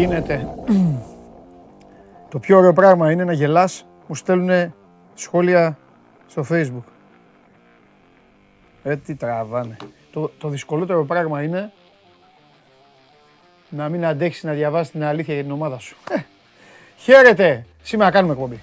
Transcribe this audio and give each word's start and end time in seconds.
Ε, 0.00 0.02
τι 0.02 0.08
γίνεται. 0.08 0.48
Το 2.28 2.38
πιο 2.38 2.58
ωραίο 2.58 2.72
πράγμα 2.72 3.10
είναι 3.10 3.24
να 3.24 3.32
γελάς, 3.32 3.86
μου 4.06 4.14
στέλνουν 4.14 4.74
σχόλια 5.14 5.78
στο 6.26 6.44
facebook. 6.50 6.84
Ε, 8.82 8.96
τι 8.96 9.14
τραβάνε. 9.14 9.76
Το, 10.12 10.30
το 10.38 10.48
δυσκολότερο 10.48 11.04
πράγμα 11.04 11.42
είναι 11.42 11.72
να 13.68 13.88
μην 13.88 14.06
αντέξεις 14.06 14.42
να 14.42 14.52
διαβάσεις 14.52 14.92
την 14.92 15.04
αλήθεια 15.04 15.34
για 15.34 15.42
την 15.42 15.52
ομάδα 15.52 15.78
σου. 15.78 15.96
Ε, 16.10 16.16
χαίρετε! 16.96 17.66
Σήμερα 17.82 18.10
κάνουμε 18.10 18.32
εκπομπή. 18.32 18.60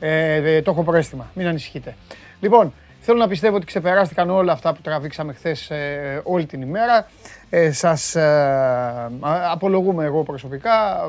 Ε, 0.00 0.62
το 0.62 0.70
έχω 0.70 0.82
προέστημα, 0.82 1.26
μην 1.34 1.46
ανησυχείτε. 1.46 1.96
Λοιπόν, 2.40 2.72
θέλω 3.08 3.18
να 3.18 3.28
πιστεύω 3.28 3.56
ότι 3.56 3.66
ξεπεράστηκαν 3.66 4.30
όλα 4.30 4.52
αυτά 4.52 4.72
που 4.72 4.80
τραβήξαμε 4.80 5.32
χθες 5.32 5.70
ε, 5.70 6.20
όλη 6.24 6.46
την 6.46 6.62
ημέρα. 6.62 7.06
Ε, 7.50 7.72
σας 7.72 8.14
ε, 8.14 9.10
απολογούμαι 9.50 10.04
εγώ 10.04 10.22
προσωπικά, 10.22 11.00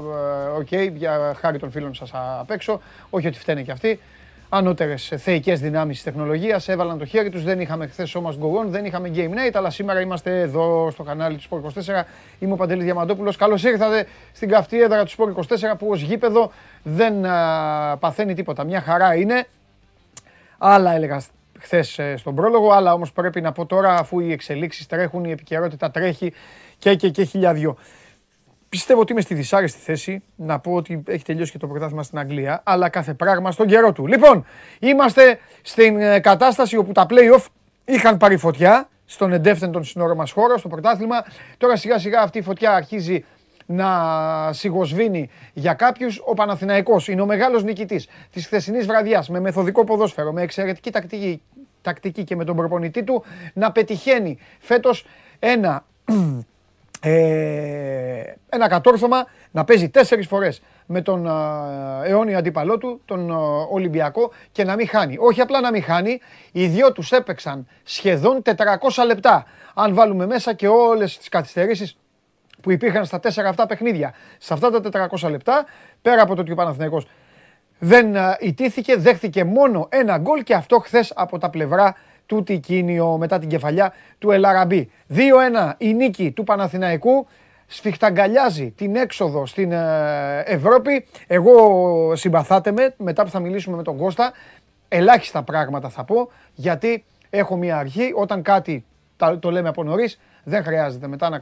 ε, 0.55 0.57
OK, 0.57 0.67
okay, 0.71 0.91
για 0.93 1.35
χάρη 1.39 1.59
των 1.59 1.71
φίλων 1.71 1.93
σας 1.93 2.11
απ' 2.39 2.51
έξω, 2.51 2.81
όχι 3.09 3.27
ότι 3.27 3.39
φταίνε 3.39 3.61
και 3.61 3.71
αυτοί. 3.71 3.99
Ανώτερες 4.49 5.13
θεϊκές 5.17 5.59
δυνάμεις 5.59 5.95
της 5.95 6.03
τεχνολογίας 6.03 6.67
έβαλαν 6.67 6.97
το 6.97 7.05
χέρι 7.05 7.29
τους, 7.29 7.43
δεν 7.43 7.59
είχαμε 7.59 7.87
χθες 7.87 8.15
όμως 8.15 8.37
Go 8.41 8.65
On, 8.65 8.67
δεν 8.67 8.85
είχαμε 8.85 9.11
Game 9.15 9.29
Night, 9.29 9.53
αλλά 9.53 9.69
σήμερα 9.69 10.01
είμαστε 10.01 10.39
εδώ 10.39 10.89
στο 10.91 11.03
κανάλι 11.03 11.37
του 11.37 11.43
Sport 11.49 11.81
24. 11.97 12.03
Είμαι 12.39 12.53
ο 12.53 12.55
Παντελής 12.55 12.83
Διαμαντόπουλος. 12.83 13.35
Καλώς 13.35 13.63
ήρθατε 13.63 14.07
στην 14.31 14.49
καυτή 14.49 14.81
έδρα 14.81 15.05
του 15.05 15.11
Sport 15.11 15.55
24 15.71 15.77
που 15.77 15.87
ως 15.89 16.01
γήπεδο 16.01 16.51
δεν 16.83 17.25
α, 17.25 17.97
παθαίνει 17.99 18.33
τίποτα. 18.33 18.63
Μια 18.63 18.81
χαρά 18.81 19.15
είναι. 19.15 19.47
Άλλα 20.57 20.91
έλεγα 20.91 21.21
χθες 21.59 21.99
στον 22.15 22.35
πρόλογο, 22.35 22.71
αλλά 22.71 22.93
όμως 22.93 23.11
πρέπει 23.11 23.41
να 23.41 23.51
πω 23.51 23.65
τώρα 23.65 23.97
αφού 23.97 24.19
οι 24.19 24.31
εξελίξεις 24.31 24.85
τρέχουν, 24.85 25.23
η 25.23 25.31
επικαιρότητα 25.31 25.91
τρέχει 25.91 26.33
και 26.77 26.95
και 26.95 27.09
και 27.09 27.23
χιλιαδιό. 27.23 27.77
Πιστεύω 28.69 29.01
ότι 29.01 29.11
είμαι 29.11 29.21
στη 29.21 29.33
δυσάρεστη 29.33 29.79
θέση 29.79 30.23
να 30.35 30.59
πω 30.59 30.73
ότι 30.73 31.03
έχει 31.07 31.23
τελειώσει 31.23 31.51
και 31.51 31.57
το 31.57 31.67
πρωτάθλημα 31.67 32.03
στην 32.03 32.19
Αγγλία, 32.19 32.61
αλλά 32.63 32.89
κάθε 32.89 33.13
πράγμα 33.13 33.51
στον 33.51 33.67
καιρό 33.67 33.91
του. 33.91 34.07
Λοιπόν, 34.07 34.45
είμαστε 34.79 35.39
στην 35.61 36.01
ε, 36.01 36.19
κατάσταση 36.19 36.77
όπου 36.77 36.91
τα 36.91 37.05
play-off 37.09 37.45
είχαν 37.85 38.17
πάρει 38.17 38.37
φωτιά 38.37 38.89
στον 39.05 39.33
εντεύθυντον 39.33 39.83
συνόρο 39.83 40.15
μας 40.15 40.31
χώρο, 40.31 40.57
στο 40.57 40.67
πρωτάθλημα. 40.67 41.25
Τώρα 41.57 41.75
σιγά 41.75 41.99
σιγά 41.99 42.21
αυτή 42.21 42.37
η 42.37 42.41
φωτιά 42.41 42.73
αρχίζει 42.73 43.25
να 43.67 43.89
σιγοσβήνει 44.53 45.29
για 45.53 45.73
κάποιους. 45.73 46.21
Ο 46.25 46.33
Παναθηναϊκός 46.33 47.07
είναι 47.07 47.21
ο 47.21 47.25
μεγάλος 47.25 47.63
νικητής 47.63 48.07
της 48.31 48.45
χθεσινής 48.45 48.85
βραδιάς 48.85 49.29
με 49.29 49.39
μεθοδικό 49.39 49.83
ποδόσφαιρο, 49.83 50.31
με 50.31 50.41
εξαιρετική 50.41 50.91
τακτική, 50.91 51.41
τακτική 51.81 52.23
και 52.23 52.35
με 52.35 52.43
τον 52.43 52.55
προπονητή 52.55 53.03
του 53.03 53.23
να 53.53 53.71
πετυχαίνει 53.71 54.37
φέτος 54.59 55.05
ένα 55.39 55.85
ε, 57.01 58.23
ένα 58.49 58.67
κατόρθωμα 58.67 59.25
να 59.51 59.63
παίζει 59.63 59.89
τέσσερις 59.89 60.27
φορές 60.27 60.61
με 60.85 61.01
τον 61.01 61.27
αιώνιο 62.03 62.37
αντίπαλό 62.37 62.77
του, 62.77 63.01
τον 63.05 63.29
Ολυμπιακό 63.71 64.31
και 64.51 64.63
να 64.63 64.75
μην 64.75 64.87
χάνει. 64.87 65.17
Όχι 65.19 65.41
απλά 65.41 65.61
να 65.61 65.71
μην 65.71 65.83
χάνει, 65.83 66.19
οι 66.51 66.67
δυο 66.67 66.91
τους 66.91 67.11
έπαιξαν 67.11 67.67
σχεδόν 67.83 68.41
400 68.45 69.05
λεπτά. 69.05 69.45
Αν 69.73 69.93
βάλουμε 69.93 70.25
μέσα 70.25 70.53
και 70.53 70.67
όλες 70.67 71.17
τις 71.17 71.29
καθυστερήσεις 71.29 71.97
που 72.61 72.71
υπήρχαν 72.71 73.05
στα 73.05 73.19
τέσσερα 73.19 73.49
αυτά 73.49 73.65
παιχνίδια. 73.65 74.13
Σε 74.37 74.53
αυτά 74.53 74.81
τα 74.81 75.07
400 75.19 75.29
λεπτά, 75.29 75.65
πέρα 76.01 76.21
από 76.21 76.35
το 76.35 76.41
ότι 76.41 76.51
ο 76.51 76.55
Παναθηναϊκός 76.55 77.07
δεν 77.79 78.15
ιτήθηκε, 78.39 78.95
δέχθηκε 78.95 79.43
μόνο 79.43 79.87
ένα 79.89 80.17
γκολ 80.17 80.43
και 80.43 80.53
αυτό 80.53 80.79
χθες 80.79 81.13
από 81.15 81.37
τα 81.37 81.49
πλευρά 81.49 81.95
του 82.25 82.43
Τικίνιο 82.43 83.17
μετά 83.17 83.39
την 83.39 83.49
κεφαλιά 83.49 83.93
του 84.17 84.31
Ελαραμπή. 84.31 84.91
2-1 85.13 85.73
η 85.77 85.93
νίκη 85.93 86.31
του 86.31 86.43
Παναθηναϊκού 86.43 87.27
σφιχταγκαλιάζει 87.67 88.71
την 88.71 88.95
έξοδο 88.95 89.45
στην 89.45 89.71
ε, 89.71 90.43
Ευρώπη. 90.45 91.05
Εγώ 91.27 92.15
συμπαθάτε 92.15 92.71
με, 92.71 92.93
μετά 92.97 93.23
που 93.23 93.29
θα 93.29 93.39
μιλήσουμε 93.39 93.75
με 93.75 93.83
τον 93.83 93.97
Κώστα, 93.97 94.31
ελάχιστα 94.87 95.43
πράγματα 95.43 95.89
θα 95.89 96.03
πω, 96.03 96.31
γιατί 96.53 97.03
έχω 97.29 97.55
μια 97.55 97.77
αρχή, 97.77 98.11
όταν 98.15 98.41
κάτι 98.41 98.85
το 99.39 99.51
λέμε 99.51 99.69
από 99.69 99.83
νωρίς, 99.83 100.19
δεν 100.49 100.63
χρειάζεται 100.63 101.07
μετά 101.07 101.29
να, 101.29 101.37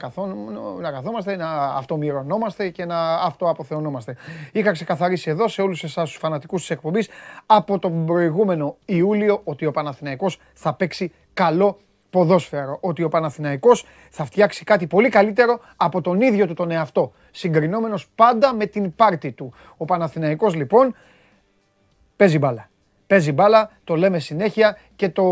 να 0.80 0.90
καθόμαστε, 0.90 1.36
να 1.36 1.48
αυτομοιρωνόμαστε 1.64 2.68
και 2.68 2.84
να 2.84 3.14
αυτοαποθεωνόμαστε. 3.14 4.16
Είχα 4.52 4.72
ξεκαθαρίσει 4.72 5.30
εδώ 5.30 5.48
σε 5.48 5.62
όλους 5.62 5.84
εσάς 5.84 6.08
τους 6.10 6.18
φανατικούς 6.18 6.60
της 6.60 6.70
εκπομπής 6.70 7.08
από 7.46 7.78
τον 7.78 8.06
προηγούμενο 8.06 8.76
Ιούλιο 8.84 9.40
ότι 9.44 9.66
ο 9.66 9.70
Παναθηναϊκός 9.70 10.40
θα 10.54 10.74
παίξει 10.74 11.12
καλό 11.34 11.78
ποδόσφαιρο. 12.10 12.78
Ότι 12.80 13.02
ο 13.02 13.08
Παναθηναϊκός 13.08 13.84
θα 14.10 14.24
φτιάξει 14.24 14.64
κάτι 14.64 14.86
πολύ 14.86 15.08
καλύτερο 15.08 15.60
από 15.76 16.00
τον 16.00 16.20
ίδιο 16.20 16.46
του 16.46 16.54
τον 16.54 16.70
εαυτό. 16.70 17.12
Συγκρινόμενος 17.30 18.08
πάντα 18.14 18.54
με 18.54 18.66
την 18.66 18.94
πάρτη 18.94 19.32
του. 19.32 19.52
Ο 19.76 19.84
Παναθηναϊκός 19.84 20.54
λοιπόν 20.54 20.94
παίζει 22.16 22.38
μπάλα. 22.38 22.68
Παίζει 23.06 23.32
μπάλα, 23.32 23.70
το 23.84 23.96
λέμε 23.96 24.18
συνέχεια 24.18 24.78
και 24.96 25.08
το, 25.08 25.24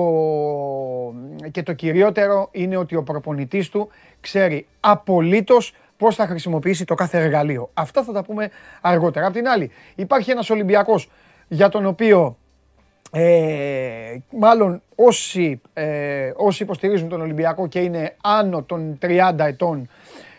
και 1.50 1.62
το 1.62 1.72
κυριότερο 1.72 2.48
είναι 2.52 2.76
ότι 2.76 2.96
ο 2.96 3.02
προπονητής 3.02 3.68
του 3.68 3.88
ξέρει 4.20 4.66
απολύτως 4.80 5.74
πώς 5.96 6.14
θα 6.14 6.26
χρησιμοποιήσει 6.26 6.84
το 6.84 6.94
κάθε 6.94 7.18
εργαλείο. 7.18 7.70
Αυτά 7.74 8.02
θα 8.02 8.12
τα 8.12 8.24
πούμε 8.24 8.50
αργότερα. 8.80 9.26
Απ' 9.26 9.32
την 9.32 9.48
άλλη, 9.48 9.70
υπάρχει 9.94 10.30
ένας 10.30 10.50
Ολυμπιακός 10.50 11.10
για 11.48 11.68
τον 11.68 11.86
οποίο 11.86 12.36
ε, 13.16 14.16
μάλλον 14.38 14.82
όσοι, 14.94 15.60
ε, 15.72 16.32
όσοι 16.36 16.62
υποστηρίζουν 16.62 17.08
τον 17.08 17.20
Ολυμπιακό 17.20 17.66
και 17.66 17.78
είναι 17.78 18.16
άνω 18.22 18.62
των 18.62 18.98
30 19.02 19.34
ετών 19.38 19.88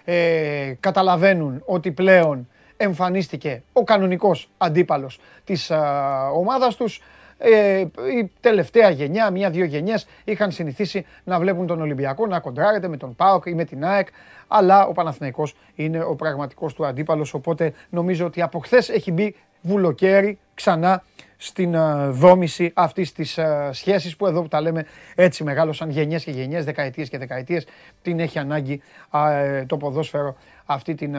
ε, 0.03 0.73
καταλαβαίνουν 0.79 1.61
ότι 1.65 1.91
πλέον 1.91 2.47
εμφανίστηκε 2.77 3.63
ο 3.73 3.83
κανονικός 3.83 4.49
αντίπαλος 4.57 5.19
της 5.43 5.71
α, 5.71 6.29
ομάδας 6.29 6.75
τους 6.75 7.01
ε, 7.37 7.79
η 8.19 8.31
τελευταία 8.39 8.89
γενιά, 8.89 9.29
μία-δύο 9.29 9.65
γενιές 9.65 10.07
είχαν 10.23 10.51
συνηθίσει 10.51 11.05
να 11.23 11.39
βλέπουν 11.39 11.67
τον 11.67 11.81
Ολυμπιακό 11.81 12.27
να 12.27 12.39
κοντράρεται 12.39 12.87
με 12.87 12.97
τον 12.97 13.15
ΠΑΟΚ 13.15 13.45
ή 13.45 13.53
με 13.53 13.63
την 13.63 13.85
ΑΕΚ. 13.85 14.07
Αλλά 14.47 14.85
ο 14.85 14.91
Παναθηναϊκός 14.91 15.55
είναι 15.75 16.03
ο 16.03 16.15
πραγματικός 16.15 16.73
του 16.73 16.85
αντίπαλος. 16.85 17.33
Οπότε 17.33 17.73
νομίζω 17.89 18.25
ότι 18.25 18.41
από 18.41 18.59
χθες 18.59 18.89
έχει 18.89 19.11
μπει 19.11 19.35
βουλοκαίρι 19.61 20.39
ξανά 20.53 21.03
στην 21.37 21.73
uh, 21.75 22.09
δόμηση 22.09 22.71
αυτής 22.73 23.11
της 23.11 23.37
uh, 23.39 23.69
σχέσης 23.71 24.15
που 24.15 24.27
εδώ 24.27 24.41
που 24.41 24.47
τα 24.47 24.61
λέμε 24.61 24.85
έτσι 25.15 25.43
μεγάλωσαν 25.43 25.89
γενιές 25.89 26.23
και 26.23 26.31
γενιές, 26.31 26.65
δεκαετίες 26.65 27.09
και 27.09 27.17
δεκαετίες. 27.17 27.67
Την 28.01 28.19
έχει 28.19 28.39
ανάγκη 28.39 28.81
uh, 29.11 29.63
το 29.67 29.77
ποδόσφαιρο 29.77 30.35
αυτή 30.65 30.95
την 30.95 31.15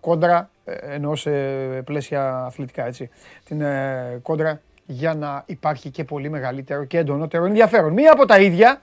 κόντρα, 0.00 0.50
ε, 0.64 0.74
ενώ 0.94 1.14
σε 1.14 1.30
πλαίσια 1.84 2.44
αθλητικά 2.44 2.86
έτσι, 2.86 3.10
την 3.44 3.62
κόντρα 4.22 4.60
για 4.86 5.14
να 5.14 5.42
υπάρχει 5.46 5.90
και 5.90 6.04
πολύ 6.04 6.30
μεγαλύτερο 6.30 6.84
και 6.84 6.98
εντονότερο 6.98 7.44
ενδιαφέρον. 7.44 7.92
Μία 7.92 8.12
από 8.12 8.26
τα 8.26 8.40
ίδια 8.40 8.80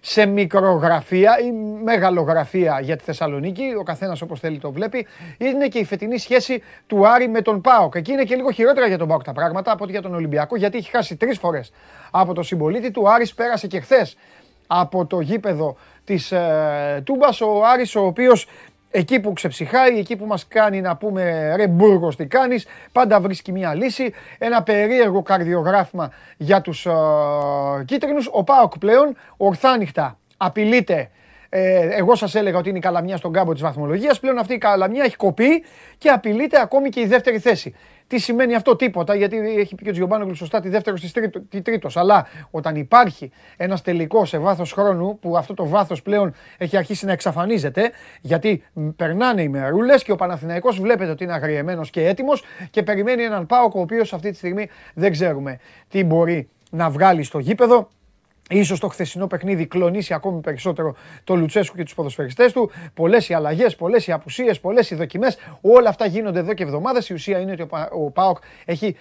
σε 0.00 0.26
μικρογραφία 0.26 1.38
ή 1.38 1.52
μεγαλογραφία 1.82 2.80
για 2.82 2.96
τη 2.96 3.04
Θεσσαλονίκη, 3.04 3.74
ο 3.78 3.82
καθένας 3.82 4.22
όπως 4.22 4.40
θέλει 4.40 4.58
το 4.58 4.72
βλέπει, 4.72 5.06
είναι 5.38 5.68
και 5.68 5.78
η 5.78 5.84
φετινή 5.84 6.18
σχέση 6.18 6.62
του 6.86 7.08
Άρη 7.08 7.28
με 7.28 7.42
τον 7.42 7.60
Πάοκ. 7.60 7.94
Εκεί 7.94 8.12
είναι 8.12 8.24
και 8.24 8.34
λίγο 8.34 8.50
χειρότερα 8.50 8.86
για 8.86 8.98
τον 8.98 9.08
Πάοκ 9.08 9.22
τα 9.22 9.32
πράγματα 9.32 9.72
από 9.72 9.82
ότι 9.82 9.92
για 9.92 10.02
τον 10.02 10.14
Ολυμπιακό, 10.14 10.56
γιατί 10.56 10.76
έχει 10.78 10.90
χάσει 10.90 11.16
τρεις 11.16 11.38
φορές 11.38 11.72
από 12.10 12.34
τον 12.34 12.44
συμπολίτη 12.44 12.90
του. 12.90 13.02
Ο 13.04 13.08
Άρης 13.08 13.34
πέρασε 13.34 13.66
και 13.66 13.80
χθες 13.80 14.16
από 14.66 15.06
το 15.06 15.20
γήπεδο 15.20 15.76
της 16.04 16.32
ε, 16.32 17.02
Τούμπας, 17.04 17.40
ο 17.40 17.64
Άρης 17.64 17.96
ο 17.96 18.04
οποίος 18.04 18.46
Εκεί 18.90 19.20
που 19.20 19.32
ξεψυχάει, 19.32 19.98
εκεί 19.98 20.16
που 20.16 20.26
μας 20.26 20.46
κάνει 20.48 20.80
να 20.80 20.96
πούμε 20.96 21.52
ρε 21.56 21.66
Μπούργος 21.66 22.16
τι 22.16 22.26
κάνεις, 22.26 22.66
πάντα 22.92 23.20
βρίσκει 23.20 23.52
μια 23.52 23.74
λύση, 23.74 24.12
ένα 24.38 24.62
περίεργο 24.62 25.22
καρδιογράφημα 25.22 26.10
για 26.36 26.60
τους 26.60 26.86
uh, 26.90 27.84
κίτρινους. 27.84 28.28
Ο 28.32 28.44
Πάοκ 28.44 28.78
πλέον 28.78 29.16
ορθάνυχτα 29.36 30.18
απειλείται 30.36 31.10
ε, 31.52 31.88
εγώ 31.88 32.14
σας 32.14 32.34
έλεγα 32.34 32.58
ότι 32.58 32.68
είναι 32.68 32.78
η 32.78 32.80
Καλαμιά 32.80 33.16
στον 33.16 33.32
κάμπο 33.32 33.52
της 33.52 33.62
βαθμολογίας. 33.62 34.20
Πλέον 34.20 34.38
αυτή 34.38 34.54
η 34.54 34.58
Καλαμιά 34.58 35.04
έχει 35.04 35.16
κοπεί 35.16 35.64
και 35.98 36.08
απειλείται 36.08 36.60
ακόμη 36.60 36.88
και 36.88 37.00
η 37.00 37.06
δεύτερη 37.06 37.38
θέση. 37.38 37.74
Τι 38.10 38.18
σημαίνει 38.18 38.54
αυτό, 38.54 38.76
τίποτα, 38.76 39.14
γιατί 39.14 39.36
έχει 39.36 39.74
πει 39.74 39.82
και 39.82 39.88
ο 39.88 39.92
Τζιομπάνογλου 39.92 40.34
σωστά 40.34 40.60
τη 40.60 40.68
δεύτερο 40.68 40.96
τη 41.48 41.62
τρίτος. 41.62 41.96
Αλλά 41.96 42.26
όταν 42.50 42.76
υπάρχει 42.76 43.30
ένας 43.56 43.82
τελικός 43.82 44.28
σε 44.28 44.38
βάθος 44.38 44.72
χρόνου, 44.72 45.18
που 45.18 45.36
αυτό 45.36 45.54
το 45.54 45.66
βάθος 45.66 46.02
πλέον 46.02 46.34
έχει 46.58 46.76
αρχίσει 46.76 47.06
να 47.06 47.12
εξαφανίζεται, 47.12 47.90
γιατί 48.20 48.62
περνάνε 48.96 49.42
οι 49.42 49.48
μερούλες 49.48 50.02
και 50.02 50.12
ο 50.12 50.16
Παναθηναϊκός 50.16 50.80
βλέπετε 50.80 51.10
ότι 51.10 51.24
είναι 51.24 51.32
αγριεμένος 51.32 51.90
και 51.90 52.06
έτοιμος 52.06 52.42
και 52.70 52.82
περιμένει 52.82 53.22
έναν 53.22 53.46
Πάοκ 53.46 53.74
ο 53.74 53.80
οποίος 53.80 54.12
αυτή 54.12 54.30
τη 54.30 54.36
στιγμή 54.36 54.68
δεν 54.94 55.12
ξέρουμε 55.12 55.58
τι 55.88 56.04
μπορεί 56.04 56.48
να 56.70 56.90
βγάλει 56.90 57.22
στο 57.22 57.38
γήπεδο. 57.38 57.88
Ίσως 58.50 58.80
το 58.80 58.88
χθεσινό 58.88 59.26
παιχνίδι 59.26 59.66
κλονίσει 59.66 60.14
ακόμη 60.14 60.40
περισσότερο 60.40 60.94
το 61.24 61.36
Λουτσέσκου 61.36 61.76
και 61.76 61.82
τους 61.82 61.94
ποδοσφαιριστές 61.94 62.52
του. 62.52 62.70
Πολλές 62.94 63.28
οι 63.28 63.34
αλλαγές, 63.34 63.76
πολλές 63.76 64.06
οι 64.06 64.12
απουσίες, 64.12 64.60
πολλές 64.60 64.90
οι 64.90 64.94
δοκιμές. 64.94 65.38
Όλα 65.60 65.88
αυτά 65.88 66.06
γίνονται 66.06 66.38
εδώ 66.38 66.54
και 66.54 66.62
εβδομάδες. 66.62 67.08
Η 67.08 67.14
ουσία 67.14 67.38
είναι 67.38 67.52
ότι 67.52 67.66
ο 67.92 68.10
ΠΑΟΚ 68.10 68.38
έχει 68.64 68.96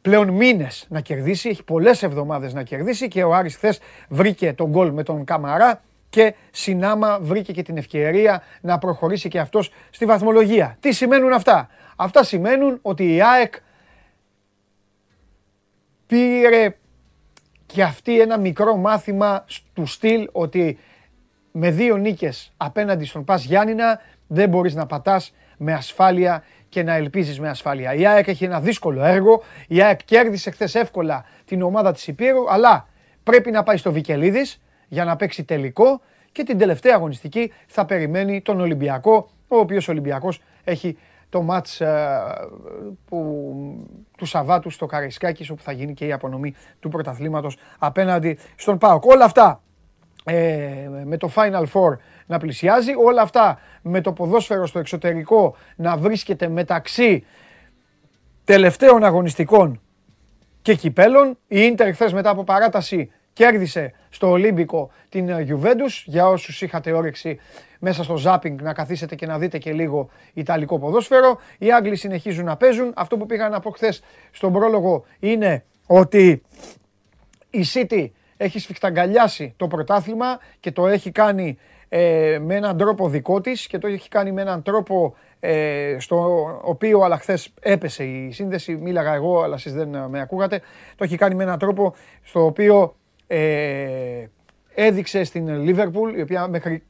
πλέον 0.00 0.28
μήνες 0.28 0.86
να 0.88 1.00
κερδίσει, 1.00 1.48
έχει 1.48 1.64
πολλές 1.64 2.02
εβδομάδες 2.02 2.52
να 2.52 2.62
κερδίσει 2.62 3.08
και 3.08 3.22
ο 3.22 3.34
Άρης 3.34 3.56
χθες 3.56 3.80
βρήκε 4.08 4.52
τον 4.52 4.70
γκολ 4.70 4.90
με 4.90 5.02
τον 5.02 5.24
Καμαρά 5.24 5.80
και 6.08 6.34
συνάμα 6.50 7.18
βρήκε 7.20 7.52
και 7.52 7.62
την 7.62 7.76
ευκαιρία 7.76 8.42
να 8.60 8.78
προχωρήσει 8.78 9.28
και 9.28 9.38
αυτός 9.38 9.70
στη 9.90 10.04
βαθμολογία. 10.04 10.76
Τι 10.80 10.92
σημαίνουν 10.92 11.32
αυτά; 11.32 11.68
Αυτά 11.96 12.24
σημαίνουν 12.24 12.78
ότι 12.82 13.14
η 13.14 13.22
ΑΕΚ 13.22 13.54
πήρε 16.06 16.76
και 17.74 17.82
αυτή 17.82 18.20
ένα 18.20 18.38
μικρό 18.38 18.76
μάθημα 18.76 19.44
του 19.72 19.86
στυλ 19.86 20.28
ότι 20.32 20.78
με 21.52 21.70
δύο 21.70 21.96
νίκες 21.96 22.52
απέναντι 22.56 23.04
στον 23.04 23.24
Πας 23.24 23.44
Γιάννηνα 23.44 24.00
δεν 24.26 24.48
μπορείς 24.48 24.74
να 24.74 24.86
πατάς 24.86 25.34
με 25.56 25.72
ασφάλεια 25.72 26.44
και 26.68 26.82
να 26.82 26.94
ελπίζεις 26.94 27.40
με 27.40 27.48
ασφάλεια. 27.48 27.94
Η 27.94 28.06
ΑΕΚ 28.06 28.28
έχει 28.28 28.44
ένα 28.44 28.60
δύσκολο 28.60 29.04
έργο, 29.04 29.42
η 29.68 29.82
ΑΕΚ 29.82 30.04
κέρδισε 30.04 30.50
χθες 30.50 30.74
εύκολα 30.74 31.24
την 31.44 31.62
ομάδα 31.62 31.92
της 31.92 32.06
Υπήρου, 32.06 32.50
αλλά 32.50 32.88
πρέπει 33.22 33.50
να 33.50 33.62
πάει 33.62 33.76
στο 33.76 33.92
Βικελίδης 33.92 34.60
για 34.88 35.04
να 35.04 35.16
παίξει 35.16 35.44
τελικό 35.44 36.00
και 36.32 36.42
την 36.42 36.58
τελευταία 36.58 36.94
αγωνιστική 36.94 37.52
θα 37.66 37.84
περιμένει 37.84 38.42
τον 38.42 38.60
Ολυμπιακό, 38.60 39.30
ο 39.48 39.56
οποίος 39.56 39.88
Ολυμπιακός 39.88 40.42
έχει 40.64 40.98
το 41.34 41.42
μάτς 41.42 41.80
ε, 41.80 42.20
που, 43.04 43.88
του 44.16 44.26
Σαββάτου 44.26 44.70
στο 44.70 44.86
Καραϊσκάκης 44.86 45.50
όπου 45.50 45.62
θα 45.62 45.72
γίνει 45.72 45.94
και 45.94 46.06
η 46.06 46.12
απονομή 46.12 46.54
του 46.80 46.88
πρωταθλήματος 46.88 47.56
απέναντι 47.78 48.38
στον 48.56 48.78
ΠΑΟΚ. 48.78 49.04
Όλα 49.04 49.24
αυτά 49.24 49.62
ε, 50.24 50.88
με 51.04 51.16
το 51.16 51.30
Final 51.34 51.64
Four 51.72 51.96
να 52.26 52.38
πλησιάζει, 52.38 52.92
όλα 53.04 53.22
αυτά 53.22 53.58
με 53.82 54.00
το 54.00 54.12
ποδόσφαιρο 54.12 54.66
στο 54.66 54.78
εξωτερικό 54.78 55.56
να 55.76 55.96
βρίσκεται 55.96 56.48
μεταξύ 56.48 57.24
τελευταίων 58.44 59.04
αγωνιστικών 59.04 59.80
και 60.62 60.74
κυπέλων. 60.74 61.38
Η 61.46 61.60
Ίντερ 61.60 61.92
χθες 61.92 62.12
μετά 62.12 62.30
από 62.30 62.44
παράταση 62.44 63.10
κέρδισε 63.34 63.92
στο 64.08 64.30
Ολύμπικο 64.30 64.90
την 65.08 65.28
Juventus. 65.28 66.02
Για 66.04 66.28
όσους 66.28 66.62
είχατε 66.62 66.92
όρεξη 66.92 67.38
μέσα 67.78 68.02
στο 68.02 68.16
ζάπινγκ 68.16 68.60
να 68.60 68.72
καθίσετε 68.72 69.14
και 69.14 69.26
να 69.26 69.38
δείτε 69.38 69.58
και 69.58 69.72
λίγο 69.72 70.08
Ιταλικό 70.32 70.78
ποδόσφαιρο. 70.78 71.38
Οι 71.58 71.72
Άγγλοι 71.72 71.96
συνεχίζουν 71.96 72.44
να 72.44 72.56
παίζουν. 72.56 72.92
Αυτό 72.96 73.16
που 73.16 73.26
πήγα 73.26 73.48
να 73.48 73.60
πω 73.60 73.70
χθες 73.70 74.02
στον 74.30 74.52
πρόλογο 74.52 75.04
είναι 75.18 75.64
ότι 75.86 76.42
η 77.50 77.64
City 77.74 78.10
έχει 78.36 78.58
σφιχταγκαλιάσει 78.58 79.54
το 79.56 79.66
πρωτάθλημα 79.66 80.38
και 80.60 80.72
το 80.72 80.86
έχει 80.86 81.10
κάνει 81.10 81.58
ε, 81.88 82.38
με 82.40 82.54
έναν 82.54 82.76
τρόπο 82.76 83.08
δικό 83.08 83.40
της 83.40 83.66
και 83.66 83.78
το 83.78 83.86
έχει 83.86 84.08
κάνει 84.08 84.32
με 84.32 84.40
έναν 84.40 84.62
τρόπο 84.62 85.14
ε, 85.40 85.96
στο 85.98 86.46
οποίο 86.62 87.00
αλλά 87.00 87.18
χθες 87.18 87.52
έπεσε 87.60 88.04
η 88.04 88.30
σύνδεση, 88.30 88.76
μίλαγα 88.76 89.14
εγώ 89.14 89.42
αλλά 89.42 89.54
εσείς 89.54 89.72
δεν 89.72 89.88
με 90.08 90.20
ακούγατε, 90.20 90.60
το 90.96 91.04
έχει 91.04 91.16
κάνει 91.16 91.34
με 91.34 91.42
έναν 91.42 91.58
τρόπο 91.58 91.94
στο 92.22 92.44
οποίο 92.44 92.94
ε, 93.26 94.26
έδειξε 94.74 95.24
στην 95.24 95.48
Λίβερπουλ, 95.48 96.18
η 96.18 96.20
οποία 96.20 96.48
μέχρι 96.48 96.82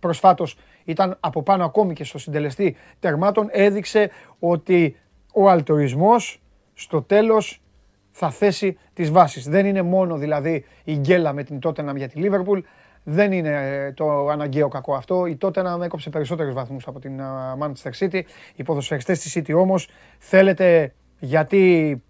προσφάτως 0.00 0.56
ήταν 0.84 1.16
από 1.20 1.42
πάνω 1.42 1.64
ακόμη 1.64 1.94
και 1.94 2.04
στο 2.04 2.18
συντελεστή 2.18 2.76
τερμάτων, 2.98 3.48
έδειξε 3.50 4.10
ότι 4.38 4.96
ο 5.34 5.48
αλτορισμός 5.48 6.42
στο 6.74 7.02
τέλος 7.02 7.62
θα 8.10 8.30
θέσει 8.30 8.78
τις 8.92 9.10
βάσεις. 9.10 9.48
Δεν 9.48 9.66
είναι 9.66 9.82
μόνο 9.82 10.16
δηλαδή 10.16 10.64
η 10.84 10.94
γκέλα 10.96 11.32
με 11.32 11.42
την 11.42 11.58
Tottenham 11.62 11.96
για 11.96 12.08
τη 12.08 12.18
Λίβερπουλ, 12.18 12.60
δεν 13.04 13.32
είναι 13.32 13.48
ε, 13.48 13.92
το 13.92 14.28
αναγκαίο 14.28 14.68
κακό 14.68 14.94
αυτό. 14.94 15.26
Η 15.26 15.38
Tottenham 15.40 15.80
έκοψε 15.82 16.10
περισσότερους 16.10 16.54
βαθμούς 16.54 16.86
από 16.86 17.00
την 17.00 17.20
ε, 17.20 17.24
Manchester 17.60 17.90
City. 17.98 18.20
Οι 18.54 18.62
ποδοσφαιριστές 18.62 19.20
της 19.20 19.38
City 19.38 19.54
όμως 19.54 19.88
θέλετε 20.18 20.94
γιατί 21.18 22.02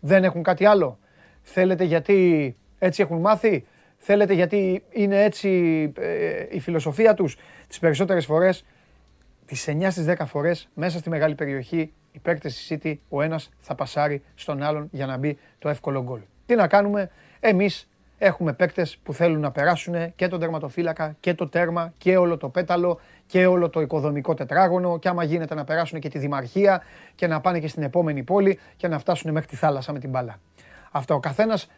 δεν 0.00 0.24
έχουν 0.24 0.42
κάτι 0.42 0.64
άλλο; 0.64 0.98
Θέλετε 1.42 1.84
γιατί 1.84 2.56
έτσι 2.82 3.02
έχουν 3.02 3.18
μάθει. 3.18 3.66
Θέλετε 3.98 4.34
γιατί 4.34 4.82
είναι 4.90 5.22
έτσι 5.22 5.48
ε, 5.96 6.46
η 6.50 6.60
φιλοσοφία 6.60 7.14
τους. 7.14 7.36
Τις 7.68 7.78
περισσότερες 7.78 8.24
φορές, 8.24 8.64
τις 9.46 9.68
9 9.68 9.86
στις 9.90 10.04
10 10.08 10.14
φορές, 10.26 10.68
μέσα 10.74 10.98
στη 10.98 11.08
μεγάλη 11.08 11.34
περιοχή, 11.34 11.92
οι 12.12 12.18
παίκτες 12.18 12.54
της 12.54 12.78
City, 12.82 12.94
ο 13.08 13.22
ένας 13.22 13.50
θα 13.60 13.74
πασάρει 13.74 14.22
στον 14.34 14.62
άλλον 14.62 14.88
για 14.90 15.06
να 15.06 15.16
μπει 15.16 15.38
το 15.58 15.68
εύκολο 15.68 16.02
γκολ. 16.02 16.20
Τι 16.46 16.54
να 16.54 16.66
κάνουμε, 16.66 17.10
εμείς 17.40 17.88
έχουμε 18.18 18.52
παίκτες 18.52 18.98
που 19.02 19.14
θέλουν 19.14 19.40
να 19.40 19.50
περάσουν 19.50 20.14
και 20.14 20.28
τον 20.28 20.40
τερματοφύλακα 20.40 21.16
και 21.20 21.34
το 21.34 21.48
τέρμα 21.48 21.92
και 21.98 22.16
όλο 22.16 22.36
το 22.36 22.48
πέταλο 22.48 23.00
και 23.26 23.46
όλο 23.46 23.68
το 23.68 23.80
οικοδομικό 23.80 24.34
τετράγωνο 24.34 24.98
και 24.98 25.08
άμα 25.08 25.24
γίνεται 25.24 25.54
να 25.54 25.64
περάσουν 25.64 26.00
και 26.00 26.08
τη 26.08 26.18
δημαρχία 26.18 26.82
και 27.14 27.26
να 27.26 27.40
πάνε 27.40 27.60
και 27.60 27.68
στην 27.68 27.82
επόμενη 27.82 28.22
πόλη 28.22 28.58
και 28.76 28.88
να 28.88 28.98
φτάσουν 28.98 29.32
μέχρι 29.32 29.48
τη 29.48 29.56
θάλασσα 29.56 29.92
με 29.92 29.98
την 29.98 30.10
μπάλα. 30.10 30.40
Αυτό 30.90 31.14
ο 31.14 31.20
καθένας 31.20 31.68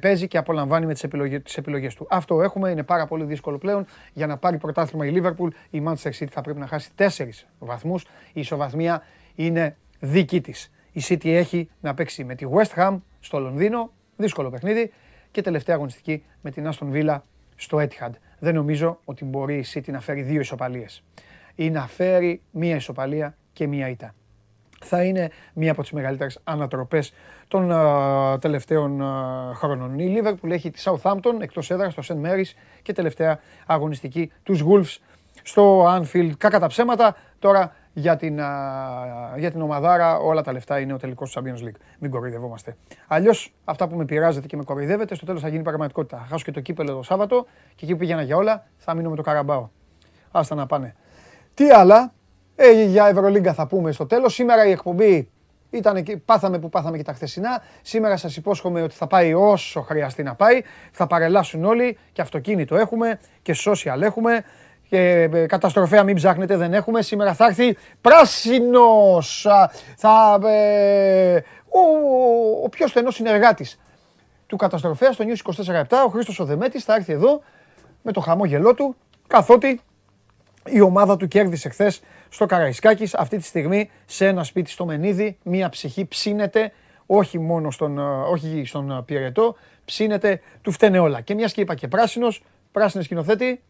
παίζει 0.00 0.28
και 0.28 0.38
απολαμβάνει 0.38 0.86
με 0.86 0.92
τις 0.92 1.04
επιλογές, 1.04 1.42
τις 1.42 1.56
επιλογές 1.56 1.94
του. 1.94 2.06
Αυτό 2.10 2.42
έχουμε, 2.42 2.70
είναι 2.70 2.82
πάρα 2.82 3.06
πολύ 3.06 3.24
δύσκολο 3.24 3.58
πλέον. 3.58 3.86
Για 4.12 4.26
να 4.26 4.36
πάρει 4.36 4.58
πρωτάθλημα 4.58 5.06
η 5.06 5.12
Liverpool, 5.14 5.48
η 5.70 5.82
Manchester 5.86 6.10
City 6.18 6.28
θα 6.30 6.40
πρέπει 6.40 6.58
να 6.58 6.66
χάσει 6.66 6.90
τέσσερις 6.94 7.46
βαθμούς. 7.58 8.02
Η 8.32 8.40
ισοβαθμία 8.40 9.02
είναι 9.34 9.76
δική 10.00 10.40
της. 10.40 10.70
Η 10.92 11.02
City 11.08 11.28
έχει 11.28 11.70
να 11.80 11.94
παίξει 11.94 12.24
με 12.24 12.34
τη 12.34 12.46
West 12.52 12.78
Ham 12.78 12.98
στο 13.20 13.38
Λονδίνο, 13.38 13.92
δύσκολο 14.16 14.50
παιχνίδι, 14.50 14.92
και 15.30 15.42
τελευταία 15.42 15.74
αγωνιστική 15.74 16.24
με 16.40 16.50
την 16.50 16.70
Aston 16.72 16.92
Villa 16.92 17.18
στο 17.56 17.78
Etihad. 17.78 18.10
Δεν 18.38 18.54
νομίζω 18.54 19.00
ότι 19.04 19.24
μπορεί 19.24 19.56
η 19.56 19.64
City 19.74 19.88
να 19.88 20.00
φέρει 20.00 20.22
δύο 20.22 20.40
ισοπαλίες. 20.40 21.02
Ή 21.54 21.70
να 21.70 21.86
φέρει 21.86 22.42
μία 22.50 22.76
ισοπαλία 22.76 23.36
και 23.52 23.66
μία 23.66 23.88
ήττα 23.88 24.14
θα 24.84 25.04
είναι 25.04 25.30
μία 25.52 25.72
από 25.72 25.82
τις 25.82 25.90
μεγαλύτερες 25.92 26.40
ανατροπές 26.44 27.12
των 27.48 27.72
τελευταίων 28.40 29.02
χρόνων. 29.54 29.98
Η 29.98 30.20
Liverpool 30.22 30.50
έχει 30.50 30.70
τη 30.70 30.82
Southampton 30.84 31.40
εκτός 31.40 31.70
έδρας 31.70 31.92
στο 31.92 32.02
St. 32.14 32.26
Mary's 32.26 32.52
και 32.82 32.92
τελευταία 32.92 33.38
αγωνιστική 33.66 34.32
τους 34.42 34.64
Wolves 34.68 34.96
στο 35.42 35.86
Anfield. 35.96 36.30
Κάκα 36.38 36.58
τα 36.58 36.66
ψέματα, 36.66 37.16
τώρα 37.38 37.74
για 37.92 38.16
την, 38.16 38.34
για 39.36 39.50
την 39.50 39.60
ομαδάρα 39.60 40.16
όλα 40.16 40.42
τα 40.42 40.52
λεφτά 40.52 40.80
είναι 40.80 40.92
ο 40.92 40.96
τελικός 40.96 41.30
του 41.30 41.42
Champions 41.42 41.66
League. 41.66 41.80
Μην 41.98 42.10
κοροϊδευόμαστε. 42.10 42.76
Αλλιώς 43.06 43.54
αυτά 43.64 43.88
που 43.88 43.96
με 43.96 44.04
πειράζετε 44.04 44.46
και 44.46 44.56
με 44.56 44.64
κοροϊδεύετε 44.64 45.14
στο 45.14 45.26
τέλος 45.26 45.40
θα 45.40 45.48
γίνει 45.48 45.62
πραγματικότητα. 45.62 46.16
Θα 46.16 46.26
χάσω 46.28 46.44
και 46.44 46.50
το 46.50 46.60
κύπελο 46.60 46.94
το 46.94 47.02
Σάββατο 47.02 47.46
και 47.74 47.84
εκεί 47.84 47.92
που 47.92 47.98
πήγαινα 47.98 48.22
για 48.22 48.36
όλα 48.36 48.66
θα 48.76 48.94
μείνω 48.94 49.10
με 49.10 49.16
το 49.16 49.22
Καραμπάο. 49.22 49.68
Άστα 50.30 50.54
να 50.54 50.66
πάνε. 50.66 50.94
Τι 51.54 51.70
άλλα, 51.70 52.12
ε, 52.62 52.84
για 52.84 53.08
Ευρωλίγκα 53.08 53.54
θα 53.54 53.66
πούμε 53.66 53.92
στο 53.92 54.06
τέλος. 54.06 54.34
Σήμερα 54.34 54.66
η 54.66 54.70
εκπομπή 54.70 55.30
ήταν 55.70 56.02
και, 56.02 56.16
πάθαμε 56.16 56.58
που 56.58 56.68
πάθαμε 56.68 56.96
και 56.96 57.02
τα 57.02 57.12
χθεσινά. 57.12 57.62
Σήμερα 57.82 58.16
σας 58.16 58.36
υπόσχομαι 58.36 58.82
ότι 58.82 58.94
θα 58.94 59.06
πάει 59.06 59.34
όσο 59.34 59.80
χρειαστεί 59.82 60.22
να 60.22 60.34
πάει. 60.34 60.62
Θα 60.90 61.06
παρελάσουν 61.06 61.64
όλοι 61.64 61.98
και 62.12 62.22
αυτοκίνητο 62.22 62.76
έχουμε 62.76 63.18
και 63.42 63.56
social 63.64 64.00
έχουμε. 64.00 64.44
Και 64.88 65.28
ε, 65.32 65.46
καταστροφέα 65.46 66.02
μην 66.02 66.14
ψάχνετε 66.16 66.56
δεν 66.56 66.74
έχουμε. 66.74 67.02
Σήμερα 67.02 67.34
θα 67.34 67.44
έρθει 67.46 67.76
πράσινος. 68.00 69.46
Θα, 69.96 70.38
ε, 70.48 71.36
ο, 71.68 71.80
ο 72.64 72.68
πιο 72.68 72.86
στενός 72.86 73.14
συνεργάτης 73.14 73.80
του 74.46 74.56
καταστροφέα 74.56 75.12
στο 75.12 75.24
News 75.28 75.64
24 75.88 76.04
ο 76.06 76.08
Χρήστος 76.08 76.40
Οδεμέτης 76.40 76.84
θα 76.84 76.94
έρθει 76.94 77.12
εδώ 77.12 77.42
με 78.02 78.12
το 78.12 78.20
χαμόγελό 78.20 78.74
του 78.74 78.96
καθότι 79.26 79.80
η 80.64 80.80
ομάδα 80.80 81.16
του 81.16 81.28
κέρδισε 81.28 81.68
χθες 81.68 82.00
στο 82.30 82.46
Καραϊσκάκης. 82.46 83.14
Αυτή 83.14 83.36
τη 83.36 83.44
στιγμή 83.44 83.90
σε 84.06 84.26
ένα 84.26 84.44
σπίτι 84.44 84.70
στο 84.70 84.84
Μενίδη, 84.84 85.38
μία 85.42 85.68
ψυχή 85.68 86.06
ψήνεται, 86.06 86.72
όχι 87.06 87.38
μόνο 87.38 87.70
στον, 87.70 87.98
ε, 87.98 88.02
όχι 88.02 88.64
στον 88.64 88.90
ε, 88.90 89.02
πυρετό, 89.02 89.56
ψήνεται, 89.84 90.40
του 90.62 90.70
φταίνε 90.70 90.98
όλα. 90.98 91.20
Και 91.20 91.34
μιας 91.34 91.52
και 91.52 91.60
είπα 91.60 91.74
και 91.74 91.88
πράσινος, 91.88 92.42
πράσινο 92.72 93.02
σκηνοθέτη, 93.02 93.62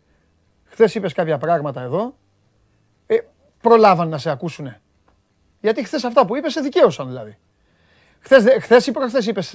χθες 0.64 0.94
είπες 0.94 1.12
κάποια 1.12 1.38
πράγματα 1.38 1.82
εδώ. 1.82 2.14
Ε, 3.06 3.16
προλάβαν 3.60 4.08
να 4.08 4.18
σε 4.18 4.30
ακούσουνε. 4.30 4.80
Γιατί 5.60 5.84
χθες 5.84 6.04
αυτά 6.04 6.26
που 6.26 6.36
είπες 6.36 6.52
σε 6.52 6.60
δικαίωσαν 6.60 7.06
δηλαδή. 7.06 7.38
Χθες 8.60 8.86
ή 8.86 8.90
προχθέ 8.92 9.18
είπες, 9.26 9.54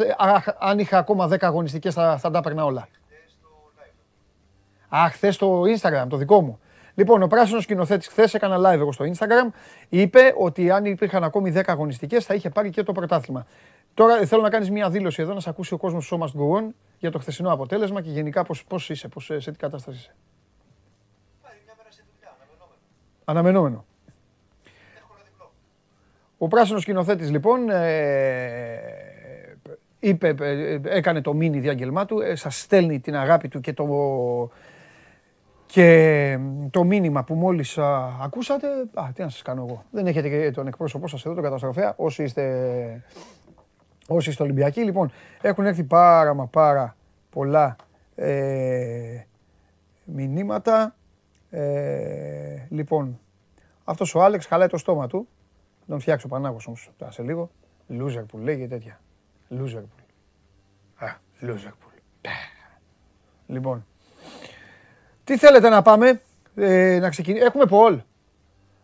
αν 0.59 0.79
είχα 0.79 0.97
ακόμα 0.97 1.27
10 1.27 1.37
αγωνιστικές 1.41 1.93
θα, 1.93 2.17
θα 2.17 2.31
τα 2.31 2.37
έπαιρνα 2.37 2.65
όλα. 2.65 2.87
Αχ, 4.89 5.11
χθες 5.11 5.35
στο 5.35 5.61
Instagram, 5.61 6.05
το 6.09 6.17
δικό 6.17 6.41
μου. 6.41 6.59
Λοιπόν, 6.95 7.21
ο 7.21 7.27
πράσινος 7.27 7.63
σκηνοθέτης 7.63 8.07
χθες 8.07 8.33
έκανα 8.33 8.57
live 8.57 8.79
εγώ 8.79 8.91
στο 8.91 9.05
Instagram. 9.05 9.53
Είπε 9.89 10.33
ότι 10.37 10.71
αν 10.71 10.85
υπήρχαν 10.85 11.23
ακόμη 11.23 11.51
10 11.55 11.61
αγωνιστικές 11.65 12.25
θα 12.25 12.33
είχε 12.33 12.49
πάρει 12.49 12.69
και 12.69 12.83
το 12.83 12.91
πρωτάθλημα. 12.91 13.45
Τώρα 13.93 14.25
θέλω 14.25 14.41
να 14.41 14.49
κάνεις 14.49 14.69
μια 14.69 14.89
δήλωση 14.89 15.21
εδώ 15.21 15.33
να 15.33 15.39
σε 15.39 15.49
ακούσει 15.49 15.73
ο 15.73 15.77
κόσμος 15.77 16.01
του 16.01 16.07
Σώμα 16.07 16.29
του 16.29 16.75
για 16.99 17.11
το 17.11 17.19
χθεσινό 17.19 17.51
αποτέλεσμα 17.51 18.01
και 18.01 18.09
γενικά 18.09 18.43
πώς 18.67 18.89
είσαι, 18.89 19.07
πώς, 19.07 19.31
σε 19.37 19.51
τι 19.51 19.57
κατάσταση 19.57 19.97
είσαι. 19.97 20.13
Αναμενόμενο. 23.25 23.85
Ο 26.37 26.47
πράσινος 26.47 26.81
σκηνοθέτης 26.81 27.31
λοιπόν 27.31 27.69
ε, 27.69 28.79
είπε, 29.99 30.35
ε, 30.39 30.79
έκανε 30.83 31.21
το 31.21 31.33
μήνυ 31.33 31.59
διάγγελμά 31.59 32.05
του, 32.05 32.19
ε, 32.19 32.35
σας 32.35 32.59
στέλνει 32.59 32.99
την 32.99 33.15
αγάπη 33.15 33.47
του 33.47 33.59
και 33.59 33.73
το, 33.73 33.85
και 35.65 36.39
το 36.71 36.83
μήνυμα 36.83 37.23
που 37.23 37.35
μόλις 37.35 37.77
ακούσατε, 38.21 38.67
α, 38.93 39.11
τι 39.13 39.21
να 39.21 39.29
σας 39.29 39.41
κάνω 39.41 39.65
εγώ. 39.69 39.83
Δεν 39.91 40.07
έχετε 40.07 40.29
και 40.29 40.51
τον 40.51 40.67
εκπρόσωπό 40.67 41.07
σας 41.07 41.25
εδώ, 41.25 41.33
τον 41.33 41.43
καταστροφέα, 41.43 41.93
όσοι 41.97 42.23
είστε, 42.23 43.03
όσοι 44.07 44.29
είστε 44.29 44.43
Ολυμπιακοί. 44.43 44.81
Λοιπόν, 44.83 45.11
έχουν 45.41 45.65
έρθει 45.65 45.83
πάρα 45.83 46.33
μα 46.33 46.47
πάρα 46.47 46.95
πολλά 47.29 47.75
ε, 48.15 49.21
μηνύματα. 50.05 50.95
Ε, 51.49 52.65
λοιπόν, 52.69 53.19
αυτός 53.83 54.15
ο 54.15 54.23
Άλεξ 54.23 54.45
χαλάει 54.45 54.67
το 54.67 54.77
στόμα 54.77 55.07
του. 55.07 55.27
Τον 55.87 55.99
φτιάξω 55.99 56.27
Πανάγος 56.27 56.67
όμως 56.67 56.91
τώρα 56.97 57.11
σε 57.11 57.23
λίγο. 57.23 57.49
Loser 57.89 58.23
που 58.27 58.37
λέγει 58.37 58.67
τέτοια. 58.67 58.99
Loser 59.49 59.81
που. 59.81 60.03
Α, 61.05 61.07
loser 61.41 61.71
που. 61.79 61.87
Λοιπόν, 63.47 63.85
τι 65.25 65.37
θέλετε 65.37 65.69
να 65.69 65.81
πάμε, 65.81 66.21
ε, 66.55 66.99
να 66.99 67.09
ξεκινήσουμε; 67.09 67.47
Έχουμε 67.47 67.65
Πολ. 67.65 67.99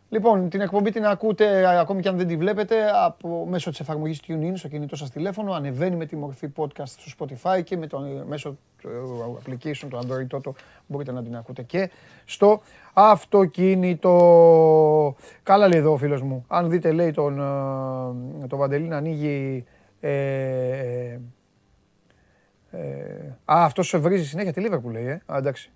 Λοιπόν, 0.10 0.50
την 0.50 0.62
εκπομπή 0.62 0.92
την 0.92 1.06
ακούτε 1.06 1.80
ακόμη 1.80 2.02
και 2.02 2.08
αν 2.08 2.18
δεν 2.18 2.28
τη 2.28 2.38
βλέπετε 2.38 2.76
από 3.06 3.46
μέσω 3.50 3.70
της 3.70 3.80
εφαρμογής 3.80 4.20
TuneIn 4.28 4.52
στο 4.54 4.68
κινητό 4.68 4.96
σας 4.96 5.10
τηλέφωνο. 5.10 5.54
Ανεβαίνει 5.54 5.96
με 5.96 6.06
τη 6.06 6.16
μορφή 6.16 6.48
podcast 6.56 6.86
στο 6.86 7.12
Spotify 7.18 7.64
και 7.64 7.78
με 7.78 7.88
το, 7.88 8.24
μέσω 8.28 8.58
του 8.82 8.90
application, 9.46 9.88
του 9.90 10.00
Android 10.00 10.38
Toto, 10.38 10.52
μπορείτε 10.88 11.12
να 11.12 11.24
την 11.24 11.36
ακούτε 11.36 11.62
και 11.62 11.90
στο 12.26 12.62
αυτοκίνητο. 12.94 14.16
Καλά 15.44 15.68
λέει 15.68 15.80
εδώ 15.80 15.92
ο 15.92 15.98
φίλος 15.98 16.22
μου. 16.22 16.46
Αν 16.48 16.70
δείτε 16.70 16.92
λέει 16.92 17.12
τον, 17.12 17.40
ε, 18.44 18.48
τον 18.48 18.60
Βαντελή 18.60 18.88
να 18.88 18.98
ανοίγει... 18.98 19.66
Ε, 20.00 21.20
ε, 22.72 22.80
α, 23.46 23.64
αυτός 23.66 23.88
σε 23.88 23.98
βρίζει 23.98 24.26
συνέχεια 24.26 24.54
τη 24.54 24.62
Liverpool 24.66 24.92
λέει, 24.92 25.06
ε. 25.06 25.22
Α, 25.26 25.38
εντάξει. 25.38 25.72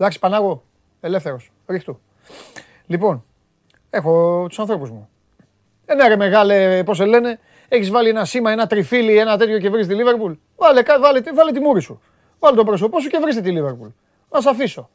Εντάξει, 0.00 0.18
Πανάγο, 0.18 0.62
ελεύθερος, 1.00 1.50
ρίχτου. 1.66 2.00
Λοιπόν, 2.86 3.24
Έχω 3.90 4.46
του 4.50 4.62
ανθρώπου 4.62 4.86
μου. 4.86 5.08
Ε, 5.86 5.94
ναι, 5.94 6.08
ρε 6.08 6.16
μεγάλε, 6.16 6.84
πώ 6.84 6.94
σε 6.94 7.04
λένε, 7.04 7.38
έχει 7.68 7.90
βάλει 7.90 8.08
ένα 8.08 8.24
σήμα, 8.24 8.50
ένα 8.50 8.66
τριφύλι, 8.66 9.18
ένα 9.18 9.36
τέτοιο 9.36 9.58
και 9.58 9.70
βρει 9.70 9.86
τη 9.86 9.94
Λίβερπουλ. 9.94 10.32
Βάλε, 10.56 10.82
βάλε, 11.00 11.20
βάλε 11.34 11.52
τη 11.52 11.60
μούρη 11.60 11.80
σου. 11.80 12.00
Βάλε 12.38 12.56
το 12.56 12.64
πρόσωπό 12.64 13.00
σου 13.00 13.08
και 13.08 13.18
βρει 13.18 13.40
τη 13.40 13.50
Λίβερπουλ. 13.50 13.88
Να 14.30 14.40
σε 14.40 14.48
αφήσω. 14.48 14.90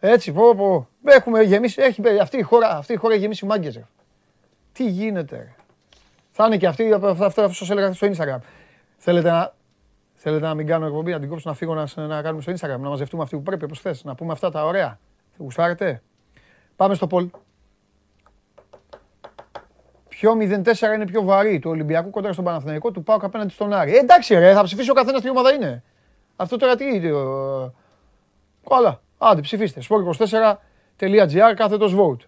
Έτσι, 0.00 0.32
πω, 0.32 0.54
πω. 0.54 0.88
Έχουμε 1.04 1.42
γεμίσει, 1.42 1.82
έχει, 1.82 2.02
αυτή, 2.20 2.38
η 2.38 2.42
χώρα, 2.42 2.76
αυτή 2.76 2.92
η 2.92 2.96
χώρα 2.96 3.12
έχει 3.12 3.22
γεμίσει 3.22 3.46
μάγκε. 3.46 3.86
Τι 4.72 4.84
γίνεται, 4.84 5.36
ρε. 5.36 5.54
Θα 6.30 6.46
είναι 6.46 6.56
και 6.56 6.66
αυτή, 6.66 6.92
αυτό, 6.92 7.06
αυτό, 7.06 7.42
αυτό 7.42 7.64
σα 7.64 7.72
έλεγα 7.72 7.92
στο 7.92 8.06
Instagram. 8.06 8.38
Θέλετε 8.96 9.30
να, 9.30 9.54
θέλετε 10.22 10.46
να 10.46 10.54
μην 10.54 10.66
κάνω 10.66 10.86
εκπομπή, 10.86 11.10
να 11.10 11.20
την 11.20 11.28
κόψω 11.28 11.48
να 11.48 11.54
φύγω 11.54 11.74
να, 11.74 12.06
να 12.06 12.22
κάνουμε 12.22 12.42
στο 12.42 12.52
Instagram, 12.52 12.78
να 12.80 12.88
μαζευτούμε 12.88 13.22
αυτοί 13.22 13.36
που 13.36 13.42
πρέπει, 13.42 13.64
όπως 13.64 13.80
θες, 13.80 14.04
να 14.04 14.14
πούμε 14.14 14.32
αυτά 14.32 14.50
τα 14.50 14.64
ωραία. 14.64 14.98
Γουστάρετε. 15.36 16.02
Πάμε 16.76 16.94
στο 16.94 17.06
Πολ. 17.06 17.30
Ποιο 20.08 20.32
0-4 20.32 20.94
είναι 20.94 21.04
πιο 21.04 21.22
βαρύ, 21.22 21.58
του 21.58 21.70
Ολυμπιακού 21.70 22.10
κοντά 22.10 22.32
στον 22.32 22.44
Παναθηναϊκό, 22.44 22.90
του 22.90 23.02
πάω 23.02 23.16
απέναντι 23.20 23.52
στον 23.52 23.72
Άρη. 23.72 23.96
Ε, 23.96 23.98
εντάξει, 23.98 24.34
ρε, 24.34 24.52
θα 24.52 24.62
ψηφίσει 24.62 24.90
ο 24.90 24.94
καθένας 24.94 25.20
τι 25.20 25.30
ομάδα 25.30 25.52
είναι. 25.52 25.82
Αυτό 26.36 26.56
τώρα 26.56 26.76
τι 26.76 26.84
είναι. 26.84 27.10
Καλά, 28.68 29.00
άντε 29.18 29.40
ψηφίστε. 29.40 29.80
sport24.gr 29.88 31.52
κάθετος 31.56 31.94
vote. 31.96 32.24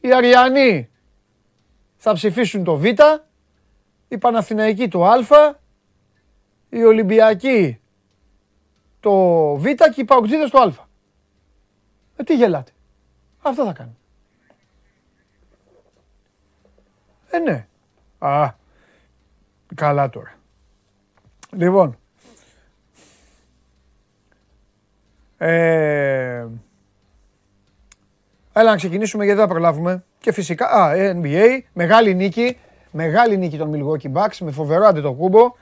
Οι 0.00 0.12
Αριανοί 0.12 0.90
θα 1.96 2.12
ψηφίσουν 2.12 2.64
το 2.64 2.76
Β, 2.76 2.86
οι 4.14 4.18
Παναθηναϊκοί 4.18 4.88
το 4.88 5.04
Α, 5.04 5.14
οι 6.68 6.84
Ολυμπιακοί 6.84 7.80
το 9.00 9.12
Β 9.56 9.64
και 9.64 10.00
οι 10.00 10.04
Παουτζίδες 10.04 10.50
το 10.50 10.58
Α. 10.58 10.72
Ε, 12.16 12.22
τι 12.22 12.36
γελάτε. 12.36 12.70
Αυτό 13.42 13.64
θα 13.64 13.72
κάνει. 13.72 13.96
Ε, 17.30 17.38
ναι. 17.38 17.66
Α, 18.18 18.54
καλά 19.74 20.10
τώρα. 20.10 20.34
Λοιπόν. 21.50 21.98
Ε, 25.38 26.46
έλα 28.52 28.70
να 28.70 28.76
ξεκινήσουμε 28.76 29.24
γιατί 29.24 29.38
δεν 29.38 29.48
θα 29.48 29.52
προλάβουμε. 29.52 30.04
Και 30.18 30.32
φυσικά, 30.32 30.66
α, 30.66 30.92
NBA, 30.96 31.60
μεγάλη 31.72 32.14
νίκη. 32.14 32.58
Μεγάλη 32.96 33.36
νίκη 33.36 33.56
των 33.56 33.70
Milwaukee 33.74 34.12
Bucks 34.12 34.36
με 34.40 34.50
φοβερό 34.50 34.86
αντιτοκούμπο. 34.86 35.52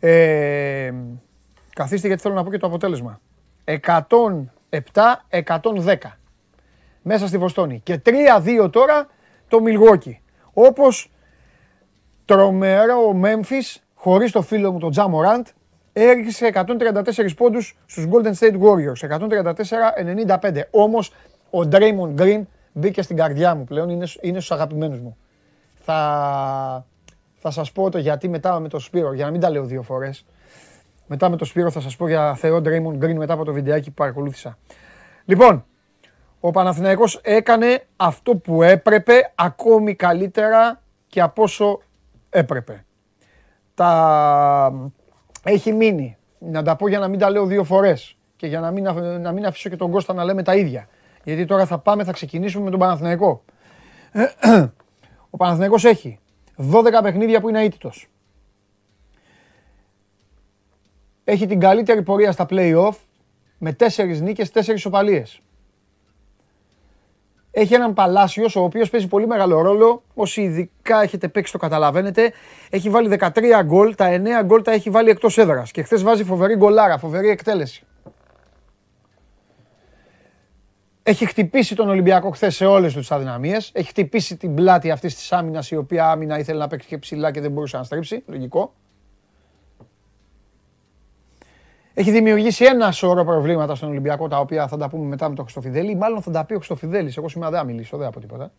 Ε, 0.00 0.92
καθίστε 1.74 2.06
γιατί 2.06 2.22
θέλω 2.22 2.34
να 2.34 2.44
πω 2.44 2.50
και 2.50 2.58
το 2.58 2.66
αποτέλεσμα. 2.66 3.20
7-110 3.64 3.74
μέσα 7.02 7.26
στη 7.26 7.38
Βοστόνη. 7.38 7.80
Και 7.80 8.00
3-2 8.04 8.68
τώρα 8.72 9.06
το 9.48 9.60
Μιλγόκι. 9.60 10.20
Όπως 10.52 11.10
τρομερό 12.24 13.08
ο 13.08 13.20
Memphis, 13.22 13.76
χωρίς 13.94 14.32
το 14.32 14.42
φίλο 14.42 14.72
μου 14.72 14.78
τον 14.78 14.90
Τζα 14.90 15.08
Μοράντ, 15.08 15.46
έριξε 15.92 16.50
134 16.54 17.34
πόντους 17.36 17.76
στους 17.86 18.06
Golden 18.10 18.32
State 18.32 18.60
Warriors. 18.60 19.28
134-95. 20.40 20.62
Όμως 20.70 21.12
ο 21.50 21.60
Draymond 21.70 22.14
Green 22.18 22.42
μπήκε 22.72 23.02
στην 23.02 23.16
καρδιά 23.16 23.54
μου 23.54 23.64
πλέον, 23.64 23.88
είναι, 23.88 24.06
είναι 24.20 24.40
στους 24.40 24.52
αγαπημένους 24.52 25.00
μου. 25.00 25.16
Θα, 25.86 26.86
θα 27.34 27.50
σας 27.50 27.72
πω 27.72 27.90
το 27.90 27.98
γιατί 27.98 28.28
μετά 28.28 28.60
με 28.60 28.68
το 28.68 28.78
Σπύρο, 28.78 29.12
για 29.12 29.24
να 29.24 29.30
μην 29.30 29.40
τα 29.40 29.50
λέω 29.50 29.64
δύο 29.64 29.82
φορές. 29.82 30.24
Μετά 31.06 31.28
με 31.28 31.36
το 31.36 31.44
Σπύρο 31.44 31.70
θα 31.70 31.80
σας 31.80 31.96
πω 31.96 32.08
για 32.08 32.34
Θεό 32.34 32.56
Draymond 32.56 33.04
Green 33.04 33.14
μετά 33.14 33.32
από 33.32 33.44
το 33.44 33.52
βιντεάκι 33.52 33.88
που 33.88 33.94
παρακολούθησα. 33.94 34.58
Λοιπόν, 35.24 35.64
ο 36.40 36.50
Παναθηναϊκός 36.50 37.20
έκανε 37.22 37.86
αυτό 37.96 38.36
που 38.36 38.62
έπρεπε 38.62 39.32
ακόμη 39.34 39.94
καλύτερα 39.94 40.80
και 41.06 41.20
από 41.20 41.42
όσο 41.42 41.80
έπρεπε. 42.30 42.84
Τα 43.74 44.72
έχει 45.42 45.72
μείνει. 45.72 46.16
Να 46.38 46.62
τα 46.62 46.76
πω 46.76 46.88
για 46.88 46.98
να 46.98 47.08
μην 47.08 47.18
τα 47.18 47.30
λέω 47.30 47.46
δύο 47.46 47.64
φορές 47.64 48.16
και 48.36 48.46
για 48.46 48.60
να 48.60 48.70
μην, 48.70 48.84
να 49.20 49.32
μην 49.32 49.46
αφήσω 49.46 49.68
και 49.68 49.76
τον 49.76 49.90
Κώστα 49.90 50.12
να 50.12 50.24
λέμε 50.24 50.42
τα 50.42 50.54
ίδια. 50.54 50.88
Γιατί 51.24 51.44
τώρα 51.44 51.66
θα 51.66 51.78
πάμε, 51.78 52.04
θα 52.04 52.12
ξεκινήσουμε 52.12 52.64
με 52.64 52.70
τον 52.70 52.78
Παναθηναϊκό. 52.78 53.44
Ο 55.34 55.36
Παναθηναϊκός 55.36 55.84
έχει 55.84 56.18
12 56.72 56.84
παιχνίδια 57.02 57.40
που 57.40 57.48
είναι 57.48 57.62
αίτητος. 57.62 58.08
Έχει 61.24 61.46
την 61.46 61.60
καλύτερη 61.60 62.02
πορεία 62.02 62.32
στα 62.32 62.46
play-off 62.50 62.94
με 63.58 63.72
τέσσερις 63.72 64.20
νίκες, 64.20 64.50
τέσσερις 64.50 64.84
οπαλίες. 64.84 65.40
Έχει 67.50 67.74
έναν 67.74 67.92
Παλάσιος, 67.92 68.56
ο 68.56 68.62
οποίος 68.62 68.90
παίζει 68.90 69.06
πολύ 69.06 69.26
μεγάλο 69.26 69.60
ρόλο. 69.60 70.02
Όσοι 70.14 70.42
ειδικά 70.42 71.02
έχετε 71.02 71.28
παίξει 71.28 71.52
το 71.52 71.58
καταλαβαίνετε. 71.58 72.32
Έχει 72.70 72.90
βάλει 72.90 73.08
13 73.08 73.62
γκολ, 73.64 73.94
τα 73.94 74.06
9 74.06 74.42
γκολ 74.44 74.62
τα 74.62 74.72
έχει 74.72 74.90
βάλει 74.90 75.10
εκτός 75.10 75.38
έδρας. 75.38 75.70
Και 75.70 75.82
χθες 75.82 76.02
βάζει 76.02 76.24
φοβερή 76.24 76.54
γκολάρα, 76.54 76.98
φοβερή 76.98 77.28
εκτέλεση. 77.28 77.86
Έχει 81.06 81.26
χτυπήσει 81.26 81.74
τον 81.74 81.88
Ολυμπιακό 81.88 82.30
χθες 82.30 82.54
σε 82.54 82.66
όλες 82.66 82.92
τους 82.92 83.08
τι 83.08 83.14
αδυναμίες. 83.14 83.70
Έχει 83.74 83.88
χτυπήσει 83.88 84.36
την 84.36 84.54
πλάτη 84.54 84.90
αυτής 84.90 85.14
της 85.14 85.32
άμυνας, 85.32 85.70
η 85.70 85.76
οποία 85.76 86.10
άμυνα 86.10 86.38
ήθελε 86.38 86.58
να 86.58 86.66
παίξει 86.66 86.88
και 86.88 86.98
ψηλά 86.98 87.30
και 87.30 87.40
δεν 87.40 87.50
μπορούσε 87.50 87.76
να 87.76 87.82
στρίψει. 87.82 88.22
Λογικό. 88.26 88.74
Έχει 91.94 92.10
δημιουργήσει 92.10 92.64
ένα 92.64 92.92
σώρο 92.92 93.24
προβλήματα 93.24 93.74
στον 93.74 93.88
Ολυμπιακό, 93.88 94.28
τα 94.28 94.38
οποία 94.38 94.68
θα 94.68 94.76
τα 94.76 94.88
πούμε 94.88 95.06
μετά 95.06 95.28
με 95.28 95.34
τον 95.34 95.44
Χρυστοφιδέλη. 95.44 95.96
Μάλλον 95.96 96.22
θα 96.22 96.30
τα 96.30 96.44
πει 96.44 96.52
ο 96.52 96.56
Χρυστοφιδέλη. 96.56 97.12
Εγώ 97.16 97.28
σήμερα 97.28 97.50
δεν 97.50 97.60
θα 97.60 97.64
μιλήσω, 97.66 97.96
δεν 97.96 98.06
από 98.06 98.20
τίποτα. 98.20 98.52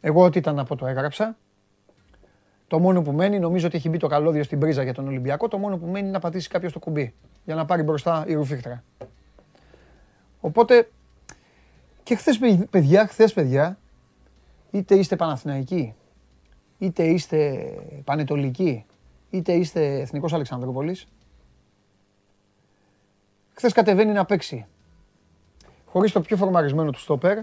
Εγώ 0.00 0.24
ό,τι 0.24 0.38
ήταν 0.38 0.54
να 0.54 0.64
πω 0.64 0.76
το 0.76 0.86
έγραψα. 0.86 1.36
Το 2.66 2.78
μόνο 2.78 3.02
που 3.02 3.12
μένει, 3.12 3.38
νομίζω 3.38 3.66
ότι 3.66 3.76
έχει 3.76 3.88
μπει 3.88 3.96
το 3.96 4.06
καλώδιο 4.06 4.42
στην 4.42 4.58
πρίζα 4.58 4.82
για 4.82 4.94
τον 4.94 5.06
Ολυμπιακό. 5.06 5.48
Το 5.48 5.58
μόνο 5.58 5.76
που 5.76 5.86
μένει 5.86 5.98
είναι 5.98 6.10
να 6.10 6.18
πατήσει 6.18 6.48
κάποιος 6.48 6.72
το 6.72 6.78
κουμπί 6.78 7.14
για 7.44 7.54
να 7.54 7.64
πάρει 7.64 7.82
μπροστά 7.82 8.24
η 8.26 8.34
ρουφίχτρα. 8.34 8.84
Οπότε 10.44 10.90
και 12.02 12.14
χθες, 12.14 12.38
παιδιά, 12.70 13.06
χθες, 13.06 13.32
παιδιά, 13.32 13.78
είτε 14.70 14.94
είστε 14.94 15.16
Παναθηναϊκοί, 15.16 15.94
είτε 16.78 17.04
είστε 17.04 17.68
Πανετολικοί, 18.04 18.84
είτε 19.30 19.52
είστε 19.52 20.00
Εθνικός 20.00 20.32
Αλεξανδρούπολης, 20.32 21.06
Χθες 23.54 23.72
κατεβαίνει 23.72 24.12
να 24.12 24.24
παίξει. 24.24 24.66
Χωρίς 25.86 26.12
το 26.12 26.20
πιο 26.20 26.36
φορμαρισμένο 26.36 26.90
του 26.90 26.98
στόπερ, 26.98 27.38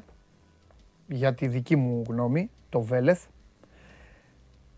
για 1.07 1.33
τη 1.33 1.47
δική 1.47 1.75
μου 1.75 2.03
γνώμη, 2.07 2.49
το 2.69 2.81
Βέλεθ. 2.81 3.25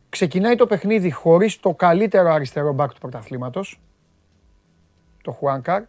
Ξεκινάει 0.09 0.55
το 0.55 0.65
παιχνίδι 0.65 1.11
χωρίς 1.11 1.59
το 1.59 1.73
καλύτερο 1.73 2.31
αριστερό 2.31 2.73
μπακ 2.73 2.93
του 2.93 2.99
πρωταθλήματος, 2.99 3.81
το 5.23 5.31
Χουάνκαρ. 5.31 5.83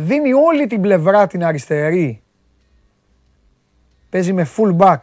Δίνει 0.00 0.32
όλη 0.32 0.66
την 0.66 0.80
πλευρά 0.80 1.26
την 1.26 1.44
αριστερή. 1.44 2.22
Παίζει 4.10 4.32
με 4.32 4.46
full 4.56 4.76
back 4.76 4.98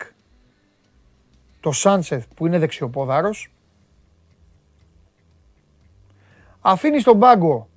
το 1.59 1.71
Σάνσεθ 1.71 2.25
που 2.35 2.47
είναι 2.47 2.59
δεξιοπόδαρος. 2.59 3.51
Αφήνει 6.61 6.99
στον 6.99 7.19
πάγκο 7.19 7.67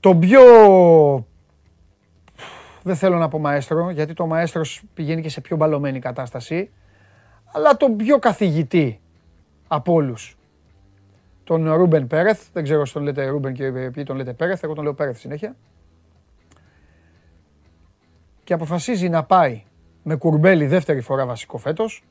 Το 0.00 0.16
πιο... 0.16 0.42
Δεν 2.82 2.96
θέλω 2.96 3.18
να 3.18 3.28
πω 3.28 3.38
μαέστρο, 3.38 3.90
γιατί 3.90 4.12
το 4.12 4.26
μαέστρος 4.26 4.82
πηγαίνει 4.94 5.22
και 5.22 5.28
σε 5.28 5.40
πιο 5.40 5.56
μπαλωμένη 5.56 5.98
κατάσταση. 5.98 6.70
Αλλά 7.52 7.76
το 7.76 7.90
πιο 7.90 8.18
καθηγητή 8.18 9.00
από 9.68 9.92
όλους 9.92 10.34
τον 11.50 11.72
Ρούμπεν 11.72 12.06
Πέρεθ. 12.06 12.46
Δεν 12.52 12.62
ξέρω 12.62 12.80
αν 12.80 12.92
τον 12.92 13.02
λέτε 13.02 13.26
Ρούμπεν 13.26 13.52
και 13.52 13.70
ποιοι 13.92 14.04
τον 14.04 14.16
λέτε 14.16 14.32
Πέρεθ. 14.32 14.62
Εγώ 14.62 14.74
τον 14.74 14.84
λέω 14.84 14.94
Πέρεθ 14.94 15.18
συνέχεια. 15.18 15.56
Και 18.44 18.52
αποφασίζει 18.52 19.08
να 19.08 19.24
πάει 19.24 19.62
με 20.02 20.16
κουρμπέλι 20.16 20.66
δεύτερη 20.66 21.00
φορά 21.00 21.26
βασικό 21.26 21.58
φέτος. 21.58 22.04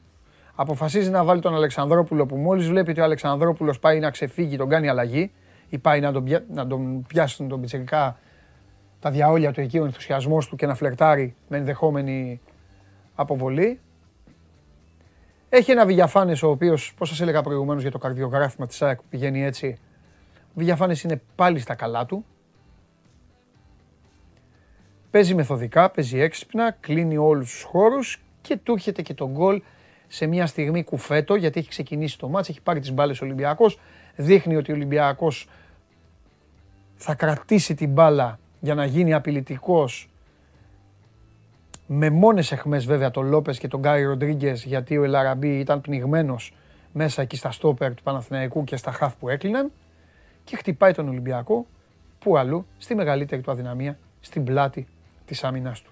Αποφασίζει 0.56 1.10
να 1.10 1.24
βάλει 1.24 1.42
τον 1.42 1.56
Αλεξανδρόπουλο 1.56 2.26
που 2.26 2.36
μόλις 2.36 2.68
βλέπει 2.68 2.92
ότι 2.92 3.00
ο 3.00 3.04
Αλεξανδρόπουλος 3.04 3.80
πάει 3.80 4.00
να 4.00 4.12
ξεφύγει, 4.12 4.58
τον 4.58 4.70
κάνει 4.70 4.90
αλλαγή 4.90 5.32
ή 5.70 5.78
πάει 5.78 6.00
να 6.00 6.12
τον, 6.12 6.24
πια... 6.24 6.44
να 6.54 6.68
τον 6.68 7.06
πιάσουν 7.08 7.48
τον 7.48 7.62
πιτσερικά 7.62 8.20
τα 9.00 9.12
διαόλια 9.12 9.52
του 9.52 9.62
εκεί, 9.62 9.80
ο 9.80 9.86
ενθουσιασμός 9.86 10.48
του 10.48 10.56
και 10.56 10.66
να 10.66 10.76
φλερτάρει 10.76 11.36
με 11.48 11.58
ενδεχόμενη 11.58 12.42
αποβολή. 13.16 13.80
Έχει 15.50 15.72
ένα 15.72 15.86
Βηγιαφάνε 15.86 16.36
ο 16.44 16.48
οποίος, 16.48 16.94
πώς 16.98 17.10
σας 17.10 17.22
έλεγα 17.22 17.42
προηγουμένως 17.42 17.82
για 17.82 17.92
το 17.92 17.98
καρδιογράφημα 17.98 18.68
της 18.68 18.82
ΑΕΚ 18.82 18.98
που 18.98 19.08
πηγαίνει 19.10 19.44
έτσι. 19.44 19.80
Ο 20.38 20.52
Βηγιαφάνε 20.54 20.96
είναι 21.04 21.22
πάλι 21.36 21.60
στα 21.60 21.76
καλά 21.76 22.06
του. 22.06 22.26
Παίζει 25.12 25.36
μεθοδικά, 25.36 25.90
παίζει 25.90 26.20
έξυπνα, 26.20 26.72
κλείνει 26.80 27.18
όλους 27.18 27.52
τους 27.52 27.64
χώρους 27.64 28.22
και 28.42 28.58
του 28.58 28.72
έρχεται 28.72 29.02
και 29.02 29.14
τον 29.14 29.32
γκολ 29.32 29.62
σε 30.08 30.26
μια 30.26 30.46
στιγμή 30.46 30.84
κουφέτο 30.84 31.36
γιατί 31.36 31.60
έχει 31.60 31.70
ξεκινήσει 31.70 32.18
το 32.18 32.30
μάτς, 32.30 32.50
έχει 32.50 32.62
πάρει 32.62 32.80
τις 32.80 32.94
μπάλες 32.94 33.22
ο 33.22 33.26
Ολυμπιακός, 33.26 33.80
δείχνει 34.16 34.56
ότι 34.56 34.72
ο 34.72 34.76
Ολυμπιακός 34.76 35.48
θα 36.96 37.16
κρατήσει 37.16 37.76
την 37.76 37.90
μπάλα 37.90 38.40
για 38.60 38.76
να 38.76 38.86
γίνει 38.86 39.14
απειλητικός 39.14 40.09
με 41.92 42.10
μόνες 42.10 42.52
εχμές 42.52 42.86
βέβαια 42.86 43.12
τον 43.12 43.28
Λόπες 43.28 43.60
και 43.60 43.68
τον 43.68 43.80
Γκάι 43.80 44.04
Ροντρίγκες 44.04 44.64
γιατί 44.64 44.98
ο 44.98 45.04
Ελαραμπή 45.04 45.60
ήταν 45.60 45.82
πνιγμένος 45.82 46.54
μέσα 46.92 47.22
εκεί 47.22 47.36
στα 47.36 47.52
στόπερ 47.52 47.94
του 47.94 48.04
Παναθηναϊκού 48.04 48.64
και 48.64 48.76
στα 48.76 48.92
χαφ 48.92 49.16
που 49.16 49.30
έκλειναν 49.30 49.72
και 50.44 50.56
χτυπάει 50.56 50.94
τον 50.94 51.08
Ολυμπιακό 51.08 51.66
που 52.20 52.38
αλλού 52.38 52.66
στη 52.78 52.96
μεγαλύτερη 52.96 53.42
του 53.42 53.52
αδυναμία 53.52 53.98
στην 54.22 54.44
πλάτη 54.44 54.88
της 55.26 55.44
άμυνας 55.44 55.82
του. 55.82 55.92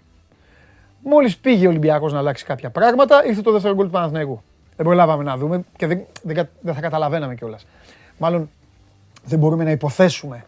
Μόλις 1.03 1.37
πήγε 1.37 1.65
ο 1.65 1.69
Ολυμπιακός 1.69 2.13
να 2.13 2.19
αλλάξει 2.19 2.45
κάποια 2.45 2.69
πράγματα 2.69 3.25
ήρθε 3.25 3.41
το 3.41 3.51
δεύτερο 3.51 3.75
γκολ 3.75 3.85
του 3.85 3.91
Παναθηναϊκού. 3.91 4.41
Δεν 4.75 4.85
προλάβαμε 4.85 5.23
να 5.23 5.37
δούμε 5.37 5.63
και 5.77 5.87
δεν, 5.87 6.05
δεν, 6.23 6.49
δεν 6.61 6.73
θα 6.73 6.81
καταλαβαίναμε 6.81 7.35
κιόλας. 7.35 7.67
Μάλλον 8.17 8.49
δεν 9.25 9.39
μπορούμε 9.39 9.63
να 9.63 9.71
υποθέσουμε 9.71 10.45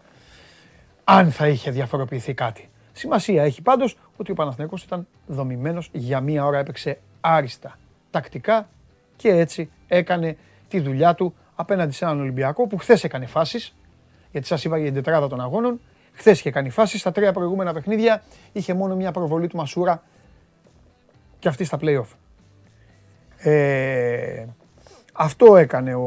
αν 1.04 1.32
θα 1.32 1.48
είχε 1.48 1.72
διαφοροποιηθεί 1.72 2.34
κάτι. 2.34 2.70
Σημασία 3.00 3.44
έχει 3.44 3.62
πάντως 3.62 3.98
ότι 4.18 4.32
ο 4.32 4.34
Παναθηναϊκός 4.34 4.84
ήταν 4.84 5.08
δομημένος, 5.28 5.90
για 5.92 6.22
μία 6.22 6.46
ώρα 6.46 6.58
έπαιξε 6.58 7.00
άριστα, 7.22 7.80
τακτικά 8.12 8.70
και 9.16 9.30
έτσι 9.30 9.70
έκανε 9.88 10.38
τη 10.68 10.80
δουλειά 10.80 11.16
του 11.16 11.34
απέναντι 11.56 11.94
σε 11.94 12.06
έναν 12.06 12.20
Ολυμπιακό 12.20 12.68
που 12.68 12.78
χθες 12.78 13.04
έκανε 13.04 13.26
φάσεις, 13.26 13.76
γιατί 14.32 14.48
σας 14.48 14.64
είπα 14.64 14.78
για 14.78 14.86
την 14.86 14.96
τετράδα 14.96 15.28
των 15.28 15.42
αγώνων, 15.42 15.80
χθες 16.12 16.40
είχε 16.40 16.52
κάνει 16.52 16.70
φάσεις, 16.70 17.00
στα 17.00 17.12
τρία 17.12 17.34
προηγούμενα 17.34 17.74
παιχνίδια 17.74 18.24
είχε 18.52 18.74
μόνο 18.74 18.96
μια 18.96 19.12
προβολή 19.12 19.48
του 19.48 19.58
Μασούρα 19.58 20.04
και 21.40 21.48
αυτή 21.48 21.64
στα 21.64 21.78
play-off. 21.82 22.16
Ε, 23.38 24.46
αυτό 25.14 25.56
έκανε 25.56 25.96
ο... 25.96 26.06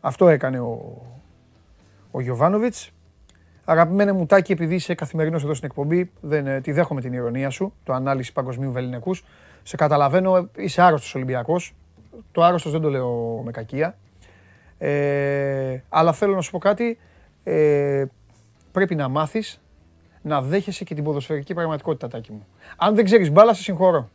Αυτό 0.00 0.28
έκανε 0.28 0.60
ο, 0.60 1.02
ο 2.10 2.20
Γιωβάνοβιτς. 2.20 2.90
Αγαπημένε 3.70 4.12
μου 4.12 4.26
Τάκη, 4.26 4.52
επειδή 4.52 4.74
είσαι 4.74 4.94
καθημερινός 4.94 5.42
εδώ 5.42 5.54
στην 5.54 5.68
εκπομπή, 5.68 6.10
δεν, 6.20 6.46
ε, 6.46 6.60
τη 6.60 6.72
δέχομαι 6.72 7.00
την 7.00 7.12
ηρωνία 7.12 7.50
σου, 7.50 7.72
το 7.84 7.92
ανάλυση 7.92 8.32
παγκοσμίου 8.32 8.72
βεληνικούς. 8.72 9.24
Σε 9.62 9.76
καταλαβαίνω, 9.76 10.48
είσαι 10.56 10.82
άρρωστος 10.82 11.14
Ολυμπιακός. 11.14 11.74
Το 12.32 12.42
άρρωστος 12.42 12.72
δεν 12.72 12.80
το 12.80 12.90
λέω 12.90 13.40
με 13.44 13.50
κακία. 13.50 13.96
Ε, 14.78 15.78
αλλά 15.88 16.12
θέλω 16.12 16.34
να 16.34 16.40
σου 16.40 16.50
πω 16.50 16.58
κάτι. 16.58 16.98
Ε, 17.44 18.04
πρέπει 18.72 18.94
να 18.94 19.08
μάθεις 19.08 19.60
να 20.22 20.42
δέχεσαι 20.42 20.84
και 20.84 20.94
την 20.94 21.04
ποδοσφαιρική 21.04 21.54
πραγματικότητα, 21.54 22.08
Τάκη 22.08 22.32
μου. 22.32 22.46
Αν 22.76 22.94
δεν 22.94 23.04
ξέρεις 23.04 23.30
μπάλα, 23.30 23.54
σε 23.54 23.62
συγχωρώ. 23.62 24.08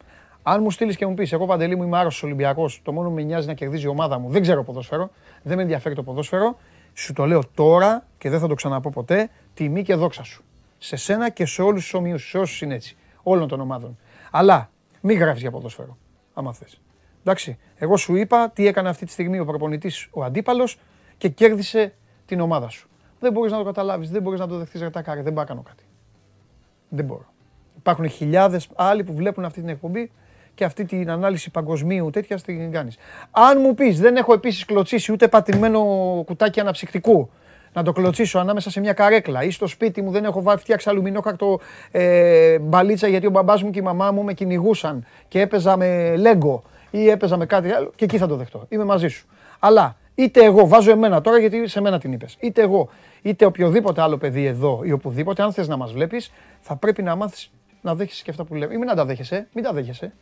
Αν 0.43 0.61
μου 0.61 0.71
στείλεις 0.71 0.95
και 0.95 1.05
μου 1.05 1.13
πεις, 1.13 1.33
Εγώ 1.33 1.45
παντελή 1.45 1.75
μου 1.75 1.83
είμαι 1.83 1.97
άρρωστος 1.97 2.23
Ολυμπιακός, 2.23 2.81
το 2.83 2.91
μόνο 2.91 3.09
που 3.09 3.15
με 3.15 3.21
νοιάζει 3.21 3.47
να 3.47 3.53
κερδίζει 3.53 3.85
η 3.85 3.87
ομάδα 3.87 4.19
μου, 4.19 4.29
δεν 4.29 4.41
ξέρω 4.41 4.63
ποδόσφαιρο, 4.63 5.09
δεν 5.43 5.55
με 5.55 5.61
ενδιαφέρει 5.61 5.95
το 5.95 6.03
ποδόσφαιρο, 6.03 6.57
σου 6.93 7.13
το 7.13 7.25
λέω 7.25 7.41
τώρα 7.53 8.05
και 8.17 8.29
δεν 8.29 8.39
θα 8.39 8.47
το 8.47 8.53
ξαναπώ 8.53 8.89
ποτέ, 8.89 9.29
τιμή 9.55 9.83
και 9.83 9.95
δόξα 9.95 10.23
σου. 10.23 10.43
Σε 10.77 10.95
σένα 10.95 11.29
και 11.29 11.45
σε 11.45 11.61
όλους 11.61 11.81
τους 11.81 11.93
ομοίους, 11.93 12.29
σε 12.29 12.37
όσους 12.37 12.61
είναι 12.61 12.73
έτσι, 12.73 12.97
όλων 13.23 13.47
των 13.47 13.61
ομάδων. 13.61 13.97
Αλλά 14.31 14.69
μην 15.01 15.17
γράφεις 15.17 15.41
για 15.41 15.51
ποδόσφαιρο, 15.51 15.97
άμα 16.33 16.53
θες. 16.53 16.81
Εντάξει, 17.21 17.57
εγώ 17.75 17.97
σου 17.97 18.15
είπα 18.15 18.49
τι 18.49 18.67
έκανε 18.67 18.89
αυτή 18.89 19.05
τη 19.05 19.11
στιγμή 19.11 19.39
ο 19.39 19.45
προπονητής, 19.45 20.07
ο 20.11 20.23
αντίπαλος 20.23 20.79
και 21.17 21.29
κέρδισε 21.29 21.93
την 22.25 22.39
ομάδα 22.39 22.69
σου. 22.69 22.89
Δεν 23.19 23.31
μπορείς 23.31 23.51
να 23.51 23.57
το 23.57 23.63
καταλάβεις, 23.63 24.09
δεν 24.09 24.21
μπορείς 24.21 24.39
να 24.39 24.47
το 24.47 24.57
δεχτείς 24.57 24.89
κάρι, 25.03 25.21
δεν 25.21 25.33
πάω 25.33 25.45
κάνω 25.45 25.61
κάτι. 25.61 25.83
Δεν 26.89 27.05
μπορώ. 27.05 27.25
Υπάρχουν 27.77 28.09
χιλιάδες 28.09 28.69
άλλοι 28.75 29.03
που 29.03 29.13
βλέπουν 29.13 29.45
αυτή 29.45 29.59
την 29.59 29.69
εκπομπή 29.69 30.11
και 30.53 30.63
αυτή 30.63 30.85
την 30.85 31.09
ανάλυση 31.09 31.51
παγκοσμίου 31.51 32.09
τέτοια 32.09 32.39
την 32.39 32.71
κάνεις. 32.71 32.97
Αν 33.31 33.61
μου 33.61 33.73
πεις, 33.73 33.99
δεν 33.99 34.15
έχω 34.15 34.33
επίσης 34.33 34.65
κλωτσίσει 34.65 35.11
ούτε 35.11 35.27
πατημένο 35.27 35.81
κουτάκι 36.25 36.59
αναψυκτικού, 36.59 37.29
να 37.75 37.83
το 37.83 37.91
κλωτσίσω 37.91 38.39
ανάμεσα 38.39 38.69
σε 38.69 38.79
μια 38.79 38.93
καρέκλα 38.93 39.43
ή 39.43 39.51
στο 39.51 39.67
σπίτι 39.67 40.01
μου 40.01 40.11
δεν 40.11 40.25
έχω 40.25 40.41
βάλει 40.41 40.59
φτιάξει 40.59 40.89
αλουμινόκαρτο 40.89 41.59
ε, 41.91 42.59
μπαλίτσα 42.59 43.07
γιατί 43.07 43.27
ο 43.27 43.29
μπαμπάς 43.29 43.63
μου 43.63 43.69
και 43.69 43.79
η 43.79 43.81
μαμά 43.81 44.11
μου 44.11 44.23
με 44.23 44.33
κυνηγούσαν 44.33 45.05
και 45.27 45.41
έπαιζα 45.41 45.77
με 45.77 46.15
λέγκο 46.15 46.63
ή 46.91 47.09
έπαιζα 47.09 47.38
με 47.38 47.45
κάτι 47.45 47.71
άλλο 47.71 47.91
και 47.95 48.03
εκεί 48.03 48.17
θα 48.17 48.27
το 48.27 48.35
δεχτώ. 48.35 48.65
Είμαι 48.69 48.83
μαζί 48.83 49.07
σου. 49.07 49.25
Αλλά 49.59 49.97
είτε 50.15 50.43
εγώ, 50.43 50.67
βάζω 50.67 50.91
εμένα 50.91 51.21
τώρα 51.21 51.39
γιατί 51.39 51.67
σε 51.67 51.81
μένα 51.81 51.99
την 51.99 52.11
είπες, 52.11 52.38
είτε 52.39 52.61
εγώ, 52.61 52.89
είτε 53.21 53.45
οποιοδήποτε 53.45 54.01
άλλο 54.01 54.17
παιδί 54.17 54.45
εδώ 54.45 54.81
ή 54.83 54.91
οπουδήποτε, 54.91 55.43
αν 55.43 55.53
θες 55.53 55.67
να 55.67 55.77
μας 55.77 55.91
βλέπεις, 55.91 56.31
θα 56.61 56.75
πρέπει 56.75 57.03
να 57.03 57.15
μάθεις 57.15 57.51
να 57.81 57.95
δέχεσαι 57.95 58.23
και 58.23 58.29
αυτά 58.29 58.43
που 58.43 58.55
λέω. 58.55 58.71
Ή 58.71 58.77
μην 58.77 58.88
τα 58.88 59.05
δέχεσαι, 59.05 59.47
μην 59.53 59.63
τα 59.63 59.73
δέχεσαι. 59.73 60.13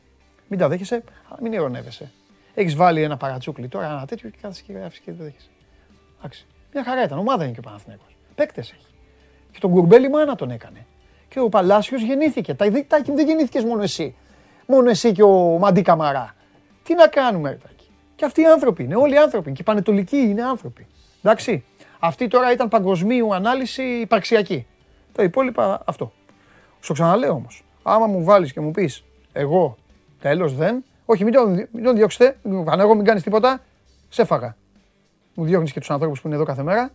Μην 0.48 0.60
τα 0.60 0.68
δέχεσαι, 0.68 1.04
αλλά 1.30 1.40
μην 1.42 1.54
ειρωνεύεσαι. 1.54 2.12
Έχεις 2.54 2.76
βάλει 2.76 3.02
ένα 3.02 3.18
παρατσούκλι 3.18 3.68
τώρα, 3.68 3.86
ένα 3.86 4.06
τέτοιο 4.06 4.30
και 4.30 4.38
κάθεσαι 4.42 4.64
και 4.66 4.74
γράφεις 4.74 5.00
και 5.00 5.12
δεν 5.12 5.26
δέχεσαι. 5.26 5.50
Εντάξει. 6.18 6.46
Μια 6.74 6.84
χαρά 6.84 7.04
ήταν. 7.04 7.18
Ομάδα 7.18 7.44
είναι 7.44 7.54
και 7.54 7.60
ο 7.60 7.64
Παναθηναίκος. 7.64 8.16
Παίκτες 8.36 8.72
έχει. 8.72 8.86
Και 9.52 9.60
τον 9.60 9.72
Κουρμπέλη 9.72 10.10
μάνα 10.10 10.36
τον 10.36 10.52
έκανε. 10.52 10.86
Και 11.28 11.40
ο 11.40 11.50
Παλάσιος 11.50 12.02
γεννήθηκε. 12.02 12.54
Τα, 12.54 12.66
τα, 12.88 13.02
δεν 13.06 13.28
γεννήθηκες 13.28 13.64
μόνο 13.64 13.82
εσύ. 13.82 14.16
Μόνο 14.66 14.90
εσύ 14.90 15.12
και 15.12 15.24
ο 15.24 15.58
Μαντί 15.58 15.82
Καμαρά. 15.82 16.36
Τι 16.84 16.96
να 16.96 17.08
κάνουμε, 17.08 17.50
Ρετάκι. 17.50 17.90
Και 18.16 18.26
αυτοί 18.26 18.42
οι 18.42 18.46
άνθρωποι 18.46 18.84
είναι. 18.84 18.96
Όλοι 18.96 19.14
οι 19.14 19.18
άνθρωποι. 19.18 19.52
Και 19.52 19.62
οι 19.62 19.64
πανετολικοί 19.64 20.18
είναι 20.18 20.44
άνθρωποι. 20.44 20.88
Εντάξει. 21.24 21.64
Αυτή 22.00 22.28
τώρα 22.28 22.52
ήταν 22.52 22.68
παγκοσμίου 22.68 23.34
ανάλυση 23.34 23.84
υπαρξιακή. 23.84 24.68
Τα 25.12 25.24
υπόλοιπα 25.24 25.82
αυτό. 25.86 26.12
Στο 26.80 26.94
ξαναλέω 26.94 27.34
όμως. 27.34 27.64
Άμα 27.84 28.08
μου 28.08 28.24
βάλεις 28.24 28.54
και 28.54 28.60
μου 28.60 28.72
πεις, 28.72 29.04
εγώ 29.32 29.78
τέλος 30.20 30.56
δεν. 30.56 30.84
Όχι, 31.06 31.24
μην 31.24 31.34
τον, 31.34 31.68
μην 31.72 31.84
τον 31.84 31.96
διώξετε. 31.96 32.38
Αν 32.66 32.80
εγώ 32.80 32.96
μην 32.96 33.06
κάνεις 33.06 33.24
τίποτα, 33.24 33.62
σε 34.10 34.26
φάγα 34.26 34.56
μου 35.34 35.46
διώχνεις 35.46 35.72
και 35.72 35.80
τους 35.80 35.90
ανθρώπους 35.90 36.22
που 36.22 36.28
είναι 36.28 36.36
εδώ 36.36 36.46
κάθε 36.46 36.64
μέρα. 36.64 36.92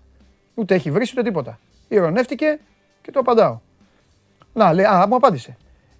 Ούτε 0.55 0.75
έχει 0.75 0.91
βρει 0.91 1.07
ούτε 1.13 1.23
τίποτα. 1.23 1.59
Ηρωνεύτηκε 1.89 2.59
και 3.03 3.11
το 3.11 3.21
απαντάω. 3.21 3.59
Να, 4.53 4.73
λέει, 4.73 4.85
α, 4.85 5.07
μου 5.09 5.15
απάντησε. 5.15 5.57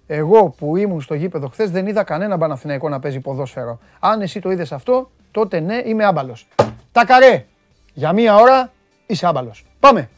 Εγώ 0.07 0.49
που 0.49 0.77
ήμουν 0.77 1.01
στο 1.01 1.13
γήπεδο 1.13 1.47
χθες 1.47 1.71
δεν 1.71 1.87
είδα 1.87 2.03
κανένα 2.03 2.37
Παναθηναϊκό 2.37 2.89
να 2.89 2.99
παίζει 2.99 3.19
ποδόσφαιρο. 3.19 3.79
Αν 3.99 4.21
εσύ 4.21 4.39
το 4.39 4.51
είδες 4.51 4.71
αυτό, 4.71 5.11
τότε 5.31 5.59
ναι, 5.59 5.81
είμαι 5.85 6.05
άμπαλος. 6.05 6.47
Τα 6.91 7.05
καρέ! 7.05 7.45
Για 7.93 8.13
μία 8.13 8.35
ώρα 8.35 8.71
είσαι 9.05 9.27
άμπαλος. 9.27 9.65
Πάμε! 9.79 10.09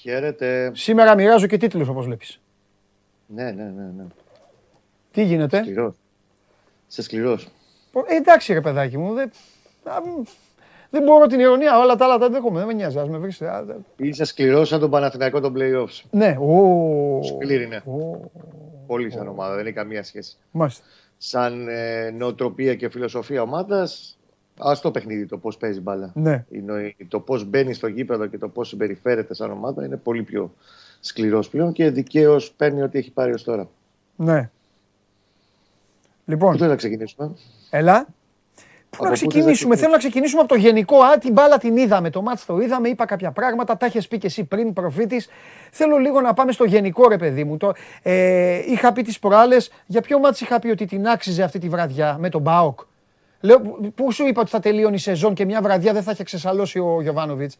Χαίρετε. 0.00 0.70
Σήμερα 0.74 1.14
μοιράζω 1.14 1.46
και 1.46 1.56
τίτλους 1.56 1.88
όπως 1.88 2.04
βλέπεις. 2.04 2.40
Ναι, 3.26 3.50
ναι, 3.50 3.62
ναι. 3.62 3.90
ναι. 3.96 4.04
Τι 5.10 5.22
γίνεται; 5.22 5.62
Σκληρός. 5.62 5.94
Σε 6.86 7.02
σκληρός. 7.02 7.48
Ε, 8.06 8.16
εντάξει 8.16 8.52
ρε 8.52 8.60
παιδάκι 8.60 8.98
μου. 8.98 9.14
Δεν, 9.14 9.30
δεν 10.90 11.02
μπορώ 11.02 11.26
την 11.26 11.40
ηρωνία. 11.40 11.78
Όλα 11.78 11.96
τα 11.96 12.04
άλλα 12.04 12.18
τα 12.18 12.28
δέχομαι. 12.28 12.58
Δεν 12.58 12.66
με 12.66 12.72
νοιάζει. 12.72 12.98
Ας 12.98 13.08
με 13.08 13.18
βρεις. 13.18 13.42
Είσαι 13.96 14.24
σκληρός 14.24 14.68
σαν 14.68 14.80
τον 14.80 14.90
Παναθηναϊκό 14.90 15.40
των 15.40 15.54
play-offs. 15.56 16.02
Ναι. 16.10 16.36
Ο... 16.40 17.22
Σκληρή 17.22 17.64
είναι. 17.64 17.82
Πολύ 18.86 19.10
σαν 19.10 19.28
ομάδα. 19.28 19.54
Δεν 19.54 19.66
έχει 19.66 19.74
καμία 19.74 20.02
σχέση. 20.02 20.36
Μάλιστα. 20.50 20.84
Σαν 21.16 21.68
ε, 21.68 22.10
νοοτροπία 22.10 22.74
και 22.74 22.88
φιλοσοφία 22.88 23.42
ομάδας 23.42 24.18
Α 24.60 24.78
το 24.82 24.90
παιχνίδι, 24.90 25.26
το 25.26 25.38
πώς 25.38 25.56
παίζει 25.56 25.80
μπάλα. 25.80 26.12
Ναι. 26.14 26.44
το 27.08 27.20
πώς 27.20 27.44
μπαίνει 27.44 27.74
στο 27.74 27.86
γήπεδο 27.86 28.26
και 28.26 28.38
το 28.38 28.48
πώς 28.48 28.68
συμπεριφέρεται 28.68 29.34
σαν 29.34 29.50
ομάδα 29.50 29.84
είναι 29.84 29.96
πολύ 29.96 30.22
πιο 30.22 30.54
σκληρός 31.00 31.48
πλέον 31.48 31.72
και 31.72 31.90
δικαίως 31.90 32.52
παίρνει 32.52 32.82
ό,τι 32.82 32.98
έχει 32.98 33.10
πάρει 33.10 33.32
ως 33.32 33.42
τώρα. 33.42 33.68
Ναι. 34.16 34.50
Λοιπόν. 36.24 36.56
Πού 36.56 36.58
θα 36.58 36.76
ξεκινήσουμε; 36.76 37.34
Έλα. 37.70 38.06
Πού 38.90 39.04
να 39.04 39.10
ξεκινήσουμε, 39.10 39.76
θέλω 39.76 39.90
να 39.90 39.98
ξεκινήσουμε 39.98 40.40
από 40.40 40.48
το 40.48 40.54
γενικό. 40.54 40.96
Α, 41.02 41.18
την 41.18 41.32
μπάλα 41.32 41.58
την 41.58 41.76
είδαμε, 41.76 42.10
το 42.10 42.22
ματς 42.22 42.44
το 42.46 42.58
είδαμε, 42.58 42.88
είπα 42.88 43.04
κάποια 43.04 43.30
πράγματα, 43.30 43.76
τα 43.76 43.86
έχει 43.86 44.08
πει 44.08 44.18
και 44.18 44.26
εσύ 44.26 44.44
πριν, 44.44 44.72
προφήτης. 44.72 45.28
Θέλω 45.70 45.96
λίγο 45.96 46.20
να 46.20 46.34
πάμε 46.34 46.52
στο 46.52 46.64
γενικό 46.64 47.08
ρε 47.08 47.16
παιδί 47.16 47.44
μου. 47.44 47.56
Το, 47.56 47.72
ε, 48.02 48.58
είχα 48.66 48.92
πει 48.92 49.02
τις 49.02 49.18
προάλλες, 49.18 49.70
για 49.86 50.00
ποιο 50.00 50.18
ματς 50.18 50.40
είχα 50.40 50.58
πει 50.58 50.68
ότι 50.68 50.84
την 50.84 51.06
άξιζε 51.06 51.42
αυτή 51.42 51.58
τη 51.58 51.68
βραδιά 51.68 52.16
με 52.20 52.28
τον 52.28 52.40
ΠΑΟΚ; 52.40 52.80
Λέω, 53.40 53.60
πού 53.94 54.12
σου 54.12 54.26
είπα 54.26 54.40
ότι 54.40 54.50
θα 54.50 54.60
τελείωνε 54.60 54.94
η 54.94 54.98
σεζόν 54.98 55.34
και 55.34 55.44
μια 55.44 55.62
βραδιά 55.62 55.92
δεν 55.92 56.02
θα 56.02 56.10
είχε 56.10 56.22
ξεσαλώσει 56.22 56.78
ο 56.78 57.02
Γιοβάνοβιτς; 57.02 57.58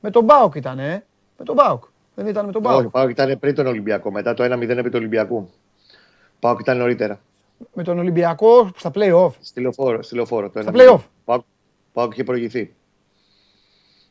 Με 0.00 0.10
τον 0.10 0.24
ΠΑΟΚ 0.24 0.54
ήταν, 0.54 0.78
ε. 0.78 1.04
Με 1.38 1.44
τον 1.44 1.54
ΠΑΟΚ. 1.54 1.84
Δεν 2.14 2.26
ήταν 2.26 2.46
με 2.46 2.52
τον 2.52 2.60
ΠΑΟΚ. 2.60 2.78
Όχι, 2.78 2.88
ΠΑΟΚ 2.88 3.10
ήταν 3.10 3.38
πριν 3.38 3.54
τον 3.54 3.66
Ολυμπιακό. 3.66 4.10
Μετά 4.10 4.34
το 4.34 4.44
1-0 4.44 4.68
επί 4.68 4.82
του 4.82 4.96
Ολυμπιακού. 4.98 5.50
Μπάοκ 6.40 6.60
ήταν 6.60 6.76
νωρίτερα. 6.76 7.20
Με 7.72 7.82
τον 7.82 7.98
Ολυμπιακό 7.98 8.70
στα 8.76 8.90
play-off. 8.94 9.30
Στη 9.40 9.60
λεωφόρο. 9.60 10.02
Στη 10.02 10.14
λεωφόρο 10.14 10.50
το 10.50 10.62
στα 10.62 10.72
play-off. 10.74 11.38
Πάοκ 11.92 12.12
είχε 12.12 12.24
προηγηθεί 12.24 12.74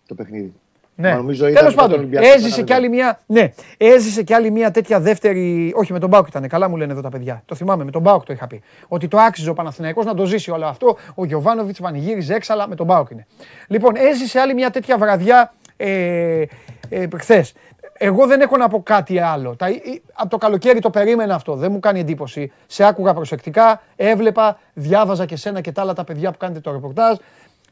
το 0.08 0.16
παιχνίδι. 0.16 0.54
Ναι. 0.96 1.18
Τέλος 1.54 1.74
πάντων, 1.74 2.10
έζησε 2.14 2.62
κι, 2.62 2.74
άλλη 2.74 2.90
μια, 2.90 3.20
ναι, 3.26 3.54
έζησε 3.78 4.24
κι 4.24 4.34
άλλη 4.34 4.52
μια 4.52 4.72
τέτοια 4.72 5.00
δεύτερη. 5.00 5.74
Όχι, 5.76 5.94
με 5.94 6.00
τον 6.00 6.10
Μπάουκ 6.10 6.28
ήταν. 6.28 6.48
Καλά 6.48 6.70
μου 6.70 6.78
λένε 6.78 6.92
εδώ 6.92 7.02
τα 7.02 7.10
παιδιά. 7.10 7.42
Το 7.46 7.56
θυμάμαι, 7.56 7.84
με 7.84 7.92
τον 7.92 8.02
Μπάουκ 8.02 8.24
το 8.24 8.34
είχα 8.34 8.48
πει. 8.48 8.62
Ότι 8.88 9.08
το 9.08 9.18
άξιζε 9.18 9.50
ο 9.50 9.54
Παναθηναϊκός 9.54 10.06
να 10.06 10.14
το 10.14 10.26
ζήσει 10.26 10.52
όλο 10.52 10.66
αυτό. 10.66 10.98
Ο 11.16 11.26
Γιωβάνοβιτς 11.26 11.80
πανηγύριζε 11.80 12.34
έξαλα 12.34 12.68
με 12.68 12.76
τον 12.76 12.86
Μπάουκ 12.86 13.10
είναι. 13.10 13.28
Λοιπόν, 13.68 13.96
έζησε 13.96 14.40
άλλη 14.40 14.54
μια 14.54 14.70
τέτοια 14.70 14.98
βραδιά 14.98 15.54
ε, 15.78 16.46
ε, 16.90 17.08
χθες. 17.18 17.54
Εγώ 17.98 18.28
δεν 18.28 18.42
έχω 18.42 18.58
να 18.58 18.68
πω 18.68 18.84
κάτι 18.84 19.20
άλλο. 19.20 19.56
Τα, 19.56 19.68
από 20.14 20.30
το 20.30 20.38
καλοκαίρι 20.38 20.80
το 20.80 20.90
περίμενα 20.90 21.36
αυτό. 21.36 21.56
Δεν 21.56 21.72
μου 21.72 21.80
κάνει 21.80 22.00
εντύπωση. 22.00 22.52
Σε 22.68 22.84
άκουγα 22.86 23.14
προσεκτικά, 23.14 23.82
έβλεπα, 23.96 24.60
διάβαζα 24.74 25.26
και 25.26 25.36
σένα 25.36 25.62
και 25.62 25.72
τα 25.72 25.82
άλλα 25.82 25.94
τα 25.94 26.04
παιδιά 26.04 26.32
που 26.32 26.38
κάνετε 26.38 26.60
το 26.60 26.72
ρεπορτάζ. 26.72 27.18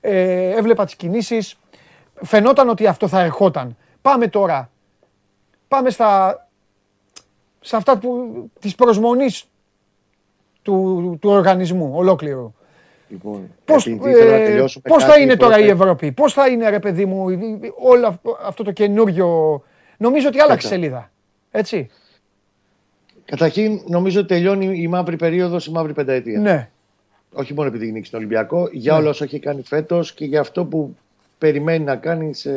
Ε, 0.01 0.49
έβλεπα 0.49 0.85
τις 0.85 0.95
κινήσεις 0.95 1.57
φαινόταν 2.23 2.69
ότι 2.69 2.87
αυτό 2.87 3.07
θα 3.07 3.21
ερχόταν. 3.21 3.77
Πάμε 4.01 4.27
τώρα. 4.27 4.69
Πάμε 5.67 5.89
στα, 5.89 6.47
σε 7.59 7.75
αυτά 7.75 7.97
που, 7.97 8.31
της 8.59 8.75
προσμονής 8.75 9.45
του, 10.61 11.17
του 11.21 11.29
οργανισμού 11.29 11.91
ολόκληρου. 11.95 12.53
Λοιπόν, 13.09 13.49
πώς, 13.65 13.87
ε, 13.87 14.65
πώς 14.81 15.03
θα 15.03 15.19
είναι 15.19 15.35
τώρα 15.35 15.59
η 15.59 15.67
Ευρώπη, 15.67 16.11
πώς 16.11 16.33
θα 16.33 16.47
είναι 16.47 16.69
ρε 16.69 16.79
παιδί 16.79 17.05
μου 17.05 17.25
όλο 17.77 18.19
αυτό 18.45 18.63
το 18.63 18.71
καινούριο, 18.71 19.61
νομίζω 19.97 20.27
ότι 20.27 20.39
άλλαξε 20.39 20.67
σελίδα, 20.67 21.11
έτσι. 21.51 21.89
Καταρχήν 23.25 23.81
νομίζω 23.85 24.19
ότι 24.19 24.27
τελειώνει 24.27 24.81
η 24.81 24.87
μαύρη 24.87 25.15
περίοδος, 25.15 25.65
η 25.65 25.71
μαύρη 25.71 25.93
πενταετία. 25.93 26.39
Ναι. 26.39 26.69
Όχι 27.33 27.53
μόνο 27.53 27.67
επειδή 27.67 27.91
νίκησε 27.91 28.11
τον 28.11 28.19
Ολυμπιακό, 28.19 28.69
για 28.71 28.93
ναι. 28.93 28.99
όλο 28.99 29.09
όσο 29.09 29.23
έχει 29.23 29.39
κάνει 29.39 29.61
φέτος 29.61 30.13
και 30.13 30.25
για 30.25 30.39
αυτό 30.39 30.65
που 30.65 30.95
περιμένει 31.41 31.83
να 31.83 31.95
κάνει 31.95 32.33
σε 32.33 32.51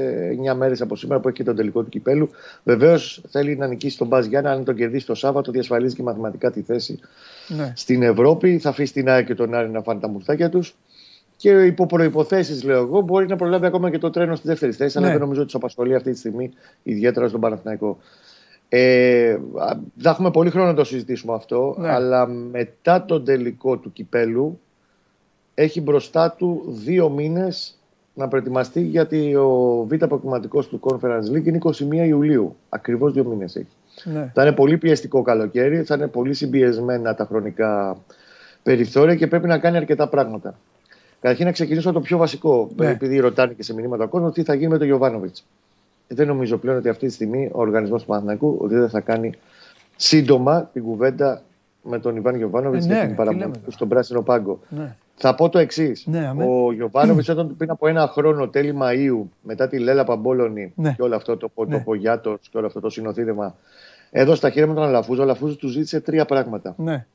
9 0.52 0.54
μέρες 0.56 0.80
από 0.80 0.96
σήμερα 0.96 1.20
που 1.20 1.28
έχει 1.28 1.36
και 1.36 1.44
τον 1.44 1.56
τελικό 1.56 1.82
του 1.82 1.88
κυπέλου. 1.88 2.30
Βεβαίως 2.64 3.22
θέλει 3.28 3.56
να 3.56 3.66
νικήσει 3.66 3.98
τον 3.98 4.06
Μπάζ 4.06 4.26
Γιάννα. 4.26 4.50
Αν 4.50 4.64
τον 4.64 4.74
κερδίσει 4.74 5.06
το 5.06 5.14
Σάββατο, 5.14 5.50
διασφαλίζει 5.50 5.94
και 5.94 6.02
μαθηματικά 6.02 6.50
τη 6.50 6.62
θέση 6.62 6.98
ναι. 7.48 7.72
στην 7.76 8.02
Ευρώπη. 8.02 8.58
Θα 8.58 8.68
αφήσει 8.68 8.92
την 8.92 9.08
ΑΕΚ 9.08 9.26
και 9.26 9.34
τον 9.34 9.54
Άρη 9.54 9.70
να 9.70 9.82
φάνε 9.82 10.00
τα 10.00 10.08
μουρτάκια 10.08 10.48
τους. 10.48 10.76
Και 11.36 11.50
υπό 11.50 11.86
προποθέσει, 11.86 12.64
λέω 12.66 12.78
εγώ, 12.78 13.00
μπορεί 13.00 13.26
να 13.26 13.36
προλάβει 13.36 13.66
ακόμα 13.66 13.90
και 13.90 13.98
το 13.98 14.10
τρένο 14.10 14.34
στη 14.34 14.48
δεύτερη 14.48 14.72
θέση. 14.72 14.98
Ναι. 14.98 15.04
Αλλά 15.04 15.12
δεν 15.12 15.22
νομίζω 15.22 15.40
ότι 15.40 15.50
τους 15.50 15.60
απασχολεί 15.60 15.94
αυτή 15.94 16.12
τη 16.12 16.18
στιγμή, 16.18 16.52
ιδιαίτερα 16.82 17.28
στον 17.28 17.40
Παναθηναϊκό. 17.40 17.98
Ε, 18.68 19.38
θα 19.98 20.10
έχουμε 20.10 20.30
πολύ 20.30 20.50
χρόνο 20.50 20.66
να 20.66 20.74
το 20.74 20.84
συζητήσουμε 20.84 21.34
αυτό. 21.34 21.76
Ναι. 21.78 21.88
Αλλά 21.88 22.26
μετά 22.26 23.04
τον 23.04 23.24
τελικό 23.24 23.76
του 23.76 23.92
κυπέλου 23.92 24.60
έχει 25.54 25.80
μπροστά 25.80 26.30
του 26.30 26.64
δύο 26.84 27.08
μήνες 27.08 27.78
να 28.14 28.28
προετοιμαστεί 28.28 28.80
γιατί 28.80 29.34
ο 29.34 29.84
β' 29.88 30.02
αποκλειματικό 30.02 30.62
του 30.62 30.80
Conference 30.80 31.32
League 31.32 31.44
είναι 31.44 31.58
21 31.62 31.72
Ιουλίου. 31.92 32.56
Ακριβώς 32.68 33.12
δύο 33.12 33.24
μήνες 33.24 33.56
έχει. 33.56 33.76
Ναι. 34.04 34.30
Θα 34.34 34.42
είναι 34.42 34.52
πολύ 34.52 34.78
πιεστικό 34.78 35.22
καλοκαίρι, 35.22 35.82
θα 35.82 35.94
είναι 35.94 36.06
πολύ 36.06 36.34
συμπιεσμένα 36.34 37.14
τα 37.14 37.24
χρονικά 37.24 37.96
περιθώρια 38.62 39.14
και 39.14 39.26
πρέπει 39.26 39.46
να 39.46 39.58
κάνει 39.58 39.76
αρκετά 39.76 40.08
πράγματα. 40.08 40.58
Καταρχήν 41.20 41.46
να 41.46 41.52
ξεκινήσω 41.52 41.92
το 41.92 42.00
πιο 42.00 42.18
βασικό, 42.18 42.70
ναι. 42.76 42.88
επειδή 42.88 43.18
ρωτάνε 43.18 43.52
και 43.52 43.62
σε 43.62 43.74
μηνύματα 43.74 44.06
κόσμος, 44.06 44.32
τι 44.32 44.42
θα 44.42 44.54
γίνει 44.54 44.68
με 44.68 44.78
τον 44.78 44.86
Γιωβάνοβιτς. 44.86 45.44
Δεν 46.08 46.26
νομίζω 46.26 46.56
πλέον 46.56 46.76
ότι 46.76 46.88
αυτή 46.88 47.06
τη 47.06 47.12
στιγμή 47.12 47.50
ο 47.52 47.60
οργανισμός 47.60 48.00
του 48.00 48.08
Παναθηναϊκού 48.08 48.56
ότι 48.60 48.74
δεν 48.74 48.88
θα 48.88 49.00
κάνει 49.00 49.32
σύντομα 49.96 50.70
την 50.72 50.82
κουβέντα 50.82 51.42
με 51.82 51.98
τον 51.98 52.16
Ιβάν 52.16 52.36
Γιωβάνοβιτς 52.36 52.86
ε, 52.86 52.88
ναι, 52.88 53.00
και 53.00 53.06
την 53.06 53.16
παραμονή 53.16 53.58
του 53.64 53.70
στον 53.70 53.88
πράσινο 53.88 54.22
πάγκο. 54.22 54.60
Ναι. 54.68 54.96
Θα 55.16 55.34
πω 55.34 55.48
το 55.48 55.58
εξής. 55.58 56.06
Ναι, 56.06 56.32
ο 56.46 56.72
Γιωβάνοβιτς 56.72 57.28
όταν 57.28 57.56
πριν 57.56 57.70
από 57.70 57.88
ένα 57.88 58.08
χρόνο, 58.08 58.48
τέλη 58.48 58.72
Μαου, 58.72 59.30
μετά 59.42 59.68
τη 59.68 59.78
Λέλα 59.78 60.04
Παμπόλωνη 60.04 60.72
ναι. 60.76 60.92
και 60.92 61.02
όλο 61.02 61.16
αυτό 61.16 61.36
το, 61.36 61.50
το 61.54 61.64
ναι. 61.64 61.80
Πογιάτο 61.80 62.38
και 62.50 62.56
όλο 62.58 62.66
αυτό 62.66 62.80
το 62.80 62.90
συνοθήλευμα, 62.90 63.56
εδώ 64.10 64.34
στα 64.34 64.50
χέρια 64.50 64.68
με 64.68 64.74
τον 64.74 64.82
Αλαφούζο, 64.82 65.20
ο 65.20 65.24
Αλαφούζο 65.24 65.56
του 65.56 65.68
ζήτησε 65.68 66.00
τρία 66.00 66.24
πράγματα. 66.24 66.74
Ναι. 66.78 67.06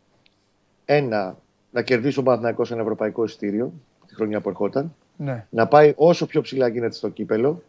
Ένα, 0.86 1.38
να 1.72 1.82
κερδίσει 1.82 2.20
ο 2.20 2.24
Παναθυνακό 2.24 2.66
ένα 2.72 2.82
ευρωπαϊκό 2.82 3.24
εισιτήριο 3.24 3.74
τη 4.08 4.16
χρονιά 4.16 4.42
που 4.42 4.50
ερχόταν. 4.50 4.96
Ναι. 5.18 5.46
Να 5.50 5.68
πάει 5.68 5.94
όσο 5.96 6.26
πιο 6.26 6.42
ψηλά 6.42 6.68
γίνεται 6.68 6.94
στο 6.94 7.10
κύπελο. 7.10 7.62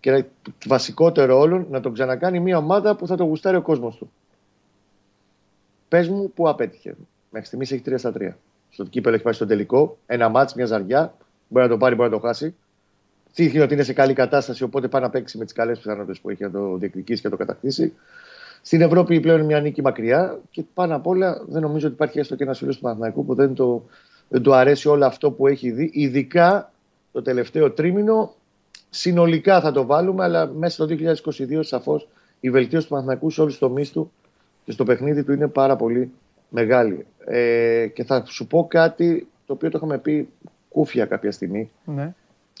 Και 0.00 0.24
βασικότερο 0.66 1.38
όλων, 1.38 1.66
να 1.70 1.80
τον 1.80 1.92
ξανακάνει 1.92 2.40
μια 2.40 2.56
ομάδα 2.56 2.96
που 2.96 3.06
θα 3.06 3.16
το 3.16 3.24
γουστάρει 3.24 3.56
ο 3.56 3.62
κόσμος 3.62 3.96
του. 3.96 4.10
Πες 5.88 6.08
μου 6.08 6.30
που 6.34 6.48
απέτυχε. 6.48 6.94
Μέχρι 7.30 7.46
στιγμής 7.46 7.72
έχει 7.72 7.82
3 7.86 7.94
στα 7.96 8.12
3 8.18 8.30
στο 8.72 8.84
κύπελο 8.84 9.14
έχει 9.14 9.24
πάει 9.24 9.32
στο 9.32 9.46
τελικό. 9.46 9.98
Ένα 10.06 10.28
μάτς, 10.28 10.54
μια 10.54 10.66
ζαριά. 10.66 11.14
Μπορεί 11.48 11.64
να 11.66 11.72
το 11.72 11.78
πάρει, 11.78 11.94
μπορεί 11.94 12.10
να 12.10 12.16
το 12.16 12.26
χάσει. 12.26 12.54
Δείχνει 13.34 13.60
ότι 13.60 13.74
είναι 13.74 13.82
σε 13.82 13.92
καλή 13.92 14.12
κατάσταση, 14.12 14.62
οπότε 14.62 14.88
πάει 14.88 15.02
να 15.02 15.10
παίξει 15.10 15.38
με 15.38 15.44
τις 15.44 15.52
καλές 15.52 15.78
πιθανότητες 15.78 16.20
που 16.20 16.30
έχει 16.30 16.42
να 16.42 16.50
το 16.50 16.76
διεκδικήσει 16.76 17.20
και 17.20 17.28
να 17.28 17.36
το 17.36 17.44
κατακτήσει. 17.44 17.92
Στην 18.62 18.80
Ευρώπη 18.80 19.20
πλέον 19.20 19.38
είναι 19.38 19.46
μια 19.46 19.60
νίκη 19.60 19.82
μακριά 19.82 20.40
και 20.50 20.64
πάνω 20.74 20.96
απ' 20.96 21.06
όλα 21.06 21.42
δεν 21.48 21.62
νομίζω 21.62 21.86
ότι 21.86 21.94
υπάρχει 21.94 22.18
έστω 22.18 22.36
και 22.36 22.42
ένας 22.42 22.58
φίλος 22.58 22.76
του 22.76 22.82
Παναθηναϊκού 22.82 23.24
που 23.24 23.34
δεν 23.34 23.54
το, 23.54 23.84
δεν 24.28 24.42
το 24.42 24.52
αρέσει 24.52 24.88
όλο 24.88 25.06
αυτό 25.06 25.30
που 25.30 25.46
έχει 25.46 25.70
δει. 25.70 25.90
Ειδικά 25.92 26.72
το 27.12 27.22
τελευταίο 27.22 27.70
τρίμηνο. 27.70 28.34
Συνολικά 28.90 29.60
θα 29.60 29.72
το 29.72 29.86
βάλουμε, 29.86 30.24
αλλά 30.24 30.46
μέσα 30.46 30.86
στο 30.86 30.96
2022 31.48 31.58
σαφώς 31.60 32.08
η 32.40 32.50
βελτίωση 32.50 32.84
του 32.86 32.92
Παναθηναϊκού 32.92 33.30
σε 33.30 33.40
όλους 33.40 33.52
τους 33.52 33.68
τομείς 33.68 33.90
του 33.90 34.12
και 34.64 34.72
στο 34.72 34.84
παιχνίδι 34.84 35.24
του 35.24 35.32
είναι 35.32 35.48
πάρα 35.48 35.76
πολύ 35.76 36.12
μεγάλη. 36.52 37.06
Ε, 37.24 37.86
και 37.86 38.04
θα 38.04 38.24
σου 38.26 38.46
πω 38.46 38.66
κάτι 38.70 39.26
το 39.46 39.52
οποίο 39.52 39.70
το 39.70 39.76
είχαμε 39.78 39.98
πει 39.98 40.28
κούφια 40.68 41.04
κάποια 41.04 41.32
στιγμή. 41.32 41.70
Ναι. 41.84 42.14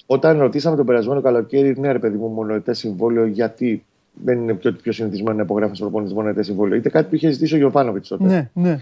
Όταν 0.06 0.38
ρωτήσαμε 0.38 0.76
τον 0.76 0.86
περασμένο 0.86 1.20
καλοκαίρι, 1.20 1.78
ναι, 1.78 1.92
ρε 1.92 1.98
παιδί 1.98 2.16
μου, 2.16 2.28
μονοετές 2.28 2.78
συμβόλαιο, 2.78 3.26
γιατί 3.26 3.84
δεν 4.12 4.38
είναι 4.38 4.54
πιο, 4.54 4.72
πιο 4.72 4.92
συνηθισμένο 4.92 5.36
να 5.36 5.42
υπογράφεις 5.42 5.76
στο 5.76 5.86
προπονητή 5.86 6.14
μονοετές 6.14 6.46
συμβόλαιο. 6.46 6.76
Είτε 6.76 6.88
κάτι 6.88 7.08
που 7.08 7.14
είχε 7.14 7.30
ζητήσει 7.30 7.54
ο 7.54 7.56
Γιωβάνοβιτς 7.56 8.08
τότε. 8.08 8.24
Ναι, 8.24 8.50
ναι. 8.52 8.78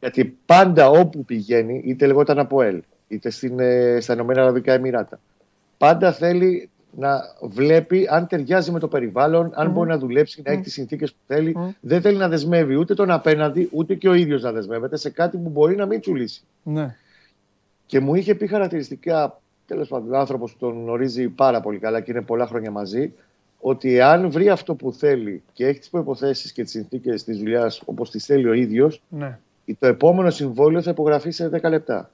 Γιατί 0.00 0.36
πάντα 0.46 0.90
όπου 0.90 1.24
πηγαίνει, 1.24 1.82
είτε 1.84 2.06
λεγόταν 2.06 2.38
από 2.38 2.62
ΕΛ, 2.62 2.82
είτε 3.08 3.30
στην, 3.30 3.60
ε, 3.60 4.00
στα 4.00 4.12
Ηνωμένα 4.12 4.42
Αραβικά 4.42 4.72
Εμμυράτα, 4.72 5.20
πάντα 5.78 6.12
θέλει 6.12 6.70
να 6.96 7.20
βλέπει 7.40 8.06
αν 8.10 8.26
ταιριάζει 8.26 8.70
με 8.70 8.78
το 8.78 8.88
περιβάλλον, 8.88 9.50
αν 9.54 9.70
μπορεί 9.70 9.88
να 9.88 9.98
δουλέψει, 9.98 10.42
να 10.44 10.52
έχει 10.52 10.62
τις 10.62 10.72
συνθήκες 10.72 11.12
που 11.12 11.18
θέλει. 11.26 11.56
Δεν 11.80 12.00
θέλει 12.00 12.16
να 12.16 12.28
δεσμεύει 12.28 12.76
ούτε 12.76 12.94
τον 12.94 13.10
απέναντι, 13.10 13.68
ούτε 13.72 13.94
και 13.94 14.08
ο 14.08 14.14
ίδιος 14.14 14.42
να 14.42 14.52
δεσμεύεται 14.52 14.96
σε 14.96 15.10
κάτι 15.10 15.36
που 15.36 15.48
μπορεί 15.48 15.76
να 15.76 15.86
μην 15.86 16.00
τσουλήσει. 16.00 16.42
Ναι. 16.62 16.96
Και 17.86 18.00
μου 18.00 18.14
είχε 18.14 18.34
πει 18.34 18.46
χαρακτηριστικά, 18.46 19.40
τέλος 19.66 19.88
πάντων, 19.88 20.14
άνθρωπος 20.14 20.52
που 20.52 20.58
τον 20.58 20.82
γνωρίζει 20.82 21.28
πάρα 21.28 21.60
πολύ 21.60 21.78
καλά 21.78 22.00
και 22.00 22.10
είναι 22.10 22.22
πολλά 22.22 22.46
χρόνια 22.46 22.70
μαζί, 22.70 23.12
ότι 23.60 24.00
αν 24.00 24.30
βρει 24.30 24.48
αυτό 24.48 24.74
που 24.74 24.92
θέλει 24.92 25.42
και 25.52 25.66
έχει 25.66 25.78
τις 25.78 25.88
προποθέσει 25.88 26.52
και 26.52 26.62
τις 26.62 26.72
συνθήκες 26.72 27.24
της 27.24 27.38
δουλειάς 27.38 27.82
όπως 27.84 28.10
τις 28.10 28.24
θέλει 28.24 28.48
ο 28.48 28.52
ίδιος, 28.52 29.02
ναι. 29.08 29.38
το 29.78 29.86
επόμενο 29.86 30.30
συμβόλαιο 30.30 30.82
θα 30.82 30.90
υπογραφεί 30.90 31.30
σε 31.30 31.50
10 31.62 31.68
λεπτά 31.68 32.10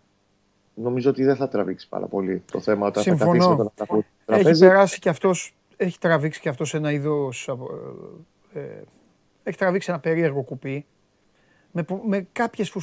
νομίζω 0.83 1.11
ότι 1.11 1.25
δεν 1.25 1.37
θα 1.37 1.49
τραβήξει 1.49 1.89
πάρα 1.89 2.07
πολύ 2.07 2.43
το 2.53 2.61
θέμα 2.61 2.87
όταν 2.87 3.03
Συμφωνώ. 3.03 3.31
θα 3.31 3.39
καθίσει 3.39 3.49
με 3.49 3.57
τον 3.87 4.05
τραπέζι. 4.25 4.49
Έχει 4.51 4.61
περάσει 4.61 4.99
και 4.99 5.09
αυτός, 5.09 5.55
έχει 5.77 5.99
τραβήξει 5.99 6.41
και 6.41 6.49
αυτός 6.49 6.75
ένα 6.75 6.93
είδος, 6.93 7.49
ε, 8.55 8.61
ε, 8.61 8.83
έχει 9.43 9.59
τραβήξει 9.59 9.91
ένα 9.91 10.01
περίεργο 10.01 10.43
κουπί 10.43 10.87
με, 11.73 11.85
με 12.07 12.27
κάποιες 12.33 12.75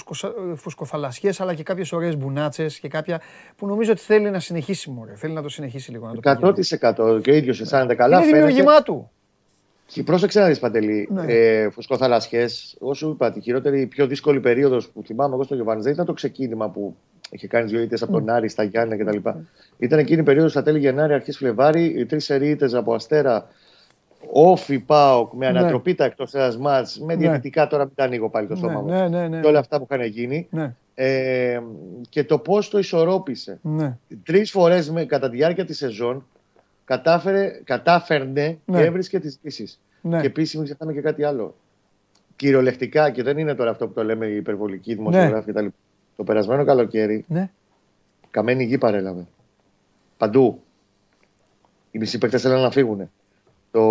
φουσκοθαλασσιές 0.55 1.41
αλλά 1.41 1.53
και 1.53 1.63
κάποιες 1.63 1.91
ωραίες 1.91 2.17
μπουνάτσες 2.17 2.79
και 2.79 2.87
κάποια 2.87 3.21
που 3.55 3.67
νομίζω 3.67 3.91
ότι 3.91 4.01
θέλει 4.01 4.29
να 4.29 4.39
συνεχίσει 4.39 4.89
μωρέ. 4.89 5.15
Θέλει 5.15 5.33
να 5.33 5.41
το 5.41 5.49
συνεχίσει 5.49 5.91
λίγο. 5.91 6.11
Να 6.23 6.37
το 6.37 6.53
100% 7.15 7.21
και 7.21 7.31
ο 7.31 7.33
ίδιος 7.33 7.61
αισθάνεται 7.61 7.95
καλά. 7.95 8.17
Είναι 8.17 8.31
δημιουργήμά 8.31 8.81
του. 8.81 9.09
Και 9.87 10.03
πρόσεξε 10.03 10.39
να 10.39 10.47
δεις 10.47 10.59
Παντελή, 10.59 11.09
ναι. 11.11 11.33
ε, 11.33 11.69
φουσκοθαλασσιές, 11.69 12.75
όσο 12.79 13.09
είπα, 13.09 13.31
τη 13.31 13.41
χειρότερη, 13.41 13.81
η 13.81 13.85
πιο 13.85 14.07
δύσκολη 14.07 14.39
περίοδος 14.39 14.89
που 14.89 15.03
θυμάμαι 15.05 15.33
εγώ 15.33 15.43
στο 15.43 15.55
Γιωβάνι 15.55 15.81
δεν 15.81 15.93
ήταν 15.93 16.05
το 16.05 16.13
ξεκίνημα 16.13 16.69
που 16.69 16.95
είχε 17.29 17.47
κάνει 17.47 17.69
δύο 17.69 17.81
ήττε 17.81 17.97
από 18.01 18.11
τον 18.11 18.29
Άρη 18.29 18.49
στα 18.49 18.63
Γιάννα 18.63 18.97
κτλ. 18.97 19.29
Ήταν 19.77 19.99
εκείνη 19.99 20.19
η 20.19 20.23
περίοδος 20.23 20.51
στα 20.51 20.63
τέλη 20.63 20.79
Γενάρη, 20.79 21.13
αρχές 21.13 21.37
Φλεβάρι, 21.37 21.83
οι 21.83 22.05
τρεις 22.05 22.29
ερείτε 22.29 22.77
από 22.77 22.93
Αστέρα, 22.93 23.47
όφι 24.31 24.79
πάω 24.79 25.29
με 25.33 25.51
ναι. 25.51 25.59
ανατροπή 25.59 25.89
ναι. 25.89 25.95
τα 25.95 26.05
εκτός 26.05 26.33
ένας 26.33 26.57
μάτς, 26.57 26.99
με 26.99 27.15
ναι. 27.15 27.19
διαιτητικά 27.19 27.67
τώρα 27.67 27.83
μην 27.83 27.93
τα 27.95 28.03
ανοίγω 28.03 28.29
πάλι 28.29 28.47
το 28.47 28.53
ναι, 28.53 28.59
στόμα 28.59 28.81
μου. 28.81 28.89
Ναι, 28.89 29.07
ναι, 29.07 29.27
ναι. 29.27 29.39
Και 29.39 29.47
όλα 29.47 29.59
αυτά 29.59 29.77
που 29.79 29.87
είχαν 29.89 30.05
γίνει. 30.07 30.47
Ναι. 30.51 30.75
Ε, 30.95 31.61
και 32.09 32.23
το 32.23 32.37
πώς 32.37 32.69
το 32.69 32.77
ισορρόπησε. 32.77 33.59
Ναι. 33.61 33.97
Τρεις 34.23 34.51
φορές 34.51 34.93
κατά 35.07 35.29
τη 35.29 35.35
διάρκεια 35.35 35.65
της 35.65 35.77
σεζόν 35.77 36.25
κατάφερε, 36.85 37.61
κατάφερνε 37.63 38.57
ναι. 38.65 38.77
και 38.77 38.83
έβρισκε 38.83 39.19
τις 39.19 39.39
λύσει. 39.41 39.77
Ναι. 40.01 40.19
Και 40.19 40.27
επίσης 40.27 40.55
μην 40.55 40.63
ξεχνάμε 40.63 40.93
και 40.93 41.01
κάτι 41.01 41.23
άλλο. 41.23 41.55
Κυριολεκτικά, 42.35 43.09
και 43.09 43.23
δεν 43.23 43.37
είναι 43.37 43.55
τώρα 43.55 43.69
αυτό 43.69 43.87
που 43.87 43.93
το 43.93 44.03
λέμε 44.03 44.25
η 44.25 44.35
υπερβολική 44.35 44.93
δημοσιογράφη 44.93 45.51
ναι. 45.51 45.61
κτλ. 45.61 45.67
Το 46.15 46.23
περασμένο 46.23 46.65
καλοκαίρι, 46.65 47.25
ναι. 47.27 47.49
καμένη 48.31 48.63
γη 48.63 48.77
παρέλαβε. 48.77 49.25
Παντού. 50.17 50.59
Οι 51.91 51.97
μισοί 51.99 52.17
παίκτες 52.17 52.41
θέλουν 52.41 52.61
να 52.61 52.71
φύγουν. 52.71 53.09
Το... 53.71 53.81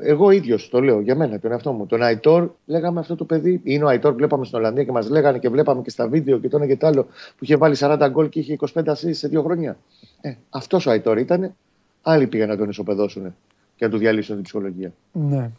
Εγώ 0.00 0.30
ίδιος 0.30 0.68
το 0.68 0.80
λέω 0.80 1.00
για 1.00 1.14
μένα, 1.14 1.38
τον 1.38 1.50
εαυτό 1.52 1.72
μου. 1.72 1.86
Τον 1.86 2.02
Αϊτόρ, 2.02 2.50
λέγαμε 2.66 3.00
αυτό 3.00 3.16
το 3.16 3.24
παιδί. 3.24 3.60
Είναι 3.64 3.84
ο 3.84 3.88
Αϊτόρ, 3.88 4.14
βλέπαμε 4.14 4.44
στην 4.44 4.58
Ολλανδία 4.58 4.84
και 4.84 4.92
μας 4.92 5.08
λέγανε 5.08 5.38
και 5.38 5.48
βλέπαμε 5.48 5.82
και 5.82 5.90
στα 5.90 6.08
βίντεο 6.08 6.38
και 6.38 6.48
το 6.48 6.56
ένα 6.56 6.66
και 6.66 6.76
το 6.76 6.86
άλλο 6.86 7.02
που 7.02 7.38
είχε 7.44 7.56
βάλει 7.56 7.76
40 7.78 8.08
γκολ 8.10 8.28
και 8.28 8.38
είχε 8.38 8.56
25 8.74 8.82
ασύ 8.86 9.12
σε 9.12 9.28
δύο 9.28 9.42
χρόνια. 9.42 9.76
Ε, 10.20 10.34
αυτός 10.50 10.86
ο 10.86 10.90
Αϊτόρ 10.90 11.18
ήταν. 11.18 11.54
Άλλοι 12.02 12.26
πήγαν 12.26 12.48
να 12.48 12.56
τον 12.56 12.68
ισοπεδώσουν 12.68 13.34
και 13.76 13.84
να 13.84 13.90
του 13.90 13.98
διαλύσουν 13.98 14.34
την 14.34 14.44
ψυχολογία. 14.44 14.92
Ναι. 15.12 15.50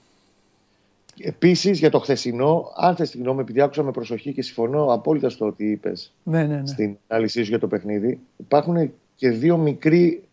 Επίσης 1.25 1.79
για 1.79 1.89
το 1.89 1.99
χθεσινό, 1.99 2.71
αν 2.75 2.95
θες 2.95 3.10
τη 3.10 3.17
γνώμη, 3.17 3.41
επειδή 3.41 3.62
άκουσα 3.62 3.84
με 3.84 3.91
προσοχή 3.91 4.34
και 4.34 4.41
συμφωνώ 4.41 4.93
απόλυτα 4.93 5.29
στο 5.29 5.45
ότι 5.45 5.71
είπες 5.71 6.13
ναι, 6.23 6.45
ναι, 6.45 6.55
ναι. 6.55 6.67
στην 6.67 6.97
ανάλυση 7.07 7.43
σου 7.43 7.49
για 7.49 7.60
το 7.60 7.67
παιχνίδι, 7.67 8.19
υπάρχουν 8.38 8.93
και 9.15 9.29
δύο 9.29 9.57
μικροί 9.57 10.23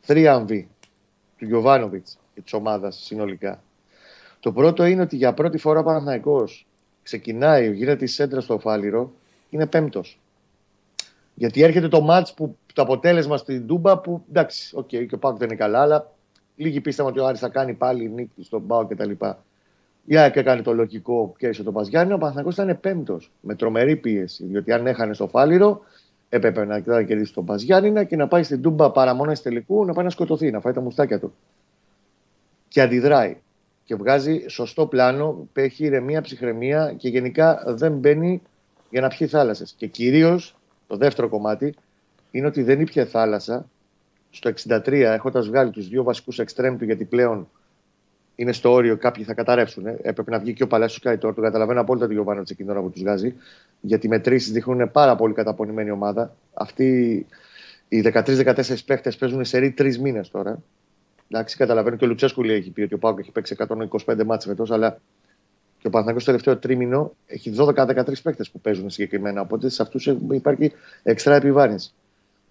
θρίαμβοι 0.00 0.68
του 1.36 1.44
Γιωβάνοβιτς 1.44 2.18
και 2.34 2.40
της 2.40 2.52
ομάδας 2.52 3.00
συνολικά. 3.04 3.62
Το 4.40 4.52
πρώτο 4.52 4.84
είναι 4.84 5.02
ότι 5.02 5.16
για 5.16 5.34
πρώτη 5.34 5.58
φορά 5.58 5.80
ο 5.80 5.82
Παναθναϊκό 5.82 6.44
ξεκινάει, 7.02 7.72
γίνεται 7.72 8.04
η 8.04 8.08
σέντρα 8.08 8.40
στο 8.40 8.58
Φάληρο, 8.58 9.12
είναι 9.50 9.66
πέμπτος. 9.66 10.20
Γιατί 11.34 11.62
έρχεται 11.62 11.88
το 11.88 12.00
ματς 12.00 12.28
που 12.36 12.56
το 12.74 12.82
αποτέλεσμα 12.82 13.36
στην 13.36 13.66
Τούμπα 13.66 13.98
που 13.98 14.22
εντάξει, 14.28 14.76
OK, 14.76 14.84
okay, 14.84 15.06
και 15.06 15.14
ο 15.14 15.18
ΠΑΟΚ 15.18 15.38
δεν 15.38 15.48
είναι 15.48 15.56
καλά, 15.56 15.80
αλλά 15.80 16.12
λίγοι 16.56 16.80
πίστευαν 16.80 17.10
ότι 17.10 17.20
ο 17.20 17.26
Άρης 17.26 17.40
θα 17.40 17.48
κάνει 17.48 17.74
πάλι 17.74 18.08
νίκη 18.08 18.42
στον 18.42 18.66
ΠΑΟΚ 18.66 18.94
κτλ. 18.94 19.10
Η 20.06 20.16
ΑΕΚ 20.16 20.36
έκανε 20.36 20.62
το 20.62 20.72
λογικό 20.72 21.26
που 21.26 21.36
κέρδισε 21.38 21.62
τον 21.62 21.72
ΠΑΣ 21.72 21.82
Γιάννενα. 21.82 22.12
Ο 22.12 22.18
Παναθηναϊκός 22.18 22.50
ήταν 22.50 22.80
πέμπτος 22.80 23.20
με 23.40 23.54
τρομερή 23.54 23.96
πίεση. 23.96 24.44
Διότι 24.44 24.72
αν 24.72 24.86
έχανε 24.86 25.14
στο 25.14 25.28
Φάληρο, 25.28 25.80
έπρεπε 26.28 26.64
να 26.64 26.80
κερδίσει 26.80 27.32
τον 27.32 27.44
ΠΑΣ 27.44 27.61
Γιάννενα 27.61 28.06
και 28.06 28.16
να 28.16 28.28
πάει 28.28 28.42
στην 28.42 28.62
Τούμπα 28.62 28.90
παραμονές 28.90 29.42
τελικού 29.42 29.84
να 29.84 29.92
πάει 29.92 30.04
να 30.04 30.10
σκοτωθεί, 30.10 30.50
να 30.50 30.60
φάει 30.60 30.72
τα 30.72 30.80
μουστάκια 30.80 31.20
του. 31.20 31.34
Και 32.68 32.80
αντιδράει. 32.80 33.36
Και 33.84 33.94
βγάζει 33.94 34.44
σωστό 34.48 34.86
πλάνο, 34.86 35.48
έχει 35.52 35.84
ηρεμία, 35.84 36.20
ψυχραιμία 36.20 36.94
και 36.96 37.08
γενικά 37.08 37.62
δεν 37.66 37.92
μπαίνει 37.92 38.42
για 38.90 39.00
να 39.00 39.08
πιει 39.08 39.26
θάλασσες. 39.26 39.74
Και 39.76 39.86
κυρίως 39.86 40.56
το 40.86 40.96
δεύτερο 40.96 41.28
κομμάτι 41.28 41.74
είναι 42.30 42.46
ότι 42.46 42.62
δεν 42.62 42.80
ήπια 42.80 43.06
θάλασσα 43.06 43.68
στο 44.30 44.52
63 44.66 44.92
έχοντας 44.92 45.46
βγάλει 45.46 45.70
τους 45.70 45.88
δύο 45.88 46.02
βασικούς 46.02 46.38
εξτρέμ 46.38 46.76
του 46.76 46.84
γιατί 46.84 47.04
πλέον 47.04 47.48
είναι 48.36 48.52
στο 48.52 48.72
όριο, 48.72 48.96
κάποιοι 48.96 49.24
θα 49.24 49.34
καταρρεύσουν. 49.34 49.86
Ε. 49.86 49.98
Έπρεπε 50.02 50.30
να 50.30 50.38
βγει 50.38 50.52
και 50.52 50.62
ο 50.62 50.66
Παλάσιο 50.66 51.00
Καϊτόρ. 51.02 51.34
Το 51.34 51.40
καταλαβαίνω 51.40 51.80
απόλυτα 51.80 52.06
τον 52.06 52.14
Γιωβάνο 52.14 52.42
εκείνη 52.50 52.70
ώρα 52.70 52.80
που 52.80 52.90
του 52.90 53.00
βγάζει. 53.00 53.34
Γιατί 53.80 54.06
οι 54.06 54.08
μετρήσει 54.08 54.50
δείχνουν 54.50 54.90
πάρα 54.90 55.16
πολύ 55.16 55.34
καταπονημένη 55.34 55.90
ομάδα. 55.90 56.36
Αυτοί 56.54 57.26
οι 57.88 58.00
13-14 58.04 58.76
παίχτες 58.86 59.16
παίζουν 59.16 59.44
σε 59.44 59.58
ρί 59.58 59.70
τρεις 59.70 59.98
μήνες 59.98 60.30
τώρα. 60.30 60.62
Εντάξει, 61.30 61.56
καταλαβαίνω 61.56 61.96
και 61.96 62.04
ο 62.04 62.08
Λουτσέσκου 62.08 62.42
λέει 62.42 62.56
έχει 62.56 62.70
πει 62.70 62.82
ότι 62.82 62.94
ο 62.94 62.98
Πάουκ 62.98 63.18
έχει 63.18 63.30
παίξει 63.30 63.56
125 64.04 64.24
μάτσε 64.24 64.48
φετό, 64.48 64.74
αλλά 64.74 65.00
και 65.78 65.86
ο 65.86 65.90
Παναθανικό 65.90 66.18
το 66.18 66.24
τελευταίο 66.24 66.56
τρίμηνο 66.56 67.12
έχει 67.26 67.54
12-13 67.58 68.12
παίχτες 68.22 68.50
που 68.50 68.60
παίζουν 68.60 68.90
συγκεκριμένα. 68.90 69.40
Οπότε 69.40 69.68
σε 69.68 69.82
αυτούς 69.82 70.06
υπάρχει 70.30 70.72
εξτρά 71.02 71.34
επιβάρυνση. 71.34 71.92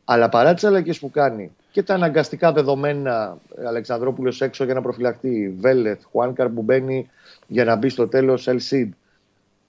Αλλά 0.05 0.29
παρά 0.29 0.53
τι 0.53 0.67
αλλαγέ 0.67 0.93
που 0.93 1.09
κάνει 1.09 1.51
και 1.71 1.83
τα 1.83 1.93
αναγκαστικά 1.93 2.51
δεδομένα 2.51 3.37
Αλεξανδρόπουλος 3.67 4.41
έξω 4.41 4.63
για 4.63 4.73
να 4.73 4.81
προφυλαχτεί, 4.81 5.55
Βέλεθ, 5.59 6.03
Χουάνκαρ 6.11 6.49
που 6.49 6.61
μπαίνει 6.61 7.09
για 7.47 7.65
να 7.65 7.75
μπει 7.75 7.89
στο 7.89 8.07
τέλος 8.07 8.47
Ελσίντ. 8.47 8.93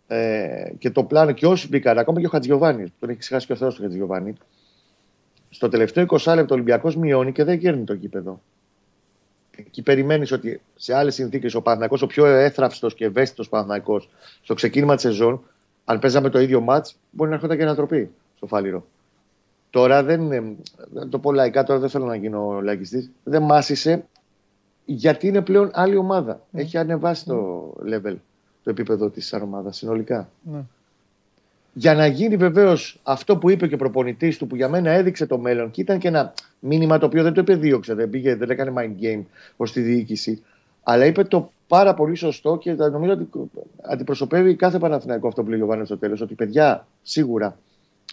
Ε, 0.06 0.70
και 0.78 0.90
το 0.90 1.04
πλάνο 1.04 1.32
και 1.32 1.46
όσοι 1.46 1.68
μπήκαν, 1.68 1.98
ακόμα 1.98 2.20
και 2.20 2.26
ο 2.26 2.28
Χατζιωβάνη, 2.28 2.92
τον 3.00 3.08
έχει 3.08 3.18
ξεχάσει 3.18 3.46
και 3.46 3.52
ο 3.52 3.56
Θεός 3.56 3.74
του 3.74 3.82
Χατζιωβάνη. 3.82 4.34
Στο 5.50 5.68
τελευταίο 5.68 6.06
20 6.08 6.34
λεπτό 6.34 6.54
ο 6.54 6.54
Ολυμπιακός 6.54 6.96
μειώνει 6.96 7.32
και 7.32 7.44
δεν 7.44 7.58
γέρνει 7.58 7.84
το 7.84 7.92
γήπεδο. 7.92 8.40
Εκεί 9.56 9.82
περιμένεις 9.82 10.32
ότι 10.32 10.60
σε 10.76 10.94
άλλες 10.94 11.14
συνθήκες 11.14 11.54
ο 11.54 11.62
Παναγικό, 11.62 11.98
ο 12.00 12.06
πιο 12.06 12.26
έθραυστος 12.26 12.94
και 12.94 13.04
ευαίσθητος 13.04 13.48
Παναγικό, 13.48 14.02
στο 14.42 14.54
ξεκίνημα 14.54 14.94
της 14.94 15.02
σεζόν, 15.02 15.42
αν 15.84 15.98
παίζαμε 15.98 16.28
το 16.28 16.40
ίδιο 16.40 16.60
μάτς, 16.60 16.96
μπορεί 17.10 17.28
να 17.30 17.34
έρχονταν 17.36 17.56
και 17.56 17.62
ανατροπή 17.62 18.10
στο 18.36 18.46
φάληρο. 18.46 18.86
Τώρα 19.70 20.02
δεν 20.02 20.20
είναι, 20.20 20.56
το 21.08 21.18
πω 21.18 21.32
λαϊκά, 21.32 21.64
τώρα 21.64 21.80
δεν 21.80 21.88
θέλω 21.88 22.04
να 22.04 22.16
γίνω 22.16 22.60
λαϊκιστής. 22.60 23.10
Δεν 23.24 23.42
μάσησε 23.42 24.04
γιατί 24.84 25.26
είναι 25.26 25.42
πλέον 25.42 25.70
άλλη 25.72 25.96
ομάδα. 25.96 26.40
Ναι. 26.50 26.60
Έχει 26.60 26.78
ανεβάσει 26.78 27.24
το 27.24 27.72
level, 27.90 28.16
το 28.62 28.70
επίπεδο 28.70 29.10
της 29.10 29.32
ομάδα 29.32 29.72
συνολικά. 29.72 30.28
Ναι. 30.42 30.60
Για 31.72 31.94
να 31.94 32.06
γίνει 32.06 32.36
βεβαίως 32.36 33.00
αυτό 33.02 33.36
που 33.36 33.50
είπε 33.50 33.66
και 33.66 33.74
ο 33.74 33.78
προπονητής 33.78 34.38
του, 34.38 34.46
που 34.46 34.56
για 34.56 34.68
μένα 34.68 34.90
έδειξε 34.90 35.26
το 35.26 35.38
μέλλον 35.38 35.70
και 35.70 35.80
ήταν 35.80 35.98
και 35.98 36.08
ένα 36.08 36.34
μήνυμα 36.58 36.98
το 36.98 37.06
οποίο 37.06 37.22
δεν 37.22 37.32
το 37.32 37.40
επεδίωξε, 37.40 37.94
δεν 37.94 38.10
πήγε, 38.10 38.34
δεν 38.34 38.50
έκανε 38.50 38.72
mind 38.76 39.02
game 39.04 39.22
προ 39.56 39.66
τη 39.66 39.80
διοίκηση. 39.80 40.42
Αλλά 40.82 41.04
είπε 41.04 41.24
το 41.24 41.50
πάρα 41.68 41.94
πολύ 41.94 42.14
σωστό 42.14 42.56
και 42.56 42.72
νομίζω 42.72 43.12
ότι 43.12 43.28
αντιπροσωπεύει 43.82 44.54
κάθε 44.54 44.78
Παναθηναϊκό 44.78 45.28
αυτό 45.28 45.42
που 45.42 45.50
λέει 45.50 45.60
ο 45.60 45.66
Βάνο 45.66 45.84
στο 45.84 45.98
τέλος. 45.98 46.20
Ότι 46.20 46.34
παιδιά, 46.34 46.86
σίγουρα 47.02 47.56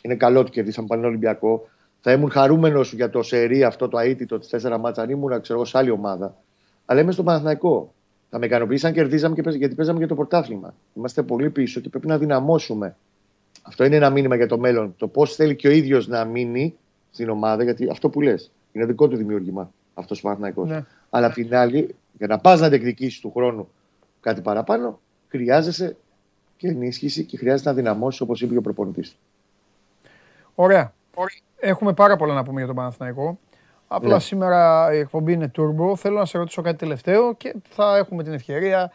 είναι 0.04 0.16
καλό 0.16 0.40
ότι 0.40 0.52
κερδίσαμε 0.52 0.88
πάλι 0.88 1.06
Ολυμπιακό. 1.06 1.68
Θα 2.02 2.12
ήμουν 2.12 2.30
χαρούμενος 2.30 2.94
για 2.94 3.10
το 3.10 3.22
σερί 3.22 3.64
αυτό 3.64 3.88
το 3.88 4.00
αίτητο 4.00 4.40
τη 4.40 4.48
4 4.52 4.78
μάτσα 4.80 5.02
αν 5.02 5.10
ήμουν 5.10 5.42
ξέρω, 5.42 5.66
σε 5.66 5.78
άλλη 5.78 5.90
ομάδα. 5.90 6.36
Αλλά 6.86 7.00
είμαι 7.02 7.12
στο 7.12 7.24
Παναθηναϊκό. 7.24 7.94
Θα 8.30 8.40
με 8.40 8.46
ικανοποιήσει 8.46 8.88
αν 8.88 8.94
κερδίζαμε 8.94 9.36
και 9.36 9.50
γιατί 9.50 9.76
παίζαμε 9.76 9.98
για 9.98 10.08
το 10.08 10.16
πρωτάθλημα. 10.16 10.74
Είμαστε 10.94 11.24
πολύ 11.24 11.50
πίσω 11.50 11.80
και 11.80 11.90
πρέπει 11.90 12.08
να 12.08 12.18
δυναμώσουμε. 12.18 12.96
Αυτό 13.62 13.84
είναι 13.84 13.96
ένα 13.96 14.10
μήνυμα 14.10 14.36
για 14.36 14.48
το 14.48 14.58
μέλλον. 14.58 14.94
Το 14.98 15.08
πώς 15.08 15.36
θέλει 15.36 15.56
και 15.56 15.68
ο 15.68 15.72
ίδιος 15.72 16.08
να 16.08 16.26
μείνει 16.26 16.76
στην 17.12 17.30
ομάδα, 17.30 17.64
γιατί 17.64 17.90
αυτό 17.90 18.10
που 18.10 18.22
λες 18.22 18.52
είναι 18.72 18.86
δικό 18.86 19.08
του 19.08 19.16
δημιούργημα 19.16 19.72
αυτός 19.94 20.20
ο 20.20 20.22
Παναθηναϊκός. 20.22 20.70
Ναι. 20.70 20.86
Αλλά 21.10 21.28
απ' 21.28 21.34
την 21.34 21.56
άλλη, 21.56 21.96
για 22.18 22.28
να 22.28 22.38
πας 22.38 22.60
να 22.60 22.70
διεκδικήσει 22.70 23.22
του 23.22 23.32
χρόνου 23.32 23.70
κάτι 24.22 24.42
παραπάνω, 24.42 25.00
χρειάζεσαι 25.28 25.96
και 26.58 26.68
ενίσχυση 26.68 27.24
και 27.24 27.38
χρειάζεται 27.38 27.70
να 27.70 27.76
δυναμώσεις 27.76 28.22
όπως 28.22 28.42
είπε 28.42 28.58
ο 28.58 28.62
προπονητής 28.62 29.12
του. 29.12 29.18
Ωραία. 30.56 30.94
Έχουμε 31.60 31.94
πάρα 31.94 32.16
πολλά 32.16 32.34
να 32.34 32.44
πούμε 32.44 32.58
για 32.58 32.68
τον 32.68 32.76
Παναθηναϊκό. 32.76 33.40
Απλά 33.88 34.14
ναι. 34.14 34.20
σήμερα 34.20 34.90
η 34.94 34.98
εκπομπή 34.98 35.34
είναι 35.34 35.52
turbo. 35.58 35.96
Θέλω 35.96 36.18
να 36.18 36.26
σε 36.26 36.38
ρωτήσω 36.38 36.62
κάτι 36.62 36.78
τελευταίο 36.78 37.34
και 37.34 37.56
θα 37.70 37.98
έχουμε 37.98 38.24
την 38.24 38.34
ευκαιρία 38.34 38.92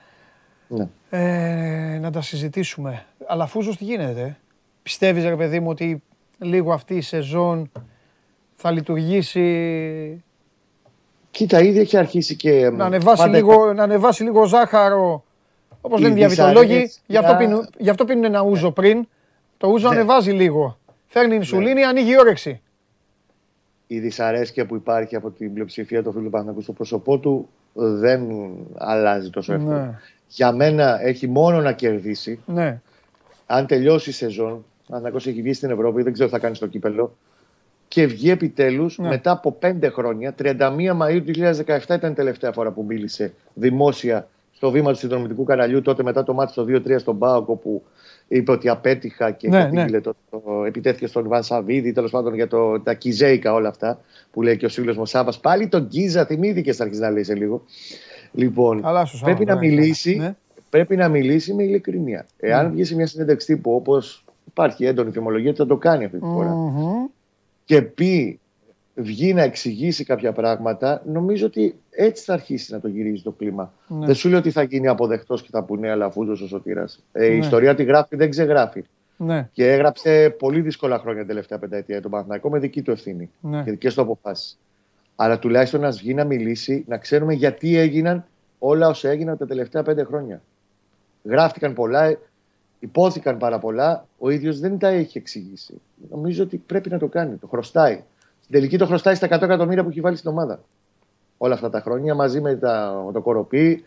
ναι. 0.68 0.88
ε, 1.11 1.99
να 1.99 2.11
τα 2.11 2.23
συζητήσουμε. 2.23 3.05
Αλλά 3.27 3.47
Φούζος 3.47 3.77
τι 3.77 3.85
γίνεται; 3.85 4.37
Πιστεύεις 4.83 5.25
ρε 5.25 5.37
παιδί 5.37 5.61
μου 5.61 5.68
ότι 5.68 6.03
λίγο 6.38 6.73
αυτή 6.73 6.94
η 6.94 7.01
σεζόν 7.01 7.71
θα 8.57 8.71
λειτουργήσει... 8.71 10.25
Κοίτα, 11.31 11.61
ήδη 11.61 11.79
έχει 11.79 11.97
αρχίσει 11.97 12.37
και... 12.37 12.71
Να 12.71 12.85
ανεβάσει, 12.85 13.29
λίγο, 13.29 13.73
να 13.73 13.83
ανεβάσει 13.83 14.23
λίγο 14.23 14.44
ζάχαρο, 14.44 15.25
όπως 15.81 16.01
λένε 16.01 16.14
οι 16.14 16.16
διαβητολόγοι. 16.16 16.90
Γι' 17.07 17.16
αυτό, 17.16 17.37
πίνουν, 17.37 17.68
γι 17.79 17.90
αυτό 17.90 18.05
πίνουν 18.05 18.25
ένα 18.25 18.42
ούζο 18.42 18.71
πριν. 18.71 19.09
Το 19.57 19.68
ούζο 19.68 19.88
ναι. 19.88 19.94
ανεβάζει 19.94 20.31
λίγο. 20.31 20.79
Φέρνει 21.09 21.35
ινσουλίνη, 21.35 21.81
ναι. 21.81 21.87
ανοίγει 21.87 22.11
η 22.11 22.18
όρεξη. 22.18 22.61
Η 23.87 23.99
δυσαρέσκεια 23.99 24.66
που 24.66 24.75
υπάρχει 24.75 25.16
από 25.16 25.31
την 25.31 25.53
πλειοψηφία 25.53 26.03
του 26.03 26.12
φίλου 26.12 26.31
Παναγού 26.31 26.61
στο 26.61 26.73
πρόσωπό 26.73 27.18
του 27.18 27.49
δεν 27.73 28.29
αλλάζει 28.75 29.31
τόσο 29.31 29.53
εύκολα. 29.53 29.85
Ναι. 29.85 29.99
Για 30.29 30.53
μένα 30.53 31.01
έχει 31.03 31.29
μόνο 31.29 31.61
να 31.61 31.73
κερδίσει. 31.73 32.40
Ναι. 32.47 32.81
Αν 33.47 33.66
τελειώσει 33.66 34.11
η 34.11 34.12
σεζόν, 34.12 34.64
αν 34.88 35.14
έχει 35.16 35.42
βγει 35.42 35.53
στην 35.53 35.71
Ευρώπη, 35.71 36.03
δεν 36.03 36.12
ξέρω 36.12 36.29
τι 36.29 36.35
θα 36.35 36.40
κάνει 36.40 36.55
στο 36.55 36.66
κύπελο. 36.66 37.16
Και 37.88 38.07
βγει 38.07 38.31
επιτέλους 38.31 38.99
ναι. 38.99 39.09
μετά 39.09 39.31
από 39.31 39.53
πέντε 39.53 39.88
χρόνια, 39.88 40.35
31 40.42 40.92
Μαου 40.94 41.25
2017 41.27 41.79
ήταν 41.88 42.11
η 42.11 42.14
τελευταία 42.14 42.53
φορά 42.53 42.71
που 42.71 42.85
μίλησε 42.88 43.35
δημόσια 43.55 44.29
στο 44.53 44.71
βήμα 44.71 44.92
του 44.92 44.99
συνδρομητικού 44.99 45.44
καναλιού. 45.44 45.83
Τότε 45.83 46.03
μετά 46.03 46.25
το 46.25 46.35
μάτι 46.35 46.53
στο 46.53 46.64
2-3 46.68 46.99
στον 46.99 47.18
Πάοκο 47.18 47.55
που 47.55 47.83
είπε 48.29 48.51
ότι 48.51 48.69
απέτυχα 48.69 49.31
και 49.31 49.49
ναι, 49.49 49.64
ναι. 49.73 50.01
Το, 50.01 50.14
το, 50.31 50.64
επιτέθηκε 50.67 51.07
στον 51.07 51.25
Ιβάν 51.25 51.43
Σαββίδη, 51.43 51.93
τέλος 51.93 52.11
πάντων 52.11 52.35
για 52.35 52.49
το, 52.49 52.81
τα 52.81 52.95
Κιζέικα 52.95 53.53
όλα 53.53 53.69
αυτά 53.69 54.01
που 54.31 54.43
λέει 54.43 54.57
και 54.57 54.67
ο 54.67 54.69
φίλο 54.69 54.95
μου 54.95 55.07
Σάβα. 55.07 55.33
Πάλι 55.41 55.69
τον 55.69 55.88
Κίζα 55.88 56.25
θυμήθηκε 56.27 56.73
θα 56.73 56.83
αρχίσει 56.83 57.03
να 57.03 57.11
λέει 57.11 57.23
σε 57.23 57.35
λίγο. 57.35 57.62
Λοιπόν, 58.33 58.85
πρέπει, 59.21 59.45
να 59.45 59.57
μιλήσει, 59.57 60.17
ναι. 60.17 60.37
πρέπει 60.71 60.97
να 60.97 61.09
μιλήσει 61.09 61.55
με 61.55 61.62
ειλικρινία. 61.62 62.27
Εάν 62.37 62.69
mm. 62.69 62.73
βγει 62.73 62.85
σε 62.85 62.95
μια 62.95 63.07
συνέντευξη 63.07 63.55
τύπου 63.55 63.75
όπως 63.75 64.25
υπάρχει 64.47 64.85
έντονη 64.87 65.11
θυμολογία, 65.11 65.53
θα 65.55 65.67
το 65.67 65.77
κάνει 65.77 66.05
αυτή 66.05 66.19
τη 66.19 66.25
φορα 66.25 66.55
Και 67.64 67.83
πει 67.83 68.41
βγει 68.95 69.35
να 69.35 69.43
εξηγήσει 69.43 70.05
κάποια 70.05 70.33
πράγματα, 70.33 71.03
νομίζω 71.07 71.47
ότι 71.47 71.75
έτσι 72.01 72.25
θα 72.25 72.33
αρχίσει 72.33 72.73
να 72.73 72.81
το 72.81 72.89
γυρίζει 72.89 73.23
το 73.23 73.31
κλίμα. 73.31 73.73
Ναι. 73.89 74.07
Δεν 74.07 74.15
σου 74.15 74.29
λέω 74.29 74.39
ότι 74.39 74.51
θα 74.51 74.63
γίνει 74.63 74.89
αποδεκτός 74.89 75.43
και 75.43 75.49
θα 75.51 75.63
πούνε 75.63 75.91
αλλά 75.91 76.07
ο 76.07 76.35
σωτήρας. 76.35 77.05
Ε, 77.13 77.27
Η 77.27 77.31
ναι. 77.31 77.37
ιστορία 77.37 77.75
τη 77.75 77.85
γράφει, 77.85 78.17
δεν 78.17 78.31
ξεγράφει. 78.31 78.85
Ναι. 79.17 79.49
Και 79.53 79.73
έγραψε 79.73 80.35
πολύ 80.39 80.61
δύσκολα 80.61 80.99
χρόνια 80.99 81.19
την 81.19 81.29
τελευταία 81.29 81.59
πενταετία 81.59 82.03
τον 82.03 82.11
Παναθηναϊκό 82.11 82.51
με 82.51 82.59
δική 82.59 82.83
του 82.83 82.91
ευθύνη 82.91 83.31
ναι. 83.41 83.63
και 83.63 83.71
δικές 83.71 83.95
του 83.95 84.01
αποφάσεις. 84.01 84.59
Αλλά 85.17 85.39
τουλάχιστον 85.39 85.81
να 85.81 85.91
βγει 85.91 86.15
να 86.15 86.25
μιλήσει, 86.25 86.85
να 86.89 86.99
ξέρουμε 86.99 87.35
γιατί 87.35 87.77
έγιναν 87.77 88.25
όλα 88.59 88.89
όσα 88.89 89.09
έγιναν 89.09 89.37
τα 89.37 89.47
τελευταία 89.47 89.83
πέντε 89.83 90.05
χρόνια. 90.05 90.43
Γράφτηκαν 91.25 91.75
πολλά, 91.75 92.19
υπόθηκαν 92.79 93.39
πάρα 93.39 93.59
πολλά. 93.59 94.07
Ο 94.19 94.31
ίδιος 94.31 94.59
δεν 94.59 94.79
τα 94.79 94.89
έχει 94.89 95.19
εξηγήσει. 95.19 95.81
Νομίζω 96.11 96.43
ότι 96.43 96.57
πρέπει 96.57 96.91
να 96.91 96.99
το 96.99 97.07
κάνει. 97.07 97.37
Το 97.37 97.47
χρωστάει. 97.47 98.03
Στην 98.41 98.55
τελική 98.55 98.79
το 98.79 98.87
χρωστάει 98.87 99.15
στα 99.15 99.27
100 99.27 99.43
εκατομμύρια 99.43 99.83
που 99.83 99.89
έχει 99.89 100.01
βάλει 100.01 100.17
στην 100.17 100.31
ομάδα. 100.31 100.61
Όλα 101.38 101.55
αυτά 101.55 101.70
τα 101.70 101.81
χρόνια 101.81 102.14
μαζί 102.14 102.40
με, 102.40 102.55
τα, 102.57 103.05
το 103.12 103.20
κοροπή 103.20 103.85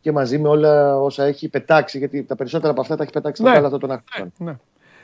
και 0.00 0.12
μαζί 0.12 0.38
με 0.38 0.48
όλα 0.48 1.00
όσα 1.00 1.24
έχει 1.24 1.48
πετάξει. 1.48 1.98
Γιατί 1.98 2.22
τα 2.22 2.36
περισσότερα 2.36 2.70
από 2.70 2.80
αυτά 2.80 2.96
τα 2.96 3.02
έχει 3.02 3.12
πετάξει 3.12 3.42
ναι. 3.42 3.50
αυτό 3.50 3.78
τον 3.78 4.02
ναι. 4.18 4.26
ναι. 4.38 4.56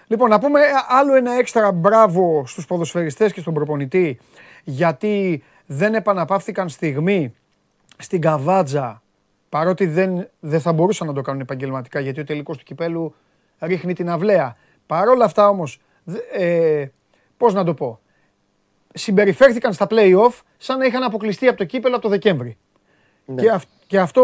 Λοιπόν, 0.07 0.29
να 0.29 0.39
πούμε 0.39 0.61
άλλο 0.89 1.15
ένα 1.15 1.33
έξτρα 1.33 1.73
μπράβο 1.73 2.45
στους 2.47 2.67
ποδοσφαιριστές 2.67 3.33
και 3.33 3.41
στον 3.41 3.55
προπονητή 3.55 4.19
γιατί 4.65 5.43
δεν 5.67 5.95
επαναπαύθηκαν 5.95 6.69
στιγμή 6.69 7.35
στην 7.99 8.21
Καβάτζα 8.21 9.03
παρότι 9.49 9.87
δεν, 9.87 10.29
δεν 10.41 10.61
θα 10.61 10.73
μπορούσαν 10.73 11.07
να 11.07 11.13
το 11.13 11.21
κάνουν 11.21 11.41
επαγγελματικά 11.41 12.01
γιατί 12.01 12.21
ο 12.21 12.25
τελικός 12.25 12.57
του 12.57 12.65
κυπέλου 12.65 13.15
ρίχνει 13.59 13.93
την 13.93 14.11
αυλαία. 14.11 14.57
Παρ' 14.87 15.09
όλα 15.09 15.25
αυτά 15.25 15.49
όμως, 15.49 15.81
ε, 16.33 16.87
πώς 17.37 17.55
να 17.55 17.65
το 17.65 17.75
πω, 17.75 18.01
συμπεριφέρθηκαν 18.99 19.73
στα 19.73 19.87
play-off 19.91 20.41
σαν 20.57 20.79
να 20.79 20.85
είχαν 20.85 21.03
αποκλειστεί 21.03 21.49
από 21.49 21.57
το 21.57 21.65
κύπελο 21.65 21.95
από 21.95 22.03
το 22.03 22.09
Δεκέμβρη. 22.09 22.57
Ναι. 23.25 23.43
Και, 23.43 23.59
και, 23.87 23.99
αυτό, 23.99 24.23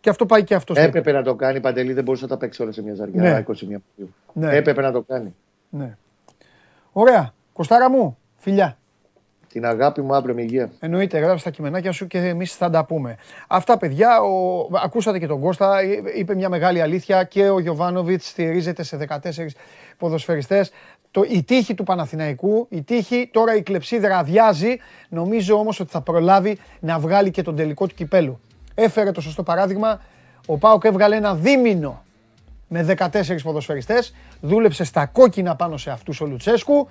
και 0.00 0.10
αυτό 0.10 0.26
πάει 0.26 0.44
και 0.44 0.54
αυτός. 0.54 0.76
Έπρεπε 0.76 1.12
να 1.12 1.22
το 1.22 1.34
κάνει 1.34 1.60
Παντελή, 1.60 1.92
δεν 1.92 2.04
μπορούσε 2.04 2.24
να 2.24 2.30
τα 2.30 2.36
παίξει 2.36 2.62
όλα 2.62 2.72
σε 2.72 2.82
μια 2.82 2.94
ζαριά. 2.94 3.22
Ναι. 3.22 3.44
21 3.48 4.06
ναι. 4.32 4.56
Έπρεπε 4.56 4.80
να 4.80 4.92
το 4.92 5.02
κάνει. 5.02 5.34
Ναι. 5.68 5.96
Ωραία. 6.92 7.34
Κοστάρα 7.52 7.90
μου, 7.90 8.18
φιλιά. 8.36 8.78
Την 9.52 9.66
αγάπη 9.66 10.02
μου 10.02 10.14
αύριο 10.14 10.34
με 10.34 10.42
υγεία. 10.42 10.70
Εννοείται, 10.80 11.18
γράψε 11.18 11.44
τα 11.44 11.50
κειμενάκια 11.50 11.92
σου 11.92 12.06
και 12.06 12.18
εμείς 12.18 12.54
θα 12.54 12.70
τα 12.70 12.84
πούμε. 12.84 13.16
Αυτά, 13.48 13.76
παιδιά, 13.78 14.20
ο... 14.20 14.68
ακούσατε 14.82 15.18
και 15.18 15.26
τον 15.26 15.40
Κώστα. 15.40 15.82
Είπε 16.16 16.34
μια 16.34 16.48
μεγάλη 16.48 16.80
αλήθεια 16.80 17.24
και 17.24 17.48
ο 17.48 17.58
Γιωβάνοβιτς 17.58 18.28
στηρίζεται 18.28 18.82
σε 18.82 18.98
14 19.08 19.16
ποδοσφαιριστές. 19.98 20.70
Το, 21.10 21.22
η 21.28 21.42
τύχη 21.42 21.74
του 21.74 21.84
Παναθηναϊκού, 21.84 22.66
η 22.70 22.82
τύχη, 22.82 23.28
τώρα 23.32 23.56
η 23.56 23.62
κλεψίδρα 23.62 24.18
αδειάζει. 24.18 24.76
Νομίζω 25.08 25.58
όμως 25.58 25.80
ότι 25.80 25.90
θα 25.90 26.00
προλάβει 26.00 26.58
να 26.80 26.98
βγάλει 26.98 27.30
και 27.30 27.42
τον 27.42 27.56
τελικό 27.56 27.86
του 27.86 27.94
κυπέλου. 27.94 28.40
Έφερε 28.74 29.12
το 29.12 29.20
σωστό 29.20 29.42
παράδειγμα. 29.42 30.00
Ο 30.46 30.58
Πάοκ 30.58 30.84
έβγαλε 30.84 31.16
ένα 31.16 31.34
δίμηνο 31.34 32.02
με 32.68 32.96
14 32.98 33.36
ποδοσφαιριστές. 33.42 34.14
Δούλεψε 34.40 34.84
στα 34.84 35.06
κόκκινα 35.06 35.56
πάνω 35.56 35.76
σε 35.76 35.90
αυτούς 35.90 36.20
ο 36.20 36.26
Λουτσέσκου. 36.26 36.88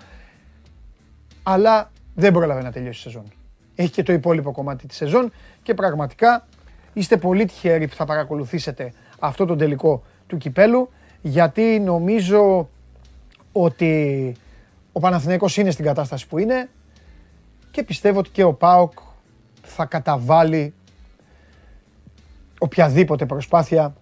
Αλλά 1.43 1.91
δεν 2.15 2.33
πρόλαβε 2.33 2.61
να 2.61 2.71
τελειώσει 2.71 2.99
η 2.99 3.01
σεζόν. 3.01 3.31
Έχει 3.75 3.91
και 3.91 4.03
το 4.03 4.13
υπόλοιπο 4.13 4.51
κομμάτι 4.51 4.87
της 4.87 4.97
σεζόν 4.97 5.31
και 5.63 5.73
πραγματικά 5.73 6.47
είστε 6.93 7.17
πολύ 7.17 7.45
τυχεροί 7.45 7.87
που 7.87 7.95
θα 7.95 8.05
παρακολουθήσετε 8.05 8.93
αυτό 9.19 9.45
το 9.45 9.55
τελικό 9.55 10.03
του 10.27 10.37
κυπέλου 10.37 10.89
γιατί 11.21 11.79
νομίζω 11.79 12.69
ότι 13.63 14.35
ο 14.91 14.99
Παναθηναίκος 14.99 15.57
είναι 15.57 15.71
στην 15.71 15.85
κατάσταση 15.85 16.27
που 16.27 16.37
είναι 16.37 16.69
και 17.71 17.83
πιστεύω 17.83 18.19
ότι 18.19 18.29
και 18.29 18.43
ο 18.43 18.53
ΠΑΟΚ 18.53 18.93
θα 19.61 19.85
καταβάλει 19.85 20.73
οποιαδήποτε 22.59 23.25
προσπάθεια 23.25 23.95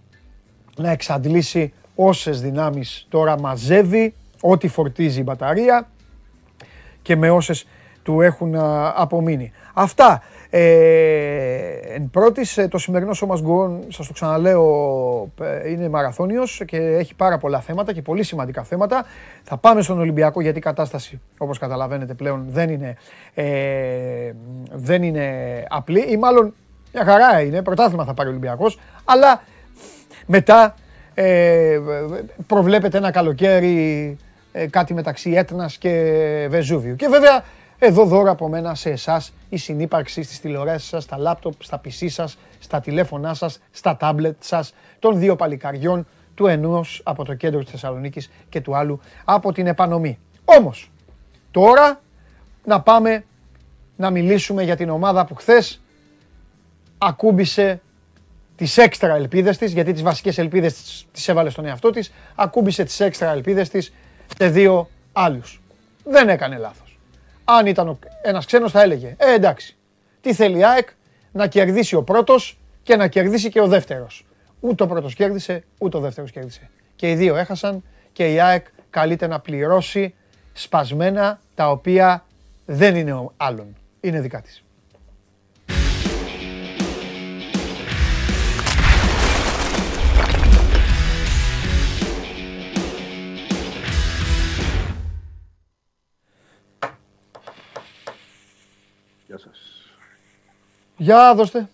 να 0.76 0.90
εξαντλήσει 0.90 1.72
όσες 1.94 2.40
δυνάμεις 2.40 3.06
τώρα 3.08 3.40
μαζεύει, 3.40 4.14
ό,τι 4.40 4.68
φορτίζει 4.68 5.20
η 5.20 5.22
μπαταρία 5.26 5.88
και 7.02 7.16
με 7.16 7.30
όσες 7.30 7.66
του 8.02 8.20
έχουν 8.20 8.54
απομείνει. 8.94 9.52
Αυτά. 9.74 10.22
Ε, 10.50 11.76
εν 11.94 12.10
πρώτης, 12.10 12.58
ε, 12.58 12.68
το 12.68 12.78
σημερινό 12.78 13.12
σώμα 13.12 13.38
γκουόν, 13.40 13.80
σας 13.88 14.06
το 14.06 14.12
ξαναλέω, 14.12 15.32
ε, 15.40 15.70
είναι 15.70 15.88
μαραθώνιος 15.88 16.62
και 16.66 16.76
έχει 16.76 17.14
πάρα 17.14 17.38
πολλά 17.38 17.60
θέματα 17.60 17.92
και 17.92 18.02
πολύ 18.02 18.22
σημαντικά 18.22 18.62
θέματα. 18.62 19.04
Θα 19.42 19.56
πάμε 19.56 19.82
στον 19.82 19.98
Ολυμπιακό 19.98 20.40
γιατί 20.40 20.58
η 20.58 20.60
κατάσταση, 20.60 21.20
όπως 21.38 21.58
καταλαβαίνετε 21.58 22.14
πλέον, 22.14 22.46
δεν 22.48 22.70
είναι, 22.70 22.96
ε, 23.34 24.32
δεν 24.72 25.02
είναι 25.02 25.28
απλή 25.68 26.00
ή 26.00 26.16
μάλλον 26.16 26.54
μια 26.92 27.04
χαρά 27.04 27.40
είναι, 27.40 27.62
πρωτάθλημα 27.62 28.04
θα 28.04 28.14
πάρει 28.14 28.28
ο 28.28 28.32
Ολυμπιακός, 28.32 28.78
αλλά 29.04 29.42
μετά 30.26 30.74
ε, 31.14 31.80
προβλέπεται 32.46 32.98
ένα 32.98 33.10
καλοκαίρι 33.10 34.16
ε, 34.52 34.66
κάτι 34.66 34.94
μεταξύ 34.94 35.30
Έτνας 35.30 35.76
και 35.76 36.46
Βεζούβιου. 36.50 36.96
Και 36.96 37.08
βέβαια 37.08 37.44
εδώ 37.78 38.04
δώρα 38.04 38.30
από 38.30 38.48
μένα 38.48 38.74
σε 38.74 38.90
εσάς 38.90 39.32
η 39.48 39.56
συνύπαρξη 39.56 40.22
στις 40.22 40.40
τηλεοράσεις 40.40 40.88
σας, 40.88 41.02
στα 41.02 41.16
λάπτοπ, 41.16 41.62
στα 41.62 41.80
PC 41.84 42.06
σας, 42.08 42.38
στα 42.58 42.80
τηλέφωνά 42.80 43.34
σας, 43.34 43.58
στα 43.70 43.96
τάμπλετ 43.96 44.36
σας, 44.42 44.74
των 44.98 45.18
δύο 45.18 45.36
παλικαριών, 45.36 46.06
του 46.34 46.46
ενός 46.46 47.00
από 47.04 47.24
το 47.24 47.34
κέντρο 47.34 47.60
της 47.60 47.70
Θεσσαλονίκης 47.70 48.30
και 48.48 48.60
του 48.60 48.76
άλλου 48.76 49.00
από 49.24 49.52
την 49.52 49.66
επανομή. 49.66 50.18
Όμως, 50.44 50.90
τώρα 51.50 52.00
να 52.64 52.80
πάμε 52.80 53.24
να 53.96 54.10
μιλήσουμε 54.10 54.62
για 54.62 54.76
την 54.76 54.90
ομάδα 54.90 55.24
που 55.24 55.34
χθες 55.34 55.80
ακούμπησε 56.98 57.80
τις 58.56 58.78
έξτρα 58.78 59.14
ελπίδες 59.14 59.58
της, 59.58 59.72
γιατί 59.72 59.92
τις 59.92 60.02
βασικές 60.02 60.38
ελπίδες 60.38 61.06
τις 61.12 61.28
έβαλε 61.28 61.50
στον 61.50 61.66
εαυτό 61.66 61.90
της, 61.90 62.12
ακούμπησε 62.34 62.84
τις 62.84 63.00
έξτρα 63.00 63.30
ελπίδες 63.30 63.68
της 63.68 63.92
σε 64.38 64.48
δύο 64.48 64.88
άλλους. 65.12 65.60
Δεν 66.04 66.28
έκανε 66.28 66.56
λάθος. 66.56 66.85
Αν 67.48 67.66
ήταν 67.66 67.98
ένας 68.22 68.46
ξένος, 68.46 68.72
θα 68.72 68.82
έλεγε: 68.82 69.14
Ε, 69.18 69.34
εντάξει. 69.34 69.76
Τι 70.20 70.34
θέλει 70.34 70.58
η 70.58 70.64
ΑΕΚ 70.64 70.88
να 71.32 71.46
κερδίσει 71.46 71.94
ο 71.94 72.02
πρώτος 72.02 72.58
και 72.82 72.96
να 72.96 73.08
κερδίσει 73.08 73.48
και 73.48 73.60
ο 73.60 73.66
δεύτερος. 73.66 74.26
Ούτε 74.60 74.82
ο 74.82 74.86
πρώτος 74.86 75.14
κέρδισε, 75.14 75.64
ούτε 75.78 75.96
ο 75.96 76.00
δεύτερος 76.00 76.30
κέρδισε. 76.30 76.70
Και 76.96 77.10
οι 77.10 77.14
δύο 77.14 77.36
έχασαν 77.36 77.82
και 78.12 78.32
η 78.32 78.40
ΑΕΚ 78.40 78.66
καλείται 78.90 79.26
να 79.26 79.40
πληρώσει 79.40 80.14
σπασμένα 80.52 81.40
τα 81.54 81.70
οποία 81.70 82.24
δεν 82.66 82.96
είναι 82.96 83.28
άλλων. 83.36 83.76
Είναι 84.00 84.20
δικά 84.20 84.40
της. 84.40 84.64
Για 100.96 101.34
δώστε. 101.34 101.68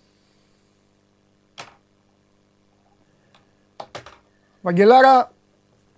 Βαγγελάρα. 4.63 5.33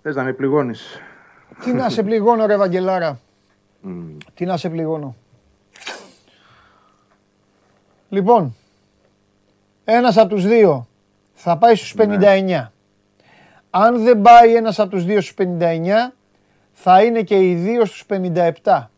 Θες 0.01 0.15
να 0.15 0.23
με 0.23 0.33
πληγώνεις. 0.33 0.99
Τι 1.63 1.73
να 1.73 1.89
σε 1.89 2.03
πληγώνω 2.03 2.45
ρε 2.45 2.57
Βαγγελάρα. 2.57 3.19
Τι 4.33 4.45
να 4.45 4.57
σε 4.57 4.69
πληγώνω. 4.69 5.15
Λοιπόν, 8.09 8.55
ένας 9.83 10.17
από 10.17 10.29
τους 10.29 10.45
δύο 10.45 10.87
θα 11.33 11.57
πάει 11.57 11.75
στους 11.75 11.93
59. 11.97 12.43
Ναι. 12.43 12.69
Αν 13.69 14.03
δεν 14.03 14.21
πάει 14.21 14.55
ένας 14.55 14.79
από 14.79 14.89
τους 14.89 15.05
δύο 15.05 15.21
στους 15.21 15.33
59, 15.33 16.13
θα 16.73 17.03
είναι 17.03 17.23
και 17.23 17.49
οι 17.49 17.55
δύο 17.55 17.85
στους 17.85 18.05
57. 18.05 18.89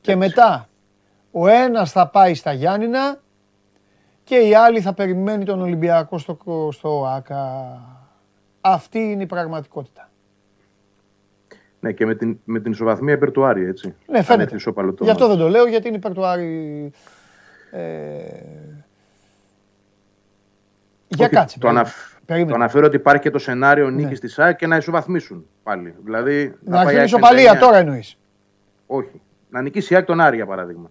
Και 0.00 0.16
μετά 0.16 0.68
ο 1.32 1.48
ένας 1.48 1.92
θα 1.92 2.08
πάει 2.08 2.34
στα 2.34 2.52
Γιάννηνα 2.52 3.20
και 4.24 4.36
οι 4.36 4.54
άλλοι 4.54 4.80
θα 4.80 4.94
περιμένει 4.94 5.44
τον 5.44 5.60
Ολυμπιακό 5.60 6.18
στο, 6.18 6.38
στο 6.72 7.06
ΆΚΑ. 7.06 7.80
Αυτή 8.60 8.98
είναι 8.98 9.22
η 9.22 9.26
πραγματικότητα. 9.26 10.10
Ναι, 11.80 11.92
και 11.92 12.06
με 12.06 12.14
την, 12.14 12.38
με 12.44 12.60
την 12.60 12.72
ισοβαθμία 12.72 13.14
υπέρ 13.14 13.30
του 13.30 13.44
Άρη, 13.44 13.66
έτσι. 13.66 13.94
Ναι, 14.06 14.22
φαίνεται. 14.22 14.56
Γι' 15.00 15.10
αυτό 15.10 15.28
δεν 15.28 15.36
το 15.36 15.48
λέω, 15.48 15.66
γιατί 15.66 15.88
είναι 15.88 15.96
υπέρ 15.96 16.12
του 16.12 16.24
Άρη. 16.24 16.90
Ε... 17.70 18.18
Για 21.08 21.28
κάτσε. 21.28 21.58
Το, 21.58 21.68
αναφ... 21.68 21.94
το 22.26 22.54
αναφέρω 22.54 22.86
ότι 22.86 22.96
υπάρχει 22.96 23.22
και 23.22 23.30
το 23.30 23.38
σενάριο 23.38 23.90
ναι. 23.90 24.02
νίκης 24.02 24.20
της 24.20 24.38
ΑΕΚ 24.38 24.56
και 24.56 24.66
να 24.66 24.76
ισοβαθμίσουν 24.76 25.46
πάλι. 25.62 25.94
Δηλαδή, 26.04 26.54
να, 26.60 26.92
να 26.92 27.02
ισοπαλία 27.02 27.58
τώρα 27.58 27.76
εννοείς. 27.76 28.18
Όχι. 28.86 29.20
Να 29.50 29.62
νικήσει 29.62 29.92
η 29.92 29.96
ΑΕΚ 29.96 30.06
τον 30.06 30.20
Άρη, 30.20 30.36
για 30.36 30.46
παράδειγμα. 30.46 30.90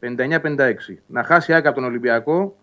59-56. 0.00 0.74
Να 1.06 1.22
χάσει 1.22 1.54
άκρα 1.54 1.70
από 1.70 1.78
τον 1.78 1.88
Ολυμπιακό 1.88 2.56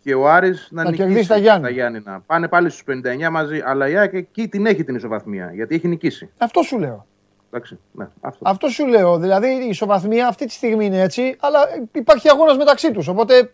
και 0.00 0.14
ο 0.14 0.30
Άρης 0.30 0.68
να, 0.70 0.82
να 0.82 0.90
νικήσει 0.90 1.28
τα, 1.28 1.36
Γιάννη. 1.36 1.62
τα 1.62 1.70
Γιάννηνα. 1.70 2.22
Πάνε 2.26 2.48
πάλι 2.48 2.70
στους 2.70 2.84
59 3.26 3.28
μαζί, 3.30 3.62
αλλά 3.64 3.88
η 3.88 3.96
ΑΕΚ 3.96 4.14
εκεί 4.14 4.48
την 4.48 4.66
έχει 4.66 4.84
την 4.84 4.94
ισοβαθμία, 4.94 5.50
γιατί 5.54 5.74
έχει 5.74 5.88
νικήσει. 5.88 6.30
Αυτό 6.38 6.62
σου 6.62 6.78
λέω. 6.78 7.06
Εντάξει, 7.50 7.78
ναι, 7.92 8.08
αυτό. 8.20 8.48
αυτό 8.48 8.68
σου 8.68 8.86
λέω. 8.86 9.18
Δηλαδή 9.18 9.48
η 9.48 9.68
ισοβαθμία 9.68 10.28
αυτή 10.28 10.46
τη 10.46 10.52
στιγμή 10.52 10.84
είναι 10.84 11.00
έτσι, 11.00 11.36
αλλά 11.40 11.58
υπάρχει 11.92 12.28
αγώνας 12.28 12.56
μεταξύ 12.56 12.90
τους. 12.90 13.08
Οπότε 13.08 13.52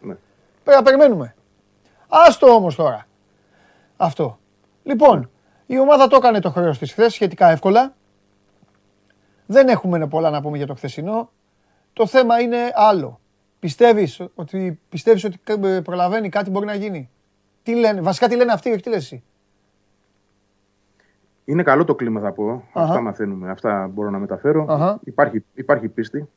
ναι. 0.00 0.16
πρέπει 0.64 0.78
να 0.78 0.82
περιμένουμε. 0.82 1.34
Άστο 2.08 2.54
όμως 2.54 2.74
τώρα. 2.74 3.06
Αυτό. 3.96 4.38
Λοιπόν, 4.82 5.30
η 5.66 5.78
ομάδα 5.78 6.06
το 6.06 6.16
έκανε 6.16 6.40
το 6.40 6.50
χρέος 6.50 6.78
της 6.78 6.92
χθες 6.92 7.12
σχετικά 7.12 7.50
εύκολα. 7.50 7.94
Δεν 9.46 9.68
έχουμε 9.68 10.06
πολλά 10.06 10.30
να 10.30 10.40
πούμε 10.40 10.56
για 10.56 10.66
το 10.66 10.74
χθεσινό. 10.74 11.30
Το 11.92 12.06
θέμα 12.06 12.40
είναι 12.40 12.56
άλλο. 12.74 13.20
Πιστεύεις 13.58 14.20
ότι, 14.34 14.78
πιστεύεις 14.88 15.24
ότι 15.24 15.38
προλαβαίνει 15.84 16.28
κάτι 16.28 16.50
μπορεί 16.50 16.66
να 16.66 16.74
γίνει; 16.74 17.10
Τι 17.62 17.74
λένε, 17.74 18.00
βασικά 18.00 18.28
τι 18.28 18.36
λένε 18.36 18.52
αυτοί, 18.52 18.70
όχι 18.70 18.82
τι 18.82 18.88
λες 18.88 18.98
εσύ; 18.98 19.22
Είναι 21.44 21.62
καλό 21.62 21.84
το 21.84 21.94
κλίμα 21.94 22.20
θα 22.20 22.32
πω. 22.32 22.64
uh 22.68 22.80
Αυτά 22.80 23.00
μαθαίνουμε, 23.00 23.50
αυτά 23.50 23.90
μπορώ 23.94 24.10
να 24.10 24.18
μεταφερω 24.18 25.00
Υπάρχει, 25.04 25.44
υπάρχει 25.54 25.88
πίστη. 25.88 26.28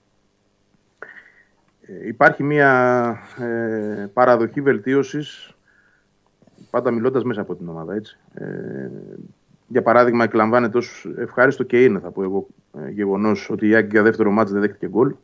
Ε, 1.87 2.07
υπάρχει 2.07 2.43
μια 2.43 3.17
ε, 3.39 4.05
παραδοχή 4.13 4.61
βελτίωσης 4.61 5.55
πάντα 6.69 6.91
μιλώντας 6.91 7.23
μέσα 7.23 7.41
από 7.41 7.55
την 7.55 7.69
ομάδα. 7.69 7.93
Έτσι. 7.93 8.17
Ε, 8.33 8.89
για 9.67 9.81
παράδειγμα, 9.81 10.23
εκλαμβάνεται 10.23 10.77
ως 10.77 11.07
ευχάριστο 11.17 11.63
και 11.63 11.83
είναι, 11.83 11.99
θα 11.99 12.11
πω 12.11 12.23
εγώ, 12.23 12.47
ε, 12.79 12.89
γεγονός 12.89 13.49
ότι 13.49 13.67
η 13.67 13.75
Άκη 13.75 13.87
για 13.87 14.03
δεύτερο 14.03 14.31
μάτς 14.31 14.51
δεν 14.51 14.61
δέχτηκε 14.61 14.87
γκολ. 14.87 15.15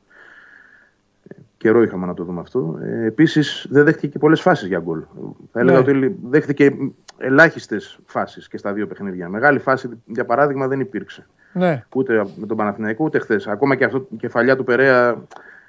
Καιρό 1.61 1.81
είχαμε 1.81 2.05
να 2.05 2.13
το 2.13 2.23
δούμε 2.23 2.39
αυτό. 2.39 2.79
Ε, 2.83 3.05
Επίσης, 3.05 3.67
δεν 3.69 3.83
δέχτηκε 3.83 4.07
και 4.07 4.19
πολλές 4.19 4.41
φάσεις 4.41 4.67
για 4.67 4.79
γκολ. 4.79 5.03
Θα 5.51 5.59
έλεγα 5.59 5.81
ναι. 5.81 5.89
ότι 5.89 6.15
δέχτηκε 6.23 6.75
ελάχιστες 7.17 7.99
φάσεις 8.05 8.47
και 8.47 8.57
στα 8.57 8.73
δύο 8.73 8.87
παιχνίδια. 8.87 9.29
Μεγάλη 9.29 9.59
φάση, 9.59 9.89
για 10.05 10.25
παράδειγμα, 10.25 10.67
δεν 10.67 10.79
υπήρξε. 10.79 11.27
Ναι. 11.53 11.83
Ούτε 11.95 12.25
με 12.35 12.45
τον 12.45 12.57
Παναθηναϊκό, 12.57 13.05
ούτε 13.05 13.19
χθες. 13.19 13.47
Ακόμα 13.47 13.75
και 13.75 13.83
αυτό 13.83 14.07
η 14.11 14.15
κεφαλιά 14.15 14.55
του 14.55 14.63
Περέα 14.63 15.23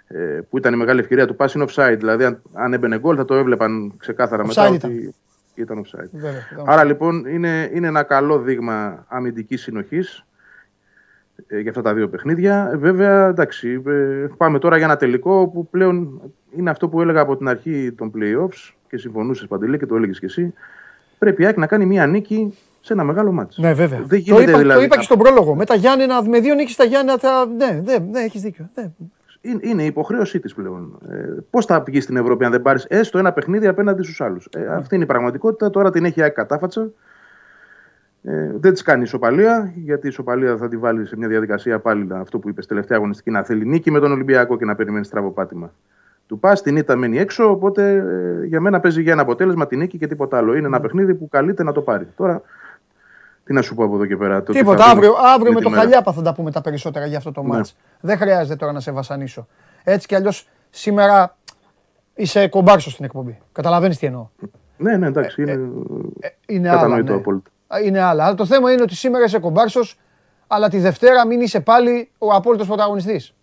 ε, 0.06 0.40
που 0.50 0.58
ήταν 0.58 0.72
η 0.72 0.76
μεγάλη 0.76 1.00
ευκαιρία 1.00 1.26
του 1.26 1.36
pass 1.38 1.54
είναι 1.54 1.64
offside. 1.68 1.96
Δηλαδή, 1.98 2.24
αν, 2.24 2.42
αν 2.52 2.72
έμπαινε 2.72 2.98
γκολ, 2.98 3.14
θα 3.18 3.24
το 3.24 3.34
έβλεπαν 3.34 3.92
ξεκάθαρα 3.96 4.46
μετά 4.46 4.68
ήταν. 4.74 4.90
ότι 4.90 5.14
ήταν 5.54 5.84
offside. 5.84 6.08
Βέβαια, 6.12 6.46
Άρα 6.66 6.84
λοιπόν 6.84 7.26
είναι, 7.26 7.70
είναι 7.72 7.86
ένα 7.86 8.02
καλό 8.02 8.38
δείγμα 8.38 9.04
αμυντικής 9.08 9.62
συνοχής 9.62 10.18
ε, 10.18 10.31
για 11.48 11.70
αυτά 11.70 11.82
τα 11.82 11.94
δύο 11.94 12.08
παιχνίδια. 12.08 12.70
Ε, 12.72 12.76
βέβαια, 12.76 13.28
εντάξει, 13.28 13.82
ε, 13.86 14.26
πάμε 14.36 14.58
τώρα 14.58 14.76
για 14.76 14.86
ένα 14.86 14.96
τελικό 14.96 15.48
που 15.48 15.68
πλέον 15.68 16.20
είναι 16.56 16.70
αυτό 16.70 16.88
που 16.88 17.00
έλεγα 17.00 17.20
από 17.20 17.36
την 17.36 17.48
αρχή 17.48 17.92
των 17.92 18.12
playoffs 18.16 18.72
και 18.88 18.96
συμφωνούσες 18.96 19.46
Παντελή 19.48 19.78
και 19.78 19.86
το 19.86 19.96
έλεγες 19.96 20.18
και 20.18 20.26
εσύ. 20.26 20.54
Πρέπει 21.18 21.42
η 21.42 21.46
Άκη 21.46 21.58
να 21.58 21.66
κάνει 21.66 21.86
μία 21.86 22.06
νίκη 22.06 22.58
σε 22.80 22.92
ένα 22.92 23.04
μεγάλο 23.04 23.32
μάτι. 23.32 23.60
Ναι, 23.60 23.72
βέβαια. 23.72 24.02
Δεν 24.06 24.24
το, 24.24 24.40
είπα, 24.40 24.58
δηλαδή, 24.58 24.78
το 24.78 24.84
είπα 24.84 24.96
και 24.96 25.02
στον 25.02 25.18
πρόλογο. 25.18 25.54
Με 25.54 25.64
τα 25.64 25.74
Γιάννενα, 25.74 26.28
με 26.28 26.40
δύο 26.40 26.54
νίκες 26.54 26.72
στα 26.72 26.84
Γιάννενα 26.84 27.18
θα. 27.18 27.46
Ναι, 27.46 27.82
ναι, 27.84 27.98
ναι 28.10 28.20
έχεις 28.20 28.40
δίκιο. 28.42 28.70
Ναι. 28.74 28.90
Είναι 29.60 29.82
η 29.82 29.86
υποχρέωσή 29.86 30.40
της 30.40 30.54
πλέον. 30.54 30.98
Ε, 31.10 31.14
Πώς 31.50 31.66
θα 31.66 31.82
πηγεί 31.82 32.00
στην 32.00 32.16
Ευρώπη 32.16 32.44
αν 32.44 32.50
δεν 32.50 32.62
πάρεις 32.62 32.84
έστω 32.84 33.18
ένα 33.18 33.32
παιχνίδι 33.32 33.66
απέναντι 33.66 34.02
στους 34.02 34.20
άλλους; 34.20 34.48
Ε, 34.52 34.66
αυτή 34.66 34.94
είναι 34.94 35.04
η 35.04 35.06
πραγματικότητα. 35.06 35.70
Τώρα 35.70 35.90
την 35.90 36.04
έχει 36.04 36.20
η 36.20 36.22
Άκη 36.22 36.34
κατάφατσα. 36.34 36.90
Ε, 38.24 38.50
δεν 38.54 38.72
της 38.72 38.82
κάνει 38.82 39.02
ισοπαλία, 39.02 39.72
γιατί 39.76 40.06
η 40.06 40.08
ισοπαλία 40.08 40.56
θα 40.56 40.68
τη 40.68 40.76
βάλει 40.76 41.06
σε 41.06 41.16
μια 41.16 41.28
διαδικασία 41.28 41.78
πάλι 41.78 42.08
αυτό 42.10 42.38
που 42.38 42.48
είπες 42.48 42.66
τελευταία 42.66 42.96
αγωνιστική 42.98 43.30
να 43.30 43.42
θέλει 43.42 43.66
νίκη 43.66 43.90
με 43.90 44.00
τον 44.00 44.12
Ολυμπιακό 44.12 44.56
και 44.56 44.64
να 44.64 44.74
περιμένει 44.74 45.04
στραβοπάτημα. 45.04 45.72
Του 46.26 46.38
πας, 46.38 46.62
την 46.62 46.76
ήττα 46.76 46.96
μένει 46.96 47.18
έξω, 47.18 47.50
οπότε 47.50 47.92
ε, 47.92 48.46
για 48.46 48.60
μένα 48.60 48.80
παίζει 48.80 49.02
για 49.02 49.12
ένα 49.12 49.22
αποτέλεσμα 49.22 49.66
την 49.66 49.78
νίκη 49.78 49.98
και 49.98 50.06
τίποτα 50.06 50.36
άλλο. 50.36 50.54
Είναι 50.54 50.66
ένα 50.66 50.76
ναι. 50.76 50.82
παιχνίδι 50.82 51.14
που 51.14 51.28
καλείται 51.28 51.62
να 51.62 51.72
το 51.72 51.80
πάρει. 51.80 52.06
Τώρα, 52.16 52.42
τι 53.44 53.52
να 53.52 53.62
σου 53.62 53.74
πω 53.74 53.84
από 53.84 53.94
εδώ 53.94 54.06
και 54.06 54.16
πέρα. 54.16 54.42
Το 54.42 54.52
τίποτα, 54.52 54.84
αύριο, 54.84 55.14
αύριο 55.34 55.52
με, 55.52 55.60
το 55.60 55.68
Χαλιάπα 55.68 56.12
θα 56.12 56.22
τα 56.22 56.34
πούμε 56.34 56.50
τα 56.50 56.60
περισσότερα 56.60 57.06
για 57.06 57.16
αυτό 57.16 57.32
το 57.32 57.42
ναι. 57.42 57.60
Δεν 58.00 58.16
χρειάζεται 58.16 58.56
τώρα 58.56 58.72
να 58.72 58.80
σε 58.80 58.92
βασανίσω. 58.92 59.46
Έτσι 59.84 60.06
κι 60.06 60.14
αλλιώς 60.14 60.48
σήμερα 60.70 61.36
είσαι 62.14 62.48
κομπάρσος 62.48 62.92
στην 62.92 63.04
εκπομπή. 63.04 63.38
Καταλαβαίνεις 63.52 63.98
τι 63.98 64.06
εννοώ. 64.06 64.28
Ναι, 64.76 64.96
ναι, 64.96 65.06
εντάξει. 65.06 65.42
Ε, 65.42 65.52
είναι, 65.52 65.70
ε, 66.20 66.26
ε, 66.26 66.30
είναι 66.46 66.68
κατανοητό 66.68 67.12
ναι. 67.12 67.18
απόλυτα 67.18 67.50
είναι 67.84 68.00
άλλα. 68.00 68.24
Αλλά 68.24 68.34
το 68.34 68.46
θέμα 68.46 68.72
είναι 68.72 68.82
ότι 68.82 68.94
σήμερα 68.94 69.24
είσαι 69.24 69.38
κομπάρσος, 69.38 69.98
αλλά 70.46 70.68
τη 70.68 70.78
Δευτέρα 70.78 71.26
μην 71.26 71.40
είσαι 71.40 71.60
πάλι 71.60 72.10
ο 72.18 72.32
απόλυτος 72.32 72.66
πρωταγωνιστής. 72.66 73.34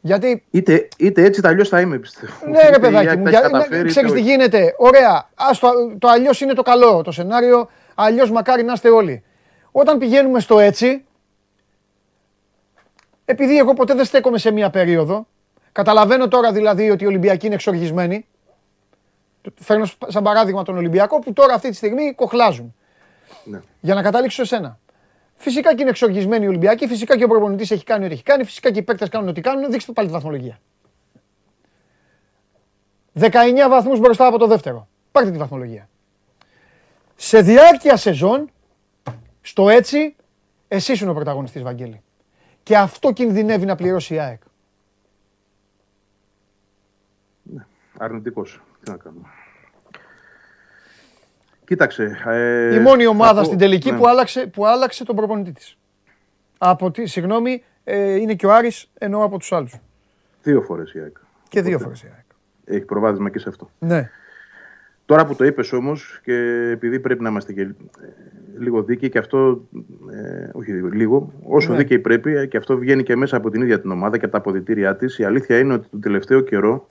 Γιατί... 0.00 0.44
Είτε, 0.50 0.88
είτε 0.98 1.24
έτσι, 1.24 1.40
αλλιώς 1.44 1.68
θα 1.68 1.80
είμαι, 1.80 1.98
πιστεύω. 1.98 2.32
Ναι, 2.50 2.68
ρε 2.68 2.78
παιδάκι 2.78 3.16
μου. 3.16 3.24
Ναι, 3.70 3.82
Ξέρεις 3.82 4.12
τι 4.12 4.20
γίνεται. 4.20 4.74
Ωραία. 4.78 5.28
Ας 5.34 5.58
το 5.58 5.68
το 5.98 6.08
αλλιώς 6.08 6.40
είναι 6.40 6.52
το 6.52 6.62
καλό 6.62 7.02
το 7.02 7.10
σενάριο. 7.10 7.68
Αλλιώς 7.94 8.30
μακάρι 8.30 8.62
να 8.62 8.72
είστε 8.72 8.88
όλοι. 8.88 9.22
Όταν 9.70 9.98
πηγαίνουμε 9.98 10.40
στο 10.40 10.58
έτσι, 10.58 11.04
επειδή 13.24 13.58
εγώ 13.58 13.74
ποτέ 13.74 13.94
δεν 13.94 14.04
στέκομαι 14.04 14.38
σε 14.38 14.50
μία 14.50 14.70
περίοδο, 14.70 15.26
καταλαβαίνω 15.72 16.28
τώρα 16.28 16.52
δηλαδή 16.52 16.90
ότι 16.90 17.04
οι 17.04 17.06
Ολυμπιακοί 17.06 17.46
είναι 17.46 17.54
εξοργισμένοι. 17.54 18.26
Φέρνω 19.54 19.84
σαν 20.06 20.22
παράδειγμα 20.22 20.62
τον 20.62 20.76
Ολυμπιακό 20.76 21.18
που 21.18 21.32
τώρα 21.32 21.54
αυτή 21.54 21.70
τη 21.70 21.76
στιγμή 21.76 22.14
κοχλάζουν. 22.14 22.74
Ναι. 23.44 23.60
Για 23.80 23.94
να 23.94 24.02
καταλήξω 24.02 24.44
σε 24.44 24.54
σένα. 24.54 24.78
Φυσικά 25.34 25.74
και 25.74 25.80
είναι 25.80 25.90
εξοργισμένοι 25.90 26.44
οι 26.44 26.48
Ολυμπιακοί, 26.48 26.86
φυσικά 26.86 27.16
και 27.16 27.24
ο 27.24 27.28
προπονητής 27.28 27.70
έχει 27.70 27.84
κάνει 27.84 28.04
ό,τι 28.04 28.14
έχει 28.14 28.22
κάνει, 28.22 28.44
φυσικά 28.44 28.70
και 28.70 28.78
οι 28.78 28.82
παίκτες 28.82 29.08
κάνουν 29.08 29.28
ό,τι 29.28 29.40
κάνουν. 29.40 29.70
Δείξτε 29.70 29.92
πάλι 29.92 30.08
τη 30.08 30.14
βαθμολογία. 30.14 30.60
19 33.14 33.30
βαθμούς 33.68 33.98
μπροστά 33.98 34.26
από 34.26 34.38
το 34.38 34.46
δεύτερο. 34.46 34.88
Πάρτε 35.12 35.30
τη 35.30 35.38
βαθμολογία. 35.38 35.88
Σε 37.16 37.40
διάρκεια 37.40 37.96
σεζόν, 37.96 38.50
στο 39.40 39.68
έτσι, 39.68 40.16
εσύ 40.68 40.92
είσαι 40.92 41.08
ο 41.08 41.14
πρωταγωνιστής, 41.14 41.62
Βαγγέλη. 41.62 42.02
Και 42.62 42.76
αυτό 42.76 43.12
κινδυνεύει 43.12 43.66
να 43.66 43.74
πληρώσει 43.74 44.14
η 44.14 44.18
ΑΕΚ. 44.18 44.40
Ναι, 47.42 47.66
αρνητικός. 47.98 48.60
Τι 48.82 48.90
να 48.90 48.96
κάνουμε. 48.96 49.28
Κοίταξε. 51.70 52.22
Ε, 52.26 52.74
η 52.74 52.78
μόνη 52.78 53.06
ομάδα 53.06 53.44
στην 53.44 53.58
τελική 53.58 53.90
ναι. 53.90 53.98
που, 53.98 54.08
άλλαξε, 54.08 54.46
που 54.46 54.66
άλλαξε 54.66 55.04
τον 55.04 55.16
προπονητή 55.16 55.52
της. 55.52 55.78
Από 56.58 56.90
τι, 56.90 57.06
συγγνώμη, 57.06 57.62
ε, 57.84 58.14
είναι 58.14 58.34
και 58.34 58.46
ο 58.46 58.52
Άρης 58.52 58.90
ενώ 58.98 59.24
από 59.24 59.38
τους 59.38 59.52
άλλους. 59.52 59.74
Δύο 60.42 60.62
φορές 60.62 60.92
η 60.92 60.98
ΑΕΚ. 60.98 61.16
Και 61.48 61.62
δύο 61.62 61.78
φορές 61.78 62.02
η 62.02 62.06
ΑΕΚ. 62.14 62.24
Έχει 62.64 62.84
προβάδισμα 62.84 63.30
και 63.30 63.38
σε 63.38 63.48
αυτό. 63.48 63.70
Ναι. 63.78 64.10
Τώρα 65.06 65.26
που 65.26 65.34
το 65.34 65.44
είπες 65.44 65.72
όμως 65.72 66.20
και 66.24 66.34
επειδή 66.72 67.00
πρέπει 67.00 67.22
να 67.22 67.28
είμαστε 67.28 67.52
και 67.52 67.60
ε, 67.60 67.74
λίγο 68.58 68.82
δίκαιοι 68.82 69.08
και 69.08 69.18
αυτό. 69.18 69.68
Ε, 70.12 70.48
όχι 70.52 70.72
λίγο, 70.72 71.32
όσο 71.42 71.70
ναι. 71.70 71.76
δίκαιοι 71.76 71.98
πρέπει 71.98 72.48
και 72.48 72.56
αυτό 72.56 72.76
βγαίνει 72.76 73.02
και 73.02 73.16
μέσα 73.16 73.36
από 73.36 73.50
την 73.50 73.62
ίδια 73.62 73.80
την 73.80 73.90
ομάδα 73.90 74.18
και 74.18 74.24
από 74.24 74.32
τα 74.32 74.38
αποδητήριά 74.38 74.96
της. 74.96 75.18
Η 75.18 75.24
αλήθεια 75.24 75.58
είναι 75.58 75.72
ότι 75.72 75.88
τον 75.88 76.00
τελευταίο 76.00 76.40
καιρό 76.40 76.86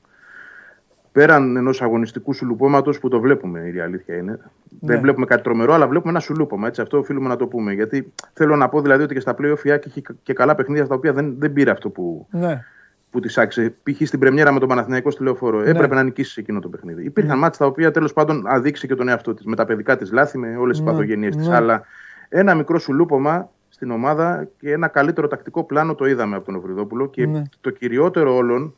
πέραν 1.20 1.56
ενός 1.56 1.82
αγωνιστικού 1.82 2.34
σουλουπώματος 2.34 3.00
που 3.00 3.10
το 3.10 3.20
βλέπουμε, 3.20 3.72
η 3.76 3.80
αλήθεια 3.80 4.16
είναι. 4.16 4.32
Ναι. 4.32 4.94
Δεν 4.94 5.02
βλέπουμε 5.02 5.26
κάτι 5.26 5.44
τρομερό, 5.44 5.74
αλλά 5.74 5.88
βλέπουμε 5.88 6.12
ένα 6.12 6.20
σουλούπωμα. 6.20 6.68
Έτσι, 6.68 6.82
αυτό 6.82 6.98
οφείλουμε 6.98 7.28
να 7.28 7.36
το 7.36 7.48
πούμε. 7.48 7.74
Γιατί 7.74 8.14
θέλω 8.34 8.56
να 8.56 8.70
πω 8.70 8.82
δηλαδή 8.82 9.04
ότι 9.04 9.14
και 9.14 9.20
στα 9.20 9.36
playoff 9.38 9.64
η 9.64 9.70
έχει 9.70 10.02
και 10.24 10.34
καλά 10.34 10.56
παιχνίδια 10.56 10.86
στα 10.86 10.96
οποία 10.96 11.14
δεν, 11.14 11.36
δεν 11.38 11.54
πήρε 11.54 11.72
αυτό 11.72 11.90
που, 11.90 12.28
ναι. 12.32 12.64
που 13.12 13.20
τη 13.20 13.42
άξε. 13.42 13.74
Π.χ. 13.84 14.08
στην 14.08 14.20
Πρεμιέρα 14.20 14.52
με 14.52 14.60
τον 14.60 14.68
Παναθηναϊκό 14.68 15.12
στη 15.12 15.24
Λεωφόρο. 15.24 15.60
Ναι. 15.60 15.70
Έπρεπε 15.70 15.96
να 15.96 16.04
νικήσει 16.04 16.40
εκείνο 16.40 16.60
το 16.60 16.70
παιχνίδι. 16.70 17.04
Υπήρχαν 17.04 17.36
ναι. 17.36 17.42
μάτια 17.42 17.60
τα 17.60 17.66
οποία 17.66 17.92
τέλος 17.92 18.14
πάντων 18.14 18.44
αδείξει 18.48 18.88
και 18.88 18.96
τον 18.96 19.08
εαυτό 19.08 19.34
της. 19.34 19.46
Με 19.46 19.56
τα 19.56 19.66
παιδικά 19.66 19.98
της 19.98 20.12
λάθη, 20.12 20.38
με 20.38 20.58
όλες 20.58 20.78
τις 20.78 20.86
ναι. 20.86 20.92
παθογένειε 20.92 21.30
της. 21.30 21.48
Ναι. 21.48 21.56
Αλλά 21.56 21.84
ένα 22.30 22.56
μικρό 22.56 22.80
σουλούπωμα 22.80 23.50
στην 23.70 23.92
ομάδα 23.92 24.48
και 24.60 24.72
ένα 24.72 24.88
καλύτερο 24.88 25.28
τακτικό 25.28 25.64
πλάνο 25.64 25.96
το 25.96 26.06
είδαμε 26.06 26.36
από 26.36 26.46
τον 26.46 26.56
Οβριδόπουλο. 26.56 27.10
Και 27.10 27.26
ναι. 27.26 27.44
το 27.62 27.70
κυριότερο 27.70 28.36
όλων 28.36 28.74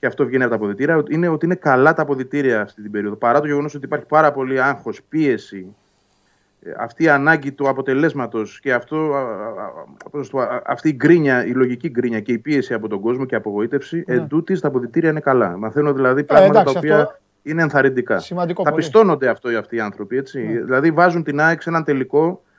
και 0.00 0.06
αυτό 0.06 0.26
βγαίνει 0.26 0.42
από 0.42 0.50
τα 0.52 0.56
αποδητήρια, 0.56 1.02
είναι 1.08 1.28
ότι 1.28 1.46
είναι 1.46 1.54
καλά 1.54 1.92
τα 1.92 2.02
αποδητήρια 2.02 2.60
αυτή 2.60 2.82
την 2.82 2.90
περίοδο. 2.90 3.16
Παρά 3.16 3.40
το 3.40 3.46
γεγονός 3.46 3.74
ότι 3.74 3.84
υπάρχει 3.84 4.06
πάρα 4.06 4.32
πολύ 4.32 4.62
άγχος, 4.62 5.02
πίεση, 5.08 5.74
ε, 6.62 6.70
αυτή 6.78 7.04
η 7.04 7.08
ανάγκη 7.08 7.52
του 7.52 7.68
αποτελέσματος 7.68 8.60
και 8.60 8.72
αυτό, 8.72 9.14
αυτή 10.64 10.88
η 10.88 10.92
γκρίνια, 10.92 11.46
η 11.46 11.50
λογική 11.50 11.88
γκρίνια 11.88 12.20
και 12.20 12.32
η 12.32 12.38
πίεση 12.38 12.74
από 12.74 12.88
τον 12.88 13.00
κόσμο 13.00 13.24
και 13.24 13.34
η 13.34 13.38
απογοήτευση, 13.38 14.04
ναι. 14.06 14.14
εντούτοις 14.14 14.60
τα 14.60 14.68
αποδητήρια 14.68 15.10
είναι 15.10 15.20
καλά. 15.20 15.56
Μαθαίνω 15.56 15.92
δηλαδή 15.92 16.20
ε, 16.20 16.24
πράγματα 16.24 16.62
τα 16.62 16.72
οποία 16.76 17.20
είναι 17.42 17.62
ενθαρρυντικά. 17.62 18.18
Σημαντικό, 18.18 18.64
θα 18.64 18.72
πιστώνονται 18.72 19.28
αυτό 19.28 19.48
αυτοί 19.58 19.76
οι 19.76 19.80
άνθρωποι. 19.80 20.16
Έτσι. 20.16 20.40
Ναι. 20.40 20.60
Δηλαδή 20.60 20.90
βάζουν 20.90 21.22
την 21.22 21.40
ΑΕΚ 21.40 21.62
σε 21.62 21.68
έναν 21.68 21.84
τελικό 21.84 22.28
ε, 22.28 22.49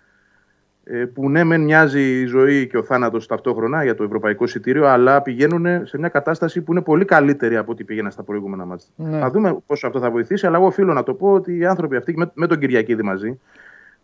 που 1.14 1.30
ναι, 1.30 1.44
μεν 1.44 1.62
μοιάζει 1.62 2.22
η 2.22 2.26
ζωή 2.26 2.68
και 2.68 2.78
ο 2.78 2.84
θάνατος 2.84 3.28
ταυτόχρονα 3.28 3.84
για 3.84 3.96
το 3.96 4.04
ευρωπαϊκό 4.04 4.44
εισιτήριο, 4.44 4.88
αλλά 4.88 5.22
πηγαίνουν 5.22 5.86
σε 5.86 5.98
μια 5.98 6.10
κατάσταση 6.10 6.62
που 6.62 6.72
είναι 6.72 6.82
πολύ 6.82 7.06
καλύτερη 7.06 7.58
από 7.58 7.72
ό,τι 7.72 7.84
πήγαιναν 7.84 8.12
στα 8.12 8.24
προηγούμενα 8.24 8.66
μάτια. 8.66 8.88
Ναι. 8.96 9.20
Θα 9.20 9.30
δούμε 9.30 9.58
πόσο 9.66 9.88
αυτό 9.88 10.00
θα 10.00 10.12
βοηθήσει, 10.12 10.46
αλλά 10.46 10.58
εγώ 10.58 10.66
οφείλω 10.66 10.94
να 10.94 11.04
το 11.04 11.14
πω 11.14 11.32
ότι 11.32 11.58
οι 11.58 11.66
άνθρωποι 11.66 11.96
αυτοί 11.96 12.18
με, 12.18 12.32
με 12.34 12.48
τον 12.48 12.60
Κυριακίδη 12.60 13.04
μαζί, 13.04 13.40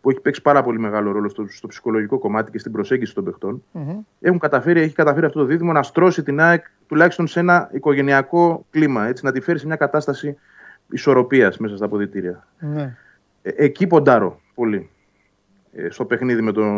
που 0.01 0.09
έχει 0.09 0.21
παίξει 0.21 0.41
πάρα 0.41 0.63
πολύ 0.63 0.79
μεγάλο 0.79 1.11
ρόλο 1.11 1.29
στο, 1.29 1.45
στο 1.49 1.67
ψυχολογικό 1.67 2.17
κομμάτι 2.17 2.51
και 2.51 2.59
στην 2.59 2.71
προσέγγιση 2.71 3.13
των 3.13 3.23
παιχτών, 3.23 3.63
mm-hmm. 3.73 3.97
έχουν 4.19 4.39
καταφέρει, 4.39 4.81
έχει 4.81 4.95
καταφέρει 4.95 5.25
αυτό 5.25 5.39
το 5.39 5.45
δίδυμο 5.45 5.71
να 5.71 5.83
στρώσει 5.83 6.23
την 6.23 6.39
ΑΕΚ 6.41 6.65
τουλάχιστον 6.87 7.27
σε 7.27 7.39
ένα 7.39 7.69
οικογενειακό 7.71 8.65
κλίμα, 8.69 9.05
έτσι, 9.05 9.25
να 9.25 9.31
τη 9.31 9.39
φέρει 9.39 9.59
σε 9.59 9.65
μια 9.65 9.75
κατάσταση 9.75 10.37
ισορροπίας 10.89 11.57
μέσα 11.57 11.75
στα 11.75 11.85
αποδητήρια. 11.85 12.47
Mm-hmm. 12.61 12.89
Ε, 13.41 13.51
εκεί 13.55 13.87
ποντάρω 13.87 14.39
πολύ. 14.55 14.89
Ε, 15.77 15.89
στο 15.89 16.05
παιχνίδι 16.05 16.41
με 16.41 16.51
τον, 16.51 16.73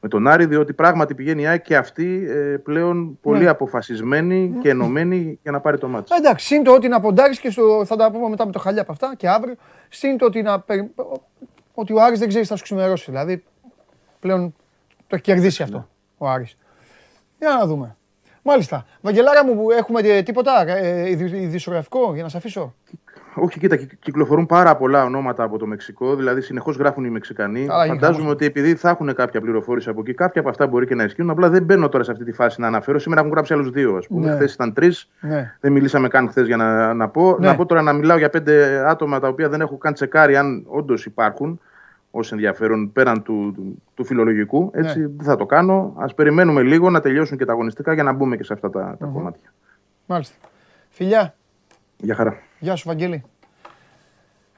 με 0.00 0.08
τον 0.08 0.28
Άρη, 0.28 0.46
διότι 0.46 0.72
πράγματι 0.72 1.14
πηγαίνει 1.14 1.42
η 1.42 1.46
ΑΕΚ 1.46 1.62
και 1.62 1.76
αυτή 1.76 2.26
ε, 2.28 2.56
πλέον 2.56 3.18
πολύ 3.20 3.42
Ναι. 3.42 3.48
αποφασισμένη 3.48 4.54
και 4.62 4.68
ενωμένη 4.68 5.38
για 5.42 5.50
να 5.52 5.60
πάρει 5.60 5.78
το 5.78 5.88
μάτι. 5.88 6.14
Εντάξει, 6.18 6.46
συν 6.46 6.62
το 6.62 6.74
ότι 6.74 6.88
να 6.88 7.00
ποντάρεις 7.00 7.40
και 7.40 7.50
στο, 7.50 7.82
θα 7.84 7.96
τα 7.96 8.10
πούμε 8.10 8.28
μετά 8.28 8.46
με 8.46 8.52
το 8.52 8.58
χαλιά 8.58 8.82
από 8.82 8.92
αυτά 8.92 9.14
και 9.16 9.28
αύριο. 9.28 9.54
Συν 9.88 10.16
το 10.18 10.24
ότι, 10.26 10.42
να, 10.42 10.60
περι- 10.60 10.90
ότι 11.74 11.92
ο 11.92 12.02
Άρης 12.02 12.18
δεν 12.18 12.28
ξέρει 12.28 12.42
τι 12.42 12.50
θα 12.50 12.56
σου 12.56 12.62
ξημερώσει. 12.62 13.10
Δηλαδή 13.10 13.44
πλέον 14.20 14.54
το 15.06 15.14
έχει 15.14 15.22
κερδίσει 15.22 15.62
αυτό 15.62 15.88
ο 16.18 16.28
Άρης. 16.28 16.56
Για 17.38 17.48
να 17.60 17.66
δούμε. 17.66 17.96
Μάλιστα. 18.42 18.86
Βαγγελάρα 19.00 19.44
μου, 19.44 19.70
έχουμε 19.70 20.00
ε, 20.00 20.22
τίποτα 20.22 20.68
ε, 20.68 21.10
ειδη- 21.10 21.32
ειδησιογραφικό 21.34 22.14
για 22.14 22.22
να 22.22 22.28
σε 22.28 22.36
αφήσω; 22.36 22.74
Όχι, 23.34 23.58
κοίτα, 23.58 23.76
κυ- 23.76 23.94
κυκλοφορούν 23.98 24.46
πάρα 24.46 24.76
πολλά 24.76 25.04
ονόματα 25.04 25.42
από 25.42 25.58
το 25.58 25.66
Μεξικό, 25.66 26.16
δηλαδή 26.16 26.40
συνεχώς 26.40 26.76
γράφουν 26.76 27.04
οι 27.04 27.10
Μεξικανοί. 27.10 27.66
Καλά, 27.66 27.84
γίνει 27.84 27.94
Φαντάζομαι 27.98 28.18
χαμός. 28.22 28.32
ότι 28.34 28.44
επειδή 28.44 28.74
θα 28.74 28.90
έχουν 28.90 29.14
κάποια 29.14 29.40
πληροφόρηση 29.40 29.88
από 29.88 30.00
εκεί, 30.00 30.14
κάποια 30.14 30.40
από 30.40 30.50
αυτά 30.50 30.66
μπορεί 30.66 30.86
και 30.86 30.94
να 30.94 31.04
ισχύουν. 31.04 31.30
Απλά 31.30 31.48
δεν 31.48 31.62
μπαίνω 31.62 31.88
τώρα 31.88 32.04
σε 32.04 32.10
αυτή 32.10 32.24
τη 32.24 32.32
φάση 32.32 32.60
να 32.60 32.66
αναφέρω. 32.66 32.98
Σήμερα 32.98 33.20
έχουν 33.20 33.32
γράψει 33.32 33.52
άλλους 33.52 33.70
δύο, 33.70 33.96
ας 33.96 34.06
πούμε. 34.06 34.26
Ναι. 34.28 34.34
Χθες 34.34 34.54
ήταν 34.54 34.72
τρεις. 34.72 35.08
Ναι. 35.20 35.54
Δεν 35.60 35.72
μιλήσαμε 35.72 36.08
καν 36.08 36.28
χθες 36.28 36.46
για 36.46 36.56
να, 36.56 36.94
να 36.94 37.08
πω. 37.08 37.36
Ναι. 37.40 37.46
Να 37.46 37.56
πω 37.56 37.66
τώρα 37.66 37.82
να 37.82 37.92
μιλάω 37.92 38.18
για 38.18 38.30
πέντε 38.30 38.84
άτομα 38.88 39.20
τα 39.20 39.28
οποία 39.28 39.48
δεν 39.48 39.60
έχω 39.60 39.76
καν 39.78 39.92
τσεκάρει 39.94 40.36
αν 40.36 40.64
όντως 40.66 41.04
υπάρχουν 41.06 41.60
ως 42.10 42.32
ενδιαφέρον 42.32 42.92
πέραν 42.92 43.22
του, 43.22 43.52
του, 43.54 43.82
του 43.94 44.04
φιλολογικού. 44.04 44.70
Έτσι 44.74 44.98
Ναι. 44.98 45.06
δεν 45.06 45.24
θα 45.26 45.36
το 45.36 45.46
κάνω. 45.46 45.94
Α 45.98 46.14
περιμένουμε 46.14 46.62
λίγο 46.62 46.90
να 46.90 47.00
τελειώσουν 47.00 47.38
και 47.38 47.44
τα 47.44 47.52
αγωνιστικά 47.52 47.92
για 47.92 48.02
να 48.02 48.12
μπούμε 48.12 48.36
και 48.36 48.44
σε 48.44 48.52
αυτά 48.52 48.70
τα, 48.70 48.96
τα 48.98 49.06
κομμάτια. 49.06 49.52
Μάλιστα. 50.06 50.36
Φιλιά. 50.88 51.34
Για 51.96 52.14
χαρά. 52.14 52.36
Γεια 52.60 52.76
σου, 52.76 52.88
Βαγγέλη. 52.88 53.24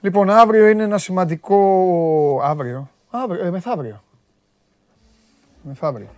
Λοιπόν, 0.00 0.30
αύριο 0.30 0.68
είναι 0.68 0.82
ένα 0.82 0.98
σημαντικό. 0.98 2.40
Αύριο. 2.42 2.90
αύριο 3.10 3.44
ε, 3.44 3.50
μεθαύριο. 3.50 4.02
Μεθαύριο. 5.62 6.08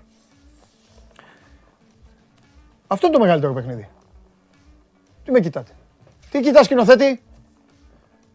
Αυτό 2.86 3.06
είναι 3.06 3.16
το 3.16 3.22
μεγαλύτερο 3.22 3.52
παιχνίδι. 3.52 3.88
Τι 5.24 5.30
με 5.30 5.40
κοιτάτε; 5.40 5.72
Τι 6.30 6.40
κοιτάς 6.40 6.64
σκηνοθέτη; 6.64 7.22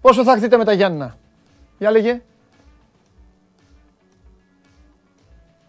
Πόσο 0.02 0.24
θα 0.24 0.32
έρθετε 0.32 0.58
με 0.58 0.66
τα 0.66 0.74
Γιάννηνα; 0.74 1.18
Για 1.78 1.91
λέγε. 1.91 2.22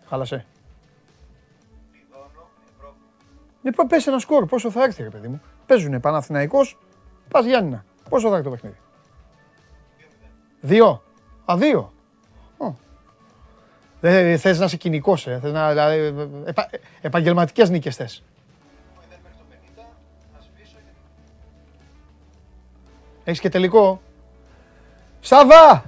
Χάλασε. 0.06 0.44
Λοιπόν, 3.62 3.86
πες 3.86 4.06
ένα 4.06 4.18
σκορ. 4.18 4.46
Πόσο 4.46 4.70
θα 4.70 4.82
έρθει, 4.82 5.02
ρε 5.02 5.08
παιδί 5.08 5.28
μου. 5.28 5.40
Παίζουνε 5.66 6.00
Παναθηναϊκός, 6.00 6.78
πας 7.30 7.44
Γιάννηνα. 7.44 7.84
Πόσο 8.08 8.28
θα 8.28 8.34
έρθει 8.34 8.44
το 8.44 8.50
παιχνίδι; 8.50 8.76
Δύο. 10.60 11.02
Α, 11.44 11.56
δύο. 11.56 11.92
Ω. 12.58 12.72
Δεν 14.00 14.38
θες 14.38 14.58
να 14.58 14.64
είσαι 14.64 14.76
κοινικός, 14.76 15.26
ε. 15.26 15.38
Θες 15.42 15.52
να, 15.52 15.68
δηλαδή, 15.68 16.28
επα, 16.44 16.68
επαγγελματικές 17.00 17.70
νίκες 17.70 17.96
θες. 17.96 18.22
Έχεις 23.24 23.40
και 23.40 23.48
τελικό. 23.48 24.00
Σάβα! 25.20 25.84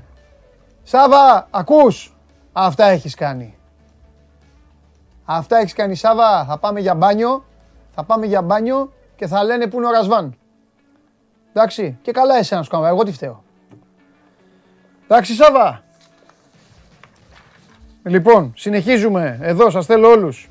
Σάβα, 0.82 1.48
ακούς. 1.50 2.16
Αυτά 2.52 2.84
έχεις 2.84 3.14
κάνει. 3.14 3.58
Αυτά 5.24 5.56
έχεις 5.56 5.72
κάνει 5.72 5.94
Σάβα. 5.94 6.44
Θα 6.44 6.58
πάμε 6.58 6.80
για 6.80 6.94
μπάνιο. 6.94 7.44
Θα 7.94 8.04
πάμε 8.04 8.26
για 8.26 8.42
μπάνιο 8.42 8.92
και 9.16 9.26
θα 9.26 9.44
λένε 9.44 9.66
πού 9.66 9.76
είναι 9.76 9.86
ο 9.86 9.90
Ρασβάν. 9.90 10.36
Εντάξει. 11.52 11.98
Και 12.02 12.12
καλά 12.12 12.36
εσένα 12.36 12.62
σου 12.62 12.70
κάνω. 12.70 12.86
Εγώ 12.86 13.02
τι 13.02 13.12
φταίω. 13.12 13.42
Εντάξει 15.04 15.34
Σάβα. 15.34 15.82
Λοιπόν, 18.02 18.52
συνεχίζουμε. 18.56 19.38
Εδώ 19.42 19.70
σας 19.70 19.86
θέλω 19.86 20.08
όλους. 20.08 20.50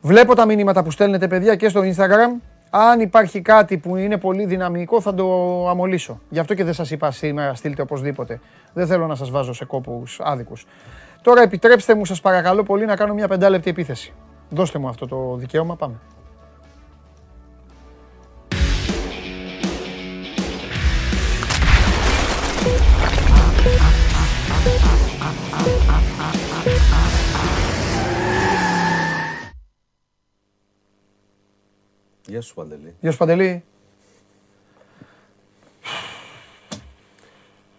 Βλέπω 0.00 0.34
τα 0.34 0.46
μηνύματα 0.46 0.82
που 0.82 0.90
στέλνετε 0.90 1.28
παιδιά 1.28 1.56
και 1.56 1.68
στο 1.68 1.80
Instagram. 1.80 2.40
Αν 2.70 3.00
υπάρχει 3.00 3.40
κάτι 3.40 3.78
που 3.78 3.96
είναι 3.96 4.18
πολύ 4.18 4.44
δυναμικό 4.44 5.00
θα 5.00 5.14
το 5.14 5.68
αμολύσω. 5.68 6.20
Γι' 6.28 6.38
αυτό 6.38 6.54
και 6.54 6.64
δεν 6.64 6.74
σας 6.74 6.90
είπα 6.90 7.10
σήμερα 7.10 7.54
στείλτε 7.54 7.82
οπωσδήποτε. 7.82 8.40
Δεν 8.72 8.86
θέλω 8.86 9.06
να 9.06 9.14
σας 9.14 9.30
βάζω 9.30 9.52
σε 9.52 9.64
κόπους 9.64 10.20
άδικους. 10.22 10.66
Τώρα 11.22 11.42
επιτρέψτε 11.42 11.94
μου 11.94 12.04
σας 12.04 12.20
παρακαλώ 12.20 12.62
πολύ 12.62 12.84
να 12.84 12.96
κάνω 12.96 13.14
μια 13.14 13.28
πεντάλεπτη 13.28 13.70
επίθεση. 13.70 14.14
Δώστε 14.48 14.78
μου 14.78 14.88
αυτό 14.88 15.06
το 15.06 15.34
δικαίωμα, 15.36 15.76
πάμε. 15.76 15.94
Γεια 32.36 32.44
σου 32.44 32.54
Παντελή. 32.54 32.94
Γεια 33.00 33.10
σου 33.10 33.16
Παντελή. 33.18 33.64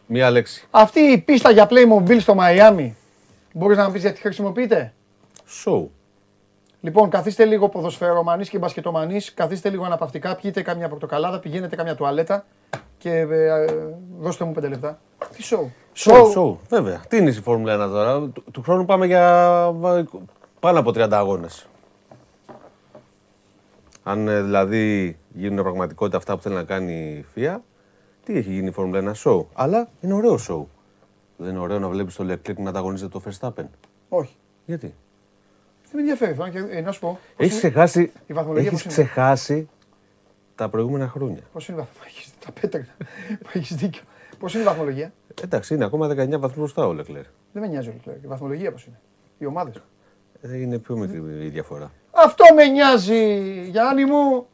Μία 0.05 0.29
λέξη. 0.31 0.67
Αυτή 0.71 0.99
η 0.99 1.17
πίστα 1.17 1.49
για 1.51 1.67
Playmobil 1.69 2.17
στο 2.19 2.35
Μαϊάμι, 2.35 2.97
μπορείς 3.53 3.77
να 3.77 3.85
μου 3.85 3.91
πεις 3.91 4.01
γιατί 4.01 4.19
χρησιμοποιείται. 4.21 4.93
Show. 5.65 5.85
Λοιπόν, 6.81 7.09
καθίστε 7.09 7.45
λίγο 7.45 7.69
ποδοσφαιρομανείς 7.69 8.49
και 8.49 8.57
μπασκετομανείς, 8.57 9.33
καθίστε 9.33 9.69
λίγο 9.69 9.83
αναπαυτικά, 9.85 10.35
πιείτε 10.35 10.61
κάμια 10.61 10.89
πορτοκαλάδα, 10.89 11.39
πηγαίνετε 11.39 11.75
κάμια 11.75 11.95
τουαλέτα 11.95 12.45
και 12.97 13.11
ε, 13.11 13.63
ε, 13.63 13.65
δώστε 14.19 14.45
μου 14.45 14.51
πέντε 14.51 14.67
λεπτά. 14.67 14.99
Τι 15.35 15.43
σοου; 15.43 15.71
Show, 15.95 16.33
show. 16.37 16.55
Βέβαια. 16.69 17.01
Τι 17.07 17.17
είναι 17.17 17.29
η 17.29 17.33
Φόρμουλα 17.33 17.85
1 17.85 17.89
τώρα; 17.89 18.19
Του, 18.19 18.43
του 18.51 18.61
χρόνου 18.61 18.85
πάμε 18.85 19.05
για 19.05 19.69
βα- 19.75 20.05
πάνω 20.59 20.79
από 20.79 20.89
30 20.89 21.07
αγώνες. 21.11 21.67
Αν 24.07 24.27
ε, 24.27 24.41
δηλαδή 24.41 25.17
γίνουν 25.33 25.63
πραγματικότητα 25.63 26.17
αυτά 26.17 26.35
που 26.35 26.41
θέλει 26.41 26.55
να 26.55 26.63
κάνει 26.63 26.93
η 26.93 27.25
FIA, 27.35 27.57
τι 28.25 28.37
έχει 28.37 28.51
γίνει 28.51 28.67
η 28.67 28.71
Φόρμουλα 28.71 29.13
1 29.15 29.23
show. 29.23 29.45
Αλλά 29.53 29.89
είναι 30.01 30.13
ωραίο 30.13 30.35
show. 30.49 30.65
Δεν 31.37 31.49
είναι 31.49 31.59
ωραίο 31.59 31.79
να 31.79 31.89
βλέπεις 31.89 32.15
το 32.15 32.23
Leclerc 32.33 32.55
να 32.57 32.69
ανταγωνίζεται 32.69 33.19
το 33.19 33.21
Verstappen. 33.25 33.65
Όχι. 34.09 34.35
Γιατί; 34.65 34.87
Δεν 34.87 35.91
με 35.93 35.99
ενδιαφέρει. 35.99 36.33
θέλω 36.33 36.45
να 36.45 36.51
και- 36.51 36.77
ε, 36.77 36.81
να 36.81 36.91
σου 36.91 36.99
πω. 36.99 37.07
πώς 37.07 37.19
Έχεις 37.45 37.51
είναι- 37.51 37.59
ξεχάσει, 37.71 38.11
η 38.27 38.33
βαθμολογία 38.33 38.69
έχεις 38.69 38.83
πώς 38.83 38.95
είναι; 38.95 39.03
ξεχάσει 39.05 39.69
τα 40.55 40.69
προηγούμενα 40.69 41.07
χρόνια. 41.07 41.41
Πώς 41.53 41.67
είναι 41.67 41.77
η 41.77 41.79
βαθμολογία. 41.79 42.11
Έχεις 42.17 42.33
τα 42.45 42.51
πέτρα. 42.51 42.85
Έχεις 43.53 43.75
δίκιο. 43.75 44.01
Πώς 44.39 44.53
είναι 44.53 44.63
η 44.63 44.65
βαθμολογία; 44.65 45.13
Εντάξει, 45.43 45.73
είναι 45.73 45.85
ακόμα 45.85 46.07
19 46.07 46.39
βαθμούς 46.39 46.55
μπροστά 46.57 46.87
ο 46.87 46.91
Leclerc. 46.91 47.25
Δεν 47.53 47.61
με 47.61 47.67
νοιάζει 47.67 47.89
ο 47.89 47.93
Leclerc. 47.97 48.23
Η 48.23 48.27
βαθμολογία 48.27 48.71
πώς 48.71 48.85
είναι; 48.85 48.99
Οι 49.37 49.45
ομάδες. 49.45 49.81
Ε, 50.41 50.57
Είναι 50.57 50.77
πιο 50.77 50.97
μικρή 50.97 51.45
η 51.45 51.49
διαφορά. 51.49 51.91
Αυτό 52.17 52.43
με 52.55 52.65
νοιάζει. 52.65 53.39
Γιάννη 53.69 54.05
μου. 54.05 54.47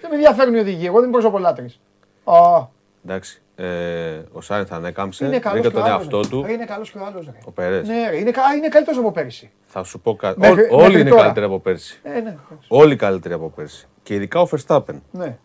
Δεν 0.00 0.10
με 0.10 0.16
ενδιαφέρουν 0.16 0.54
οι 0.54 0.58
οδηγοί. 0.58 0.86
Εγώ 0.86 0.94
δεν 0.94 1.02
είμαι 1.02 1.12
προσωπολάτρης. 1.12 1.80
Α, 2.24 2.66
Εντάξει. 3.04 3.42
Ε, 3.56 4.22
ο 4.32 4.40
Σάιν 4.40 4.66
θα 4.66 4.76
ανέκαμψε. 4.76 5.24
είναι 5.26 5.38
καλός 5.38 5.60
βρήκε 5.60 5.74
και 5.74 5.80
ο 5.80 5.82
τον 5.82 5.90
άλλος, 5.90 6.00
εαυτό 6.02 6.20
ρε. 6.20 6.28
του. 6.28 6.42
Ρε, 6.46 6.52
Είναι 6.52 6.64
καλός 6.64 6.90
και 6.90 6.98
ο 6.98 7.04
άλλος. 7.06 7.24
ρε. 7.24 7.32
Ο 7.44 7.50
Περές. 7.50 7.88
Ναι, 7.88 8.10
ρε, 8.10 8.16
είναι, 8.18 8.30
κα- 8.30 8.54
είναι 8.56 8.68
καλύτερος 8.68 8.98
από 9.00 9.12
πέρυσι. 9.12 9.50
Θα 9.66 9.82
σου 9.84 10.00
πω 10.00 10.14
κάτι. 10.14 10.38
Μέχρι- 10.40 10.68
Όλοι 10.70 10.82
μέχρι 10.82 11.00
είναι 11.00 11.10
τώρα. 11.10 11.22
καλύτεροι 11.22 11.46
από 11.46 11.58
πέρσι. 11.60 12.00
Ε, 12.02 12.10
ναι. 12.10 12.18
εντάξει. 12.18 12.38
Όλοι 12.68 12.96
καλύτεροι 12.96 13.34
από 13.34 13.48
πέρσι. 13.50 13.86
Και 14.02 14.14
ειδικά 14.14 14.40
ο 14.40 14.48
Verstappen. 14.50 15.00
ναι. 15.10 15.38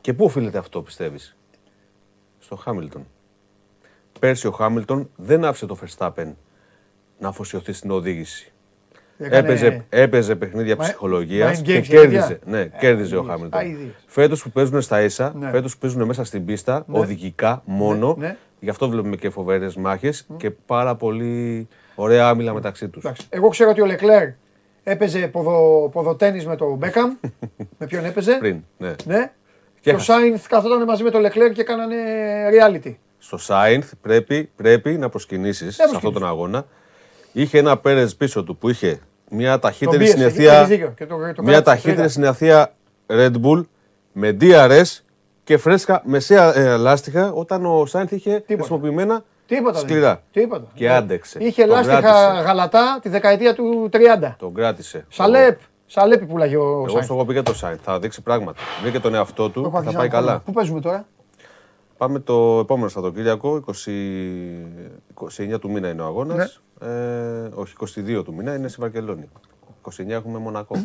Και 0.00 0.12
πού 0.12 0.24
οφείλεται 0.24 0.58
αυτό, 0.58 0.82
πιστεύεις, 0.82 1.36
Στο 2.38 2.56
Χάμιλτον. 2.56 3.06
Πέρσι 4.20 4.46
ο 4.46 4.50
Χάμιλτον 4.50 5.10
δεν 5.16 5.44
άφησε 5.44 5.66
το 5.66 5.78
Verstappen 5.82 6.32
να 7.18 7.28
αφοσιωθεί 7.28 7.72
στην 7.72 7.90
οδήγηση. 7.90 8.52
Έκανε- 9.18 9.44
Έπαιζε, 9.44 9.84
έπαιζε 9.88 10.36
παιχνίδια 10.36 10.76
Μα- 10.76 10.84
ψυχολογίας 10.84 11.58
mind 11.58 11.60
games 11.60 11.64
και 11.64 11.80
και 11.80 11.88
κέρδιζε. 11.88 12.20
τέτοια. 12.20 12.38
Ναι, 12.46 12.60
Ε, 12.60 12.70
κέρδιζε 12.78 13.16
ο 13.16 13.18
αηδίες, 13.18 13.34
Χάμιλτον. 13.36 13.60
αηδίες. 13.60 13.92
Φέτος 14.06 14.42
που 14.42 14.50
παίζουν 14.50 14.80
στα 14.80 15.02
ίσα, 15.02 15.32
Ναι. 15.38 15.50
φέτος 15.50 15.72
που 15.72 15.78
παίζουν 15.80 16.02
μέσα 16.04 16.24
στην 16.24 16.44
πίστα, 16.44 16.84
Ναι. 16.86 16.98
οδηγικά 16.98 17.62
μόνο. 17.64 18.14
ναι. 18.18 18.36
Γι' 18.60 18.70
αυτό 18.70 18.88
βλέπουμε 18.88 19.16
και 19.16 19.30
φοβερές 19.30 19.76
μάχες 19.76 20.26
και 20.36 20.50
πάρα 20.50 20.94
πολύ 20.94 21.68
ωραία 21.94 22.28
άμυλα 22.28 22.52
μεταξύ 22.54 22.88
τους. 22.88 23.04
Εντάξει. 23.04 23.26
Εγώ 23.30 23.48
ξέρω 23.48 23.70
ότι 23.70 23.80
ο 23.80 23.86
Λεκλέρ 23.86 24.28
έπαιζε 24.82 25.28
ποδο, 25.28 25.88
ποδοτένις 25.92 26.46
με 26.46 26.56
τον 26.56 26.74
Μπέκαμ. 26.76 27.10
με 27.78 27.86
ποιον 27.86 28.04
έπαιζε; 28.04 28.32
Πριν, 28.38 28.56
ναι. 28.78 28.94
Ναι. 29.04 29.30
Και 29.74 29.80
Και 29.80 29.90
ο 29.90 29.92
έχασε. 29.92 30.12
Σάινθ 30.12 30.46
καθόταν 30.48 30.84
μαζί 30.84 31.02
με 31.02 31.10
τον 31.10 31.20
Λεκλέρ 31.20 31.52
και 31.52 31.62
κάνανε 31.62 31.96
reality. 32.50 32.94
Στο 33.18 33.36
Σάινθ 33.38 33.92
πρέπει, 34.00 34.50
πρέπει 34.56 34.90
να 34.90 35.08
προσκυνήσεις 35.08 35.74
σε 35.74 35.82
αυτόν 35.94 36.12
τον 36.12 36.26
αγώνα. 36.26 36.66
Είχε 37.38 37.58
ένα 37.58 37.76
Πέρες 37.76 38.16
πίσω 38.16 38.44
του 38.44 38.56
που 38.56 38.68
είχε 38.68 38.98
μια 39.30 39.50
Τον 39.50 39.60
ταχύτερη 39.60 39.96
πίεσε, 39.98 40.12
συνεθεία. 40.16 40.52
έχεις 40.54 40.68
δίκιο. 40.68 40.92
Και 40.96 41.06
το- 41.06 41.14
το 41.16 41.22
Μια 41.24 41.32
κράτησε 41.34 41.62
ταχύτερη 41.62 41.94
τρίτα. 41.96 42.08
συνεθεία 42.08 42.72
Red 43.06 43.32
Bull 43.44 43.64
με 44.12 44.36
DRS 44.40 45.00
και 45.44 45.56
φρέσκα 45.56 46.02
μεσαία 46.04 46.56
ε, 46.56 46.76
λάστιχα 46.76 47.32
όταν 47.32 47.66
ο 47.66 47.86
Σάινθ 47.86 48.12
είχε 48.12 48.44
χρησιμοποιημένα 48.46 49.24
Τίποτα. 49.46 49.78
δεν 49.78 49.88
σκληρά. 49.88 50.10
είχε. 50.10 50.40
Τίποτα. 50.44 50.66
Και 50.74 50.90
άντεξε. 50.90 51.38
Είχε 51.40 51.62
Τον 51.62 51.70
λάστιχα 51.70 52.00
κράτησε. 52.00 52.42
γαλατά 52.42 52.98
τη 53.02 53.08
δεκαετία 53.08 53.54
του 53.54 53.88
30. 53.92 54.34
Τον 54.38 54.54
κράτησε. 54.54 55.04
Σαλέπ. 55.08 55.58
Σαλέπ 55.86 56.20
που 56.20 56.26
πουλάγε 56.26 56.56
ο 56.56 56.62
Εγώ 56.62 56.88
Σάινθ. 56.88 57.04
στο 57.04 57.14
έχω 57.14 57.24
πει 57.24 57.32
για 57.32 57.42
το 57.42 57.54
Σάινθ. 57.54 57.80
Θα 57.82 57.98
δείξει 57.98 58.22
πράγματα. 58.22 58.60
Βρήκε 58.82 59.00
τον 59.00 59.14
εαυτό 59.14 59.50
του 59.50 59.60
Το 59.62 59.66
έχω 59.66 59.68
και 59.68 59.72
θα 59.72 59.78
αρχίσει 59.78 59.96
πάει 59.96 60.06
να 60.06 60.12
κάνω. 60.12 60.26
καλά. 60.26 60.38
Πού 60.44 60.52
παίζουμε 60.52 60.80
τώρα; 60.80 61.06
Πάμε 61.96 62.18
το 62.18 62.58
επόμενο 62.58 62.88
Σαββατοκύριακο, 62.88 63.64
20... 63.66 63.72
29 65.54 65.60
του 65.60 65.70
μήνα 65.70 65.88
είναι 65.88 66.02
ο 66.02 66.04
αγώνας. 66.04 66.60
Ναι. 66.80 66.88
Ε, 66.88 67.50
όχι, 67.54 67.74
22 68.18 68.24
του 68.24 68.34
μήνα 68.34 68.54
είναι 68.54 68.68
στη 68.68 68.80
Βαρκελόνη. 68.80 69.28
29 69.82 70.08
έχουμε 70.08 70.38
Μονακό. 70.38 70.84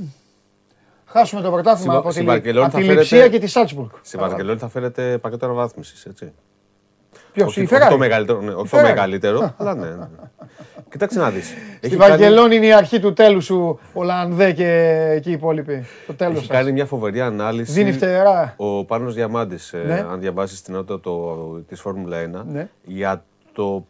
Χάσουμε 1.06 1.42
το 1.42 1.52
πρωτάθλημα 1.52 1.92
Στη- 1.94 2.00
από 2.02 2.08
τη, 2.08 2.14
στη 2.16 2.24
Βαρκελόνη 2.24 2.66
από 2.66 2.72
θα 2.74 2.80
τη 2.80 2.84
φέρετε- 2.86 3.12
Λιψία 3.12 3.30
και 3.30 3.40
τη 3.40 3.48
Σάλτσμπουργκ. 3.48 3.90
Στη 4.02 4.18
Βαρκελόνη 4.18 4.60
θα 4.60 4.68
φέρετε 4.70 5.18
πακέτο 5.18 5.46
αναβάθμιση. 5.46 6.10
Έτσι. 6.10 6.34
Ποιος, 7.34 7.48
όχι, 7.48 7.60
η 7.62 7.64
όχι 7.64 7.78
το 7.80 7.96
Ferrari. 7.96 7.98
μεγαλύτερο, 7.98 8.42
ναι, 8.42 8.52
όχι 8.54 8.70
το 8.70 8.78
Ferrari. 8.78 8.82
μεγαλύτερο, 8.84 9.54
αλλά 9.58 9.76
ναι. 9.76 9.88
ναι. 9.90 10.08
Κοίταξε 10.92 11.20
να 11.20 11.30
δεις. 11.30 11.54
Στη 11.82 11.96
Βαρκελόνη 11.96 12.56
είναι 12.56 12.66
η 12.66 12.74
αρχή 12.74 13.00
του 13.00 13.14
τέλους 13.14 13.46
σου, 13.46 13.80
Ολλανδέ 13.94 14.52
και 14.52 14.68
εκεί 15.16 15.30
οι 15.30 15.34
υπόλοιποι. 15.34 15.86
Το 16.08 16.14
τέλος 16.14 16.38
Έχει 16.38 16.48
κάνει 16.48 16.72
μια 16.72 16.86
φοβερή 16.86 17.22
ανάλυση. 17.22 17.72
Δίνει 17.72 17.92
φτερά. 17.92 18.54
Ο 18.58 18.86
Πάνος 18.86 19.14
Διαμάντης, 19.14 19.74
ε, 19.74 19.84
Ναι. 19.86 20.06
αν 20.12 20.20
διαβάσεις 20.20 20.62
την 20.62 20.74
νότα 20.74 21.00
το, 21.00 21.36
της 21.68 21.82
Φόρμουλα 21.82 22.18
1, 22.18 22.44
Ναι. 22.52 22.70
για 22.84 23.24
το 23.54 23.86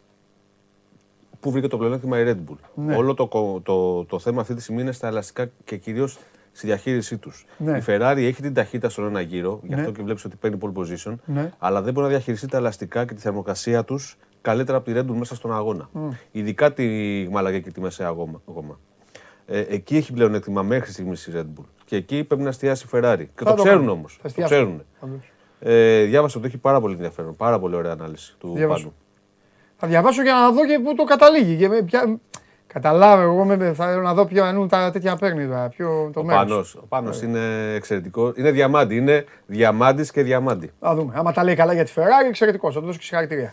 πού 1.40 1.50
βρήκε 1.50 1.68
το 1.68 1.76
πλεονέκτημα 1.78 2.18
η 2.18 2.24
Red 2.26 2.50
Bull. 2.50 2.56
Ναι. 2.74 2.96
Όλο 2.96 3.14
το, 3.14 3.26
κο- 3.26 3.60
το, 3.64 4.04
το 4.04 4.18
θέμα 4.18 4.40
αυτή 4.40 4.54
τη 4.54 4.62
στιγμή 4.62 4.80
είναι 4.82 4.92
στα 4.92 5.06
ελαστικά 5.06 5.50
και 5.64 5.76
κυρίως 5.76 6.18
στη 6.52 6.66
διαχείρισή 6.66 7.16
τους. 7.18 7.46
Ναι. 7.56 7.76
Η 7.78 7.82
Ferrari 7.86 8.14
έχει 8.16 8.42
την 8.42 8.54
ταχύτητα 8.54 8.88
στον 8.88 9.04
ένα 9.04 9.20
γύρο, 9.20 9.60
γι' 9.62 9.74
αυτό 9.74 9.86
Ναι. 9.90 9.96
και 9.96 10.02
βλέπεις 10.02 10.24
ότι 10.24 10.36
παίρνει 10.36 10.58
pole 10.60 10.72
position, 10.80 11.14
Ναι. 11.24 11.50
αλλά 11.58 11.82
δεν 11.82 11.92
μπορεί 11.92 12.06
να 12.06 12.12
διαχειριστεί 12.12 12.46
τα 12.46 12.56
ελαστικά 12.56 13.04
και 13.04 13.14
τη 13.14 13.20
θερμοκρασία 13.20 13.84
τους 13.84 14.16
καλύτερα 14.40 14.78
από 14.78 14.86
τη 14.86 14.92
Red 14.96 15.10
Bull 15.10 15.14
μέσα 15.16 15.34
στον 15.34 15.54
αγώνα. 15.54 15.90
Ειδικά 16.30 16.72
τη 16.72 16.84
Μαλαγία 17.30 17.60
και 17.60 17.70
τη 17.70 17.80
μεσαία 17.80 18.08
γόμα. 18.08 18.42
γόμα. 18.44 18.78
Ε, 19.46 19.58
εκεί 19.60 19.96
έχει 19.96 20.12
πλεονέκτημα 20.12 20.62
μέχρι 20.62 20.92
στιγμής 20.92 21.26
η 21.26 21.32
Red 21.34 21.40
Bull. 21.60 21.64
Και 21.84 21.96
εκεί 21.96 22.24
πρέπει 22.24 22.42
να 22.42 22.48
εστιάσει 22.48 22.86
η 22.86 22.90
Ferrari. 22.92 23.16
Και 23.34 23.44
Θα 23.44 23.50
το 23.50 23.54
το 23.54 23.62
ξέρουν 23.62 23.80
κάνει. 23.80 23.90
όμως. 23.92 24.12
Θα 24.12 24.18
Το 24.22 24.26
εστιάσουν. 24.28 24.56
ξέρουν. 24.56 24.82
Θα 25.00 25.06
δώσω. 25.06 25.30
Ε, 25.60 26.04
διάβασα 26.04 26.38
ότι 26.38 26.46
έχει 26.46 26.58
πάρα 26.58 26.80
πολύ 26.80 26.94
ενδιαφέρον. 26.94 27.36
Πάρα 27.36 27.58
πολύ 27.58 27.74
ωραία 27.74 27.92
ανάλυση 27.92 28.36
του 28.38 28.52
Διάβασα. 28.54 28.82
Πάνου. 28.82 28.94
Θα 29.76 29.86
διαβάσω 29.86 30.22
για 30.22 30.32
να 30.32 30.50
δω 30.52 30.66
και 30.66 30.78
πού 30.84 30.94
το 30.94 31.04
καταλήγει. 31.04 31.56
Και 31.56 31.68
με 31.68 31.82
ποια... 31.82 32.18
Καταλάβω, 32.72 33.22
εγώ 33.22 33.44
με, 33.44 33.72
θα 33.72 33.86
θέλω 33.86 34.00
να 34.02 34.14
δω 34.14 34.24
ποιο 34.24 34.44
εννοούν 34.44 34.68
τα 34.68 34.90
τέτοια 34.90 35.16
παίρνει 35.16 35.46
τώρα. 35.46 35.68
Ποιο 35.68 36.10
το 36.12 36.20
Ο 36.20 36.24
μέρος. 36.24 36.42
Πάνος, 36.48 36.74
ο 36.74 36.86
Πάνος 36.88 37.22
είναι 37.22 37.40
εξαιρετικό. 37.74 38.32
Είναι 38.36 38.50
διαμάντη. 38.50 38.96
Είναι 38.96 39.24
διαμάντης 39.46 40.10
και 40.10 40.22
διαμάντη. 40.22 40.70
Θα 40.80 40.94
δούμε. 40.94 41.12
Άμα 41.16 41.32
τα 41.32 41.44
λέει 41.44 41.54
καλά 41.54 41.72
για 41.72 41.84
τη 41.84 41.92
Ferrari, 41.96 42.28
εξαιρετικός. 42.28 42.74
Θα 42.74 42.80
του 42.80 42.86
δώσω 42.86 42.98
και 42.98 43.04
συγχαρητήρια. 43.04 43.52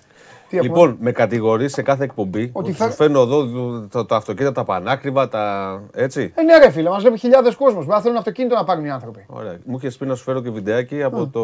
Τι 0.49 0.57
έχουμε; 0.57 0.73
Λοιπόν, 0.73 0.97
με 0.99 1.11
κατηγορείς 1.11 1.73
σε 1.73 1.81
κάθε 1.81 2.03
εκπομπή 2.03 2.41
Ότι 2.43 2.51
ότι 2.53 2.71
θα- 2.71 2.85
σου 2.89 2.91
φέρνω 2.95 3.21
εδώ 3.21 3.45
το, 3.45 3.87
το, 3.87 4.05
το 4.05 4.15
αυτοκίνητα, 4.15 4.53
τα 4.53 4.63
πανάκριβα, 4.63 5.27
τα. 5.27 5.81
Έτσι. 5.93 6.33
Ε, 6.35 6.41
ναι, 6.41 6.57
ρε 6.57 6.71
φίλε, 6.71 6.89
μας 6.89 7.01
βλέπει 7.01 7.17
χιλιάδες 7.17 7.55
κόσμος. 7.55 7.85
Μα 7.85 8.01
θέλουν 8.01 8.17
αυτοκίνητο 8.17 8.55
να 8.55 8.63
πάρουν 8.63 8.85
οι 8.85 8.89
άνθρωποι. 8.91 9.25
Ωραία. 9.27 9.57
Μου 9.65 9.75
είχες 9.77 9.97
πει 9.97 10.05
να 10.05 10.15
σου 10.15 10.23
φέρω 10.23 10.41
και 10.41 10.49
βιντεάκι 10.49 11.03
από 11.03 11.27
το 11.27 11.43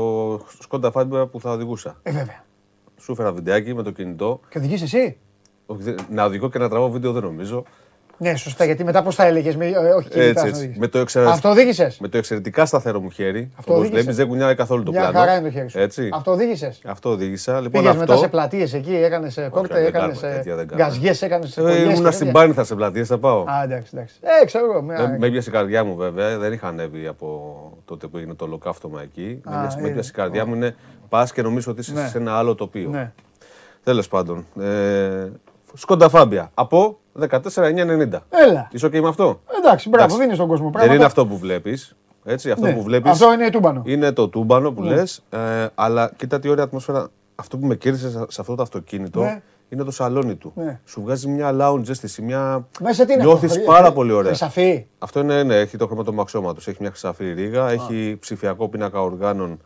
Σκόντα 0.59 0.91
Φάμπια 0.91 1.26
που 1.26 1.39
θα 1.39 1.51
οδηγούσα. 1.51 1.95
Ε, 2.03 2.11
βέβαια. 2.11 2.43
Σου 2.99 3.15
φέρα 3.15 3.32
βιντεάκι 3.32 3.73
με 3.73 3.84
το 3.84 3.91
κινητό. 3.91 4.39
Και 4.49 4.57
οδηγείς 4.57 4.82
εσύ; 4.82 5.17
Όχι, 5.66 5.84
δεν- 5.84 5.95
Να 6.09 6.24
οδηγώ 6.26 6.49
και 6.49 6.59
να 6.59 6.70
τραβώ 6.70 6.89
βίντεο 6.89 7.11
δεν 7.11 7.24
νομίζω. 7.24 7.63
Ναι, 8.18 8.36
σωστά, 8.36 8.66
γιατί 8.66 8.84
μετά 8.84 9.03
πώς 9.03 9.16
θα 9.16 9.26
έλεγες. 9.26 9.55
Με, 9.55 9.66
ε, 9.66 9.70
όχι, 9.78 10.09
κινητάς 10.09 10.28
Έτσι, 10.28 10.34
να 10.43 10.47
έτσι. 10.47 10.59
οδηγείς. 10.61 10.78
Με 10.78 10.88
το, 10.88 10.97
εξερα... 10.99 11.30
Αυτό 11.30 11.49
οδήγησες; 11.49 11.97
με 11.99 12.07
το 12.07 12.18
εξαιρετικά 12.18 12.66
σταθερό 12.66 12.99
μου 12.99 13.09
χέρι. 13.09 13.51
Αυτό 13.55 13.72
Όπως 13.72 13.76
οδήγησες; 13.86 14.03
βλέπεις, 14.03 14.16
δεν 14.16 14.28
κουνιάει 14.28 14.55
καθόλου 14.55 14.84
το 14.84 14.91
Μια 14.91 14.99
πλάνο. 14.99 15.18
χαρά 15.18 15.36
είναι 15.36 15.43
το 15.47 15.51
χέρι 15.51 15.70
σου. 15.70 15.80
Έτσι. 15.80 16.09
Αυτό 16.13 16.32
οδήγησες; 16.32 16.82
Αυτό 16.86 17.09
οδήγησα. 17.09 17.53
Λοιπόν, 17.61 17.72
Πήγες 17.72 17.88
αυτό. 17.89 17.99
μετά 17.99 18.18
σε 18.18 18.28
πλατείες 18.28 18.74
εκεί, 18.74 18.95
έκανες 18.95 19.39
κόρτε, 19.49 19.74
δεν 19.74 19.86
έκανες 19.86 20.20
κάνουμε 20.20 20.36
τέτοια, 20.38 20.55
δεν 20.55 20.68
κάνουμε. 20.68 20.88
γκαζιέ, 20.88 21.28
έκανες. 21.28 21.57
Ε, 21.57 21.82
ήμουνα 21.91 22.11
στην 22.11 22.32
Πάνηθα 22.32 22.63
σε 22.63 22.76
πλατείες, 22.76 23.07
θα 23.07 23.18
πάω. 23.18 23.41
Α, 23.47 23.63
εντάξει, 23.63 23.91
εντάξει. 23.93 24.16
Ε, 24.41 24.45
ξέρω 24.45 24.66
εγώ. 24.72 24.82
μια- 24.82 25.07
Με, 25.07 25.18
με 25.20 25.28
έπιασε 25.28 25.49
η 25.49 25.53
καρδιά 25.53 25.84
μου 25.84 25.95
βέβαια, 25.95 26.38
δεν 26.38 26.53
είχα 26.53 26.68
ανέβει 26.68 27.07
από 27.07 27.53
τότε 27.86 28.07
που 28.07 28.18
έγινε 28.18 28.34
το 28.34 28.45
ολοκαύτωμα 28.45 29.01
εκεί. 29.01 29.41
Α, 29.43 29.51
με, 29.51 29.55
έπιασε- 29.57 29.76
με 29.76 29.82
είναι. 29.82 29.89
έπιασε 29.89 30.09
η 30.13 30.16
καρδιά 30.18 30.45
μου, 30.45 30.55
είναι 30.55 30.76
πας 31.09 31.32
και 31.34 31.41
νομίζω 31.41 31.72
ότι 31.72 31.80
είσαι 31.80 31.93
Ναι. 31.93 32.07
σε 32.07 32.18
ένα 32.18 32.38
άλλο 32.38 32.55
τοπίο. 32.55 32.89
Ναι. 32.89 33.11
Τέλος 33.84 34.07
πάντων. 34.07 34.45
Ε, 35.76 35.80
Σκόντα 35.80 36.09
Φάμπια 36.09 36.51
από 36.53 36.99
14,990. 37.19 38.19
Έλα. 38.30 38.67
Είσαι 38.71 38.88
OK 38.88 38.99
με 38.99 39.07
αυτό; 39.07 39.41
Εντάξει, 39.57 39.89
μπράβο, 39.89 40.03
Εντάξει. 40.05 40.17
δίνεις 40.17 40.36
στον 40.36 40.47
κόσμο 40.47 40.63
Δεν 40.63 40.71
πράγματα. 40.71 40.95
είναι 40.95 41.05
αυτό 41.05 41.26
που 41.26 41.38
βλέπεις. 41.38 41.95
Έτσι, 42.26 42.51
αυτό 42.51 42.65
Ναι. 42.65 42.73
που 42.73 42.84
βλέπεις. 42.84 43.11
Αυτό 43.11 43.34
είναι 43.34 43.49
τούμπανο. 43.49 43.82
Είναι 43.86 44.11
το 44.11 44.28
τούμπανο 44.28 44.71
που 44.71 44.82
Ναι. 44.84 44.93
λες, 44.95 45.23
ε, 45.30 45.38
αλλά 45.76 46.11
κοίτα 46.17 46.39
τι 46.39 46.49
ωραία 46.49 46.63
ατμόσφαιρα. 46.63 47.07
Αυτό 47.36 47.57
που 47.57 47.65
με 47.65 47.76
κέρδισε 47.76 48.09
σε- 48.09 48.26
σε 48.28 48.41
αυτό 48.41 48.55
το 48.55 48.61
αυτοκίνητο 48.61 49.19
Ναι. 49.21 49.41
είναι 49.69 49.84
το 49.84 49.91
σαλόνι 49.91 50.36
του. 50.36 50.51
Ναι. 50.55 50.80
Σου 50.86 51.01
βγάζει 51.01 51.28
μια 51.28 51.55
lounge 51.59 51.89
αίσθηση, 51.89 52.21
μια. 52.21 52.67
Μέσα 52.82 53.05
τι 53.05 53.13
είναι 53.13 53.23
Νιώθεις 53.23 53.51
αυτό, 53.51 53.63
πάρα 53.63 53.82
χρυ- 53.84 53.93
πολύ 53.93 54.11
ωραία. 54.11 54.28
Χρυσαφή. 54.30 54.86
Αυτό 54.99 55.19
είναι, 55.19 55.43
ναι, 55.43 55.55
έχει 55.55 55.78
το 55.78 55.86
χρώμα 55.88 56.03
του 56.03 56.21
αξιώματο. 56.21 56.61
Έχει 56.65 56.78
μια 56.80 56.89
χρυσαφή 56.89 57.32
ρίγα, 57.34 57.69
έχει 57.69 58.17
ψηφιακό 58.19 58.69
πίνακα 58.69 59.01
οργάνων, 59.01 59.59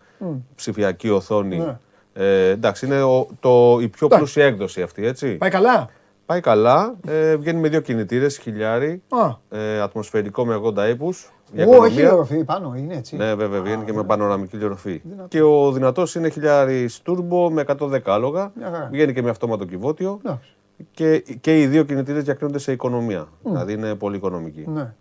ψηφιακή 0.55 1.09
οθόνη. 1.09 1.57
Ναι. 1.57 1.77
Ε, 2.13 2.49
εντάξει, 2.49 2.85
είναι 2.85 3.01
ο, 3.01 3.27
το, 3.39 3.77
η 3.81 3.87
πιο 3.87 4.07
πλούσια 4.07 4.45
έκδοση 4.45 4.81
αυτή, 4.81 5.05
έτσι. 5.05 5.35
Πάει 5.35 5.49
καλά; 5.49 5.89
Πάει 6.29 6.39
καλά. 6.39 6.95
Ε, 7.07 7.35
βγαίνει 7.35 7.59
με 7.59 7.69
δύο 7.69 7.79
κινητήρες, 7.79 8.37
χιλιάρι, 8.37 9.01
Α. 9.09 9.57
ε, 9.59 9.81
ατμοσφαιρικό 9.81 10.45
με 10.45 10.61
80 10.63 10.89
ύπους. 10.89 11.31
Ω, 11.67 11.83
έχει 11.85 12.07
οροφή 12.07 12.43
πάνω, 12.43 12.73
είναι 12.77 12.95
έτσι. 12.95 13.15
Ναι, 13.15 13.35
βέβαια, 13.35 13.61
βγαίνει 13.61 13.85
και 13.85 13.93
με 13.93 14.03
πανοραμική 14.03 14.57
λιοροφή. 14.57 15.01
Και 15.27 15.41
ο 15.41 15.71
δυνατός 15.71 16.15
είναι 16.15 16.29
χιλιάρι 16.29 16.89
turbo 17.05 17.49
με 17.51 17.61
110 17.61 17.99
άλογα. 18.05 18.51
Μια 18.55 18.71
χαρά. 18.71 18.89
Βγαίνει 18.91 19.13
και 19.13 19.21
με 19.21 19.29
αυτόματο 19.29 19.65
κυβότιο. 19.65 20.19
Εντάξει. 20.25 20.55
Και, 20.91 21.19
και 21.41 21.61
οι 21.61 21.67
δύο 21.67 21.83
κινητήρες 21.83 22.23
διακρίνονται 22.23 22.59
σε 22.59 22.71
οικονομία. 22.71 23.27
Δηλαδή 23.43 23.73
είναι 23.73 23.95
πολύ 23.95 24.15
οικονομική. 24.15 24.65
Ναι. 24.67 24.93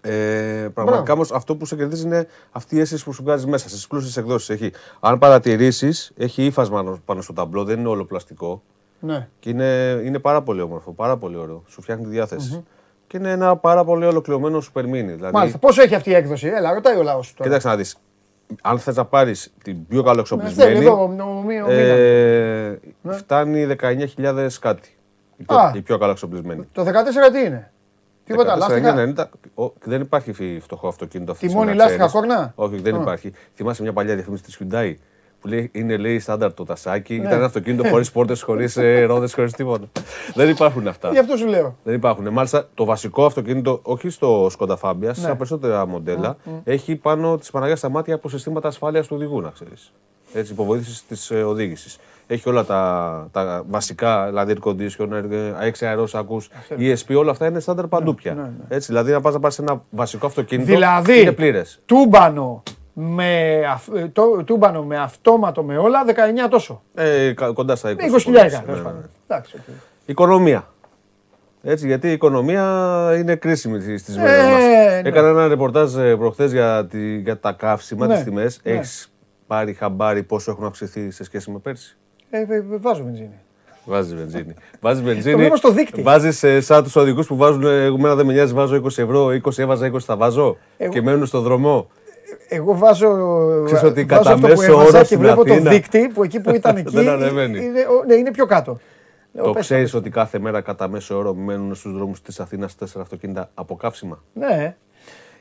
Ε, 0.00 0.68
πραγματικά 0.74 1.12
όμως 1.12 1.32
αυτό 1.32 1.56
που 1.56 1.66
σε 1.66 1.76
κερδίζει 1.76 2.04
είναι 2.06 2.26
αυτή 2.50 2.76
η 2.76 2.80
αίσθηση 2.80 3.04
που 3.04 3.12
σου 3.12 3.22
βγάζει 3.22 3.46
μέσα 3.46 3.68
στις 3.68 3.86
πλούσιες 3.86 4.16
εκδόσεις. 4.16 4.50
Έχει, 4.50 4.72
αν 5.00 5.18
παρατηρήσεις, 5.18 6.12
έχει 6.16 6.44
ύφασμα 6.44 7.00
πάνω 7.04 7.20
στο 7.20 7.32
ταμπλό, 7.32 7.64
δεν 7.64 7.78
είναι 7.78 7.88
όλο 7.88 8.04
πλαστικό. 8.04 8.62
Ναι. 9.04 9.28
Και 9.38 9.50
είναι, 9.50 10.00
είναι 10.04 10.18
πάρα 10.18 10.42
πολύ 10.42 10.60
όμορφο, 10.60 10.92
πάρα 10.92 11.16
πολύ 11.16 11.36
ωραίο. 11.36 11.62
Σου 11.68 11.82
φτιάχνει 11.82 12.04
τη 12.04 12.10
διαθεση 12.10 12.64
Και 13.06 13.16
είναι 13.16 13.30
ένα 13.30 13.56
πάρα 13.56 13.84
πολύ 13.84 14.04
ολοκληρωμένο 14.04 14.58
super 14.74 14.80
mini. 14.82 14.86
Δηλαδή, 14.90 15.30
Μάλιστα. 15.32 15.58
Πόσο 15.58 15.82
έχει 15.82 15.94
αυτή 15.94 16.10
η 16.10 16.14
έκδοση, 16.14 16.46
έλα, 16.46 16.72
ρωτάει 16.74 16.96
ο 16.96 17.02
λαός 17.02 17.34
τώρα. 17.34 17.44
Κοίταξε 17.48 17.68
να 17.68 17.76
δεις. 17.76 17.96
Αν 18.62 18.78
θες 18.78 18.96
να 18.96 19.04
πάρεις 19.04 19.52
την 19.62 19.72
πιο 19.74 19.80
Ναι, 19.88 19.94
θέλει 19.94 20.04
καλοεξοπλισμένη. 20.04 20.78
εδώ 20.78 21.02
ο 21.02 21.08
μη- 21.08 21.20
ο 21.20 21.42
Μίλαν. 21.44 21.66
ε, 21.70 22.80
φτάνει 23.10 23.64
19.000 23.66 24.58
κάτι. 24.60 24.96
Η 25.36 25.42
πιο, 25.44 25.56
Α. 25.56 25.72
η 25.76 25.80
πιο 25.80 25.98
καλοεξοπλισμένη. 25.98 26.68
Το 26.72 26.82
14 26.84 27.30
τι 27.32 27.38
είναι; 27.44 27.72
Τίποτα, 28.24 28.54
14, 28.54 28.58
λάστιχα; 28.58 28.94
90, 28.94 29.28
ο- 29.54 29.72
δεν 29.84 30.00
υπάρχει 30.00 30.32
φι- 30.32 30.62
φτωχό 30.62 30.88
αυτοκίνητο 30.88 31.32
αυτή 31.32 31.46
τη 31.46 31.50
Τιμόνι, 31.52 31.68
στιγμή, 31.70 31.84
να 31.86 31.96
λάστιχα, 31.96 32.06
ξέρεις. 32.18 32.28
κόρνα; 32.28 32.52
Όχι, 32.54 32.80
δεν 32.82 32.94
Α. 32.94 33.00
υπάρχει. 33.00 33.32
Θυμάσαι 33.54 33.82
μια 33.82 33.92
παλιά 33.92 34.14
διαφήμιση 34.14 34.42
της 34.42 34.58
Hyundai; 34.60 34.94
Που 35.42 35.48
λέει, 35.48 35.70
είναι 35.72 35.96
λέει 35.96 36.18
στάνταρ 36.18 36.52
το 36.54 36.64
τασάκι. 36.64 37.14
Ναι. 37.14 37.20
Ήταν 37.24 37.32
ένα 37.36 37.44
αυτοκίνητο 37.44 37.88
χωρίς 37.88 38.10
πόρτες, 38.14 38.42
χωρίς 38.42 38.78
ρόδες, 39.06 39.34
χωρίς 39.34 39.52
τίποτα. 39.52 39.84
δεν 40.34 40.48
υπάρχουν 40.48 40.88
αυτά. 40.88 41.10
Γι' 41.10 41.18
αυτό 41.18 41.36
σου 41.36 41.46
λέω. 41.46 41.76
Δεν 41.84 41.94
υπάρχουν. 41.94 42.28
Μάλιστα, 42.28 42.68
το 42.74 42.84
βασικό 42.84 43.24
αυτοκίνητο, 43.24 43.80
όχι 43.82 44.08
στο 44.08 44.50
Skoda 44.58 44.76
Fabia, 44.80 44.94
Ναι. 45.00 45.12
στα 45.14 45.36
περισσότερα 45.36 45.86
μοντέλα, 45.86 46.36
έχει 46.64 46.96
πάνω 46.96 47.36
της 47.38 47.50
Παναγιάς 47.50 47.76
τα 47.76 47.88
μάτια 47.88 48.14
από 48.14 48.28
συστήματα 48.28 48.68
ασφάλειας 48.68 49.06
του 49.06 49.16
οδηγού, 49.16 49.40
να 49.40 49.50
ξέρεις. 49.50 49.92
Έτσι, 50.34 50.52
υποβοήθησης 50.52 51.06
της 51.06 51.30
οδήγησης. 51.30 51.98
Έχει 52.26 52.48
όλα 52.48 52.64
τα, 52.64 53.28
τα 53.32 53.64
βασικά, 53.68 54.26
δηλαδή 54.26 54.54
air 54.62 54.68
conditioner, 54.68 55.30
ε, 55.30 55.66
έξι 55.66 55.86
αερόσακους, 55.86 56.48
ESP, 56.78 57.14
όλα 57.16 57.30
αυτά 57.30 57.46
είναι 57.46 57.60
στάνταρ 57.60 57.86
παντού 57.86 58.14
πια. 58.14 58.34
ναι, 58.34 58.42
ναι. 58.42 58.48
Έτσι, 58.68 58.86
δηλαδή, 58.86 59.12
να 59.12 59.20
πας 59.20 59.32
να 59.34 59.40
πάρεις 59.40 59.58
ένα 59.58 59.82
βασικό 59.90 60.26
αυτοκίνητο. 60.26 60.66
Δηλαδή, 60.72 61.20
είναι 61.20 61.32
πλήρες. 61.32 61.80
τούμπανο 61.86 62.62
με, 62.92 63.60
αυ- 63.72 63.96
ε, 63.96 64.08
το, 64.12 64.42
τούμπανο 64.44 64.82
με 64.82 64.98
αυτόματο 64.98 65.62
με 65.62 65.76
όλα, 65.78 66.04
19 66.06 66.48
τόσο. 66.50 66.82
Ε, 66.94 67.32
κα- 67.32 67.52
κοντά 67.52 67.76
στα 67.76 67.90
20. 67.90 67.94
20 67.94 68.18
χιλιάρικα, 68.22 68.58
Ναι, 68.58 68.62
τέλος 68.64 68.78
ναι, 68.78 68.84
ναι. 68.84 68.90
πάντων. 68.90 69.10
Εντάξει, 69.28 69.56
οκ. 69.56 69.74
Οικονομία. 70.06 70.66
Έτσι, 71.62 71.86
γιατί 71.86 72.08
η 72.08 72.12
οικονομία 72.12 72.62
είναι 73.18 73.34
κρίσιμη 73.36 73.98
στις 73.98 74.16
Ε, 74.16 74.20
μέρες 74.20 74.44
μας. 74.44 74.60
ναι. 74.62 75.08
Έκανα 75.08 75.28
ένα 75.28 75.48
ρεπορτάζ 75.48 75.92
προχθές 76.18 76.52
για, 76.52 76.86
τη- 76.90 77.16
για 77.18 77.38
τα 77.38 77.52
καύσιμα, 77.52 78.06
Ναι, 78.06 78.14
τις 78.14 78.24
τιμές. 78.24 78.60
ναι. 78.62 78.72
Έχεις 78.72 79.12
πάρει 79.46 79.72
χαμπάρι 79.72 80.22
πόσο 80.22 80.50
έχουν 80.50 80.64
αυξηθεί 80.64 81.10
σε 81.10 81.24
σχέση 81.24 81.50
με 81.50 81.58
πέρσι; 81.58 81.96
Ε, 82.30 82.38
ε, 82.38 82.54
ε, 82.54 82.62
βάζω 82.80 83.02
βενζίνη. 83.04 83.38
Βάζεις 83.84 84.14
βενζίνη. 84.14 84.54
Βάζεις 84.80 85.02
βενζίνη. 85.02 85.36
βλέπω 85.36 85.56
στο 85.56 85.70
δείκτη. 85.70 86.02
Βάζεις 86.02 86.44
σαν 86.66 86.82
τους 86.82 86.96
οδηγούς 86.96 87.26
που 87.26 87.36
βάζουν. 87.36 87.62
ε, 87.66 87.84
Εμένα 87.84 88.14
δεν 88.14 88.26
με 88.26 88.32
νοιάζει, 88.32 88.52
βάζω 88.54 88.74
20 88.76 89.02
ευρώ, 89.02 89.26
20 89.32 89.58
έβαζα, 89.62 89.86
20 89.86 90.04
θα 90.04 90.16
βάζω. 90.16 90.56
Εγώ- 90.76 90.92
Και 90.92 91.02
μένουν 91.02 91.26
στον 91.26 91.42
δρόμο. 91.42 91.88
Εγώ 92.54 92.76
βάζω, 92.76 93.08
Ξέρεις 93.64 93.82
ότι 93.84 94.04
βάζω 94.04 94.22
κατά 94.22 94.34
αυτό 94.34 94.46
που 94.46 94.60
μέσο 94.60 94.72
έβαζα 94.72 94.88
όρο 94.88 94.98
και 94.98 95.04
στην 95.04 95.18
βλέπω 95.18 95.44
το 95.44 95.52
Αθήνα 95.52 95.70
δείκτη 95.70 96.08
που 96.14 96.22
εκεί 96.22 96.40
που 96.40 96.54
ήταν 96.60 96.76
εκεί 96.76 96.90
δεν 96.94 97.08
ανεβαίνει. 97.08 97.64
είναι, 97.64 97.80
ο- 97.80 98.04
ναι, 98.06 98.14
είναι 98.14 98.30
πιο 98.30 98.46
κάτω. 98.46 98.78
Λέω, 99.32 99.44
Το 99.44 99.50
πες 99.52 99.62
ξέρεις 99.64 99.90
πες 99.90 99.94
ότι 100.00 100.10
κάθε 100.10 100.38
μέρα 100.38 100.60
κατά 100.60 100.88
μέσο 100.88 101.16
όρο 101.18 101.34
μένουν 101.34 101.74
στους 101.74 101.92
δρόμους 101.92 102.22
της 102.22 102.40
Αθήνας 102.40 102.74
4 102.80 102.84
αυτοκίνητα 103.00 103.50
από 103.54 103.76
καύσιμα. 103.76 104.22
Ναι, 104.32 104.76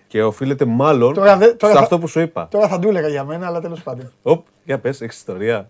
Και 0.07 0.23
οφείλεται 0.23 0.65
μάλλον 0.65 1.13
Τώρα 1.13 1.37
δε- 1.37 1.53
τώρα 1.53 1.73
σε 1.73 1.77
θα- 1.79 1.83
αυτό 1.83 1.99
που 1.99 2.07
σου 2.07 2.19
είπα. 2.19 2.47
τώρα 2.47 2.67
θα 2.67 2.79
του 2.79 2.87
έλεγα 2.87 3.07
για 3.07 3.23
μένα, 3.23 3.47
αλλά 3.47 3.61
τέλος 3.61 3.83
πάντων. 3.83 4.11
Οπ, 4.23 4.45
για 4.63 4.79
πες, 4.79 5.01
έχεις 5.01 5.17
ιστορία. 5.17 5.69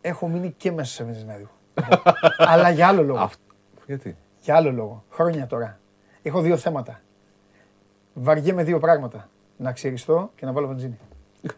Έχω 0.00 0.28
μείνει 0.28 0.54
και 0.56 0.72
μέσα 0.72 0.92
σε 0.94 1.04
βενζινάδιο. 1.04 1.48
αλλά 2.52 2.70
για 2.70 2.86
άλλο 2.88 3.02
λόγο. 3.02 3.18
Αυτ- 3.18 3.40
Γιατί; 3.86 4.16
Για 4.40 4.56
άλλο 4.56 4.72
λόγο. 4.72 5.04
Χρόνια 5.10 5.46
τώρα. 5.46 5.78
Έχω 6.22 6.40
δύο 6.40 6.56
θέματα. 6.56 7.00
Βαριέμαι 8.14 8.62
δύο 8.62 8.78
πράγματα. 8.78 9.28
Να 9.56 9.72
ξυριστώ 9.72 10.30
και 10.34 10.46
να 10.46 10.52
βάλω 10.52 10.66
βενζίνη. 10.66 10.98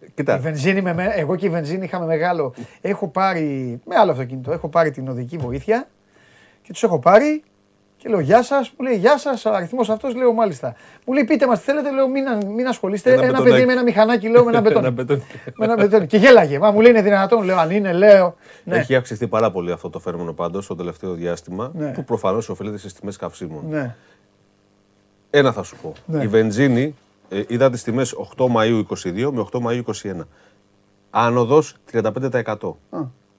Η 0.00 0.10
Κοίτα, 0.14 0.38
βενζίνη 0.38 0.82
με, 0.82 0.94
με- 0.94 1.12
εγώ 1.16 1.36
και 1.36 1.46
η 1.46 1.50
βενζίνη 1.50 1.84
είχαμε 1.84 2.06
μεγάλο. 2.06 2.54
Έχω 2.80 3.08
πάρει, 3.08 3.80
με 3.84 3.94
άλλο 3.96 4.10
αυτοκίνητο, 4.10 4.52
έχω 4.52 4.68
πάρει 4.68 4.90
την 4.90 5.08
οδική 5.08 5.36
βοήθεια 5.36 5.88
και 6.62 6.72
τους 6.72 6.82
έχω 6.82 6.98
πάρει 6.98 7.42
και 7.96 8.08
λέω 8.08 8.20
Γεια 8.20 8.42
σας. 8.42 8.72
Μου 8.78 8.86
λέει 8.86 8.96
Γεια 8.96 9.18
σας, 9.18 9.44
ο 9.44 9.52
αριθμός 9.54 9.90
αυτός 9.90 10.14
λέω 10.14 10.32
μάλιστα. 10.32 10.74
Μου 11.06 11.14
λέει 11.14 11.24
Πείτε 11.24 11.46
μας 11.46 11.58
τι 11.58 11.64
θέλετε, 11.64 11.90
λέω 11.92 12.08
Μην, 12.08 12.24
μην 12.54 12.66
ασχολείστε. 12.66 13.12
Ένα 13.12 13.22
Ένα, 13.22 13.30
μπετονάκι. 13.30 13.54
παιδί 13.54 13.66
με 13.66 13.72
ένα 13.72 13.82
μηχανάκι, 13.82 14.28
λέω 14.28 14.44
με 14.44 14.50
ένα 14.50 14.58
Ένα 14.68 14.68
μπετόν. 14.68 14.92
μπετόν. 14.92 15.22
με 15.56 15.64
ένα 15.64 15.74
μπετόν. 15.76 16.06
Και 16.06 16.16
γέλαγε. 16.16 16.58
Μα 16.58 16.70
μου 16.70 16.80
λέει 16.80 16.90
Είναι 16.90 17.02
δυνατόν, 17.02 17.42
λέω 17.42 17.58
Αν 17.58 17.70
είναι, 17.70 17.92
λέω. 17.92 18.34
Ναι, 18.64 18.76
Έχει 18.76 18.94
αυξηθεί 18.96 19.26
πάρα 19.28 19.50
πολύ 19.50 19.72
αυτό 19.72 19.90
το 19.90 19.98
φέρμονο 19.98 20.32
πάντως 20.32 20.66
το 20.66 20.74
τελευταίο 20.74 21.12
διάστημα, 21.14 21.70
Ναι. 21.74 21.90
που 21.92 22.04
προφανώς 22.04 22.48
οφείλεται 22.48 22.78
στις 22.78 22.92
τιμές 22.92 23.16
καυσίμων. 23.16 23.64
ναι. 23.68 23.94
Ένα 25.30 25.52
θα 25.52 25.62
σου 25.62 25.76
πω. 25.82 25.92
Ναι. 26.06 26.22
Η 26.22 26.28
βενζίνη 26.28 26.94
ε, 27.28 27.42
είδα 27.48 27.70
τις 27.70 27.82
τιμές 27.82 28.14
8 28.36 28.46
Μαου 28.48 28.86
22 28.88 29.30
με 29.32 29.46
8 29.52 29.60
Μαου 29.60 29.82
21. 30.02 30.20
Άνοδος 31.10 31.76
35%. 31.92 32.54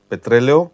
Πετρέλαιο 0.07 0.71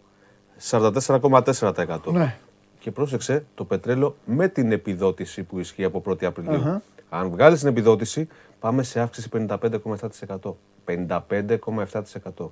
44,4%. 0.70 1.98
ναι. 2.12 2.36
Και 2.80 2.90
πρόσεξε 2.90 3.44
το 3.54 3.64
πετρέλαιο 3.64 4.16
με 4.24 4.48
την 4.48 4.72
επιδότηση 4.72 5.42
που 5.42 5.58
ισχύει 5.58 5.84
από 5.84 6.02
1η 6.06 6.24
απριλιου 6.24 6.82
Αν 7.08 7.30
βγάλεις 7.30 7.58
την 7.58 7.68
επιδότηση, 7.68 8.28
πάμε 8.60 8.82
σε 8.82 9.00
αύξηση 9.00 9.28
55,7%. 9.32 10.54
55,7%. 10.84 12.48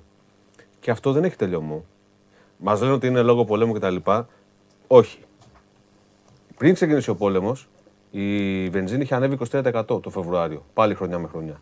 Και 0.79 0.91
αυτό 0.91 1.11
δεν 1.11 1.23
έχει 1.23 1.35
τελειωμό. 1.35 1.85
Μας 2.57 2.81
λένε 2.81 2.93
ότι 2.93 3.07
είναι 3.07 3.21
λόγω 3.21 3.45
πολέμου 3.45 3.73
κτλ. 3.73 3.95
Όχι. 4.87 5.19
Πριν 6.57 6.73
ξεκινήσει 6.73 7.09
ο 7.09 7.15
πόλεμος, 7.15 7.67
η 8.19 8.69
βενζίνη 8.69 9.03
είχε 9.03 9.15
ανέβει 9.15 9.37
23% 9.51 9.83
το 9.85 10.09
Φεβρουάριο. 10.09 10.61
Πάλι 10.73 10.95
χρονιά 10.95 11.19
με 11.19 11.27
χρονιά. 11.27 11.61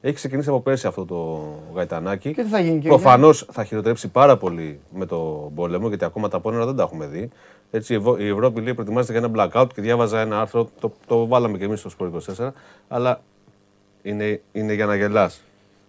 Έχει 0.00 0.14
ξεκινήσει 0.14 0.48
από 0.48 0.60
πέρσι 0.60 0.86
αυτό 0.86 1.04
το 1.04 1.44
γαϊτανάκι. 1.74 2.34
Και 2.34 2.42
τι 2.42 2.48
θα 2.48 2.58
γίνει, 2.58 2.74
κύριε; 2.74 2.88
Προφανώς 2.88 3.46
θα 3.52 3.64
χειροτερέψει 3.64 4.08
πάρα 4.08 4.36
πολύ 4.36 4.80
με 4.94 5.06
το 5.06 5.50
πόλεμο, 5.54 5.88
γιατί 5.88 6.04
ακόμα 6.04 6.28
τα 6.28 6.40
πόνερα 6.40 6.66
δεν 6.66 6.76
τα 6.76 6.82
έχουμε 6.82 7.06
δει. 7.06 7.28
Έτσι, 7.70 7.92
η 7.92 7.96
Ευώ- 7.96 8.20
η 8.20 8.28
Ευρώπη 8.28 8.60
λέει 8.60 8.74
προετοιμάζεται 8.74 9.18
για 9.18 9.30
ένα 9.34 9.50
blackout 9.52 9.66
και 9.74 9.80
διάβαζα 9.80 10.20
ένα 10.20 10.40
άρθρο, 10.40 10.68
το, 10.80 10.92
το 11.06 11.26
βάλαμε 11.26 11.58
και 11.58 11.64
εμείς 11.64 11.80
στο 11.80 11.88
Σπορ 11.88 12.10
24, 12.36 12.50
αλλά 12.88 13.20
είναι, 14.02 14.40
είναι 14.52 14.72
για 14.72 14.86
να 14.86 14.96
γελάς. 14.96 15.42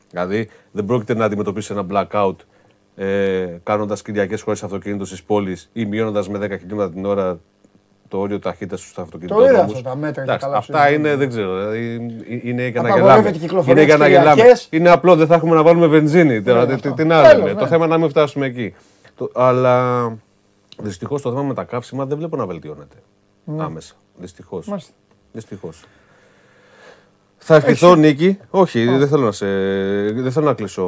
Δηλαδή, 0.10 0.50
δεν 0.72 0.86
πρόκειται 0.86 1.14
να 1.14 1.26
αντιμετωπίσεις 1.26 1.70
ένα 1.70 1.86
blackout 1.92 2.36
ε, 2.96 3.58
κάνοντας 3.64 4.02
κυριακές 4.02 4.42
χωρίς 4.42 4.64
αυτοκίνητο 4.64 5.06
στις 5.06 5.24
πόλεις 5.24 5.70
ή 5.74 5.86
μειώνοντας 5.86 6.30
με 6.30 6.38
10 6.38 6.60
χιλιόμετρα 6.60 6.92
την 6.94 7.06
ώρα 7.06 7.40
το 8.08 8.18
όριο 8.20 8.40
ταχύτητα 8.40 8.78
στους 8.78 8.98
αυτοκινητόδρομους. 8.98 9.54
είδα 9.54 9.62
αυτά 9.62 9.82
τα 9.90 9.96
μέτρα 9.96 10.24
και 10.26 10.38
καλά 10.40 10.52
που 10.52 10.58
Αυτά 10.58 10.78
συζητάμε. 10.88 10.96
είναι, 11.10 11.16
δεν 11.16 11.30
ξέρω. 11.30 11.56
Δηλαδή, 11.58 11.78
ε, 12.30 12.40
είναι 12.50 12.68
για 12.68 12.82
να 12.82 12.88
Απαγορεύεται 12.88 13.22
γελάμε. 13.22 13.38
η 13.38 13.40
κυκλοφορία 13.40 13.72
Είναι 13.74 13.84
για 13.84 13.94
τις 13.94 14.04
να 14.04 14.08
γελάμε. 14.10 14.34
Κυριακές. 14.36 14.68
Είναι 14.72 14.90
απλό, 14.90 15.16
δεν 15.16 15.28
θα 15.28 15.36
έχουμε 15.36 15.56
να 15.56 15.64
βάλουμε 15.64 15.88
βενζίνη. 15.88 16.42
Τώρα, 16.44 16.66
τι, 16.68 16.74
αυτό. 16.74 16.92
τι 16.94 17.04
να 17.04 17.22
Τέλος, 17.22 17.38
λέμε. 17.38 17.54
ναι. 17.54 17.60
Το 17.60 17.68
θέμα 17.68 17.86
είναι 17.86 17.94
να 17.94 18.00
μην 18.00 18.10
φτάσουμε 18.10 18.46
εκεί. 18.46 18.76
Το, 19.16 19.32
αλλά 19.36 20.06
δυστυχώς 20.78 21.22
το 21.22 21.30
θέμα 21.30 21.44
με 21.44 21.54
τα 21.54 21.64
καύσιμα 21.64 22.06
δεν 22.06 22.18
βλέπω 22.18 22.36
να 22.36 22.46
βελτιώνεται. 22.46 22.96
Άμεσα. 23.58 23.94
Δυστυχώς. 24.16 24.68
Μάλιστα. 24.68 24.92
Δυστυχώ. 27.40 27.60
Θα 27.60 27.68
ευχηθώ 27.68 27.96
νίκη. 27.96 28.38
Όχι, 28.50 28.86
δεν 28.86 29.08
θέλω 29.08 29.26
να, 29.26 29.32
σε, 29.32 29.46
δεν 30.12 30.32
θέλω 30.32 30.46
να 30.46 30.54
κλείσω 30.54 30.88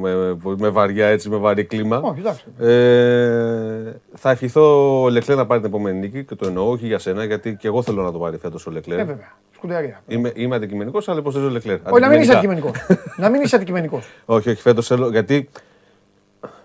με, 0.00 0.36
με 0.58 0.68
βαριά 0.68 1.06
έτσι, 1.06 1.28
με 1.28 1.36
βαρύ 1.36 1.64
κλίμα. 1.64 2.00
Όχι, 2.00 2.18
εντάξει. 2.20 2.44
Ε, 2.58 3.92
θα 4.14 4.30
ευχηθώ 4.30 5.02
ο 5.02 5.08
Λεκλέρ 5.08 5.36
να 5.36 5.46
πάρει 5.46 5.60
την 5.60 5.68
επόμενη 5.70 5.98
νίκη 5.98 6.24
και 6.24 6.34
το 6.34 6.46
εννοώ 6.48 6.70
όχι 6.70 6.86
για 6.86 6.98
σένα, 6.98 7.24
γιατί 7.24 7.56
και 7.56 7.66
εγώ 7.66 7.82
θέλω 7.82 8.02
να 8.02 8.12
το 8.12 8.18
πάρει 8.18 8.36
φέτος 8.38 8.66
ο 8.66 8.70
Λεκλέρ. 8.70 8.98
Ε, 8.98 9.04
βέβαια. 9.04 9.32
Σκουτερία. 9.54 10.02
Είμαι, 10.06 10.32
είμαι 10.34 10.56
αντικειμενικός, 10.56 11.08
αλλά 11.08 11.18
υποστηρίζω 11.18 11.50
ο 11.50 11.52
Λεκλέρ. 11.52 11.78
Όχι, 11.90 12.00
να 12.00 12.08
μην 12.08 12.20
είσαι 12.20 12.32
Αντικειμενικά. 12.32 12.68
αντικειμενικός. 12.68 13.16
να 13.16 13.28
μην 13.28 13.40
είσαι 13.42 13.56
αντικειμενικός. 13.56 14.08
Όχι, 14.24 14.50
όχι, 14.50 14.60
φέτος 14.62 14.86
θέλω. 14.86 15.08
Γιατί 15.10 15.48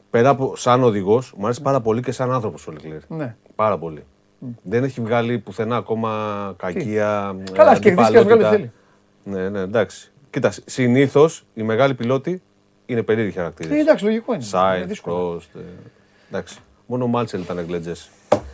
πέρα 0.09 0.29
από 0.29 0.55
σαν 0.55 0.83
οδηγός, 0.83 1.33
μου 1.37 1.45
αρέσει 1.45 1.61
πάρα 1.61 1.81
πολύ 1.81 2.01
και 2.01 2.11
σαν 2.11 2.31
άνθρωπος 2.31 2.67
ο 2.67 2.71
Λεκλέρ. 2.71 2.99
Ναι. 3.07 3.35
Πάρα 3.55 3.77
πολύ. 3.77 4.03
Δεν 4.63 4.83
έχει 4.83 5.01
βγάλει 5.01 5.37
πουθενά 5.37 5.75
ακόμα 5.75 6.09
κακία. 6.57 7.35
ε, 7.47 7.51
Καλά, 7.51 7.69
ας 7.71 7.79
κερδίσει 7.79 8.11
και 8.11 8.17
ας 8.17 8.23
βγάλει 8.23 8.39
ό,τι 8.43 8.47
αντιπαλότητα. 8.47 8.73
Ναι, 9.29 9.49
ναι, 9.49 9.59
εντάξει. 9.59 10.11
Κοίτα, 10.29 10.53
συνήθως 10.65 11.45
οι 11.53 11.63
μεγάλοι 11.63 11.93
πιλότοι 11.93 12.41
είναι 12.85 13.03
περίεργοι 13.03 13.31
χαρακτήρες. 13.31 13.77
Ε, 13.77 13.79
εντάξει, 13.79 14.03
λογικό 14.03 14.33
είναι. 14.33 14.41
Είναι 14.43 14.51
Σάιν, 14.51 14.87
δύσκολο. 14.87 15.15
Φρόστ. 15.29 15.55
ε, 15.55 15.59
Εντάξει. 16.29 16.57
Μόνο 16.85 17.03
ο 17.03 17.07
Μάλτσελ 17.07 17.41
ήταν 17.41 17.57
εγκλέτζε. 17.57 17.95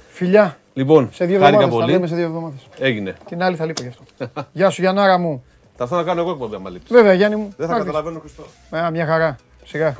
Φιλιά. 0.09 0.57
Λοιπόν, 0.73 1.09
Σε 1.13 1.25
δύο 1.25 1.39
χάρηκα 1.39 1.63
εβδομάδες 1.63 1.85
θα 1.85 1.91
λέμε 1.91 1.97
πολύ. 1.99 2.09
σε 2.09 2.15
δύο 2.15 2.25
εβδομάδες. 2.25 2.59
Έγινε. 2.79 3.15
Την 3.27 3.43
άλλη 3.43 3.55
θα 3.55 3.65
λείπω 3.65 3.81
γι' 3.81 3.87
αυτό. 3.87 4.03
Γεια 4.53 4.69
σου, 4.69 4.81
Γιαννάρα 4.81 5.17
μου. 5.17 5.43
Θα 5.75 5.83
έρθω 5.83 5.95
να 5.95 6.03
κάνω 6.03 6.21
εγώ 6.21 6.31
εκπομπή 6.31 6.55
άμα 6.55 6.69
λείψεις. 6.69 6.91
Βέβαια, 6.91 7.13
Γιάννη 7.13 7.35
μου. 7.35 7.53
Δεν 7.57 7.67
θα 7.67 7.71
να 7.73 7.77
έρθεις. 7.77 7.91
καταλαβαίνω 7.93 8.19
Χριστό. 8.19 8.43
Α, 8.77 8.91
μια 8.91 9.05
χαρά. 9.05 9.35
Σιγά. 9.65 9.97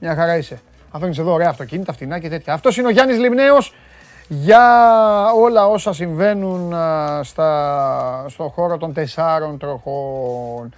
Μια 0.00 0.14
χαρά 0.14 0.36
είσαι. 0.36 0.60
Αφήνει 0.90 1.14
εδώ 1.18 1.32
ωραία 1.32 1.48
αυτοκίνητα, 1.48 1.92
φτηνά 1.92 2.18
και 2.18 2.28
τέτοια. 2.28 2.52
Αυτός 2.52 2.76
είναι 2.76 2.86
ο 2.86 2.90
Γιάννης 2.90 3.18
Λιμνέος 3.18 3.74
για 4.28 5.32
όλα 5.32 5.66
όσα 5.66 5.92
συμβαίνουν 5.92 6.74
α, 6.74 7.20
στα, 7.22 8.26
στον 8.28 8.48
χώρο 8.48 8.76
των 8.76 8.92
τεσσάρων 8.92 9.58
τροχών. 9.58 10.74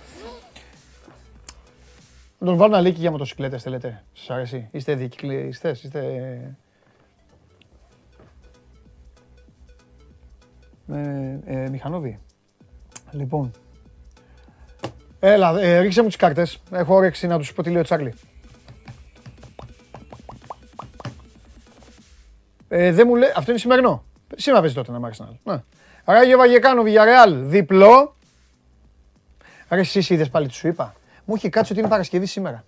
Να 2.39 2.47
τον 2.47 2.57
βάλω 2.57 2.75
ένα 2.75 2.83
λύκι 2.83 3.01
για 3.01 3.11
μοτοσυκλέτες 3.11 3.63
θέλετε; 3.63 4.05
Σας 4.13 4.31
αρέσει; 4.31 4.69
Είστε 4.71 4.95
δικλειστές, 4.95 5.83
είστε... 5.83 6.01
Ε, 10.93 11.39
ε, 11.45 11.69
μηχανόβοι. 11.69 12.19
Λοιπόν. 13.11 13.51
Έλα, 15.21 15.61
ε, 15.61 15.79
ρίξε 15.79 16.01
μου 16.03 16.07
τις 16.07 16.17
κάρτες. 16.17 16.63
Έχω 16.71 16.95
όρεξη 16.95 17.27
να 17.27 17.39
τους 17.39 17.53
πω 17.53 17.63
τι 17.63 17.71
λέει 17.71 17.81
ο 17.81 17.85
Τσάρλι. 17.85 18.15
Ε, 22.69 22.93
δεν 22.93 23.07
μου 23.07 23.15
λέει, 23.15 23.33
αυτό 23.37 23.51
είναι 23.51 23.61
σημερινό. 23.61 24.05
Σήμερα 24.37 24.61
παίζει 24.61 24.75
τότε 24.75 24.93
να 24.93 24.99
μ' 24.99 25.05
Arsenal. 25.05 25.37
Ναι. 25.45 25.63
Ράγιο 26.05 26.39
Βαγεκάνο, 26.39 26.83
Villarreal, 26.83 27.33
διπλό. 27.33 28.15
Ρε 29.69 29.81
εσύ 29.81 30.15
είδες 30.15 30.29
πάλι 30.29 30.47
τι 30.47 30.55
σου 30.55 30.69
είπα. 30.69 30.95
Μου 31.25 31.35
έχει 31.35 31.49
κάτσει 31.49 31.73
ότι 31.73 31.81
είναι 31.81 31.91
Παρασκευή 31.91 32.27
σήμερα. 32.27 32.65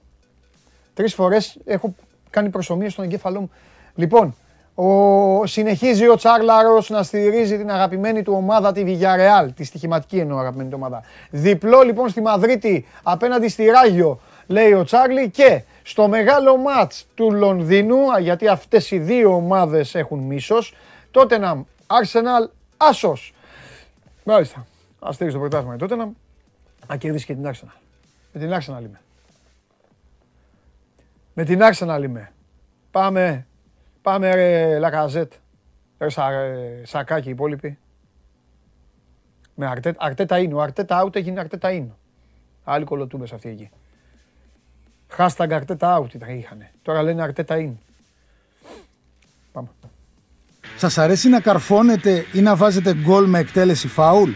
Τρεις 0.95 1.15
φορές 1.15 1.59
έχω 1.65 1.95
κάνει 2.31 2.49
προσωμίες 2.49 2.93
στον 2.93 3.05
εγκέφαλό 3.05 3.41
μου. 3.41 3.51
Λοιπόν, 3.95 4.35
ο, 4.75 5.47
συνεχίζει 5.47 6.09
ο 6.09 6.17
Τσάρλαρος 6.17 6.91
να 6.91 7.03
στηρίζει 7.03 7.57
την 7.57 7.71
αγαπημένη 7.71 8.23
του 8.23 8.33
ομάδα, 8.33 8.73
τη 8.73 8.85
Villarreal, 8.87 9.49
τη 9.55 9.65
στοιχηματική 9.65 10.19
εννοώ 10.19 10.39
αγαπημένη 10.39 10.71
του 10.71 10.77
ομάδα. 10.81 11.03
Διπλό 11.31 11.83
λοιπόν 11.83 12.09
στη 12.09 12.21
Μαδρίτη 12.21 12.87
απέναντι 13.03 13.49
στη 13.49 13.65
Ράγιο, 13.65 14.21
λέει 14.47 14.73
ο 14.73 14.85
Τσάρλι 14.85 15.31
και 15.31 15.63
στο 15.89 16.09
μεγάλο 16.09 16.57
μάτς 16.57 17.07
του 17.15 17.33
Λονδίνου, 17.33 18.13
α, 18.13 18.19
γιατί 18.19 18.49
αυτές 18.49 18.91
οι 18.91 18.99
δύο 18.99 19.35
ομάδες 19.35 19.95
έχουν 19.95 20.19
μίσος, 20.19 20.75
τότε 21.11 21.39
να 21.39 21.65
Arsenal, 21.87 22.51
Άσος. 22.77 23.35
Μάλιστα. 24.25 24.67
Αστέρι 24.99 25.31
στο 25.31 25.39
πρωτάθλημα 25.39 25.75
η 25.75 25.79
Tottenham. 25.81 26.09
Να 26.87 26.97
κερδίσει 26.97 27.27
και 27.27 27.35
την 27.35 27.47
Arsenal. 27.47 27.81
Με 28.33 28.41
την 28.41 28.51
Arsenal 28.53 28.85
είμαι. 28.85 29.01
Με 31.35 31.45
την 31.45 31.61
Arsenal 31.63 32.01
είμαι. 32.03 32.33
Πάμε. 32.91 33.47
Πάμε 34.03 34.35
ρε 34.35 34.79
Λακαζέτ. 34.79 35.33
Ρε 35.99 36.09
σα, 36.09 36.31
ρε, 36.31 36.81
Σακάκι 36.85 37.29
οι 37.29 37.31
υπόλοιποι. 37.31 37.79
Με 39.55 39.67
Αρτέτα, 39.67 40.05
Αρτέτα 40.05 40.39
είναι. 40.39 40.55
Ο 40.55 40.61
Αρτέτα 40.61 41.05
out 41.05 41.17
έγινε 41.17 41.41
Αρτέτα 41.41 41.69
in. 41.73 41.87
Άλλοι 42.65 42.85
κολοτούμπες 42.85 43.33
αυτοί 43.33 43.49
εκεί. 43.49 43.71
Hashtag 45.17 45.51
Αρτέτα 45.53 45.99
out 46.03 46.15
ήταν- 46.15 46.39
είχανε. 46.39 46.71
Τώρα 46.83 47.03
λένε 47.03 47.23
Αρτέτα 47.23 47.57
in. 47.57 47.73
Πάμε. 49.53 49.69
Σας 50.77 50.99
αρέσει 50.99 51.29
να 51.29 51.41
καρφώνετε 51.41 52.27
ή 52.33 52.41
να 52.41 52.57
βάζετε 52.57 52.95
γκολ 52.95 53.27
με 53.27 53.39
εκτέλεση 53.39 53.89
φάουλ; 53.89 54.31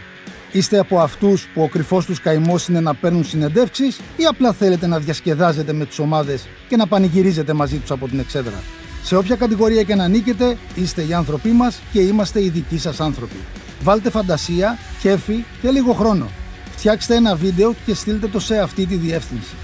Είστε 0.51 0.77
από 0.79 0.99
αυτούς 0.99 1.47
που 1.53 1.61
ο 1.61 1.67
κρυφός 1.67 2.05
τους 2.05 2.19
καημός 2.21 2.67
είναι 2.67 2.79
να 2.79 2.93
παίρνουν 2.95 3.23
συνεντεύξεις 3.23 3.99
ή 4.17 4.25
απλά 4.25 4.53
θέλετε 4.53 4.87
να 4.87 4.99
διασκεδάζετε 4.99 5.73
με 5.73 5.85
τις 5.85 5.99
ομάδες 5.99 6.47
και 6.67 6.75
να 6.75 6.87
πανηγυρίζετε 6.87 7.53
μαζί 7.53 7.77
τους 7.77 7.91
από 7.91 8.07
την 8.07 8.19
εξέδρα; 8.19 8.63
Σε 9.03 9.15
όποια 9.15 9.35
κατηγορία 9.35 9.83
και 9.83 9.95
να 9.95 10.07
νίκετε, 10.07 10.57
είστε 10.75 11.05
οι 11.05 11.13
άνθρωποι 11.13 11.49
μας 11.49 11.81
και 11.91 11.99
είμαστε 12.01 12.43
οι 12.43 12.49
δικοί 12.49 12.77
σας 12.77 12.99
άνθρωποι. 12.99 13.37
Βάλτε 13.81 14.09
φαντασία, 14.09 14.77
κέφι 15.01 15.43
και 15.61 15.69
λίγο 15.69 15.93
χρόνο. 15.93 16.27
Φτιάξτε 16.71 17.15
ένα 17.15 17.35
βίντεο 17.35 17.73
και 17.85 17.93
στείλτε 17.93 18.27
το 18.27 18.39
σε 18.39 18.59
αυτή 18.59 18.85
τη 18.85 18.95
διεύθυνση. 18.95 19.55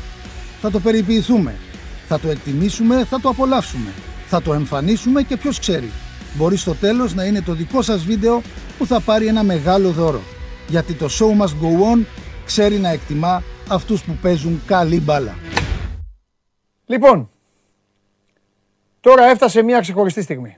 Θα 0.62 0.72
το 0.72 0.80
περιποιηθούμε. 0.80 1.56
Θα 2.08 2.20
το 2.20 2.30
εκτιμήσουμε, 2.30 3.06
θα 3.06 3.20
το 3.20 3.30
απολαύσουμε. 3.30 3.94
Θα 4.28 4.42
το 4.42 4.54
εμφανίσουμε 4.54 5.24
και 5.24 5.38
ποιος 5.38 5.60
ξέρει. 5.60 5.92
Μπορεί 6.36 6.58
στο 6.58 6.74
τέλος 6.74 7.14
να 7.14 7.24
είναι 7.24 7.42
το 7.42 7.54
δικό 7.54 7.82
σας 7.82 8.04
βίντεο 8.04 8.42
που 8.78 8.86
θα 8.86 9.00
πάρει 9.00 9.28
ένα 9.28 9.44
μεγάλο 9.44 9.92
δώρο. 9.92 10.22
Γιατί 10.68 10.94
το 10.94 11.06
show 11.06 11.42
must 11.42 11.54
go 11.64 11.96
on 11.96 12.06
ξέρει 12.46 12.78
να 12.78 12.90
εκτιμά 12.90 13.44
αυτούς 13.70 14.04
που 14.04 14.18
παίζουν 14.22 14.62
καλή 14.66 15.00
μπάλα. 15.00 15.36
Λοιπόν, 16.86 17.30
τώρα 19.00 19.24
έφτασε 19.24 19.62
μια 19.62 19.80
ξεχωριστή 19.80 20.22
στιγμή. 20.22 20.58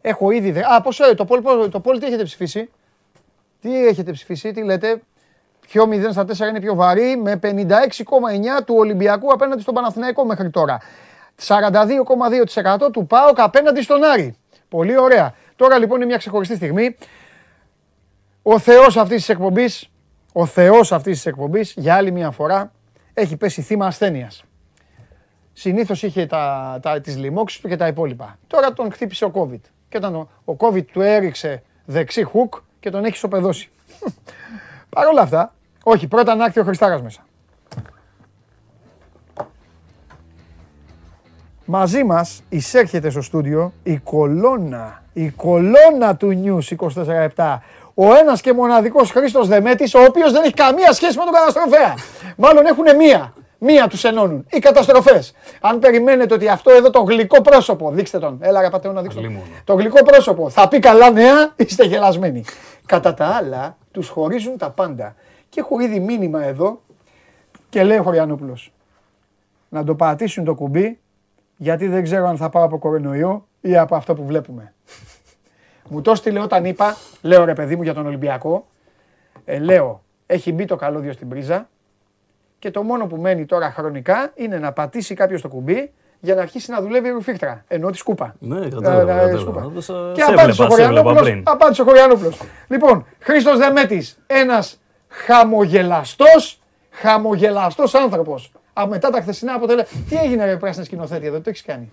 Έχω 0.00 0.30
ήδη. 0.30 0.50
Δε... 0.50 0.60
Α, 0.74 0.80
πόσο 0.80 1.04
ε, 1.04 1.14
το 1.14 1.24
πόλ, 1.24 1.42
το 1.70 1.80
πόλ 1.80 1.98
τι 1.98 2.06
έχετε 2.06 2.22
ψηφίσει; 2.22 2.70
Τι 3.60 3.86
έχετε 3.86 4.12
ψηφίσει, 4.12 4.52
τι 4.52 4.62
λέτε; 4.64 5.02
Ποιο 5.72 5.88
0 5.90 6.08
στα 6.10 6.24
4 6.24 6.48
είναι 6.48 6.60
πιο 6.60 6.74
βαρύ 6.74 7.16
με 7.16 7.38
56,9 7.42 7.48
του 8.66 8.74
Ολυμπιακού 8.76 9.32
απέναντι 9.32 9.62
στον 9.62 9.74
Παναθηναϊκό 9.74 10.24
μέχρι 10.24 10.50
τώρα. 10.50 10.78
42,2% 11.46 12.92
του 12.92 13.06
ΠΑΟΚ 13.06 13.40
απέναντι 13.40 13.82
στον 13.82 14.04
Άρη. 14.04 14.34
Πολύ 14.68 14.98
ωραία. 14.98 15.34
Τώρα 15.56 15.78
λοιπόν 15.78 15.96
είναι 15.96 16.06
μια 16.06 16.16
ξεχωριστή 16.16 16.54
στιγμή. 16.54 16.96
Ο 18.42 18.58
Θεός 18.58 18.96
αυτής 18.96 19.16
της 19.16 19.28
εκπομπής, 19.28 19.90
ο 20.32 20.46
Θεός 20.46 20.92
αυτής 20.92 21.14
της 21.14 21.26
εκπομπής, 21.26 21.74
για 21.76 21.94
άλλη 21.94 22.10
μια 22.10 22.30
φορά, 22.30 22.72
έχει 23.14 23.36
πέσει 23.36 23.62
θύμα 23.62 23.86
ασθένειας. 23.86 24.44
Συνήθως 25.52 26.02
είχε 26.02 26.26
τα, 26.26 26.78
τα, 26.82 27.00
τις 27.00 27.16
λοιμώξεις 27.16 27.60
του 27.60 27.68
και 27.68 27.76
τα 27.76 27.86
υπόλοιπα. 27.86 28.38
Τώρα 28.46 28.72
τον 28.72 28.92
χτύπησε 28.92 29.24
ο 29.24 29.30
COVID. 29.34 29.60
Και 29.88 29.96
όταν 29.96 30.14
ο, 30.14 30.28
ο 30.44 30.56
COVID 30.58 30.84
του 30.84 31.00
έριξε 31.00 31.62
δεξί 31.84 32.22
χουκ 32.22 32.54
και 32.80 32.90
τον 32.90 33.04
έχει 33.04 33.16
σοπεδώσει. 33.16 33.70
Παρ' 34.94 35.06
όλα 35.06 35.20
αυτά, 35.20 35.54
όχι, 35.82 36.06
πρώτα 36.06 36.34
να 36.34 36.44
έρθει 36.44 36.60
ο 36.60 36.64
Χριστάρας 36.64 37.02
μέσα. 37.02 37.20
Μαζί 41.64 42.04
μας 42.04 42.42
εισέρχεται 42.48 43.10
στο 43.10 43.22
στούντιο 43.22 43.72
η 43.82 43.98
κολόνα, 43.98 45.02
η 45.12 45.30
κολόνα 45.30 46.16
του 46.16 46.42
News 46.44 46.76
24-7. 47.36 47.58
Ο 47.94 48.14
ένας 48.14 48.40
και 48.40 48.52
μοναδικός 48.52 49.10
Χρήστος 49.10 49.48
Δεμέτης, 49.48 49.94
ο 49.94 50.02
οποίος 50.02 50.32
δεν 50.32 50.42
έχει 50.42 50.54
καμία 50.54 50.92
σχέση 50.92 51.18
με 51.18 51.24
τον 51.24 51.32
καταστροφέα. 51.32 51.94
Μάλλον 52.36 52.66
έχουν 52.66 52.96
μία. 52.96 53.32
Μία 53.58 53.88
τους 53.88 54.04
ενώνουν. 54.04 54.46
Οι 54.50 54.58
καταστροφές. 54.58 55.34
Αν 55.60 55.78
περιμένετε 55.78 56.34
ότι 56.34 56.48
αυτό 56.48 56.70
εδώ 56.70 56.90
το 56.90 57.00
γλυκό 57.00 57.40
πρόσωπο, 57.40 57.90
δείξτε 57.90 58.18
τον. 58.18 58.38
Έλα 58.40 58.60
ρε 58.60 58.70
πατεώνα, 58.70 59.02
δείξτε 59.02 59.20
τον. 59.20 59.40
Το 59.64 59.74
γλυκό 59.74 60.02
πρόσωπο 60.02 60.50
θα 60.50 60.68
πει 60.68 60.78
καλά 60.78 61.10
νέα, 61.10 61.52
είστε 61.56 61.84
γελασμένοι. 61.84 62.44
Κατά 62.86 63.14
τα 63.14 63.26
άλλα, 63.26 63.76
τους 63.90 64.08
χωρίζουν 64.08 64.58
τα 64.58 64.70
πάντα. 64.70 65.14
Και 65.52 65.60
έχω 65.60 65.80
ήδη 65.80 66.00
μήνυμα 66.00 66.44
εδώ 66.44 66.80
και 67.68 67.82
λέει 67.82 67.98
ο 67.98 68.02
Χωριανόπουλος. 68.02 68.72
Να 69.68 69.84
το 69.84 69.94
πατήσουν 69.94 70.44
το 70.44 70.54
κουμπί 70.54 70.98
γιατί 71.56 71.88
δεν 71.88 72.02
ξέρω 72.02 72.26
αν 72.26 72.36
θα 72.36 72.48
πάω 72.48 72.64
από 72.64 72.78
κορονοϊό 72.78 73.46
ή 73.60 73.76
από 73.76 73.94
αυτό 73.94 74.14
που 74.14 74.24
βλέπουμε. 74.24 74.74
μου 75.90 76.00
το 76.00 76.10
έστειλε 76.10 76.40
όταν 76.40 76.64
είπα, 76.64 76.96
λέω 77.22 77.44
ρε 77.44 77.52
παιδί 77.52 77.76
μου 77.76 77.82
για 77.82 77.94
τον 77.94 78.06
Ολυμπιακό, 78.06 78.66
ε, 79.44 79.58
λέω, 79.58 80.02
έχει 80.26 80.52
μπει 80.52 80.64
το 80.64 80.76
καλώδιο 80.76 81.12
στην 81.12 81.28
πρίζα 81.28 81.68
και 82.58 82.70
το 82.70 82.82
μόνο 82.82 83.06
που 83.06 83.16
μένει 83.16 83.46
τώρα 83.46 83.70
χρονικά 83.70 84.32
είναι 84.34 84.58
να 84.58 84.72
πατήσει 84.72 85.14
κάποιος 85.14 85.40
το 85.40 85.48
κουμπί 85.48 85.92
για 86.20 86.34
να 86.34 86.42
αρχίσει 86.42 86.70
να 86.70 86.80
δουλεύει 86.80 87.08
η 87.08 87.10
ρουφίχτρα. 87.10 87.64
Ενώ 87.68 87.90
τη 87.90 87.96
σκούπα. 87.96 88.34
Ναι, 88.38 88.68
κατάλαβα. 88.68 89.20
Ε, 89.20 89.30
ε, 89.30 89.36
σκούπα. 89.36 89.72
Και 90.14 90.22
απάντησε 90.22 90.62
ο 90.62 90.66
Χωριανόπουλος. 90.66 91.40
Απάντησε 91.44 91.82
ο 91.82 91.84
Χωριανόπουλος. 91.84 92.40
Λοιπόν, 92.68 93.06
Χρήστος 93.18 93.58
Δεμέτης, 93.58 94.18
ένας 94.26 94.81
χαμογελαστός, 95.12 96.60
χαμογελαστός 96.90 97.94
άνθρωπος. 97.94 98.52
Α, 98.80 98.86
μετά 98.86 99.10
τα 99.10 99.20
χθεσινά 99.20 99.54
αποτελέσματα. 99.54 100.04
Τι 100.08 100.16
έγινε, 100.16 100.44
ρε 100.44 100.56
πράσινη 100.56 100.84
σκηνοθέτη 100.84 101.26
εδώ, 101.26 101.36
το 101.40 101.50
έχεις 101.50 101.62
κάνει; 101.62 101.90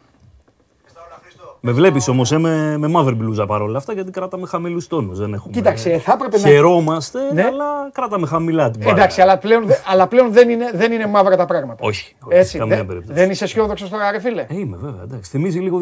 Με 1.60 1.72
βλέπεις 1.72 2.08
όμως 2.08 2.32
με, 2.32 2.78
με 2.78 2.88
μαύρη 2.88 3.16
μπλούζα 3.16 3.46
παρόλα 3.46 3.78
αυτά 3.78 3.94
γιατί 3.94 4.12
κρατάμε 4.12 4.48
χαμηλούς 4.48 4.88
τόνους. 4.88 5.20
Δεν 5.20 5.34
έχουμε. 5.34 5.54
Κοίταξε, 5.54 5.98
θα 5.98 6.12
έπρεπε 6.14 6.40
να. 6.40 6.48
Χαιρόμαστε, 6.48 7.20
ναι. 7.34 7.44
αλλά 7.44 7.90
κρατάμε 7.92 8.28
χαμηλά 8.28 8.72
την 8.72 8.80
παρέα. 8.80 8.96
Εντάξει, 8.96 9.22
αλλά 9.22 9.38
πλέον, 9.38 9.64
αλλά 9.88 10.08
πλέον 10.08 10.32
δεν, 10.32 10.50
είναι, 10.50 10.72
δεν 10.74 10.92
είναι 10.92 11.06
μαύρα 11.08 11.36
τα 11.38 11.46
πράγματα. 11.46 11.86
Όχι. 11.86 12.16
όχι 12.24 12.38
Έτσι, 12.38 12.58
καμία 12.58 12.76
δεν, 12.78 12.86
περίπτωση. 12.86 13.20
δεν 13.20 13.30
είσαι 13.30 13.44
αισιόδοξος 13.44 13.90
τώρα, 13.90 14.12
ρε 14.12 14.20
φίλε; 14.20 14.42
Ε, 14.42 14.56
είμαι 14.58 14.78
βέβαια. 14.78 15.02
Εντάξει. 15.04 15.30
Θυμίζει 15.30 15.60
λίγο 15.60 15.82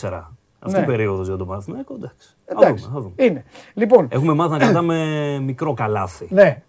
2014. 0.00 0.20
Αυτή 0.62 0.78
ναι. 0.78 0.82
η 0.82 0.86
περίοδος 0.86 1.26
για 1.26 1.36
τον 1.36 1.46
Παναθηναϊκό. 1.46 1.94
Εντάξει. 1.94 2.28
εντάξει. 2.46 2.88
Θα 2.92 3.00
δούμε, 3.00 3.14
Είναι. 3.16 3.44
Λοιπόν, 3.74 4.08
Έχουμε 4.10 4.34
μάθει 4.34 4.50
να 4.50 4.58
κρατάμε 4.62 5.38
μικρό 5.42 5.74
καλάθι. 5.74 6.26
Ναι. 6.30 6.62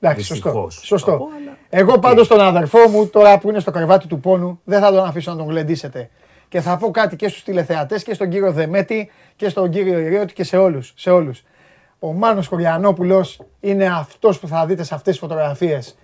Εντάξει, 0.00 0.24
σωστό. 0.24 0.68
σωστό. 0.70 1.28
Εγώ 1.68 1.98
πάντως 1.98 2.28
τον 2.28 2.40
αδερφό 2.40 2.88
μου, 2.88 3.06
τώρα 3.06 3.38
που 3.38 3.48
είναι 3.48 3.58
στο 3.58 3.70
κρεβάτι 3.70 4.06
του 4.06 4.20
πόνου, 4.20 4.60
δεν 4.64 4.80
θα 4.80 4.90
τον 4.90 5.04
αφήσω 5.04 5.30
να 5.30 5.36
τον 5.36 5.46
γλεντήσετε 5.46 6.10
και 6.48 6.60
θα 6.60 6.76
πω 6.76 6.90
κάτι 6.90 7.16
και 7.16 7.28
στους 7.28 7.42
τηλεθεατές 7.42 8.02
και 8.02 8.14
στον 8.14 8.28
κύριο 8.28 8.52
Δεμέτη 8.52 9.10
και 9.36 9.48
στον 9.48 9.70
κύριο 9.70 9.98
Ιριώτη 9.98 10.32
και 10.32 10.44
σε 10.44 10.56
όλους, 10.56 10.92
σε 10.96 11.10
όλους. 11.10 11.42
Ο 11.98 12.12
Μάνος 12.12 12.46
Χωριανόπουλος 12.46 13.40
είναι 13.60 13.86
αυτός 13.86 14.38
που 14.38 14.48
θα 14.48 14.66
δείτε 14.66 14.82
σε 14.82 14.94
αυτές 14.94 15.12
τις 15.12 15.20
φωτογραφίες. 15.20 15.96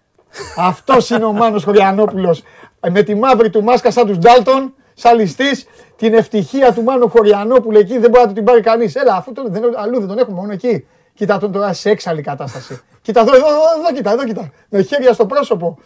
αυτός 0.70 1.10
είναι 1.10 1.24
ο 1.24 1.32
Μάνος 1.32 1.64
Χωριανόπουλος. 1.64 2.42
Με 2.90 3.02
τη 3.02 3.14
μαύρη 3.14 3.50
του 3.50 3.62
μάσκα 3.62 3.90
σαν 3.90 4.06
τους 4.06 4.18
Ντάλτον, 4.18 4.74
σαν 4.98 5.18
ληστής, 5.18 5.66
την 5.96 6.14
ευτυχία 6.14 6.72
του 6.72 6.82
Μάνου 6.82 7.08
Χωριανόπουλου 7.08 7.78
εκεί 7.78 7.98
δεν 7.98 8.10
μπορεί 8.10 8.26
να 8.26 8.32
την 8.32 8.44
πάρει 8.44 8.60
κανείς. 8.60 8.94
Έλα, 8.94 9.14
αφού 9.16 9.32
τον, 9.32 9.46
δεν, 9.52 9.62
αλλού 9.76 9.98
δεν 9.98 10.08
τον 10.08 10.18
έχουμε 10.18 10.36
μόνο 10.36 10.52
εκεί. 10.52 10.86
Κοίτα 11.14 11.38
τον 11.38 11.52
τώρα 11.52 11.72
σε 11.72 11.90
έξαλλη 11.90 12.22
κατάσταση. 12.22 12.80
κοίτα 13.02 13.20
εδώ, 13.20 13.34
εδώ, 13.34 13.46
εδώ, 13.46 13.94
κοίτα, 13.94 14.12
εδώ, 14.12 14.24
κοίτα. 14.24 14.50
Με 14.68 14.82
χέρια 14.82 15.12
στο 15.12 15.26
πρόσωπο. 15.26 15.78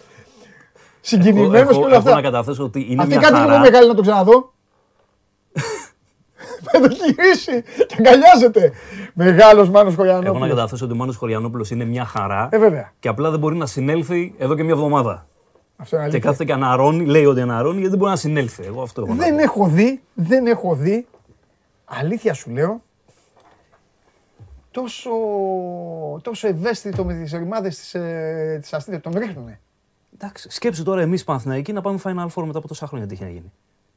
Συγκινημένος 1.00 1.76
και 1.76 1.82
όλα 1.82 1.96
αυτά. 1.96 2.10
Έχω 2.10 2.20
να 2.20 2.30
καταθέσω 2.30 2.64
ότι 2.64 2.86
είναι 2.90 3.02
Αυτή 3.02 3.14
μια 3.14 3.22
κάτι 3.22 3.34
χαρά. 3.34 3.46
λίγο 3.46 3.58
μεγάλη 3.58 3.88
να 3.88 3.94
το 3.94 4.02
ξαναδώ. 4.02 4.52
Θα 6.70 6.80
το 6.80 6.86
γυρίσει 6.86 7.62
και 7.86 7.96
αγκαλιάζεται. 7.98 8.72
Μεγάλος 9.14 9.70
Μάνος 9.70 9.94
Χωριανόπουλος. 9.94 10.34
Έχω 10.36 10.44
να 10.44 10.54
καταθέσω 10.54 10.84
ότι 10.84 10.94
ο 10.94 10.96
Μάνος 10.96 11.16
Χωριανόπουλος 11.16 11.70
είναι 11.70 11.84
μια 11.84 12.04
χαρά 12.04 12.48
Ε, 12.50 12.58
βέβαια. 12.58 12.92
και 12.98 13.08
απλά 13.08 13.30
δεν 13.30 13.38
μπορεί 13.38 13.56
να 13.56 13.66
συνέλθει 13.66 14.34
εδώ 14.38 14.54
και 14.54 14.62
μια 14.62 14.74
εβδομάδα. 14.74 15.26
Αυτό 15.82 15.96
είναι 15.96 16.04
Και 16.04 16.10
αλήθεια. 16.10 16.30
κάθεται 16.30 16.44
και 16.44 16.52
αναρώνει, 16.52 17.04
λέει 17.04 17.24
ότι 17.24 17.40
αναρώνει 17.40 17.74
γιατί 17.74 17.88
δεν 17.88 17.98
μπορεί 17.98 18.10
να 18.10 18.16
συνέλθει. 18.16 18.64
Εγώ 18.64 18.82
αυτό 18.82 19.02
έχω 19.02 19.14
να 19.14 19.24
Δεν 19.24 19.36
πω. 19.36 19.42
έχω 19.42 19.66
δει, 19.66 20.02
δεν 20.14 20.46
έχω 20.46 20.74
δει, 20.74 21.06
αλήθεια 21.84 22.34
σου 22.34 22.50
λέω, 22.50 22.82
τόσο, 24.70 25.10
τόσο 26.22 26.48
ευαίσθητο 26.48 27.04
με 27.04 27.14
τις 27.14 27.32
ρημάδες 27.32 27.76
της, 27.76 27.94
ε, 27.94 28.58
της 28.60 28.72
αστήτες. 28.72 29.00
Τον 29.00 29.12
ρίχνουνε. 29.16 29.60
Εντάξει, 30.14 30.50
σκέψου 30.50 30.82
τώρα 30.82 31.00
εμείς 31.00 31.24
Παναθηναϊκοί 31.24 31.72
να 31.72 31.80
πάμε 31.80 31.98
Final 32.04 32.26
Four 32.34 32.44
μετά 32.46 32.58
από 32.58 32.68
τόσα 32.68 32.86
χρόνια 32.86 33.06
τι 33.06 33.14
έχει 33.14 33.22
να 33.22 33.28
γίνει. 33.30 33.52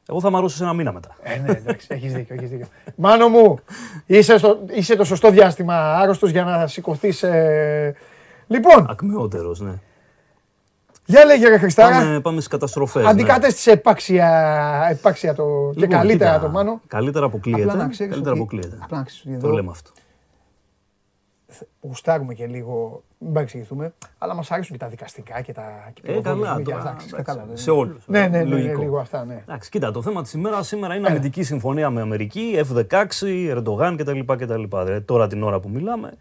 Εγώ 0.08 0.20
θα 0.20 0.30
μαρώσω 0.30 0.56
σε 0.56 0.62
ένα 0.62 0.72
μήνα 0.72 0.92
μετά. 0.92 1.16
Ε, 1.22 1.36
ναι, 1.38 1.50
εντάξει, 1.52 1.86
έχεις 1.90 2.12
δίκιο, 2.12 2.34
έχεις 2.34 2.50
δίκιο. 2.50 2.66
Μάνο 2.96 3.28
μου, 3.28 3.58
είσαι, 4.06 4.38
στο, 4.38 4.58
είσαι 4.72 4.96
το 4.96 5.04
σωστό 5.04 5.30
διάστημα 5.30 5.94
άρρωστος 5.96 6.30
για 6.30 6.44
να 6.44 6.66
σηκωθείς. 6.66 7.22
Ε... 7.22 7.94
Λοιπόν, 8.46 8.86
Ακμεότερο, 8.90 9.54
ναι. 9.58 9.72
Για 11.06 11.24
λέγε 11.24 11.48
ρε 11.48 11.58
Χριστάρα, 11.58 11.96
Πάμε, 11.96 12.20
πάμε 12.20 12.36
στις 12.36 12.48
καταστροφές. 12.50 13.06
αντικατέστησε 13.06 13.70
επάξια, 13.70 14.28
επάξια 14.90 15.34
το, 15.34 15.72
και 15.76 15.86
καλύτερα 15.86 16.38
το 16.40 16.48
Μάνο. 16.48 16.80
Καλύτερα 16.86 17.26
αποκλείεται. 17.26 17.62
Απλά 17.62 17.74
να 17.74 17.88
ξέρεις 17.88 18.12
Καλύτερα 18.12 18.30
ότι- 18.34 18.40
αποκλείεται. 18.42 18.78
απλά 18.82 18.98
να 18.98 19.04
ξέρεις 19.04 19.22
ότι 19.26 19.40
Το 19.40 19.46
εδώ- 19.46 19.56
λέμε 19.56 19.70
αυτό. 19.70 19.90
γουστάρουμε 21.80 22.34
και 22.34 22.46
λίγο, 22.46 23.02
μην 23.18 23.32
παρεξηγηθούμε, 23.32 23.92
αλλά 24.18 24.34
μας 24.34 24.50
αρέσουν 24.50 24.76
και 24.76 24.84
τα 24.84 24.90
δικαστικά 24.90 25.40
και 25.40 25.52
τα 25.52 25.90
και 25.92 26.00
Ε, 26.04 26.06
καλά. 26.06 26.20
πυροβολισμοί 26.22 26.62
και 26.62 26.70
τώρα, 26.70 26.76
αυτά, 26.78 26.90
εντάξει, 26.90 27.14
κατάλαβες. 27.14 27.60
Σε 27.62 27.70
όλους. 27.70 28.04
Ναι, 28.06 28.20
ναι, 28.20 28.26
ναι, 28.42 28.54
ναι, 28.54 28.74
λίγο 28.74 28.98
αυτά, 28.98 29.24
ναι. 29.24 29.42
Εντάξει, 29.48 29.70
κοίτα, 29.70 29.90
το 29.90 30.02
θέμα 30.02 30.22
της 30.22 30.32
ημέρας 30.32 30.66
σήμερα 30.66 30.94
είναι 30.94 31.06
Έλα. 31.06 31.16
αμυντική 31.16 31.42
συμφωνία 31.42 31.90
με 31.90 32.00
Αμερική, 32.00 32.60
F-16, 32.70 33.48
Ερντογάν 33.48 33.96
κτλ. 33.96 34.20
κτλ. 34.20 34.62
Δηλαδή, 34.68 35.00
τώρα 35.00 35.26
την 35.26 35.42
ώρα 35.42 35.60
που 35.60 35.68
μιλάμε, 35.68 36.12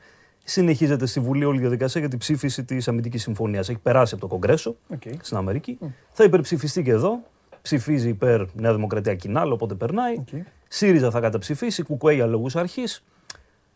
συνεχίζεται 0.47 1.05
στη 1.05 1.19
Βουλή 1.19 1.45
όλη 1.45 1.57
η 1.57 1.61
διαδικασία 1.61 1.99
για 1.99 2.09
την 2.09 2.19
ψήφιση 2.19 2.63
της 2.63 2.87
αμυντικής 2.87 3.21
συμφωνίας. 3.21 3.69
Έχει 3.69 3.79
περάσει 3.79 4.13
από 4.13 4.23
το 4.23 4.29
Κογκρέσο 4.29 4.75
Οκ. 4.93 5.01
στην 5.21 5.37
Αμερική. 5.37 5.77
Θα 6.11 6.23
υπερψηφιστεί 6.23 6.83
και 6.83 6.91
εδώ. 6.91 7.19
Ψηφίζει 7.61 8.09
υπέρ 8.09 8.41
Νέα 8.53 8.73
Δημοκρατία 8.73 9.15
ΚΙΝΑΛ, 9.15 9.51
οπότε 9.51 9.73
περνάει. 9.73 10.15
Οκ. 10.17 10.27
ΣΥΡΙΖΑ 10.67 11.11
θα 11.11 11.19
καταψηφίσει, 11.19 11.83
ΚΚΕ 11.83 12.13
για 12.13 12.25
λόγους 12.25 12.55
αρχής. 12.55 13.03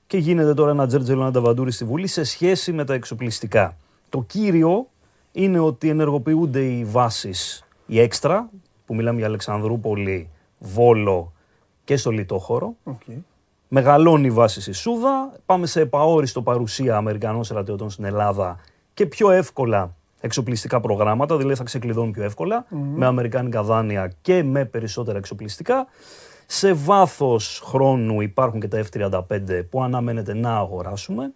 Και 0.07 0.17
γίνεται 0.17 0.53
τώρα 0.53 0.71
ένα 0.71 0.87
τζέρτζελο 0.87 1.23
νταβαντούρι 1.23 1.71
στη 1.71 1.85
Βουλή 1.85 2.07
σε 2.07 2.23
σχέση 2.23 2.71
με 2.71 2.85
τα 2.85 2.93
εξοπλιστικά. 2.93 3.77
Το 4.09 4.23
κύριο 4.27 4.87
είναι 5.31 5.59
ότι 5.59 5.89
ενεργοποιούνται 5.89 6.65
οι 6.65 6.83
βάσεις, 6.83 7.63
οι 7.85 7.99
έξτρα, 7.99 8.49
που 8.85 8.95
μιλάμε 8.95 9.17
για 9.17 9.27
Αλεξανδρούπολη, 9.27 10.29
Βόλο 10.59 11.33
και 11.83 11.97
στο 11.97 12.11
Λιτόχωρο. 12.11 12.75
Οκ. 12.83 13.01
Μεγαλώνει 13.71 14.27
η 14.27 14.31
βάση 14.31 14.61
στη 14.61 14.71
Σούδα. 14.71 15.31
Πάμε 15.45 15.65
σε 15.65 15.81
επ' 15.81 15.99
αόριστο 15.99 16.41
παρουσία 16.41 16.95
Αμερικανών 16.95 17.43
στρατιωτών 17.43 17.89
στην 17.89 18.03
Ελλάδα 18.03 18.59
και 18.93 19.05
πιο 19.05 19.31
εύκολα 19.31 19.95
εξοπλιστικά 20.19 20.79
προγράμματα, 20.79 21.37
δηλαδή 21.37 21.55
θα 21.55 21.63
ξεκλειδώνουν 21.63 22.11
πιο 22.11 22.23
εύκολα 22.23 22.65
με 22.69 23.05
αμερικάνικα 23.05 23.63
δάνεια 23.63 24.13
και 24.21 24.43
με 24.43 24.65
περισσότερα 24.65 25.17
εξοπλιστικά. 25.17 25.87
Σε 26.45 26.73
βάθος 26.73 27.61
χρόνου 27.65 28.21
υπάρχουν 28.21 28.59
και 28.59 28.67
τα 28.67 28.85
F-35 28.85 29.61
που 29.69 29.83
αναμένεται 29.83 30.33
να 30.33 30.57
αγοράσουμε 30.57 31.33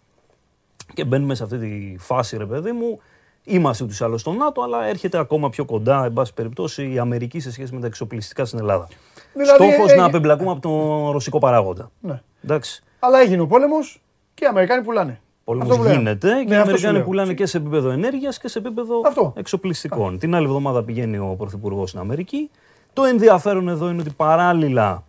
και 0.93 1.05
μπαίνουμε 1.05 1.35
σε 1.35 1.43
αυτή 1.43 1.57
τη 1.57 1.95
φάση, 1.99 2.37
ρε 2.37 2.45
παιδί 2.45 2.71
μου. 2.71 2.99
Είμαστε 3.43 3.83
ούτως 3.83 3.99
ή 3.99 4.03
άλλως 4.03 4.21
στο 4.21 4.31
ΝΑΤΟ, 4.31 4.61
αλλά 4.61 4.85
έρχεται 4.85 5.17
ακόμα 5.17 5.49
πιο 5.49 5.65
κοντά, 5.65 6.05
εν 6.05 6.13
πάση 6.13 6.33
περιπτώσει, 6.33 6.91
η 6.93 6.99
Αμερική 6.99 7.39
σε 7.39 7.51
σχέση 7.51 7.73
με 7.73 7.79
τα 7.79 7.87
εξοπλιστικά 7.87 8.45
στην 8.45 8.59
Ελλάδα. 8.59 8.87
Δηλαδή, 9.33 9.63
Στόχος 9.71 9.91
ε, 9.91 9.95
να 9.95 10.03
ε, 10.03 10.05
απεμπλακούμε 10.05 10.51
από 10.51 10.61
τον 10.61 11.11
ρωσικό 11.11 11.39
παράγοντα. 11.39 11.91
Ναι. 11.99 12.21
Εντάξει. 12.43 12.83
Αλλά 12.99 13.19
έγινε 13.19 13.41
ο 13.41 13.47
πόλεμος 13.47 14.01
και 14.33 14.43
οι 14.43 14.47
Αμερικάνοι 14.47 14.83
πουλάνε. 14.83 15.19
Πόλεμος 15.43 15.69
Αυτό 15.69 15.81
που 15.81 15.87
λέω. 15.87 15.97
γίνεται 15.97 16.33
Ναι, 16.33 16.43
και 16.43 16.53
οι 16.53 16.55
αυτό 16.55 16.57
σου 16.57 16.61
Αμερικάνοι 16.61 16.93
λέω. 16.97 17.03
πουλάνε 17.05 17.33
και 17.33 17.45
σε 17.45 17.57
επίπεδο 17.57 17.89
ενέργειας 17.89 18.37
και 18.39 18.47
σε 18.47 18.59
επίπεδο 18.59 19.01
Αυτό. 19.05 19.33
εξοπλιστικών. 19.35 20.17
Την 20.19 20.35
άλλη 20.35 20.45
εβδομάδα 20.45 20.83
πηγαίνει 20.83 21.17
ο 21.17 21.35
Πρωθυπουργός 21.37 21.89
στην 21.89 22.01
Αμερική. 22.01 22.49
Το 22.93 23.03
ενδιαφέρον 23.03 23.69
εδώ 23.69 23.89
είναι 23.89 24.01
ότι 24.01 24.09
παράλληλα 24.09 25.03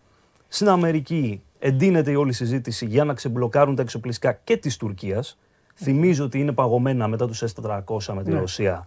στην 0.49 0.69
Αμερική 0.69 1.43
εντείνεται 1.59 2.11
η 2.11 2.15
όλη 2.15 2.33
συζήτηση 2.33 2.87
για 2.87 3.05
να 3.05 3.15
ξεμπλοκάρουν 3.15 3.75
τα 3.75 3.83
εξοπλιστικά 3.83 4.33
και 4.45 4.57
της 4.57 4.77
Τουρκίας. 4.77 5.39
Θυμίζω 5.75 6.25
ότι 6.25 6.39
είναι 6.39 6.53
παγωμένα 6.53 7.09
μετά 7.09 7.27
τους 7.27 7.43
S400 7.43 8.13
με 8.15 8.23
τη 8.23 8.31
Ναι. 8.31 8.39
Ρωσία. 8.39 8.85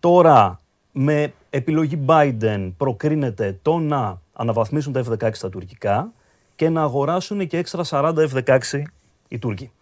Τώρα 0.00 0.60
με 0.92 1.32
επιλογή 1.50 2.04
Biden 2.06 2.72
προκρίνεται 2.76 3.58
το 3.62 3.78
να 3.78 4.20
αναβαθμίσουν 4.32 4.92
τα 4.92 5.04
F-16 5.08 5.30
στα 5.32 5.48
τουρκικά 5.48 6.12
και 6.54 6.68
να 6.68 6.82
αγοράσουν 6.82 7.46
και 7.46 7.56
έξτρα 7.58 7.82
40 7.88 8.14
F-16 8.32 8.82
οι 9.28 9.38
Τούρκοι. 9.38 9.72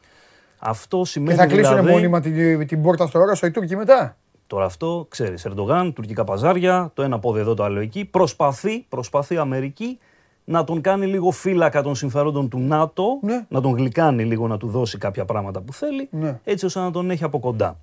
Αυτό 0.59 0.99
Και 0.99 1.05
σημαίνει 1.05 1.37
θα 1.37 1.47
κλείσουν 1.47 1.75
δηλαδή... 1.77 1.91
μόνιμα 1.91 2.21
την, 2.21 2.67
την 2.67 2.83
πόρτα 2.83 3.07
στο 3.07 3.25
Ρώσο 3.25 3.47
οι 3.47 3.51
Τούρκοι 3.51 3.77
μετά; 3.77 4.17
Τώρα 4.47 4.65
αυτό 4.65 5.07
ξέρεις, 5.09 5.45
Ερντογάν, 5.45 5.93
τουρκικά 5.93 6.25
παζάρια, 6.25 6.91
το 6.95 7.03
ένα 7.03 7.19
πόδι 7.19 7.41
εδώ, 7.41 7.55
το 7.55 7.65
άλλο 7.65 7.81
εκεί. 7.81 8.05
Προσπαθεί, 8.05 8.81
προσπαθεί 8.89 9.35
η 9.35 9.39
Αμερική 9.39 9.99
να 10.45 10.65
τον 10.65 10.81
κάνει 10.81 11.07
λίγο 11.07 11.31
φύλακα 11.31 11.83
των 11.83 11.95
συμφερόντων 11.95 12.49
του 12.49 12.59
ΝΑΤΟ, 12.59 13.19
Ναι. 13.23 13.47
να 13.49 13.61
τον 13.61 13.75
γλυκάνει 13.77 14.25
λίγο, 14.25 14.47
να 14.49 14.57
του 14.57 14.69
δώσει 14.69 14.99
κάποια 14.99 15.25
πράγματα 15.25 15.61
που 15.61 15.73
θέλει, 15.73 16.09
Ναι. 16.11 16.41
έτσι 16.45 16.65
ώστε 16.67 16.81
να 16.81 16.91
τον 16.91 17.11
έχει 17.11 17.25
από 17.25 17.39
κοντά. 17.39 17.79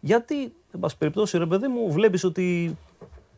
Γιατί, 0.00 0.34
εν 0.74 0.80
πάση 0.80 0.96
περιπτώσει, 0.98 1.38
ρε 1.38 1.46
παιδί 1.46 1.66
μου, 1.66 1.92
βλέπεις 1.92 2.24
ότι 2.24 2.76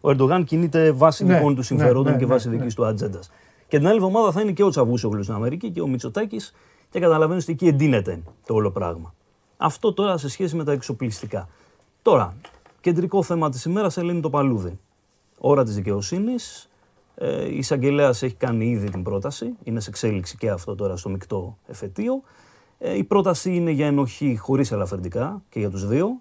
ο 0.01 0.11
Ερντογάν 0.11 0.45
κινείται 0.45 0.93
βάσει 0.93 1.24
Ναι, 1.24 1.34
δικών 1.34 1.55
του 1.55 1.62
συμφερόντων 1.62 2.12
ναι, 2.12 2.18
και 2.18 2.24
ναι, 2.24 2.30
βάσει 2.32 2.49
ναι. 2.49 2.57
δικής 2.57 2.74
του 2.74 2.84
ατζέντας. 2.87 3.30
Και 3.68 3.76
την 3.78 3.87
άλλη 3.87 3.97
εβδομάδα 3.97 4.32
θα 4.32 4.41
είναι 4.41 4.53
και 4.53 4.62
ο 4.62 4.68
Τσαβούσογλου 4.68 5.22
στην 5.22 5.34
Αμερική 5.34 5.70
και 5.70 5.80
ο 5.80 5.87
Μητσοτάκης 5.87 6.55
και 6.91 7.01
καταλαβαίνεις 7.01 7.43
ότι 7.43 7.53
εκεί 7.53 7.66
εντείνεται 7.66 8.22
το 8.47 8.55
όλο 8.55 8.70
πράγμα. 8.70 9.14
Αυτό 9.57 9.93
τώρα 9.93 10.16
σε 10.18 10.28
σχέση 10.28 10.57
με 10.57 10.64
τα 10.64 10.72
εξοπλιστικά. 10.72 11.49
Τώρα, 12.03 12.34
κεντρικό 12.80 13.22
θέμα 13.22 13.51
της 13.51 13.64
ημέρας 13.64 13.97
ελύνει 13.97 14.20
το 14.20 14.30
παλούδι. 14.30 14.78
Ώρα 15.39 15.64
της 15.64 15.74
δικαιοσύνης. 15.74 16.66
Ε, 17.19 17.45
η 17.49 17.57
εισαγγελέας 17.57 18.23
έχει 18.23 18.35
κάνει 18.35 18.67
ήδη 18.67 18.91
την 18.91 19.03
πρόταση. 19.03 19.53
Είναι 19.62 19.81
σε 19.81 19.91
εξέλιξη 19.91 20.37
και 20.37 20.51
αυτό 20.51 20.75
τώρα 20.75 20.97
στο 20.97 21.09
μεικτό 21.09 21.59
εφετείο. 21.67 22.23
Ε, 22.79 22.97
η 22.97 23.05
πρόταση 23.05 23.55
είναι 23.55 23.71
για 23.71 23.87
ενοχή 23.87 24.37
χωρίς 24.37 24.73
ελαφρυντικά 24.73 25.43
και 25.49 25.59
για 25.59 25.71
τους 25.71 25.87
δύο 25.87 26.21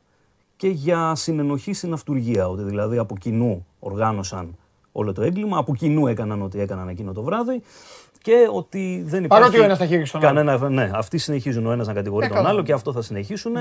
και 0.56 0.68
για 0.68 1.16
συνενοχή 1.16 1.74
στην 1.74 1.94
αυτουργία. 1.94 2.48
Ότι 2.50 2.64
δηλαδή 2.64 2.98
από 2.98 3.18
κοινού 3.18 3.66
οργάνωσαν 3.80 4.58
όλο 4.92 5.14
το 5.14 5.22
έγκλημα, 5.22 5.58
από 5.58 5.76
κοινού 5.76 6.08
έκαναν 6.08 6.42
ό,τι 6.42 6.60
έκαναν 6.60 6.88
εκείνο 6.88 7.14
το 7.14 7.22
βράδυ 7.24 7.62
και 8.22 8.48
ότι 8.52 9.04
δεν 9.06 9.24
υπάρχει. 9.24 9.42
Παρότι 9.42 9.60
ο 9.60 9.64
ένας 9.64 9.78
θα 9.78 9.86
χείριξει 9.86 10.12
τον 10.12 10.26
άλλο. 10.26 10.34
κανένα, 10.44 10.70
Ναι, 10.70 10.92
αυτοί 10.94 11.18
συνεχίζουν 11.18 11.66
ο 11.66 11.72
ένας 11.72 11.88
να 11.88 11.94
κατηγορεί 11.94 12.26
Ε, 12.26 12.28
τον 12.28 12.38
καλά. 12.38 12.50
άλλο 12.50 12.64
και 12.64 12.74
αυτό 12.74 12.92
θα 12.94 13.02
συνεχίσουν. 13.02 13.54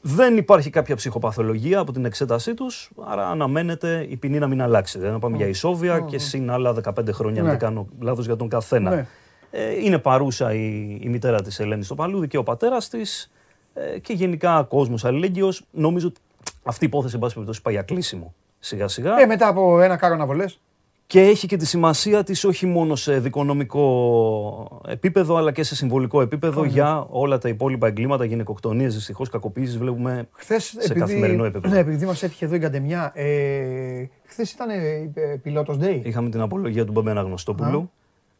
Δεν 0.00 0.36
υπάρχει 0.36 0.70
κάποια 0.70 0.96
ψυχοπαθολογία 0.96 1.78
από 1.78 1.92
την 1.92 2.04
εξέτασή 2.04 2.54
τους, 2.54 2.90
άρα 3.06 3.28
αναμένεται 3.28 4.06
η 4.08 4.16
ποινή 4.16 4.38
να 4.38 4.46
μην 4.46 4.62
αλλάξει. 4.62 4.96
Δηλαδή 4.98 5.14
να 5.14 5.20
πάμε 5.20 5.36
για 5.36 5.46
ισόβια 5.46 6.00
και 6.00 6.18
συν 6.18 6.50
άλλα 6.50 6.74
15 6.74 7.12
χρόνια, 7.12 7.40
αν 7.40 7.44
Ναι. 7.46 7.50
δεν 7.50 7.60
κάνω 7.60 7.88
λάθος 8.00 8.26
για 8.26 8.36
τον 8.36 8.48
καθένα. 8.48 8.90
Ναι. 8.90 9.06
Ε, 9.50 9.84
είναι 9.84 9.98
παρούσα 9.98 10.54
η, 10.54 10.98
η 11.00 11.08
μητέρα 11.08 11.42
της 11.42 11.60
Ελένης 11.60 11.86
στο 11.86 11.94
Παλούδι 11.94 12.28
και 12.28 12.36
ο 12.36 12.42
πατέρας 12.42 12.88
της 12.88 13.32
ε, 13.74 13.98
και 13.98 14.12
γενικά 14.12 14.66
κόσμος 14.68 15.04
αλληλέγγυος. 15.04 15.64
Νομίζω 15.70 16.06
ότι 16.08 16.20
αυτή 16.62 16.84
η 16.84 16.86
υπόθεση, 16.86 17.14
εν 17.14 17.20
πάση 17.20 17.32
περιπτώσει, 17.34 17.62
πάει 17.62 17.74
για 17.74 17.82
κλείσιμο 17.82 18.34
σιγά 18.58 18.88
σιγά. 18.88 19.20
Ε, 19.20 19.26
μετά 19.26 19.48
από 19.48 19.80
ένα 19.80 19.96
κάρο 19.96 20.14
αναβολές. 20.14 20.60
Και 21.08 21.20
έχει 21.20 21.46
και 21.46 21.56
τη 21.56 21.66
σημασία 21.66 22.22
της 22.22 22.44
όχι 22.44 22.66
μόνο 22.66 22.96
σε 22.96 23.18
δικονομικό 23.18 24.82
επίπεδο, 24.86 25.36
αλλά 25.36 25.52
και 25.52 25.62
σε 25.62 25.74
συμβολικό 25.74 26.20
επίπεδο 26.20 26.64
για 26.64 27.06
όλα 27.08 27.38
τα 27.38 27.48
υπόλοιπα 27.48 27.86
εγκλήματα, 27.86 28.24
γυναικοκτονίες, 28.24 28.94
δυστυχώς 28.94 29.28
κακοποίησεις, 29.28 29.78
βλέπουμε 29.78 30.28
Χθες, 30.32 30.74
σε 30.78 30.94
καθημερινό 30.94 31.44
επίπεδο. 31.44 31.74
Ναι, 31.74 31.80
επειδή 31.80 32.06
μας 32.06 32.22
έτυχε 32.22 32.44
εδώ 32.44 32.54
η 32.54 32.58
Καντεμιά, 32.58 33.12
ε, 33.14 34.04
χθες 34.24 34.52
ήταν 34.52 34.70
ε, 34.70 35.10
πιλότος 35.42 35.78
Day. 35.80 36.00
Είχαμε 36.02 36.30
την 36.30 36.40
απολογία 36.40 36.84
του 36.84 36.92
Μπεμπένα 36.92 37.20
Γνωστόπουλου. 37.20 37.90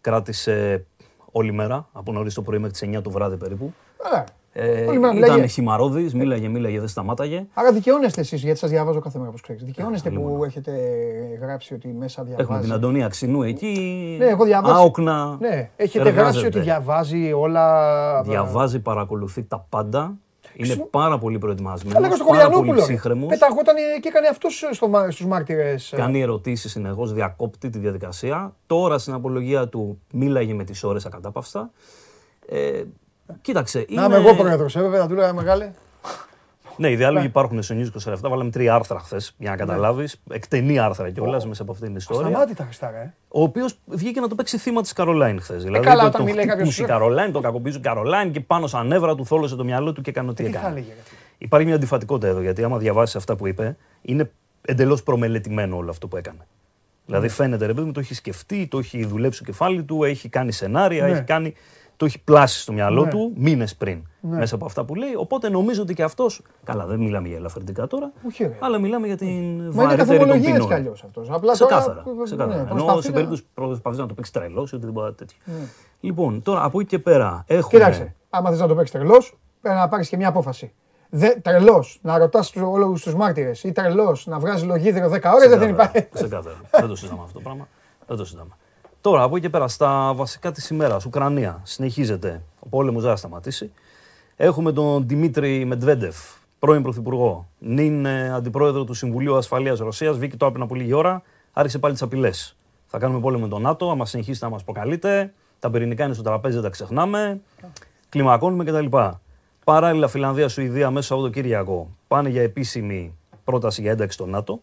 Κράτησε 0.01 0.85
όλη 1.33 1.53
μέρα, 1.53 1.89
από 1.93 2.13
νωρίς 2.13 2.35
το 2.35 2.43
πρωί 2.43 2.59
μέχρι 2.59 2.87
τις 2.87 2.99
9 2.99 3.03
το 3.03 3.11
βράδυ 3.11 3.37
περίπου. 3.37 3.75
Καλά. 4.03 4.25
Ε, 4.61 4.85
Όλη 4.87 4.99
μέρα 4.99 5.15
ήταν 5.15 5.31
μιλάγε. 5.31 5.47
χυμαρώδης, 5.47 6.15
μίλαγε, 6.15 6.49
μίλαγε, 6.49 6.79
δεν 6.79 6.89
σταμάταγε. 6.89 7.47
Άρα 7.55 7.73
δικαιώνεστε 7.73 8.21
εσείς, 8.21 8.43
γιατί 8.43 8.59
σας 8.59 8.71
διαβάζω 8.71 9.01
κάθε 9.01 9.19
μέρα, 9.19 9.29
όπως 9.31 9.41
ξέρει. 9.41 9.59
Δικαιώνεστε 9.65 10.11
που 10.11 10.43
έχετε 10.45 10.73
γράψει 11.41 11.75
ότι 11.75 11.89
μέσα 11.89 12.23
διαβάζει. 12.23 12.43
Έχουμε 12.49 12.61
την 12.61 12.73
Αντωνία 12.73 13.09
Ξινού 13.09 13.43
εκεί. 13.43 14.17
Ναι, 14.19 14.27
έχω 14.27 14.45
διαβάσει. 14.45 14.75
Άοκνα. 14.75 15.37
Ναι, 15.41 15.71
έχετε 15.77 16.09
εργάζεται. 16.09 16.21
γράψει 16.21 16.47
ότι 16.47 16.61
διαβάζει 16.61 17.33
όλα. 17.33 18.23
Διαβάζει, 18.23 18.81
παρακολουθεί 18.81 19.43
τα 19.43 19.67
πάντα. 19.69 20.17
Είναι 20.55 20.77
πάρα 20.91 21.19
πολύ 21.19 21.39
προετοιμασμένος. 21.39 21.95
Τα 21.95 22.01
λέγα 22.01 22.15
στο 22.15 22.25
πάρα 22.25 22.43
πολύ 22.43 22.53
Κοριανόπουλο. 22.55 22.83
ψύχρεμος. 22.83 23.29
Πεταγόταν 23.29 23.75
και 24.01 24.09
έκανε 24.09 24.27
αυτού 24.29 24.51
στους 24.51 25.27
μάρτυρες. 25.27 25.93
Κάνει 25.97 26.21
ερωτήσεις 26.21 26.71
συνεχώς, 26.71 27.13
διακόπτει 27.13 27.69
τη 27.71 27.79
διαδικασία. 27.79 28.55
Τώρα 28.67 28.99
στην 28.99 29.13
απολογία 29.13 29.69
του 29.69 30.01
μίλαγε 30.13 30.55
με 30.55 30.65
τις 30.65 30.85
ώρες 30.85 31.07
ακατάπαυστα. 31.07 31.71
Ε, 32.49 32.83
κοίταξε. 33.41 33.87
Να 33.89 34.05
είμαι 34.05 34.17
εγώ 34.17 34.35
πρόεδρος, 34.35 34.77
έπρεπε 34.77 34.99
να 34.99 35.09
του 35.09 35.15
λέγα 35.15 35.33
μεγάλε. 35.33 35.71
Ναι, 36.81 36.91
οι 36.91 36.97
διάλογοι 36.97 37.27
υπάρχουν 37.27 37.63
στο 37.63 37.75
News 37.79 38.13
27. 38.13 38.15
Βάλαμε 38.21 38.51
τρία 38.51 38.75
άρθρα 38.75 38.99
χθες 38.99 39.35
για 39.39 39.51
να 39.51 39.57
καταλάβεις. 39.57 40.21
Εκτενή 40.31 40.79
άρθρα 40.79 41.11
κιόλας 41.11 41.47
μέσα 41.47 41.63
από 41.63 41.73
αυτήν 41.73 41.87
την 41.87 41.97
ιστορία. 41.97 42.29
Σταμάτη 42.29 42.55
τα 42.55 42.65
Χριστάρα, 42.65 42.99
ε. 42.99 43.15
Ο 43.29 43.43
οποίος 43.43 43.79
βγήκε 43.87 44.21
να 44.21 44.29
το 44.29 44.35
παίξει 44.35 44.59
θύμα 44.59 44.83
της 44.83 44.93
Καρολάιν 44.93 45.41
χθες. 45.41 45.63
Δηλαδή, 45.65 45.85
καλά, 45.85 46.01
το- 46.01 46.07
όταν 46.07 46.21
τον 46.21 46.31
μιλάει 46.31 46.47
κάποιος 46.47 46.61
χτύπησε 46.69 46.83
η 46.83 46.85
σου- 46.85 46.93
Καρολάιν, 46.93 47.33
τον 47.33 47.43
κακοποιούσε 47.43 47.79
η 47.79 47.81
Καρολάιν 47.81 48.33
και 48.33 48.41
πάνω 48.41 48.67
σαν 48.67 48.87
νεύρα 48.87 49.15
του 49.15 49.27
θόλωσε 49.27 49.57
το 49.57 49.65
μυαλό 49.65 49.93
του 49.93 50.01
και 50.03 50.11
έκανε 50.11 50.31
ό,τι 50.31 50.45
Τι 50.45 50.51
θα 50.51 50.59
έκανε. 50.59 50.73
έλεγε. 50.73 50.89
ρε 50.93 51.01
φίλε. 51.05 51.19
Υπάρχει 51.39 51.67
μια 51.67 51.75
αντιφατικότητα 51.77 52.29
εδώ, 52.29 52.41
γιατί 52.41 52.65
άμα 52.65 52.79
διαβάσεις 52.79 53.17
αυτά 53.17 53.37
που 53.37 53.47
είπε, 53.47 53.77
είναι 54.03 54.31
εντελώς 54.61 55.03
προμελετημένο 55.03 55.77
όλο 55.77 55.91
αυτό 55.91 56.09
που 56.09 56.17
έκανε. 56.17 56.39
Ναι. 56.39 56.45
Δηλαδή 57.05 57.29
φαίνεται 57.29 57.67
ρε 57.67 57.75
παιδί 57.75 57.87
μου, 57.87 57.93
το 57.93 58.01
έχει 58.01 58.15
σκεφτεί, 58.15 58.67
το 58.67 58.79
έχει 58.79 59.05
δουλέψει 59.05 59.39
στο 59.39 59.51
κεφάλι 59.51 59.83
του, 59.85 60.05
έχει 60.05 60.29
κάνει 60.29 60.53
σενάρια, 60.53 61.05
Ναι. 61.07 61.11
έχει 61.13 61.23
κάνει, 61.23 61.55
το 61.99 62.05
έχει 62.05 62.23
πλάσει 62.25 62.61
στο 62.61 62.73
μυαλό 62.73 63.05
Ναι. 63.05 63.11
του 63.11 63.33
μήνες 63.37 63.77
πριν 63.77 64.03
Ναι. 64.21 64.37
μέσα 64.37 64.55
από 64.55 64.65
αυτά 64.65 64.85
που 64.85 64.95
λέει. 64.95 65.15
Οπότε 65.17 65.49
νομίζω 65.49 65.83
ότι 65.83 65.95
και 65.95 66.03
αυτός. 66.03 66.43
Καλά, 66.65 66.87
δεν 66.87 66.99
μιλάμε 66.99 67.29
για 67.29 67.37
ελαφρυντικά 67.37 67.87
τώρα, 67.87 68.13
Όχι, 68.27 68.43
ρε. 68.45 68.57
αλλά 68.61 68.79
μιλάμε 68.79 69.07
για 69.07 69.17
την 69.17 69.27
Μα 69.29 69.33
είναι 69.35 69.69
βαρύτερη 69.71 69.99
των 69.99 70.09
καθομολογία 70.09 70.39
έτσι 70.39 70.53
ποινών. 70.53 70.67
κι 70.69 70.75
αλλιώς 70.75 71.03
αυτός. 71.05 71.31
Απλά 71.31 71.53
Ξεκάθαρα. 71.53 72.03
τώρα, 72.03 72.23
ξεκάθαρα. 72.23 72.57
ναι, 72.57 72.61
Ενώ 72.63 72.75
προσπαθεί 72.75 72.99
στην 73.01 73.11
να- 73.11 73.17
περίπτωση 73.17 73.45
προσπαθεί 73.55 73.99
να 73.99 74.07
το 74.07 74.15
παίξεις 74.15 74.35
τρελός 74.35 74.73
ή 74.73 74.75
οτιδήποτε 74.75 75.13
τέτοιο. 75.13 75.37
Λοιπόν, 76.01 76.43
τώρα 76.43 76.65
από 76.65 76.81
εκεί 76.81 76.89
και 76.89 76.99
πέρα 76.99 77.45
έχουμε. 77.47 77.79
Κοίταξε, 77.79 78.15
άμα 78.31 78.51
θες 78.51 78.61
να 78.61 78.67
το 78.67 78.75
παίξεις 78.75 78.95
τρελός, 78.99 79.39
πρέπει 79.61 79.77
να 79.79 79.89
πάρεις 79.89 80.09
και 80.09 80.17
μια 80.17 80.29
απόφαση. 80.29 80.73
Τρελός 81.43 81.99
να 82.03 82.19
ρωτάς 82.19 82.53
όλους 82.57 83.03
τους 83.03 83.15
μάρτυρες 83.15 83.65
ή 83.65 83.73
τρελός 83.73 84.27
να 84.27 84.39
βγάζει 84.39 84.65
λογίδριο 84.67 85.09
10 85.09 85.33
ώρες 85.35 85.59
δεν 85.59 85.69
υπάρχει. 85.69 86.09
Ξεκάθαρα. 86.15 86.57
δεν 86.71 86.89
το 86.89 86.95
συζητάμε 86.97 87.23
αυτό 87.23 87.33
το 87.35 87.41
πράγμα. 87.41 87.69
Δεν 88.07 88.17
το 88.17 88.25
συζητάμε. 88.25 88.51
Τώρα, 89.09 89.23
από 89.23 89.37
εκεί 89.37 89.45
και 89.45 89.51
πέρα, 89.51 89.69
στα 89.69 90.13
βασικά 90.15 90.53
της 90.53 90.71
ημέρας, 90.71 91.05
Ουκρανία, 91.05 91.61
συνεχίζεται. 91.63 92.43
Ο 92.61 92.69
πόλεμος 92.69 93.03
δεν 93.03 93.11
θα 93.11 93.17
σταματήσει. 93.17 93.71
Έχουμε 94.37 94.73
τον 94.73 95.09
Δημήτρη 95.09 95.65
Μετβέντεφ, 95.65 96.17
πρώην 96.59 96.83
Πρωθυπουργό, 96.83 97.49
νυν 97.59 98.07
ε, 98.07 98.33
αντιπρόεδρο 98.33 98.85
του 98.85 98.95
Συμβουλίου 98.95 99.37
Ασφαλείας 99.37 99.79
Ρωσίας. 99.79 100.17
Βγήκε 100.17 100.37
τώρα 100.37 100.53
πριν 100.53 100.65
από 100.65 100.75
λίγη 100.75 100.93
ώρα, 100.93 101.23
άρχισε 101.53 101.79
πάλι 101.79 101.93
τις 101.93 102.03
απειλές. 102.03 102.57
Θα 102.87 102.99
κάνουμε 102.99 103.21
πόλεμο 103.21 103.43
με 103.43 103.49
τον 103.49 103.63
ΝΑΤΟ, 103.63 103.91
άμα 103.91 104.07
συνεχίσετε 104.07 104.45
να 104.45 104.51
μας 104.51 104.65
προκαλείτε. 104.65 105.33
Τα 105.59 105.71
πυρηνικά 105.71 106.05
είναι 106.05 106.15
στο 106.15 106.23
τραπέζι, 106.23 106.55
δεν 106.55 106.65
τα 106.65 106.71
ξεχνάμε. 106.71 107.41
Κλιμακώνουμε 108.09 108.65
κτλ. 108.65 108.87
Παράλληλα, 109.65 110.09
Φιλανδία, 110.09 110.49
Σουηδία, 110.49 110.91
μέσα 110.91 111.07
Σαββατοκύριακο 111.07 111.91
πάνε 112.09 112.29
για 112.29 112.43
επίσημη 112.43 113.15
πρόταση 113.45 113.81
για 113.81 113.91
ένταξη 113.91 114.17
στο 114.17 114.27
ΝΑΤΟ. 114.27 114.61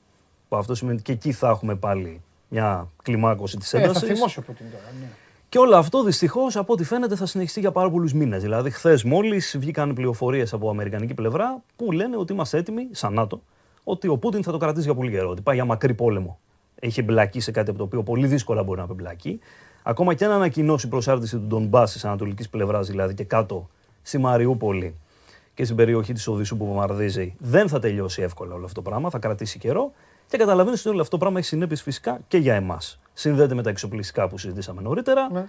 Που 0.49 0.55
αυτό 0.55 0.75
σημαίνει 0.75 0.95
ότι 0.95 1.03
και 1.03 1.11
εκεί 1.11 1.31
θα 1.31 1.49
έχουμε 1.49 1.75
πάλι 1.75 2.21
μια 2.49 2.87
κλιμάκωση 3.03 3.57
της 3.57 3.73
Ε, 3.73 3.77
θα 3.79 3.83
έντασης. 3.83 4.07
θυμώσει 4.07 4.39
ο 4.39 4.41
Πούτιν 4.41 4.65
τώρα. 4.71 4.83
ναι. 4.99 5.05
Και 5.49 5.57
όλο 5.57 5.75
αυτό 5.75 6.03
δυστυχώς 6.03 6.55
από 6.55 6.73
ό,τι 6.73 6.83
φαίνεται 6.83 7.15
θα 7.15 7.25
συνεχιστεί 7.25 7.59
για 7.59 7.71
πάρα 7.71 7.89
πολλούς 7.89 8.13
μήνες. 8.13 8.41
Δηλαδή, 8.41 8.69
χθες 8.71 9.03
μόλις 9.03 9.55
βγήκαν 9.59 9.93
πληροφορίες 9.93 10.53
από 10.53 10.69
αμερικανική 10.69 11.13
πλευρά 11.13 11.61
που 11.75 11.91
λένε 11.91 12.17
ότι 12.17 12.33
είμαστε 12.33 12.57
έτοιμοι, 12.57 12.87
σαν 12.91 13.13
ΝΑΤΟ, 13.13 13.41
ότι 13.83 14.07
ο 14.07 14.17
Πούτιν 14.17 14.43
θα 14.43 14.51
το 14.51 14.57
κρατήσει 14.57 14.85
για 14.85 14.95
πολύ 14.95 15.11
καιρό. 15.11 15.29
Ότι 15.29 15.41
πάει 15.41 15.55
για 15.55 15.65
μακρύ 15.65 15.93
πόλεμο. 15.93 16.37
Έχει 16.79 16.99
εμπλακεί 16.99 17.39
σε 17.39 17.51
κάτι 17.51 17.69
από 17.69 17.79
το 17.79 17.85
οποίο 17.85 18.03
πολύ 18.03 18.27
δύσκολα 18.27 18.63
μπορεί 18.63 18.79
να 18.79 18.87
εμπλακεί. 18.91 19.39
Ακόμα 19.83 20.13
και 20.13 20.25
αν 20.25 20.31
ανακοινώσει 20.31 20.85
η 20.85 20.89
προσάρτηση 20.89 21.35
του 21.37 21.45
Ντομπά 21.45 21.83
της 21.83 22.05
ανατολικής 22.05 22.49
πλευράς, 22.49 22.87
δηλαδή 22.87 23.13
και 23.13 23.23
κάτω 23.23 23.69
στη 24.01 24.17
Μαριούπολη 24.17 24.95
και 25.53 25.63
στην 25.63 25.75
περιοχή 25.75 26.13
της 26.13 26.27
Οδύσσου 26.27 26.57
που 26.57 26.65
βομβαρδίζει, 26.65 27.35
δεν 27.39 27.67
θα 27.69 27.79
τελειώσει 27.79 28.21
εύκολα 28.21 28.53
όλο 28.53 28.65
αυτό 28.65 28.81
το 28.81 28.89
πράγμα, 28.89 29.09
θα 29.09 29.19
κρατήσει 29.19 29.59
καιρό. 29.59 29.91
Και 30.28 30.38
καταλαβαίνεις 30.38 30.80
ότι 30.80 30.89
όλο 30.89 31.01
αυτό 31.01 31.11
το 31.11 31.17
πράγμα 31.17 31.39
έχει 31.39 31.47
συνέπειες 31.47 31.82
φυσικά 31.82 32.19
και 32.28 32.38
για 32.38 32.55
εμάς. 32.55 32.99
Συνδέεται 33.13 33.55
με 33.55 33.61
τα 33.61 33.69
εξοπλιστικά 33.69 34.28
που 34.28 34.38
συζητήσαμε 34.38 34.82
νωρίτερα. 34.82 35.30
Ναι. 35.32 35.45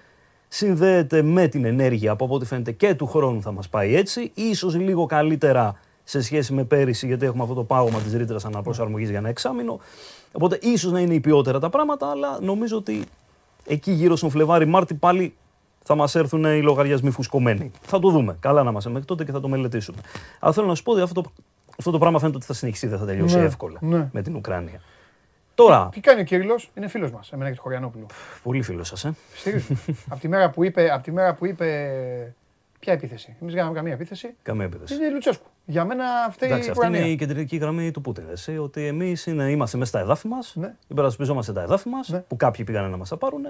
Συνδέεται 0.48 1.22
με 1.22 1.48
την 1.48 1.64
ενέργεια 1.64 2.16
που 2.16 2.24
από 2.24 2.34
ό,τι 2.34 2.46
φαίνεται 2.46 2.72
και 2.72 2.94
του 2.94 3.06
χρόνου 3.06 3.42
θα 3.42 3.52
μας 3.52 3.68
πάει 3.68 3.94
έτσι. 3.96 4.30
ίσως 4.34 4.74
λίγο 4.74 5.06
καλύτερα 5.06 5.78
σε 6.04 6.20
σχέση 6.20 6.52
με 6.52 6.64
πέρυσι, 6.64 7.06
γιατί 7.06 7.26
έχουμε 7.26 7.42
αυτό 7.42 7.54
το 7.54 7.64
πάγωμα 7.64 7.98
της 7.98 8.12
ρήτρας 8.12 8.44
αναπροσαρμογής 8.44 9.08
για 9.08 9.18
ένα 9.18 9.28
εξάμεινο. 9.28 9.80
Οπότε 10.32 10.58
ίσως 10.62 10.92
να 10.92 11.00
είναι 11.00 11.14
υπιότερα 11.14 11.58
τα 11.58 11.68
πράγματα, 11.68 12.10
αλλά 12.10 12.38
νομίζω 12.40 12.76
ότι 12.76 13.04
εκεί 13.66 13.90
γύρω 13.90 14.16
στον 14.16 14.30
Φλεβάρι-Μάρτι 14.30 14.94
πάλι 14.94 15.34
θα 15.82 15.94
μας 15.94 16.14
έρθουν 16.14 16.44
οι 16.44 16.62
λογαριασμοί 16.62 17.10
φουσκωμένοι. 17.10 17.70
Θα 17.80 17.98
το 17.98 18.10
δούμε. 18.10 18.36
Καλά 18.40 18.62
να 18.62 18.70
είμαστε 18.70 18.90
μέχρι 18.90 19.06
τότε 19.06 19.24
και 19.24 19.32
θα 19.32 19.40
το 19.40 19.48
μελετήσουμε. 19.48 19.98
Αλλά 20.40 20.52
θέλω 20.52 20.66
να 20.66 20.74
σου 20.74 20.82
πω 20.82 20.92
ότι 20.92 21.00
αυτό 21.00 21.20
το, 21.20 21.32
αυτό 21.78 21.90
το 21.90 21.98
πράγμα 21.98 22.18
φαίνεται 22.18 22.36
ότι 22.36 22.46
θα 22.46 22.52
συνεχιστεί, 22.54 22.86
δεν 22.86 22.98
θα 22.98 23.04
τελειώσει 23.04 23.36
Ναι, 23.36 23.44
εύκολα 23.44 23.78
ναι. 23.80 24.08
με 24.12 24.22
την 24.22 24.36
Ουκρανία. 24.36 24.80
Τώρα, 25.54 25.88
Τι 25.92 26.00
κάνει 26.00 26.20
ο 26.20 26.24
Κύριλο, 26.24 26.60
είναι 26.74 26.88
φίλος 26.88 27.10
μας, 27.10 27.32
εμένα 27.32 27.50
και 27.50 27.56
του 27.56 27.62
Χωριανόπουλου. 27.62 28.06
πολύ 28.42 28.62
φίλος 28.62 28.88
σας, 28.88 29.04
ε. 29.04 29.14
Στηρίζουμε. 29.34 29.78
από, 30.10 30.20
τη 30.20 30.28
μέρα 30.28 30.50
που 30.50 30.64
είπε, 30.64 30.90
από 30.92 31.02
τη 31.02 31.12
μέρα 31.12 31.34
που 31.34 31.46
είπε. 31.46 32.34
Ποια 32.80 32.92
επίθεση; 32.92 33.28
Εμείς 33.40 33.52
δεν 33.52 33.54
κάναμε 33.56 33.74
καμία 33.76 33.92
επίθεση. 33.92 34.34
Καμία 34.42 34.64
επίθεση. 34.64 34.94
Είναι 34.94 35.10
Λουτσέσκου. 35.10 35.46
Για 35.64 35.84
μένα 35.84 36.04
αυτή 36.26 36.46
Εντάξει, 36.46 36.68
η 36.68 36.70
αυτή 36.70 36.86
είναι 36.86 36.96
Ουκρανία. 36.96 37.12
η 37.12 37.16
κεντρική 37.16 37.56
γραμμή 37.56 37.90
του 37.90 38.00
Πούτιν. 38.00 38.24
Εσύ, 38.32 38.58
ότι 38.58 38.86
εμείς 38.86 39.26
είμαστε 39.26 39.76
μέσα 39.78 39.90
στα 39.90 40.00
εδάφη 40.00 40.28
μας, 40.28 40.52
Ναι. 40.56 40.74
υπερασπιζόμαστε 40.88 41.52
τα 41.52 41.62
εδάφη 41.62 41.88
μας, 41.88 42.08
Ναι. 42.08 42.18
που 42.18 42.36
κάποιοι 42.36 42.64
πήγαν 42.64 42.90
να 42.90 42.96
μας 42.96 43.08
τα 43.08 43.16
πάρουν 43.16 43.42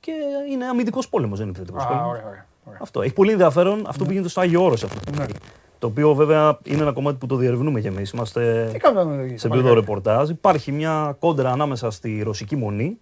και 0.00 0.12
είναι 0.50 0.64
αμυντικός 0.66 1.08
πόλεμος, 1.08 1.38
δεν 1.38 1.48
είναι 1.48 1.56
επιθετικός 1.58 1.84
Α, 1.84 1.88
πόλεμος. 1.88 2.10
ωραία, 2.10 2.26
ωραία, 2.26 2.46
ωραία. 2.64 2.78
Αυτό. 2.82 3.02
Έχει 3.02 3.12
πολύ 3.12 3.30
ενδιαφέρον 3.32 3.84
αυτό 3.88 4.04
που 4.04 4.10
γίνεται 4.10 4.28
στο 4.28 4.40
Άγιο 4.40 4.64
Όρος 4.64 4.84
αυτή 4.84 4.98
τη 4.98 5.02
στιγμή. 5.12 5.32
Το 5.78 5.86
οποίο 5.86 6.14
βέβαια 6.14 6.58
είναι 6.64 6.82
ένα 6.82 6.92
κομμάτι 6.92 7.16
που 7.16 7.26
το 7.26 7.36
διερευνούμε 7.36 7.80
κι 7.80 7.86
εμείς. 7.86 8.10
Είμαστε 8.10 8.68
Τι 8.72 8.78
κάνουμε 8.78 9.22
εδώ, 9.22 9.38
σε 9.38 9.46
επίπεδο 9.46 9.74
ρεπορτάζ. 9.74 10.28
Υπάρχει 10.28 10.72
μια 10.72 11.16
κόντρα 11.18 11.50
ανάμεσα 11.50 11.90
στη 11.90 12.22
ρωσική 12.22 12.56
μονή 12.56 12.98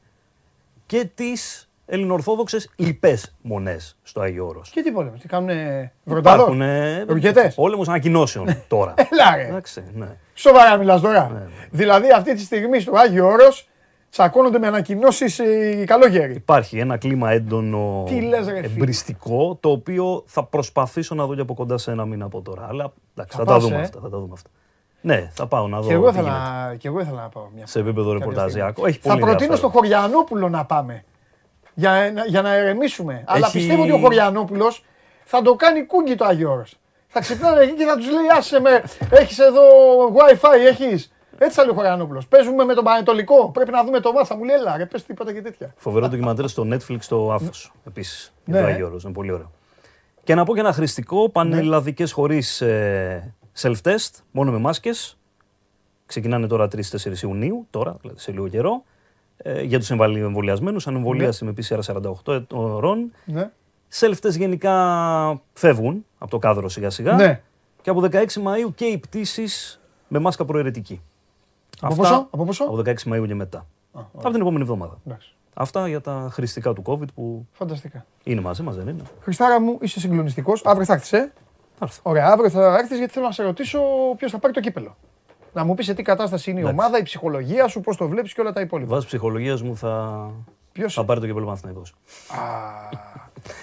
και 0.87 1.09
τις 1.15 1.69
ελληνοορθόδοξες 1.87 2.71
λοιπές 2.77 3.35
μονές 3.43 3.97
στο 4.03 4.21
Άγιο 4.21 4.47
Όρος. 4.47 4.71
Και 4.71 4.83
τι 4.83 4.91
πόλεμο, 4.93 5.17
τι 5.21 5.29
κάνουν 5.29 5.49
βροντάδο. 6.05 6.43
Υπάρχουν 6.43 6.61
ε, 6.61 7.05
Ρουκετές. 7.09 7.55
πόλεμος 7.55 7.89
ανακοινώσεων 7.89 8.57
τώρα. 8.69 8.95
Έλα 8.97 9.37
ρε. 9.37 9.47
Εντάξει, 9.47 9.85
ναι. 9.95 10.17
Σοβαρά 10.35 10.77
μιλάς 10.77 11.01
τώρα. 11.01 11.31
Ναι, 11.33 11.47
Δηλαδή 11.71 12.11
αυτή 12.11 12.35
τη 12.35 12.41
στιγμή 12.41 12.81
στο 12.81 12.93
Άγιο 12.97 13.27
Όρος 13.27 13.69
τσακώνονται 14.15 14.59
με 14.59 14.67
ανακοινώσεις 14.67 15.39
ε, 15.39 15.81
οι 15.81 15.85
καλόγεροι. 15.85 16.35
Υπάρχει 16.35 16.79
ένα 16.79 16.97
κλίμα 16.97 17.31
έντονο, 17.31 18.05
Τι 18.07 18.21
λες, 18.21 18.47
ρε, 18.47 18.55
φίλε; 18.55 18.67
εμπριστικό, 18.67 19.57
το 19.61 19.71
οποίο 19.71 20.23
θα 20.27 20.45
προσπαθήσω 20.45 21.15
να 21.15 21.27
δω 21.27 21.35
και 21.35 21.41
από 21.41 21.55
κοντά 21.55 21.79
σε 21.79 21.91
ένα 21.91 22.05
μήνα 22.05 22.25
από 22.25 22.41
τώρα. 22.43 22.67
Αλλά 22.69 22.93
εντάξει, 23.15 23.37
Θα 23.37 23.45
θα, 23.45 23.45
τα 23.45 23.53
πας, 23.55 23.63
δούμε 23.63 23.77
ε; 23.77 23.81
αυτά, 23.81 24.01
θα 24.03 24.09
τα 24.09 24.19
δούμε 24.19 24.31
αυτά. 24.33 24.49
Ναι, 25.01 25.31
θα 25.35 25.47
πάω 25.47 25.69
να 25.69 25.81
δω 25.81 25.89
Και 25.89 25.95
εγώ, 25.95 26.11
τι 26.11 26.17
γίνεται. 26.17 26.31
ήθελα, 26.31 26.75
και 26.79 26.89
εγώ 26.89 27.01
ήθελα 27.01 27.23
να 27.23 27.29
πάω 27.29 27.45
μια 27.55 27.67
σε 27.67 27.79
επίπεδο 27.79 28.07
κάποια 28.13 28.19
ρεπορταζιακό. 28.19 28.87
Έχει 28.87 28.99
Θα 28.99 29.09
πολύ 29.09 29.21
προτείνω 29.21 29.33
ενδιαφέρον. 29.53 29.57
στον 29.57 29.71
Χωριανόπουλο 29.71 30.49
να 30.49 30.65
πάμε. 30.65 31.05
Για, 31.75 32.11
να- 32.15 32.25
για 32.27 32.43
να 32.43 32.55
ερεμήσουμε. 32.55 33.25
Αλλά 33.27 33.47
Έχει- 33.47 33.59
πιστεύω 33.59 33.83
ότι 33.83 33.93
ο 33.93 33.99
Χωριανόπουλος 33.99 34.85
θα 35.25 35.43
το 35.43 35.55
κάνει 35.55 35.85
κούγκι 35.87 36.15
το 36.15 36.25
Άγιο 36.25 36.51
Όρος. 36.53 36.75
Θα 37.09 37.21
ξυπνάνε 37.21 37.61
εκεί 37.61 37.73
και 37.75 37.85
θα 37.85 37.97
τους 37.97 38.07
λέει 38.11 38.27
άσε 38.39 38.61
με, 38.61 38.83
έχεις 39.11 39.39
εδώ 39.39 39.63
wifi, 40.15 40.49
έχεις; 40.69 41.13
Έτσι 41.39 41.55
θα 41.55 41.63
λέει 41.63 41.71
ο 41.71 41.75
Χωριανόπουλος. 41.75 42.27
Παίζουμε 42.27 42.65
με 42.65 42.75
τον 42.75 42.85
Πανετολικό, 42.85 43.51
πρέπει 43.51 43.71
να 43.71 43.85
δούμε 43.85 44.01
το 44.01 44.13
μάτσα. 44.13 44.27
Θα 44.27 44.37
μου 44.37 44.45
λέει 44.45 44.57
έλα 44.57 44.77
ρε 44.77 44.87
πες 44.87 45.05
τίποτα 45.05 45.33
και 45.33 45.43
τέτοια. 45.43 45.75
Φοβερό 45.77 46.09
ντοκιμαντέρ 46.09 46.49
στο 46.49 46.67
Netflix 46.71 46.99
το 47.09 47.33
Άφος 47.33 47.73
επίσης. 47.87 48.33
Ναι. 48.45 48.57
Για 48.59 48.67
το 48.67 48.73
Άγιο 48.73 48.87
Όρος, 48.87 49.03
είναι 49.03 49.13
πολύ 49.13 49.33
ωραίο. 49.33 49.51
Και 50.25 50.35
να 50.35 50.45
πω 50.45 50.55
και 50.55 50.61
ένα 50.61 50.73
χρηστικό, 50.73 51.29
πανελλαδικές 51.29 52.13
χωρίς 52.13 52.61
ε, 52.61 53.35
self-test, 53.61 54.11
μόνο 54.31 54.51
με 54.51 54.59
μάσκες. 54.59 55.19
Ξεκινάνε 56.07 56.47
τώρα 56.47 56.69
3-4 56.77 56.79
Ιουνίου, 57.23 57.67
τώρα, 57.71 57.97
δηλαδή 58.01 58.21
σε 58.21 58.33
λίγο 58.33 58.49
καιρό. 58.49 58.83
Ε, 59.37 59.63
για 59.63 59.79
τους 59.79 59.91
εμβολιασμένους, 59.91 60.87
ανεμβολίαστοι 60.87 61.45
με 61.45 61.53
PCR 61.57 61.79
48 62.25 62.43
ώρων. 62.53 63.13
Ναι. 63.25 63.51
Self-test 64.01 64.37
γενικά 64.37 64.73
φεύγουν 65.53 66.05
από 66.19 66.31
το 66.31 66.39
κάδρο 66.39 66.69
σιγά 66.69 66.91
σιγά. 66.91 67.15
Ναι. 67.15 67.43
Και 67.83 67.91
από 67.91 68.01
16 68.11 68.17
Μαΐου 68.17 68.75
και 68.75 68.85
οι 68.85 68.99
πτήσεις 68.99 69.81
με 70.09 70.19
μάσκα 70.19 70.45
προαιρετική. 70.45 71.03
Από 71.81 71.95
πόσο, 71.95 72.29
από 72.31 72.45
πόσο; 72.45 72.65
Από 72.65 72.77
16 72.77 72.95
Μαΐου 73.13 73.27
και 73.27 73.35
μετά. 73.35 73.67
από 73.93 74.31
την 74.31 74.41
επόμενη 74.41 74.63
εβδομάδα. 74.63 74.99
Εντάξει. 75.07 75.35
Αυτά 75.55 75.89
για 75.89 76.01
τα 76.01 76.29
χρηστικά 76.33 76.73
του 76.73 76.83
COVID 76.87 77.07
που 77.15 77.47
Φανταστικά. 77.53 78.05
είναι 78.25 78.41
μαζί 78.41 78.63
μας, 78.63 78.77
δεν 78.77 78.89
είναι; 78.89 79.03
Χριστάρα 79.21 79.61
μου, 79.61 79.79
είσαι 79.81 80.01
συγκλονιστικός. 80.01 80.63
Αύριο 80.65 80.85
θα 80.85 80.93
έρθεις, 80.93 81.13
ε; 81.13 81.33
Θα 81.79 81.85
έρθω. 81.85 82.01
Ωραία, 82.03 82.27
αύριο 82.29 82.51
θα 82.51 82.77
έρθεις 82.79 82.99
γιατί 82.99 83.13
θέλω 83.13 83.27
να 83.27 83.33
σε 83.33 83.43
ρωτήσω 83.43 83.81
ποιος 84.17 84.31
θα 84.31 84.39
πάρει 84.39 84.53
το 84.55 84.61
κύπελο. 84.61 84.97
Να 85.53 85.65
μου 85.65 85.75
πεις 85.75 85.87
σε 85.87 85.95
τι 85.95 86.03
κατάσταση 86.03 86.51
είναι 86.51 86.59
η 86.59 86.63
Εντάξει. 86.63 86.81
ομάδα, 86.81 86.99
η 86.99 87.03
ψυχολογία 87.03 87.69
σου, 87.69 87.81
πώς 87.81 87.97
το 87.97 88.09
βλέπεις 88.09 88.33
και 88.35 88.41
όλα 88.41 88.53
τα 88.53 88.61
υπόλοιπα. 88.61 88.95
Βάσει 88.95 89.07
ψυχολογίας 89.07 89.63
μου 89.63 89.77
θα, 89.77 90.31
Ποιος, 90.73 90.95
θα 90.95 91.05
πάρει 91.05 91.21
το 91.21 91.27
κύπελο 91.27 91.45
Παναθηναϊκός. 91.45 91.95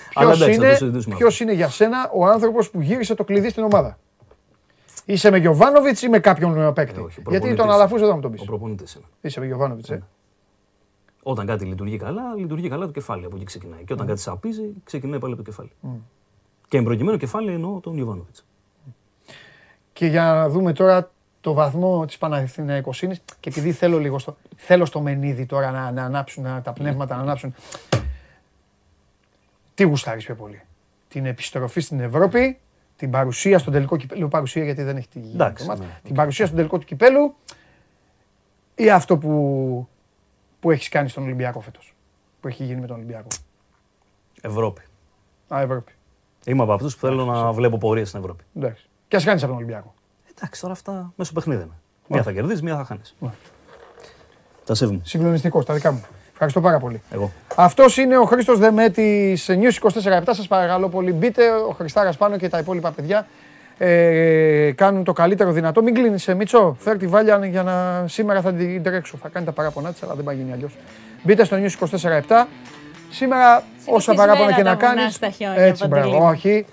ποιος, 0.10 0.24
εντάξει, 0.24 0.40
θα 0.40 0.46
το 0.46 0.52
είναι, 0.52 0.74
συζητήσουμε 0.76 1.16
ποιος 1.16 1.40
είναι 1.40 1.54
για 1.54 1.70
σένα 1.70 2.10
ο 2.14 2.26
άνθρωπος 2.26 2.70
που 2.70 2.82
γύρισε 2.82 3.16
το 3.16 3.24
κλειδί 3.24 3.50
στην 3.50 3.64
ομάδα; 3.64 3.98
Είσαι 5.06 5.30
με 5.32 5.38
Γιωβάνοβιτς 5.38 6.02
ή 6.02 6.10
με 6.10 6.20
κάποιον 6.20 6.58
ε, 6.62 6.72
παίκτη; 6.72 7.00
Ε, 7.00 7.04
όχι, 7.04 7.20
ο 7.20 7.30
γιατί 7.30 7.48
τον 7.48 7.56
προπονητής. 7.56 7.76
αλαφούς 7.76 8.02
εδώ 8.02 8.16
μου 8.16 8.22
τον 8.22 8.32
Ο 8.32 8.34
πεις. 8.34 8.44
προπονητής 8.46 8.94
είναι. 8.94 9.06
Είσαι 9.22 9.40
με 9.40 9.46
Γιωβάνοβιτς, 9.46 9.90
ε. 9.90 10.04
Όταν 11.24 11.46
κάτι 11.46 11.66
λειτουργεί 11.66 11.98
καλά, 11.98 12.22
λειτουργεί 12.38 12.70
καλά 12.70 12.86
το 12.86 12.92
κεφάλι. 12.92 13.26
Από 13.26 13.36
εκεί 13.36 13.46
ξεκινάει. 13.46 13.84
Και 13.84 13.94
όταν 13.94 14.08
κάτι 14.08 14.20
σαπίζει, 14.22 14.74
ξεκινάει 14.84 15.20
πάλι 15.20 15.34
από 15.34 15.44
το 15.44 15.50
κεφάλι. 15.50 15.72
Και 16.68 16.78
εν 16.78 16.84
προκειμένου 16.84 17.18
κεφάλι 17.18 17.52
εννοώ 17.54 17.80
τον 17.80 17.98
Ιωβάνοβιτ. 17.98 18.36
Και 19.94 20.06
για 20.06 20.24
να 20.24 20.50
δούμε 20.50 20.74
τώρα 20.74 21.12
το 21.42 21.54
βαθμό 21.54 22.06
της 22.06 22.18
Παναθηναϊκοσύνης 22.18 23.22
και 23.40 23.50
επειδή 23.50 23.72
θέλω 23.72 23.98
λίγο 24.00 24.20
στο, 24.20 24.38
θέλω 24.56 24.86
στο 24.86 25.02
μενίδι 25.02 25.46
τώρα 25.46 25.72
να, 25.72 25.92
να 25.92 26.04
ανάψουν 26.04 26.44
να, 26.44 26.62
τα 26.62 26.74
πνεύματα 26.74 27.16
να 27.16 27.22
ανάψουν. 27.22 27.54
Τι 29.74 29.84
γουστάρεις 29.84 30.26
πιο 30.26 30.36
πολύ; 30.36 30.62
Την 31.08 31.26
επιστροφή 31.26 31.80
στην 31.82 32.00
Ευρώπη, 32.00 32.60
την 33.02 33.12
παρουσία 33.12 33.60
στον 33.60 33.74
τελικό 33.74 33.98
κυπέλου, 33.98 34.20
λέω 34.20 34.28
παρουσία 34.30 34.64
γιατί 34.64 34.84
δεν 34.84 34.98
έχει 34.98 35.08
τη 35.08 35.20
Εντάξει, 35.34 35.64
το 35.64 35.70
μάτς. 35.70 35.80
ναι. 35.82 36.00
την 36.04 36.16
παρουσία 36.16 36.46
στον 36.46 36.58
τελικό 36.58 36.78
του 36.78 36.86
κυπέλου 36.86 37.36
ή 38.76 38.90
αυτό 38.90 39.18
που, 39.18 39.88
που 40.60 40.72
έχεις 40.72 40.90
κάνει 40.90 41.10
στον 41.10 41.24
Ολυμπιακό 41.24 41.60
φέτος. 41.60 41.96
Που 42.40 42.48
έχει 42.48 42.64
γίνει 42.64 42.82
με 42.82 42.88
τον 42.88 42.96
Ολυμπιακό; 42.96 43.28
Ευρώπη. 44.42 44.82
Α, 45.54 45.62
Ευρώπη. 45.62 45.92
Είμαι 46.46 46.64
από 46.64 46.74
αυτούς 46.74 46.94
που 46.96 47.00
θέλω 47.08 47.26
να 47.26 47.52
βλέπω 47.52 47.78
πορεία 47.78 48.06
στην 48.06 48.20
Ευρώπη. 48.20 48.44
Εντάξει. 48.56 48.90
Και 49.08 49.16
ας 49.16 49.24
κάνεις 49.24 49.42
από 49.44 49.52
τον 49.52 49.62
Ολυμπιακό. 49.62 49.94
Εντάξει, 50.36 50.62
τώρα 50.62 50.74
αυτά 50.74 51.14
μέσω 51.16 51.34
παιχνίδι 51.34 51.62
είναι. 51.64 51.78
Μία 52.08 52.24
θα 52.24 52.32
κερδίσεις, 52.32 52.62
μία 52.62 52.76
θα 52.76 52.84
χάνεις. 52.84 53.16
Τα 54.66 54.76
σέβομαι. 54.76 55.02
Συγκλονιστικός, 55.04 55.66
τα 55.66 55.74
δικά 55.74 55.92
μου. 55.92 56.04
Ευχαριστώ 56.44 56.70
πάρα 56.70 56.80
πολύ. 56.80 57.02
Εγώ. 57.12 57.32
Αυτός 57.56 57.98
είναι 57.98 58.18
ο 58.18 58.24
Χρήστος 58.26 58.60
Δεμέτη 58.60 59.38
News 59.48 59.90
24-7. 60.20 60.22
Σας 60.26 60.48
παρακαλώ 60.48 60.90
πολύ, 60.90 61.12
μπείτε. 61.12 61.50
Ο 61.52 61.72
Χριστάρας 61.78 62.18
πάνω 62.18 62.38
και 62.38 62.50
τα 62.50 62.58
υπόλοιπα 62.58 62.92
παιδιά 62.92 63.28
ε, 63.78 64.72
κάνουν 64.76 65.04
το 65.04 65.14
καλύτερο 65.14 65.52
δυνατό. 65.52 65.84
Μην 65.84 65.94
κλείνει, 65.94 66.24
Μίτσο. 66.38 66.76
Φέρ 66.80 66.98
τη 66.98 67.08
βάλια 67.08 67.46
για 67.46 67.64
να. 67.64 68.04
Σήμερα 68.08 68.42
θα 68.42 68.54
την 68.54 68.84
τρέξω. 68.84 69.18
Θα 69.22 69.30
κάνει 69.30 69.46
τα 69.46 69.52
παράπονά 69.52 69.92
της, 69.92 70.04
αλλά 70.04 70.14
δεν 70.14 70.24
πάει 70.24 70.36
γίνει 70.36 70.52
αλλιώς. 70.52 70.78
Μπείτε 71.24 71.44
στο 71.44 71.58
News 71.58 71.88
24-7. 72.28 72.46
Σήμερα, 73.10 73.64
όσα 73.86 74.14
παράπονα 74.14 74.52
και 74.52 74.64
να 74.64 74.78
τα 74.78 74.88
βουνά 74.88 74.94
κάνεις. 74.96 75.16
στα 75.16 75.30
χιόνια, 75.30 75.62
Έτσι, 75.62 75.82
Παντελή 75.88 76.10
μπράβο. 76.10 76.24
μου. 76.24 76.30
Όχι. 76.32 76.66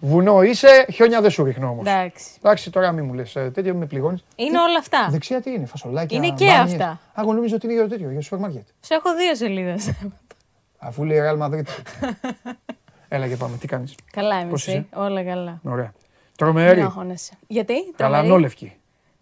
Βουνό 0.00 0.42
είσαι, 0.42 0.86
χιόνια 0.92 1.20
δεν 1.20 1.30
σου 1.30 1.44
ρίχνω 1.44 1.68
όμως. 1.68 1.86
Εντάξει. 1.86 2.24
Εντάξει, 2.38 2.70
τώρα 2.70 2.92
μην 2.92 3.04
μου 3.04 3.12
λες 3.14 3.32
τέτοιο, 3.32 3.74
με 3.74 3.86
πληγώνεις. 3.86 4.24
Είναι 4.36 4.60
όλα 4.60 4.78
αυτά. 4.78 5.08
Δεξιά 5.10 5.40
τι 5.40 5.50
είναι, 5.50 5.66
φασολάκια. 5.66 6.16
Είναι 6.16 6.26
και 6.34 6.44
μπάνιες. 6.46 6.72
αυτά. 6.72 6.86
Α, 6.88 6.98
εγώ 7.18 7.32
νομίζω 7.32 7.54
ότι 7.54 7.64
είναι 7.66 7.74
για 7.74 7.82
το 7.84 7.88
τέτοιο, 7.88 8.06
για 8.08 8.16
το 8.18 8.22
σούπερ 8.24 8.38
μάρκετ. 8.38 8.66
Σε 8.80 8.94
έχω 8.94 9.14
δύο 9.16 9.34
σελίδες. 9.34 9.92
Αφού 10.78 11.04
λέει 11.04 11.18
Real 11.22 11.38
Madrid. 11.42 11.62
Έλα 13.08 13.28
και 13.28 13.36
πάμε, 13.36 13.56
τι 13.56 13.66
κάνεις; 13.66 13.94
καλά 14.12 14.40
είμαι 14.40 14.50
Πώς 14.50 14.68
εσύ; 14.68 14.76
είσαι; 14.76 14.86
Όλα 15.00 15.24
καλά. 15.24 15.60
Ωραία. 15.64 15.84
Μην 15.84 15.92
Τρομερή. 16.36 16.80
αγχώνεσαι. 16.80 17.32
Γιατί, 17.46 17.74
τρομερή; 17.74 17.92
Καλανόλευκη. 17.96 18.72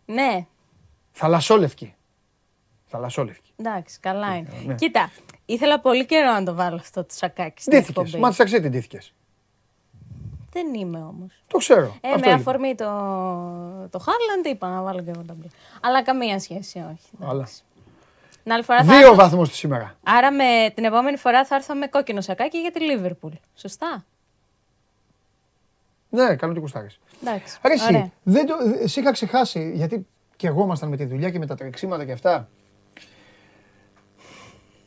Ναι, 0.05 0.47
Θαλασσόλευκη. 1.13 1.95
Θαλασσόλευκη. 2.87 3.53
εντάξει, 3.57 4.01
καλά 4.01 4.37
είναι. 4.37 4.49
ναι. 4.67 4.75
Κοίτα, 4.75 5.11
ήθελα 5.47 5.81
πολύ 5.81 6.07
καιρό 6.07 6.33
να 6.33 6.45
το 6.45 6.55
βάλω 6.55 6.77
αυτό 6.77 7.01
το 7.05 7.15
σακάκι 7.15 7.63
στην 7.63 7.73
Ντύθηκες. 7.79 8.05
εκπομπή. 8.05 8.23
Μα 8.23 8.31
τι 8.45 8.61
την 8.61 8.71
ντύθηκες. 8.71 9.13
Δεν 10.63 10.75
είμαι 10.75 10.99
όμως. 10.99 11.33
Το 11.47 11.59
ξέρω. 11.59 11.97
Ε, 12.01 12.09
Αυτό 12.09 12.19
με 12.19 12.27
είπα. 12.27 12.35
αφορμή 12.35 12.75
το, 12.75 12.85
το 13.91 13.99
Χάρλαντ 13.99 14.47
είπα 14.47 14.69
να 14.69 14.83
βάλω 14.83 15.03
και 15.03 15.11
εγώ 15.11 15.23
τα 15.27 15.35
μπλε. 15.35 15.47
Αλλά 15.83 16.03
καμία 16.03 16.39
σχέση, 16.41 16.79
όχι. 16.79 17.09
εντάξει. 17.21 17.31
Αλλά. 17.33 17.49
Την 18.43 18.53
άλλη 18.55 18.63
φορά 18.63 18.79
θα 18.79 18.85
Δύο 18.85 18.97
έρθω- 18.97 19.15
βαθμούς 19.15 19.49
της 19.49 19.59
σήμερα. 19.59 19.97
Άρα 20.05 20.33
με, 20.33 20.71
την 20.75 20.85
επόμενη 20.85 21.17
φορά 21.17 21.45
θα 21.45 21.55
έρθω 21.55 21.75
με 21.75 21.87
κόκκινο 21.87 22.21
σακάκι 22.21 22.59
για 22.59 22.71
τη 22.73 22.81
Λίβερπουλ. 22.81 23.33
Σωστά; 23.55 24.05
Ναι, 26.09 26.37
καλό 26.37 26.53
τι 26.53 26.61
κουστάρεις. 26.61 26.99
Εντάξει. 27.23 27.59
Άρα 27.63 27.75
εσύ, 27.75 27.85
ωραία. 27.89 28.11
δεν 28.23 28.47
το, 28.47 28.55
εσύ 28.83 29.01
είχα 29.01 29.13
ξεχάσει, 29.13 29.73
γιατί 29.75 30.07
και 30.37 30.47
εγώ 30.47 30.63
ήμασταν 30.63 30.89
με 30.89 30.97
τη 30.97 31.05
δουλειά 31.05 31.31
και 31.31 31.39
με 31.39 31.47
τα 31.47 31.55
τρεξίματα 31.55 32.05
και 32.05 32.13
αυτά. 32.13 32.49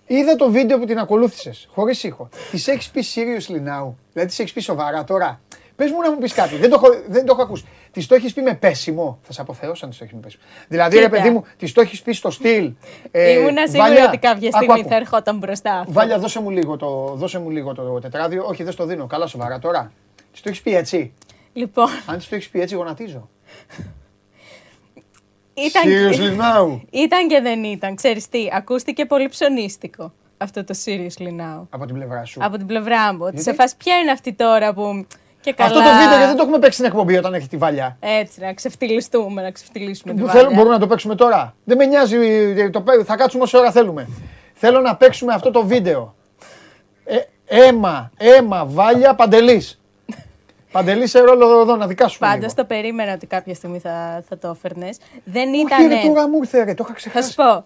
Είδα 0.08 0.36
το 0.36 0.50
βίντεο 0.52 0.80
που 0.80 0.86
την 0.86 1.00
ακολούθησες, 1.00 1.68
χωρίς 1.72 2.04
ήχο. 2.04 2.30
Της 2.52 2.68
έχεις 2.68 2.90
πει 2.90 3.04
seriously 3.16 3.56
now. 3.56 3.94
Δηλαδή 4.14 4.30
της 4.30 4.40
έχεις 4.40 4.54
πει 4.54 4.60
σοβαρά 4.62 5.04
τώρα. 5.04 5.42
Πες 5.80 5.92
μου 5.92 6.02
να 6.02 6.12
μου 6.12 6.18
πεις 6.18 6.34
κάτι. 6.34 6.56
Δεν 6.56 6.70
το, 6.70 6.76
έχω, 6.84 6.88
δεν 7.08 7.26
το 7.26 7.32
έχω 7.32 7.42
ακούσει. 7.42 7.64
Τη 7.92 8.06
το 8.06 8.16
έχεις 8.16 8.34
πει 8.34 8.42
με 8.42 8.54
πέσιμο; 8.56 9.20
Θα 9.22 9.34
σε 9.34 9.42
αποθεώσω 9.42 9.86
αν 9.86 9.92
τη 9.92 9.98
το 9.98 10.04
έχεις 10.04 10.16
πει 10.16 10.20
με 10.22 10.22
πέσιμο. 10.28 10.44
Δηλαδή, 10.68 10.96
ρε 10.98 11.04
Κοίτα. 11.04 11.16
παιδί 11.18 11.30
μου, 11.30 11.46
τη 11.58 11.72
το 11.72 11.82
έχεις 11.82 12.02
πει 12.02 12.12
στο 12.14 12.30
στυλ. 12.32 12.72
Ε, 13.12 13.32
Ήμουνα 13.32 13.68
σίγουρη 13.68 13.90
Βάλια, 13.90 14.06
ότι 14.08 14.18
κάποια 14.18 14.48
άκου, 14.54 14.58
στιγμή 14.64 14.80
άκου. 14.80 14.90
θα 14.90 14.96
ερχόταν 14.96 15.38
μπροστά. 15.38 15.74
αυτό. 15.80 15.92
Βάλια, 15.92 16.20
δώσε 16.20 16.42
μου 16.42 16.50
λίγο 16.50 16.78
το, 16.78 17.14
δώσε 17.16 17.40
μου 17.40 17.50
λίγο 17.50 17.74
το 17.74 18.00
τετράδιο. 18.00 18.46
Όχι, 18.46 18.64
δεν 18.64 18.74
στο 18.74 18.86
δίνω. 18.86 19.08
Καλά, 19.08 19.28
σοβαρά 19.28 19.60
τώρα. 19.60 19.92
Τη 20.34 20.42
το 20.42 20.50
έχεις 20.50 20.62
πει 20.62 20.76
έτσι; 20.76 21.14
Λοιπόν, 21.54 21.88
Αν 22.06 22.18
τη 22.18 22.28
το 22.28 22.36
έχεις 22.36 22.50
πει 22.50 22.62
έτσι, 22.62 22.76
γονατίζω. 22.76 23.30
ήταν, 25.54 25.84
Seriously 25.86 26.40
now. 26.42 26.80
ήταν 26.92 27.28
και 27.28 27.40
δεν 27.42 27.64
ήταν. 27.64 27.96
Ξέρεις 27.96 28.30
τι, 28.30 28.48
ακούστηκε 28.54 29.06
πολύ 29.06 29.28
ψωνίστικο 29.30 30.14
αυτό 30.38 30.64
το 30.64 30.76
seriously 30.86 31.28
now. 31.28 31.62
Από 31.70 31.86
την 31.86 31.96
πλευρά 31.96 32.26
σου. 32.26 32.40
Από 32.44 32.58
την 32.58 32.66
πλευρά 32.66 33.14
μου. 33.14 33.20
Ότι 33.22 33.30
Γιατί; 33.36 33.44
σε 33.44 33.54
φας 33.54 33.76
ποια 33.76 33.98
είναι 33.98 34.12
αυτή 34.12 34.34
τώρα 34.34 34.74
που 34.74 35.06
και 35.42 35.54
καλά... 35.54 35.70
Αυτό 35.70 35.84
το 35.84 35.96
βίντεο 35.98 36.08
γιατί 36.10 36.26
δεν 36.26 36.36
το 36.36 36.42
έχουμε 36.42 36.60
παίξει 36.60 36.78
στην 36.78 36.86
εκπομπή 36.92 37.18
όταν 37.18 37.34
έχει 37.34 37.48
τη 37.48 37.58
βαλιά. 37.58 37.98
Έτσι, 38.00 38.42
να 38.42 38.54
ξεφτυλιστούμε, 38.54 39.42
να 39.42 39.52
ξεφτυλίσουμε 39.52 40.14
τη 40.14 40.20
Που 40.20 40.26
βάρδια. 40.26 40.44
θέλ- 40.44 40.56
μπορούμε 40.56 40.74
να 40.74 40.80
το 40.80 40.88
παίξουμε 40.88 41.16
τώρα. 41.16 41.56
Δεν 41.64 41.78
με 41.78 41.86
νοιάζει, 41.86 42.16
ε, 42.58 42.70
το, 42.70 42.82
πέ- 42.82 43.06
θα 43.06 43.16
κάτσουμε 43.16 43.44
όση 43.44 43.58
ώρα 43.58 43.72
θέλουμε. 43.72 44.08
Θέλω 44.54 44.80
να 44.80 44.96
παίξουμε 44.96 45.34
αυτό 45.34 45.52
το 45.52 45.66
βίντεο. 45.66 46.16
Ε, 47.06 47.18
αίμα, 47.46 48.12
αίμα, 48.18 48.66
βάλια, 48.66 49.16
παντελής. 49.16 49.80
Παντελή 50.72 51.08
σε 51.08 51.20
ρόλο 51.20 51.62
εδώ 51.62 51.76
να 51.76 51.88
δικάσουμε 51.88 52.28
Πάντω 52.28 52.40
λίγο. 52.42 52.54
το 52.56 52.66
περίμενα 52.66 53.14
ότι 53.14 53.28
κάποια 53.28 53.54
στιγμή 53.54 53.80
θα, 53.80 54.24
θα 54.30 54.38
το 54.38 54.50
έφερνες. 54.56 54.98
Δεν 55.24 55.50
Όχι 55.54 55.62
ήταν. 55.62 55.88
ρε 55.88 56.08
τώρα 56.08 56.28
μου 56.30 56.38
ήρθε 56.38 56.58
ρε, 56.64 56.74
το 56.74 56.84
είχα 56.84 56.88
Θα 56.88 56.94
ξεχάσει. 56.94 57.30
σου 57.30 57.36
πω. 57.36 57.62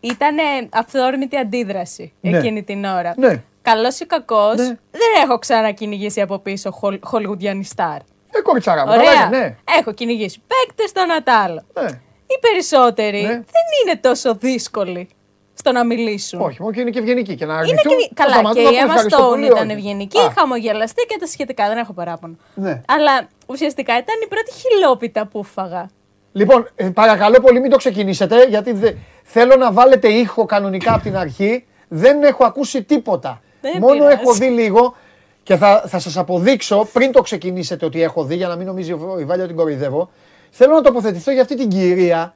Ήταν 0.00 0.36
αυθόρμητη 0.70 1.36
αντίδραση 1.36 2.12
Ναι. 2.20 2.38
εκείνη 2.38 2.62
την 2.62 2.84
ώρα. 2.84 3.14
Ναι. 3.16 3.42
Καλός 3.64 4.00
ή 4.00 4.06
κακός, 4.06 4.56
Ναι. 4.56 4.64
δεν 4.90 5.10
έχω 5.24 5.38
ξανακυνηγήσει 5.38 6.20
από 6.20 6.38
πίσω 6.38 6.70
χολ, 6.70 6.98
χολιγουντιανή 7.02 7.64
στάρ. 7.64 7.96
Ε, 8.30 8.40
κοριτσάρα 8.42 8.86
μου, 8.86 8.92
Ωραία. 8.92 9.04
καλά 9.12 9.26
είναι, 9.26 9.38
ναι. 9.38 9.56
Έχω 9.78 9.92
κυνηγήσει 9.92 10.40
παίκτες 10.46 10.90
στον 10.90 11.10
Ατάλο. 11.12 11.62
ναι. 11.80 11.88
Οι 12.26 12.38
περισσότεροι 12.40 13.20
Ναι. 13.22 13.28
δεν 13.28 13.64
είναι 13.84 13.96
τόσο 14.00 14.34
δύσκολοι 14.34 15.08
στο 15.54 15.72
να 15.72 15.84
μιλήσουν. 15.84 16.40
Όχι, 16.40 16.60
μόνο 16.62 16.72
και 16.74 16.80
είναι 16.80 16.90
και 16.90 16.98
ευγενική. 16.98 17.34
Και 17.34 17.44
να 17.46 17.52
Είναι 17.52 17.60
αρνηθούν, 17.62 17.96
και... 17.98 18.08
θα 18.14 18.22
Καλά, 18.22 18.32
σταματούν 18.34 18.62
και 18.64 18.68
να 18.70 18.70
η 18.70 18.72
πούνε 18.80 18.84
Emma 18.84 18.94
ευχαριστώ 18.94 19.24
Stone 19.26 19.28
πολύ, 19.30 19.46
ήταν 19.46 19.62
όχι. 19.68 19.70
ευγενική, 19.72 20.18
Α, 20.18 20.32
χαμογελαστή 20.38 21.06
και 21.08 21.16
τα 21.20 21.26
σχετικά. 21.26 21.68
Δεν 21.68 21.76
έχω 21.78 21.92
παράπονο. 21.92 22.36
Ναι. 22.54 22.80
Αλλά 22.88 23.28
ουσιαστικά 23.46 23.92
ήταν 23.92 24.14
η 24.24 24.26
πρώτη 24.26 24.52
χιλόπιτα 24.52 25.26
που 25.26 25.44
φάγα. 25.44 25.86
Λοιπόν, 26.32 26.68
ε, 26.74 26.88
παρακαλώ 26.88 27.40
πολύ 27.40 27.60
μην 27.60 27.70
το 27.70 27.76
ξεκινήσετε, 27.76 28.44
γιατί 28.44 28.72
δε- 28.72 28.92
θέλω 29.22 29.56
να 29.56 29.72
βάλετε 29.72 30.08
ήχο 30.08 30.44
κανονικά 30.44 30.94
από 30.94 31.02
την 31.02 31.16
αρχή. 31.16 31.64
Δεν 31.88 32.22
έχω 32.22 32.44
ακούσει 32.44 32.82
τίποτα. 32.82 33.40
Δεν 33.72 33.80
Μόνο 33.80 33.92
πειράζει. 33.94 34.16
έχω 34.20 34.32
δει 34.32 34.46
λίγο 34.46 34.94
και 35.42 35.56
θα, 35.56 35.84
θα 35.86 35.98
σας 35.98 36.16
αποδείξω 36.16 36.88
πριν 36.92 37.12
το 37.12 37.22
ξεκινήσετε 37.22 37.84
ότι 37.84 38.02
έχω 38.02 38.24
δει, 38.24 38.34
για 38.36 38.48
να 38.48 38.56
μην 38.56 38.66
νομίζει 38.66 38.92
ο- 38.92 39.16
η 39.20 39.24
Βάλια 39.24 39.42
ότι 39.44 39.52
την 39.52 39.56
κοροϊδεύω. 39.56 40.10
Θέλω 40.50 40.74
να 40.74 40.80
τοποθετηθώ 40.80 41.30
για 41.32 41.42
αυτή 41.42 41.56
την 41.56 41.68
κυρία, 41.68 42.34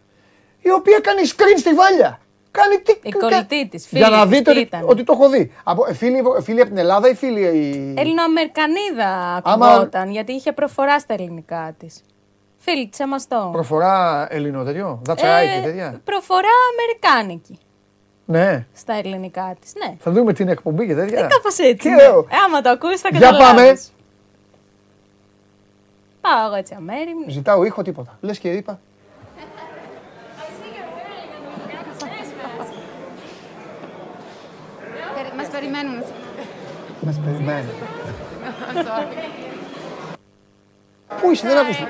η 0.60 0.70
οποία 0.70 0.98
κάνει 1.00 1.20
screen 1.24 1.59
στη 1.59 1.74
Βάλια. 1.74 2.20
Κάνει 2.50 2.76
τι, 2.82 2.92
Η 3.02 3.10
κα- 3.10 3.18
κολλητή 3.18 3.68
της, 3.68 3.86
Για 3.90 4.06
φίλη 4.06 4.16
να 4.16 4.22
της, 4.26 4.30
δείτε 4.38 4.50
τι 4.52 4.59
ότι, 4.59 4.66
ήταν. 4.66 4.82
ότι 4.86 5.05
το 5.05 5.12
έχω 5.12 5.28
δει. 5.28 5.52
Από, 5.64 5.86
ε, 5.88 5.94
φίλοι, 5.94 6.22
ε, 6.38 6.42
φίλοι 6.42 6.60
από 6.60 6.68
την 6.68 6.78
Ελλάδα 6.78 7.09
ή 7.09 7.14
φίλοι. 7.14 7.40
η- 7.40 7.94
Ελληνοαμερικανίδα 7.96 9.40
Άμα- 9.44 9.66
ακουγόταν, 9.66 10.10
γιατί 10.10 10.32
είχε 10.32 10.52
προφορά 10.52 10.98
στα 10.98 11.14
ελληνικά 11.14 11.74
της. 11.78 12.02
Φίλη 12.59 12.88
της 12.88 12.98
Εμαστό. 12.98 13.48
Προφορά 13.52 14.26
ελληνό 14.30 14.64
τέτοιο; 14.64 15.02
That's 15.09 15.12
right 15.12 15.60
και 15.60 15.60
τέτοια; 15.64 15.84
Ε, 15.86 16.00
προφορά 16.05 16.48
αμερικάνικη 16.72 17.59
Ναι. 18.30 18.66
στα 18.74 18.94
ελληνικά 18.94 19.56
της. 19.60 19.72
Ναι. 19.74 19.96
Θα 20.00 20.10
δούμε 20.10 20.32
την 20.32 20.48
εκπομπή 20.48 20.86
και 20.86 20.94
τέτοια. 20.94 21.20
Κάπως 21.26 21.59
έτσι. 21.59 21.74
Τι 21.74 21.88
ναι. 21.88 21.96
λέω. 21.96 22.18
Ε, 22.18 22.36
άμα 22.46 22.60
το 22.60 22.68
ακούσει, 22.70 22.96
θα 22.96 23.09
Για 23.09 23.20
καταλάβεις. 23.20 23.56
πάμε. 23.56 23.78
Πάω 26.20 26.46
εγώ 26.46 26.55
έτσι 26.55 26.74
αμέριμνη. 26.76 27.24
Ζητάω 27.30 27.64
ήχο 27.64 27.82
τίποτα. 27.82 28.18
Λες 28.20 28.38
και 28.38 28.52
είπα. 28.52 28.78
Περι- 35.14 35.34
Μας 35.36 35.46
περιμένουν. 35.48 36.02
Μας 37.00 37.20
περιμένει. 37.24 37.68
Πού 41.20 41.30
είσαι, 41.30 41.46
δεν 41.48 41.59
άκουσα. 41.59 41.88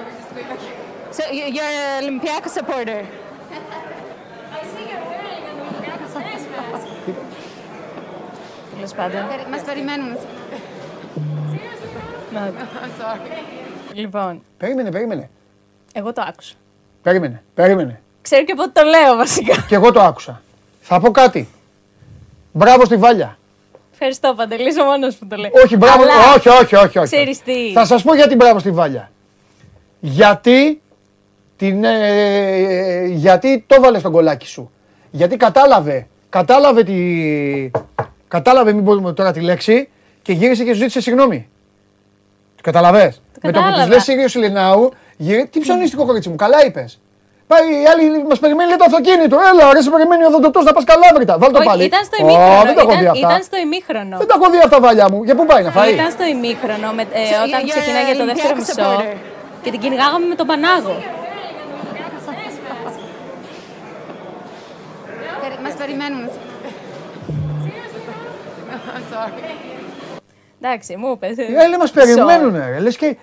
So 1.17 1.23
you- 1.37 1.51
you're 1.57 1.75
an 1.85 2.03
Olympiacos 2.03 2.53
supporter. 2.59 3.01
Τέλος 8.79 8.93
πάντων. 8.93 9.29
Περι- 9.29 9.49
Μας 9.51 9.61
περιμένουν. 9.61 10.17
Να- 12.33 12.53
Λοιπόν, 13.93 14.43
Περίμενε, 14.59 14.91
περίμενε. 14.91 15.31
εγώ 15.93 16.13
το 16.13 16.23
άκουσα. 16.29 16.55
Περίμενε, 17.03 17.43
περίμενε. 17.55 18.01
Ξέρω 18.23 18.45
και 18.45 18.55
πότε 18.55 18.71
το 18.73 18.83
λέω 18.83 19.17
βασικά. 19.17 19.65
Και 19.69 19.75
εγώ 19.75 19.93
το 19.93 20.01
άκουσα. 20.01 20.43
Θα 20.81 21.01
πω 21.01 21.11
κάτι. 21.11 21.49
Μπράβο 22.53 22.85
στη 22.85 22.97
Βάλια. 22.97 23.39
Ευχαριστώ, 23.93 24.35
Παντελή, 24.37 24.81
ο 24.81 24.85
μόνος 24.85 25.15
που 25.17 25.27
το 25.27 25.37
λέει. 25.37 25.51
Όχι, 25.65 25.77
μπράβο. 25.77 26.03
Αλλά 26.03 26.13
Όχι, 26.37 26.49
όχι, 26.49 26.75
όχι. 26.77 26.99
όχι. 26.99 27.07
Ξέρεις 27.15 27.43
τι. 27.43 27.73
Θα 27.73 27.85
σας 27.85 28.03
πω 28.03 28.15
γιατί 28.15 28.35
μπράβο 28.35 28.59
στη 28.59 28.71
Βάλια. 28.71 29.11
Γιατί, 30.01 30.81
την, 31.57 31.85
ε, 31.85 33.05
γιατί 33.07 33.65
το 33.67 33.81
βάλε 33.81 33.99
στον 33.99 34.13
κολάκι 34.13 34.47
σου. 34.47 34.71
Γιατί 35.11 35.37
κατάλαβε, 35.37 36.07
κατάλαβε 36.29 36.83
τη, 36.83 37.71
κατάλαβε 38.29 38.73
μην 38.73 38.85
πούμε 38.85 39.13
τώρα 39.13 39.33
τη 39.33 39.41
λέξη 39.41 39.89
και 40.23 40.33
γύρισε 40.33 40.65
και 40.65 40.73
σου 40.73 40.79
ζήτησε 40.79 41.01
συγγνώμη. 41.01 41.49
Το 42.57 42.63
καταλαβες; 42.63 43.23
Με 43.43 43.53
το 43.53 43.59
που 43.59 43.65
της 43.65 43.71
κατάλαβα. 43.71 43.87
λες 43.95 44.03
Σύριος 44.03 44.35
Λινάου, 44.35 44.91
γύρι... 45.17 45.47
τι 45.47 45.61
ψωνίστικο 45.61 46.07
κορίτσι 46.07 46.29
μου, 46.29 46.37
καλά 46.37 46.65
είπες. 46.67 47.01
Πάει, 47.47 47.63
οι 47.83 47.87
άλλοι 47.93 48.05
μας 48.29 48.39
περιμένει 48.39 48.69
λέει, 48.69 48.79
το 48.79 48.85
αυτοκίνητο. 48.91 49.37
Έλα, 49.53 49.73
ρε, 49.73 49.81
σε 49.83 49.91
περιμένει 49.91 50.25
ο 50.25 50.31
δοντοτός 50.31 50.65
να 50.65 50.73
πας 50.73 50.85
καλάβρητα. 50.85 51.39
Βάλ 51.39 51.51
το 51.53 51.59
Όχι, 51.59 51.67
πάλι. 51.69 51.85
ήταν 51.85 52.05
στο 52.05 52.17
Ω, 52.21 52.23
ημίχρονο. 52.23 52.63
δεν 52.69 52.75
τα 52.79 52.83
έχω 52.85 52.93
δει 53.01 53.05
Ήταν, 53.07 53.15
αυτά. 53.17 53.27
ήταν 53.29 53.43
στο 53.49 53.57
ημίχρονο. 53.67 54.17
Δεν 54.23 54.27
τα 54.31 54.35
έχω 54.39 54.47
δει 54.53 54.59
αυτά, 54.67 54.77
Βάλια 54.81 55.07
μου. 55.11 55.19
Για 55.27 55.35
πού 55.39 55.45
πάει 55.51 55.63
να 55.67 55.71
φάει; 55.77 55.93
Ήταν 55.99 56.11
στο 56.17 56.25
ημίχρονο 56.35 56.89
με, 56.97 57.03
ε, 57.03 57.23
So 57.33 57.37
όταν 57.47 57.61
you're 57.65 57.73
ξεκινάει 57.75 58.05
για 58.11 58.17
το 58.21 58.25
an 58.25 58.29
δεύτερο 58.31 58.55
Olympiacos 58.55 58.59
μισό 58.61 58.75
supporter. 58.83 59.17
και 59.63 59.71
την 59.75 59.81
κυνηγάγαμε 59.83 60.27
με 60.33 60.37
τον 60.41 60.47
Πανάγο. 60.51 60.95
Περι- 65.43 65.61
Μας 69.11 69.31
περιμένουν. 69.41 69.93
Εντάξει, 70.63 70.97
μου 70.97 71.11
είπες. 71.15 71.37
ε, 71.39 71.53
Οι 71.53 71.57
άλλοι 71.57 71.77
μα 71.77 71.87
περιμένουν. 71.95 72.55
Ρε. 72.73 72.79
Λες 72.81 72.97
και. 72.97 73.17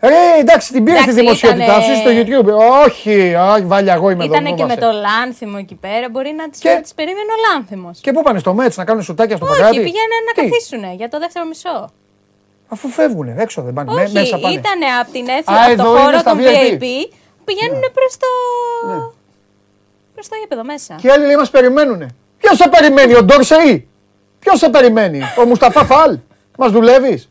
Ρε, 0.00 0.16
εντάξει, 0.40 0.72
την 0.72 0.84
πήρες 0.84 1.00
στη 1.00 1.10
Εντάξει, 1.10 1.24
δημοσιότητά 1.24 1.64
ήτανε- 1.64 1.84
σου 1.84 1.94
στο 2.02 2.10
YouTube. 2.18 2.48
Όχι, 2.86 3.34
όχι, 3.54 3.64
βάλια 3.64 3.94
εγώ 3.94 4.10
είμαι 4.10 4.24
εδώ. 4.24 4.32
Ήταν 4.32 4.44
μην 4.44 4.56
και 4.56 4.64
με 4.64 4.74
φοβάσαι. 4.74 4.92
το 4.92 5.00
λάνθιμο 5.06 5.56
εκεί 5.60 5.74
πέρα. 5.74 6.08
Μπορεί 6.10 6.32
να 6.40 6.48
τις, 6.50 6.60
Και- 6.60 6.78
τις 6.82 6.94
περίμενε 6.94 7.30
ο 7.36 7.38
λάνθιμος. 7.46 7.98
Και 8.00 8.12
πού 8.12 8.22
πάνε 8.22 8.38
στο 8.38 8.54
Μέτς 8.54 8.76
να 8.76 8.84
κάνουν 8.84 9.02
σουτάκια 9.02 9.36
στο 9.36 9.44
Όχι, 9.46 9.54
παγκράτη. 9.54 9.76
πηγαίνανε 9.86 10.18
να 10.28 10.32
Τι; 10.34 10.40
καθίσουν 10.48 10.82
για 11.00 11.08
το 11.08 11.18
δεύτερο 11.18 11.44
μισό. 11.46 11.90
Αφού 12.68 12.88
φεύγουν, 12.88 13.28
έξω 13.38 13.62
δεν 13.62 13.72
πάνε. 13.72 13.92
με- 13.92 14.02
Όχι, 14.02 14.12
μέσα 14.12 14.38
πάνε. 14.38 14.54
ήταν 14.54 14.78
από 15.00 15.10
την 15.12 15.28
Α, 15.30 15.32
αίθουσα, 15.36 15.60
από 15.62 15.70
εδώ 15.72 15.82
το 15.84 15.90
είναι 15.90 16.00
χώρο 16.00 16.18
στα 16.18 16.30
των 16.30 16.38
VIP. 16.38 16.72
VIP, 16.82 16.86
πηγαίνουν 17.44 17.82
προς 17.98 18.12
το... 18.22 18.30
Ναι. 18.88 19.00
προς 20.14 20.28
το 20.28 20.34
γήπεδο 20.40 20.64
μέσα. 20.64 20.94
Και 21.00 21.06
οι 21.06 21.10
άλλοι 21.10 21.24
λέει 21.26 21.36
μας 21.36 21.50
περιμένουν. 21.50 22.00
Ποιος 22.38 22.56
σε 22.56 22.68
περιμένει, 22.68 23.14
ο 23.14 23.22
Ντόρσεϊ; 23.24 23.88
Ποιος 24.38 24.58
σε 24.58 24.68
περιμένει, 24.68 25.20
ο 25.38 25.44
Μουσταφά 25.44 25.84
Φαλ. 25.84 26.18
Μας 26.58 26.70
δουλεύεις. 26.70 27.28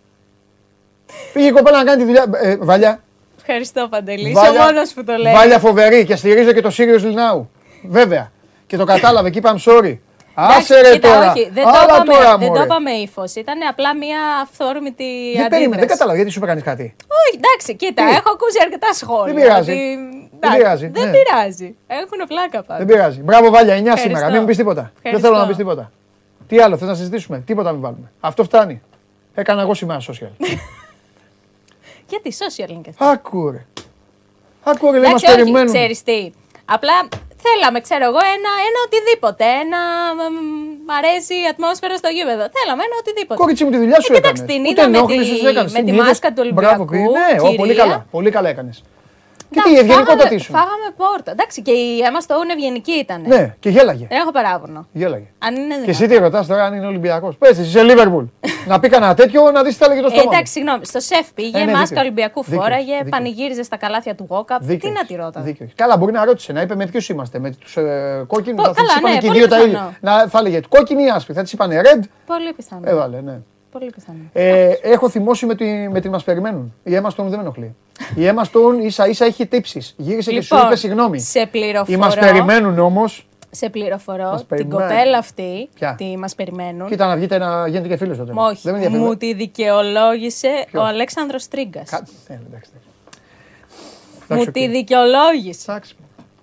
Πήγε 1.34 1.48
η 1.48 1.52
κοπέλα 1.52 1.78
να 1.78 1.84
κάνει 1.84 1.98
τη 1.98 2.06
δουλειά. 2.06 2.26
Ε, 2.42 2.56
βαλιά. 2.60 3.00
Ευχαριστώ, 3.40 3.88
Παντελή. 3.90 4.30
Είσαι 4.30 4.40
ο 4.40 4.42
Βάλια- 4.44 4.64
μόνος 4.64 4.94
που 4.94 5.04
το 5.04 5.14
λέει. 5.16 5.34
Βάλια 5.34 5.60
φοβερή 5.60 6.06
και 6.06 6.16
στηρίζω 6.16 6.52
και 6.52 6.62
το 6.62 6.72
Sirius 6.78 7.02
Λινάου. 7.02 7.50
Βέβαια. 7.84 8.32
Και 8.68 8.78
το 8.78 8.84
κατάλαβε 8.86 9.30
και 9.30 9.38
είπα 9.38 9.56
I'm 9.58 9.72
sorry. 9.72 9.98
Εντάξει, 10.40 10.58
Άσε 10.74 10.82
ρε 10.82 10.92
κοίτα, 10.92 11.08
τώρα. 11.14 11.32
όχι, 11.32 11.50
δεν, 11.54 11.64
το 11.64 11.70
Άλλα 11.70 11.84
είπαμε, 11.84 12.14
τώρα, 12.14 12.38
δεν 12.38 12.48
το 12.48 12.54
μωρέ. 12.54 12.64
είπαμε 12.64 12.92
ύφος. 12.92 13.36
Ήταν 13.36 13.58
απλά 13.70 13.96
μια 13.96 14.20
αυθόρμητη 14.44 15.04
Δεν 15.04 15.22
αντίδραση. 15.30 15.50
περίμενε, 15.50 15.80
δεν 15.80 15.88
κατάλαβα 15.90 16.16
γιατί 16.18 16.32
σου 16.32 16.38
είπε 16.40 16.48
κανείς 16.48 16.64
κάτι. 16.64 16.96
Όχι, 17.20 17.40
εντάξει, 17.42 17.76
κοίτα, 17.76 18.04
Τι; 18.06 18.10
έχω 18.16 18.30
ακούσει 18.36 18.58
αρκετά 18.66 18.94
σχόλια. 18.94 19.34
Δεν 19.34 19.36
πειράζει. 19.44 19.72
ότι- 19.72 19.98
Δεν 20.40 20.52
εντάξει, 20.52 20.58
πειράζει, 20.58 20.88
Δεν 20.88 21.06
ναι. 21.06 21.12
πειράζει. 21.18 21.76
Έχουν 21.88 22.20
πλάκα 22.28 22.60
πάντα. 22.64 22.78
Δεν 22.78 22.86
πειράζει. 22.92 23.20
Μπράβο, 23.22 23.50
Βάλια, 23.50 23.74
9 23.74 23.80
Ευχαριστώ. 23.80 24.08
σήμερα. 24.08 24.30
Μην 24.32 24.40
μου 24.42 24.48
πεις 24.48 24.58
τίποτα. 24.58 24.82
Δεν 24.82 24.92
Ευχαριστώ. 25.04 25.28
θέλω 25.28 25.40
να 25.42 25.48
πεις 25.48 25.58
τίποτα. 25.58 25.92
Τι 26.48 26.60
άλλο, 26.60 26.78
θες 26.78 26.88
να 26.88 26.96
συζητήσουμε; 26.96 27.40
Τίποτα 27.46 27.72
μην 27.72 27.82
βάλουμε. 27.82 28.12
Αυτό 28.20 28.44
φτάνει. 28.44 28.82
Έκανα 29.34 29.62
εγώ 29.62 29.74
σήμερα 29.74 30.00
social. 30.02 30.32
Γιατί 32.10 32.34
social 32.40 32.70
είναι 32.70 32.82
και 32.84 32.90
αυτό; 32.90 33.06
Άκου 33.06 33.52
ρε. 33.52 33.66
Άκου 34.64 34.92
ρε, 34.92 34.98
λέει, 35.00 35.12
μας 35.12 35.24
Εντάξει, 35.24 35.26
όχι, 35.26 35.36
περιμένουν. 35.36 35.74
ξέρεις 35.74 36.04
τι. 36.04 36.32
Απλά 36.66 36.94
θέλαμε, 37.46 37.80
ξέρω 37.82 38.04
εγώ, 38.06 38.18
ένα, 38.36 38.52
ένα 38.68 38.80
οτιδήποτε. 38.86 39.44
Ένα 39.64 39.80
μ, 40.18 40.22
μ, 40.86 40.92
αρέσει 41.00 41.34
η 41.34 41.46
ατμόσφαιρα 41.52 41.96
στο 42.02 42.10
γήπεδο. 42.16 42.44
Θέλαμε 42.58 42.82
ένα 42.88 42.96
οτιδήποτε. 43.02 43.40
Κόκκιτσι 43.42 43.64
μου 43.64 43.72
τη 43.72 43.78
δουλειά 43.84 44.00
σου 44.02 44.12
Ε, 44.14 44.16
κοίταξε, 44.16 44.44
έκανες. 44.44 44.54
την 44.56 44.62
Ούτε 44.66 44.82
είδα 44.82 44.90
με 44.90 44.98
ενόχλησες, 44.98 45.40
τη- 45.40 45.48
έκανες. 45.48 45.72
με 45.72 45.78
Την 45.82 45.88
τη 45.88 45.94
είδες. 45.94 46.06
μάσκα 46.08 46.30
του 46.34 46.42
Μπράβο, 46.54 46.82
Ολυμπιακού, 46.90 47.12
Ναι, 47.18 47.42
ω, 47.42 47.56
πολύ 47.62 47.70
κυρία. 47.74 47.84
καλά. 47.84 48.06
Πολύ 48.12 48.30
καλά 48.36 48.50
έκανες. 48.50 48.78
Και 49.50 49.62
τι, 49.62 49.70
Εντάξει, 49.70 49.72
η 49.74 49.78
ευγενικότητα 49.78 50.12
φάγαμε- 50.14 50.30
τι 50.38 50.44
σου. 50.44 50.52
Φάγαμε 50.52 50.88
πόρτα. 50.98 51.32
Εντάξει, 51.32 51.62
και 51.62 51.72
η 51.72 52.00
Emma 52.10 52.22
Stone 52.28 52.50
ευγενική 52.56 52.92
ήταν. 52.92 53.22
Ναι, 53.28 53.56
και 53.60 53.70
γέλαγε. 53.70 54.06
Δεν 54.10 54.18
έχω 54.20 54.32
παράπονο. 54.32 54.88
Γέλαγε. 54.92 55.26
Αν 55.40 55.56
είναι 55.56 55.64
Και 55.64 55.70
δυνατόν. 55.74 55.90
εσύ 55.90 56.08
τι 56.08 56.18
ρωτάς 56.18 56.48
τώρα 56.48 56.64
αν 56.64 56.74
είναι 56.74 56.86
Ολυμπιακός. 56.86 57.38
Πες, 57.38 57.50
εσύ 57.50 57.62
είσαι 57.62 57.84
Λίβερπουλ. 57.84 58.24
να 58.72 58.80
πει 58.80 58.90
κανένα 58.90 59.14
τέτοιο 59.14 59.52
να 59.52 59.64
δεις 59.64 59.74
τι 59.78 59.80
θα 59.80 59.86
έλεγε 59.86 60.02
το 60.02 60.08
Ε, 60.08 60.10
στόμα. 60.10 60.24
μου. 60.24 60.30
εντάξει, 60.34 60.52
συγγνώμη. 60.52 60.86
Στο 60.86 61.00
σεφ 61.00 61.32
πήγε, 61.34 61.58
Ε, 61.60 61.64
ναι, 61.66 61.72
μάσκα 61.72 61.86
δίκιο. 61.86 62.02
Ολυμπιακού 62.02 62.44
Δίκιο, 62.44 62.62
φόραγε, 62.62 62.94
δίκιο. 62.96 63.10
πανηγύριζε 63.10 63.64
στα 63.64 63.78
καλάθια 63.78 64.16
του 64.16 64.28
Walkup. 64.30 64.58
Τι 64.60 64.66
Δίκιο 64.66 64.90
να 64.90 64.96
έχεις. 64.96 65.08
τη 65.08 65.16
ρώτα. 65.16 65.42
Δίκιο 65.42 65.64
έχεις. 65.66 65.76
Καλά, 65.78 65.98
μπορεί 65.98 66.12
να 66.12 66.26
ρώτησε 66.26 66.52
να 66.54 66.62
είπε 66.62 66.76
με 66.76 66.86
ποιους 66.86 67.10
είμαστε. 67.10 67.40
Με 67.40 67.50
τους 67.52 67.78
ε, 67.78 68.24
κόκκινους. 68.28 68.62
Πο- 68.68 68.74
Θα 68.74 68.82
καλά, 68.82 68.94
τη 68.94 69.00
είπαν 69.00 69.12
ναι, 69.12 69.18
και 69.18 69.26
οι 69.26 69.28
πολύ 69.28 69.40
δύο 69.40 69.48
τα 69.48 69.56
πιθανό. 69.56 69.72
ίδια. 69.72 69.98
Να, 70.02 70.28
θα 70.28 70.40
έλεγε 70.40 70.60
κόκκινη 70.70 71.04
ή 71.04 71.10
άσπρη. 71.10 71.34
Θα 71.34 71.44
τη 71.44 71.50
είπαν 71.54 71.70
red. 71.72 72.04
Πολύ 72.26 72.54
πιθανό. 72.54 72.82
Έβαλε, 72.86 73.22
ναι. 73.22 73.40
Πολύ 73.78 73.92
πιθανό. 73.96 74.20
Ε, 74.34 74.72
έχω 74.82 75.10
θυμώσει 75.10 75.46
με, 75.46 75.56
τη, 75.56 75.66
με 75.66 76.00
την 76.00 76.12
μας 76.12 76.24
περιμένουν. 76.24 76.74
Η 76.84 76.92
Emma 77.02 77.08
Stone 77.08 77.14
δεν 77.16 77.30
με 77.30 77.36
ενοχλεί. 77.40 77.76
Η 78.16 78.22
Emma 78.22 78.42
Stone 78.44 78.84
ίσα 78.84 79.08
ίσα 79.08 79.26
έχει 79.26 79.46
τύψεις. 79.46 79.94
Γύρισε 79.98 80.32
και 80.32 80.42
σου 80.42 80.54
Λοιπόν, 80.54 80.68
είπε 80.70 80.78
συγγνώμη. 80.78 81.20
σε 81.20 81.40
Οι 81.40 81.48
πληροφορώ, 81.48 81.98
μας 81.98 82.16
περιμένουν 82.16 82.80
όμως. 82.80 83.28
σε 83.52 83.70
πληροφορώ 83.70 84.24
Μας 84.24 84.38
την 84.40 84.48
περιμένουν. 84.48 84.88
κοπέλα 84.88 85.18
αυτή, 85.18 85.70
Ποια; 85.74 85.96
τι 85.98 86.18
μας 86.18 86.36
περιμένουν, 86.36 86.88
Κοίτα 86.88 87.08
να 87.08 87.16
βγείτε 87.16 87.38
να 87.38 87.68
γίνετε 87.68 87.88
και 87.88 87.98
φίλος 87.98 88.18
τότε. 88.18 88.34
Μα 88.34 88.46
όχι, 88.46 88.60
Δεν 88.64 88.74
με 88.74 88.80
ενδιαφέρει. 88.80 89.04
μου 89.10 89.18
τη 89.18 89.34
δικαιολόγησε 89.34 90.66
Ποιος; 90.72 90.84
ο 90.84 90.86
Αλέξανδρος 90.86 91.48
Τρίγκας. 91.48 91.90
Κα- 91.90 92.08
Ε, 92.28 92.34
εντάξει, 92.34 92.48
εντάξει. 92.50 92.72
Μου 94.30 94.36
Εντάξει, 94.36 94.52
τη 94.52 94.64
οκ. 94.64 94.70
δικαιολόγησε. 94.70 95.72
Εντάξει, 95.72 95.96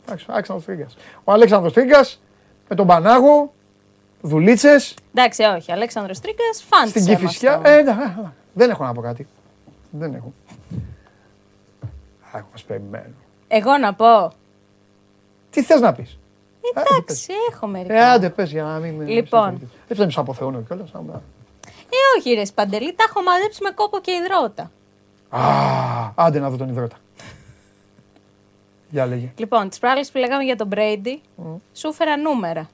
εντάξει, 0.07 0.27
ο 0.29 0.33
Αλέξανδρος 0.33 0.67
Τρίγκας. 0.67 0.97
Ο 1.25 1.33
Αλέξανδρος 1.33 1.73
Τρίγκας 1.73 2.23
με 2.69 2.77
τον 2.77 2.87
Πανάγο, 2.87 3.53
δουλίτσες, 4.29 4.95
Εντάξει, 5.15 5.43
όχι, 5.43 5.73
Αλέξανδρος 5.73 6.21
Τρίγκας, 6.21 6.65
φαν 6.71 6.89
στην 6.89 7.05
της 7.05 7.15
Emma 7.15 7.19
Κηφισιά. 7.19 7.59
Stone. 7.61 7.65
Ε, 7.65 7.75
ναι, 7.83 7.83
ναι, 7.83 8.05
ναι. 8.05 8.31
δεν 8.53 8.71
έχω 8.71 8.85
να 8.85 8.93
πω 8.93 9.01
κάτι. 9.01 9.27
Δεν 9.91 10.15
έχω. 10.15 10.33
Άκου, 12.33 12.47
μας 12.53 12.63
περιμένουν. 12.63 13.15
Εγώ 13.49 13.79
να 13.79 13.95
πω, 13.95 14.33
Τι 15.51 15.63
θες 15.63 15.81
να 15.81 15.93
πεις; 15.93 16.19
εντάξει, 16.75 17.33
έχω 17.53 17.67
μερικά. 17.67 17.95
Ε, 17.95 18.05
άντε 18.11 18.31
πες 18.31 18.51
για 18.51 18.63
να 18.63 18.79
μην... 18.79 19.09
Λοιπόν. 19.09 19.59
Δεν 19.59 19.69
φταίει 19.97 20.07
που 20.07 20.13
σε 20.13 20.21
αποθεώνω 20.21 20.61
κιόλας. 20.61 20.91
άμα- 20.95 21.23
Ε, 21.67 22.19
όχι, 22.19 22.33
ρε 22.35 22.43
Παντελή, 22.55 22.95
τα 22.95 23.05
έχω 23.09 23.23
μαζέψει 23.23 23.63
με 23.63 23.71
κόπο 23.71 23.99
και 24.01 24.11
υδρότα. 24.13 24.71
Α, 25.29 25.41
άντε 26.15 26.39
να 26.39 26.51
δω 26.51 26.57
τον 26.57 26.69
υδρότα. 26.69 26.97
Για 28.91 29.07
λέγε. 29.07 29.33
Λοιπόν, 29.37 29.69
τις 29.69 29.79
προάλλες 29.79 30.11
που 30.11 30.19
λέγαμε 30.19 30.43
για 30.45 30.57
τον 30.57 30.69
Brady, 30.75 31.19
σου 31.73 31.89
έφερα 31.89 32.17
νούμερα. 32.17 32.69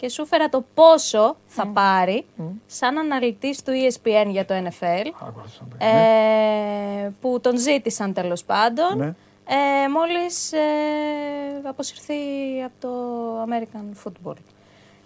Και 0.00 0.08
σου 0.08 0.22
έφερα 0.22 0.48
το 0.48 0.64
πόσο 0.74 1.36
θα 1.46 1.66
πάρει 1.66 2.24
σαν 2.66 2.98
αναλυτής 2.98 3.62
του 3.62 3.72
E 3.72 3.92
ESPN 3.92 4.26
για 4.30 4.44
το 4.44 4.54
NFL, 4.54 5.06
Άκουσα 5.26 5.60
να 5.70 5.76
πει. 5.78 5.84
ε, 7.04 7.10
που 7.20 7.40
τον 7.40 7.58
ζήτησαν 7.58 8.12
τέλος 8.12 8.44
πάντων, 8.44 8.96
Ναι. 8.96 9.06
ε, 9.46 9.88
μόλις 9.92 10.52
ε, 10.52 10.58
αποσυρθεί 11.62 12.14
από 12.64 12.74
το 12.80 12.88
American 13.48 14.04
Football. 14.08 14.34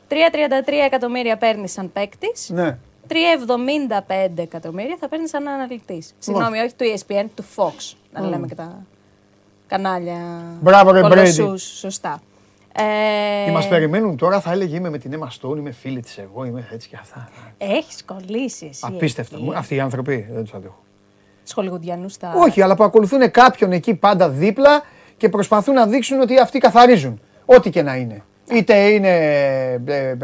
3,33 0.09 0.73
εκατομμύρια 0.87 1.37
παίρνει 1.37 1.69
σαν 1.69 1.93
παίκτης. 1.93 2.49
Ναι. 2.51 2.79
3,75 3.09 4.43
εκατομμύρια 4.43 4.97
θα 5.01 5.09
παίρνει 5.09 5.29
σαν 5.29 5.49
αναλυτής. 5.49 6.15
Συγγνώμη, 6.19 6.59
όχι 6.59 6.75
του 6.75 6.85
ESPN, 6.97 7.25
του 7.35 7.45
Fox. 7.57 7.95
Να 8.13 8.21
λέμε 8.29 8.47
και 8.47 8.55
τα 8.55 8.83
κανάλια. 9.67 10.43
Μπράβο, 10.61 10.91
ρε, 10.91 11.01
κολοσσούς, 11.01 11.63
Σωστά. 11.79 12.23
Ε, 12.77 13.45
Και 13.45 13.51
μας 13.51 13.69
περιμένουν 13.69 14.17
τώρα, 14.17 14.41
θα 14.41 14.53
έλεγε 14.53 14.77
είμαι 14.77 14.91
με 14.91 14.99
την 14.99 15.19
Emma 15.21 15.27
Stone, 15.27 15.57
είμαι 15.57 15.71
φίλη 15.71 16.01
της 16.01 16.19
εγώ, 16.19 16.45
είμαι 16.45 16.69
έτσι 16.73 16.89
και 16.89 16.97
αυτά. 17.01 17.29
Έχεις 17.59 18.05
κολλήσει 18.05 18.67
εσύ. 18.71 18.81
Απίστευτο. 18.87 19.37
εκεί. 19.37 19.45
Μου- 19.45 19.57
Αυτοί 19.57 19.75
οι 19.75 19.81
άνθρωποι 19.81 20.27
δεν 20.33 20.43
τους 20.45 20.55
αντέχω. 20.55 20.83
Σχολιγουντιανού 21.43 22.09
στα. 22.09 22.33
Όχι, 22.37 22.63
αλλά 22.63 22.75
που 22.77 22.85
ακολουθούν 22.85 23.31
κάποιον 23.31 23.73
εκεί 23.73 23.95
πάντα 23.95 24.29
δίπλα 24.29 24.83
και 25.17 25.29
προσπαθούν 25.29 25.75
να 25.75 25.87
δείξουν 25.87 26.21
ότι 26.21 26.39
αυτοί 26.39 26.59
καθαρίζουν. 26.59 27.21
Ό,τι 27.45 27.71
και 27.71 27.83
να 27.83 27.95
είναι. 27.97 28.23
Είτε 28.53 28.77
είναι 28.89 29.09
ε, 29.09 29.81
ε, 29.87 30.09
ε, 30.09 30.17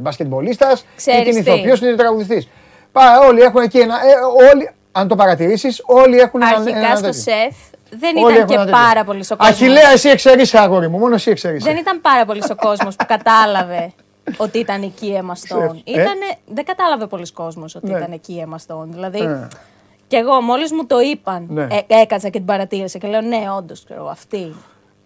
μπασκετμπολίστας, 0.00 0.84
Ξέρεις 0.96 1.20
είτε 1.20 1.30
είναι 1.30 1.42
τι. 1.42 1.50
ηθοποιός, 1.50 1.78
είτε 1.78 1.86
είναι 1.86 1.96
τραγουδιστής. 1.96 2.48
Πά, 2.92 3.02
όλοι 3.28 3.40
έχουν 3.40 3.62
εκεί 3.62 3.78
ένα. 3.78 3.94
Ε, 3.94 4.12
όλοι, 4.54 4.70
αν 4.92 5.08
το 5.08 5.16
παρατηρήσεις, 5.16 5.82
όλοι 5.86 6.18
έχουν 6.18 6.42
ένα, 6.42 6.50
Αρχικά 6.56 6.76
ένα 6.78 6.96
στο 6.96 7.04
τέτοιο. 7.06 7.20
σεφ 7.20 7.54
δεν 7.98 8.16
Όλοι 8.16 8.24
ήταν 8.24 8.34
έχουν 8.34 8.46
και 8.46 8.54
ένα 8.54 8.64
τέτοιο. 8.64 8.78
πάρα 8.80 9.04
πολύ 9.04 9.18
ο 9.30 9.36
κόσμος. 9.36 9.48
Αχιλέα, 9.48 9.90
εσύ 9.90 10.08
εξαιρείσαι, 10.08 10.58
αγόρι 10.58 10.88
μου. 10.88 10.98
Μόνο 10.98 11.14
εσύ 11.14 11.30
εξαιρείσαι. 11.30 11.68
Δεν 11.70 11.76
ήταν 11.78 12.00
πάρα 12.00 12.24
πολύ 12.24 12.42
ο 12.50 12.54
κόσμος 12.54 12.96
που 12.96 13.04
κατάλαβε 13.08 13.92
ότι 14.36 14.58
ήταν 14.58 14.82
εκεί 14.82 15.06
η 15.06 15.20
Emma 15.22 15.30
Stone. 15.32 15.34
Ξέρεις, 15.34 15.82
ε. 15.84 15.90
Ήτανε, 15.90 16.26
δεν 16.46 16.64
κατάλαβε 16.64 17.06
πολλοί 17.06 17.32
κόσμος 17.32 17.74
ότι 17.74 17.90
Ναι. 17.90 17.98
ήταν 17.98 18.12
εκεί 18.12 18.32
η 18.32 18.46
Emma 18.48 18.56
Stone. 18.74 18.86
Δηλαδή, 18.88 19.18
Ε. 19.18 19.48
κι 20.06 20.16
εγώ 20.16 20.40
μόλις 20.40 20.72
μου 20.72 20.86
το 20.86 21.00
είπαν, 21.00 21.46
Ναι. 21.50 21.62
ε, 21.62 22.00
έκατσα 22.00 22.26
και 22.28 22.38
την 22.38 22.44
παρατήρησα 22.46 22.98
και 22.98 23.08
λέω 23.08 23.20
ναι, 23.20 23.42
όντως, 23.56 23.84
ξέρω, 23.84 24.08
αυτή. 24.08 24.54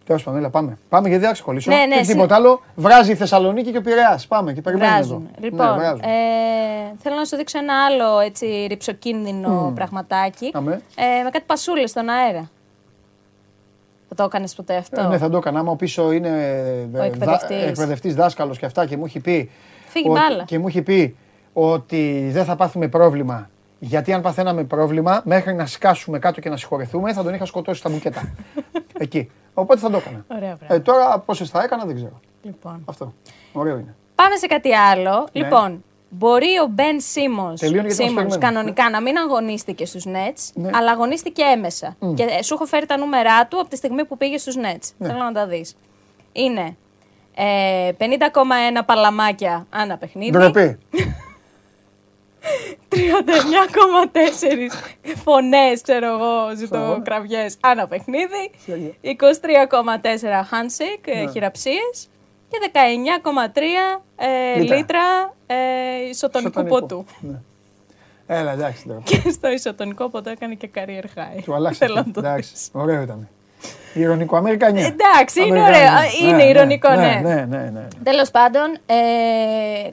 Τέλος 0.06 0.22
πάντων, 0.22 0.40
έλα, 0.40 0.50
πάμε. 0.50 0.78
Πάμε 0.88 1.02
γιατί 1.08 1.18
δεν 1.20 1.28
θα 1.28 1.34
ξεκολλήσω. 1.34 1.70
Ναι, 1.70 1.76
ναι, 1.86 1.96
και 1.96 2.02
συ- 2.04 2.12
τίποτα 2.12 2.34
άλλο. 2.34 2.62
Βράζει 2.74 3.10
η 3.12 3.14
Θεσσαλονίκη 3.14 3.70
και 3.70 3.78
ο 3.78 3.80
Πειραιάς. 3.80 4.26
Πάμε 4.26 4.52
και 4.52 4.60
περιμένουμε 4.60 4.96
Βράζουν. 4.96 5.28
εδώ. 5.38 5.46
Λοιπόν, 5.48 5.66
Ναι, 5.66 5.72
βράζουν. 5.76 6.00
ε, 6.00 6.94
θέλω 7.02 7.14
να 7.16 7.24
σου 7.24 7.36
δείξω 7.36 7.58
ένα 7.58 7.84
άλλο 7.84 8.18
έτσι 8.18 8.66
ρηψοκίνδυνο 8.68 9.72
πραγματάκι. 9.74 10.50
Αμέ. 10.54 10.80
Ε, 10.94 11.22
με 11.24 11.30
κάτι 11.30 11.44
πασούλες 11.46 11.90
στον 11.90 12.08
αέρα. 12.08 12.50
Θα 14.08 14.14
το 14.14 14.22
έκανες 14.22 14.54
ποτέ 14.54 14.76
αυτό; 14.76 15.00
Ε, 15.00 15.06
ναι, 15.06 15.18
θα 15.18 15.28
το 15.28 15.36
έκανα. 15.36 15.58
Άμα 15.58 15.70
ο 15.70 15.76
πίσω 15.76 16.12
είναι 16.12 16.28
Ο 16.94 17.02
εκπαιδευτής. 17.02 17.62
εκπαιδευτής 17.62 18.14
δάσκαλος 18.14 18.58
και 18.58 18.66
αυτά 18.66 18.86
και 18.86 18.96
μου 18.96 19.04
έχει 19.04 19.20
πει. 19.20 19.50
Φύγει 19.88 20.08
ότι- 20.08 20.20
μπάλα. 20.20 20.44
Και 20.44 20.58
μου 20.58 20.66
έχει 20.68 20.82
πει 20.82 21.16
ότι 21.52 22.28
δεν 22.32 22.44
θα 22.44 22.56
πάθουμε 22.56 22.88
πρόβλημα. 22.88 23.50
Γιατί 23.78 24.12
αν 24.12 24.20
παθαίναμε 24.22 24.64
πρόβλημα, 24.64 25.20
μέχρι 25.24 25.54
να 25.54 25.66
σκάσουμε 25.66 26.18
κάτω 26.18 26.40
και 26.40 26.48
να 26.48 26.56
συγχωρεθούμε, 26.56 27.12
θα 27.12 27.22
τον 27.22 27.34
είχα 27.34 27.44
σκοτώσει 27.44 27.78
στα 27.80 27.90
μπουκέτα. 27.90 28.32
Εκεί. 28.98 29.30
Οπότε 29.54 29.80
θα 29.80 29.90
το 29.90 29.96
έκανα. 29.96 30.24
Ωραία, 30.28 30.56
μπράβο. 30.58 30.74
Ε, 30.74 30.80
τώρα 30.80 31.18
πόσες 31.18 31.50
θα 31.50 31.62
έκανα 31.62 31.84
δεν 31.84 31.94
ξέρω. 31.94 32.20
Λοιπόν. 32.42 32.82
Αυτό. 32.84 33.12
Ωραίο 33.52 33.76
είναι. 33.78 33.94
Πάμε 34.14 34.36
σε 34.36 34.46
κάτι 34.46 34.74
άλλο. 34.74 35.28
Λοιπόν, 35.32 35.84
μπορεί 36.16 36.59
ο 36.62 36.66
Μπεν 36.70 37.01
Σίμονς 37.01 37.60
Ναι. 37.60 37.68
Τελείωνε 37.68 37.86
γιατί 37.88 38.02
μας 38.02 38.14
περιμένουν. 38.14 38.40
κανονικά 38.40 38.90
να 38.90 39.01
μην 39.01 39.16
αγωνίστηκε 39.16 39.86
στους 39.86 40.05
Nets, 40.06 40.51
Ναι. 40.55 40.70
αλλά 40.74 40.90
αγωνίστηκε 40.90 41.43
έμεσα. 41.43 41.97
Και 42.14 42.22
ε, 42.22 42.43
σου 42.43 42.55
έχω 42.55 42.64
φέρει 42.64 42.86
τα 42.86 42.97
νούμερά 42.98 43.47
του 43.47 43.60
από 43.60 43.68
τη 43.68 43.76
στιγμή 43.76 44.05
που 44.05 44.16
πήγε 44.16 44.38
στους 44.38 44.55
Nets. 44.56 44.90
Ναι. 44.98 45.09
Θέλω 45.09 45.22
να 45.22 45.32
τα 45.32 45.47
δεις. 45.47 45.76
Είναι 46.32 46.76
ε, 47.34 47.90
50,1 47.98 48.06
παλαμάκια 48.86 49.66
ανά 49.70 49.97
παιχνίδι. 49.97 50.30
Ντροπή. 50.38 50.78
39,4 52.90 52.97
φωνές, 55.24 55.80
ξέρω 55.82 56.06
εγώ, 56.06 56.56
ζητοκραυγέ 56.56 57.47
ανά 57.60 57.86
παιχνίδι. 57.86 58.51
23,4 59.02 59.09
handshake, 60.51 61.14
Ναι. 61.14 61.20
ε, 61.20 61.30
χειραψίες 61.30 62.09
και 62.51 62.70
19,3 62.73 63.60
ε, 64.16 64.59
Λίτρα. 64.60 64.77
λίτρα 64.77 65.35
ε, 65.47 65.55
ισοτονικού 66.10 66.51
Ισοτονικό. 66.60 66.78
ποτού. 66.81 67.05
Ναι. 67.20 67.36
Έλα, 68.27 68.52
εντάξει. 68.52 68.85
ντροπή. 68.89 69.18
Και 69.23 69.31
στο 69.31 69.51
ισοτονικό 69.51 70.09
ποτό 70.09 70.31
έκανε 70.31 70.55
και 70.55 70.70
career 70.74 71.05
high. 71.05 71.43
Του 71.44 71.55
αλλάξει. 71.55 71.78
Θέλω 71.78 71.94
αυτό. 71.98 72.06
να 72.06 72.12
το 72.12 72.20
Εντάξει. 72.28 72.51
δεις. 72.52 72.68
Ωραίο 72.73 73.02
ήταν. 73.02 73.28
Ηρωνικό. 73.94 74.36
Αμερικανιά. 74.36 74.86
Εντάξει, 74.86 75.40
είναι 75.47 75.59
Αμερικανιά. 75.60 75.93
ωραίο. 75.98 76.31
Είναι 76.31 76.43
ηρωνικό, 76.43 76.90
ναι. 76.90 77.20
Ναι, 77.23 77.35
ναι, 77.35 77.44
ναι. 77.44 77.70
ναι. 77.70 77.86
Τέλος 78.02 78.31
πάντων, 78.31 78.78
ε, 78.86 78.94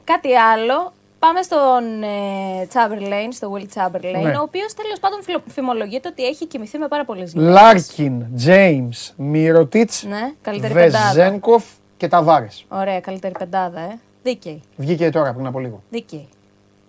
κάτι 0.03 0.35
άλλο. 0.35 0.93
Πάμε 1.19 1.41
στον 1.41 2.03
ε, 2.03 2.67
Chamberlain, 2.73 3.27
στο 3.31 3.53
Will 3.57 3.65
Chamberlain, 3.81 4.21
Ναι. 4.23 4.37
ο 4.37 4.41
οποίος 4.41 4.73
τέλος 4.73 4.99
πάντων 4.99 5.23
φιλο- 5.23 5.43
φημολογείται 5.47 6.07
ότι 6.07 6.25
έχει 6.25 6.45
κοιμηθεί 6.45 6.77
με 6.77 6.87
πάρα 6.87 7.05
πολλές 7.05 7.31
γυναίκες. 7.33 7.53
Λάρκιν, 7.53 8.23
James, 8.45 9.11
Μίροτιτς, 9.15 9.91
Ναι, 10.09 10.31
καλύτερη 10.41 10.73
πεντάδα. 10.73 11.11
Βεζένκοφ 11.13 11.63
και 12.03 12.09
Ταβάρες. 12.09 12.47
Ωραία, 12.67 12.99
καλύτερη 12.99 13.33
πεντάδα, 13.39 13.79
ε. 13.79 13.99
Δίκαιη. 14.23 14.61
Βγήκε 14.77 15.09
τώρα 15.09 15.33
πριν 15.33 15.45
από 15.45 15.59
λίγο. 15.59 15.83
Δίκαιη. 15.89 16.27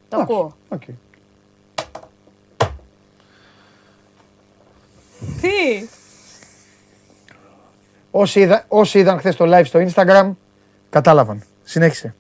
Το 0.09 0.17
ακούω. 0.21 0.57
Οκ. 0.69 0.83
Τι; 5.41 5.87
Όσοι, 8.11 8.41
είδα, 8.41 8.65
όσοι 8.69 8.99
είδαν 8.99 9.19
χθες 9.19 9.37
το 9.37 9.45
live 9.59 9.65
στο 9.65 9.87
Instagram, 9.89 10.31
κατάλαβαν. 10.91 11.43
Συνέχισε. 11.65 12.15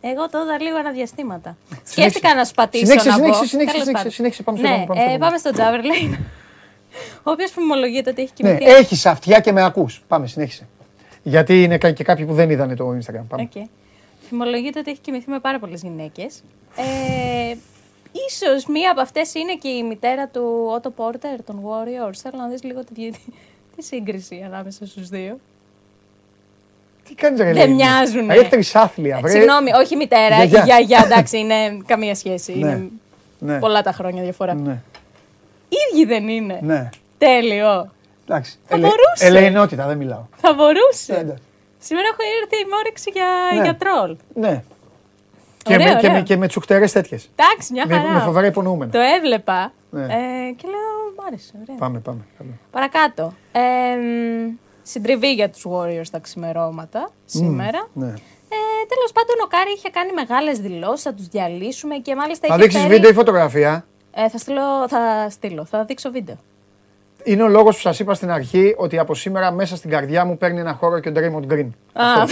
Εγώ 0.00 0.28
το 0.28 0.38
είδα 0.38 0.60
λίγο 0.62 0.76
ανά 0.76 0.93
διαστήματα. 0.93 1.56
Σκέφτηκα 1.84 2.34
να 2.34 2.44
σου 2.44 2.54
πατήσω 2.54 2.84
Συνέχισε, 2.84 3.08
να 3.08 3.14
συνέχισε, 3.14 3.40
πω. 3.40 3.46
συνέχισε, 3.46 3.72
Τέλος 3.72 3.84
συνέχισε, 3.84 3.92
πάντων. 3.92 4.12
συνέχισε, 4.12 4.42
πάμε 4.42 4.58
στο 4.58 4.68
ναι, 4.68 4.74
επόμενο, 4.74 4.86
πάμε 4.94 4.98
στο 4.98 5.08
ε, 5.10 5.14
επόμενο. 5.14 5.24
πάμε 5.24 5.38
στον 5.38 5.52
Τσάμπερλεϊν. 5.52 6.18
ο 7.26 7.30
οποίο 7.30 7.46
φημολογείται 7.46 8.10
ότι 8.10 8.22
έχει 8.22 8.32
Ναι, 8.38 8.54
κοιμηθεί. 8.56 8.76
έχεις 8.76 9.06
αυτιά 9.06 9.40
και 9.40 9.52
με 9.52 9.64
ακούς. 9.64 10.02
Πάμε, 10.08 10.26
συνέχισε. 10.26 10.68
Γιατί 11.22 11.62
είναι 11.62 11.78
κα- 11.78 11.90
και 11.90 12.04
κάποιοι 12.04 12.24
που 12.24 12.34
δεν 12.34 12.50
είδαν 12.50 12.76
το 12.76 12.88
Instagram. 12.90 13.22
Πάμε. 13.28 13.42
Οκ. 13.54 13.62
Φημολογείται 14.28 14.78
ότι 14.78 14.90
έχει 14.90 15.00
κοιμηθεί 15.00 15.30
με 15.30 15.38
πάρα 15.40 15.58
πολλές 15.58 15.82
γυναίκες. 15.82 16.42
Ε, 16.76 17.54
ίσως 18.28 18.66
μία 18.66 18.90
από 18.90 19.00
αυτές 19.00 19.34
είναι 19.34 19.54
και 19.54 19.68
η 19.68 19.82
μητέρα 19.82 20.28
του 20.28 20.42
Otto 20.82 20.88
Porter, 20.96 21.38
των 21.46 21.60
Warriors. 21.64 22.14
Θέλω 22.22 22.36
να 22.36 22.48
δεις 22.48 22.62
λίγο 22.62 22.80
τη, 22.84 23.10
τη 23.76 23.82
σύγκριση 23.84 24.42
ανάμεσα 24.46 24.86
στους 24.86 25.08
δύο. 25.08 25.38
Τι 27.08 27.14
κάνεις, 27.14 27.38
Ρε 27.40 27.44
Δεν 27.46 27.56
Ελένη; 27.56 27.74
μοιάζουνε. 27.74 28.34
Ρε 28.34 28.42
τρισάθλια. 28.42 29.18
βρε. 29.20 29.30
Συγγνώμη, 29.30 29.70
όχι 29.72 29.96
μητέρα, 29.96 30.34
Γιαγιά. 30.44 30.60
η 30.60 30.64
γιαγιά, 30.64 31.02
εντάξει, 31.04 31.38
είναι 31.38 31.54
καμία 31.86 32.14
σχέση. 32.14 32.52
Ναι. 32.52 32.68
Είναι 32.70 32.90
Ναι. 33.38 33.58
πολλά 33.58 33.82
τα 33.82 33.92
χρόνια 33.92 34.22
διαφορά. 34.22 34.54
Ναι, 34.54 34.80
Ίδιοι 35.92 36.04
δεν 36.04 36.28
είναι. 36.28 36.58
ναι. 36.62 36.88
Τέλειο. 37.18 37.90
Εντάξει. 38.32 38.58
Θα 38.66 38.76
μπορούσε. 38.76 39.26
Ελεηνότητα, 39.26 39.86
δεν 39.86 39.96
μιλάω. 39.96 40.24
Θα 40.36 40.54
μπορούσε. 40.54 41.12
Ναι, 41.12 41.18
εντάξει. 41.18 41.42
Σήμερα 41.78 42.06
έχω 42.12 42.22
έρθει 42.42 42.64
με 42.68 42.76
όρεξη 42.76 43.10
για, 43.10 43.26
Ναι. 43.56 43.62
για 43.62 43.76
τρόλ. 43.76 44.16
Ναι. 44.34 44.62
Και 45.62 45.74
Ωραίο, 45.74 45.86
με, 45.92 46.00
και, 46.00 46.06
ωραίο. 46.06 46.18
με, 46.18 46.22
και 46.22 46.36
με 46.36 46.46
τσουχτερέ 46.46 46.86
τέτοιες. 46.86 47.30
Εντάξει, 47.36 47.72
μια 47.72 47.86
Με, 47.86 47.94
χαρά. 47.96 48.08
με 48.12 48.20
φοβερά 48.20 48.46
υπονοούμενα. 48.46 48.90
Το 48.92 48.98
έβλεπα 49.16 49.72
Ναι. 49.90 50.02
ε, 50.02 50.52
και 50.56 50.66
λέω, 50.68 51.12
μ' 51.16 51.26
άρεσε, 51.26 51.52
ωραία. 51.62 51.76
Πάμε, 51.78 51.98
πάμε. 51.98 52.20
Καλό. 52.38 52.50
Παρακάτω. 52.70 53.32
Ε, 53.52 53.60
μ, 53.96 54.56
συντριβή 54.82 55.32
για 55.32 55.50
τους 55.50 55.66
Warriors 55.70 56.08
τα 56.10 56.18
ξημερώματα 56.18 57.10
σήμερα. 57.24 57.88
Ναι. 57.92 58.06
Ε, 58.54 58.86
Τέλος 58.88 59.12
πάντων, 59.12 59.36
ο 59.44 59.46
Κάρι 59.48 59.72
είχε 59.76 59.88
κάνει 59.90 60.12
μεγάλες 60.12 60.58
δηλώσεις, 60.58 61.02
θα 61.02 61.14
τους 61.14 61.26
διαλύσουμε 61.28 61.96
και 61.96 62.14
μάλιστα 62.14 62.48
Θα 62.48 62.54
είχε 62.54 62.62
δείξεις 62.62 62.80
φέρει- 62.80 62.94
βίντεο 62.94 63.10
ή 63.10 63.14
φωτογραφία; 63.14 63.86
Ε, 64.14 64.28
θα, 64.28 64.38
στείλω, 64.38 64.88
θα 64.88 65.30
στείλω, 65.30 65.64
θα 65.64 65.84
δείξω 65.84 66.10
βίντεο. 66.10 66.36
Είναι 67.24 67.42
ο 67.42 67.48
λόγος 67.48 67.74
που 67.74 67.80
σας 67.80 67.98
είπα 67.98 68.14
στην 68.14 68.30
αρχή 68.30 68.74
ότι 68.76 68.98
από 68.98 69.14
σήμερα 69.14 69.50
μέσα 69.50 69.76
στην 69.76 69.90
καρδιά 69.90 70.24
μου 70.24 70.36
παίρνει 70.36 70.60
ένα 70.60 70.72
χώρο 70.72 70.98
και 70.98 71.08
ο 71.08 71.12
Draymond 71.16 71.52
Green. 71.52 71.66
Α, 71.92 72.04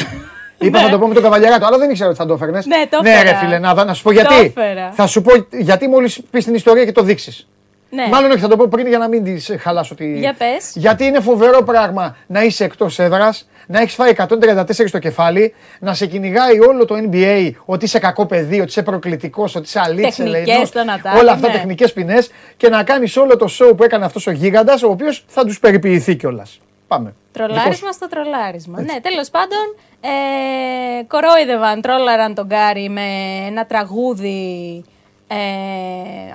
Είπα 0.62 0.80
θα 0.80 0.88
το 0.90 0.98
πω 0.98 1.06
με 1.06 1.14
τον 1.14 1.22
καβαλιαράτο, 1.22 1.66
αλλά 1.66 1.78
δεν 1.78 1.90
ήξερα 1.90 2.08
ότι 2.08 2.18
θα 2.18 2.26
το 2.26 2.34
έφερνες. 2.34 2.66
Ναι, 2.66 2.86
το 2.90 3.02
Ναι, 3.02 3.10
έφερα. 3.10 3.30
ρε 3.30 3.36
φίλε, 3.36 3.58
να, 3.58 3.84
να 3.84 3.94
σου 3.94 4.02
πω 4.02 4.08
Το 4.08 4.14
γιατί. 4.14 4.34
έφερα. 4.34 4.90
Θα 4.92 5.06
σου 5.06 5.22
πω 5.22 5.32
γιατί 5.50 5.88
μόλις 5.88 6.22
πεις 6.30 6.44
την 6.44 6.54
ιστορία 6.54 6.84
και 6.84 6.92
το 6.92 7.02
δείξεις. 7.02 7.48
Ναι. 7.90 8.06
Μάλλον 8.10 8.30
όχι, 8.30 8.40
θα 8.40 8.48
το 8.48 8.56
πω 8.56 8.68
πριν 8.68 8.86
για 8.86 8.98
να 8.98 9.08
μην 9.08 9.24
τη 9.24 9.58
χαλάσω 9.58 9.94
τη. 9.94 10.18
Για 10.18 10.34
πες. 10.38 10.72
Γιατί 10.74 11.04
είναι 11.04 11.20
φοβερό 11.20 11.62
πράγμα 11.62 12.16
να 12.26 12.42
είσαι 12.42 12.64
εκτός 12.64 12.98
έδρας, 12.98 13.48
να 13.66 13.80
έχεις 13.80 13.94
φάει 13.94 14.10
134 14.10 14.64
στο 14.86 14.98
κεφάλι, 14.98 15.54
να 15.80 15.94
σε 15.94 16.06
κυνηγάει 16.06 16.60
όλο 16.60 16.84
το 16.84 16.94
NBA 17.10 17.50
ότι 17.64 17.84
είσαι 17.84 17.98
κακό 17.98 18.26
παιδί, 18.26 18.60
ότι 18.60 18.68
είσαι 18.68 18.82
προκλητικός, 18.82 19.54
ότι 19.54 19.66
είσαι 19.66 19.80
αλήτης, 19.84 20.22
Τεχνικές 20.22 20.68
στο 20.68 20.84
Νατάλι, 20.84 21.18
Όλα 21.18 21.32
αυτά 21.32 21.46
ναι. 21.46 21.52
τεχνικές 21.52 21.92
ποινές 21.92 22.30
και 22.56 22.68
να 22.68 22.82
κάνεις 22.82 23.16
όλο 23.16 23.36
το 23.36 23.46
show 23.58 23.76
που 23.76 23.84
έκανε 23.84 24.04
αυτός 24.04 24.26
ο 24.26 24.30
γίγαντας, 24.30 24.82
ο 24.82 24.90
οποίος 24.90 25.24
θα 25.26 25.44
τους 25.44 25.58
περιποιηθεί 25.58 26.16
κιόλας. 26.16 26.60
Πάμε. 26.88 27.14
Δικός 27.32 27.46
σου. 27.46 27.52
Τρολάρισμα 27.54 27.92
στο 27.92 28.08
τρολάρισμα. 28.08 28.80
Ναι, 28.80 29.00
τέλος 29.02 29.30
πάντων, 29.30 29.74
ε, 30.00 31.02
κορόιδευαν, 31.06 31.80
τρόλαραν 31.80 32.34
τον 32.34 32.48
Κάρι 32.48 32.88
με 32.88 33.02
ένα 33.46 33.66
τραγούδι 33.66 34.84
ε, 35.34 35.36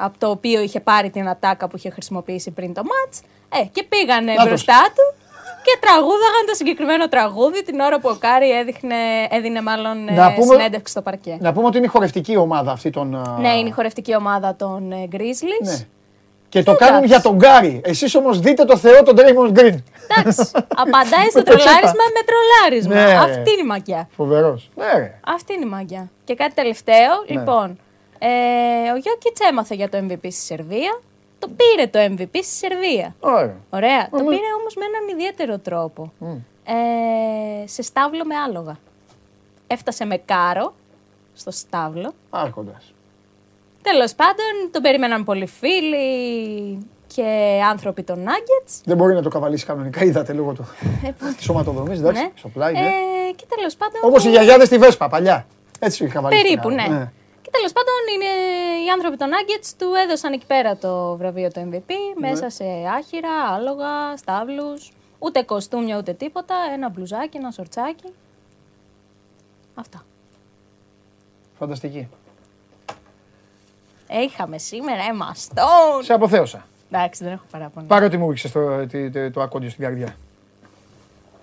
από 0.03 0.17
το 0.17 0.29
οποίο 0.29 0.61
είχε 0.61 0.79
πάρει 0.79 1.09
την 1.09 1.27
ατάκα 1.29 1.67
που 1.67 1.77
είχε 1.77 1.89
χρησιμοποιήσει 1.89 2.51
πριν 2.51 2.73
το 2.73 2.81
ματς. 2.83 3.21
Ε, 3.61 3.65
και 3.71 3.83
πήγανε 3.83 4.31
Νάτος. 4.31 4.45
μπροστά 4.47 4.81
του 4.95 5.15
και 5.63 5.77
τραγούδαγαν 5.79 6.43
το 6.47 6.53
συγκεκριμένο 6.53 7.07
τραγούδι 7.07 7.63
την 7.63 7.79
ώρα 7.79 7.99
που 7.99 8.09
ο 8.11 8.15
Κάρι 8.19 8.51
έδειχνε, 8.51 8.95
έδινε 9.29 9.61
μάλλον 9.61 10.07
ε, 10.07 10.11
Να 10.11 10.33
πούμε- 10.33 10.55
συνέντευξη 10.57 10.91
στο 10.91 11.01
παρκέ. 11.01 11.37
Να 11.39 11.53
πούμε 11.53 11.65
ότι 11.67 11.77
είναι 11.77 11.85
η 11.85 11.89
χορευτική 11.89 12.35
ομάδα 12.37 12.71
αυτή 12.71 12.89
των. 12.89 13.15
α, 13.15 13.37
Ναι, 13.39 13.53
είναι 13.53 13.67
η 13.69 13.71
χορευτική 13.71 14.15
ομάδα 14.15 14.55
των 14.55 14.91
ε, 14.91 15.07
Grizzlies. 15.11 15.65
Ναι. 15.65 15.77
Και 16.49 16.63
το 16.63 16.71
Εντάξει. 16.71 16.89
κάνουν 16.91 17.05
για 17.07 17.21
τον 17.21 17.35
Κάρι. 17.35 17.81
Εσείς 17.83 18.15
όμως 18.15 18.39
δείτε 18.39 18.65
το 18.65 18.77
Θεό 18.77 19.03
τον 19.03 19.15
Draymond 19.17 19.59
Green. 19.59 19.75
Εντάξει, 20.17 20.51
απαντάει 20.83 21.29
στο 21.29 21.43
Το 21.43 21.51
είπα. 21.51 21.63
τρολάρισμα 21.63 22.03
με 22.13 22.21
τρολάρισμα. 22.29 22.93
Ναι, 22.93 23.05
ρε. 23.05 23.15
Αυτή 23.15 23.51
είναι 23.51 23.61
η 23.61 23.65
μαγιά. 23.65 24.07
Φοβερός. 24.15 24.69
Ναι, 24.75 24.91
ρε. 24.99 25.19
Αυτή 25.35 25.53
είναι 25.53 25.65
η 25.65 25.69
μαγιά. 25.69 26.09
Και 26.23 26.35
κάτι 26.35 26.53
τελευταίο, 26.53 26.95
Ναι. 27.27 27.39
λοιπόν. 27.39 27.79
Ε, 28.27 28.91
ο 28.91 28.95
Γιόκιτς 28.97 29.39
έμαθε 29.49 29.75
για 29.75 29.89
το 29.89 29.97
MVP 29.97 30.17
στη 30.21 30.31
Σερβία. 30.31 30.99
Το 31.39 31.47
πήρε 31.55 31.87
το 31.87 31.99
MVP 32.13 32.29
στη 32.43 32.55
Σερβία. 32.55 33.15
Ωραία. 33.19 33.55
Ωραία. 33.69 34.09
Το 34.09 34.17
Μμμ. 34.17 34.27
πήρε 34.27 34.53
όμως 34.59 34.75
με 34.75 34.85
έναν 34.85 35.17
ιδιαίτερο 35.17 35.57
τρόπο. 35.59 36.11
Ε, 36.65 37.67
σε 37.67 37.81
στάβλο 37.81 38.25
με 38.25 38.35
άλογα. 38.35 38.77
Έφτασε 39.67 40.05
με 40.05 40.17
κάρο 40.17 40.73
στο 41.33 41.51
στάβλο. 41.51 42.13
Άρχοντας. 42.29 42.93
Τέλος 43.81 44.13
πάντων, 44.15 44.71
τον 44.71 44.81
περίμεναν 44.81 45.23
πολλοί 45.23 45.45
φίλοι 45.47 46.07
και 47.07 47.59
άνθρωποι 47.69 48.03
των 48.03 48.25
Nuggets. 48.25 48.81
Δεν 48.85 48.97
μπορεί 48.97 49.13
να 49.13 49.21
το 49.21 49.29
καβαλήσει 49.29 49.65
κανονικά. 49.65 50.03
Είδατε 50.03 50.33
λόγω 50.33 50.53
του. 50.53 50.65
Ε, 51.05 51.09
που- 51.11 51.35
Τη 51.39 51.49
οματοδομή, 51.51 51.93
εντάξει. 51.97 52.21
ναι. 52.21 52.31
Στο 52.35 52.47
πλάι, 52.47 52.73
ναι. 52.73 52.79
Ε, 52.79 53.31
και 53.35 53.45
τέλος 53.55 53.75
πάντων... 53.75 53.99
Όπως 54.03 54.25
οι 54.25 54.29
γιαγιάδες 54.29 54.67
στη 54.67 54.77
Βέσπα 54.77 55.07
παλιά. 55.09 55.45
Έτσι 55.79 55.99
το 55.99 56.05
είχα 56.05 56.21
βάλει. 56.21 56.41
Περίπου, 56.41 56.69
ναι. 56.69 56.83
Και 56.83 57.07
τέλος 57.55 57.71
πάντων 57.77 57.99
είναι, 58.13 58.31
οι 58.85 58.89
άνθρωποι 58.89 59.17
των 59.17 59.29
Nuggets 59.33 59.69
του 59.77 59.87
έδωσαν 60.03 60.33
εκεί 60.33 60.45
πέρα 60.45 60.77
το 60.77 61.15
βραβείο 61.17 61.49
του 61.51 61.69
MVP 61.71 61.89
Ναι. 62.19 62.29
μέσα 62.29 62.49
σε 62.49 62.63
άχυρα, 62.97 63.33
άλογα, 63.53 64.17
στάβλους, 64.17 64.91
ούτε 65.19 65.41
κοστούμια 65.41 65.97
ούτε 65.97 66.13
τίποτα, 66.13 66.55
ένα 66.73 66.89
μπλουζάκι, 66.89 67.37
ένα 67.37 67.51
σορτσάκι. 67.51 68.13
Αυτά. 69.75 70.05
Φανταστική. 71.59 72.07
Ε, 74.07 74.21
είχαμε 74.21 74.57
σήμερα 74.57 75.01
Emma 75.11 75.31
Stone. 75.33 76.03
Σε 76.03 76.13
αποθέωσα. 76.13 76.65
Εντάξει, 76.91 77.23
δεν 77.23 77.33
έχω 77.33 77.43
παράπονο. 77.51 77.85
Πάρε 77.87 78.05
ότι 78.05 78.17
μου 78.17 78.29
ρίξε 78.29 78.49
το, 78.49 78.87
το, 78.87 79.09
το, 79.11 79.31
το 79.31 79.41
ακόντιο 79.41 79.69
στην 79.69 79.83
καρδιά. 79.83 80.15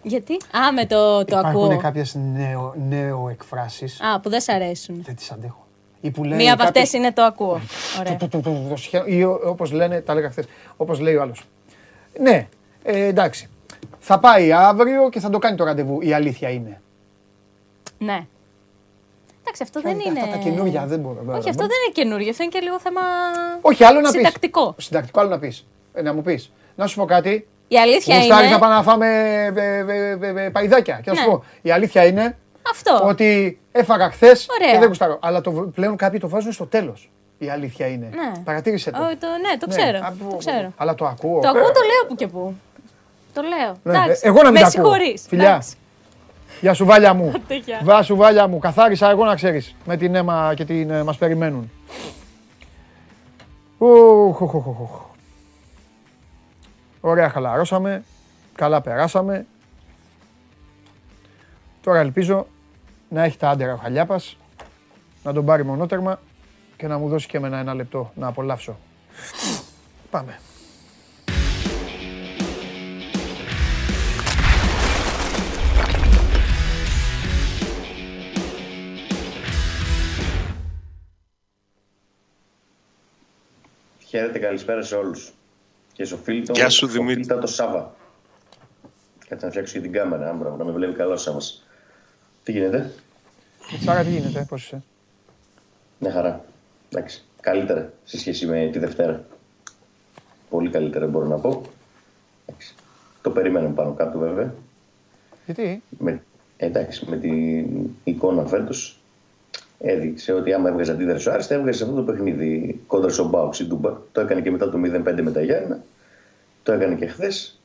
Γιατί; 0.03 0.35
Α, 0.35 0.73
με 0.73 0.87
το, 0.87 1.25
το 1.25 1.37
ακούω. 1.37 1.51
Υπάρχουν 1.65 1.79
κάποιες 1.79 2.15
νέο, 2.15 2.75
νέο 2.89 3.29
εκφράσεις. 3.29 4.01
Α, 4.01 4.21
που 4.21 4.29
δεν 4.29 4.41
σ' 4.41 4.49
αρέσουν. 4.49 5.03
Δεν 5.03 5.17
τις 5.17 5.31
αντέχω. 5.31 5.62
Ή 6.05 6.11
που 6.11 6.25
λέει 6.25 6.37
Μία 6.39 6.53
από 6.53 6.63
κάποιος- 6.65 6.85
αυτές 6.85 6.99
είναι 7.01 7.13
το 7.13 7.23
ακούω. 7.23 7.61
Ωραία. 8.01 8.17
Το- 8.17 8.29
το- 8.29 8.41
το- 8.41 8.67
το 8.69 8.77
σχέ- 8.77 9.09
Ή 9.09 9.25
όπω 9.25 9.65
λένε, 9.73 10.01
τα 10.01 10.13
έλεγα 10.13 10.31
χθε. 10.31 10.45
Όπω 10.77 10.95
λέει 10.95 11.15
ο 11.15 11.23
άλλο. 11.23 11.35
Ναι, 12.21 12.49
ε, 12.83 13.05
εντάξει. 13.07 13.49
Θα 13.99 14.19
πάει 14.19 14.53
αύριο 14.53 15.09
και 15.09 15.21
θα 15.21 15.31
το 15.31 15.39
κάνει 15.39 15.57
το 15.57 15.65
ραντεβού. 15.65 16.01
Η 16.03 16.13
αλήθεια 16.13 16.49
είναι. 16.51 16.81
Ναι. 17.99 18.27
Εντάξει, 19.41 19.63
αυτό 19.63 19.79
Αυτά 19.79 19.91
δεν 19.91 20.01
είναι. 20.07 20.21
τα 20.31 20.37
καινούργια 20.37 20.87
δεν 20.87 20.99
μπορώ. 21.01 21.19
Όχι, 21.27 21.49
αυτό 21.49 21.63
δεν 21.67 21.77
είναι 21.87 21.93
καινούριο. 21.93 22.31
Αυτό 22.31 22.43
είναι 22.43 22.53
και 22.53 22.61
λίγο 22.61 22.81
θέμα. 22.81 23.01
Όχι, 23.61 23.85
άλλο 23.85 24.01
να 24.01 24.11
πει. 24.11 24.17
Συντακτικό. 24.17 24.75
Συντακτικό, 24.79 25.21
άλλο 25.21 25.29
να 25.29 25.39
πει. 25.39 25.57
να 26.03 26.15
μου 26.15 26.23
πει. 26.23 26.45
Να 26.75 26.87
σου 26.87 26.97
πω 26.97 27.05
κάτι. 27.05 27.47
Η 27.69 27.79
αλήθεια 27.79 28.17
Γουστάρεις 28.17 28.45
είναι. 28.45 28.55
να 28.55 28.59
πάμε 28.61 28.75
να 28.75 28.83
φάμε 28.83 29.07
ε, 29.57 29.61
ε, 29.61 30.17
ε, 30.39 30.45
ε, 30.45 30.49
παϊδάκια. 30.51 31.01
Και 31.03 31.11
να 31.11 31.17
σου 31.17 31.23
Ναι. 31.23 31.29
πω, 31.37 31.45
η 31.63 31.71
αλήθεια 31.71 32.05
είναι 32.07 32.39
Αυτό. 32.71 33.01
ότι 33.09 33.59
έφαγα 33.73 34.11
χθες 34.11 34.47
Ωραία. 34.61 34.73
και 34.73 34.79
δεν 34.79 34.89
γουστάρω. 34.89 35.19
Αλλά 35.23 35.41
το, 35.41 35.51
πλέον 35.51 35.97
κάποιοι 35.97 36.19
το 36.21 36.29
βάζουν 36.29 36.53
στο 36.53 36.67
τέλος. 36.67 37.11
Η 37.39 37.51
αλήθεια 37.51 37.87
είναι. 37.87 38.09
Ναι. 38.15 38.43
Παρατήρησε 38.45 38.91
το. 38.91 38.99
Ω, 38.99 39.07
το, 39.07 39.27
ναι, 39.27 39.57
το 39.59 39.67
Ναι, 39.69 39.75
ξέρω. 39.77 39.99
από- 40.07 40.31
το 40.31 40.37
ξέρω. 40.37 40.73
Αλλά 40.77 40.95
το 40.95 41.07
ακούω. 41.07 41.41
Το 41.41 41.49
ακούω, 41.49 41.61
το 41.63 41.81
λέω 41.81 42.07
που 42.09 42.15
και 42.15 42.27
που. 42.27 42.55
Το 43.35 43.43
λέω. 43.43 43.77
Ναι, 43.83 43.99
Εντάξει. 43.99 44.23
εγώ 44.27 44.37
να 44.43 44.51
μην 44.51 44.53
Με 44.53 44.61
τα 44.61 44.67
ακούω. 44.67 44.93
συγχωρείς. 44.93 45.25
Φιλιά. 45.29 45.49
Εντάξει. 45.49 45.75
Γεια 46.61 46.75
σου 46.75 46.85
βάλια 46.85 47.15
μου. 47.15 47.33
Άντε, 47.37 47.57
γεια. 47.57 47.81
Βά 47.83 48.03
σου 48.03 48.17
βάλια 48.17 48.47
μου. 48.47 48.59
Καθάρισα 48.59 49.11
εγώ 49.11 49.25
να 49.25 49.35
ξέρεις. 49.35 49.75
Με 49.85 49.97
την 49.97 50.15
αίμα 50.15 50.53
και 50.57 50.65
την 50.65 50.91
ε, 50.91 51.03
μας 51.03 51.17
περιμένουν. 51.17 51.71
Ουχ, 53.79 54.41
ουχ, 54.41 54.55
ουχ, 54.55 54.67
ουχ. 54.81 55.01
Ωραία 57.01 57.29
χαλαρώσαμε. 57.29 58.03
Καλά 58.55 58.81
περάσαμε. 58.81 59.47
Τώρα 61.83 61.99
ελπίζω 61.99 62.47
να 63.09 63.23
έχει 63.23 63.37
τα 63.39 63.49
άντερα 63.51 63.73
ο 63.73 63.77
Χαλιάπας, 63.77 64.37
να 65.23 65.33
τον 65.33 65.45
πάρει 65.45 65.65
μονότερμα 65.65 66.21
και 66.77 66.87
να 66.87 66.99
μου 66.99 67.09
δώσει 67.09 67.27
και 67.27 67.37
εμένα 67.37 67.59
ένα 67.59 67.75
λεπτό 67.75 68.13
να 68.15 68.27
απολαύσω. 68.27 68.77
Πάμε. 70.11 70.39
Χαίρετε, 84.07 84.39
καλησπέρα 84.39 84.83
σε 84.83 84.95
όλους. 84.95 85.33
Και 85.93 86.05
στο 86.05 86.17
φίλτο 86.17 86.53
Γεια 86.53 86.69
σου, 86.69 86.77
στο 86.77 86.87
Δημήτρη. 86.87 87.15
φίλτα 87.15 87.39
το 87.39 87.47
Σάβα. 87.47 87.95
Κάτσε 89.29 89.45
να 89.45 89.51
φτιάξω 89.51 89.75
και 89.75 89.81
την 89.81 89.93
κάμερα, 89.93 90.29
άμπρα, 90.29 90.51
να 90.51 90.65
με 90.65 90.73
βλέπει 90.73 90.95
καλό 90.95 91.13
ο 91.13 91.17
Σάβας. 91.17 91.67
Τι 92.45 92.53
γίνεται, 92.53 92.93
Τσάρα 93.81 94.03
τι 94.03 94.11
γίνεται, 94.11 94.47
πώς 94.49 94.65
είσαι; 94.65 94.83
μια 95.99 96.13
χαρά. 96.13 96.45
Εντάξει, 96.93 97.25
καλύτερα 97.41 97.93
σε 98.05 98.19
σχέση 98.19 98.47
με 98.47 98.69
τη 98.73 98.79
Δευτέρα. 98.79 99.25
Πολύ 100.51 100.71
καλύτερα 100.71 101.07
μπορώ 101.07 101.27
να 101.27 101.37
πω. 101.37 101.63
Εντάξει. 102.47 102.75
Το 103.23 103.31
περιμένουμε 103.31 103.75
πάνω 103.75 103.93
κάτω 103.93 104.19
βέβαια. 104.19 104.55
Γιατί, 105.45 105.83
Με, 105.99 106.23
εντάξει, 106.57 107.07
με 107.09 107.17
την 107.17 107.67
εικόνα 108.05 108.47
φέτος 108.47 109.01
έδειξε 109.79 110.33
ότι 110.33 110.53
άμα 110.53 110.69
έβγαζε 110.69 110.93
αντίδραση 110.93 111.29
ο 111.29 111.33
Άρης 111.33 111.47
θα 111.47 111.55
έβγαζε 111.55 111.85
αυτό 111.85 111.97
το 111.97 112.03
παιχνίδι 112.03 112.81
κόντρα 112.87 113.11
στον 113.11 113.29
Μπάουξ 113.29 113.61
η 113.61 113.67
Ντούμπα. 113.67 113.93
Το 114.13 114.21
έκανε 114.21 114.41
και 114.41 114.51
μετά 114.51 114.71
το 114.71 114.79
0-5 114.79 115.23
με 115.23 115.33
τα 115.33 115.43
Γιάννα. 115.43 115.83
Το 116.63 116.73
έκανε 116.73 116.95
και 116.95 117.07
χθες. 117.07 117.61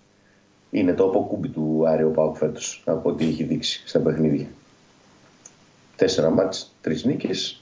Είναι 0.71 0.93
το 0.93 1.03
αποκούμπι 1.03 1.47
του 1.47 1.83
Άρη 1.87 2.03
ο 2.03 2.09
Πάουκ 2.09 2.35
φέτος 2.35 2.83
από 2.85 3.09
ό,τι 3.09 3.27
έχει 3.27 3.43
δείξει 3.43 3.83
στα 3.85 3.99
παιχνίδια. 3.99 4.45
Τέσσερα 5.97 6.29
μάτς, 6.29 6.73
τρεις 6.81 7.05
νίκες, 7.05 7.61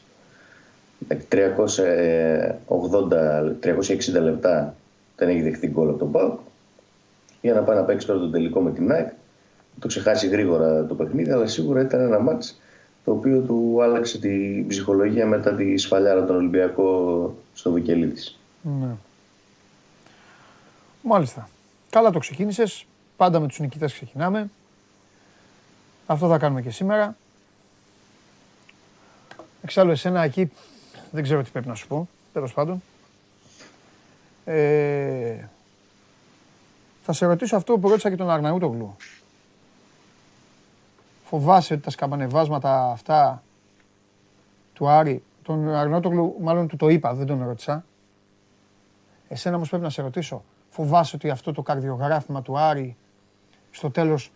380, 1.30 3.56
360 3.60 4.22
λεπτά 4.22 4.76
δεν 5.16 5.30
έχει 5.30 5.42
δεχτεί 5.42 5.68
γκολ 5.68 5.90
από 5.90 5.98
τον 5.98 6.12
Πάουκ. 6.12 6.40
Για 7.42 7.54
να 7.54 7.62
πάει 7.62 7.76
να 7.76 7.84
παίξει 7.84 8.08
τώρα 8.08 8.20
το 8.20 8.30
τελικό 8.30 8.62
με 8.62 8.72
την 8.72 8.92
ΑΕΚ 8.92 9.10
το 9.80 9.88
ξεχάσει 9.88 10.28
γρήγορα 10.28 10.86
το 10.86 10.96
παιχνίδι, 10.96 11.32
αλλά 11.32 11.48
σίγουρα 11.48 11.82
ήταν 11.82 12.00
ένα 12.00 12.20
μάτς 12.20 12.60
το 13.06 13.12
οποίο 13.12 13.40
του 13.40 13.84
άλλαξε 13.84 14.20
την 14.20 14.68
ψυχολογία 14.68 15.26
μετά 15.26 15.56
τη 15.56 15.78
σφαλιάρα 15.78 16.26
τον 16.26 16.36
Ολυμπιακό 16.36 17.34
στο 17.54 17.72
Βικελίδης. 17.72 18.40
Ναι. 18.62 18.88
Μάλιστα. 21.02 21.50
Καλά 21.90 22.12
το 22.12 22.20
ξεκίνησες. 22.20 22.86
Πάντα 23.18 23.40
με 23.40 23.48
τους 23.48 23.60
νικητές 23.60 23.94
ξεκινάμε. 23.94 24.50
Αυτό 26.06 26.28
θα 26.28 26.38
κάνουμε 26.38 26.62
και 26.62 26.70
σήμερα. 26.70 27.16
Εξάλλου 29.66 29.92
εσένα 29.92 30.24
εκεί 30.24 30.52
δεν 31.12 31.24
ξέρω 31.24 31.42
τι 31.44 31.50
πρέπει 31.50 31.68
να 31.68 31.76
σου 31.76 31.88
πω. 31.88 32.08
Τέλος 32.34 32.54
πάντων. 32.54 32.84
Ε, 34.46 35.48
θα 37.04 37.14
σε 37.14 37.26
ρωτήσω 37.26 37.56
αυτό 37.56 37.78
που 37.78 37.88
ρώτησα 37.90 38.10
και 38.10 38.16
τον 38.16 38.30
Αρναούτογλου. 38.30 38.96
Φοβάσαι 41.24 41.74
ότι 41.74 41.84
τα 41.84 41.90
σκαμπανεβάσματα 41.90 42.92
αυτά 42.92 43.44
του 44.74 44.88
Άρη, 44.88 45.24
τον 45.44 45.70
Αρναούτογλου 45.70 46.36
μάλλον 46.42 46.68
του 46.68 46.76
το 46.76 46.88
είπα, 46.90 47.14
δεν 47.14 47.26
τον 47.26 47.44
ρώτησα. 47.44 47.86
Εσένα 49.28 49.56
όμως 49.56 49.70
πρέπει 49.70 49.84
να 49.84 49.90
σε 49.90 50.02
ρωτήσω. 50.02 50.44
Φοβάσαι 50.70 51.16
ότι 51.16 51.30
αυτό 51.30 51.54
το 51.54 51.62
καρδιογράφημα 51.62 52.42
του 52.42 52.58
Άρη 52.58 52.96
στο 53.72 53.92
τέλος 53.92 54.32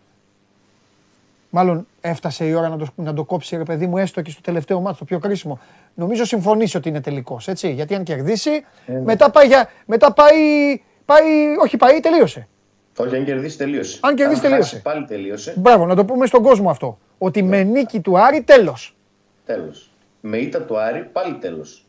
μάλλον 1.50 1.86
έφτασε 2.00 2.44
η 2.44 2.52
ώρα 2.52 2.68
να 2.68 2.76
το, 2.76 2.86
να 2.94 3.14
το 3.14 3.24
κόψει 3.24 3.56
ρε 3.56 3.62
παιδί 3.62 3.86
μου 3.86 3.98
έστω 3.98 4.22
και 4.22 4.30
στο 4.30 4.40
τελευταίο 4.40 4.80
μάτι, 4.80 4.98
το 4.98 5.04
πιο 5.04 5.18
κρίσιμο. 5.18 5.58
Νομίζω 5.94 6.24
συμφωνείς 6.24 6.74
ότι 6.74 6.88
είναι 6.88 7.00
τελικός, 7.00 7.48
έτσι; 7.48 7.72
Γιατί 7.72 7.94
αν 7.94 8.02
κερδίσει, 8.02 8.64
μετά 9.04 9.30
πάει, 9.30 9.46
για, 9.46 9.68
μετά 9.86 10.12
πάει, 10.12 10.36
πάει, 11.04 11.56
όχι 11.62 11.76
πάει, 11.76 12.00
τελείωσε. 12.00 12.48
Όχι, 12.96 13.16
αν 13.16 13.24
κερδίσει 13.24 13.58
τελείωσε. 13.58 13.98
Αν 14.02 14.14
κερδίσει, 14.14 14.40
τελείωσε. 14.40 14.62
χάσει, 14.62 14.82
πάλι 14.82 15.04
τελείωσε. 15.04 15.54
Μπράβο, 15.56 15.86
να 15.86 15.94
το 15.94 16.04
πούμε 16.04 16.26
στον 16.26 16.42
κόσμο 16.42 16.70
αυτό. 16.70 16.98
Ότι 17.18 17.42
με 17.42 17.62
νίκη 17.62 18.00
του 18.00 18.18
Άρη 18.18 18.42
τέλος. 18.42 18.96
Τέλος. 19.46 19.90
Με 20.20 20.36
ήττα 20.36 20.62
του 20.62 20.78
Άρη 20.78 21.08
πάλι 21.12 21.34
τέλος. 21.34 21.86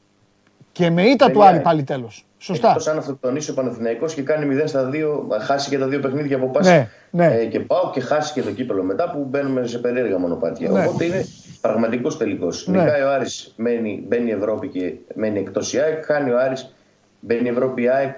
Και 0.71 0.89
με 0.89 1.03
ήττα 1.03 1.25
του 1.25 1.31
Παιδιά, 1.31 1.49
Άρη 1.49 1.59
πάλι 1.59 1.83
τέλος. 1.83 2.25
Σωστά. 2.43 2.67
Εκτός 2.67 2.87
αν 2.87 2.97
αυτοκτονήσει 2.97 3.51
ο 3.51 3.53
Παναθηναϊκός 3.53 4.13
και 4.13 4.21
κάνει 4.21 4.57
0 4.61 4.63
στα 4.67 4.89
2, 4.93 4.95
χάσει 5.41 5.69
και 5.69 5.77
τα 5.77 5.87
δύο 5.87 5.99
παιχνίδια 5.99 6.35
από 6.35 6.47
πάση 6.49 6.71
Ναι, 6.71 6.87
ναι. 7.09 7.35
ε, 7.35 7.45
και 7.45 7.59
πάω 7.59 7.89
και 7.93 7.99
χάσει 8.01 8.33
και 8.33 8.41
το 8.41 8.51
κύπελο 8.51 8.83
μετά 8.83 9.11
που 9.11 9.27
μπαίνουμε 9.29 9.67
σε 9.67 9.77
περίεργα 9.77 10.17
μονοπάτια. 10.17 10.69
Ναι. 10.69 10.85
Οπότε 10.85 11.05
είναι 11.05 11.25
Πραγματικός 11.61 12.17
τελικός. 12.17 12.67
Ναι. 12.67 12.79
Νικάει 12.83 13.01
ο 13.01 13.11
Άρης, 13.11 13.53
μένει, 13.57 14.03
μπαίνει 14.07 14.31
Ευρώπη 14.31 14.67
και 14.67 14.93
μένει 15.15 15.39
εκτός 15.39 15.73
η 15.73 15.79
ΑΕΚ. 15.79 16.05
Χάνει 16.05 16.31
ο 16.31 16.39
Άρης, 16.39 16.73
μπαίνει 17.19 17.49
Ευρώπη 17.49 17.81
η 17.81 17.89
ΑΕΚ, 17.89 18.15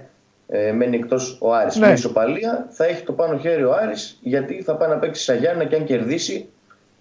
ε, 0.48 0.72
μένει 0.72 0.96
εκτός 0.96 1.38
ο 1.42 1.54
Άρης. 1.54 1.76
Ναι. 1.76 1.88
Με 1.88 1.94
ισοπαλία 1.94 2.68
θα 2.70 2.86
έχει 2.86 3.04
το 3.04 3.14
πάνω 3.14 3.38
χέρι 3.38 3.64
ο 3.64 3.74
Άρης 3.82 4.20
γιατί 4.22 4.62
θα 4.66 4.76
πάει 4.76 4.90
να 4.90 4.96
παίξει 4.98 5.24
στα 5.24 5.34
Γιάννα 5.34 5.64
και 5.64 5.76
αν 5.76 5.84
κερδίσει 5.84 6.50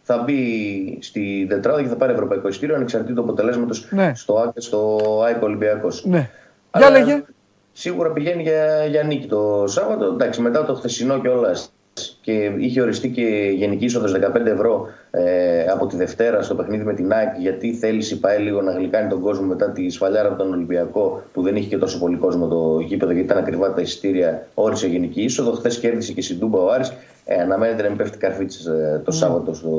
θα 0.02 0.18
μπει 0.18 0.98
στη 1.00 1.46
τετράδα 1.48 1.82
και 1.82 1.88
θα 1.88 1.96
πάρει 1.96 2.12
ευρωπαϊκό 2.12 2.48
ειστήριο 2.48 2.74
ανεξαρτήτως 2.74 3.24
αποτελέσματος 3.24 3.86
Ναι. 3.90 4.12
στο, 4.14 4.36
ΑΕΚ- 4.38 4.52
στο 4.60 4.98
ΑΕΚ 5.24 5.42
Ολυμπιακός. 5.42 6.04
Ναι. 6.04 6.30
Για 6.78 6.90
λέγε. 6.90 7.24
Σίγουρα 7.72 8.10
πηγαίνει 8.10 8.42
για, 8.42 8.84
για 8.84 9.02
νίκη 9.02 9.26
το 9.26 9.64
Σάββατο. 9.66 10.04
Εντάξει, 10.04 10.40
μετά 10.40 10.64
το 10.64 10.74
χθεσινό 10.74 11.20
κιόλας 11.20 11.72
και 12.20 12.52
είχε 12.58 12.80
οριστεί 12.80 13.08
και 13.08 13.52
γενική 13.56 13.84
είσοδος 13.84 14.12
15 14.12 14.46
ευρώ 14.46 14.88
ε, 15.10 15.64
από 15.64 15.86
τη 15.86 15.96
Δευτέρα 15.96 16.42
στο 16.42 16.54
παιχνίδι 16.54 16.84
με 16.84 16.94
την 16.94 17.12
ΑΕΚ 17.12 17.38
γιατί 17.38 17.74
θέλησε 17.74 18.14
η 18.14 18.18
ΠαΕ 18.18 18.38
λίγο 18.38 18.62
να 18.62 18.72
γλυκάνει 18.72 19.08
τον 19.08 19.20
κόσμο 19.20 19.46
μετά 19.46 19.70
τη 19.70 19.90
σφαλιάρα 19.90 20.28
από 20.28 20.38
τον 20.38 20.52
Ολυμπιακό 20.52 21.22
που 21.32 21.42
δεν 21.42 21.56
είχε 21.56 21.68
και 21.68 21.78
τόσο 21.78 21.98
πολύ 21.98 22.16
κόσμο 22.16 22.48
το 22.48 22.80
γήπεδο 22.80 23.12
γιατί 23.12 23.26
ήταν 23.26 23.42
ακριβά 23.42 23.72
τα 23.72 23.80
εισιτήρια. 23.80 24.46
Όρισε 24.54 24.86
γενική 24.86 25.22
είσοδο. 25.22 25.52
Χθες 25.52 25.78
κέρδισε 25.78 26.12
και 26.12 26.22
στην 26.22 26.38
Τούμπα 26.38 26.58
ο 26.58 26.70
Άρης. 26.70 26.92
Ε, 27.24 27.40
αναμένεται 27.40 27.82
να 27.82 27.88
μην 27.88 27.96
πέφτει 27.96 28.18
καρφίτσα 28.18 28.72
ε, 28.72 28.98
το 29.04 29.10
Σάββατο 29.10 29.54
στο 29.54 29.70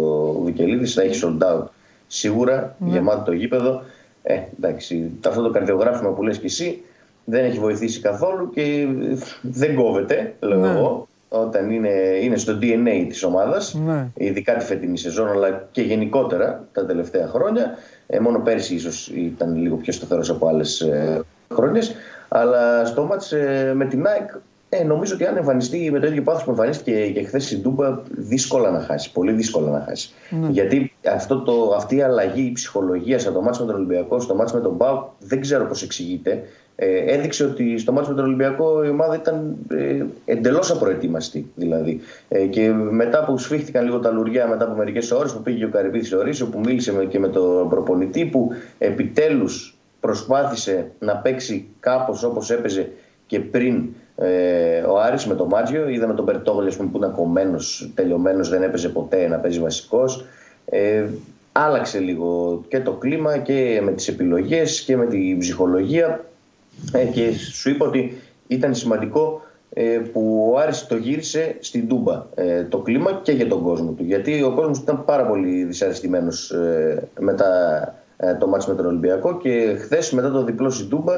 Βικελίδη. 0.43 0.85
Θα 0.85 1.01
έχει 1.01 1.21
sold 1.23 1.43
out 1.43 1.63
σίγουρα, 2.07 2.75
γεμάτο 2.79 3.23
το 3.23 3.31
γήπεδο. 3.31 3.81
Ε, 4.23 4.39
εντάξει, 4.57 5.11
αυτό 5.27 5.41
το 5.41 5.49
καρδιογράφημα 5.49 6.09
που 6.09 6.23
λες 6.23 6.37
και 6.37 6.45
εσύ 6.45 6.83
δεν 7.25 7.45
έχει 7.45 7.59
βοηθήσει 7.59 7.99
καθόλου 7.99 8.49
και 8.49 8.87
δεν 9.41 9.75
κόβεται, 9.75 10.33
λέω 10.39 10.59
Ναι. 10.59 10.67
εγώ, 10.69 11.07
όταν 11.29 11.71
είναι, 11.71 11.89
είναι 12.21 12.37
στο 12.37 12.57
DNA 12.61 13.05
της 13.09 13.23
ομάδας, 13.23 13.73
Ναι. 13.73 14.07
ειδικά 14.15 14.53
τη 14.53 14.65
φετινή 14.65 14.97
σεζόν, 14.97 15.27
αλλά 15.27 15.67
και 15.71 15.81
γενικότερα 15.81 16.67
τα 16.71 16.85
τελευταία 16.85 17.27
χρόνια. 17.27 17.77
Ε, 18.07 18.19
μόνο 18.19 18.39
πέρσι 18.39 18.73
ίσως 18.75 19.07
ήταν 19.07 19.55
λίγο 19.55 19.75
πιο 19.75 19.93
σταθερός 19.93 20.29
από 20.29 20.47
άλλες 20.47 20.81
ε, 20.81 21.21
χρόνιες. 21.53 21.95
Αλλά 22.27 22.85
στο 22.85 23.03
μάτς 23.03 23.31
ε, 23.31 23.71
με 23.75 23.85
την 23.85 24.05
ΑΕΚ 24.07 24.29
ε, 24.79 24.83
νομίζω 24.83 25.13
ότι 25.13 25.25
αν 25.25 25.37
εμφανιστεί 25.37 25.91
με 25.91 25.99
το 25.99 26.07
ίδιο 26.07 26.21
πάθος 26.21 26.43
που 26.43 26.49
εμφανίστηκε 26.49 27.07
και 27.07 27.23
χθες 27.23 27.45
στην 27.45 27.61
Τούμπα, 27.61 28.01
δύσκολα 28.09 28.71
να 28.71 28.79
χάσει. 28.79 29.11
Πολύ 29.11 29.31
δύσκολα 29.31 29.69
να 29.69 29.85
χάσει. 29.87 30.13
Γιατί 30.49 30.93
αυτό 31.13 31.41
το, 31.41 31.73
αυτή 31.75 31.95
η 31.95 32.01
αλλαγή 32.01 32.51
ψυχολογίας 32.51 33.25
από 33.25 33.35
το 33.35 33.41
μάτς 33.41 33.59
με 33.59 33.65
τον 33.65 33.75
Ολυμπιακό 33.75 34.19
στο 34.19 34.35
μάτς 34.35 34.53
με 34.53 34.59
τον 34.59 34.75
Μπάου 34.75 35.11
δεν 35.19 35.41
ξέρω 35.41 35.65
πώς 35.65 35.83
εξηγείται. 35.83 36.43
Ε, 36.75 37.13
έδειξε 37.13 37.43
ότι 37.43 37.77
στο 37.77 37.91
μάτς 37.91 38.07
με 38.07 38.15
τον 38.15 38.25
Ολυμπιακό 38.25 38.83
η 38.83 38.89
ομάδα 38.89 39.15
ήταν 39.15 39.55
ε, 39.71 40.05
εντελώς 40.25 40.71
απροετοίμαστη. 40.71 41.51
Δηλαδή. 41.55 41.99
Ε, 42.27 42.45
και 42.45 42.71
μετά 42.71 43.23
που 43.23 43.37
σφίχτηκαν 43.37 43.85
λίγο 43.85 43.99
τα 43.99 44.11
λουριά, 44.11 44.47
μετά 44.47 44.65
από 44.65 44.75
μερικές 44.75 45.11
ώρες 45.11 45.33
που 45.33 45.41
πήγε 45.41 45.65
ο 45.65 45.69
Καρυπίδης 45.69 46.07
σε 46.07 46.15
Ορίσιο, 46.15 46.45
που 46.45 46.59
μίλησε 46.59 46.93
με, 46.93 47.05
και 47.05 47.19
με 47.19 47.27
τον 47.27 47.69
προπονητή, 47.69 48.25
που 48.25 48.49
επιτέλους 48.77 49.77
προσπάθησε 49.99 50.91
να 50.99 51.17
παίξει 51.17 51.67
κάπως 51.79 52.23
όπως 52.23 52.51
έπαιζε 52.51 52.91
και 53.25 53.39
πριν 53.39 53.89
ε, 54.15 54.81
ο 54.81 54.99
Άρης 54.99 55.25
με 55.25 55.35
τον 55.35 55.47
Μάτζιο. 55.47 55.87
Είδαμε 55.87 56.13
τον 56.13 56.25
Περτόγλη 56.25 56.67
ας 56.67 56.75
πούμε, 56.75 56.89
που 56.89 56.97
ήταν 56.97 57.11
κομμένος, 57.11 57.91
τελειωμένος, 57.95 58.49
δεν 58.49 58.63
έπαιζε 58.63 58.89
ποτέ 58.89 59.27
να 59.27 59.37
παίζει 59.37 59.59
βασικός. 59.59 60.25
Ε, 60.65 61.05
άλλαξε 61.51 61.99
λίγο 61.99 62.61
και 62.67 62.79
το 62.79 62.91
κλίμα 62.91 63.37
και 63.37 63.81
με 63.83 63.91
τις 63.91 64.07
επιλογές 64.07 64.81
και 64.81 64.97
με 64.97 65.05
την 65.05 65.39
ψυχολογία 65.39 66.25
ε, 66.91 67.05
και 67.05 67.31
σου 67.31 67.69
είπα 67.69 67.85
ότι 67.85 68.21
ήταν 68.47 68.75
σημαντικό 68.75 69.41
ε, 69.73 70.01
που 70.13 70.51
ο 70.53 70.57
Άρης 70.57 70.87
το 70.87 70.95
γύρισε 70.95 71.55
στην 71.59 71.87
Τούμπα 71.87 72.25
ε, 72.35 72.63
το 72.63 72.77
κλίμα 72.77 73.19
και 73.23 73.31
για 73.31 73.47
τον 73.47 73.63
κόσμο 73.63 73.91
του 73.91 74.03
γιατί 74.03 74.43
ο 74.43 74.51
κόσμος 74.51 74.77
ήταν 74.77 75.05
πάρα 75.05 75.25
πολύ 75.25 75.63
δυσαρεστημένος 75.63 76.51
ε, 76.51 77.07
μετά 77.19 77.49
ε, 78.17 78.33
το 78.33 78.47
μάτς 78.47 78.67
με 78.67 78.75
τον 78.75 78.85
Ολυμπιακό 78.85 79.37
και 79.37 79.75
χθες 79.79 80.11
μετά 80.11 80.31
το 80.31 80.43
διπλό 80.43 80.69
στην 80.69 80.89
Τούμπα 80.89 81.13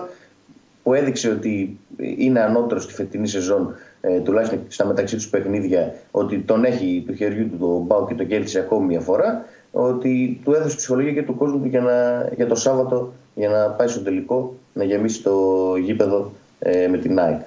που 0.86 0.94
έδειξε 0.94 1.30
ότι 1.30 1.80
είναι 1.98 2.40
ανώτερος 2.40 2.84
στη 2.84 2.94
φετινή 2.94 3.28
σεζόν, 3.28 3.76
ε, 4.02 4.20
τουλάχιστον 4.20 4.60
στα 4.68 4.86
μεταξύ 4.86 5.16
τους 5.16 5.30
παιχνίδια, 5.30 5.94
ότι 6.12 6.40
τον 6.40 6.66
έχει 6.66 7.04
του 7.08 7.14
χεριού 7.14 7.50
του 7.50 7.58
τον 7.58 7.82
Μπάου 7.82 8.08
και 8.08 8.14
τον 8.14 8.28
κέρδισε 8.28 8.60
ακόμη 8.60 8.86
μια 8.86 9.00
φορά, 9.00 9.46
ότι 9.72 10.40
του 10.44 10.54
έδωσε 10.54 10.76
ψυχολογία 10.76 11.14
και 11.14 11.24
του 11.24 11.36
κόσμου 11.36 11.60
του 11.60 11.68
για, 11.68 11.82
να, 11.82 12.28
για 12.36 12.48
το 12.48 12.56
Σάββατο 12.56 13.14
για 13.36 13.50
να 13.50 13.70
πάει 13.70 13.88
στο 13.88 14.00
τελικό, 14.00 14.56
να 14.74 14.84
γεμίσει 14.84 15.22
το 15.24 15.76
γήπεδο 15.76 16.32
ε, 16.60 16.88
με 16.88 16.98
την 16.98 17.20
ΑΕΚ. 17.20 17.42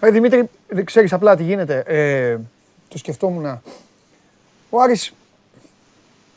Ρε 0.00 0.10
Δημήτρη, 0.10 0.48
δεν 0.68 0.84
ξέρεις 0.84 1.12
απλά 1.12 1.36
τι 1.36 1.42
γίνεται. 1.42 1.82
Ε, 1.86 2.36
το 2.88 2.98
σκεφτόμουν. 2.98 3.60
Ο 4.70 4.80
Άρης 4.80 5.14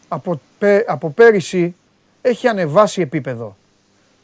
από, 0.07 0.41
πέ- 0.60 0.89
από 0.89 1.10
πέρυσι 1.10 1.76
έχει 2.22 2.48
ανεβάσει 2.48 3.02
επίπεδο. 3.02 3.56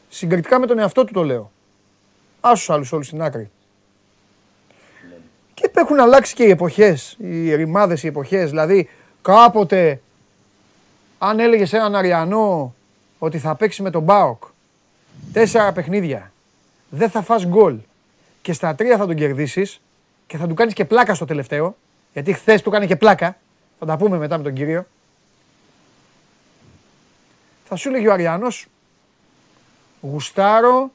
Συγκριτικά 0.08 0.58
με 0.58 0.66
τον 0.66 0.78
εαυτό 0.78 1.04
του 1.04 1.12
το 1.12 1.22
λέω. 1.22 1.50
Άσους 2.40 2.70
άλλους 2.70 2.92
όλους 2.92 3.06
στην 3.06 3.22
άκρη. 3.22 3.50
Και 5.54 5.70
έχουν 5.74 6.00
αλλάξει 6.00 6.34
και 6.34 6.44
οι 6.44 6.50
εποχές, 6.50 7.16
οι 7.20 7.54
ρημάδες, 7.54 8.02
οι 8.02 8.06
εποχές. 8.06 8.50
Δηλαδή 8.50 8.88
κάποτε 9.22 10.00
αν 11.18 11.40
έλεγες 11.40 11.68
σε 11.68 11.76
έναν 11.76 11.94
Αριανό 11.94 12.74
ότι 13.18 13.38
θα 13.38 13.54
παίξει 13.54 13.82
με 13.82 13.90
τον 13.90 14.02
Μπάοκ 14.02 14.42
τέσσερα 15.32 15.72
παιχνίδια, 15.72 16.32
δεν 16.88 17.10
θα 17.10 17.22
φας 17.22 17.46
γκολ 17.46 17.78
και 18.42 18.52
στα 18.52 18.74
τρία 18.74 18.96
θα 18.96 19.06
τον 19.06 19.14
κερδίσεις 19.14 19.80
και 20.26 20.36
θα 20.36 20.46
του 20.46 20.54
κάνεις 20.54 20.74
και 20.74 20.84
πλάκα 20.84 21.14
στο 21.14 21.24
τελευταίο, 21.24 21.76
γιατί 22.12 22.32
χθες 22.32 22.62
του 22.62 22.70
κάνει 22.70 22.86
και 22.86 22.96
πλάκα, 22.96 23.36
θα 23.78 23.86
τα 23.86 23.96
πούμε 23.96 24.18
μετά 24.18 24.36
με 24.36 24.42
τον 24.42 24.52
κύριο. 24.52 24.86
Θα 27.64 27.76
σου 27.76 27.88
έλεγε 27.88 28.08
ο 28.08 28.12
Αριανός, 28.12 28.66
γουστάρω, 30.00 30.90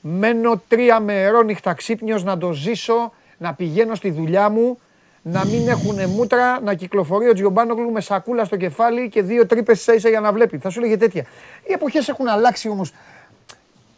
μένω 0.00 0.62
τρία 0.68 1.00
μερό 1.00 1.42
νύχτα 1.42 1.74
ξύπνιος 1.74 2.24
να 2.24 2.38
το 2.38 2.52
ζήσω, 2.52 3.12
να 3.38 3.54
πηγαίνω 3.54 3.94
στη 3.94 4.10
δουλειά 4.10 4.48
μου, 4.48 4.78
να 5.22 5.44
μην 5.44 5.68
έχουν 5.68 6.08
μούτρα, 6.08 6.60
να 6.60 6.74
κυκλοφορεί 6.74 7.28
ο 7.28 7.32
Τζιομπάνογλου 7.32 7.90
με 7.90 8.00
σακούλα 8.00 8.44
στο 8.44 8.56
κεφάλι 8.56 9.08
και 9.08 9.22
δύο 9.22 9.46
τρύπες 9.46 9.80
ίσα 9.80 9.94
ίσα 9.94 10.08
για 10.08 10.20
να 10.20 10.32
βλέπει. 10.32 10.58
Θα 10.58 10.70
σου 10.70 10.80
λέγε 10.80 10.96
τέτοια. 10.96 11.22
Οι 11.66 11.72
εποχές 11.72 12.08
έχουν 12.08 12.28
αλλάξει 12.28 12.68
όμως. 12.68 12.92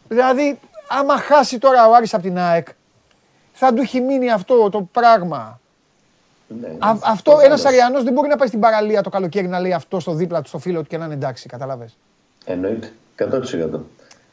Δηλαδή, 0.07 0.59
άμα 0.87 1.17
χάσει 1.17 1.57
τώρα 1.57 1.89
ο 1.89 1.93
Άρης 1.93 2.13
από 2.13 2.23
την 2.23 2.37
ΑΕΚ, 2.37 2.67
θα 3.53 3.73
του 3.73 3.81
έχει 3.81 3.99
μείνει 4.01 4.31
αυτό 4.31 4.69
το 4.69 4.89
πράγμα. 4.91 5.59
Ναι, 6.47 6.67
Α, 6.67 6.95
αυτό 7.03 7.39
ένας 7.43 7.65
Αριανός 7.65 8.03
δεν 8.03 8.13
μπορεί 8.13 8.27
να 8.27 8.35
πάει 8.35 8.47
στην 8.47 8.59
παραλία 8.59 9.01
το 9.01 9.09
καλοκαίρι 9.09 9.47
να 9.47 9.59
λέει 9.59 9.73
αυτό 9.73 9.99
στο 9.99 10.13
δίπλα 10.13 10.41
του, 10.41 10.47
στο 10.47 10.57
φίλο 10.57 10.81
του 10.81 10.87
και 10.87 10.97
να 10.97 11.05
είναι 11.05 11.13
εντάξει, 11.13 11.47
καταλαβες. 11.47 11.97
Εννοείται. 12.45 12.91
100%. 13.17 13.79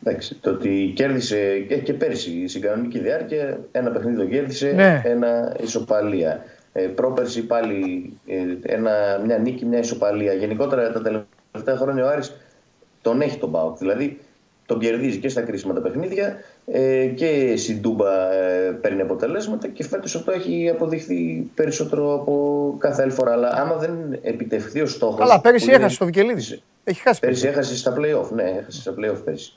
Εντάξει, 0.04 0.34
το 0.40 0.50
ότι 0.50 0.92
κέρδισε 0.96 1.58
και, 1.68 1.76
και 1.76 1.92
πέρσι 1.94 2.48
στην 2.48 2.60
κανονική 2.60 2.98
διάρκεια 2.98 3.60
ένα 3.72 3.90
παιχνίδι 3.90 4.16
το 4.16 4.24
κέρδισε, 4.26 4.72
Ναι. 4.72 5.02
ένα 5.04 5.56
ισοπαλία. 5.62 6.44
Ε, 6.72 6.80
πρόπερσι 6.80 7.46
πάλι 7.46 8.12
ε, 8.26 8.72
ένα, 8.74 8.90
μια 9.26 9.38
νίκη, 9.38 9.64
μια 9.64 9.78
ισοπαλία. 9.78 10.32
Γενικότερα 10.32 10.92
τα 10.92 11.02
τελευταία 11.02 11.76
χρόνια 11.76 12.04
ο 12.04 12.08
Άρης 12.08 12.32
τον 13.02 13.20
έχει 13.20 13.38
τον 13.38 13.50
Πάοκ. 13.50 13.78
Δηλαδή 13.78 14.18
τον 14.66 14.78
κερδίζει 14.78 15.18
και 15.18 15.28
στα 15.28 15.40
κρίσιμα 15.40 15.74
τα 15.74 15.80
παιχνίδια 15.80 16.36
ε, 16.66 17.06
και 17.06 17.54
στην 17.56 17.82
Τούμπα 17.82 18.32
ε, 18.32 18.70
παίρνει 18.80 19.00
αποτελέσματα 19.00 19.68
και 19.68 19.84
φέτος 19.84 20.14
αυτό 20.14 20.32
έχει 20.32 20.68
αποδειχθεί 20.74 21.50
περισσότερο 21.54 22.14
από 22.14 22.74
κάθε 22.78 23.02
άλλη 23.02 23.12
φορά. 23.12 23.32
Αλλά 23.32 23.48
άμα 23.54 23.76
δεν 23.76 24.18
επιτευχθεί 24.22 24.80
ο 24.80 24.86
στόχος... 24.86 25.20
Αλλά 25.20 25.40
πέρυσι 25.40 25.64
που 25.64 25.70
είναι- 25.70 25.80
έχασε 25.80 25.94
στο 25.94 26.04
Βικελίδη. 26.04 26.60
Έχει 26.84 27.00
χάσει 27.00 27.20
Πέρυσι 27.20 27.40
πέρυσι. 27.42 27.46
έχασε 27.46 27.76
στα 27.76 27.94
play-off, 27.98 28.28
ναι, 28.34 28.42
έχασε 28.60 28.80
στα 28.80 28.94
play-off 28.98 29.24
πέρυσι. 29.24 29.52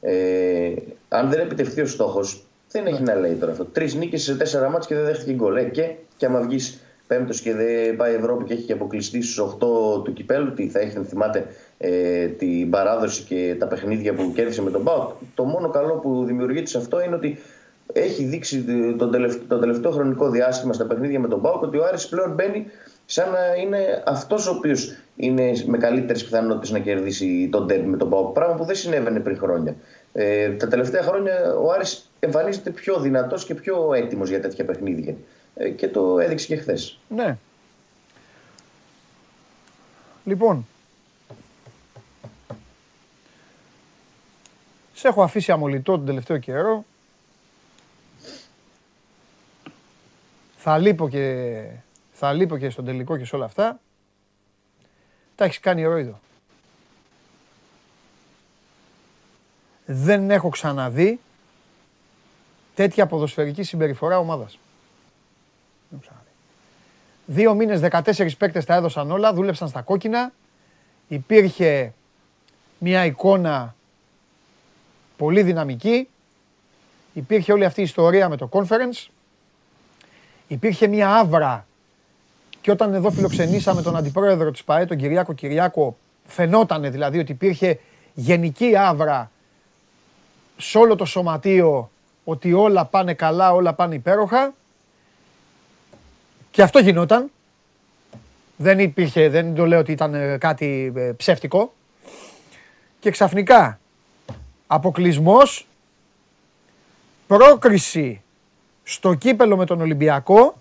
Ε, 0.00 0.72
αν 1.08 1.30
δεν 1.30 1.40
επιτευχθεί 1.40 1.80
ο 1.80 1.86
στόχος, 1.86 2.42
δεν 2.70 2.86
έχει 2.86 3.02
να 3.02 3.14
λέει 3.14 3.34
τώρα 3.34 3.52
αυτό. 3.52 3.64
Τρεις 3.64 3.94
νίκες 3.94 4.22
σε 4.22 4.36
τέσσερα 4.36 4.70
μάτια 4.70 4.86
και 4.88 4.94
δεν 4.94 5.04
δέχτηκε 5.04 5.32
γκολ. 5.32 5.56
Ε, 5.56 5.64
και, 5.64 5.94
και 6.16 6.26
άμα 6.26 6.40
βγεις 6.40 6.80
πέμπτος 7.06 7.40
και 7.40 7.54
δεν 7.54 7.96
πάει 7.96 8.14
Ευρώπη 8.14 8.44
και 8.44 8.52
έχει 8.52 8.62
και 8.62 8.72
αποκλειστεί 8.72 9.22
στους 9.22 9.56
8 9.58 10.04
του 10.04 10.12
κυπέλου, 10.12 10.52
τι 10.52 10.68
θα 10.68 10.80
έχει, 10.80 10.96
αν 10.96 11.04
θυμάται 11.04 11.46
ε, 11.78 12.26
την 12.26 12.70
παράδοση 12.70 13.22
και 13.22 13.56
τα 13.58 13.66
παιχνίδια 13.66 14.14
που 14.14 14.32
κέρδισε 14.34 14.62
με 14.62 14.70
τον 14.70 14.84
Πάοκ. 14.84 15.10
Το 15.34 15.44
μόνο 15.44 15.70
καλό 15.70 15.94
που 15.94 16.24
δημιουργείται 16.24 16.66
σε 16.66 16.78
αυτό 16.78 17.02
είναι 17.02 17.14
ότι 17.14 17.38
έχει 17.92 18.24
δείξει 18.24 18.64
το 18.98 19.08
τελευταίο, 19.08 19.42
το 19.48 19.58
τελευταίο 19.58 19.90
χρονικό 19.90 20.30
διάστημα 20.30 20.72
στα 20.72 20.86
παιχνίδια 20.86 21.20
με 21.20 21.28
τον 21.28 21.40
Πάοκ 21.40 21.62
ότι 21.62 21.78
ο 21.78 21.84
Άρης 21.84 22.08
πλέον 22.08 22.34
μπαίνει 22.34 22.66
σαν 23.10 23.30
να 23.30 23.54
είναι 23.54 24.02
αυτός 24.06 24.46
ο 24.46 24.50
οποίος 24.50 24.96
είναι 25.16 25.52
με 25.66 25.78
καλύτερες 25.78 26.24
πιθανότητες 26.24 26.70
να 26.70 26.78
κερδίσει 26.78 27.48
τον 27.52 27.66
τέρμι 27.66 27.86
με 27.86 27.96
τον 27.96 28.10
Πάοκ. 28.10 28.32
Πράγμα 28.32 28.54
που 28.54 28.64
δεν 28.64 28.76
συνέβαινε 28.76 29.20
πριν 29.20 29.38
χρόνια. 29.38 29.76
Ε, 30.12 30.50
τα 30.50 30.68
τελευταία 30.68 31.02
χρόνια 31.02 31.54
ο 31.54 31.70
Άρης 31.72 32.10
εμφανίζεται 32.20 32.70
πιο 32.70 33.00
δυνατός 33.00 33.44
και 33.44 33.54
πιο 33.54 33.92
έτοιμος 33.94 34.28
για 34.28 34.40
τέτοια 34.40 34.64
παιχνίδια. 34.64 35.14
Ε, 35.54 35.68
και 35.68 35.88
το 35.88 36.18
έδειξε 36.18 36.46
και 36.46 36.56
χθες. 36.56 36.98
Ναι. 37.08 37.36
Λοιπόν. 40.24 40.66
Σε 44.94 45.08
έχω 45.08 45.22
αφήσει 45.22 45.52
αμολυτό 45.52 45.92
τον 45.92 46.06
τελευταίο 46.06 46.38
καιρό. 46.38 46.84
Θα 50.56 50.78
λείπω 50.78 51.08
και, 51.08 51.62
θα 52.20 52.32
λείπω 52.32 52.58
και 52.58 52.70
στον 52.70 52.84
τελικό 52.84 53.16
και 53.16 53.24
σε 53.24 53.36
όλα 53.36 53.44
αυτά. 53.44 53.80
Τα 55.34 55.44
έχεις 55.44 55.60
κάνει 55.60 55.84
ρόιδο. 55.84 56.20
Δεν 59.86 60.30
έχω 60.30 60.48
ξαναδεί 60.48 61.20
τέτοια 62.74 63.06
ποδοσφαιρική 63.06 63.62
συμπεριφορά 63.62 64.18
ομάδας. 64.18 64.58
Δύο 67.26 67.54
μήνες, 67.54 67.80
14 67.80 68.36
παίκτες 68.38 68.64
τα 68.64 68.74
έδωσαν 68.74 69.10
όλα, 69.10 69.32
δούλεψαν 69.32 69.68
στα 69.68 69.82
κόκκινα. 69.82 70.32
Υπήρχε 71.08 71.92
μια 72.78 73.04
εικόνα 73.04 73.74
πολύ 75.16 75.42
δυναμική. 75.42 76.08
Υπήρχε 77.12 77.52
όλη 77.52 77.64
αυτή 77.64 77.80
η 77.80 77.84
ιστορία 77.84 78.28
με 78.28 78.36
το 78.36 78.48
conference. 78.52 79.06
Υπήρχε 80.48 80.86
μια 80.86 81.16
άβρα 81.16 81.67
και 82.60 82.70
όταν 82.70 82.94
εδώ 82.94 83.10
φιλοξενήσαμε 83.10 83.82
τον 83.82 83.96
αντιπρόεδρο 83.96 84.50
της 84.50 84.64
ΠαΕ, 84.64 84.86
τον 84.86 84.96
Κυριάκο 84.96 85.32
Κυριάκο, 85.32 85.96
φαινόταν 86.26 86.90
δηλαδή 86.90 87.18
ότι 87.18 87.32
υπήρχε 87.32 87.78
γενική 88.14 88.76
άβρα 88.76 89.30
σε 90.56 90.78
όλο 90.78 90.96
το 90.96 91.04
σωματείο 91.04 91.90
ότι 92.24 92.52
όλα 92.52 92.84
πάνε 92.84 93.14
καλά, 93.14 93.52
όλα 93.52 93.72
πάνε 93.72 93.94
υπέροχα. 93.94 94.54
Και 96.50 96.62
αυτό 96.62 96.78
γινόταν. 96.78 97.30
Δεν 98.56 98.78
υπήρχε, 98.78 99.28
δεν 99.28 99.54
το 99.54 99.66
λέω 99.66 99.78
ότι 99.78 99.92
ήταν 99.92 100.14
ε, 100.14 100.38
κάτι 100.38 100.92
ε, 100.96 101.12
ψεύτικο. 101.16 101.72
Και 103.00 103.10
ξαφνικά 103.10 103.78
αποκλεισμός, 104.66 105.66
πρόκριση 107.26 108.22
στο 108.82 109.14
κύπελο 109.14 109.56
με 109.56 109.64
τον 109.66 109.80
Ολυμπιακό 109.80 110.58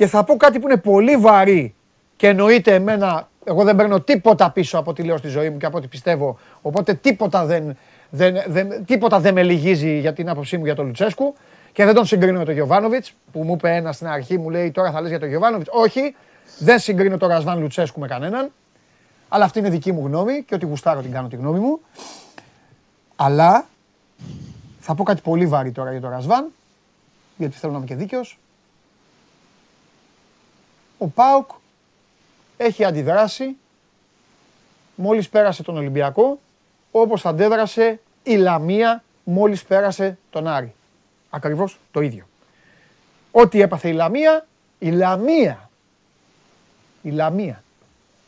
και 0.00 0.06
θα 0.06 0.24
πω 0.24 0.36
κάτι 0.36 0.58
που 0.58 0.68
είναι 0.68 0.76
πολύ 0.76 1.16
βαρύ 1.16 1.74
και 2.16 2.28
εννοείται 2.28 2.74
εμένα, 2.74 3.28
εγώ 3.44 3.64
δεν 3.64 3.76
παίρνω 3.76 4.00
τίποτα 4.00 4.50
πίσω 4.50 4.78
από 4.78 4.90
ό,τι 4.90 5.02
λέω 5.02 5.16
στη 5.16 5.28
ζωή 5.28 5.50
μου 5.50 5.56
και 5.56 5.66
από 5.66 5.76
ό,τι 5.76 5.86
πιστεύω, 5.86 6.38
οπότε 6.62 6.94
τίποτα 6.94 7.44
δεν, 7.44 7.76
δεν, 8.10 8.36
δεν, 8.46 8.84
τίποτα 8.84 9.20
δεν 9.20 9.34
με 9.34 9.42
λυγίζει 9.42 9.98
για 9.98 10.12
την 10.12 10.28
άποψή 10.28 10.58
μου 10.58 10.64
για 10.64 10.74
τον 10.74 10.86
Λουτσέσκου 10.86 11.34
και 11.72 11.84
δεν 11.84 11.94
τον 11.94 12.04
συγκρίνω 12.04 12.38
με 12.38 12.44
τον 12.44 12.54
Γιωβάνοβιτς 12.54 13.12
που 13.32 13.42
μου 13.42 13.52
είπε 13.52 13.74
ένας 13.74 13.94
στην 13.96 14.06
αρχή, 14.06 14.38
μου 14.38 14.50
λέει 14.50 14.70
τώρα 14.70 14.90
θα 14.90 15.00
λες 15.00 15.10
για 15.10 15.18
τον 15.18 15.28
Γιωβάνοβιτς. 15.28 15.70
Όχι, 15.72 16.14
δεν 16.58 16.78
συγκρίνω 16.78 17.16
τον 17.16 17.28
Ρασβάν 17.28 17.60
Λουτσέσκου 17.60 18.00
με 18.00 18.06
κανέναν. 18.06 18.50
Αλλά 19.28 19.44
αυτή 19.44 19.58
είναι 19.58 19.68
δική 19.68 19.92
μου 19.92 20.06
γνώμη 20.06 20.42
και 20.42 20.54
ό,τι 20.54 20.66
γουστάρω 20.66 21.00
την 21.00 21.10
κάνω 21.10 21.28
τη 21.28 21.36
γνώμη 21.36 21.58
μου. 21.58 21.80
Αλλά 23.16 23.66
θα 24.80 24.94
πω 24.94 25.02
κάτι 25.02 25.20
πολύ 25.20 25.46
βαρύ 25.46 25.72
τώρα 25.72 25.90
για 25.90 26.00
τον 26.00 26.10
Ρασβάν, 26.10 26.46
γιατί 27.36 27.56
θέλω 27.56 27.72
να 27.72 27.78
είμαι 27.78 27.86
και 27.86 27.94
δίκαιος. 27.94 28.38
Ο 31.02 31.06
Πάουκ 31.06 31.50
έχει 32.56 32.84
αντιδράσει 32.84 33.56
μόλις 34.94 35.28
πέρασε 35.28 35.62
τον 35.62 35.76
Ολυμπιακό, 35.76 36.38
όπως 36.90 37.26
αντέδρασε 37.26 38.00
η 38.22 38.36
Λαμία 38.36 39.02
μόλις 39.24 39.64
πέρασε 39.64 40.18
τον 40.30 40.46
Άρη. 40.46 40.74
Ακριβώς 41.30 41.78
το 41.90 42.00
ίδιο. 42.00 42.26
Ό,τι 43.30 43.60
έπαθε 43.60 43.88
η 43.88 43.92
Λαμία, 43.92 44.46
η 44.78 44.90
Λαμία, 44.90 45.70
η 47.02 47.10
Λαμία, 47.10 47.62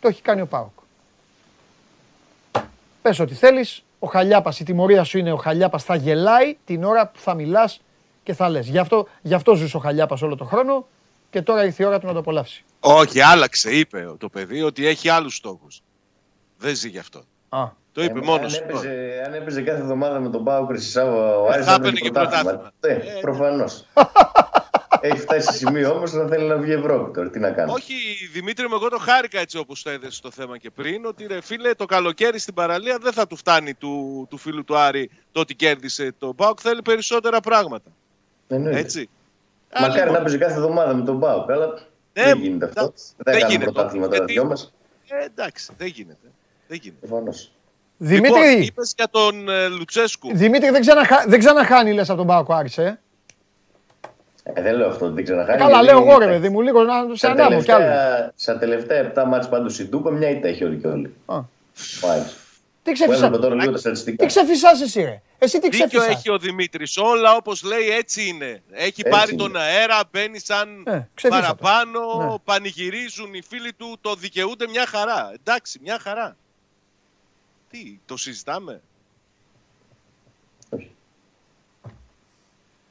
το 0.00 0.08
έχει 0.08 0.22
κάνει 0.22 0.40
ο 0.40 0.46
Πάουκ. 0.46 0.78
Πες 3.02 3.18
ό,τι 3.18 3.34
θέλεις, 3.34 3.82
ο 3.98 4.06
Χαλιάπας, 4.06 4.60
η 4.60 4.64
τιμωρία 4.64 5.04
σου 5.04 5.18
είναι 5.18 5.32
ο 5.32 5.36
Χαλιάπας 5.36 5.84
θα 5.84 5.94
γελάει 5.94 6.56
την 6.64 6.84
ώρα 6.84 7.06
που 7.06 7.18
θα 7.18 7.34
μιλάς 7.34 7.80
και 8.22 8.34
θα 8.34 8.48
λες. 8.48 8.68
Γι' 8.68 8.78
αυτό, 8.78 9.08
γι 9.22 9.34
αυτό 9.34 9.54
ζούσε 9.54 9.76
ο 9.76 9.80
Χαλιάπας 9.80 10.22
όλο 10.22 10.36
τον 10.36 10.46
χρόνο 10.46 10.86
και 11.32 11.42
τώρα 11.42 11.64
ήρθε 11.64 11.82
η 11.82 11.86
ώρα 11.86 11.98
του 11.98 12.06
να 12.06 12.12
το 12.12 12.18
απολαύσει. 12.18 12.64
Όχι, 12.80 13.20
άλλαξε, 13.20 13.70
είπε 13.70 14.14
το 14.18 14.28
παιδί 14.28 14.62
ότι 14.62 14.86
έχει 14.86 15.08
άλλους 15.08 15.36
στόχους. 15.36 15.80
Δεν 16.58 16.74
ζει 16.76 16.88
γι' 16.88 16.98
αυτό. 16.98 17.22
Α. 17.48 17.68
Το 17.92 18.02
είπε 18.02 18.18
Ε, 18.18 18.22
μόνος 18.22 18.58
αν, 18.58 18.68
του. 18.68 18.76
έπαιζε, 18.76 19.22
αν 19.26 19.34
έπαιζε 19.34 19.62
κάθε 19.62 19.80
εβδομάδα 19.80 20.20
με 20.20 20.28
τον 20.30 20.44
Πάο 20.44 20.66
Χρυσισάβα 20.66 21.36
ο 21.38 21.46
Άρης 21.48 21.64
θα 21.64 21.70
θα 21.70 21.76
έπαιρνε 21.76 21.98
έπαιρνε 21.98 22.00
και 22.00 22.10
πρωτάθλημα. 22.10 22.72
Ε, 22.80 23.18
προφανώς. 23.20 23.86
Έχει 25.00 25.18
φτάσει 25.18 25.46
σε 25.46 25.56
σημείο 25.56 25.90
όμως 25.92 26.12
να 26.12 26.26
θέλει 26.26 26.44
να 26.44 26.56
βγει 26.56 26.72
Ευρώπη 26.72 27.12
τώρα. 27.12 27.30
Τι 27.30 27.38
να 27.38 27.50
κάνεις; 27.50 27.74
Όχι, 27.74 27.94
Δημήτρη, 28.32 28.68
μου 28.68 28.74
εγώ 28.74 28.88
το 28.88 28.98
χάρηκα 28.98 29.40
έτσι 29.40 29.58
όπως 29.58 29.82
το 29.82 29.90
έδεσες 29.90 30.20
το 30.20 30.30
θέμα 30.30 30.58
και 30.58 30.70
πριν. 30.70 31.04
Ότι 31.06 31.26
ρε 31.26 31.40
φίλε, 31.40 31.74
το 31.74 31.84
καλοκαίρι 31.84 32.38
στην 32.38 32.54
παραλία 32.54 32.98
δεν 33.02 33.12
θα 33.12 33.26
του 33.26 33.36
φτάνει 33.36 33.74
του, 33.74 34.26
του 34.30 34.36
φίλου 34.36 34.64
του 34.64 34.76
Άρη 34.76 35.10
το 35.32 35.40
ότι 35.40 35.54
κέρδισε 35.54 36.14
το 36.18 36.34
Πάοκ. 36.34 36.58
Θέλει 36.62 36.82
περισσότερα 36.82 37.40
πράγματα. 37.40 37.90
Εννοείται. 38.48 38.78
Έτσι. 38.78 39.08
Μακάρι 39.80 40.08
Α, 40.08 40.12
να 40.12 40.18
έπαιζε 40.18 40.38
κάθε 40.38 40.54
εβδομάδα 40.54 40.94
με 40.94 41.04
τον 41.04 41.20
Πάο. 41.20 41.44
Αλλά 41.48 41.66
Ναι, 41.66 42.22
δεν 42.24 42.38
γίνεται 42.38 42.64
αυτό. 42.64 42.80
εντάξει, 42.80 43.04
Δεν 43.16 43.24
δεν 43.32 43.34
κάνουμε 43.34 43.52
γίνεται. 43.52 43.70
πρωτάθλημα 43.70 44.08
τα 44.08 44.16
Γιατί- 44.16 44.32
δυο 44.32 44.44
μας. 44.44 44.72
Ε, 45.08 45.24
εντάξει, 45.24 45.72
δεν 45.78 45.86
γίνεται. 45.86 46.26
Δεν 46.68 46.78
γίνεται. 46.82 47.06
Προφανώς. 47.06 47.52
Δημήτρη, 47.96 48.40
Λοιπόν, 48.40 48.62
είπες 48.62 48.92
για 48.96 49.08
τον 49.10 49.48
ε, 49.48 49.68
Λουτσέσκου. 49.68 50.30
Δημήτρη 50.32 50.70
δεν, 50.70 50.80
ξαναχα... 50.80 51.24
δεν 51.28 51.38
ξαναχάνει 51.38 51.92
λες 51.92 52.08
από 52.08 52.18
τον 52.18 52.26
Πάοκ 52.26 52.48
ο 52.48 52.54
Άρης, 52.54 52.78
ε; 52.78 53.00
Ε, 54.42 54.62
δεν 54.62 54.74
λέω 54.76 54.88
αυτό 54.88 55.04
ότι 55.04 55.14
δεν 55.14 55.24
ξαναχάνει. 55.24 55.58
Καλά, 55.58 55.70
γιατί 55.70 55.86
λέω 55.86 55.98
εγώ 56.08 56.18
ρε 56.18 56.26
παιδί 56.26 56.48
μου, 56.48 56.60
λίγο 56.60 56.82
να 56.82 56.92
σε 57.08 57.16
Στα 57.16 57.30
ανάβω 57.30 57.62
κι 57.62 57.70
άλλο. 57.72 57.84
τελευταία, 57.84 58.32
στα 58.34 58.58
τελευταία 58.58 59.12
7 59.14 59.24
μάτς 59.26 59.48
πάντως 59.48 59.78
η 59.78 59.88
Ντούπα 59.88 60.10
μια 60.10 60.30
ήττα 60.30 60.48
έχει 60.48 60.64
όλοι 60.64 60.76
και 60.76 60.86
όλοι. 60.86 61.14
Α. 61.26 61.36
Ο 61.36 62.08
Άρης. 62.10 62.36
Τι 62.82 62.90
Που 62.90 62.96
ξεφυσά... 62.96 63.24
έβλεπε 63.24 63.42
τώρα 63.42 63.54
λίγο 63.54 63.66
τα 63.66 63.72
Τι 63.74 63.80
στατιστικά. 63.80 64.26
ξεφυσάς 64.26 64.80
εσύ 64.80 65.02
ρε. 65.02 65.22
Εσύ 65.38 65.58
τι 65.58 65.68
Δίκιο 65.68 65.86
ξεφυσάς. 65.86 66.14
έχει 66.16 66.30
ο 66.30 66.38
Δημήτρης. 66.38 66.96
Όλα 66.96 67.34
όπως 67.34 67.62
λέει 67.62 67.90
έτσι 67.90 68.26
είναι. 68.26 68.62
Έχει 68.70 68.86
Έτσι 68.86 69.02
πάρει 69.10 69.32
είναι. 69.32 69.42
τον 69.42 69.56
αέρα, 69.56 70.00
μπαίνει 70.12 70.38
σαν 70.38 70.82
Ε, 70.86 71.08
ξεφύσα 71.14 71.40
το. 71.40 71.54
παραπάνω, 71.54 72.00
Ναι. 72.30 72.38
πανηγυρίζουν 72.44 73.34
οι 73.34 73.42
φίλοι 73.42 73.72
του, 73.72 73.98
το 74.00 74.14
δικαιούνται 74.14 74.68
μια 74.68 74.86
χαρά. 74.86 75.30
Εντάξει, 75.34 75.78
μια 75.82 75.98
χαρά. 75.98 76.36
Τι, 77.70 77.98
το 78.06 78.16
συζητάμε; 78.16 78.80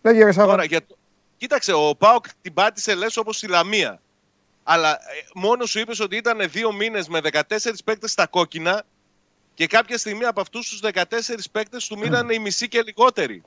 Λέγε 0.01 0.23
ρε 0.23 0.31
Σάβα. 0.31 0.49
Τώρα, 0.51 0.63
για 0.63 0.85
το... 0.85 0.95
Κοίταξε, 1.37 1.73
ο 1.73 1.95
Πάοκ 1.97 2.25
την 2.41 2.53
πάτησε 2.53 2.95
λες 2.95 3.17
όπως 3.17 3.41
η 3.43 3.47
Λαμία. 3.47 4.01
Αλλά 4.63 4.91
ε, 4.91 4.97
μόνος 5.33 5.69
σου 5.69 5.79
είπες 5.79 5.99
ότι 5.99 6.15
ήταν 6.15 6.49
δύο 6.49 6.71
μήνες 6.73 7.07
με 7.07 7.19
14 7.31 7.41
παίκτες 7.85 8.11
στα 8.11 8.27
κόκκινα 8.27 8.83
και 9.53 9.67
κάποια 9.67 9.97
στιγμή 9.97 10.25
από 10.25 10.41
αυτούς 10.41 10.69
τους 10.69 10.79
14 10.93 11.03
παίκτες 11.51 11.87
του 11.87 11.97
μείνανε 11.97 12.33
οι 12.33 12.39
μισοί 12.39 12.67
και 12.67 12.81
λιγότεροι. 12.81 13.43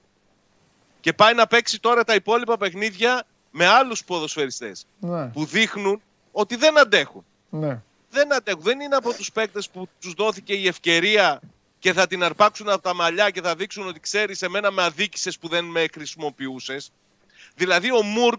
Και 1.00 1.12
πάει 1.12 1.34
να 1.34 1.46
παίξει 1.46 1.80
τώρα 1.80 2.04
τα 2.04 2.14
υπόλοιπα 2.14 2.56
παιχνίδια 2.58 3.26
με 3.50 3.66
άλλους 3.66 4.04
ποδοσφαιριστές 4.04 4.86
Ναι, 4.98 5.26
που 5.26 5.44
δείχνουν 5.44 6.02
ότι 6.32 6.56
δεν 6.56 6.78
αντέχουν. 6.78 7.24
ναι. 7.50 7.82
Δεν 8.10 8.34
αντέχουν. 8.34 8.62
Δεν 8.62 8.80
είναι 8.80 8.96
από 8.96 9.14
τους 9.14 9.32
παίκτες 9.32 9.68
που 9.70 9.88
τους 10.00 10.12
δόθηκε 10.12 10.54
η 10.54 10.66
ευκαιρία 10.66 11.40
και 11.78 11.92
θα 11.92 12.06
την 12.06 12.22
αρπάξουν 12.22 12.68
από 12.68 12.82
τα 12.82 12.94
μαλλιά 12.94 13.30
και 13.30 13.40
θα 13.40 13.54
δείξουν 13.54 13.86
ότι 13.86 14.00
ξέρεις 14.00 14.42
εμένα 14.42 14.70
με 14.70 14.82
αδίκησες 14.82 15.38
που 15.38 15.48
δεν 15.48 15.64
με 15.64 15.86
χρησιμοποιούσες. 15.92 16.92
Δηλαδή 17.54 17.92
ο 17.92 18.02
Μουρκ 18.02 18.38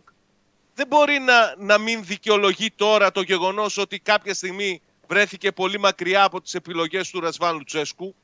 δεν 0.76 0.88
μπορεί 0.88 1.20
να, 1.20 1.56
να 1.58 1.78
μην 1.78 2.04
δικαιολογεί 2.06 2.72
τώρα 2.76 3.12
το 3.12 3.22
γεγονός 3.22 3.78
ότι 3.78 4.00
κάποια 4.00 4.34
στιγμή 4.34 4.82
βρέθηκε 5.08 5.52
πολύ 5.52 5.80
μακριά 5.80 6.24
από 6.24 6.42
τις 6.42 6.54
επιλογές 6.54 7.10
του 7.10 7.20
Ρασβάν 7.20 7.56
Λουτσέσκου. 7.56 8.16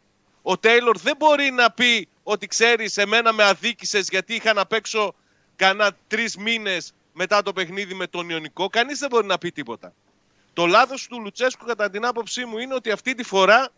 Ο 0.41 0.57
Τέιλορ 0.57 0.97
δεν 0.97 1.15
μπορεί 1.17 1.51
να 1.51 1.71
πει 1.71 2.07
ότι 2.23 2.47
ξέρεις 2.47 2.97
εμένα 2.97 3.33
με 3.33 3.43
αδίκησες 3.43 4.07
γιατί 4.09 4.35
είχα 4.35 4.53
να 4.53 4.65
παίξω 4.65 5.15
κανένα 5.55 5.91
τρεις 6.07 6.37
μήνες 6.37 6.93
μετά 7.13 7.41
το 7.41 7.53
παιχνίδι 7.53 7.93
με 7.93 8.07
τον 8.07 8.29
Ιωνικό. 8.29 8.67
Κανείς 8.67 8.99
δεν 8.99 9.09
μπορεί 9.09 9.27
να 9.27 9.37
πει 9.37 9.51
τίποτα. 9.51 9.93
Το 10.53 10.65
λάθος 10.65 11.07
του 11.07 11.21
Λουτσέσκου 11.21 11.65
κατά 11.65 11.89
την 11.89 12.05
άποψή 12.05 12.45
μου 12.45 12.57
είναι 12.57 12.73
ότι 12.73 12.91
αυτή 12.91 13.15
τη 13.15 13.23
φορά 13.23 13.69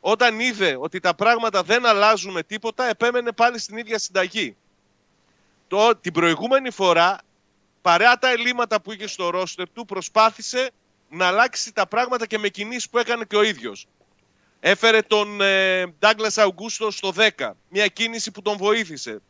όταν 0.00 0.40
είδε 0.40 0.76
ότι 0.80 1.00
τα 1.00 1.14
πράγματα 1.14 1.62
δεν 1.62 1.86
αλλάζουν 1.86 2.32
με 2.32 2.42
τίποτα 2.42 2.88
επέμενε 2.88 3.32
πάλι 3.32 3.58
στην 3.58 3.76
ίδια 3.76 3.98
συνταγή. 3.98 4.56
Το, 5.68 5.96
την 5.96 6.12
προηγούμενη 6.12 6.70
φορά 6.70 7.18
παρά 7.82 8.18
τα 8.18 8.28
ελλείμματα 8.30 8.80
που 8.80 8.92
είχε 8.92 9.06
στο 9.06 9.30
ρόστερ 9.30 9.70
του 9.70 9.84
προσπάθησε 9.84 10.70
να 11.10 11.26
αλλάξει 11.26 11.72
τα 11.72 11.86
πράγματα 11.86 12.26
και 12.26 12.38
με 12.38 12.48
κινήσεις 12.48 12.88
που 12.90 12.98
έκανε 12.98 13.24
και 13.24 13.36
ο 13.36 13.42
ίδιος. 13.42 13.86
Έφερε 14.60 15.02
τον 15.02 15.40
ε, 15.40 15.94
Douglas 16.00 16.44
Augusto 16.44 16.88
στο 16.90 17.12
10, 17.16 17.50
μια 17.68 17.86
κίνηση 17.86 18.30
που 18.30 18.42
τον 18.42 18.56
βοήθησε. 18.56 19.20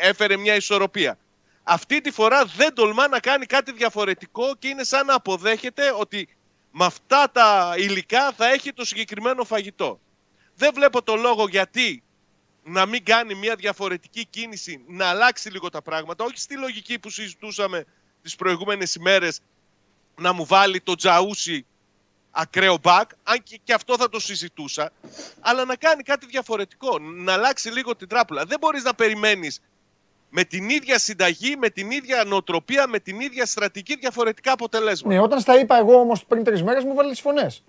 Έφερε 0.00 0.36
μια 0.36 0.54
ισορροπία. 0.54 1.18
Αυτή 1.62 2.00
τη 2.00 2.10
φορά 2.10 2.44
δεν 2.44 2.74
τολμά 2.74 3.08
να 3.08 3.20
κάνει 3.20 3.46
κάτι 3.46 3.72
διαφορετικό 3.72 4.56
και 4.58 4.68
είναι 4.68 4.84
σαν 4.84 5.06
να 5.06 5.14
αποδέχεται 5.14 5.92
ότι 5.98 6.28
με 6.70 6.84
αυτά 6.84 7.30
τα 7.30 7.74
υλικά 7.76 8.32
θα 8.32 8.52
έχει 8.52 8.72
το 8.72 8.84
συγκεκριμένο 8.84 9.44
φαγητό. 9.44 10.00
Δεν 10.54 10.70
βλέπω 10.74 11.02
το 11.02 11.16
λόγο 11.16 11.48
γιατί 11.48 12.02
να 12.64 12.86
μην 12.86 13.04
κάνει 13.04 13.34
μια 13.34 13.54
διαφορετική 13.54 14.26
κίνηση, 14.26 14.84
να 14.86 15.06
αλλάξει 15.06 15.50
λίγο 15.50 15.68
τα 15.68 15.82
πράγματα, 15.82 16.24
όχι 16.24 16.38
στη 16.38 16.56
λογική 16.56 16.98
που 16.98 17.10
συζητούσαμε 17.10 17.84
τις 18.22 18.36
προηγούμενες 18.36 18.94
ημέρες, 18.94 19.40
να 20.18 20.32
μου 20.32 20.44
βάλει 20.46 20.80
το 20.80 20.94
Τζαούσι 20.94 21.66
ακραίο 22.30 22.78
μπακ, 22.82 23.10
αν 23.22 23.42
και, 23.42 23.60
και 23.64 23.72
αυτό 23.72 23.96
θα 23.96 24.08
το 24.08 24.20
συζητούσα, 24.20 24.92
αλλά 25.40 25.64
να 25.64 25.76
κάνει 25.76 26.02
κάτι 26.02 26.26
διαφορετικό, 26.26 26.98
να 26.98 27.32
αλλάξει 27.32 27.68
λίγο 27.70 27.96
την 27.96 28.08
τράπουλα. 28.08 28.44
Δεν 28.44 28.58
μπορείς 28.60 28.82
να 28.82 28.94
περιμένεις 28.94 29.60
με 30.30 30.44
την 30.44 30.68
ίδια 30.68 30.98
συνταγή, 30.98 31.56
με 31.56 31.68
την 31.70 31.90
ίδια 31.90 32.24
νοοτροπία, 32.24 32.86
με 32.86 32.98
την 32.98 33.20
ίδια 33.20 33.46
στρατηγική 33.46 33.96
διαφορετικά 33.96 34.52
αποτελέσματα. 34.52 35.14
Ναι, 35.14 35.20
όταν 35.20 35.40
στα 35.40 35.58
είπα 35.58 35.76
εγώ 35.78 36.00
όμως 36.00 36.24
πριν 36.24 36.44
τρεις 36.44 36.62
μέρες 36.62 36.84
μου 36.84 36.94
βάλε 36.94 37.10
τις 37.10 37.20
φωνές. 37.20 37.62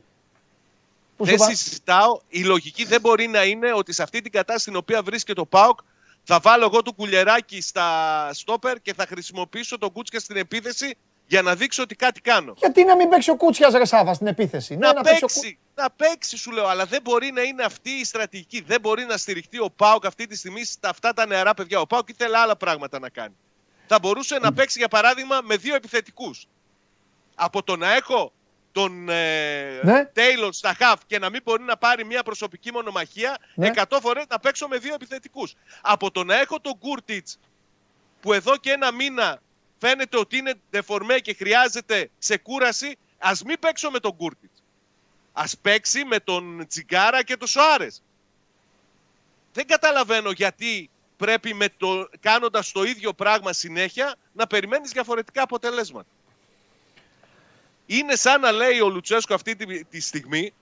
Που 1.18 1.26
σου 1.26 1.32
Δεν 1.32 1.36
είπα- 1.36 1.56
συζητάω. 1.56 2.20
Η 2.30 2.44
λογική 2.44 2.86
δεν 2.86 3.02
μπορεί 3.02 3.28
να 3.28 3.44
είναι 3.44 3.74
ότι 3.74 3.94
σε 3.94 4.04
αυτή 4.04 4.22
την 4.22 4.32
κατάσταση 4.32 4.62
στην 4.62 4.76
οποία 4.76 5.02
βρίσκεται 5.04 5.42
ο 5.42 5.46
Πάοκ 5.46 5.80
θα 6.24 6.40
βάλω 6.40 6.64
εγώ 6.66 6.82
το 6.82 6.92
κουλεράκι 6.94 7.62
στα 7.62 8.30
στόπερ 8.34 8.82
και 8.82 8.94
θα 8.94 9.06
χρησιμοποιήσω 9.06 9.78
τον 9.78 9.92
Κούτσκα 9.92 10.20
στην 10.20 10.38
επίθεση 10.38 10.96
για 11.30 11.42
να 11.42 11.56
δείξω 11.56 11.84
ότι 11.84 11.96
κάτι 11.96 12.22
κάνω. 12.22 12.54
Γιατί 12.58 12.84
να 12.84 12.96
μην 12.96 13.10
παίξει 13.10 13.30
ο 13.30 13.36
Κούτσιας 13.36 13.74
ρε 13.74 13.86
Σάβα 13.86 14.14
στην 14.14 14.28
επίθεση; 14.28 14.76
Ναι, 14.76 14.88
Να, 14.88 15.02
παίξει 15.02 15.24
ο 15.24 15.28
παίξει, 15.28 15.60
να 15.76 15.90
παίξει 15.90 16.38
σου 16.38 16.52
λέω, 16.52 16.68
αλλά 16.68 16.86
δεν 16.86 17.02
μπορεί 17.02 17.32
να 17.32 17.42
είναι 17.42 17.64
αυτή 17.64 17.90
η 17.90 18.04
στρατηγική. 18.04 18.62
Δεν 18.62 18.80
μπορεί 18.82 19.06
να 19.06 19.18
στηριχτεί 19.18 19.60
ο 19.60 19.70
Πάοκ 19.76 20.06
αυτή 20.06 20.28
τη 20.28 20.38
στιγμή 20.38 20.64
στα 20.66 20.90
αυτά 20.90 21.14
τα 21.14 21.26
νεαρά 21.26 21.54
παιδιά. 21.54 21.80
Ο 21.80 21.88
Πάοκ 21.88 22.10
ήθελε 22.10 22.38
άλλα 22.38 22.56
πράγματα 22.56 23.00
να 23.00 23.10
κάνει. 23.10 23.36
Θα 23.88 24.00
μπορούσε 24.00 24.40
να 24.40 24.54
παίξει 24.54 24.80
για 24.80 24.88
παράδειγμα 24.88 25.40
με 25.44 25.56
δύο 25.56 25.76
επιθετικούς. 25.76 26.48
Από 27.36 27.64
το 27.64 27.76
να 27.76 27.94
έχω 27.96 28.32
τον 28.72 29.10
ε, 29.10 29.80
Ναι. 29.84 30.10
Taylor 30.16 30.50
στα 30.52 30.74
χαφ 30.74 31.00
και 31.08 31.20
να 31.20 31.30
μην 31.30 31.42
μπορεί 31.44 31.64
να 31.64 31.78
πάρει 31.78 32.06
μια 32.06 32.24
προσωπική 32.24 32.72
μονομαχία, 32.72 33.38
Ναι. 33.56 33.72
100 33.76 33.98
φορές 34.02 34.24
να 34.30 34.40
παίξω 34.40 34.68
με 34.68 34.78
δύο 34.78 34.94
επιθετικούς. 34.94 35.56
Από 35.82 36.12
το 36.12 36.24
να 36.24 36.40
έχω 36.40 36.60
τον 36.60 36.74
Γκούρτιτς 36.78 37.40
που 38.20 38.34
εδώ 38.34 38.58
και 38.58 38.72
ένα 38.72 38.92
μήνα 38.92 39.40
φαίνεται 39.80 40.18
ότι 40.18 40.38
είναι 40.38 40.54
δεφορμέ 40.70 41.20
και 41.20 41.34
χρειάζεται 41.34 42.10
ξεκούραση, 42.20 42.98
ας 43.18 43.44
μην 43.44 43.60
παίξω 43.60 43.90
με 43.90 44.00
τον 44.00 44.12
Γκούρτιτς. 44.12 44.64
Ας 45.34 45.58
παίξει 45.58 46.06
με 46.06 46.20
τον 46.20 46.68
Τσιγκάρα 46.68 47.24
και 47.24 47.38
τον 47.38 47.48
Σοάρες. 47.48 48.04
Δεν 49.54 49.68
καταλαβαίνω 49.68 50.32
γιατί 50.32 50.90
πρέπει 51.18 51.54
με 51.54 51.70
το, 51.78 52.10
κάνοντας 52.20 52.72
το 52.72 52.84
ίδιο 52.84 53.14
πράγμα 53.14 53.54
συνέχεια 53.54 54.16
να 54.34 54.48
περιμένεις 54.48 54.92
διαφορετικά 54.92 55.42
αποτελέσματα. 55.42 56.10
Είναι 57.86 58.16
σαν 58.16 58.42
να 58.42 58.52
λέει 58.52 58.80
ο 58.80 58.90
Λουτσέσκο 58.90 59.34
αυτή 59.34 59.56
τη, 59.56 59.86
τη 59.86 60.00
στιγμή 60.00 60.54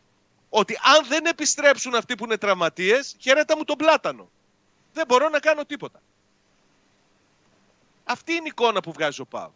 ότι 0.50 0.80
αν 0.96 1.08
δεν 1.08 1.26
επιστρέψουν 1.26 1.96
αυτοί 1.96 2.16
που 2.16 2.24
είναι 2.26 2.38
τραυματίες, 2.38 3.16
χαιρέτα 3.20 3.58
μου 3.58 3.64
τον 3.64 3.76
πλάτανο. 3.76 4.30
Δεν 4.94 5.06
μπορώ 5.08 5.30
να 5.30 5.40
κάνω 5.40 5.66
τίποτα. 5.66 6.02
Αυτή 8.08 8.32
είναι 8.32 8.42
η 8.44 8.52
εικόνα 8.52 8.80
που 8.80 8.92
βγάζει 8.92 9.22
ο 9.22 9.26
Πάοκ. 9.26 9.52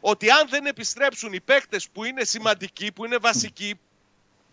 Ότι 0.00 0.30
αν 0.30 0.48
δεν 0.48 0.66
επιστρέψουν 0.66 1.32
οι 1.32 1.40
παίκτες 1.40 1.88
που 1.88 2.04
είναι 2.04 2.24
σημαντικοί, 2.24 2.92
που 2.92 3.04
είναι 3.04 3.16
βασικοί, 3.16 3.74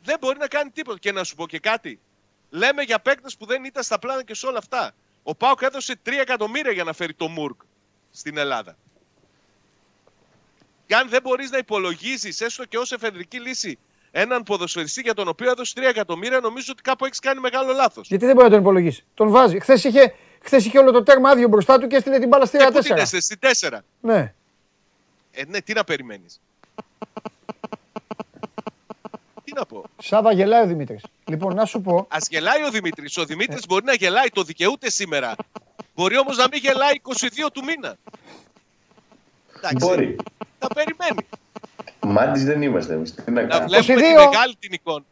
δεν 0.03 0.17
μπορεί 0.19 0.37
να 0.37 0.47
κάνει 0.47 0.69
τίποτα. 0.69 0.99
Και 0.99 1.11
να 1.11 1.23
σου 1.23 1.35
πω 1.35 1.47
και 1.47 1.59
κάτι. 1.59 1.99
Λέμε 2.49 2.81
για 2.81 2.99
παίκτες 2.99 3.37
που 3.37 3.45
δεν 3.45 3.63
ήταν 3.63 3.83
στα 3.83 3.99
πλάνα 3.99 4.23
και 4.23 4.33
σε 4.33 4.45
όλα 4.45 4.57
αυτά. 4.57 4.91
Ο 5.23 5.35
Πάοκ 5.35 5.61
έδωσε 5.61 5.99
3 6.05 6.11
εκατομμύρια 6.19 6.71
για 6.71 6.83
να 6.83 6.93
φέρει 6.93 7.13
το 7.13 7.27
Μουρκ 7.27 7.61
στην 8.11 8.37
Ελλάδα. 8.37 8.77
Και 10.85 10.95
αν 10.95 11.09
δεν 11.09 11.21
μπορείς 11.21 11.51
να 11.51 11.57
υπολογίσεις 11.57 12.41
έστω 12.41 12.65
και 12.65 12.77
ως 12.77 12.91
εφεδρική 12.91 13.39
λύση 13.39 13.79
έναν 14.11 14.43
ποδοσφαιριστή 14.43 15.01
για 15.01 15.13
τον 15.13 15.27
οποίο 15.27 15.49
έδωσε 15.49 15.73
3 15.77 15.81
εκατομμύρια, 15.83 16.39
νομίζω 16.39 16.71
ότι 16.71 16.81
κάπου 16.81 17.05
έχεις 17.05 17.19
κάνει 17.19 17.39
μεγάλο 17.39 17.73
λάθος. 17.73 18.07
Γιατί 18.07 18.25
δεν 18.25 18.35
μπορεί 18.35 18.47
να 18.47 18.53
τον 18.53 18.61
υπολογίσει; 18.63 19.05
Τον 19.13 19.29
βάζει. 19.29 19.59
Χθες 19.59 19.83
είχε, 19.83 20.15
χθες 20.41 20.65
είχε 20.65 20.77
όλο 20.79 20.91
το 20.91 21.03
τέρμα 21.03 21.29
άδειο 21.29 21.47
μπροστά 21.47 21.79
του 21.79 21.87
και 21.87 21.95
έστειλε 21.95 22.19
την 22.19 22.27
μπάλα 22.27 22.45
στη 22.45 22.57
Και 22.57 22.69
πού 22.73 22.79
την 22.79 22.93
4. 22.95 22.97
έστειλε, 22.97 23.21
στη 23.21 23.37
4. 23.69 23.77
Ναι. 24.01 24.33
Ε, 25.31 25.43
ναι, 25.47 25.61
τι 25.61 25.73
να 25.73 25.83
περιμένεις. 25.83 26.39
τι 29.43 29.53
να 29.53 29.65
πω. 29.65 29.83
Σάβα 30.01 30.31
γελάει 30.31 30.63
ο 30.63 30.65
Δημήτρης. 30.67 31.03
Λοιπόν, 31.25 31.55
να 31.55 31.65
σου 31.65 31.81
πω. 31.81 31.95
Α 32.09 32.17
γελάει 32.29 32.63
ο 32.63 32.69
Δημήτρης. 32.71 33.17
Ο 33.17 33.25
Δημήτρης 33.25 33.65
μπορεί 33.67 33.85
να 33.85 33.93
γελάει, 33.93 34.27
το 34.33 34.43
δικαιούται 34.43 34.89
σήμερα. 34.89 35.35
Μπορεί 35.95 36.17
όμως 36.17 36.37
να 36.37 36.47
μην 36.51 36.59
γελάει 36.59 36.93
22 37.03 37.49
του 37.53 37.63
μήνα. 37.63 37.95
Εντάξει, 39.57 39.75
Μπορεί. 39.87 40.15
Θα 40.59 40.67
περιμένει. 40.67 41.27
Μάντι 42.01 42.43
δεν 42.43 42.61
είμαστε 42.61 42.93
εμείς. 42.93 43.13
Τι 43.13 43.31
να 43.31 43.41
Να 43.41 43.47
κάνουμε. 43.47 43.79
βλέπουμε 43.79 44.07
22. 44.07 44.21
τη 44.21 44.29
μεγάλη 44.29 44.55
την 44.59 44.73
εικόνα. 44.73 45.03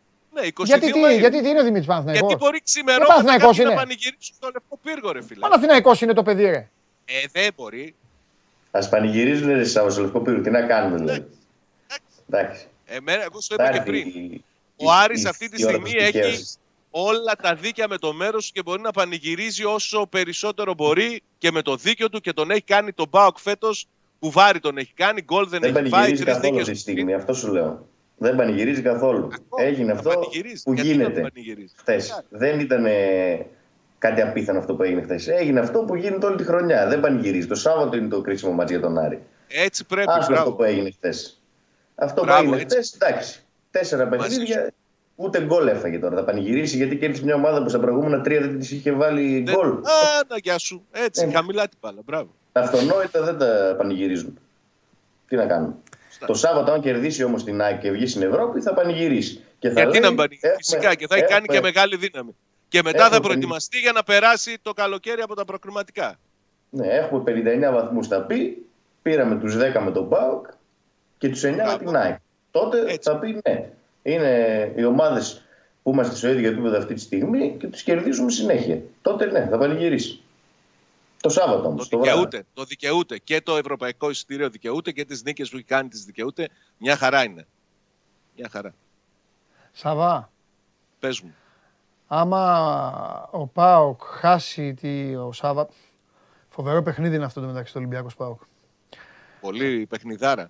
Ναι, 0.42 0.48
22 0.48 0.64
Γιατί 0.66 0.92
τι, 0.92 1.00
Μαΐου. 1.06 1.20
γιατί 1.20 1.42
τι 1.42 1.50
είναι 1.50 1.60
ο 1.60 1.64
Δημήτρης 1.64 1.86
Παναθηναϊκός; 1.88 2.28
Γιατί 2.28 2.44
μπορεί 2.44 2.58
Ε, 2.58 2.64
ξημερώματα 2.64 3.08
Παναθηναϊκός 3.08 3.48
κάποιοι 3.48 3.64
να 3.66 3.72
είναι. 3.72 3.80
πανηγυρίσουν 3.82 4.36
στο 4.38 4.50
λευκό 4.54 4.80
πύργο, 4.84 5.12
ρε 5.12 5.24
φίλε. 5.24 5.40
Παναθηναϊκός 5.40 6.02
είναι 6.02 6.14
το 6.14 6.24
παιδί, 6.24 6.44
ρε. 6.44 6.70
Ε, 7.06 7.14
δεν 7.32 7.50
μπορεί. 7.56 7.96
Α 8.72 8.88
πανηγυρίζουν 8.90 9.48
ρε 9.54 9.64
Σάββα 9.64 9.90
στο 9.90 10.02
λευκό 10.02 10.20
πύργο. 10.20 10.42
Τι 10.42 10.50
να 10.50 10.62
κάνουμε 10.62 10.98
δηλαδή. 10.98 11.26
Εντάξει. 12.30 12.66
Εμένα, 12.86 13.24
εγώ 13.24 13.42
σου 13.42 13.56
Θα 13.56 13.64
είπα 13.64 13.72
και 13.72 13.78
έρθει 13.78 13.90
πριν. 13.90 14.08
η- 14.08 14.44
Ο 14.76 14.92
Άρης 14.92 15.24
η- 15.24 15.28
αυτή 15.28 15.50
τη 15.50 15.62
η 15.62 15.66
ώρα 15.66 15.74
στιγμή 15.74 15.92
της 15.92 16.02
έχει 16.04 16.12
δικαίωσης. 16.12 16.58
όλα 16.92 17.36
τα 17.42 17.56
δίκαια 17.56 17.88
με 17.88 17.98
το 17.98 18.14
μέρος 18.14 18.46
του 18.48 18.52
και 18.54 18.62
μπορεί 18.62 18.82
να 18.82 18.92
πανηγυρίζει 18.92 19.64
όσο 19.64 20.08
περισσότερο 20.10 20.74
μπορεί 20.74 21.22
και 21.38 21.52
με 21.52 21.62
το 21.62 21.76
δίκιο 21.76 22.10
του 22.10 22.20
και 22.22 22.34
τον 22.34 22.52
έχει 22.52 22.62
κάνει 22.62 22.92
τον 22.94 23.08
Μπάουκ 23.10 23.38
φέτος 23.40 23.88
που 24.20 24.32
βάρη 24.32 24.60
τον 24.60 24.78
έχει 24.78 24.94
κάνει. 24.96 25.22
Γκολ 25.22 25.48
δεν, 25.48 25.60
Δεν 25.60 25.70
έχει 25.76 25.80
φάει. 25.80 25.90
πανηγυρίζει 25.90 26.24
Τρεις 26.24 26.34
καθόλου 26.36 26.50
δίκε 26.58 26.62
αυτή 26.62 26.74
τη 26.74 26.80
στιγμή. 26.92 27.14
Αυτό 27.14 27.34
σου 27.34 27.52
λέω. 27.52 27.88
Δεν 28.18 28.36
πανηγυρίζει 28.36 28.82
καθόλου. 28.82 29.28
Έγινε 29.60 29.92
αυτό 29.92 30.10
πανηγυρίζει. 30.10 30.64
που 30.64 30.74
Γιατί 30.74 30.88
να 30.90 30.94
γίνεται 30.96 31.22
μην 31.22 31.30
πανηγυρίζει; 31.34 31.74
χθες. 31.78 32.24
Δεν 32.30 32.60
ήταν 32.60 32.86
ε, 32.86 33.46
κάτι 33.98 34.22
απίθανο 34.22 34.60
αυτό 34.60 34.76
που 34.76 34.84
έγινε 34.84 35.02
χθες. 35.02 35.28
Έγινε 35.28 35.60
αυτό 35.60 35.80
που 35.80 35.96
γίνεται 35.96 36.26
όλη 36.26 36.36
τη 36.38 36.44
χρονιά. 36.44 36.88
Δεν 36.88 37.00
πανηγυρίζει. 37.00 37.48
Το 37.48 37.56
Σάββατο 37.56 37.98
είναι 37.98 38.08
το 38.08 38.22
κρίσιμο 38.22 38.52
μάτς 38.52 38.72
για 38.72 38.80
τον 38.80 38.98
Άρη. 38.98 39.22
Έτσι 39.48 39.86
πρέπει. 39.86 40.08
Άστο 40.10 40.20
αυτό 40.20 40.34
Μπράβο. 40.34 40.52
που 40.54 40.64
έγινε 40.64 40.92
χθες. 40.92 41.42
Αυτό 41.96 42.24
Μπράβο, 42.24 42.40
που 42.44 42.54
έγινε 42.54 42.62
έτσι. 42.62 42.76
χθες, 42.78 42.94
εντάξει. 42.94 43.42
Τέσσερα 43.72 44.06
Μαζί 44.06 44.18
παιχνίδια. 44.28 44.72
Ούτε 45.16 45.42
γκολ 45.46 45.68
έφαγε 45.68 46.00
τώρα. 46.00 46.16
Θα 46.16 46.24
πανηγυρίσει 46.24 46.78
γιατί 46.78 46.98
κέρδισε 46.98 47.24
μια 47.24 47.36
ομάδα 47.36 47.64
που 47.64 47.70
στα 47.70 47.80
προηγούμενα 47.80 48.22
τρία 48.22 48.40
δεν 48.40 48.60
της 48.60 48.72
είχε 48.72 48.92
βάλει 48.92 49.42
Δεν- 49.44 49.56
γκολ. 49.56 49.68
Α, 49.70 49.80
να 50.28 50.38
γεια 50.44 50.58
σου. 50.58 50.86
Έτσι, 50.92 51.26
Ε. 51.30 51.32
χαμηλά 51.32 51.68
την 51.68 51.78
μπάλα. 51.82 52.00
Μπράβο. 52.06 52.30
Τα 52.52 52.60
αυτονόητα 52.62 53.22
δεν 53.22 53.38
τα 53.38 53.76
πανηγυρίζουν. 53.78 54.40
Τι 55.28 55.36
να 55.36 55.46
κάνουν. 55.46 55.76
Το 56.26 56.34
Σάββατο, 56.34 56.72
αν 56.72 56.82
κερδίσει 56.82 57.24
όμως 57.24 57.44
την 57.44 57.62
ΑΕΚ 57.62 57.80
και 57.80 57.92
βγει 57.92 58.08
στην 58.08 58.22
Ευρώπη, 58.22 58.62
θα 58.62 58.74
πανηγυρίσει. 58.74 59.42
Και 59.60 59.70
θα 59.70 59.82
Γιατί 59.82 60.00
λέει, 60.00 60.10
να 60.10 60.16
πανηγυρίσει; 60.16 60.40
έχουμε- 60.48 60.58
Φυσικά 60.64 60.96
και 60.96 61.08
θα 61.08 61.16
έχει 61.16 61.26
κάνει 61.26 61.46
έχουμε- 61.50 61.58
και 61.72 61.74
μεγάλη 61.74 61.96
δύναμη. 61.96 62.36
Και 62.68 62.82
μετά 62.84 62.98
έχουμε 63.04 63.16
θα 63.16 63.22
προετοιμαστεί 63.22 63.80
για 63.80 63.92
να 63.92 64.04
περάσει 64.04 64.58
το 64.62 64.74
καλοκαίρι 64.74 65.22
από 65.22 65.36
τα 65.36 65.46
προκριματικά. 65.46 66.20
Ναι, 66.70 66.88
έχουμε 66.88 67.22
59 67.22 67.72
βαθμούς 67.72 68.08
θα 68.08 68.22
πει. 68.22 68.66
Πήραμε 69.02 69.36
τους 69.36 69.56
10 69.58 69.80
με 69.82 69.92
τον 69.92 70.10
ΠΑΟΚ 70.10 70.46
και 71.18 71.30
τους 71.30 71.44
9 71.44 71.50
με 71.56 71.64
Μπράβο. 71.64 71.78
την 71.78 71.96
ΑΕΚ. 71.96 72.16
Τότε 72.52 72.80
Έτσι. 72.80 73.00
θα 73.02 73.16
πει 73.20 73.40
ναι. 73.48 73.70
Είναι 74.04 74.72
οι 74.76 74.84
ομάδες 74.84 75.42
που 75.84 75.92
είμαστε 75.92 76.16
στο 76.16 76.30
ίδιο 76.30 76.50
επίπεδο 76.50 76.78
αυτή 76.78 76.94
τη 76.94 77.00
στιγμή 77.00 77.56
και 77.60 77.68
του 77.68 77.78
κερδίζουμε 77.84 78.32
συνέχεια. 78.32 78.82
Τότε 79.02 79.26
ναι, 79.26 79.48
θα 79.52 79.58
πανηγυρίσει. 79.58 80.22
Το 81.22 81.30
Σάββατο 81.30 81.68
όμως. 81.68 81.90
Το 81.90 81.98
δικαιούται, 81.98 82.46
το 82.54 82.64
δικαιούται. 82.64 83.18
Και 83.18 83.42
το 83.42 83.56
ευρωπαϊκό 83.56 84.10
εισιτήριο 84.10 84.50
δικαιούται 84.50 84.92
και 84.92 85.06
τις 85.06 85.24
νίκες 85.24 85.50
που 85.50 85.56
έχει 85.56 85.66
κάνει 85.66 85.90
τις 85.90 86.04
δικαιούται. 86.04 86.50
Μια 86.78 86.96
χαρά 86.98 87.24
είναι. 87.24 87.48
Μια 88.36 88.50
χαρά. 88.52 88.74
Σαβά, 89.72 90.32
Πες 91.00 91.22
μου. 91.22 91.36
άμα 92.08 93.30
ο 93.32 93.48
Πάοκ 93.48 94.02
χάσει 94.04 94.74
τη, 94.74 95.16
ο 95.16 95.32
Σάβα. 95.32 95.68
Φοβερό 96.50 96.84
παιχνίδι 96.84 97.16
είναι 97.16 97.26
αυτό 97.26 97.42
το 97.42 97.48
μεταξύ 97.48 97.74
του 97.74 97.80
Ολυμπιακού 97.80 98.10
Πάοκ. 98.18 98.42
Πολύ 99.42 99.86
παιχνιδάρα. 99.90 100.50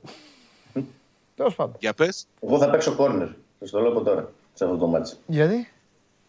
Τέλος 1.36 1.56
πάντων. 1.56 1.76
Για 1.80 1.94
πες. 1.94 2.28
Εγώ 2.40 2.58
θα 2.58 2.70
παίξω 2.70 2.96
κόρνερ. 2.96 3.28
Θα 3.60 3.66
το 3.70 3.80
λέω 3.80 3.92
από 3.92 4.02
τώρα 4.02 4.32
σε 4.54 4.64
αυτό 4.64 4.78
το 4.78 4.88
μάτσο. 4.88 5.16
Γιατί; 5.28 5.72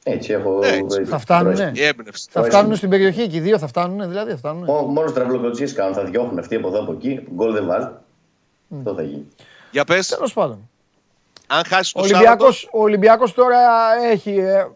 Έτσι 0.02 0.32
έχω. 0.32 0.60
Έτσι. 0.62 1.04
θα 1.04 1.18
φτάνουνε. 1.18 1.72
Η 1.74 1.82
έμπνευση. 1.84 2.28
Θα 2.30 2.40
Όχι. 2.40 2.50
φτάνουν 2.50 2.76
στην 2.76 2.88
περιοχή 2.90 3.28
και 3.28 3.36
οι 3.36 3.40
δύο 3.40 3.58
θα 3.58 3.66
φτάνουν, 3.66 4.08
δηλαδή 4.08 4.30
θα 4.30 4.36
φτάνουν. 4.36 4.64
Μόνος 4.92 5.12
τραυλοκοτσίε 5.12 5.66
κάνουν. 5.70 5.94
Θα 5.94 6.04
διώχνουν 6.04 6.38
αυτοί 6.38 6.54
από 6.54 6.68
εδώ 6.68 6.80
από 6.82 6.92
εκεί. 6.92 7.26
Γκολ 7.34 7.52
δεν 7.52 7.66
βάζουν. 7.66 7.92
Αυτό 8.78 8.94
θα 8.94 9.02
γίνει. 9.02 9.26
Για 9.70 9.84
πες. 9.84 10.08
Τέλος 10.08 10.32
πάντων. 10.32 10.68
Αν 11.46 11.64
χάσεις 11.64 11.94
Ο 11.94 11.98
το 12.00 12.04
Ολυμπιακός, 12.06 12.56
Σάββατο. 12.58 12.78
ο 12.78 12.82
Ολυμπιακός 12.82 13.34
τώρα 13.34 13.58
έχει... 14.10 14.30
Ε, 14.38 14.66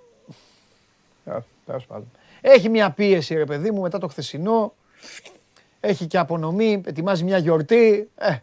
ε, 1.25 1.39
τέλος 1.67 1.87
πάντων. 1.87 2.11
Έχει 2.41 2.69
μια 2.69 2.91
πίεση 2.91 3.35
ρε 3.35 3.45
παιδί 3.45 3.71
μου 3.71 3.81
μετά 3.81 3.99
το 3.99 4.09
χθεσινό. 4.09 4.75
Έχει 5.81 6.07
και 6.07 6.19
απονομή, 6.19 6.81
ετοιμάζει 6.87 7.25
μια 7.25 7.39
γιορτή. 7.39 8.11
Ε, 8.17 8.37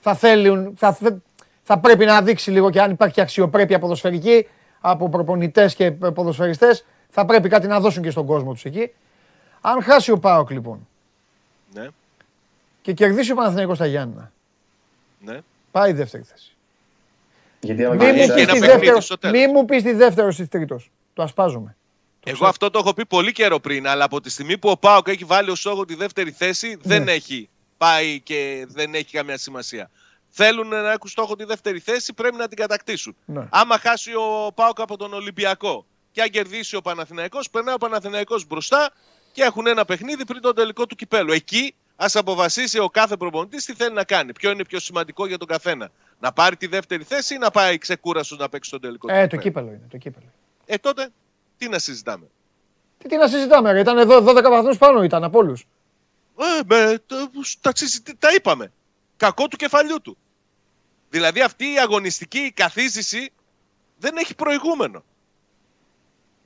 θα 0.00 0.14
θέλουν, 0.14 0.74
θα, 0.76 0.92
θε- 0.92 1.16
θα 1.62 1.78
πρέπει 1.78 2.04
να 2.04 2.22
δείξει 2.22 2.50
λίγο 2.50 2.70
και 2.70 2.80
αν 2.80 2.90
υπάρχει 2.90 3.14
και 3.14 3.20
αξιοπρέπεια 3.20 3.78
ποδοσφαιρική 3.78 4.46
από 4.80 5.08
προπονητές 5.08 5.74
και 5.74 5.90
ποδοσφαιριστές. 5.90 6.84
Θα 7.10 7.24
πρέπει 7.24 7.48
κάτι 7.48 7.66
να 7.66 7.80
δώσουν 7.80 8.02
και 8.02 8.10
στον 8.10 8.26
κόσμο 8.26 8.52
τους 8.52 8.64
εκεί. 8.64 8.90
Αν 9.60 9.82
χάσει 9.82 10.10
ο 10.10 10.18
Πάοκ 10.18 10.50
λοιπόν 10.50 10.88
Ναι, 11.74 11.88
και 12.82 12.92
κερδίσει 12.92 13.32
ο 13.32 13.34
Παναθηναϊκός 13.34 13.76
στα 13.76 13.86
Γιάννηνα, 13.86 14.32
ναι. 15.20 15.38
πάει 15.70 15.92
δεύτερη 15.92 16.22
θέση. 16.22 16.52
Γιατί 17.60 17.84
άμα 17.84 17.94
Μη 17.94 18.12
μου 18.12 18.18
έχει 18.22 18.32
πεις 18.32 18.42
ένα 18.42 18.52
τη 18.52 18.58
παιχνίδι 18.58 18.66
δεύτερο, 18.66 19.00
στο 19.00 19.18
τέλος. 19.18 19.36
μη 19.40 19.52
μου 19.52 19.64
πεις 19.64 19.82
τη 19.82 19.92
δεύτερο 19.92 20.28
ή 20.38 20.46
τρίτος. 20.46 20.90
Το 21.14 21.22
ασπάζομαι. 21.22 21.76
Εγώ 22.24 22.46
αυτό 22.46 22.70
το 22.70 22.78
έχω 22.78 22.94
πει 22.94 23.06
πολύ 23.06 23.32
καιρό 23.32 23.60
πριν, 23.60 23.86
αλλά 23.88 24.04
από 24.04 24.20
τη 24.20 24.30
στιγμή 24.30 24.58
που 24.58 24.70
ο 24.70 24.76
Πάοκ 24.76 25.08
έχει 25.08 25.24
βάλει 25.24 25.50
ως 25.50 25.58
στόχο 25.58 25.84
τη 25.84 25.94
δεύτερη 25.94 26.30
θέση, 26.30 26.78
δεν 26.82 27.02
Ναι. 27.02 27.12
έχει 27.12 27.48
πάει 27.76 28.20
και 28.20 28.66
δεν 28.68 28.94
έχει 28.94 29.10
καμία 29.16 29.38
σημασία. 29.38 29.90
Θέλουν 30.28 30.68
να 30.68 30.92
έχουν 30.92 31.10
στόχο 31.10 31.36
τη 31.36 31.44
δεύτερη 31.44 31.78
θέση, 31.78 32.12
πρέπει 32.12 32.36
να 32.36 32.48
την 32.48 32.56
κατακτήσουν. 32.56 33.16
Ναι. 33.24 33.46
Άμα 33.50 33.78
χάσει 33.78 34.14
ο 34.14 34.52
Πάοκ 34.54 34.80
από 34.80 34.96
τον 34.96 35.12
Ολυμπιακό 35.14 35.86
και 36.10 36.22
αν 36.22 36.28
κερδίσει 36.28 36.76
ο 36.76 36.80
Παναθηναϊκός, 36.80 37.50
περνάει 37.50 37.74
ο 37.74 37.78
Παναθηναϊκός 37.78 38.46
μπροστά 38.46 38.90
και 39.32 39.42
έχουν 39.42 39.66
ένα 39.66 39.84
παιχνίδι 39.84 40.24
πριν 40.24 40.40
τον 40.40 40.54
τελικό 40.54 40.86
του 40.86 40.94
κυπέλου. 40.96 41.32
Εκεί 41.32 41.74
Α 42.00 42.06
αποφασίσει 42.14 42.78
ο 42.78 42.88
κάθε 42.88 43.16
προπονητής 43.16 43.64
τι 43.64 43.74
θέλει 43.74 43.94
να 43.94 44.04
κάνει. 44.04 44.32
Ποιο 44.32 44.50
είναι 44.50 44.64
πιο 44.64 44.78
σημαντικό 44.80 45.26
για 45.26 45.38
τον 45.38 45.48
καθένα. 45.48 45.90
Να 46.20 46.32
πάρει 46.32 46.56
τη 46.56 46.66
δεύτερη 46.66 47.02
θέση 47.04 47.34
ή 47.34 47.38
να 47.38 47.50
πάει 47.50 47.78
ξεκούραστος 47.78 48.38
να 48.38 48.48
παίξει 48.48 48.70
τον 48.70 48.80
τελικό. 48.80 49.12
Ε, 49.12 49.26
του 49.26 49.36
το 49.36 49.42
κυπέλλου. 49.42 49.66
κύπελο 49.66 49.68
είναι. 49.68 49.86
Το 49.90 49.96
κύπελο. 49.98 50.26
Ε, 50.66 50.76
τότε 50.76 51.08
τι 51.58 51.68
να 51.68 51.78
συζητάμε. 51.78 52.26
Τι, 52.98 53.08
τι 53.08 53.16
να 53.16 53.28
συζητάμε, 53.28 53.72
ρε. 53.72 53.80
Ήταν 53.80 53.98
εδώ 53.98 54.22
12 54.24 54.42
βαθμούς 54.42 54.78
πάνω, 54.78 55.02
ήταν 55.02 55.24
από 55.24 55.38
όλους. 55.38 55.66
Ε, 56.38 56.60
με, 56.66 56.98
το- 57.06 57.30
τα, 57.60 57.70
συζητη- 57.74 58.18
τα 58.18 58.28
είπαμε. 58.34 58.72
Κακό 59.18 59.48
του 59.48 59.56
κεφαλιού 59.56 60.00
του. 60.00 60.18
Δηλαδή 61.10 61.40
αυτή 61.42 61.72
η 61.72 61.78
αγωνιστική 61.78 62.52
καθίζηση 62.52 63.32
δεν 63.98 64.16
έχει 64.16 64.34
προηγούμενο. 64.34 65.04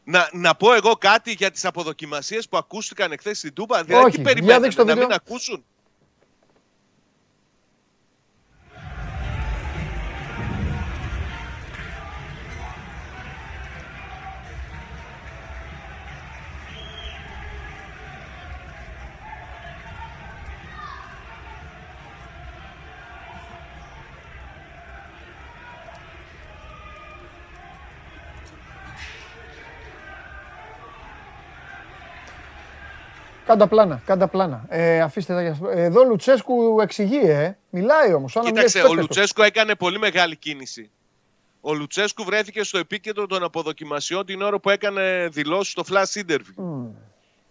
Να, 0.04 0.28
να 0.32 0.54
πω 0.54 0.74
εγώ 0.74 0.96
κάτι 0.96 1.32
για 1.32 1.50
τις 1.50 1.64
αποδοκιμασίες 1.64 2.48
που 2.48 2.56
ακούστηκαν 2.56 3.12
εχθές 3.12 3.38
στην 3.38 3.52
Τούμπα; 3.52 3.84
Δηλαδή 3.84 4.04
Όχι, 4.04 4.16
τι 4.16 4.22
για 4.22 4.32
περιμένετε 4.32 4.62
δείξτε 4.62 4.80
το 4.80 4.86
να 4.86 4.92
βίντεο. 4.92 5.08
μην 5.08 5.16
ακούσουν. 5.16 5.64
Κάντα 33.52 33.66
πλάνα, 33.66 34.02
κάντα 34.04 34.28
πλάνα. 34.28 34.64
Ε, 34.68 35.00
αφήστε 35.00 35.34
τα 35.34 35.42
για... 35.42 35.58
Εδώ 35.70 36.00
ο 36.00 36.04
Λουτσέσκου 36.04 36.80
εξηγεί, 36.80 37.20
ε. 37.20 37.58
Μιλάει 37.70 38.12
όμως. 38.12 38.38
Κοίταξε, 38.44 38.82
ο 38.82 38.94
Λουτσέσκο 38.94 39.42
έκανε 39.42 39.74
πολύ 39.74 39.98
μεγάλη 39.98 40.36
κίνηση. 40.36 40.90
Ο 41.60 41.74
Λουτσέσκου 41.74 42.24
βρέθηκε 42.24 42.62
στο 42.62 42.78
επίκεντρο 42.78 43.26
των 43.26 43.42
αποδοκιμασιών 43.42 44.26
την 44.26 44.42
ώρα 44.42 44.58
που 44.58 44.70
έκανε 44.70 45.28
δηλώσεις 45.32 45.72
στο 45.72 45.82
flash 45.88 46.22
interview. 46.22 46.90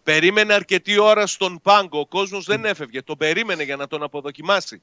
Περίμενε 0.04 0.54
αρκετή 0.54 1.00
ώρα 1.00 1.28
στον 1.28 1.60
πάγκο. 1.62 2.00
Ο 2.00 2.06
κόσμος 2.06 2.46
δεν 2.46 2.66
έφευγε. 2.66 3.02
Τον 3.02 3.18
περίμενε 3.18 3.64
για 3.64 3.76
να 3.76 3.88
τον 3.88 4.04
αποδοκιμάσει. 4.04 4.82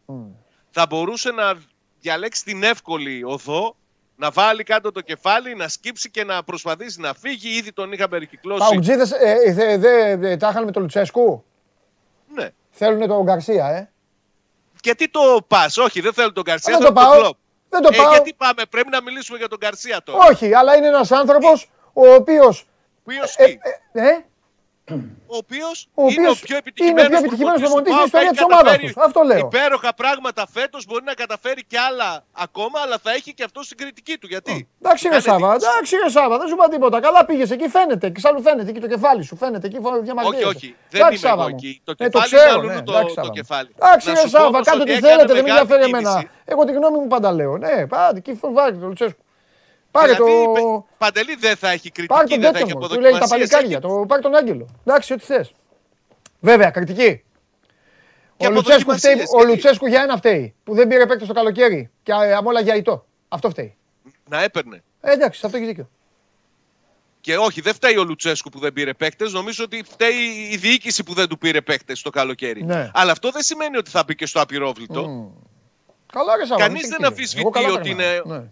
Θα 0.70 0.86
μπορούσε 0.88 1.30
να 1.30 1.54
διαλέξει 2.00 2.44
την 2.44 2.62
εύκολη 2.62 3.24
οδό, 3.24 3.76
να 4.20 4.30
βάλει 4.30 4.62
κάτω 4.62 4.92
το 4.92 5.00
κεφάλι, 5.00 5.54
να 5.54 5.68
σκύψει 5.68 6.10
και 6.10 6.24
να 6.24 6.42
προσπαθήσει 6.44 7.00
να 7.00 7.14
φύγει. 7.14 7.48
Ήδη 7.56 7.72
τον 7.72 7.92
είχα 7.92 8.08
περικυκλώσει. 8.08 8.68
Παουτζίδε 8.70 9.06
ε, 9.22 9.52
δε, 9.52 9.76
δε, 9.76 10.16
δε, 10.16 10.36
τα 10.36 10.48
είχαν 10.48 10.64
με 10.64 10.70
τον 10.70 10.82
Λουτσέσκου; 10.82 11.44
Ναι. 12.34 12.48
Θέλουν 12.70 13.08
τον 13.08 13.22
Γκαρσία, 13.22 13.66
ε; 13.68 13.90
Γιατί 14.82 15.08
το 15.10 15.20
πας, 15.48 15.76
Όχι, 15.76 16.00
δεν 16.00 16.12
θέλω 16.12 16.32
τον 16.32 16.44
Καρσία. 16.44 16.72
Δεν 16.72 16.82
θέλω 16.82 16.94
το 16.94 17.00
τον 17.00 17.10
πάω. 17.10 17.20
Κλοπ. 17.20 17.36
Δεν 17.68 17.82
το 17.82 17.88
Ε, 17.92 17.96
πάω. 17.96 18.10
γιατί 18.10 18.34
πάμε, 18.34 18.62
πρέπει 18.70 18.88
να 18.90 19.02
μιλήσουμε 19.02 19.38
για 19.38 19.48
τον 19.48 19.58
Καρσία 19.58 20.02
τώρα. 20.02 20.26
Όχι, 20.30 20.54
αλλά 20.54 20.76
είναι 20.76 20.86
ένας 20.86 21.12
άνθρωπος 21.12 21.70
ο 21.92 22.12
οποίος. 22.12 22.66
Οποίος 23.02 23.34
Ε, 23.36 23.44
τι; 23.44 23.58
ε, 23.92 24.08
ε, 24.08 24.24
ο 25.26 25.36
οποίος 25.36 25.76
Ο 25.94 26.02
είναι 26.02 26.28
ο 26.28 26.30
οποίος 26.30 26.40
πιο 26.40 26.56
είναι 26.56 26.58
επιτυχημένος 26.66 27.06
ο 27.06 27.08
πιο 27.08 27.18
επιτυχημένος 27.18 27.60
προπονητής 27.60 27.92
στην 27.94 28.04
ιστορίας 28.04 28.32
της 28.32 28.42
ομάδας 28.48 28.76
τους. 28.78 28.92
Αυτό 29.08 29.20
λέω. 29.22 29.38
Υπέροχα 29.38 29.94
πράγματα 29.94 30.42
φέτος 30.56 30.82
μπορεί 30.88 31.04
να 31.04 31.14
καταφέρει 31.22 31.64
και 31.64 31.78
άλλα 31.88 32.24
ακόμα, 32.32 32.78
αλλά 32.84 32.96
θα 33.04 33.10
έχει 33.12 33.34
και 33.34 33.44
αυτό 33.44 33.62
στην 33.62 33.76
κριτική 33.76 34.14
του. 34.20 34.26
Γιατί; 34.26 34.68
Εντάξει, 34.82 35.02
ρε 35.04 35.10
Κάνε 35.10 35.22
Σάβα, 35.22 35.52
δίκιο. 35.52 35.68
εντάξει, 35.70 35.96
ρε 36.04 36.10
Σάβα, 36.10 36.38
δεν 36.38 36.46
σου 36.48 36.54
είπα 36.54 36.68
τίποτα. 36.68 37.00
Καλά 37.00 37.24
πήγες 37.24 37.50
εκεί, 37.50 37.68
φαίνεται. 37.68 38.06
Και 38.10 38.20
σ' 38.20 38.24
άλλου 38.24 38.42
φαίνεται 38.42 38.70
εκεί 38.70 38.80
το 38.80 38.88
κεφάλι 38.88 39.22
σου. 39.22 39.36
Φαίνεται 39.36 39.66
εκεί, 39.66 39.78
διαμαρτύρεσαι. 40.02 40.46
Όχι, 40.46 40.56
όχι. 40.56 40.68
Δεν 40.90 41.00
Εντάξει, 41.00 41.18
είμαι 41.18 41.28
εγώ 41.28 41.36
Σάβα 41.36 41.42
μου. 41.48 41.54
εκεί. 41.56 41.80
Το 41.84 41.92
Ε, 41.98 42.08
το 42.08 42.18
κεφάλι 42.20 42.30
ξέρω, 42.34 42.58
είναι 42.62 42.66
ναι, 42.66 42.72
αλλού 42.72 42.82
το- 42.84 42.92
εντάξει, 42.92 43.14
το 43.14 43.20
Σάβα 43.20 43.26
μου. 43.28 43.32
κεφάλι. 43.40 43.68
Εντάξει, 43.80 44.06
Να 44.08 44.12
ρε 44.14 44.18
σου 44.20 44.24
πω 44.24 44.30
Σάβα, 44.36 44.46
όμως 44.46 44.66
κάντε 44.66 44.80
ότι 44.80 44.90
ό,τι 44.90 44.98
έκανε 44.98 45.08
θέλετε, 45.12 45.32
δεν 45.32 45.42
με 45.42 45.48
μεγάλη 45.48 45.60
ενδιαφέρει 45.60 45.90
κίνηση. 45.90 46.10
εμένα. 46.10 46.30
Εγώ 46.44 46.64
τη 46.64 46.72
γνώμη 46.72 46.98
μου 46.98 47.06
πάντα 47.06 47.32
λέω. 47.32 47.56
Ναι, 47.58 47.86
πάτε 47.86 48.16
εκεί 48.18 48.32
φοβάται 48.34 48.76
το 48.82 48.86
Λουτσέσκου. 48.86 49.22
Πάρε 49.90 50.14
το. 50.14 50.24
Δηλαδή, 50.24 50.52
Πε- 50.52 50.98
Παντελή 50.98 51.34
δεν 51.34 51.56
θα 51.56 51.70
έχει 51.70 51.90
Πάρε 51.92 52.26
κριτική, 52.26 52.40
τον 52.40 52.40
δεν 52.40 52.52
θα 52.52 52.58
έχει 52.58 52.66
τέτοιο. 52.72 52.88
Του 52.88 53.00
λέει 53.00 53.10
τα 53.12 53.16
αποδοκιμασίες. 53.16 53.48
παλικάρια. 53.50 53.80
Το, 53.80 54.04
πάρε 54.08 54.22
τον 54.22 54.34
Άγγελο. 54.34 54.66
Εντάξει, 54.84 55.12
ό,τι 55.12 55.24
θες. 55.24 55.52
Βέβαια, 56.40 56.70
κριτική. 56.70 57.22
Και 58.36 58.46
Ο 58.46 58.50
Λουτσέσκου, 58.50 58.80
αποδοκιμασίες, 58.90 59.12
φταίει, 59.12 59.24
ο 59.32 59.36
γιατί; 59.36 59.52
Λουτσέσκου 59.52 59.86
για 59.86 60.02
ένα 60.02 60.16
φταίει. 60.16 60.54
Που 60.64 60.74
δεν 60.74 60.88
πήρε 60.88 61.06
παίκτη 61.06 61.26
το 61.26 61.32
καλοκαίρι. 61.32 61.90
Και 62.02 62.12
ε, 62.12 62.34
απ' 62.34 62.46
όλα 62.46 62.60
για 62.60 62.74
ητό. 62.76 63.06
Αυτό 63.28 63.50
φταίει. 63.50 63.76
Να 64.28 64.42
έπαιρνε. 64.42 64.82
Ε, 65.00 65.12
εντάξει, 65.12 65.40
σε 65.40 65.46
αυτό 65.46 65.58
έχεις 65.58 65.68
δίκιο. 65.68 65.88
Και 67.20 67.36
όχι, 67.36 67.60
δεν 67.60 67.74
φταίει 67.74 67.96
ο 67.96 68.04
Λουτσέσκου 68.04 68.50
που 68.50 68.58
δεν 68.58 68.72
πήρε 68.72 68.94
παίκτες. 68.94 69.32
Νομίζω 69.32 69.64
ότι 69.64 69.84
φταίει 69.90 70.48
η 70.50 70.56
διοίκηση 70.56 71.02
που 71.02 71.14
δεν 71.14 71.28
του 71.28 71.38
πήρε 71.38 71.60
παίκτες 71.60 72.02
το 72.02 72.10
καλοκαίρι. 72.10 72.64
Ναι. 72.64 72.90
Αλλά 72.94 73.12
αυτό 73.12 73.30
δεν 73.30 73.42
σημαίνει 73.42 73.76
ότι 73.76 73.90
θα 73.90 74.02
μπει 74.06 74.14
και 74.14 74.26
στο 74.26 74.40
απειρόβλητο. 74.40 75.32
Καλά, 76.12 76.36
ρε 76.36 76.44
Σάβα. 76.46 76.60
Κανείς 76.60 76.82
μου, 76.82 76.88
δεν 76.88 76.98
τι 76.98 77.04
αμφισβητεί 77.04 77.40
Εγώ 77.40 77.50
καλά 77.50 77.68
ότι 77.72 77.94
περνάω. 77.94 78.12
είναι- 78.26 78.36
Ναι. 78.36 78.50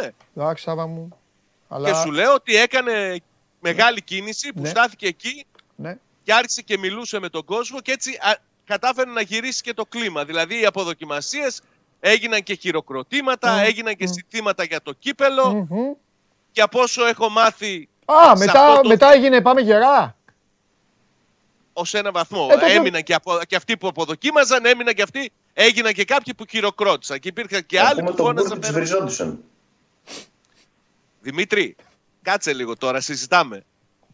Ναι. 0.00 0.10
Εντάξει, 0.36 0.62
Σάβα 0.64 0.86
μου. 0.86 1.18
Αλλά... 1.68 1.90
Και 1.90 1.96
σου 1.96 2.10
λέω 2.10 2.34
ότι 2.34 2.56
έκανε 2.56 3.20
μεγάλη 3.60 4.02
κίνηση 4.02 4.52
που 4.52 4.60
Ναι. 4.62 4.68
στάθηκε 4.68 5.06
εκεί 5.06 5.46
Ναι. 5.76 5.98
και 6.22 6.32
άρχισε 6.34 6.62
και 6.62 6.78
μιλούσε 6.78 7.18
με 7.18 7.28
τον 7.28 7.44
κόσμο 7.44 7.80
και 7.80 7.92
έτσι 7.92 8.10
α, 8.10 8.36
κατάφερε 8.64 9.10
να 9.10 9.20
γυρίσει 9.20 9.62
και 9.62 9.74
το 9.74 9.84
κλίμα. 9.86 10.24
Δηλαδή 10.24 10.60
οι 10.60 10.64
αποδοκιμασίες 10.64 11.60
έγιναν 12.00 12.42
και 12.42 12.54
χειροκροτήματα, 12.54 13.52
Μμμ. 13.52 13.58
έγιναν 13.64 13.96
και 13.96 14.06
συστήματα 14.06 14.64
για 14.64 14.82
το 14.82 14.92
κύπελο 14.92 15.54
Μμμ. 15.70 15.92
και 16.52 16.60
από 16.62 16.80
όσο 16.80 17.06
έχω 17.06 17.28
μάθει 17.28 17.88
Α, 18.04 18.36
σε 18.36 18.44
μετά, 18.46 18.66
αυτό 18.68 18.80
το- 18.82 18.88
μετά 18.88 19.12
έγινε 19.12 19.40
πάμε 19.42 19.60
γερά. 19.60 20.16
ως 21.72 21.94
ένα 21.94 22.10
βαθμό. 22.10 22.48
Ε, 22.50 22.54
τότε- 22.54 22.70
Έμειναν 22.74 23.02
και, 23.02 23.14
απο, 23.14 23.38
και 23.48 23.56
αυτοί 23.56 23.76
που 23.76 23.88
αποδοκίμαζαν, 23.88 24.64
έμειναν 24.64 24.94
και 24.94 25.02
αυτοί, 25.02 25.32
έγιναν 25.52 25.92
και 25.92 26.04
κάποιοι 26.04 26.34
που 26.34 26.44
χειροκρότησαν. 26.48 27.18
Και 27.18 27.28
υπήρχαν 27.28 27.66
και 27.66 27.78
Να 27.80 27.84
άλλοι 27.88 27.98
πούμε 27.98 28.10
που 28.10 28.16
τον 28.16 28.26
φώναζαν. 28.26 28.48
Κούρτιτς 28.50 28.68
πέρα- 28.72 28.80
βριζόντουσαν. 28.84 29.44
Δημήτρη, 31.30 31.76
κάτσε 32.22 32.52
λίγο 32.52 32.76
τώρα, 32.76 33.00
συζητάμε. 33.00 33.62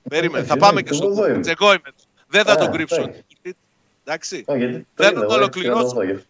Περίμενε, 0.09 0.39
Όχι, 0.39 0.49
θα 0.49 0.55
ναι, 0.55 0.61
πάμε 0.61 0.83
και 0.83 0.89
εγώ 0.93 0.97
στο 0.97 1.07
εδώ 1.11 1.25
είμαι. 1.25 1.35
Κούρτιτς. 1.35 1.49
Εγώ 1.61 1.73
είμαι. 1.73 1.83
Δεν 2.29 2.45
θα 2.45 2.53
Α, 2.53 2.57
τον 2.57 2.73
κρύψω. 2.73 2.95
εντάξει. 3.01 3.25
Εντάξει. 4.05 4.45
Α, 4.51 4.57
γιατί 4.57 4.73
το 4.73 4.87
Δεν 4.95 5.11
είδα, 5.11 5.21
θα 5.21 5.27
το 5.27 5.33
εγώ, 5.33 5.35
ολοκληρώσω. 5.35 5.79
ήθελα 5.79 5.83
να 5.83 5.89
το 5.89 5.95
δω, 5.95 6.03
γι' 6.03 6.11
αυτό. 6.13 6.27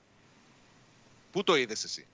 Πού 1.33 1.43
το 1.45 1.57
είδες 1.57 1.85
εσύ; 1.85 2.07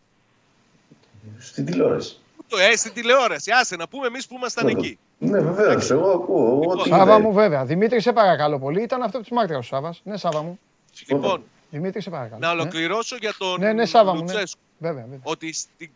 Στην 1.38 1.64
τηλεόραση. 1.64 2.16
Πού 2.36 2.44
το 2.48 2.58
ε, 2.58 2.76
στην 2.76 2.92
τηλεόραση. 2.92 3.50
Άσε 3.50 3.76
να 3.76 3.88
πούμε 3.88 4.06
εμείς 4.06 4.26
που 4.26 4.34
ήμασταν 4.36 4.64
Ναι, 4.64 4.70
εκεί. 4.70 4.98
Ναι, 5.18 5.40
βεβαίως. 5.40 5.90
Εγώ 5.90 6.10
ακούω. 6.10 6.46
Εγώ 6.46 6.60
Λοιπόν, 6.60 6.82
τι 6.82 6.88
Σάβα 6.88 7.02
είδα. 7.02 7.18
μου, 7.20 7.32
βέβαια. 7.32 7.64
Δημήτρη, 7.64 8.00
σε 8.00 8.12
παρακαλώ 8.12 8.58
πολύ. 8.58 8.82
Ήταν 8.82 9.02
αυτό 9.02 9.20
της 9.20 9.28
μάρτυρα 9.30 9.58
ο 9.58 9.62
Σάβας. 9.62 10.00
Ναι, 10.04 10.16
Σάβα 10.16 10.42
μου. 10.42 10.58
Λοιπόν, 11.06 11.42
Δημήτρη, 11.70 12.00
σε 12.00 12.10
παρακαλώ. 12.10 12.40
να 12.40 12.54
Ναι. 12.54 12.60
ολοκληρώσω 12.60 13.16
για 13.20 13.34
τον 13.38 13.60
Ναι, 13.60 13.72
ναι, 13.72 13.86
Σάβα 13.86 14.14
μου. 14.14 14.24
Ναι. 14.24 14.32
Λουτσέσκου. 14.32 14.60
Βέβαια, 14.78 15.02
βέβαια. 15.02 15.18
ότι 15.22 15.52
στη, 15.52 15.90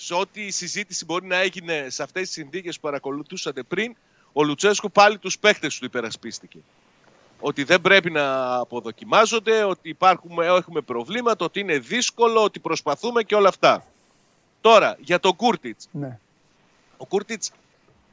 σε 0.00 0.14
ό,τι 0.14 0.50
συζήτηση 0.50 1.04
μπορεί 1.04 1.26
να 1.26 1.36
έγινε 1.36 1.86
σε 1.88 2.02
αυτές 2.02 2.22
τις 2.22 2.32
συνθήκες 2.32 2.74
που 2.74 2.80
παρακολουθούσατε 2.80 3.62
πριν, 3.62 3.96
ο 4.32 4.44
Λουτσέσκου 4.44 4.90
πάλι 4.90 5.18
τους 5.18 5.38
παίχτες 5.38 5.78
του 5.78 5.84
υπερασπίστηκε. 5.84 6.58
Ότι 7.40 7.62
δεν 7.62 7.80
πρέπει 7.80 8.10
να 8.10 8.54
αποδοκιμάζονται, 8.56 9.64
ότι 9.64 9.88
υπάρχουμε, 9.88 10.46
έχουμε 10.46 10.80
προβλήματα, 10.80 11.44
ότι 11.44 11.60
είναι 11.60 11.78
δύσκολο, 11.78 12.42
ότι 12.42 12.58
προσπαθούμε 12.60 13.22
και 13.22 13.34
όλα 13.34 13.48
αυτά. 13.48 13.84
Τώρα, 14.60 14.96
για 15.00 15.20
τον 15.20 15.36
Κούρτιτς. 15.36 15.88
Ναι. 15.92 16.18
Ο 16.96 17.06
Κούρτιτς, 17.06 17.50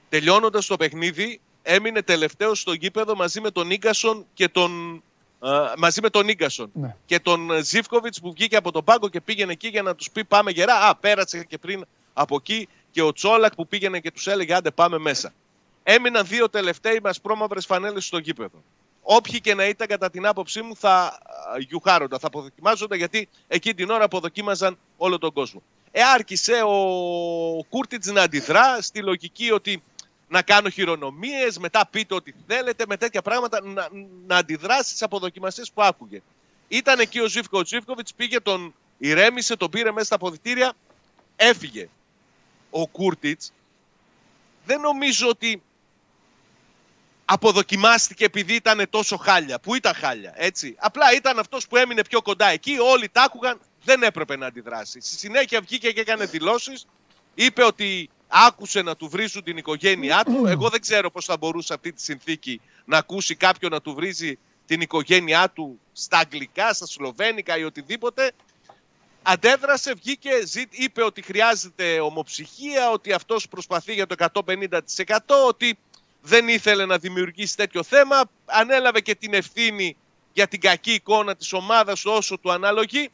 τελειώνοντας 0.09 0.65
το 0.65 0.77
παιχνίδι, 0.77 1.41
έμεινε 1.63 2.01
τελευταίος 2.01 2.59
στο 2.59 2.73
γήπεδο 2.73 3.15
μαζί 3.15 3.41
με 3.41 3.51
τον 3.51 3.71
Ίγκασον 3.71 4.25
και 4.33 4.49
τον... 4.49 5.03
α, 5.39 5.73
μαζί 5.77 6.01
με 6.01 6.09
τον 6.09 6.27
Ίγκασον 6.27 6.69
Ναι. 6.73 6.95
και 7.05 7.19
τον 7.19 7.51
ε, 7.51 7.61
Ζήφκοβιτς 7.63 8.19
που 8.21 8.31
βγήκε 8.31 8.55
από 8.55 8.71
τον 8.71 8.83
πάγκο 8.83 9.09
και 9.09 9.21
πήγαινε 9.21 9.51
εκεί 9.51 9.67
για 9.67 9.81
να 9.81 9.95
τους 9.95 10.09
πει 10.11 10.23
πάμε 10.25 10.51
γερά. 10.51 10.75
Α, 10.89 10.95
πέρασε 10.95 11.43
και 11.43 11.57
πριν 11.57 11.85
από 12.13 12.35
εκεί 12.35 12.67
και 12.91 13.01
ο 13.01 13.13
Τσόλακ 13.13 13.55
που 13.55 13.67
πήγαινε 13.67 13.99
και 13.99 14.11
τους 14.11 14.27
έλεγε 14.27 14.53
άντε 14.53 14.71
πάμε 14.71 14.97
μέσα. 14.97 15.33
Έμειναν 15.83 16.25
δύο 16.25 16.49
τελευταίοι 16.49 16.99
με 17.03 17.09
ασπρόμαυρε 17.09 17.61
φανέλες 17.61 18.05
στο 18.05 18.17
γήπεδο. 18.17 18.63
Όποιοι 19.01 19.41
και 19.41 19.53
να 19.55 19.65
ήταν 19.67 19.87
κατά 19.87 20.09
την 20.09 20.25
άποψή 20.25 20.61
μου 20.61 20.75
θα 20.75 20.91
α, 20.97 21.19
γιουχάρονταν, 21.59 22.19
θα 22.19 22.27
αποδοκιμάζονταν 22.27 22.97
γιατί 22.97 23.29
εκεί 23.47 23.73
την 23.73 23.89
ώρα 23.89 24.03
αποδοκίμαζαν 24.03 24.77
όλο 24.97 25.17
τον 25.17 25.33
κόσμο. 25.33 25.61
Ε, 25.91 26.01
άρχισε 26.03 26.61
ο 26.65 26.79
Κούρτιτς 27.69 28.07
να 28.07 28.21
αντιδρά 28.21 28.81
στη 28.81 29.01
λογική 29.01 29.51
ότι 29.51 29.83
να 30.27 30.41
κάνω 30.41 30.69
χειρονομίες, 30.69 31.57
μετά 31.57 31.87
πείτε 31.87 32.15
ό,τι 32.15 32.31
θέλετε, 32.47 32.83
με 32.87 32.97
τέτοια 32.97 33.21
πράγματα, 33.21 33.61
να, 33.63 33.87
να 34.27 34.37
αντιδράσει 34.37 34.89
στις 34.89 35.01
αποδοκιμασίες 35.01 35.71
που 35.71 35.81
άκουγε. 35.81 36.21
Ήταν 36.67 36.99
εκεί 36.99 37.19
ο 37.19 37.27
Ζήφκο. 37.27 37.59
Ο 37.59 37.65
Ζήφκοβιτς 37.65 38.13
πήγε, 38.13 38.39
τον 38.39 38.73
ηρέμησε, 38.97 39.55
τον 39.55 39.69
πήρε 39.69 39.91
μέσα 39.91 40.05
στα 40.05 40.15
αποδητήρια, 40.15 40.73
έφυγε. 41.35 41.89
Ο 42.69 42.87
Κούρτιτς 42.87 43.51
δεν 44.65 44.79
νομίζω 44.79 45.27
ότι 45.27 45.61
αποδοκιμάστηκε 47.25 48.25
επειδή 48.25 48.53
ήταν 48.53 48.89
τόσο 48.89 49.17
χάλια. 49.17 49.59
Που 49.59 49.75
ήταν 49.75 49.93
χάλια, 49.93 50.33
έτσι. 50.35 50.75
Απλά 50.79 51.13
ήταν 51.15 51.39
αυτός 51.39 51.67
που 51.67 51.77
έμεινε 51.77 52.01
πιο 52.01 52.21
κοντά 52.21 52.47
εκεί. 52.47 52.77
Όλοι 52.79 53.09
τα 53.09 53.21
άκουγαν, 53.21 53.59
δεν 53.83 54.03
έπρεπε 54.03 54.35
να 54.37 54.45
αντιδράσει. 54.45 54.99
Στη 55.01 55.17
συνέχεια 55.17 55.61
βγήκε 55.61 55.91
και 55.91 55.99
έκανε 55.99 56.25
δηλώσεις. 56.25 56.85
Είπε 57.35 57.63
ότι 57.63 58.09
άκουσε 58.27 58.81
να 58.81 58.95
του 58.95 59.09
βρίζουν 59.09 59.43
την 59.43 59.57
οικογένειά 59.57 60.23
του. 60.25 60.45
Εγώ 60.47 60.69
δεν 60.69 60.81
ξέρω 60.81 61.11
πώς 61.11 61.25
θα 61.25 61.37
μπορούσε 61.37 61.73
αυτή 61.73 61.91
τη 61.93 62.01
συνθήκη 62.01 62.61
να 62.85 62.97
ακούσει 62.97 63.35
κάποιον 63.35 63.71
να 63.71 63.81
του 63.81 63.93
βρίζει 63.93 64.37
την 64.65 64.81
οικογένειά 64.81 65.49
του 65.49 65.79
στα 65.93 66.17
αγγλικά, 66.17 66.73
στα 66.73 66.85
σλοβένικα 66.85 67.57
ή 67.57 67.63
οτιδήποτε. 67.63 68.31
Αντέδρασε, 69.27 69.93
βγήκε, 69.93 70.29
ζή- 70.45 70.67
είπε 70.79 71.03
ότι 71.03 71.21
χρειάζεται 71.21 71.99
ομοψυχία, 71.99 72.89
ότι 72.89 73.13
αυτός 73.13 73.47
προσπαθεί 73.47 73.93
για 73.93 74.07
το 74.07 74.15
150%, 74.17 75.45
ότι 75.47 75.77
δεν 76.21 76.47
ήθελε 76.47 76.85
να 76.85 76.97
δημιουργήσει 76.97 77.55
τέτοιο 77.55 77.83
θέμα. 77.83 78.21
Ανέλαβε 78.45 79.01
και 79.01 79.15
την 79.15 79.33
ευθύνη 79.33 79.95
για 80.33 80.47
την 80.47 80.59
κακή 80.59 80.91
εικόνα 80.93 81.35
της 81.35 81.53
ομάδας 81.53 82.05
όσο 82.05 82.37
του 82.37 82.51
αναλογεί. 82.51 83.09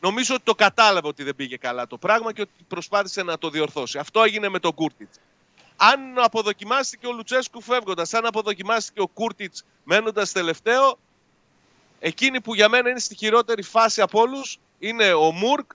Νομίζω 0.00 0.34
ότι 0.34 0.44
το 0.44 0.54
κατάλαβε 0.54 1.08
ότι 1.08 1.22
δεν 1.22 1.36
πήγε 1.36 1.56
καλά 1.56 1.86
το 1.86 1.96
πράγμα 1.96 2.32
και 2.32 2.40
ότι 2.40 2.50
προσπάθησε 2.68 3.22
να 3.22 3.38
το 3.38 3.50
διορθώσει. 3.50 3.98
Αυτό 3.98 4.22
έγινε 4.22 4.48
με 4.48 4.58
τον 4.58 4.74
Κούρτιτς. 4.74 5.18
Αν 5.76 6.00
αποδοκιμάστηκε 6.16 7.06
ο 7.06 7.12
Λουτσέσκου 7.12 7.60
φεύγοντας, 7.60 8.14
αν 8.14 8.26
αποδοκιμάστηκε 8.26 9.00
ο 9.00 9.06
Κούρτιτς 9.06 9.64
μένοντας 9.84 10.32
τελευταίο, 10.32 10.98
εκείνη 12.00 12.40
που 12.40 12.54
για 12.54 12.68
μένα 12.68 12.90
είναι 12.90 12.98
στη 12.98 13.14
χειρότερη 13.14 13.62
φάση 13.62 14.00
από 14.00 14.20
όλους 14.20 14.58
είναι 14.78 15.12
ο 15.12 15.32
Μουρκ 15.32 15.70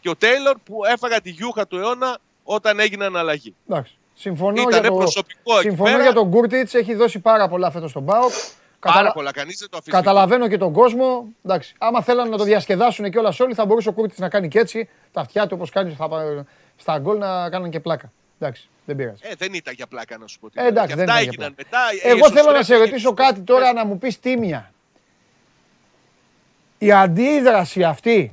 και 0.00 0.08
ο 0.08 0.16
Τέιλορ 0.16 0.56
που 0.64 0.84
έφαγα 0.84 1.20
τη 1.20 1.30
γιούχα 1.30 1.66
του 1.66 1.76
αιώνα 1.76 2.18
όταν 2.44 2.80
έγιναν 2.80 3.16
αλλαγή. 3.16 3.54
Εντάξει. 3.68 3.98
Συμφωνώ, 4.14 4.60
Ήτανε 4.60 4.80
για, 4.80 4.90
το... 4.90 4.96
προσωπικό 4.96 5.58
εκεί 5.58 5.68
Συμφωνώ 5.68 5.90
πέρα. 5.90 6.02
για 6.02 6.12
τον 6.12 6.30
Κούρτιτς, 6.30 6.74
έχει 6.74 6.94
δώσει 6.94 7.18
πάρα 7.18 7.48
πολλά 7.48 7.70
φέτος 7.70 7.90
στον 7.90 8.04
Πάοκ. 8.04 8.32
Πάρα 8.84 8.96
Καταλα- 8.96 9.12
πολλά, 9.12 9.32
κανείς 9.32 9.58
δεν 9.58 9.68
το 9.70 9.76
αφήνει. 9.76 9.96
Καταλαβαίνω 9.96 10.48
και 10.48 10.56
τον 10.58 10.72
κόσμο. 10.72 11.26
Εντάξει, 11.44 11.74
άμα 11.78 12.02
θέλανε 12.02 12.30
να 12.30 12.36
το 12.36 12.44
διασκεδάσουν 12.44 13.10
και 13.10 13.18
όλας 13.18 13.40
όλοι, 13.40 13.54
θα 13.54 13.64
μπορούσε 13.66 13.88
ο 13.88 13.92
Κούρτιτ 13.92 14.18
να 14.18 14.28
κάνει 14.28 14.48
και 14.48 14.58
έτσι. 14.58 14.88
Τα 15.12 15.20
αυτιά 15.20 15.42
του 15.46 15.52
όπως 15.56 15.70
κάνεις 15.70 15.94
στα, 15.94 16.44
στα 16.76 16.98
γκολ 16.98 17.18
να 17.18 17.50
κάνουν 17.50 17.70
και 17.70 17.80
πλάκα. 17.80 18.12
Εντάξει, 18.38 18.68
δεν 18.84 18.96
πειράζει. 18.96 19.20
Ε, 19.24 19.34
δεν 19.38 19.54
ήταν 19.54 19.74
για 19.74 19.86
πλάκα 19.86 20.18
να 20.18 20.26
σου 20.26 20.38
πω. 20.40 20.50
τι 20.50 20.58
Ε, 20.58 20.60
είναι. 20.60 20.70
εντάξει, 20.70 20.88
Και 20.90 20.96
δεν 20.96 21.08
αυτά 21.08 21.20
ήταν 21.20 21.34
για 21.34 21.44
έγιναν 21.44 21.54
μετά. 21.56 21.78
ε, 22.02 22.10
Εγώ 22.10 22.30
θέλω 22.30 22.44
να 22.50 22.52
σε 22.52 22.58
εσωστρέφηκε 22.58 22.84
ρωτήσω 22.90 23.14
και- 23.14 23.22
κάτι 23.22 23.40
τώρα 23.40 23.72
να 23.72 23.84
μου 23.84 23.98
πεις 23.98 24.20
τίμια. 24.20 24.72
Η 26.78 26.92
αντίδραση 26.92 27.84
αυτή, 27.84 28.32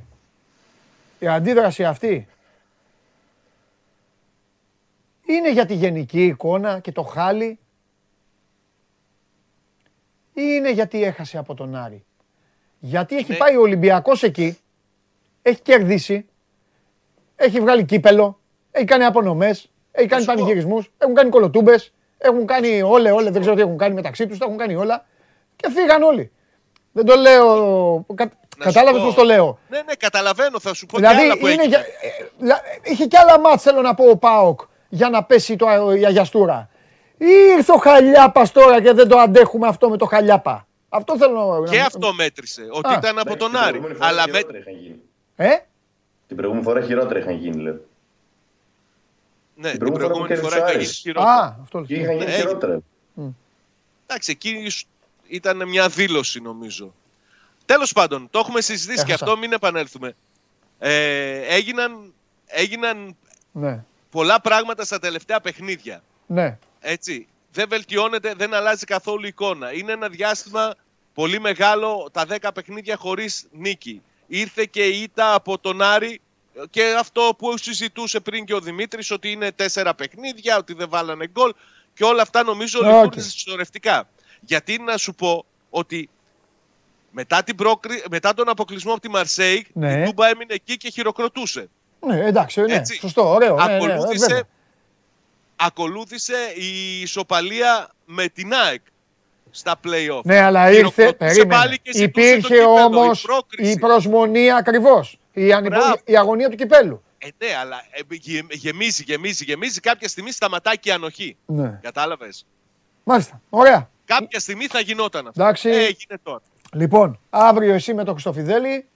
η 1.18 1.26
αντίδραση 1.28 1.84
αυτή, 1.84 2.26
είναι 5.26 5.52
για 5.52 5.66
τη 5.66 5.74
γενική 5.74 6.24
εικόνα 6.24 6.78
και 6.80 6.92
το 6.92 7.02
χάλι 7.02 7.58
ή 10.34 10.42
είναι 10.56 10.70
γιατί 10.72 11.04
έχασε 11.04 11.38
από 11.38 11.54
τον 11.54 11.74
Άρη. 11.76 12.04
Γιατί 12.78 13.16
έχει 13.16 13.30
Ναι. 13.30 13.36
πάει 13.36 13.56
ο 13.56 13.60
Ολυμπιακός 13.60 14.22
εκεί, 14.22 14.58
έχει 15.42 15.60
κερδίσει, 15.60 16.26
έχει 17.36 17.60
βγάλει 17.60 17.84
κύπελο, 17.84 18.40
έχει 18.70 18.84
κάνει 18.84 19.04
απονομές, 19.04 19.70
έχει 19.92 20.06
κάνει 20.08 20.22
σου 20.22 20.28
πω. 20.28 20.34
πανηγυρισμούς, 20.34 20.90
έχουν 20.98 21.14
κάνει 21.14 21.30
κολοτούμπες, 21.30 21.92
έχουν 22.18 22.46
κάνει 22.46 22.82
όλε, 22.82 23.10
όλε, 23.10 23.30
δεν 23.30 23.40
ξέρω 23.40 23.56
τι 23.56 23.60
έχουν 23.62 23.78
κάνει 23.78 23.94
μεταξύ 23.94 24.26
τους, 24.26 24.38
τα 24.38 24.44
έχουν 24.44 24.56
κάνει 24.58 24.74
όλα 24.74 25.06
και 25.56 25.68
φύγαν 25.70 26.02
όλοι. 26.02 26.32
Δεν 26.92 27.04
το 27.04 27.14
λέω, 27.16 27.46
κα, 28.14 28.24
Να 28.24 28.30
σου 28.64 28.72
κατάλαβες 28.72 29.00
πω. 29.00 29.06
πώς 29.06 29.14
το 29.14 29.22
λέω. 29.22 29.58
Ναι, 29.68 29.78
ναι, 29.86 29.94
καταλαβαίνω. 29.94 30.60
Θα 30.60 30.74
σου 30.74 30.86
πω 30.86 30.96
Δηλαδή 30.96 31.16
και 31.16 31.22
άλλα 31.24 31.38
που 31.38 31.46
είναι 31.46 31.62
έγινε. 31.62 31.66
για, 31.68 31.78
ε, 31.78 32.44
λα- 32.46 32.60
είχε 32.82 33.06
και 33.06 33.18
άλλα 33.18 33.40
μάτς 33.40 33.62
θέλω 33.62 33.80
να 33.80 33.94
πω 33.94 34.04
ο 34.04 34.16
ΠΑΟΚ 34.16 34.60
για 34.88 35.08
να 35.08 35.24
πέσει 35.24 35.56
το, 35.56 35.66
α- 35.66 35.96
η 35.98 36.04
Αγιαστούρα. 36.06 36.68
Ή 37.24 37.54
ήρθε 37.56 37.72
ο 37.72 37.76
Χαλιάπας 37.76 38.52
τώρα 38.52 38.82
και 38.82 38.92
δεν 38.92 39.08
το 39.08 39.18
αντέχουμε 39.18 39.66
αυτό 39.68 39.90
με 39.90 39.96
το 39.96 40.06
Χαλιάπα. 40.06 40.66
Αυτό 40.88 41.16
θέλω 41.18 41.60
να... 41.64 41.70
Και 41.70 41.80
αυτό 41.80 42.12
μέτρησε. 42.14 42.66
Ότι 42.70 42.88
Α. 42.94 42.96
ήταν 42.98 43.18
από 43.18 43.30
Ναι, 43.30 43.36
τον 43.36 43.50
την 43.50 43.58
Άρη. 43.58 43.68
προηγούμενη 43.68 43.94
φορά 43.98 44.08
Αλλά 44.08 44.22
με... 44.26 44.32
χειρότερα 44.36 44.58
είχαν 44.58 44.74
γίνει. 44.82 45.00
Ε, 45.36 45.48
Την 46.26 46.36
προηγούμενη 46.36 46.66
φορά 46.66 46.80
χειρότερα 46.82 47.18
είχαν 47.18 47.34
γίνει, 47.34 47.62
λέω. 47.62 47.80
Ναι, 49.54 49.70
την 49.70 49.78
προηγούμενη 49.78 50.06
φορά 50.08 50.20
που 50.20 50.26
προηγούμενη 50.26 50.40
φορά 50.54 50.70
κέρδισε 50.70 51.08
ο 51.08 51.10
είχε 51.10 51.10
γίνει 51.10 51.24
Άρης. 51.24 51.32
χειρότερα. 51.32 51.32
α, 51.32 51.56
αυτό 51.62 51.82
Και 51.82 51.94
λέω. 51.94 52.02
είχαν 52.04 52.16
γίνει 52.16 52.30
Ναι, 52.30 52.36
χειρότερα. 52.36 52.78
Εντάξει, 54.06 54.30
εκεί 54.30 54.66
σ- 54.70 54.86
ήταν 55.28 55.68
μια 55.68 55.88
δήλωση 55.88 56.40
νομίζω. 56.40 56.94
Τέλος 57.64 57.92
πάντων, 57.92 58.28
το 58.30 58.38
έχουμε 58.38 58.60
συζητήσει 58.60 59.04
και 59.04 59.10
Έχασα. 59.12 59.24
αυτό, 59.24 59.38
μην 59.38 59.52
επανέλθουμε. 59.52 60.14
Ε, 60.78 61.54
έγιναν, 61.54 62.12
έγιναν 62.46 63.16
Ναι, 63.52 63.84
πολλά 64.10 64.40
πράγματα 64.40 64.84
στα 64.84 64.98
τελευταία 64.98 65.40
παιχνίδια. 65.40 66.02
ναι. 66.26 66.58
Έτσι. 66.82 67.26
Δεν 67.52 67.66
βελτιώνεται, 67.68 68.34
δεν 68.36 68.54
αλλάζει 68.54 68.84
καθόλου 68.84 69.24
η 69.24 69.28
εικόνα. 69.28 69.72
Είναι 69.72 69.92
ένα 69.92 70.08
διάστημα 70.08 70.74
πολύ 71.14 71.40
μεγάλο, 71.40 72.08
τα 72.12 72.26
10 72.40 72.50
παιχνίδια 72.54 72.96
χωρίς 72.96 73.46
νίκη. 73.50 74.02
Ήρθε 74.26 74.64
και 74.64 74.86
η 74.86 75.02
ήττα 75.02 75.34
από 75.34 75.58
τον 75.58 75.82
Άρη 75.82 76.20
και 76.70 76.94
αυτό 76.98 77.34
που 77.38 77.58
συζητούσε 77.58 78.20
πριν 78.20 78.44
και 78.44 78.54
ο 78.54 78.60
Δημήτρης 78.60 79.10
ότι 79.10 79.30
είναι 79.30 79.52
τέσσερα 79.52 79.94
παιχνίδια, 79.94 80.56
ότι 80.56 80.74
δεν 80.74 80.88
βάλανε 80.88 81.26
γκολ 81.28 81.52
και 81.94 82.04
όλα 82.04 82.22
αυτά 82.22 82.42
νομίζω 82.42 82.78
Οκ. 82.78 82.84
λειτουργήσαν 82.86 83.30
συσσωρευτικά. 83.30 84.08
Γιατί 84.40 84.78
να 84.78 84.96
σου 84.96 85.14
πω 85.14 85.44
ότι 85.70 86.08
μετά, 87.10 87.42
την 87.42 87.56
πρόκρι... 87.56 88.04
μετά 88.10 88.34
τον 88.34 88.48
αποκλεισμό 88.48 88.92
από 88.92 89.00
τη 89.00 89.08
Μαρσέιγ, 89.08 89.66
Ναι. 89.72 90.00
η 90.00 90.04
Τούμπα 90.04 90.28
έμεινε 90.28 90.54
εκεί 90.54 90.76
και 90.76 90.90
χειροκροτούσε. 90.90 91.68
Ναι, 92.06 92.20
εντάξει, 92.26 92.60
ναι, 92.60 92.74
Έτσι. 92.74 92.98
σωστό, 92.98 93.32
ωραίο. 93.32 93.56
Ναι, 93.56 93.78
ναι, 93.78 94.40
ακολούθησε, 95.66 96.32
βέβαια. 96.32 96.46
ακολούθησε 96.46 96.94
η 96.96 97.00
ισοπαλία 97.00 97.90
με 98.04 98.28
την 98.28 98.52
ΑΕΚ 98.54 98.80
στα 99.50 99.80
play-off. 99.84 100.20
Ναι, 100.24 100.40
αλλά 100.40 100.70
ήρθε, 100.70 100.82
Χειροκροτούσε 100.84 101.12
περίμενε. 101.12 101.54
πάλι 101.54 101.78
και 101.78 101.92
ζητούσε 101.92 102.10
το 102.12 102.20
Υπήρχε 102.20 102.40
κύπελλο, 102.54 102.70
η 102.72 102.84
όμως 102.84 103.20
πρόκριση. 103.20 103.70
η 103.72 103.78
προσμονή 103.78 104.52
ακριβώς. 104.52 105.18
Η, 105.32 105.52
ανυπο... 105.52 105.76
Μπράβο. 105.76 105.94
η 106.04 106.16
αγωνία 106.16 106.48
του 106.50 106.56
κυπέλου. 106.56 107.02
Ε, 107.18 107.28
ναι, 107.46 107.54
αλλά 107.56 107.76
ε, 107.90 108.14
γε- 108.14 108.52
γεμίζει, 108.54 109.02
γεμίζει, 109.06 109.44
γεμίζει. 109.44 109.80
Κάποια 109.80 110.08
στιγμή 110.08 110.32
σταματάει 110.32 110.78
και 110.78 110.88
η 110.88 110.92
ανοχή. 110.92 111.36
Ναι. 111.46 111.78
Κατάλαβες; 111.82 112.46
Μάλιστα, 113.04 113.40
ωραία. 113.50 113.90
Κάποια 114.04 114.40
στιγμή 114.40 114.66
θα 114.66 114.80
γινόταν 114.80 115.26
αυτό. 115.26 115.42
Εντάξει. 115.42 115.68
Ε, 115.68 115.76
έγινε 115.76 116.18
τώρα. 116.22 116.40
Λοιπόν, 116.72 117.18
αύριο 117.30 117.74
εσύ 117.74 117.94
με 117.94 118.04
τον 118.04 118.12
Χρυστοφιδέλη, 118.12 118.86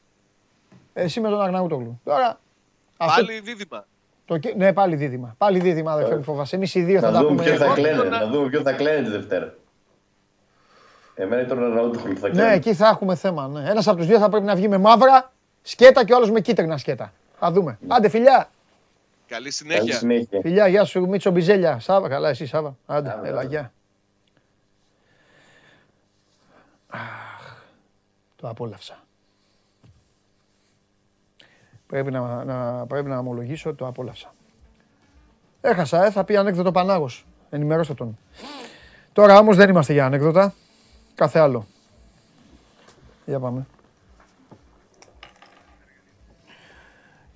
εσύ 0.93 1.21
με 1.21 1.29
τον 1.29 1.41
Αρναούτογλου. 1.41 2.01
Τώρα, 2.05 2.41
αυτό 2.97 3.25
Πάλι 3.25 3.41
δίδυμα. 3.41 3.87
Το... 4.27 4.39
κι- 4.39 4.57
Ναι, 4.57 4.73
πάλι 4.73 4.97
δίδυμα. 4.97 5.35
Πάλι 5.39 5.59
δίδυμα, 5.61 5.93
αδερφέ 5.93 6.17
μου 6.17 6.23
φοβάσαι. 6.23 6.57
Εμείς 6.57 6.75
οι 6.75 6.81
δύο 6.83 7.01
θα 7.01 7.07
Να 7.07 7.13
τα 7.13 7.19
δούμε 7.19 7.31
πούμε. 7.37 7.43
ποιο 7.45 7.57
θα 7.59 7.65
Εγώ 7.65 7.75
κλαίνε. 7.75 7.97
τον- 7.97 8.09
Να 8.09 8.27
δούμε 8.27 8.49
ποιο 8.49 8.61
θα 8.61 8.73
κλαίνε 8.73 9.03
τη 9.03 9.11
Δευτέρα. 9.11 9.55
Εμένα 11.15 11.43
ήταν 11.43 11.63
ο 11.63 11.75
Ραούτογλου 11.75 12.17
θα 12.19 12.29
Ναι, 12.29 12.33
κλαίνε. 12.35 12.53
εκεί 12.53 12.75
θα 12.75 12.89
έχουμε 12.89 13.15
θέμα. 13.15 13.49
Ναι. 13.49 13.71
Ένας 13.71 13.89
από 13.89 13.97
τους 13.97 14.07
δύο 14.07 14.19
θα 14.19 14.29
πρέπει 14.29 14.45
να 14.45 14.55
βγει 14.55 14.69
με 14.69 14.79
μαύρα 14.79 15.33
σκέτα 15.63 16.05
και 16.05 16.13
ο 16.13 16.17
άλλος 16.17 16.31
με 16.31 16.41
κίτρινα 16.41 16.79
σκέτα. 16.79 17.13
Θα 17.39 17.51
δούμε. 17.53 17.79
Άντε, 17.89 18.09
φιλιά. 18.09 18.33
Καλή 18.33 18.49
Καλή 19.29 19.51
συνέχεια. 19.51 19.95
συνέχεια. 19.95 20.41
Φιλιά, 20.43 20.67
γεια 20.69 20.85
σου, 20.85 21.09
Μίτσο 21.09 21.31
Μπιζέλια. 21.31 21.79
Σάβα, 21.79 22.09
καλά, 22.09 22.29
εσύ 22.29 22.47
Σάβα. 22.47 22.77
Άντε, 22.87 23.09
Σάβα, 23.09 23.27
έλα, 23.27 23.37
Σάβα. 23.37 23.49
γεια. 23.49 23.73
Αχ, 26.89 27.57
το 28.37 28.49
απόλαυσα. 28.49 28.99
Πρέπει 31.97 32.11
να, 32.11 32.45
να, 32.45 32.87
πρέπει 32.87 33.09
να 33.09 33.19
ομολογήσω 33.19 33.69
ότι 33.69 33.79
το 33.79 33.87
απόλαυσα. 33.87 34.35
Έχασα, 35.61 36.05
ε, 36.05 36.11
θα 36.11 36.25
πει 36.25 36.37
ανέκδοτο 36.37 36.73
Πανάγος. 36.73 37.27
Ενημερώστε 37.51 37.95
τον. 37.95 38.19
Τώρα 39.13 39.39
όμως 39.39 39.57
δεν 39.57 39.69
είμαστε 39.69 39.93
για 39.93 40.07
ανέκδοτα. 40.07 40.55
Κάθε 41.15 41.39
άλλο. 41.39 41.67
Για 43.27 43.41
πάμε. 43.41 43.67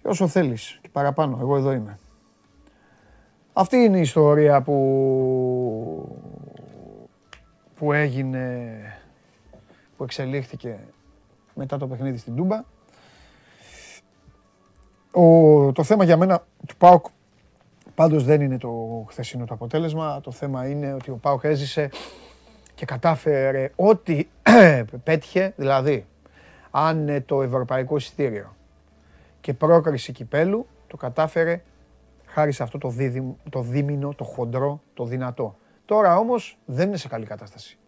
Και 0.02 0.08
όσο 0.08 0.28
θέλεις 0.28 0.78
και 0.82 0.88
παραπάνω, 0.92 1.38
εγώ 1.40 1.56
εδώ 1.56 1.72
είμαι. 1.72 1.98
Αυτή 3.52 3.76
είναι 3.76 3.98
η 3.98 4.00
ιστορία 4.00 4.62
που, 4.62 6.18
που 7.74 7.92
έγινε, 7.92 8.78
που 9.96 10.04
εξελίχθηκε 10.04 10.78
μετά 11.54 11.78
το 11.78 11.86
παιχνίδι 11.86 12.18
στην 12.18 12.36
Τούμπα. 12.36 12.64
Ο, 15.12 15.72
το 15.72 15.82
θέμα 15.82 16.04
για 16.04 16.16
μένα 16.16 16.44
του 16.66 16.76
ΠΑΟΚ 16.76 17.06
πάντως 17.94 18.24
δεν 18.24 18.40
είναι 18.40 18.58
το 18.58 19.04
χθεσινό 19.08 19.44
το 19.44 19.54
αποτέλεσμα. 19.54 20.20
Το 20.20 20.30
θέμα 20.30 20.68
είναι 20.68 20.92
ότι 20.92 21.10
ο 21.10 21.16
ΠΑΟΚ 21.16 21.44
έζησε 21.44 21.90
και 22.74 22.84
κατάφερε 22.84 23.72
ό,τι 23.76 24.26
πέτυχε, 25.04 25.52
δηλαδή 25.56 26.06
αν 26.70 27.08
ε, 27.08 27.20
το 27.20 27.42
ευρωπαϊκό 27.42 27.96
εισιτήριο 27.96 28.56
και 29.40 29.54
πρόκριση 29.54 30.12
κυπέλου 30.12 30.66
το 30.86 30.96
κατάφερε 30.96 31.62
χάρη 32.26 32.52
σε 32.52 32.62
αυτό 32.62 32.78
το, 32.78 32.88
δίδυμ, 32.88 33.32
το 33.50 33.62
δίμηνο, 33.62 34.14
το 34.14 34.24
χοντρό, 34.24 34.80
το 34.94 35.04
δυνατό. 35.04 35.56
Τώρα 35.84 36.16
όμως 36.16 36.58
δεν 36.64 36.88
είναι 36.88 36.96
σε 36.96 37.08
καλή 37.08 37.26
κατάσταση. 37.26 37.78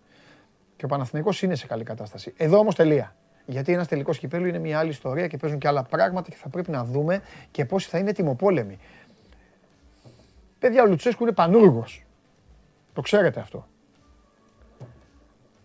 Και 0.77 0.85
ο 0.85 0.89
Παναθηναϊκός 0.89 1.43
είναι 1.43 1.55
σε 1.55 1.67
καλή 1.67 1.85
κατάσταση. 1.85 2.33
Εδώ 2.37 2.59
όμως 2.59 2.75
τελεία. 2.75 3.15
Γιατί 3.47 3.73
ένας 3.73 3.89
τελικός 3.89 4.19
κυπέλου 4.19 4.47
είναι 4.47 4.59
μια 4.59 4.79
άλλη 4.79 4.91
ιστορία 4.91 5.27
και 5.27 5.37
παίζουν 5.37 5.59
και 5.59 5.69
άλλα 5.69 5.83
πράγματα 5.83 6.31
και 6.31 6.37
θα 6.37 6.49
πρέπει 6.49 6.71
να 6.71 6.85
δούμε 6.85 7.23
και 7.51 7.65
πόσοι 7.65 7.89
θα 7.89 7.99
είναι 7.99 8.13
τιμοπόλεμοι. 8.13 8.79
Παιδιά, 10.59 10.83
ο 10.83 10.87
Λουτσέσκου 10.87 11.23
είναι 11.23 11.33
πανούργος. 11.33 12.05
Το 12.93 13.01
ξέρετε 13.01 13.41
αυτό. 13.41 13.67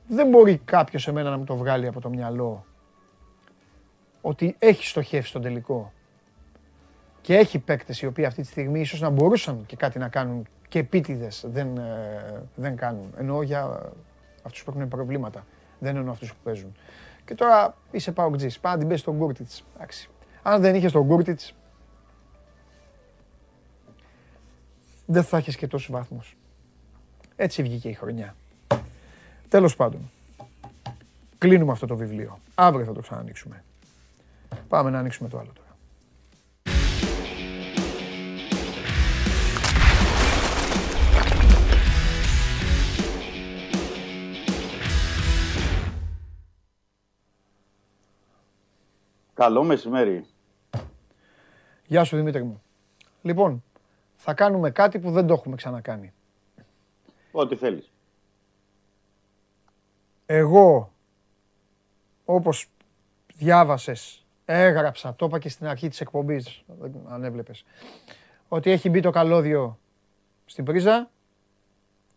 Δεν 0.08 0.28
μπορεί 0.28 0.58
κάποιος 0.66 1.08
εμένα 1.08 1.30
να 1.30 1.38
μου 1.38 1.44
το 1.44 1.56
βγάλει 1.56 1.88
από 1.88 2.02
το 2.02 2.10
μυαλό 2.10 2.66
ότι 4.22 4.56
έχει 4.60 4.88
στοχεύσει 4.88 5.30
στον 5.30 5.42
τελικό 5.42 5.92
και 7.22 7.36
έχει 7.36 7.60
παίκτες 7.60 8.02
οι 8.02 8.06
οποίοι 8.06 8.26
αυτή 8.26 8.42
τη 8.42 8.48
στιγμή 8.48 8.80
ίσως 8.80 9.00
να 9.02 9.10
μπορούσαν 9.10 9.66
και 9.66 9.76
κάτι 9.76 10.00
να 10.00 10.10
κάνουν 10.10 10.48
και 10.68 10.80
επίτηδες 10.80 11.46
δεν, 11.48 11.78
ε, 11.78 12.44
δεν 12.56 12.76
κάνουν. 12.76 13.14
Εννοώ 13.18 13.42
για 13.42 13.92
αυτούς 14.44 14.64
που 14.64 14.74
έχουν 14.76 14.88
προβλήματα. 14.88 15.46
Δεν 15.80 15.96
εννοώ 15.96 16.12
αυτούς 16.12 16.30
που 16.30 16.38
παίζουν. 16.44 16.76
Και 17.28 17.36
τώρα 17.36 17.76
είσαι 17.92 18.12
Παοκτζής. 18.12 18.60
Πάμε 18.60 18.76
να 18.76 18.80
την 18.80 18.90
πέσει 18.90 19.02
στον 19.02 19.16
Κούρτιτς. 19.16 19.52
Αν 20.42 20.62
δεν 20.62 20.76
είχες 20.76 20.92
τον 20.92 21.04
Κούρτιτς, 21.04 21.42
δεν 25.06 25.24
θα 25.24 25.38
έχεις 25.38 25.56
και 25.56 25.68
τόσους 25.68 25.92
βαθμούς. 25.92 26.38
Έτσι 27.36 27.64
βγήκε 27.64 27.90
η 27.90 27.94
χρονιά. 27.94 28.36
Τέλος 29.50 29.76
πάντων. 29.76 30.10
Κλείνουμε 31.38 31.72
αυτό 31.72 31.86
το 31.86 31.96
βιβλίο. 31.96 32.40
Αύριο 32.56 32.86
θα 32.86 32.94
το 32.94 33.02
ξανανοίξουμε. 33.02 33.64
Πάμε 34.68 34.90
να 34.90 35.00
ανοίξουμε 35.00 35.30
το 35.30 35.38
άλλο 35.38 35.52
τώρα. 35.54 35.67
Καλό 49.38 49.64
μεσημέρι. 49.64 50.26
Γεια 51.86 52.04
σου 52.04 52.16
Δημήτρη 52.16 52.44
μου. 52.44 52.62
Λοιπόν, 53.22 53.64
θα 54.16 54.34
κάνουμε 54.34 54.72
κάτι 54.72 55.00
που 55.00 55.12
δεν 55.12 55.28
το 55.28 55.34
έχουμε 55.34 55.56
ξανακάνει. 55.56 56.14
Ό,τι 57.32 57.56
θέλεις. 57.56 57.92
Εγώ, 60.26 60.94
όπως 62.26 62.70
διάβασες, 63.36 64.26
έγραψα, 64.46 65.16
το 65.16 65.26
είπα 65.26 65.40
και 65.40 65.50
στην 65.50 65.68
αρχή 65.68 65.88
της 65.88 66.02
εκπομπής, 66.02 66.64
αν 67.08 67.24
έβλεπες, 67.24 67.66
ότι 68.48 68.72
έχει 68.72 68.90
μπει 68.90 69.00
το 69.00 69.10
καλώδιο 69.10 69.80
στην 70.46 70.64
πρίζα, 70.66 71.10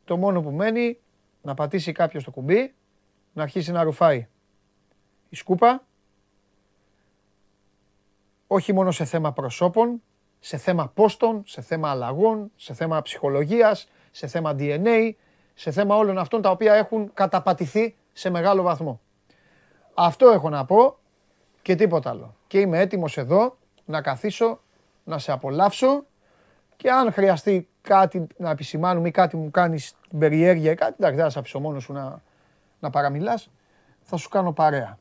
το 0.04 0.16
μόνο 0.16 0.42
που 0.42 0.50
μένει 0.50 0.98
να 1.42 1.54
πατήσει 1.54 1.92
κάποιος 1.92 2.24
το 2.24 2.30
κουμπί, 2.30 2.74
να 3.32 3.42
αρχίσει 3.42 3.72
να 3.72 3.82
ρουφάει 3.82 4.28
η 5.28 5.36
σκούπα, 5.36 5.84
όχι 8.52 8.72
μόνο 8.72 8.90
σε 8.90 9.04
θέμα 9.04 9.32
προσώπων, 9.32 10.02
σε 10.40 10.56
θέμα 10.56 10.88
πόστων, 10.94 11.42
σε 11.46 11.60
θέμα 11.60 11.90
αλλαγών, 11.90 12.50
σε 12.56 12.74
θέμα 12.74 13.02
ψυχολογίας, 13.02 13.88
σε 14.10 14.26
θέμα 14.26 14.54
DNA, 14.58 15.10
σε 15.54 15.70
θέμα 15.70 15.96
όλων 15.96 16.18
αυτών 16.18 16.42
τα 16.42 16.50
οποία 16.50 16.74
έχουν 16.74 17.10
καταπατηθεί 17.14 17.96
σε 18.12 18.30
μεγάλο 18.30 18.62
βαθμό. 18.62 19.00
Αυτό 19.94 20.28
έχω 20.28 20.48
να 20.48 20.64
πω 20.64 20.96
και 21.62 21.74
τίποτα 21.74 22.10
άλλο. 22.10 22.34
Και 22.46 22.60
είμαι 22.60 22.78
έτοιμος 22.78 23.16
εδώ 23.16 23.56
να 23.84 24.02
καθίσω, 24.02 24.60
να 25.04 25.18
σε 25.18 25.32
απολαύσω 25.32 26.04
και 26.76 26.90
αν 26.90 27.12
χρειαστεί 27.12 27.68
κάτι 27.80 28.26
να 28.36 28.50
επισημάνουμε 28.50 29.08
ή 29.08 29.10
κάτι 29.10 29.36
μου 29.36 29.50
κάνεις 29.50 29.94
την 30.08 30.18
περιέργεια 30.18 30.70
ή 30.70 30.74
κάτι, 30.74 30.94
εντάξει 30.98 31.16
δεν 31.16 31.24
θα 31.24 31.30
σε 31.30 31.38
αφήσω 31.38 31.60
μόνος 31.60 31.82
σου 31.82 31.92
να, 31.92 32.22
να 32.80 32.90
παραμιλάς, 32.90 33.50
θα 34.02 34.16
σου 34.16 34.28
κάνω 34.28 34.52
παρέα. 34.52 34.98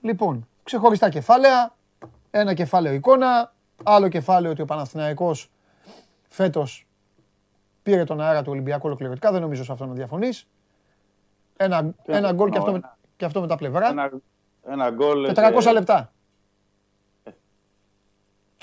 Λοιπόν, 0.00 0.48
ξεχωριστά 0.62 1.08
κεφάλαια, 1.08 1.75
ένα 2.40 2.54
κεφάλαιο 2.54 2.94
εικόνα, 2.94 3.52
άλλο 3.82 4.08
κεφάλαιο 4.08 4.50
ότι 4.52 4.62
ο 4.62 4.64
Παναθηναϊκός 4.64 5.50
φέτος 6.28 6.86
πήρε 7.82 8.04
τον 8.04 8.20
αέρα 8.20 8.42
του 8.42 8.50
Ολυμπιακού 8.50 8.86
ολοκληρωτικά, 8.86 9.32
δεν 9.32 9.40
νομίζω 9.40 9.64
σε 9.64 9.72
αυτό 9.72 9.86
να 9.86 9.92
διαφωνείς. 9.92 10.48
Ένα, 11.56 11.94
ένα 12.04 12.32
γκολ 12.32 12.50
και 12.50 12.58
αυτό, 12.58 12.72
με, 12.72 12.80
και 13.16 13.24
αυτό 13.24 13.40
με 13.40 13.46
τα 13.46 13.56
πλευρά. 13.56 13.88
Ένα, 13.88 14.10
ένα 14.66 14.90
γκολ. 14.90 15.32
400 15.34 15.56
σε... 15.58 15.72
λεπτά. 15.72 16.12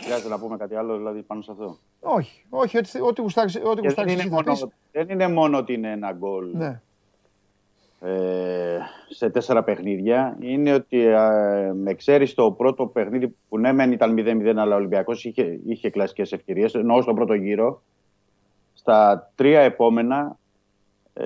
Χρειάζεται 0.01 0.29
να 0.29 0.39
πούμε 0.39 0.57
κάτι 0.57 0.75
άλλο 0.75 0.97
δηλαδή 0.97 1.21
πάνω 1.21 1.41
σε 1.41 1.51
αυτό. 1.51 1.77
Όχι, 1.99 2.45
όχι, 2.49 2.77
ό,τι, 2.77 3.01
ό,τι 3.01 3.21
γουστάρεις, 3.21 3.61
ό,τι 3.63 3.87
δεν, 3.87 4.07
είναι 4.07 4.25
μόνο, 4.25 4.71
δεν 4.91 5.09
είναι 5.09 5.27
μόνο 5.27 5.57
ότι 5.57 5.73
είναι 5.73 5.91
ένα 5.91 6.11
γκολ 6.11 6.49
ναι. 6.53 6.65
ε, 6.65 6.81
σε 9.09 9.29
τέσσερα 9.29 9.63
παιχνίδια. 9.63 10.37
Είναι 10.39 10.73
ότι 10.73 11.05
ε, 11.05 11.71
με 11.73 11.91
εξαίρεση 11.91 12.35
το 12.35 12.51
πρώτο 12.51 12.87
παιχνίδι 12.87 13.35
που 13.49 13.57
ναι 13.57 13.71
μεν 13.71 13.91
ήταν 13.91 14.15
0-0 14.17 14.53
αλλά 14.57 14.73
ο 14.75 14.77
Ολυμπιακός 14.77 15.25
είχε, 15.25 15.59
είχε 15.65 15.89
κλασικές 15.89 16.31
ευκαιρίες, 16.31 16.73
ενώ 16.75 17.01
στο 17.01 17.13
πρώτο 17.13 17.33
γύρο, 17.33 17.81
στα 18.73 19.31
τρία 19.35 19.61
επόμενα 19.61 20.37
ε, 21.13 21.25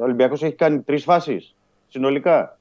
ο 0.00 0.02
Ολυμπιακός 0.02 0.42
έχει 0.42 0.54
κάνει 0.54 0.80
τρεις 0.80 1.04
φάσεις 1.04 1.54
συνολικά. 1.88 2.58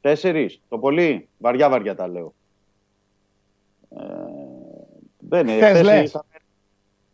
Τέσσερις, 0.00 0.60
το 0.68 0.78
πολύ, 0.78 1.28
βαριά 1.38 1.68
βαριά 1.68 1.94
τα 1.94 2.08
λέω. 2.08 2.34
Ε, 3.90 4.02
δεν 5.18 5.48
είναι. 5.48 6.10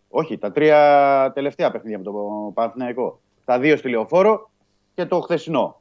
Όχι, 0.09 0.39
τα 0.39 0.53
τρία 0.53 1.31
τελευταία 1.35 1.71
παιχνίδια 1.71 1.99
με 1.99 2.05
το 2.05 2.13
Παναθηναϊκό. 2.55 3.21
Τα 3.51 3.59
δύο 3.59 3.77
στη 3.77 3.89
Λεωφόρο 3.89 4.51
και 4.95 5.07
το 5.07 5.21
χθεσινό. 5.21 5.81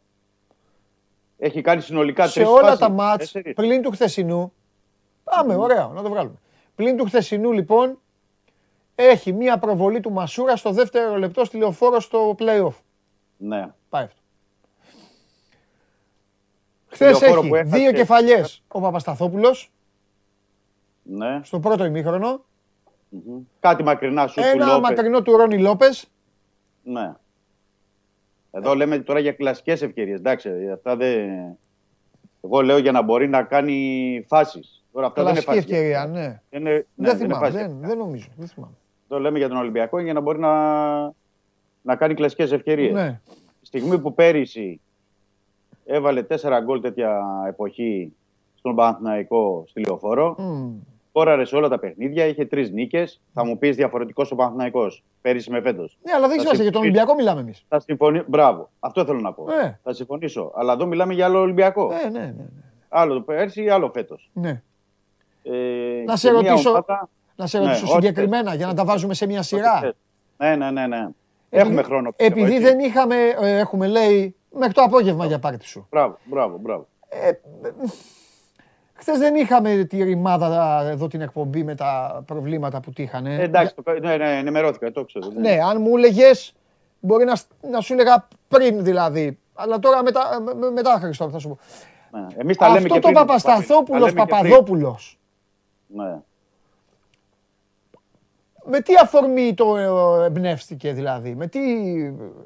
Έχει 1.37 1.61
κάνει 1.61 1.81
συνολικά 1.81 2.21
τρεις 2.21 2.33
Σε 2.33 2.43
όλα 2.43 2.77
τα 2.77 2.89
μάτς, 2.89 3.35
πλην 3.55 3.81
του 3.81 3.91
χθεσινού, 3.91 4.53
πάμε, 5.23 5.55
ωραία, 5.55 5.91
να 5.93 6.01
το 6.01 6.09
βγάλουμε. 6.09 6.35
Πλην 6.75 6.97
του 6.97 7.05
χθεσινού, 7.05 7.51
λοιπόν, 7.51 7.99
έχει 8.95 9.33
μία 9.33 9.57
προβολή 9.57 9.99
του 9.99 10.11
Μασούρα 10.11 10.55
στο 10.55 10.71
δεύτερο 10.71 11.17
λεπτό 11.17 11.45
στη 11.45 11.57
Λεωφόρο 11.57 11.99
στο 11.99 12.35
play-off. 12.39 12.73
Ναι. 13.37 13.73
Πάει 13.89 14.03
αυτό. 14.03 14.21
Χθες 16.87 17.21
έχει 17.21 17.61
δύο 17.63 17.91
κεφαλιές 17.91 18.63
ο 18.67 18.81
Παπασταθόπουλος. 18.81 19.71
Ναι. 21.03 21.39
Στο 21.43 21.59
πρώτο 21.59 21.85
ημίχρονο. 21.85 22.45
Mm-hmm. 23.13 23.41
Κάτι 23.59 23.83
μακρινά 23.83 24.27
σου 24.27 24.39
Ένα 24.39 24.79
μακρινό 24.79 25.21
του 25.21 25.37
Ρόνι 25.37 25.59
Λόπες. 25.59 26.11
Ναι. 26.83 27.13
Εδώ 28.51 28.75
λέμε 28.75 28.99
τώρα 28.99 29.19
για 29.19 29.31
κλασικές 29.31 29.81
ευκαιρίες. 29.81 30.19
Εντάξει, 30.19 30.49
αυτά 30.73 30.95
δεν. 30.95 31.29
Εγώ 32.41 32.61
λέω 32.61 32.77
για 32.77 32.91
να 32.91 33.01
μπορεί 33.01 33.27
να 33.27 33.43
κάνει 33.43 34.25
φάσεις. 34.27 34.83
Τώρα 34.91 35.07
αυτά 35.07 35.21
Κλασική 35.21 35.45
δεν 35.45 35.53
είναι 35.53 35.63
ευκαιρία, 35.63 36.05
ναι. 36.05 36.41
Είναι, 36.49 36.85
ναι, 36.95 37.07
δεν, 37.07 37.17
θυμάμαι, 37.17 37.49
δεν, 37.49 37.77
δεν, 37.79 37.97
νομίζω. 37.97 38.27
Δεν 38.35 38.47
θυμάμαι. 38.47 38.73
Το 39.07 39.19
λέμε 39.19 39.37
για 39.37 39.47
τον 39.47 39.57
Ολυμπιακό 39.57 39.99
για 39.99 40.13
να 40.13 40.19
μπορεί 40.19 40.39
να, 40.39 40.53
να 41.81 41.95
κάνει 41.95 42.13
κλασικές 42.13 42.51
ευκαιρίες. 42.51 42.93
Ναι. 42.93 43.19
Στη 43.57 43.65
στιγμή 43.65 43.99
που 43.99 44.13
πέρυσι 44.13 44.81
έβαλε 45.85 46.23
τέσσερα 46.23 46.59
γκολ 46.59 46.81
τέτοια 46.81 47.21
εποχή 47.47 48.13
στον 48.55 48.75
Παναθηναϊκό 48.75 49.63
στη 49.67 49.81
Λεωφόρο. 49.81 50.35
Mm. 50.39 50.71
Κόραρε 51.11 51.45
σε 51.45 51.55
όλα 51.55 51.69
τα 51.69 51.79
παιχνίδια, 51.79 52.25
είχε 52.25 52.45
τρεις 52.45 52.71
νίκες. 52.71 53.21
Θα 53.33 53.45
μου 53.45 53.57
πεις 53.57 53.75
διαφορετικός 53.75 54.31
ο 54.31 54.35
Παναθηναϊκός 54.35 55.03
πέρυσι 55.21 55.51
με 55.51 55.61
φέτος; 55.61 55.97
Ναι, 56.01 56.13
αλλά 56.13 56.27
δεν 56.27 56.39
σημασία, 56.39 56.63
για 56.63 56.71
τον 56.71 56.81
Ολυμπιακό 56.81 57.13
μιλάμε 57.13 57.41
εμείς. 57.41 57.65
Θα 57.67 57.79
συμφωνήσω. 57.79 58.23
Μπράβο, 58.27 58.69
αυτό 58.79 59.05
θέλω 59.05 59.19
να 59.19 59.33
πω. 59.33 59.45
Ναι. 59.45 59.79
Θα 59.83 59.93
συμφωνήσω. 59.93 60.51
Αλλά 60.55 60.73
εδώ 60.73 60.85
μιλάμε 60.85 61.13
για 61.13 61.25
άλλο 61.25 61.39
Ολυμπιακό. 61.39 61.87
Ναι, 61.87 62.09
ναι, 62.09 62.19
ναι. 62.19 62.25
ναι. 62.25 62.45
Άλλο 62.89 63.21
πέρσι, 63.21 63.69
άλλο 63.69 63.91
φέτος. 63.93 64.29
Ναι. 64.33 64.61
Ε, 65.43 66.03
να 66.05 66.15
σε 66.15 66.29
ρωτήσω, 66.29 66.69
ομάδα... 66.69 67.09
να 67.35 67.47
σε 67.47 67.57
ρωτήσω 67.57 67.85
ναι, 67.85 67.91
συγκεκριμένα 67.91 68.53
για 68.55 68.67
να 68.67 68.73
τα 68.73 68.85
βάζουμε 68.85 69.13
σε 69.13 69.25
μια 69.25 69.41
σειρά. 69.41 69.93
Ναι, 70.37 70.55
ναι, 70.55 70.71
ναι. 70.71 70.87
ναι. 70.87 71.07
Έχουμε 71.49 71.81
χρόνο. 71.81 72.11
Επειδή 72.15 72.59
δεν 72.59 72.79
είχαμε, 72.79 73.15
ε, 73.41 73.57
έχουμε 73.57 73.87
λέει, 73.87 74.35
μέχρι 74.51 74.73
το 74.73 74.81
απόγευμα 74.81 75.25
για 75.25 75.39
πάρτι 75.39 75.65
σου. 75.65 75.87
Μπράβο, 75.89 76.17
μπράβο, 76.23 76.57
μπράβο. 76.57 76.87
Ε, 78.99 79.01
Χθες 79.01 79.17
δεν 79.17 79.35
είχαμε 79.35 79.83
τη 79.83 80.03
ρημάδα 80.03 80.81
εδώ 80.89 81.07
την 81.07 81.21
εκπομπή 81.21 81.63
με 81.63 81.75
τα 81.75 82.23
προβλήματα 82.25 82.79
που 82.79 82.91
τύχαν. 82.91 83.25
Ε, 83.25 83.41
εντάξει, 83.41 83.73
ναι, 84.01 84.17
ναι, 84.17 84.37
ενημερώθηκα, 84.37 84.91
το 84.91 85.03
ξέρω. 85.03 85.27
Ναι, 85.33 85.49
ναι 85.49 85.61
αν 85.61 85.81
μου 85.81 85.97
έλεγες, 85.97 86.53
μπορεί 86.99 87.25
να, 87.25 87.33
να 87.69 87.81
σου 87.81 87.93
έλεγα 87.93 88.27
πριν 88.47 88.83
δηλαδή. 88.83 89.39
Αλλά 89.53 89.79
τώρα 89.79 90.03
μετά, 90.03 90.43
μετά 90.73 90.97
Χριστό 91.01 91.29
θα 91.29 91.39
σου 91.39 91.47
πω. 91.47 91.57
Ναι, 92.11 92.27
εμείς 92.37 92.57
τα 92.57 92.67
λέμε 92.67 92.77
Αυτό 92.77 92.93
και 92.93 92.99
το 92.99 93.11
Παπασταθόπουλος 93.11 94.13
Παπαδόπουλος. 94.13 95.19
Ναι 95.87 96.21
με 98.69 98.81
τι 98.81 98.93
αφορμή 99.01 99.53
το 99.53 99.77
ε, 99.77 100.25
εμπνεύστηκε 100.25 100.93
δηλαδή; 100.93 101.35
Με 101.35 101.47
τι... 101.47 101.59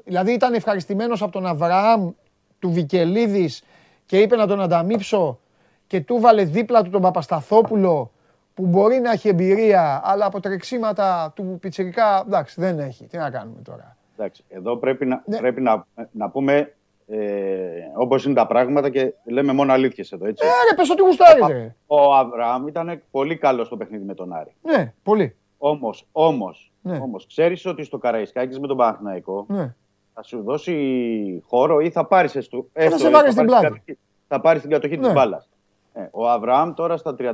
Δηλαδή 0.04 0.32
ήταν 0.32 0.54
ευχαριστημένος 0.54 1.22
από 1.22 1.32
τον 1.32 1.46
Αβραάμ 1.46 2.10
του 2.58 2.70
Βικελίδης 2.70 3.64
και 4.06 4.18
είπε 4.18 4.36
να 4.36 4.46
τον 4.46 4.60
ανταμείψω; 4.60 5.38
Και 5.94 6.00
του 6.00 6.20
βάλε 6.20 6.44
δίπλα 6.44 6.82
του 6.82 6.90
τον 6.90 7.02
Παπασταθόπουλο 7.02 8.10
που 8.54 8.66
μπορεί 8.66 8.98
να 8.98 9.10
έχει 9.10 9.28
εμπειρία, 9.28 10.00
αλλά 10.04 10.26
από 10.26 10.40
τρεξίματα 10.40 11.32
του 11.36 11.58
πιτσιρικά, 11.60 12.22
εντάξει, 12.26 12.60
δεν 12.60 12.78
έχει. 12.78 13.06
Τι 13.06 13.16
να 13.16 13.30
κάνουμε 13.30 13.60
τώρα. 13.64 13.96
Εντάξει, 14.16 14.44
εδώ 14.48 14.76
πρέπει 14.76 15.06
να, 15.06 15.22
ναι. 15.26 15.36
πρέπει 15.36 15.60
να, 15.60 15.86
να 16.10 16.30
πούμε 16.30 16.74
ε, 17.06 17.18
όπως 17.96 18.24
είναι 18.24 18.34
τα 18.34 18.46
πράγματα 18.46 18.90
και 18.90 19.14
λέμε 19.24 19.52
μόνο 19.52 19.72
αλήθειες 19.72 20.12
εδώ, 20.12 20.26
έτσι. 20.26 20.46
Ε, 20.46 20.48
ρε, 20.70 20.76
πες 20.76 20.90
ότι 20.90 21.02
γουστάρεις, 21.02 21.72
Ο 21.86 22.14
Αβραάμ 22.14 22.66
ήταν 22.66 23.02
πολύ 23.10 23.36
καλός 23.36 23.66
στο 23.66 23.76
παιχνίδι 23.76 24.04
με 24.04 24.14
τον 24.14 24.32
Άρη. 24.32 24.54
Ναι, 24.62 24.92
πολύ. 25.02 25.36
Όμως, 25.58 26.06
όμως, 26.12 26.72
ναι. 26.82 26.96
όμως, 26.96 27.26
ξέρεις 27.26 27.66
ότι 27.66 27.84
στο 27.84 27.98
Καραϊσκάκης 27.98 28.58
με 28.58 28.66
τον 28.66 28.76
Παναθηναϊκό 28.76 29.46
ναι. 29.48 29.74
θα 30.14 30.22
σου 30.22 30.42
δώσει 30.42 31.42
χώρο 31.46 31.80
ή 31.80 31.90
θα 31.90 32.06
πάρεις 32.06 32.36
έστω. 32.36 32.66
Θα 32.72 32.98
σε 32.98 33.10
πάρει 33.10 33.30
στην 33.30 33.46
πλάτη. 33.46 33.98
Θα 34.28 34.40
πάρεις 34.40 34.60
την 34.60 34.70
κατοχή 34.70 34.96
ναι. 34.96 35.06
τη 35.06 35.12
μπάλας. 35.12 35.48
Ε, 35.96 36.08
ο 36.10 36.28
Αβραάμ 36.30 36.74
τώρα 36.74 36.96
στα 36.96 37.14
37,5 37.18 37.26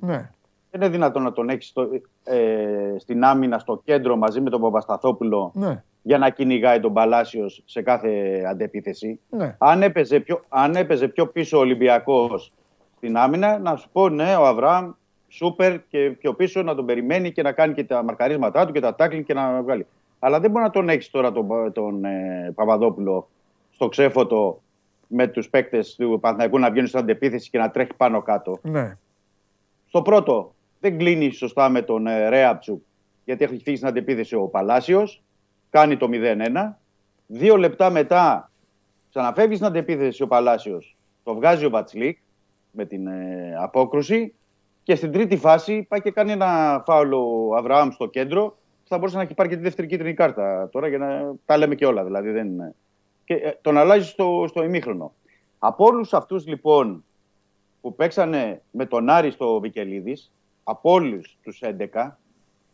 ναι. 0.00 0.30
δεν 0.70 0.80
είναι 0.80 0.88
δυνατόν 0.88 1.22
να 1.22 1.32
τον 1.32 1.48
έχεις 1.48 1.72
ε, 2.24 2.94
στην 2.98 3.24
άμυνα 3.24 3.58
στο 3.58 3.80
κέντρο 3.84 4.16
μαζί 4.16 4.40
με 4.40 4.50
τον 4.50 4.60
Παπασταθόπουλο 4.60 5.50
ναι. 5.54 5.82
για 6.02 6.18
να 6.18 6.30
κυνηγάει 6.30 6.80
τον 6.80 6.92
Παλάσιος 6.92 7.62
σε 7.64 7.82
κάθε 7.82 8.42
αντεπίθεση. 8.50 9.20
Ναι. 9.30 9.56
Αν 9.58 9.82
έπαιζε 9.82 10.20
πιο, 10.20 10.40
αν 10.48 10.76
έπαιζε 10.76 11.08
πιο 11.08 11.26
πίσω 11.26 11.56
ο 11.56 11.60
Ολυμπιακός 11.60 12.52
στην 12.96 13.16
άμυνα, 13.16 13.58
να 13.58 13.76
σου 13.76 13.88
πω 13.92 14.08
ναι, 14.08 14.36
ο 14.36 14.46
Αβραάμ 14.46 14.90
σούπερ 15.28 15.86
και 15.88 16.16
πιο 16.18 16.34
πίσω 16.34 16.62
να 16.62 16.74
τον 16.74 16.86
περιμένει 16.86 17.32
και 17.32 17.42
να 17.42 17.52
κάνει 17.52 17.74
και 17.74 17.84
τα 17.84 18.02
μαρκαρίσματά 18.02 18.66
του 18.66 18.72
και 18.72 18.80
τα 18.80 18.94
τάκλινγκ 18.94 19.24
και 19.24 19.34
να 19.34 19.62
βγάλει. 19.62 19.86
Αλλά 20.18 20.40
δεν 20.40 20.50
μπορεί 20.50 20.64
να 20.64 20.70
τον 20.70 20.88
έχεις 20.88 21.10
τώρα 21.10 21.32
τον, 21.32 21.72
τον 21.72 22.04
ε, 22.04 22.52
Παπαδόπουλο 22.54 23.28
στο 23.70 23.88
ξέφωτο 23.88 24.61
με 25.12 25.26
τους 25.26 25.48
παίκτες 25.48 25.94
του 25.94 26.18
Παναθηναϊκού 26.20 26.58
να 26.58 26.70
βγαίνουν 26.70 26.88
στην 26.88 27.00
αντεπίθεση 27.00 27.50
και 27.50 27.58
να 27.58 27.70
τρέχει 27.70 27.94
πάνω 27.96 28.22
κάτω. 28.22 28.58
Ναι. 28.62 28.96
Στο 29.88 30.02
πρώτο, 30.02 30.54
δεν 30.80 30.98
κλείνει 30.98 31.30
σωστά 31.30 31.68
με 31.68 31.82
τον 31.82 32.06
ε, 32.06 32.28
Ρέαπτσουκ, 32.28 32.82
γιατί 33.24 33.44
έχει 33.44 33.58
φύγει 33.62 33.76
στην 33.76 33.88
αντεπίθεση 33.88 34.34
ο 34.34 34.42
Παλάσιος. 34.42 35.22
Κάνει 35.70 35.96
το 35.96 36.08
0-1. 36.12 36.74
Δύο 37.26 37.56
λεπτά 37.56 37.90
μετά, 37.90 38.50
ξαναφεύγει 39.08 39.54
στην 39.54 39.66
αντεπίθεση 39.66 40.22
ο 40.22 40.26
Παλάσιος. 40.26 40.96
Το 41.24 41.34
βγάζει 41.34 41.64
ο 41.64 41.70
Βατσλίκ 41.70 42.18
με 42.70 42.84
την 42.84 43.06
ε, 43.06 43.54
απόκρουση. 43.60 44.34
Και 44.82 44.94
στην 44.94 45.12
τρίτη 45.12 45.36
φάση 45.36 45.82
πάει 45.88 46.00
και 46.00 46.10
κάνει 46.10 46.32
ένα 46.32 46.82
φάουλο 46.86 47.48
ο 47.48 47.56
Αβραάμ 47.56 47.90
στο 47.90 48.06
κέντρο. 48.06 48.48
που 48.48 48.88
Θα 48.88 48.98
μπορούσε 48.98 49.16
να 49.16 49.22
έχει 49.22 49.34
πάρει 49.34 49.48
και 49.48 49.56
τη 49.56 49.62
δεύτερη 49.62 49.88
κίτρινη 49.88 50.14
κάρτα 50.14 50.68
τώρα 50.72 50.88
για 50.88 50.98
να 50.98 51.34
τα 51.44 51.56
λέμε 51.56 51.74
και 51.74 51.86
όλα. 51.86 52.04
Δηλαδή 52.04 52.30
δεν... 52.30 52.74
Και 53.32 53.48
ε, 53.48 53.58
τον 53.60 53.78
αλλάζεις 53.78 54.08
στο, 54.08 54.44
στο 54.48 54.62
ημίχρονο. 54.62 55.12
Από 55.58 55.84
όλους 55.84 56.14
αυτούς 56.14 56.46
λοιπόν 56.46 57.04
που 57.80 57.94
παίξανε 57.94 58.62
με 58.70 58.86
τον 58.86 59.08
Άρη 59.08 59.30
στο 59.30 59.60
Βικελίδης, 59.60 60.32
από 60.64 60.92
όλους 60.92 61.38
τους 61.42 61.62
11, 61.92 62.10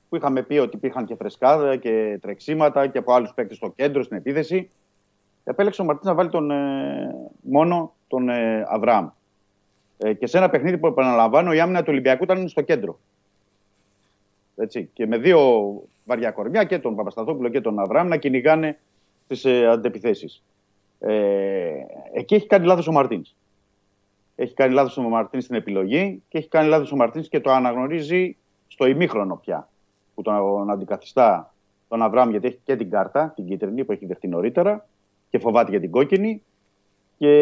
που 0.09 0.16
είχαμε 0.16 0.43
πει 0.43 0.59
ότι 0.59 0.76
υπήρχαν 0.76 1.06
και 1.06 1.14
φρεσκάδα 1.14 1.76
και 1.76 2.18
τρεξίματα 2.20 2.86
και 2.86 2.98
από 2.98 3.12
άλλους 3.12 3.32
παίκτες 3.35 3.56
στο 3.56 3.72
κέντρο, 3.76 4.02
στην 4.02 4.16
επίθεση, 4.16 4.70
επέλεξε 5.44 5.82
ο 5.82 5.85
Μαρτίνς 5.85 6.06
να 6.06 6.14
βάλει 6.14 6.30
τον, 6.30 6.51
ε, 6.51 7.14
μόνο 7.40 7.94
τον 8.09 8.28
ε, 8.28 8.66
Αβραάμ. 8.68 9.09
Ε, 9.98 10.12
και 10.12 10.26
σε 10.26 10.39
ένα 10.39 10.51
παιχνίδι 10.51 10.78
που 10.78 10.86
επαναλαμβάνω, 10.86 11.52
η 11.52 11.60
άμυνα 11.60 11.80
του 11.80 11.89
Ολυμπιακού 11.90 12.22
ήταν 12.22 12.48
στο 12.48 12.62
κέντρο. 12.62 12.98
Έτσι, 14.56 14.90
και 14.93 15.06
με 15.06 15.18
δύο 15.18 15.72
βαριά 16.05 16.30
κορμιά 16.30 16.64
και 16.64 16.78
τον 16.78 16.97
Παπασταθόπουλο 16.97 17.48
και 17.48 17.60
τον 17.60 17.78
Αβραάμ 17.78 18.09
να 18.09 18.16
κυνηγάνε 18.16 18.78
τις 19.28 19.44
ε, 19.44 19.66
αντεπιθέσεις. 19.66 20.42
Ε, 20.98 21.72
εκεί 22.12 22.34
έχει 22.34 22.46
κάνει 22.46 22.66
λάθος 22.66 22.86
ο 22.86 22.92
Μαρτίνς. 22.92 23.34
Έχει 24.34 24.55
κάνει 24.55 24.74
λάθος 24.74 24.96
ο 24.96 25.02
Μαρτίνς 25.02 25.44
στην 25.44 25.56
επιλογή 25.56 26.22
και 26.28 26.38
έχει 26.38 26.48
κάνει 26.48 26.68
λάθος 26.68 26.92
ο 26.92 26.96
Μαρτίνς 26.96 27.28
και 27.28 27.40
το 27.40 27.50
αναγνωρίζει 27.50 28.36
στο 28.66 28.86
ημίχρονο 28.86 29.36
πια. 29.36 29.68
Που 30.14 30.22
τον 30.22 30.70
αντικαθιστά 30.70 31.52
τον 31.88 32.02
Αβραάμ 32.02 32.30
γιατί 32.30 32.46
έχει 32.46 32.59
και 32.64 32.76
την 32.76 32.90
κάρτα, 32.90 33.32
την 33.36 33.46
κίτρινη 33.46 33.84
που 33.84 33.92
έχει 33.92 34.06
δεχτεί 34.06 34.28
νωρίτερα 34.28 34.86
και 35.30 35.38
φοβάται 35.38 35.70
για 35.70 35.80
την 35.80 35.90
κόκκινη 35.90 36.42
και 37.18 37.32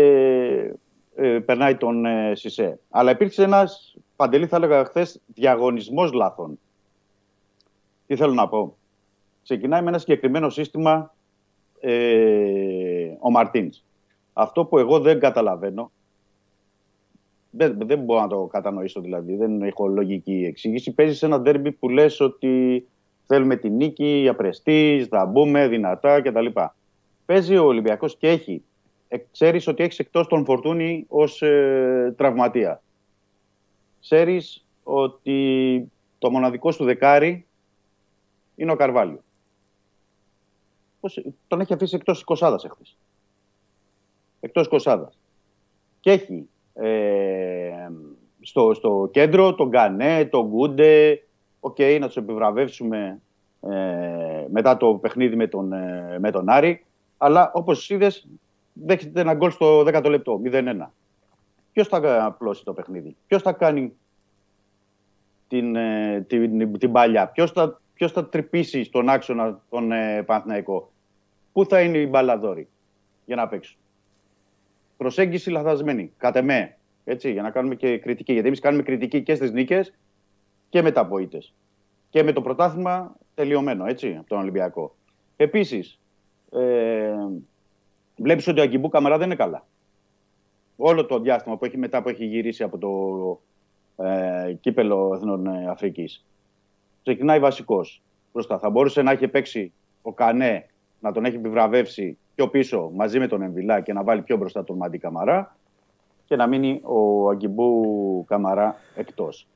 ε, 1.15 1.39
περνάει 1.39 1.77
τον 1.77 2.05
ε, 2.05 2.35
Σισε. 2.35 2.79
Αλλά 2.91 3.11
υπήρξε 3.11 3.43
ένας, 3.43 3.97
παντελή 4.17 4.47
θα 4.47 4.57
έλεγα 4.57 4.85
χθες, 4.85 5.21
διαγωνισμός 5.27 6.13
λάθων. 6.13 6.59
Τι 8.07 8.17
θέλω 8.17 8.33
να 8.33 8.49
πω. 8.49 8.77
Ξεκινάει 9.43 9.83
με 9.83 9.89
ένα 9.89 9.99
συγκεκριμένο 9.99 10.51
σύστημα 10.51 11.15
ε, 11.81 13.17
ο 13.19 13.31
Μαρτίνς. 13.31 13.85
Αυτό 14.33 14.65
που 14.65 14.79
εγώ 14.79 15.01
δεν 15.01 15.21
καταλαβαίνω, 15.21 15.91
δεν, 17.51 17.79
δεν 17.87 17.99
μπορώ 17.99 18.21
να 18.21 18.29
το 18.29 18.49
κατανοήσω 18.53 19.01
δηλαδή, 19.01 19.37
δεν 19.37 19.63
έχω 19.63 19.87
λογική 19.87 20.45
εξήγηση. 20.45 20.93
Παίζεις 20.93 21.19
σε 21.19 21.27
ένα 21.27 21.41
ντέρμπι 21.41 21.73
που 21.73 21.89
λες 21.89 22.21
ότι 22.21 22.87
θέλουμε 23.27 23.57
τη 23.57 23.71
νίκη, 23.71 24.27
απρεστή, 24.31 25.07
θα 25.11 25.27
μπούμε 25.27 25.69
δυνατά 25.69 26.23
κτλ. 26.23 26.47
Παίζει 27.27 27.57
ο 27.57 27.65
Ολυμπιακός 27.65 28.17
και 28.17 28.29
έχει 28.29 28.63
ε, 29.09 29.17
ξέρεις 29.33 29.67
ότι 29.67 29.83
έχεις 29.83 29.99
εκτός 29.99 30.27
τον 30.27 30.45
Φορτούνη 30.45 31.05
ως 31.09 31.43
ε, 31.43 32.15
τραυματία. 32.17 32.83
Ξέρεις 34.01 34.67
ότι 34.83 35.91
το 36.19 36.31
μοναδικό 36.31 36.73
σου 36.73 36.85
δεκάρι 36.85 37.47
είναι 38.55 38.73
ο 38.73 38.77
Καρβάλιο. 38.77 39.21
Πώς, 41.07 41.25
τον 41.49 41.61
έχει 41.61 41.73
αφήσει 41.73 41.97
εκτός 41.97 42.25
κοσάδας 42.25 42.65
εχθές. 42.65 42.97
Εκτός 44.41 44.69
κοσάδας. 44.69 45.19
Και 46.01 46.11
έχει 46.11 46.49
ε, 46.75 47.89
στο, 48.41 48.75
στο 48.75 49.09
κέντρο 49.13 49.55
τον 49.55 49.69
Γκανέ, 49.69 50.25
τον 50.25 50.47
Γκούντε. 50.47 51.23
OK, 51.61 51.77
okay, 51.79 51.97
να 52.01 52.07
τους 52.07 52.17
επιβραβεύσουμε 52.17 53.21
ε, 53.61 54.47
μετά 54.51 54.77
το 54.77 54.95
παιχνίδι 54.95 55.37
με 55.37 55.47
τον, 55.47 55.73
ε, 55.73 56.17
με 56.19 56.31
τον 56.31 56.49
Άρη. 56.49 56.85
Αλλά 57.17 57.51
όπως 57.55 57.91
είδες, 57.91 58.29
δέχεται 58.73 59.21
ένα 59.21 59.35
γκολ 59.35 59.51
στο 59.51 59.81
10 59.81 60.05
λεπτό, 60.09 60.41
0-1. 60.45 60.93
Ποιος 61.73 61.89
θα 61.89 62.25
απλώσει 62.25 62.65
το 62.65 62.73
παιχνίδι, 62.73 63.17
ποιος 63.27 63.43
θα 63.43 63.53
κάνει 63.53 63.93
την, 65.49 65.77
ε, 65.77 66.25
την, 66.29 66.59
την, 66.59 66.79
την 66.79 66.93
παλιά, 66.93 67.29
ποιος 67.29 67.51
θα, 67.51 67.81
ποιος 67.95 68.13
θα 68.13 68.29
τρυπήσει 68.29 68.85
στον 68.85 69.09
άξονα 69.09 69.61
τον 69.71 69.93
ε, 69.93 70.23
Παναθηναϊκό, 70.23 70.91
πού 71.57 71.65
θα 71.65 71.81
είναι 71.81 71.99
οι 71.99 72.07
μπαλαδόροι 72.11 72.69
για 73.25 73.37
να 73.37 73.49
παίξουν; 73.49 73.77
Προσέγγιση 74.97 75.51
λαθασμένη, 75.51 76.13
κατ' 76.17 76.37
εμέ, 76.37 76.77
έτσι, 77.05 77.33
για 77.33 77.43
να 77.43 77.51
κάνουμε 77.51 77.75
και 77.75 77.99
κριτική. 77.99 78.33
Γιατί 78.33 78.47
εμείς 78.47 78.61
κάνουμε 78.61 78.83
κριτική 78.83 79.23
και 79.23 79.35
στις 79.35 79.53
νίκες 79.53 79.95
και 80.69 80.83
με 80.83 80.91
τα 80.91 81.09
Και 82.11 82.23
με 82.23 82.33
το 82.33 82.43
πρωτάθλημα 82.43 83.17
τελειωμένο, 83.35 83.87
έτσι, 83.87 84.17
από 84.19 84.29
τον 84.29 84.39
Ολυμπιακό. 84.39 84.95
Επίσης, 85.37 86.01
ε, 86.53 87.15
βλέπεις 88.17 88.47
ότι 88.47 88.61
ο 88.61 88.63
Αγκιμπού 88.63 88.89
Καμαρά 88.89 89.17
δεν 89.17 89.27
είναι 89.27 89.37
καλά. 89.37 89.67
Όλο 90.77 91.07
το 91.07 91.21
διάστημα 91.21 91.57
που 91.57 91.65
έχει 91.65 91.79
μετά 91.79 92.03
που 92.03 92.09
έχει 92.09 92.25
γυρίσει 92.25 92.63
από 92.63 92.79
το 92.79 92.93
ε, 94.05 94.53
κύπελο 94.61 95.13
Εθνών 95.15 95.47
ε, 95.47 95.67
Αφρικής. 95.69 96.25
Ξεκινάει 97.03 97.39
βασικός 97.39 98.03
μπροστά. 98.33 98.59
Θα 98.59 98.71
μπορούσε 98.71 99.03
να 99.03 99.11
έχει 99.11 99.29
παίξει 99.29 99.73
ο 100.03 100.13
Κανέ, 100.13 100.67
να 101.07 101.13
τον 101.13 101.25
έχει 101.25 101.37
επιβραβεύσει 101.37 102.19
πιο 102.35 102.49
πίσω 102.49 102.91
μαζί 102.95 103.19
με 103.19 103.27
τον 103.27 103.43
Εμβιλά 103.43 103.81
και 103.81 103.93
να 103.93 104.03
βάλει 104.03 104.23
πιο 104.23 104.37
μπροστά 104.37 104.65
τον 104.65 104.77
Μαντί 104.77 104.99
Καμαρά 104.99 105.57
και 106.25 106.37
να 106.37 106.47
μείνει 106.47 106.81
ο 106.83 107.29
Αγκιμπού 107.29 108.25
Καμαρά 108.29 108.77
εκτός. 108.95 109.47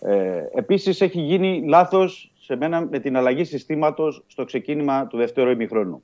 Ε, 0.00 0.44
Επίσης 0.54 1.00
έχει 1.00 1.20
γίνει 1.20 1.62
λάθος 1.66 2.32
σε 2.40 2.56
μένα 2.56 2.86
με 2.90 2.98
την 2.98 3.16
αλλαγή 3.16 3.44
συστήματος 3.44 4.24
στο 4.26 4.44
ξεκίνημα 4.44 5.06
του 5.06 5.16
δεύτερου 5.16 5.50
ημιχρόνου. 5.50 6.02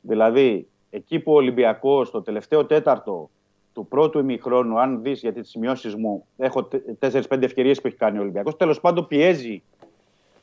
Δηλαδή, 0.00 0.68
εκεί 0.90 1.18
που 1.18 1.32
ο 1.32 1.36
Ολυμπιακός 1.36 2.08
στο 2.08 2.22
τελευταίο 2.22 2.66
τέταρτο 2.66 3.30
του 3.72 3.86
πρώτου 3.86 4.18
ημιχρόνου, 4.18 4.80
αν 4.80 5.02
δεις 5.02 5.20
για 5.20 5.32
τις 5.32 5.48
σημειώσεις 5.48 5.94
μου, 5.94 6.26
έχω 6.36 6.68
4-5 6.98 7.42
ευκαιρίες 7.42 7.80
που 7.80 7.86
έχει 7.86 7.96
κάνει 7.96 8.18
ο 8.18 8.20
Ολυμπιακός. 8.20 8.56
Τέλος 8.56 8.80
πάντων, 8.80 9.06
πιέζει 9.06 9.62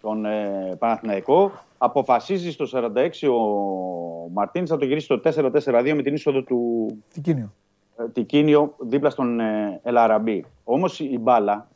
τον 0.04 0.26
ε, 0.26 0.76
Παναθηναϊκό. 0.80 1.52
Αποφασίζει 1.78 2.52
στο 2.52 2.66
46 2.72 3.10
ο 3.30 4.30
Μαρτίνης 4.32 4.70
να 4.70 4.78
το 4.78 4.86
γυρίσει 4.86 5.06
στο 5.06 5.20
4-4-2 5.24 5.94
με 5.96 6.02
την 6.02 6.14
είσοδο 6.14 6.44
του 6.44 6.88
Τικίνιο, 7.14 7.54
ε, 7.98 8.08
Τικίνιο 8.08 8.76
δίπλα 8.80 9.10
στον 9.10 9.40
ε, 9.40 9.80
Ελαραμπή. 9.84 10.46
Όμως 10.64 11.00
η 11.00 11.18
μπάλα 11.20 11.68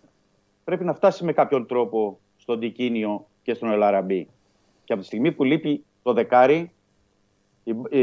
πρέπει 0.64 0.84
να 0.84 0.94
φτάσει 0.94 1.26
με 1.26 1.34
κάποιον 1.34 1.66
τρόπο 1.66 2.20
στον 2.38 2.60
Τικίνιο 2.60 3.28
και 3.42 3.54
στον 3.54 3.72
Ελαραμπή. 3.72 4.28
Και 4.84 4.94
από 4.94 5.02
τη 5.02 5.08
στιγμή 5.08 5.32
που 5.32 5.44
λείπει 5.44 5.84
το 6.04 6.14
δεκάρι, 6.14 6.72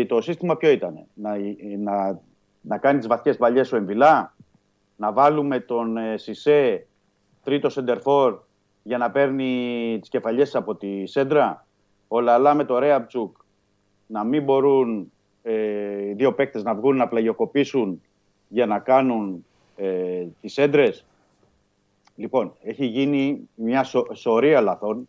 το 0.07 0.21
σύστημα 0.21 0.57
ποιο 0.57 0.71
ήταν. 0.71 1.05
Να, 1.15 1.37
να, 1.79 2.21
να 2.61 2.79
κάνει 2.79 2.99
τις 2.99 3.07
βαθιές 3.07 3.37
παλιέ 3.37 3.63
ο 3.73 3.77
Εμβιλά, 3.77 4.35
να 4.97 5.13
βάλουμε 5.13 5.61
τον 5.61 5.97
ε, 5.97 6.17
Σισε 6.17 6.87
τρίτο 7.43 7.69
σεντερφόρ 7.69 8.39
για 8.87 8.99
να 8.99 9.11
παίρνει 9.11 9.99
τις 10.01 10.09
κεφαλιές 10.09 10.55
από 10.55 10.75
τη 10.75 11.07
σέντρα. 11.07 11.67
Ο 12.09 12.21
Λαλά 12.21 12.55
με 12.55 12.65
το 12.65 12.79
Ρέαπτσουκ 12.79 13.37
να 14.07 14.25
μην 14.25 14.43
μπορούν 14.43 15.13
ε, 15.43 16.09
οι 16.09 16.13
δύο 16.13 16.35
παίκτες 16.35 16.63
να 16.63 16.75
βγουν 16.75 16.97
να 16.97 17.09
πλαγιοκοπήσουν 17.09 18.03
για 18.49 18.67
να 18.67 18.79
κάνουν 18.79 19.47
ε, 19.77 20.27
τις 20.41 20.53
σέντρες. 20.53 21.07
Λοιπόν, 22.17 22.53
έχει 22.63 22.85
γίνει 22.85 23.49
μια 23.55 23.85
σωρία 24.13 24.61
λαθών 24.61 25.09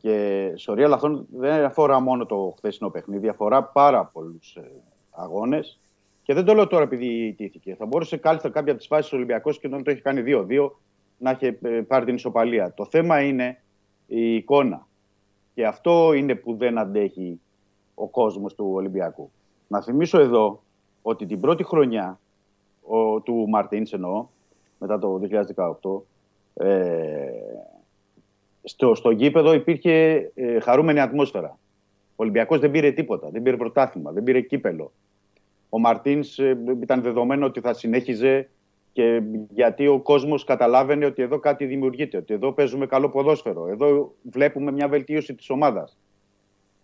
και 0.00 0.52
σωρία 0.56 0.88
λαθών 0.88 1.26
δεν 1.30 1.64
αφορά 1.64 2.00
μόνο 2.00 2.26
το 2.26 2.54
χθεσινό 2.56 2.90
παιχνίδι, 2.90 3.28
αφορά 3.28 3.62
πάρα 3.64 4.04
πολλούς 4.04 4.56
ε, 4.56 4.70
αγώνες. 5.10 5.78
Και 6.22 6.34
δεν 6.34 6.44
το 6.44 6.54
λέω 6.54 6.66
τώρα 6.66 6.82
επειδή 6.82 7.06
ιτήθηκε. 7.06 7.74
Θα 7.74 7.86
μπορούσε 7.86 8.16
κάλλιστα 8.16 8.48
κάποια 8.48 8.70
από 8.70 8.80
τις 8.80 8.86
φάσεις 8.86 9.08
του 9.08 9.16
Ολυμπιακού 9.16 9.50
και 9.50 9.66
όταν 9.66 9.82
το 9.82 9.90
έχει 9.90 10.00
κάνει 10.00 10.22
2-2 10.26 10.70
να 11.18 11.30
έχει 11.30 11.58
ε, 11.62 11.68
πάρει 11.68 12.04
την 12.04 12.14
ισοπαλία. 12.14 12.72
Το 12.74 12.84
θέμα 12.84 13.20
είναι 13.22 13.62
η 14.06 14.34
εικόνα. 14.34 14.86
Και 15.54 15.66
αυτό 15.66 16.12
είναι 16.12 16.34
που 16.34 16.56
δεν 16.56 16.78
αντέχει 16.78 17.40
ο 17.94 18.08
κόσμος 18.08 18.54
του 18.54 18.70
Ολυμπιακού. 18.74 19.30
Να 19.68 19.82
θυμίσω 19.82 20.20
εδώ 20.20 20.62
ότι 21.02 21.26
την 21.26 21.40
πρώτη 21.40 21.64
χρονιά 21.64 22.18
ο, 22.82 23.20
του 23.20 23.48
Μαρτίν, 23.48 23.86
εννοώ, 23.90 24.26
μετά 24.78 24.98
το 24.98 25.20
2018, 26.54 26.64
ε, 26.66 27.26
στο, 28.64 28.94
στο 28.94 29.10
γήπεδο 29.10 29.52
υπήρχε 29.52 29.92
ε, 30.34 30.60
χαρούμενη 30.60 31.00
ατμόσφαιρα. 31.00 31.58
Ο 32.10 32.22
Ολυμπιακός 32.22 32.60
δεν 32.60 32.70
πήρε 32.70 32.90
τίποτα. 32.90 33.28
Δεν 33.30 33.42
πήρε 33.42 33.56
πρωτάθλημα, 33.56 34.12
δεν 34.12 34.22
πήρε 34.22 34.40
κύπελο. 34.40 34.92
Ο 35.68 35.78
Μαρτίνς 35.78 36.38
ήταν 36.80 37.02
δεδομένο 37.02 37.46
ότι 37.46 37.60
θα 37.60 37.72
συνέχιζε 37.72 38.48
και 38.94 39.22
γιατί 39.50 39.86
ο 39.86 40.00
κόσμος 40.00 40.44
καταλάβαινε 40.44 41.06
ότι 41.06 41.22
εδώ 41.22 41.38
κάτι 41.38 41.64
δημιουργείται, 41.66 42.16
ότι 42.16 42.34
εδώ 42.34 42.52
παίζουμε 42.52 42.86
καλό 42.86 43.08
ποδόσφαιρο, 43.08 43.68
εδώ 43.68 44.14
βλέπουμε 44.22 44.72
μια 44.72 44.88
βελτίωση 44.88 45.34
της 45.34 45.50
ομάδας. 45.50 45.98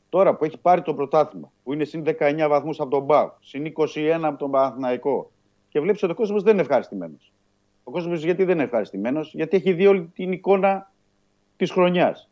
Τώρα 0.09 0.35
που 0.35 0.45
έχει 0.45 0.59
πάρει 0.59 0.82
το 0.82 0.95
πρωτάθλημα, 0.95 1.53
που 1.65 1.73
είναι 1.73 1.85
συν 1.85 2.05
19 2.07 2.47
βαθμούς 2.49 2.81
από 2.81 2.91
τον 2.91 3.03
Μπάου, 3.03 3.32
συν 3.41 3.73
21 3.77 4.19
από 4.23 4.39
τον 4.39 4.51
Παναθηναϊκό, 4.51 5.31
και 5.69 5.81
βλέπεις 5.81 6.03
ότι 6.03 6.12
ο 6.12 6.15
κόσμος 6.15 6.43
δεν 6.43 6.53
είναι 6.53 6.62
ευχαριστημένος. 6.62 7.32
Ο 7.85 7.91
κόσμος 7.91 8.24
γιατί 8.24 8.45
δεν 8.45 8.55
είναι 8.55 8.65
ευχαριστημένος, 8.65 9.35
γιατί 9.35 9.57
έχει 9.57 9.73
δει 9.73 9.87
όλη 9.87 10.11
την 10.15 10.32
εικόνα 10.32 10.93
της 11.57 11.70
χρονιάς. 11.70 12.31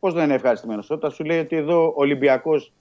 Πώς 0.00 0.14
δεν 0.14 0.24
είναι 0.24 0.34
ευχαριστημένος, 0.34 0.90
όταν 0.90 1.10
σου 1.10 1.24
λέει 1.24 1.38
ότι 1.38 1.56
εδώ 1.56 1.86
ο 1.86 1.94
Ολυμπιακός 1.96 2.72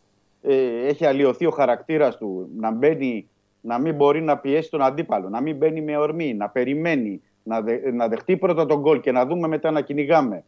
ε, 0.42 0.88
έχει 0.88 1.06
αλλοιωθεί 1.06 1.46
ο 1.46 1.52
χαρακτήρας 1.52 2.18
του, 2.18 2.50
να 2.58 2.72
μπαίνει, 2.72 3.30
να 3.62 3.80
μην 3.80 3.96
μπορεί 3.96 4.22
να 4.22 4.38
πιέσει 4.38 4.70
τον 4.70 4.82
αντίπαλο, 4.82 5.30
να 5.30 5.42
μην 5.42 5.56
μπαίνει 5.56 5.82
με 5.82 5.98
ορμή, 5.98 6.34
να 6.34 6.50
περιμένει, 6.50 7.22
να, 7.44 7.62
δε, 7.62 7.92
να 7.92 8.08
δεχτεί 8.08 8.38
πρώτα 8.38 8.66
τον 8.66 8.80
γκολ 8.80 9.00
και 9.00 9.12
να 9.12 9.26
δούμε 9.26 9.48
μετά 9.48 9.72
να 9.72 9.82
κυνηγάμε. 9.82 10.44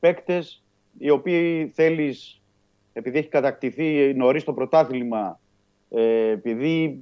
Παίκτες 0.00 0.64
οι 0.98 1.10
οποίοι 1.10 1.70
θέλεις, 1.74 2.40
επειδή 2.92 3.18
έχει 3.18 3.28
κατακτηθεί 3.28 4.14
νωρίς 4.14 4.44
το 4.44 4.52
πρωτάθλημα, 4.52 5.40
ε, 5.90 6.28
επειδή 6.30 7.00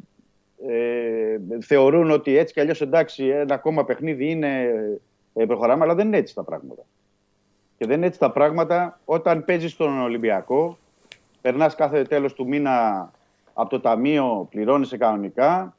ε, 0.66 1.36
θεωρούν 1.60 2.10
ότι 2.10 2.36
έτσι 2.36 2.54
κι 2.54 2.60
αλλιώς 2.60 2.80
εντάξει, 2.80 3.26
ένα 3.26 3.54
ακόμα 3.54 3.84
παιχνίδι 3.84 4.30
είναι. 4.30 4.72
Ε, 5.34 5.44
προχωράμε, 5.44 5.84
αλλά 5.84 5.94
δεν 5.94 6.06
είναι 6.06 6.16
έτσι 6.16 6.34
τα 6.34 6.42
πράγματα. 6.42 6.82
Και 7.78 7.86
δεν 7.86 7.96
είναι 7.96 8.06
έτσι 8.06 8.18
τα 8.18 8.30
πράγματα 8.30 9.00
όταν 9.04 9.44
παίζεις 9.44 9.72
στον 9.72 10.00
Ολυμπιακό, 10.00 10.78
περνάς 11.40 11.74
κάθε 11.74 12.02
τέλος 12.02 12.34
του 12.34 12.46
μήνα 12.46 13.10
από 13.60 13.70
το 13.70 13.80
ταμείο, 13.80 14.46
πληρώνει 14.50 14.86
κανονικά 14.86 15.76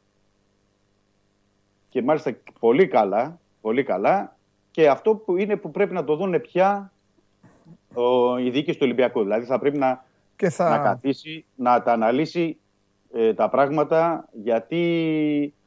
και 1.90 2.02
μάλιστα 2.02 2.36
πολύ 2.60 2.88
καλά, 2.88 3.40
πολύ 3.62 3.84
καλά. 3.84 4.36
Και 4.72 4.90
αυτό 4.90 5.16
που 5.16 5.38
είναι 5.38 5.56
που 5.56 5.72
πρέπει 5.72 5.94
να 5.94 6.04
το 6.04 6.16
δουν 6.16 6.42
πια 6.42 6.92
ο, 7.94 8.38
η 8.38 8.50
διοίκηση 8.50 8.78
του 8.78 8.86
Ολυμπιακού. 8.86 9.22
Δηλαδή 9.22 9.46
θα 9.46 9.60
πρέπει 9.60 9.78
να, 9.78 10.06
και 10.36 10.50
θα... 10.50 10.70
να 10.70 10.78
καθίσει, 10.78 11.46
να 11.56 11.82
τα 11.82 11.92
αναλύσει 11.92 12.58
ε, 13.14 13.34
τα 13.34 13.50
πράγματα 13.50 14.30
γιατί 14.32 14.84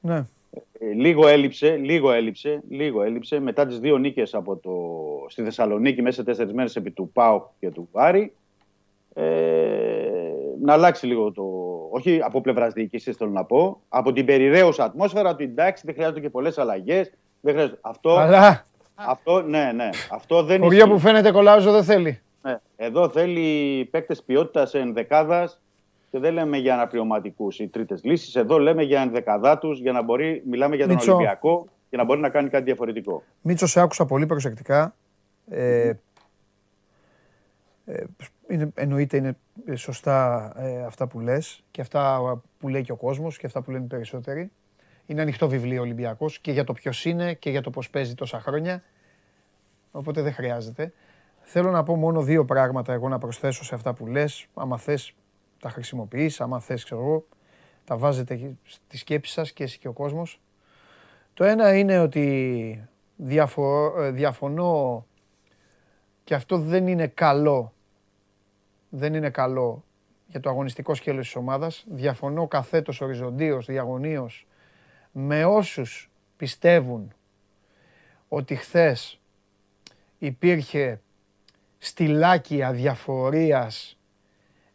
Ναι. 0.01 0.25
ε, 0.79 0.93
λίγο 0.95 1.29
έλειψε, 1.29 1.77
λίγο 1.77 2.13
έλειψε, 2.13 2.63
λίγο 2.69 3.03
έλειψε 3.03 3.41
μετά 3.41 3.67
τις 3.67 3.79
δύο 3.79 3.99
νίκες 3.99 4.35
από 4.35 4.57
το, 4.57 4.73
στη 5.29 5.43
Θεσσαλονίκη 5.43 6.03
μέσα 6.03 6.17
σε 6.17 6.25
τέσσερις 6.25 6.53
μέρες 6.53 6.77
επί 6.77 6.91
του 6.91 7.11
ΠΑΟΚ 7.13 7.45
και 7.59 7.71
του 7.71 7.89
Άρη 7.93 8.33
ε, 9.15 10.03
να 10.61 10.73
αλλάξει 10.73 11.07
λίγο 11.07 11.33
το, 11.33 11.45
όχι 11.95 12.21
από 12.23 12.41
πλευράς 12.41 12.73
διοίκησης 12.73 13.17
θέλω 13.17 13.31
να 13.31 13.45
πω, 13.45 13.81
από 13.89 14.13
την 14.13 14.25
περιραίωσα 14.25 14.85
ατμόσφαιρα 14.85 15.31
ότι 15.31 15.45
εντάξει 15.45 15.83
δεν 15.87 15.95
χρειάζονται 15.95 16.21
και 16.21 16.31
πολλές 16.31 16.59
αλλαγές, 16.59 17.13
δεν 17.41 17.55
χρειάζεται. 17.55 17.79
Αυτό, 17.81 18.17
Αλλά 18.17 18.65
αυτό, 18.95 19.43
ναι, 19.43 19.73
ναι, 19.75 19.89
αυτό 20.11 20.43
δεν 20.43 20.61
χωριά 20.61 20.89
που 20.89 20.99
φαίνεται 20.99 21.31
κολάζο 21.31 21.73
δεν 21.73 21.85
θέλει. 21.85 22.21
ναι. 22.43 22.61
Εδώ 22.77 23.09
θέλει 23.09 23.85
παίκτες 23.91 24.23
ποιότητας 24.23 24.75
ενδεκάδας 24.75 25.61
και 26.11 26.19
δεν 26.19 26.33
λέμε 26.33 26.57
για 26.57 26.75
αναπληρωματικούς 26.75 27.59
ή 27.59 27.69
τρίτες 27.69 28.01
λύσεις. 28.05 28.37
Εδώ 28.37 28.59
λέμε 28.59 28.83
για 28.83 29.01
ενδεκαδάτους 29.01 29.81
για 29.81 29.93
να 29.93 30.03
μπορεί, 30.03 30.43
μιλάμε 30.47 30.77
για 30.77 30.87
τον 30.87 30.95
Μίτσο. 30.95 31.15
Ολυμπιακό 31.15 31.67
και 31.91 31.97
να 31.97 32.05
μπορεί 32.05 32.21
να 32.21 32.29
κάνει 32.29 32.49
κάτι 32.49 32.65
διαφορετικό. 32.65 33.23
Μίτσο, 33.41 33.67
σε 33.67 33.81
άκουσα 33.81 34.07
πολύ 34.07 34.27
προσεκτικά. 34.27 34.95
Ε, 35.51 35.89
ε, 35.89 35.99
είναι, 38.49 38.71
εννοείται 38.75 39.17
είναι 39.17 39.37
σωστά 39.75 40.53
ε, 40.57 40.85
αυτά 40.85 41.07
που 41.07 41.21
λες 41.21 41.63
και 41.71 41.81
αυτά 41.81 42.21
που 42.59 42.69
λέει 42.69 42.83
και 42.83 42.93
ο 42.93 42.97
κόσμος 42.97 43.39
και 43.39 43.47
αυτά 43.47 43.63
που 43.63 43.71
λένε 43.71 43.85
οι 43.85 43.89
περισσότεροι. 43.89 44.51
Είναι 45.07 45.21
ανοιχτό 45.21 45.49
βιβλίο 45.49 45.79
ο 45.81 45.83
Ολυμπιακός 45.83 46.39
και 46.39 46.53
για 46.53 46.65
το 46.65 46.73
ποιος 46.73 47.05
είναι 47.05 47.35
και 47.35 47.51
για 47.51 47.61
το 47.61 47.71
πώς 47.71 47.91
παίζει 47.91 48.15
τόσα 48.15 48.41
χρόνια. 48.41 48.83
Οπότε 49.91 50.23
δεν 50.23 50.33
χρειάζεται. 50.33 50.93
Θέλω 51.43 51.71
να 51.71 51.83
πω 51.83 51.97
μόνο 51.97 52.23
δύο 52.23 52.45
πράγματα 52.45 52.93
εγώ 52.93 53.09
να 53.09 53.19
προσθέσω 53.19 53.65
σε 53.65 53.75
αυτά 53.75 53.93
που 53.95 54.07
λες. 54.07 54.47
Άμα 54.55 54.79
θες 54.79 55.15
τα 55.61 55.69
χρησιμοποιείς, 55.69 56.41
άμα 56.41 56.61
θες 56.61 56.85
ξέρω 56.85 57.01
εγώ, 57.01 57.27
τα 57.85 57.97
βάζετε 57.97 58.55
στη 58.65 58.97
σκέψη 58.97 59.33
σας 59.33 59.53
και 59.53 59.63
εσύ 59.63 59.79
και 59.79 59.89
ο 59.89 59.93
κόσμος. 59.93 60.41
Το 61.35 61.45
ένα 61.45 61.77
είναι 61.77 61.99
ότι 61.99 62.89
διαφο- 63.17 64.03
ε, 64.03 64.11
διαφωνώ 64.11 65.07
και 66.33 66.39
αυτό 66.39 66.59
δεν 66.59 66.87
είναι 66.87 67.07
καλό. 67.07 67.73
Δεν 68.89 69.15
είναι 69.15 69.31
καλό 69.31 69.85
για 70.27 70.41
το 70.41 70.51
αγωνιστικό 70.51 70.95
σκέλος 70.95 71.25
της 71.25 71.37
ομάδας. 71.37 71.85
Διαφωνώ 71.89 72.49
καθέτος 72.49 73.01
οριζοντίως, 73.01 73.67
διαγωνίως 73.67 74.47
με 75.13 75.45
όσους 75.45 76.11
πιστεύουν 76.37 77.13
ότι 78.29 78.55
χθες 78.55 79.21
υπήρχε 80.19 81.01
στυλάκι 81.79 82.63
αδιαφορίας 82.63 83.99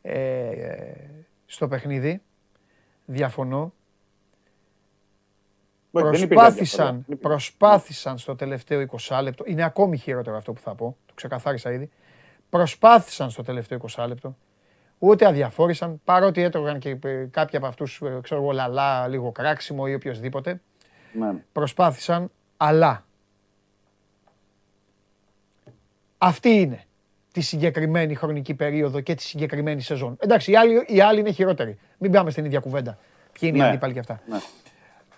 ε, 0.02 0.92
στο 1.46 1.68
παιχνίδι. 1.68 2.22
Διαφωνώ. 3.06 3.74
Όχι, 6.04 6.12
δεν 6.16 6.22
υπήρχε 6.24 6.34
Προσπάθησαν, 6.44 7.04
διαφορά. 7.08 7.30
προσπάθησαν 7.30 8.18
στο 8.18 8.36
τελευταίο 8.36 8.86
20 9.08 9.20
λεπτό. 9.24 9.44
Είναι 9.48 9.64
ακόμη 9.64 9.98
χειρότερο 9.98 10.38
αυτό 10.38 10.54
που 10.54 10.62
θα 10.62 10.76
πω. 10.76 10.98
Το 11.06 11.14
ξεκαθάρισα 11.14 11.72
ήδη. 11.72 11.90
Προσπάθησαν 12.50 13.30
στο 13.30 13.44
τελευταίο 13.44 13.80
20 13.96 14.06
λεπτό. 14.08 14.36
Ούτε 15.00 15.26
αδιαφόρησαν, 15.26 16.02
παρότι 16.04 16.42
έτρωγαν 16.42 16.80
και 16.80 16.98
ε, 17.04 17.26
κάποιοι 17.32 17.58
από 17.58 17.68
αυτούς, 17.68 18.02
ε, 18.06 18.20
ξέρω 18.22 18.42
εγώ, 18.42 18.52
λαλά, 18.52 19.08
λίγο 19.08 19.32
κράξιμο 19.32 19.84
ή 19.88 19.94
οποιοδήποτε. 19.94 20.62
Ναι. 21.14 21.34
Προσπάθησαν, 21.52 22.32
αλλά 22.58 23.06
αυτή 26.18 26.50
είναι 26.50 26.82
τη 27.32 27.42
συγκεκριμένη 27.42 28.16
χρονική 28.16 28.54
περίοδο 28.54 29.00
και 29.00 29.16
τη 29.16 29.24
συγκεκριμένη 29.24 29.82
σεζόν. 29.82 30.18
Εντάξει, 30.20 30.52
οι 30.52 30.56
άλλοι, 30.56 30.84
οι 30.88 31.02
άλλοι 31.02 31.20
είναι 31.20 31.32
χειρότεροι. 31.32 31.78
Μην 31.98 32.12
πάμε 32.12 32.32
στην 32.32 32.46
ίδια 32.46 32.60
κουβέντα. 32.60 32.98
Ποιοι 33.40 33.50
είναι 33.54 33.58
οι 33.58 33.62
Ναι. 33.62 33.68
αντίπαλοι 33.68 33.94
και 33.94 34.00
αυτά. 34.00 34.22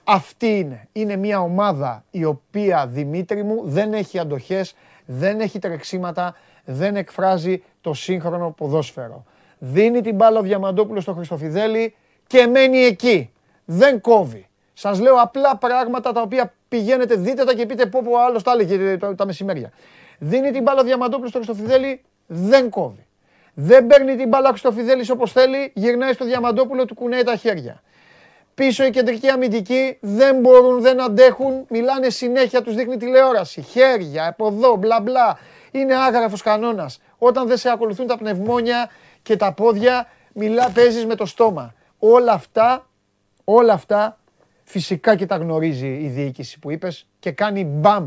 Ναι. 0.10 0.16
Αυτή 0.16 0.58
είναι. 0.58 0.88
Είναι 0.92 1.16
μια 1.16 1.40
ομάδα 1.40 2.04
η 2.12 2.26
οποία, 2.26 2.88
Δημήτρη 2.88 3.44
μου, 3.44 3.62
δεν 3.64 3.94
έχει 3.94 4.20
αντοχές, 4.20 4.76
δεν 5.06 5.40
έχει 5.40 5.60
τρεξίματα, 5.60 6.36
δεν 6.66 6.96
εκφράζει 6.96 7.64
το 7.82 7.94
σύγχρονο 7.94 8.52
ποδόσφαιρο. 8.58 9.24
Δίνει 9.58 10.02
την 10.02 10.16
μπάλα 10.16 10.40
ο 10.40 10.42
Διαμαντόπουλος 10.42 11.04
στο 11.04 11.14
Χριστοφιδέλη 11.14 11.96
και 12.28 12.48
μένει 12.48 12.78
εκεί. 12.78 13.34
Δεν 13.66 14.02
κόβει. 14.02 14.48
Σας 14.74 15.00
λέω 15.00 15.16
απλά 15.16 15.58
πράγματα 15.58 16.12
τα 16.12 16.22
οποία 16.22 16.54
πηγαίνετε, 16.68 17.16
δείτε 17.16 17.44
τα 17.44 17.54
και 17.54 17.66
πείτε 17.66 17.86
πω 17.86 18.02
πω 18.04 18.12
ο 18.12 18.24
άλλος 18.24 18.44
τα 18.44 18.52
έλεγε 18.52 18.98
τα, 18.98 19.16
τα 19.16 19.26
μεσημέρια. 19.26 19.72
Δίνει 20.20 20.52
την 20.52 20.62
μπάλα 20.64 20.82
ο 20.82 20.84
Διαμαντόπουλος 20.84 21.30
στο 21.30 21.40
Χριστοφιδέλη, 21.40 22.02
δεν 22.28 22.70
κόβει. 22.70 23.06
Δεν 23.54 23.88
παίρνει 23.88 24.16
την 24.16 24.28
μπάλα 24.28 24.48
ο 24.48 24.52
Χριστοφιδέλης 24.52 25.10
όπως 25.10 25.32
θέλει, 25.32 25.72
γυρνάει 25.76 26.14
στο 26.14 26.26
Διαμαντόπουλο, 26.26 26.86
του 26.86 26.94
κουνάει 26.94 27.24
τα 27.24 27.36
χέρια. 27.36 27.82
Πίσω 28.60 28.86
οι 28.86 28.90
κεντρικοί 28.90 29.30
αμυντικοί 29.30 29.98
δεν 30.02 30.40
μπορούν, 30.40 30.82
δεν 30.82 31.02
αντέχουν, 31.02 31.66
μιλάνε 31.70 32.10
συνέχεια, 32.10 32.62
τους 32.62 32.76
δείχνει 32.76 32.98
τηλεόραση. 32.98 33.62
Χέρια, 33.62 34.28
από 34.28 34.48
εδώ, 34.48 34.76
μπλα 34.76 35.02
μπλα. 35.02 35.38
Είναι 35.72 35.96
άγραφος 35.96 36.42
κανόνας. 36.42 37.02
Όταν 37.18 37.48
δεν 37.48 37.58
σε 37.58 37.70
ακολουθούν 37.70 38.08
τα 38.08 38.18
πνευμόνια 38.18 38.90
και 39.22 39.36
τα 39.36 39.54
πόδια, 39.54 40.08
μιλά, 40.34 40.70
παίζεις 40.70 41.06
με 41.06 41.16
το 41.16 41.26
στόμα. 41.26 41.74
Όλα 42.00 42.34
αυτά, 42.34 42.88
όλα 43.44 43.74
αυτά, 43.74 44.18
φυσικά 44.64 45.16
και 45.16 45.26
τα 45.26 45.36
γνωρίζει 45.36 45.88
η 45.88 46.08
διοίκηση 46.08 46.60
που 46.60 46.72
είπες 46.72 47.08
και 47.20 47.32
κάνει 47.32 47.64
μπαμ. 47.64 48.06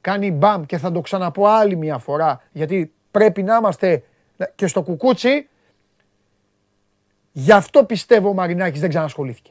Κάνει 0.00 0.30
μπαμ 0.30 0.64
και 0.64 0.78
θα 0.78 0.92
το 0.92 1.00
ξαναπώ 1.00 1.46
άλλη 1.46 1.76
μια 1.76 1.98
φορά, 1.98 2.42
γιατί 2.52 2.92
πρέπει 3.10 3.42
να 3.42 3.56
είμαστε 3.56 4.02
και 4.54 4.66
στο 4.66 4.82
κουκούτσι, 4.82 5.48
Γι' 7.40 7.52
αυτό 7.52 7.84
πιστεύω 7.84 8.28
ο 8.28 8.32
Μαρινάκης 8.34 8.80
δεν 8.80 8.88
ξανασχολήθηκε. 8.88 9.50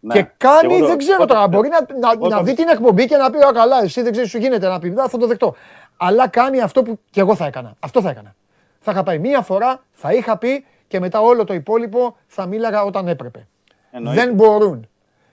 Ναι. 0.00 0.14
Και 0.14 0.28
κάνει, 0.36 0.72
εγώ 0.74 0.80
το- 0.80 0.86
δεν 0.86 0.98
ξέρω 0.98 1.16
όταν- 1.22 1.36
τώρα, 1.36 1.48
μπορεί 1.48 1.68
να, 1.68 1.80
να, 1.98 2.10
όταν- 2.18 2.28
να 2.38 2.42
δει 2.42 2.54
την 2.54 2.68
εκπομπή 2.68 3.06
και 3.06 3.16
να 3.16 3.30
πει 3.30 3.38
«Α, 3.38 3.52
καλά, 3.54 3.82
εσύ 3.82 4.02
δεν 4.02 4.12
ξέρεις 4.12 4.30
σου 4.30 4.38
γίνεται 4.38 4.68
να 4.68 4.78
πει, 4.78 4.88
«Α, 4.88 5.08
θα 5.08 5.18
το 5.18 5.26
δεχτώ». 5.26 5.54
Αλλά 5.96 6.28
κάνει 6.28 6.60
αυτό 6.60 6.82
που 6.82 6.98
και 7.10 7.20
εγώ 7.20 7.34
θα 7.34 7.46
έκανα. 7.46 7.74
Αυτό 7.80 8.00
θα 8.00 8.10
έκανα. 8.10 8.34
Θα 8.80 8.92
είχα 8.92 9.02
πάει 9.02 9.18
μία 9.18 9.42
φορά, 9.42 9.82
θα 9.92 10.12
είχα 10.12 10.38
πει 10.38 10.64
και 10.88 11.00
μετά 11.00 11.20
όλο 11.20 11.44
το 11.44 11.54
υπόλοιπο 11.54 12.16
θα 12.26 12.46
μίλαγα 12.46 12.82
όταν 12.82 13.08
έπρεπε. 13.08 13.46
Εννοείται. 13.90 14.24
Δεν 14.24 14.34
μπορούν. 14.34 14.88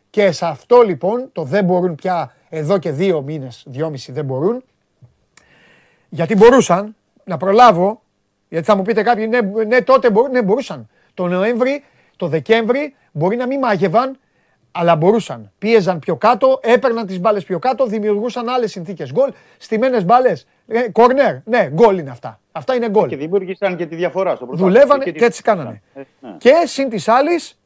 Και 0.09 0.31
σε 0.31 0.45
αυτό 0.45 0.81
λοιπόν, 0.81 1.29
το 1.31 1.43
δεν 1.43 1.63
μπορούν 1.65 1.95
πια 1.95 2.33
εδώ 2.49 2.77
και 2.77 2.91
δύο 2.91 3.21
μήνες, 3.21 3.63
δυόμισι 3.67 4.11
δεν 4.11 4.25
μπορούν, 4.25 4.63
γιατί 6.09 6.35
μπορούσαν 6.35 6.95
να 7.23 7.37
προλάβω, 7.37 8.01
γιατί 8.49 8.65
θα 8.65 8.75
μου 8.75 8.81
πείτε 8.81 9.03
κάποιοι, 9.03 9.27
ναι, 9.29 9.63
ναι 9.65 9.81
τότε 9.81 10.09
μπορούν, 10.09 10.31
ναι, 10.31 10.41
μπορούσαν. 10.41 10.89
Το 11.13 11.27
Νοέμβρη, 11.27 11.83
το 12.15 12.27
Δεκέμβρη, 12.27 12.95
μπορεί 13.11 13.35
να 13.35 13.47
μην 13.47 13.59
μάγευαν, 13.59 14.17
Αλλά 14.71 14.95
μπορούσαν. 14.95 15.51
Πίεζαν 15.57 15.99
πιο 15.99 16.15
κάτω, 16.15 16.59
έπαιρναν 16.63 17.05
τις 17.05 17.19
μπάλες 17.19 17.43
πιο 17.43 17.59
κάτω, 17.59 17.85
δημιουργούσαν 17.85 18.49
άλλες 18.49 18.71
συνθήκες 18.71 19.11
γκολ. 19.11 19.31
Στημένες 19.57 20.05
μπάλες. 20.05 20.47
Ε, 20.67 20.89
κορνέρ. 20.89 21.35
Ναι, 21.45 21.69
γκολ 21.73 21.97
είναι 21.97 22.09
αυτά. 22.09 22.39
Αυτά 22.51 22.75
είναι 22.75 22.89
γκολ. 22.89 23.07
Και 23.09 23.15
δημιούργησαν 23.15 23.75
και 23.77 23.85
τη 23.85 23.95
διαφορά 23.95 24.35
στο 24.35 24.45
πρωτάθλημα. 24.45 24.71
Δουλεύανε 24.73 25.03
τη- 25.03 25.11
και 25.11 25.25
έτσι 25.25 25.41
κάνανε. 25.41 25.81
Ε, 25.93 26.01
ναι. 26.19 26.35
Και 26.37 26.53
συν 26.65 26.89
της 26.89 27.07
άλλης, 27.07 27.59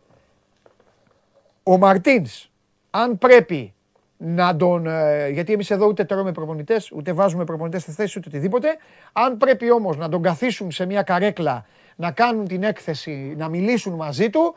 ο 1.63 1.77
Μαρτίνς, 1.77 2.49
αν 2.89 3.17
πρέπει 3.17 3.73
να 4.23 4.55
τον. 4.55 4.87
ε, 4.87 5.29
γιατί 5.29 5.53
εμείς 5.53 5.71
εδώ 5.71 5.85
ούτε 5.85 6.03
τρώμε 6.03 6.31
προπονητές, 6.31 6.91
ούτε 6.91 7.13
βάζουμε 7.13 7.43
προπονητές 7.43 7.81
στη 7.81 7.91
θέση, 7.91 8.19
ούτε 8.19 8.27
οτιδήποτε. 8.29 8.77
Αν 9.13 9.37
πρέπει 9.37 9.71
όμως 9.71 9.97
να 9.97 10.09
τον 10.09 10.21
καθίσουν 10.21 10.71
σε 10.71 10.85
μια 10.85 11.01
καρέκλα, 11.01 11.65
να 11.95 12.11
κάνουν 12.11 12.47
την 12.47 12.63
έκθεση, 12.63 13.33
να 13.37 13.49
μιλήσουν 13.49 13.93
μαζί 13.93 14.29
του, 14.29 14.55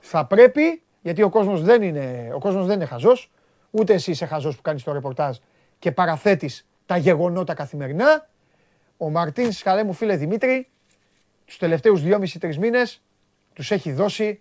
θα 0.00 0.26
πρέπει, 0.26 0.82
γιατί 1.02 1.22
ο 1.22 1.28
κόσμος 1.28 1.62
δεν 1.62 1.82
είναι, 1.82 2.30
ο 2.34 2.38
κόσμος 2.38 2.66
δεν 2.66 2.74
είναι 2.74 2.84
χαζός, 2.84 3.30
ούτε 3.70 3.94
εσύ 3.94 4.10
είσαι 4.10 4.26
χαζός 4.26 4.56
που 4.56 4.62
κάνεις 4.62 4.82
το 4.82 4.92
ρεπορτάζ 4.92 5.36
και 5.78 5.92
παραθέτεις 5.92 6.66
τα 6.86 6.96
γεγονότα 6.96 7.54
καθημερινά. 7.54 8.28
Ο 8.96 9.10
Μαρτίνς, 9.10 9.62
καλέ 9.62 9.84
μου 9.84 9.92
φίλε 9.92 10.16
Δημήτρη, 10.16 10.68
τους 11.44 11.58
τελευταίους 11.58 12.02
2,5-3 12.02 12.56
μήνες 12.56 13.02
τους 13.52 13.70
έχει 13.70 13.92
δώσει 13.92 14.40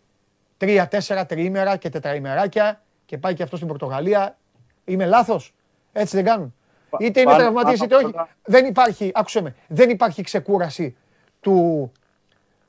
3-4 0.58 1.26
τριήμερα 1.28 1.78
και 1.78 1.90
τετραημεράκια 1.90 2.84
και 3.06 3.18
πάει 3.18 3.34
και 3.34 3.44
αυτός 3.44 3.58
στην 3.60 3.70
Πορτογαλία. 3.70 4.38
Είμαι 4.86 5.06
λάθος; 5.06 5.54
Έτσι 5.94 6.16
δεν 6.16 6.26
κάνουν; 6.26 6.56
Πα- 6.90 6.98
Είτε 7.02 7.20
είναι 7.20 7.30
πάνω- 7.32 7.44
τραυματίες 7.44 7.80
πάνω 7.80 7.86
είτε 7.86 7.96
όχι. 7.96 8.06
απ' 8.06 8.14
όλα- 8.16 8.30
Δεν 8.44 8.66
υπάρχει, 8.66 9.12
άκουσε 9.14 9.42
με, 9.42 9.56
δεν 9.68 9.90
υπάρχει 9.90 10.22
ξεκούραση 10.24 10.96
του, 11.42 11.92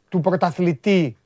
του 0.09 0.21
πρωταθλητή 0.21 1.17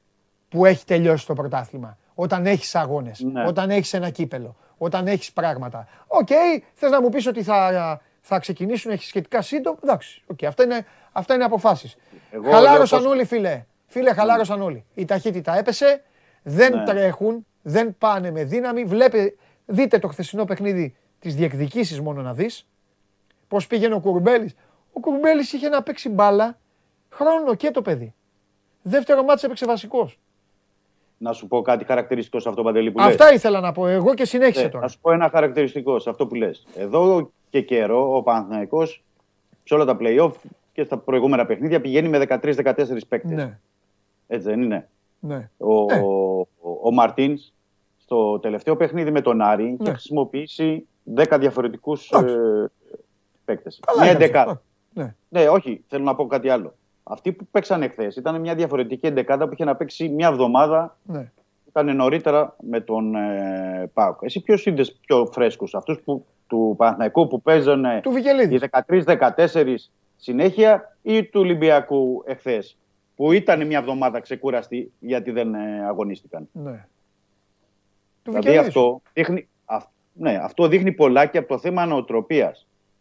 που 0.49 0.65
έχει 0.67 0.85
τελειώσει 0.85 1.27
το 1.27 1.35
πρωτάθλημα. 1.35 1.99
Όταν 2.15 2.47
έχεις 2.47 2.75
αγώνες, 2.75 3.21
Ναι. 3.21 3.47
όταν 3.47 3.71
έχεις 3.71 3.93
ένα 3.93 4.11
κύπελλο, 4.11 4.57
όταν 4.79 5.07
έχεις 5.07 5.33
πράγματα. 5.33 5.89
Οκ, 6.07 6.29
θες 6.75 6.91
να 6.91 7.03
μου 7.03 7.09
πεις 7.09 7.27
ότι 7.27 7.43
θα, 7.43 8.01
θα 8.21 8.39
ξεκινήσουν 8.39 8.91
έχεις 8.91 9.07
σχετικά 9.07 9.43
σύντομα. 9.43 9.79
Εντάξει, 9.85 10.23
οκ, 10.27 10.45
αυτά 10.45 10.63
είναι, 10.63 10.87
αυτά 11.13 11.35
είναι 11.35 11.45
αποφάσεις. 11.45 11.97
Εγώ 12.31 12.51
Χαλάρωσαν 12.51 12.99
λέω 13.01 13.09
πως- 13.09 13.17
όλοι, 13.19 13.27
φίλε. 13.27 13.65
Φίλε, 13.87 14.13
χαλάρωσαν 14.13 14.63
όλοι. 14.63 14.85
Η 14.95 15.05
ταχύτητα 15.05 15.59
έπεσε, 15.59 16.03
δεν 16.43 16.77
Ναι. 16.77 16.85
τρέχουν, 16.85 17.47
δεν 17.63 17.95
πάνε 17.99 18.31
με 18.31 18.45
δύναμη. 18.45 18.85
Βλέπε, 18.85 19.35
δείτε 19.67 19.99
το 19.99 20.09
χθεσινό 20.09 20.45
παιχνίδι 20.45 20.95
της 21.19 21.35
διεκδικήσεις 21.35 22.01
μόνο 22.01 22.23
να 22.23 22.35
δεις. 22.35 22.67
Πώς 23.49 23.67
πήγαινε 23.67 23.95
ο 23.95 24.01
Κουρμπέλης. 24.01 24.55
Ο 24.93 25.01
Κουρμπέλης 25.01 25.53
είχε 25.53 25.69
να 25.69 25.83
παίξει 25.83 26.09
μπάλα 26.09 26.59
χρόνο 27.11 27.55
και 27.55 27.71
το 27.71 27.83
παιδί. 27.83 28.15
Δεύτερο 28.83 29.23
μάτσο 29.23 29.47
έπαιξε 29.47 29.67
βασικός. 29.67 30.19
Να 31.19 31.33
σου 31.33 31.47
πω 31.49 31.63
κάτι 31.63 31.85
χαρακτηριστικό 31.85 32.41
σε 32.41 32.49
αυτό 32.49 32.63
Παντελή 32.63 32.91
που 32.91 32.99
λες. 32.99 33.07
Αυτά 33.07 33.33
ήθελα 33.33 33.61
να 33.61 33.73
πω 33.73 33.87
εγώ 33.87 34.15
και 34.15 34.25
συνέχισε 34.25 34.63
Ναι, 34.63 34.69
τώρα. 34.69 34.85
Να 34.85 34.91
σου 34.91 34.99
πω 35.01 35.13
ένα 35.13 35.29
χαρακτηριστικό 35.31 35.99
σε 35.99 36.11
αυτό 36.11 36.27
που 36.27 36.35
λες. 36.35 36.67
Εδώ 36.77 37.31
και 37.51 37.61
καιρό 37.63 38.17
ο 38.17 38.23
Παναθηναϊκός 38.23 39.03
σε 39.65 39.75
όλα 39.75 39.85
τα 39.85 39.97
play-off 40.01 40.33
και 40.73 40.83
στα 40.85 40.99
προηγούμενα 40.99 41.47
παιχνίδια 41.47 41.81
πηγαίνει 41.81 42.09
με 42.09 42.27
13-14 42.29 42.99
παίκτες. 43.09 43.31
Ναι, 43.31 43.59
Έτσι 44.27 44.49
δεν 44.49 44.63
είναι; 44.63 44.89
ναι. 45.21 45.51
Ο, 45.59 45.85
Ναι. 45.85 46.01
ο, 46.01 46.47
ο 46.83 46.93
Μαρτίνς 46.93 47.53
στο 47.99 48.39
τελευταίο 48.39 48.77
παιχνίδι 48.77 49.11
με 49.11 49.21
τον 49.21 49.41
Άρη 49.41 49.65
Ναι. 49.65 49.77
είχε 49.81 49.91
χρησιμοποιήσει 49.91 50.87
10 51.17 51.37
διαφορετικούς 51.41 52.11
Εντάξει. 52.11 52.35
ε, 52.35 52.67
παίκτες. 53.45 53.81
Καλά 53.87 54.01
Μια 54.03 54.11
έκανες, 54.11 54.29
εντεκάδα. 54.29 54.51
εντάξει. 54.51 54.65
Ναι. 55.29 55.41
Ναι, 55.43 55.49
όχι, 55.49 55.85
θέλω 55.89 56.05
να 56.05 56.15
πω 56.15 56.27
κάτι 56.27 56.49
άλλο. 56.49 56.75
Αυτοί 57.03 57.33
που 57.33 57.47
παίξαν 57.51 57.83
εχθέ 57.83 58.13
ήταν 58.17 58.41
μια 58.41 58.55
διαφορετική 58.55 59.07
εντεκάδα 59.07 59.47
που 59.47 59.53
είχε 59.53 59.65
να 59.65 59.77
παίξει 59.77 60.09
μια 60.09 60.29
εβδομάδα 60.29 60.97
ναι. 61.03 61.31
ήταν 61.69 61.97
νωρίτερα 61.97 62.57
με 62.61 62.81
τον 62.81 63.15
ε, 63.15 63.91
Πάουκ. 63.95 64.19
Εσύ 64.23 64.41
ποιος 64.41 64.67
είδες 64.67 64.93
πιο 65.07 65.29
φρέσκους, 65.33 65.75
αυτούς 65.75 65.99
του 66.47 66.75
Παναθηναϊκού 66.77 67.27
που 67.29 67.43
παίζανε 67.43 68.01
Του 68.03 68.11
Βικελίδης. 68.11 68.63
οι 68.63 68.69
13-14 69.07 69.75
συνέχεια 70.17 70.97
ή 71.03 71.25
του 71.25 71.41
Ολυμπιακού 71.41 72.23
εχθές, 72.27 72.77
που 73.21 73.33
ήταν 73.33 73.67
μια 73.67 73.79
εβδομάδα 73.79 74.21
ξεκούραστοι 74.21 74.93
γιατί 74.99 75.31
δεν 75.31 75.55
ε, 75.55 75.87
αγωνίστηκαν. 75.87 76.49
ναι. 76.53 76.87
Του 78.23 78.31
Δηλαδή 78.31 78.47
Βικελίδη. 78.49 78.67
αυτό 78.67 79.01
δείχνει, 79.13 79.49
αυ- 79.65 79.89
ναι, 80.13 80.39
αυτό 80.43 80.69
δείχνει 80.69 80.93
πολλά 80.93 81.27
και 81.27 81.39
από 81.39 81.49
το 81.49 81.59
θέμα 81.59 81.87
νοοτροπία. 81.87 82.57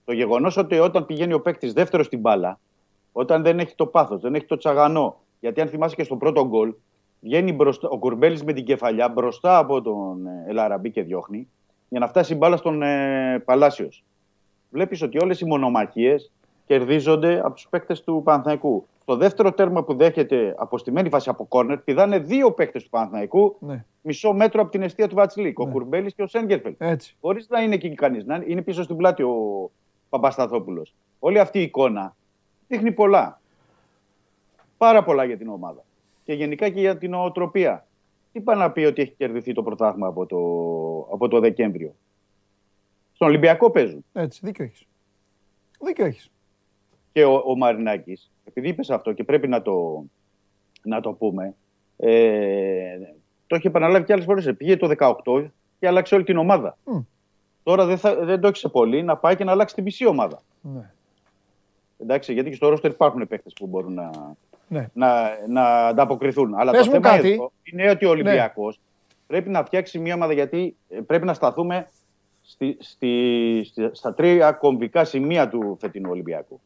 Το 0.06 0.14
γεγονός 0.14 0.58
ότι 0.58 0.80
όταν 0.80 1.06
πηγαίνει 1.06 1.34
ο 1.34 1.42
παίκτης 1.42 1.74
δεύτερος 1.74 2.06
στην 2.06 2.20
μπάλα, 2.20 2.60
όταν 3.12 3.44
δεν 3.44 3.60
έχει 3.60 3.76
το 3.76 3.86
πάθος, 3.86 4.22
δεν 4.22 4.36
έχει 4.36 4.46
το 4.46 4.58
τσαγανό. 4.58 5.20
Γιατί 5.40 5.62
αν 5.62 5.68
θυμάσαι 5.68 5.96
και 5.96 6.04
στο 6.04 6.16
πρώτο 6.16 6.48
γκολ, 6.48 6.74
βγαίνει 7.22 7.54
μπροστά, 7.54 7.90
ο 7.90 7.98
Κουρμπέλης 7.98 8.44
με 8.44 8.54
την 8.54 8.66
κεφαλιά 8.66 9.10
μπροστά 9.10 9.58
από 9.58 9.82
τον 9.82 10.26
ε, 10.28 10.46
Ελαραμπή 10.48 10.92
και 10.92 11.04
διώχνει 11.04 11.48
για 11.90 12.00
να 12.00 12.08
φτάσει 12.08 12.34
η 12.34 12.36
μπάλα 12.40 12.58
στον 12.58 12.82
ε, 12.82 13.40
Παλάσιος. 13.46 14.04
Βλέπεις 14.70 15.02
ότι 15.02 15.20
όλες 15.22 15.40
οι 15.40 15.46
μονομαχίες 15.46 16.32
κερδίζονται 16.66 17.40
από 17.40 17.54
τους 17.54 17.68
παίκτες 17.70 18.04
του 18.04 18.22
Παναθηναϊκού. 18.24 18.88
Στο 19.10 19.18
δεύτερο 19.18 19.52
τέρμα 19.54 19.84
που 19.84 19.94
δέχεται 19.96 20.56
αποστημένη 20.58 21.10
φάση 21.10 21.30
από 21.30 21.46
κόρνερ, 21.46 21.78
πηδάνε 21.78 22.20
δύο 22.20 22.52
παίκτες 22.52 22.84
του 22.84 22.90
Παναθηναϊκού 22.90 23.56
Ναι, 23.60 23.86
μισό 24.02 24.34
μέτρο 24.34 24.62
από 24.62 24.72
την 24.72 24.82
αιστεία 24.82 25.08
του 25.08 25.16
Βατσλίκ. 25.16 25.60
Ο 25.60 25.66
Ναι. 25.66 25.72
Κουρμπέλης 25.72 26.14
και 26.14 26.22
ο 26.22 26.28
Σέγκερφελ. 26.28 26.76
έτσι. 26.78 27.16
Χωρίς 27.22 27.50
να 27.50 27.62
είναι 27.62 27.76
εκεί 27.76 27.94
κανείς. 27.94 28.26
Να 28.26 28.44
είναι 28.48 28.62
πίσω 28.62 28.84
στην 28.84 28.96
πλάτη 28.96 29.24
ο 29.24 29.72
Παπασταθόπουλος. 30.10 30.96
Όλη 31.20 31.40
αυτή 31.40 31.60
η 31.60 31.62
εικόνα 31.62 32.16
δείχνει 32.68 32.92
πολλά. 32.92 33.42
Πάρα 34.78 35.04
πολλά 35.04 35.24
για 35.24 35.38
την 35.38 35.50
ομάδα. 35.50 35.84
Και 36.26 36.34
γενικά 36.34 36.70
και 36.70 36.80
για 36.80 36.98
την 36.98 37.14
οτροπία. 37.14 37.88
Τι 38.32 38.42
πάει 38.42 38.58
να 38.58 38.72
πει 38.72 38.82
ότι 38.86 39.02
έχει 39.02 39.12
κερδιθεί 39.12 39.54
το 39.54 39.64
πρωτάθλημα 39.64 40.08
από 40.08 40.26
το, 40.26 40.38
από 41.14 41.28
το 41.28 41.40
Δεκέμβριο; 41.40 41.96
Στον 43.14 43.28
Ολυμπιακό 43.28 43.70
παίζουν. 43.72 44.06
Έτσι, 44.14 44.40
δίκιο 44.44 44.66
έχεις. 44.66 44.86
Δίκιο 45.80 46.06
έχεις. 46.06 46.32
Και 47.14 47.24
ο, 47.26 47.44
ο 47.46 47.56
Μαρινάκης, 47.58 48.32
επειδή 48.46 48.68
είπες 48.68 48.90
αυτό 48.90 49.14
και 49.14 49.24
πρέπει 49.24 49.48
να 49.48 49.62
το, 49.62 50.04
να 50.84 51.02
το 51.02 51.12
πούμε, 51.12 51.56
ε, 51.98 52.98
το 53.48 53.56
έχει 53.56 53.68
επαναλάβει 53.68 54.06
και 54.06 54.14
άλλες 54.14 54.26
φορές. 54.26 54.54
Πήγε 54.58 54.78
το 54.78 54.90
18 55.24 55.46
και 55.80 55.88
άλλαξε 55.88 56.16
όλη 56.16 56.24
την 56.24 56.38
ομάδα. 56.38 56.78
Μμ. 56.84 57.00
Τώρα 57.64 57.86
δεν, 57.86 57.98
θα, 57.98 58.16
δεν 58.16 58.40
το 58.40 58.48
έχει 58.48 58.58
σε 58.58 58.70
πολύ 58.70 59.04
να 59.04 59.18
πάει 59.18 59.36
και 59.36 59.44
να 59.44 59.52
αλλάξει 59.52 59.76
τη 59.76 59.82
μισή 59.82 60.06
ομάδα. 60.06 60.42
Ναι. 60.62 60.92
Εντάξει, 61.98 62.34
γιατί 62.34 62.50
και 62.50 62.56
στο 62.56 62.70
ρόστερ 62.70 62.92
υπάρχουν 62.92 63.28
παίκτες 63.28 63.54
που 63.54 63.68
μπορούν 63.68 63.94
να, 63.94 64.10
Ναι. 64.68 64.90
να, 64.94 65.30
να 65.48 65.88
ανταποκριθούν. 65.88 66.54
Αλλά 66.56 66.72
Πες 66.72 66.80
το 66.80 66.86
μου 66.86 66.92
θέμα 67.02 67.16
κάτι. 67.16 67.28
Ναι. 67.28 67.34
εδώ 67.34 67.52
είναι 67.64 67.90
ότι 67.90 68.06
ο 68.06 68.10
Ολυμπιακός 68.10 68.80
πρέπει 69.28 69.50
να 69.50 69.64
φτιάξει 69.66 70.00
μια 70.00 70.16
ομάδα 70.16 70.34
γιατί 70.34 70.76
ε, 70.90 71.00
πρέπει 71.00 71.26
να 71.26 71.34
σταθούμε 71.34 71.90
στη, 72.42 72.78
στη, 72.80 73.62
στη- 73.66 73.90
στα 73.92 74.14
τρία 74.14 74.52
κομβικά 74.52 75.04
σημεία 75.04 75.50
του 75.50 75.78
φετινού 75.80 76.10
Ολυμπιακού. 76.10 76.60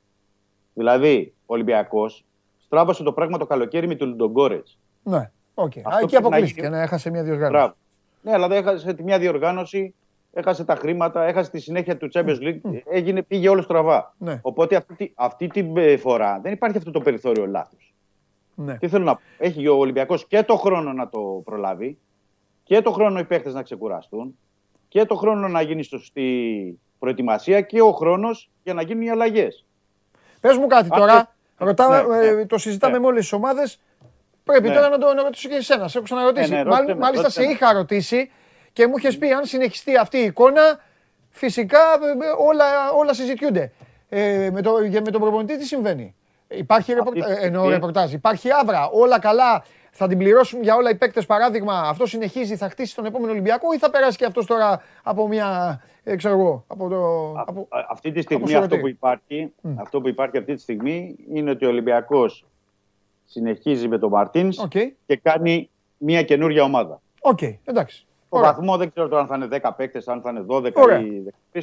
Δηλαδή, 0.74 1.34
ο 1.40 1.54
Ολυμπιακός 1.54 2.26
στράβωσε 2.66 3.04
το 3.04 3.14
πράγμα 3.14 3.38
το 3.38 3.46
καλοκαίρι 3.46 3.88
με 3.88 3.96
τον 3.96 4.08
Λουντογκόρετς. 4.10 4.78
Ναι, 5.04 5.32
οκ. 5.54 5.72
Αυτό 5.78 5.90
Α, 5.90 5.98
εκεί 5.98 6.06
πρέπει 6.08 6.12
να 6.12 6.18
αποκλείστηκε, 6.28 6.62
γίνει- 6.62 6.74
να 6.74 6.82
έχασε 6.82 7.10
μια 7.10 7.24
διοργάνωση. 7.24 7.52
Μπράβο. 7.54 7.74
Ναι, 8.22 8.32
αλλά 8.34 8.48
δεν 8.48 8.58
έχασε 8.58 8.94
τη 8.94 9.04
μια 9.04 9.20
διοργάνωση, 9.20 9.94
έχασε 10.34 10.64
τα 10.66 10.76
χρήματα, 10.76 11.24
έχασε 11.24 11.50
τη 11.52 11.60
συνέχεια 11.60 11.98
του 11.98 12.10
Champions 12.14 12.40
League, 12.42 12.60
έγινε, 12.90 13.22
πήγε 13.24 13.50
όλο 13.50 13.62
στραβά. 13.62 14.14
Ναι. 14.18 14.40
Οπότε 14.42 14.76
αυτή, 14.76 14.96
τη- 14.96 15.12
αυτή 15.16 15.48
την 15.48 15.78
ε, 15.78 15.98
φορά 15.98 16.40
δεν 16.44 16.52
υπάρχει 16.54 16.78
αυτό 16.78 16.92
το 16.92 17.00
περιθώριο 17.00 17.46
λάθος. 17.46 17.94
Ναι. 18.56 18.78
Τι 18.78 18.88
θέλω 18.88 19.04
να 19.06 19.16
πω. 19.16 19.22
Έχει 19.38 19.68
ο 19.68 19.76
Ολυμπιακός 19.78 20.28
και 20.28 20.44
το 20.44 20.56
χρόνο 20.56 20.94
να 20.94 21.10
το 21.10 21.42
προλάβει 21.46 21.98
και 22.64 22.82
το 22.82 22.92
χρόνο 22.92 23.20
οι 23.20 23.24
παίχτε 23.26 23.52
να 23.52 23.62
ξεκουραστούν 23.64 24.38
και 24.88 25.06
το 25.06 25.16
χρόνο 25.16 25.48
να 25.48 25.62
γίνει 25.62 25.84
σωστή 25.84 26.80
προετοιμασία 27.00 27.62
και 27.62 27.82
ο 27.82 27.92
χρόνος 27.92 28.50
για 28.64 28.74
να 28.74 28.82
γίνουν 28.82 29.04
οι 29.04 29.10
αλλαγές. 29.10 29.66
Πες 30.44 30.58
μου 30.58 30.68
κάτι 30.68 30.88
Αν 30.92 31.00
τώρα. 31.00 31.14
θε- 31.14 31.28
Ρωτάω, 31.58 31.90
Ναι, 32.08 32.18
ε, 32.28 32.32
ναι. 32.32 32.46
το 32.46 32.58
συζητάμε 32.58 32.94
Ναι. 32.94 33.00
με 33.00 33.06
όλες 33.06 33.22
τις 33.22 33.34
ομάδες. 33.34 33.80
Πρέπει 34.44 34.68
Ναι. 34.68 34.74
τώρα 34.76 34.90
να 34.90 34.98
το 34.98 35.14
να 35.14 35.22
ρωτήσω 35.24 35.50
και 35.50 35.56
εσένα. 35.56 35.88
Σε 35.88 35.98
έχω 35.98 36.06
ξαναρωτήσει. 36.06 36.50
Ναι, 36.50 36.58
ναι, 36.58 36.64
Μάλ- 36.64 36.76
ρώτησε 36.76 36.94
με, 36.94 37.00
μάλιστα 37.00 37.22
ρώτησε 37.22 37.42
σε 37.42 37.48
με. 37.48 37.54
είχα 37.54 37.74
ρωτήσει 37.74 38.32
και 38.74 38.88
μου 38.88 38.98
είχες 38.98 39.18
πει 39.18 39.32
αν 39.32 39.46
συνεχιστεί 39.46 39.98
αυτή 39.98 40.18
η 40.18 40.24
εικόνα, 40.24 40.80
φυσικά 41.30 41.78
ε, 41.80 42.26
ε, 42.26 42.30
όλα, 42.38 42.66
όλα 42.96 43.14
συζητιούνται. 43.14 43.72
Ε, 44.10 44.50
με, 44.52 44.62
το, 44.62 44.82
για- 44.84 45.02
με 45.02 45.12
τον 45.12 45.22
προπονητή 45.22 45.58
τι 45.58 45.66
συμβαίνει; 45.66 46.16
Υπάρχει 46.48 46.94
ρεπορτα... 46.94 47.26
τη 47.26 47.32
ε, 47.32 47.34
εννοώ 47.34 47.48
στιγμή- 47.62 47.70
ρεπορτάζ. 47.70 48.14
Υπάρχει 48.14 48.52
αύρα. 48.52 48.90
Όλα 48.92 49.20
καλά. 49.20 49.64
Θα 49.96 50.08
την 50.08 50.18
πληρώσουν 50.18 50.62
για 50.64 50.76
όλα 50.76 50.90
οι 50.90 50.96
παίκτες 50.96 51.26
παράδειγμα. 51.26 51.80
Αυτό 51.80 52.06
συνεχίζει, 52.06 52.56
θα 52.56 52.70
χτίσει 52.70 52.96
τον 52.96 53.06
επόμενο 53.06 53.32
Ολυμπιακό 53.32 53.74
ή 53.74 53.78
θα 53.78 53.90
περάσει 53.90 54.18
και 54.18 54.26
αυτός 54.26 54.46
τώρα 54.46 54.82
από 55.04 55.28
μια. 55.28 55.82
Ε, 56.04 56.16
ξέρω 56.16 56.34
εγώ. 56.40 56.64
Από 56.68 56.90
το, 56.90 56.96
Α- 57.40 57.44
από... 57.48 57.68
α- 57.70 57.86
αυτή 57.90 58.12
τη 58.12 58.22
στιγμή 58.22 58.44
από 58.44 58.64
αυτό 58.64 58.76
σωματείο. 58.76 58.80
που, 58.82 58.88
υπάρχει, 58.88 59.54
αυτό 59.76 60.02
που 60.02 60.08
υπάρχει 60.08 60.38
αυτή 60.38 60.56
τη 60.56 60.62
στιγμή 60.62 61.16
είναι 61.34 61.50
ότι 61.50 61.66
ο 61.66 61.70
Ολυμπιακός 61.70 62.46
συνεχίζει 63.26 63.88
με 63.88 63.98
τον 63.98 64.10
Μαρτίνς 64.10 64.58
Οκ. 64.60 64.72
και 65.06 65.16
κάνει 65.24 65.70
μια 65.98 66.24
καινούργια 66.24 66.64
ομάδα. 66.64 67.02
Οκ. 67.22 67.42
Εντάξει. 67.64 68.06
Το 68.30 68.38
Ωραία. 68.38 68.52
βαθμό 68.54 68.78
δεν 68.78 68.90
ξέρω 68.90 69.08
τώρα 69.08 69.22
αν 69.22 69.28
θα 69.28 69.36
είναι 69.36 69.48
10 69.62 69.72
παίκτες, 69.78 70.08
αν 70.08 70.22
θα 70.22 70.30
είναι 70.30 70.46
12 70.48 70.72
Ωραία. 70.74 71.00
ή 71.00 71.24
13. 71.54 71.60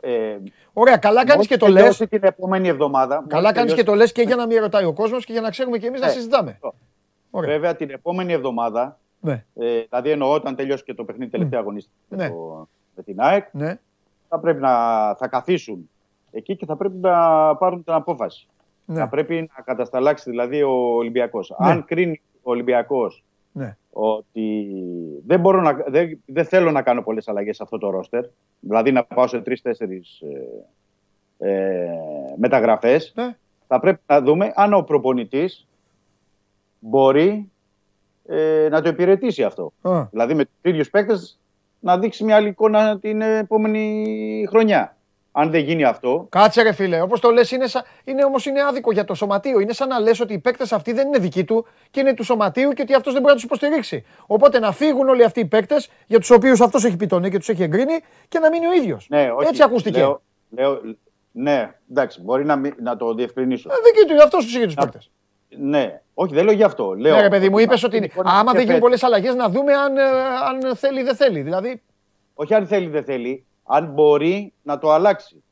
Ε, 0.00 0.36
Ωραία, 0.72 0.96
καλά 0.96 1.18
κάνεις 1.20 1.34
μόλις 1.34 1.46
και 1.48 1.56
το 1.56 1.66
λες. 1.66 1.74
τελειώσει 1.76 2.06
την 2.06 2.20
επόμενη 2.24 2.68
εβδομάδα. 2.68 3.24
Καλά 3.28 3.42
μόλις 3.42 3.56
κάνεις 3.56 3.74
και 3.74 3.82
τελειώσει- 3.82 3.84
το 3.86 3.94
λες 3.94 4.12
και 4.12 4.22
για 4.22 4.36
να 4.36 4.46
μην 4.46 4.60
ρωτάει 4.60 4.84
ο 4.84 4.92
κόσμος 4.92 5.24
και 5.24 5.32
για 5.32 5.40
να 5.40 5.50
ξέρουμε 5.50 5.78
και 5.78 5.86
εμείς 5.86 6.00
να 6.00 6.06
Ναι. 6.06 6.12
συζητάμε. 6.12 6.58
Ωραία. 7.36 7.50
Βέβαια 7.52 7.76
την 7.76 7.90
επόμενη 7.90 8.32
εβδομάδα 8.32 8.98
Ναι. 9.20 9.44
Ε, 9.54 9.80
δηλαδή 9.88 10.10
εννοώ 10.10 10.32
όταν 10.32 10.56
τελειώσει 10.56 10.84
και 10.84 10.94
το 10.94 11.04
παιχνίδι 11.04 11.30
τελευταία 11.30 11.60
αγωνιστική 11.60 11.94
με, 12.08 12.16
Ναι. 12.16 12.28
το- 12.28 12.68
με 12.96 13.02
την 13.02 13.20
ΑΕΚ, 13.20 13.46
Ναι. 13.52 13.78
θα 14.28 14.38
πρέπει 14.38 14.60
να 14.60 14.70
θα 15.14 15.28
καθίσουν 15.28 15.90
εκεί 16.30 16.56
και 16.56 16.66
θα 16.66 16.76
πρέπει 16.76 16.96
να 16.96 17.12
πάρουν 17.56 17.84
την 17.84 17.92
απόφαση. 17.92 18.46
Ναι. 18.84 18.98
Θα 18.98 19.08
πρέπει 19.08 19.50
να 19.56 19.62
κατασταλάξει 19.62 20.30
δηλαδή 20.30 20.62
ο 20.62 20.70
Ολυμπιακός. 20.96 21.54
Ναι. 21.58 21.70
Αν 21.70 21.84
κρίνει 21.84 22.20
ο 22.42 22.50
Ολυμπιακός 22.50 23.24
Ναι. 23.52 23.76
ότι 23.90 24.66
δεν, 25.26 25.40
μπορώ 25.40 25.60
να, 25.60 25.72
δεν, 25.72 26.20
δεν 26.26 26.44
θέλω 26.44 26.70
να 26.70 26.82
κάνω 26.82 27.02
πολλές 27.02 27.28
αλλαγές 27.28 27.56
σε 27.56 27.62
αυτό 27.62 27.78
το 27.78 27.90
ρόστερ, 27.90 28.24
δηλαδή 28.60 28.92
να 28.92 29.04
πάω 29.04 29.26
σε 29.26 29.40
τρεις-τέσσερις 29.40 30.20
ε, 31.38 31.50
ε, 31.50 31.88
μεταγραφές, 32.36 33.12
Ναι. 33.16 33.36
θα 33.66 33.80
πρέπει 33.80 34.00
να 34.06 34.20
δούμε 34.20 34.52
αν 34.54 34.74
ο 34.74 34.82
προπονητής 34.82 35.66
μπορεί 36.86 37.50
ε, 38.26 38.68
να 38.70 38.82
το 38.82 38.88
υπηρετήσει 38.88 39.42
αυτό. 39.42 39.72
Α. 39.82 40.02
Δηλαδή 40.10 40.34
με 40.34 40.44
τους 40.44 40.54
ίδιους 40.62 40.90
παίκτες 40.90 41.38
να 41.80 41.98
δείξει 41.98 42.24
μια 42.24 42.36
άλλη 42.36 42.48
εικόνα 42.48 42.98
την 42.98 43.20
επόμενη 43.20 44.46
χρονιά. 44.48 44.90
Αν 45.38 45.50
δεν 45.50 45.60
γίνει 45.64 45.84
αυτό, 45.84 46.26
Κάτσε 46.28 46.62
ρε 46.62 46.72
φίλε, 46.72 47.00
όπως 47.00 47.20
το 47.20 47.30
λες 47.30 47.50
είναι, 47.50 47.66
σα... 47.66 47.78
είναι 48.04 48.24
όμως 48.24 48.46
είναι 48.46 48.62
άδικο 48.62 48.92
για 48.92 49.04
το 49.04 49.14
σωματείο. 49.14 49.60
Είναι 49.60 49.72
σαν 49.72 49.88
να 49.88 49.98
λες 50.00 50.20
ότι 50.20 50.32
οι 50.32 50.38
παίκτες 50.38 50.72
αυτοί 50.72 50.92
δεν 50.92 51.06
είναι 51.06 51.18
δικοί 51.18 51.44
του 51.44 51.66
και 51.90 52.00
είναι 52.00 52.14
του 52.14 52.24
σωματείου 52.24 52.70
και 52.70 52.82
ότι 52.82 52.94
αυτός 52.94 53.12
δεν 53.12 53.22
μπορεί 53.22 53.34
να 53.34 53.40
τους 53.40 53.48
υποστηρίξει. 53.48 54.04
Οπότε 54.26 54.58
να 54.58 54.72
φύγουν 54.72 55.08
όλοι 55.08 55.24
αυτοί 55.24 55.40
οι 55.40 55.44
παίκτες 55.46 55.88
για 56.06 56.18
τους 56.18 56.30
οποίους 56.30 56.60
αυτός 56.60 56.84
έχει 56.84 56.96
πει 56.96 57.06
το 57.06 57.18
ναι 57.18 57.28
και 57.30 57.38
τους 57.38 57.48
έχει 57.48 57.62
εγκρίνει 57.62 57.98
και 58.28 58.38
να 58.38 58.50
μείνει 58.50 58.66
ο 58.66 58.72
ίδιος. 58.72 59.06
ναι, 59.10 59.30
όχι, 59.36 59.48
Έτσι 59.48 59.62
ακούστηκε. 59.62 59.98
Λέω, 59.98 60.22
λέω, 60.50 60.80
ναι, 61.32 61.74
εντάξει, 61.90 62.22
μπορεί 62.22 62.44
να, 62.44 62.56
μην- 62.56 62.74
να 62.80 62.96
το 62.96 63.14
διευκρινίσω. 63.14 63.68
Ε, 63.70 63.74
Δική 63.84 64.14
του, 64.14 64.22
αυτός 64.22 64.44
τους 64.44 64.54
είχε 64.54 64.64
τους 64.64 64.74
Να- 64.74 64.82
παίκτες. 64.82 65.10
Ναι, 65.58 66.00
όχι, 66.18 66.34
δεν 66.34 66.44
λέω 66.44 66.54
γι' 66.54 66.62
αυτό. 66.62 66.92
Λέω, 66.94 67.14
Ναι 67.14 67.20
ρε 67.20 67.28
παιδί 67.28 67.48
μου, 67.48 67.58
είπες 67.58 67.82
ότι 67.84 68.00
Λοιπόν, 68.00 68.26
άμα 68.26 68.38
και 68.38 68.44
δεν 68.44 68.52
γίνουν 68.52 68.66
φέτος. 68.66 68.80
πολλές 68.80 69.02
αλλαγές 69.02 69.34
να 69.34 69.48
δούμε 69.48 69.72
αν, 69.72 69.96
ε, 69.96 70.02
αν 70.48 70.76
θέλει 70.76 71.00
ή 71.00 71.02
δεν 71.02 71.14
θέλει. 71.16 71.40
Δηλαδή, 71.42 71.82
Όχι 72.34 72.54
αν 72.54 72.66
θέλει 72.66 72.86
δεν 72.88 73.04
θέλει, 73.04 73.44
αν 73.64 73.86
μπορεί 73.86 74.52
να 74.62 74.78
το 74.78 74.90
αλλάξει. 74.92 75.42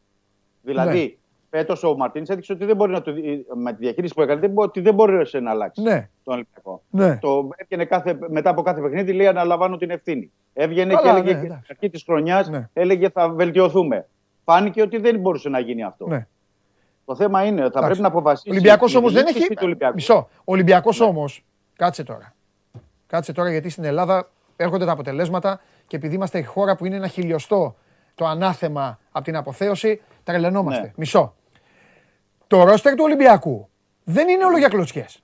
Δηλαδή, 0.63 0.99
Ναι. 0.99 1.59
φέτος 1.59 1.83
ο 1.85 1.97
Μαρτίνς 1.97 2.29
έδειξε 2.29 2.53
ότι 2.53 2.65
δεν 2.65 2.77
μπορεί 2.77 2.93
να 2.93 3.03
το, 3.03 3.13
δι- 3.13 3.47
με 3.55 3.73
τη 3.73 3.79
διαχείριση 3.81 4.15
που 4.15 4.23
έκανε, 4.23 4.41
δεν 4.41 4.51
μπο- 4.51 4.63
ότι 4.65 4.81
δεν 4.81 4.95
μπορούσε 4.95 5.41
να 5.41 5.51
αλλάξει 5.51 5.83
ναι, 5.83 6.09
τον 6.25 6.35
Ολυμπιακό. 6.35 6.83
ναι. 6.91 7.17
Το 7.21 7.49
έβγαινε 7.57 7.85
κάθε, 7.85 8.19
μετά 8.29 8.51
από 8.51 8.63
κάθε 8.63 8.81
παιχνίδι, 8.81 9.13
λέει 9.13 9.27
αναλαμβάνω 9.27 9.77
την 9.77 9.91
ευθύνη. 9.91 10.33
Έβγαινε 10.53 10.95
Καλά, 10.95 11.03
και 11.03 11.09
έλεγε 11.09 11.33
ναι, 11.33 11.41
και 11.41 11.45
εντάξει. 11.47 11.65
στην 11.65 11.77
αρχή 11.79 11.91
της 11.91 12.03
χρονιάς, 12.03 12.49
Ναι. 12.49 12.69
έλεγε 12.73 13.09
θα 13.09 13.29
βελτιωθούμε. 13.29 14.09
Φάνηκε 14.45 14.83
ότι 14.83 14.97
δεν 14.99 15.19
μπορούσε 15.21 15.49
να 15.49 15.59
γίνει 15.59 15.83
αυτό. 15.85 16.07
ναι. 16.07 16.27
Το 17.05 17.17
θέμα 17.17 17.45
είναι 17.45 17.65
ότι 17.65 17.73
θα 17.73 17.79
Εντάξει. 17.79 17.87
πρέπει 17.87 18.01
να 18.01 18.09
αποφασίσει. 18.09 18.49
Ο 18.49 18.53
Ολυμπιακός 18.53 18.93
η 18.93 18.97
όμως 18.97 19.13
δεν 19.13 19.25
διοίκηση 19.25 19.45
έχει... 19.45 19.55
του 19.55 19.63
Ολυμπιακού. 19.65 19.95
Μισό. 19.95 20.29
Ο 20.39 20.43
Ολυμπιακός 20.45 21.01
όμως, 21.01 21.45
κάτσε 21.77 22.03
τώρα. 22.03 22.35
Κάτσε 23.07 23.33
τώρα 23.33 23.51
γιατί 23.51 23.69
στην 23.69 23.85
Ελλάδα 23.85 24.31
έρχονται 24.57 24.85
τα 24.85 24.93
αποτελέσματα 24.93 25.61
και 25.87 25.97
επειδή 25.97 26.15
είμαστε 26.15 26.39
η 26.39 26.43
χώρα 26.43 26.77
που 26.77 26.85
είναι 26.85 26.97
ένα 26.97 27.09
χιλιοστό 27.09 27.77
το 28.15 28.27
ανάθεμα 28.27 28.99
από 29.13 29.25
την 29.25 29.37
αποθέωση, 29.37 30.01
τρελαινόμαστε. 30.25 30.83
Ναι. 30.83 30.93
Μισό. 30.97 31.35
Το 32.47 32.65
ρόστερ 32.65 32.95
του 32.95 33.03
Ολυμπιακού 33.05 33.69
δεν 34.05 34.29
είναι 34.29 34.45
όλο 34.45 34.59
για 34.59 34.69
κλωτσιές. 34.69 35.23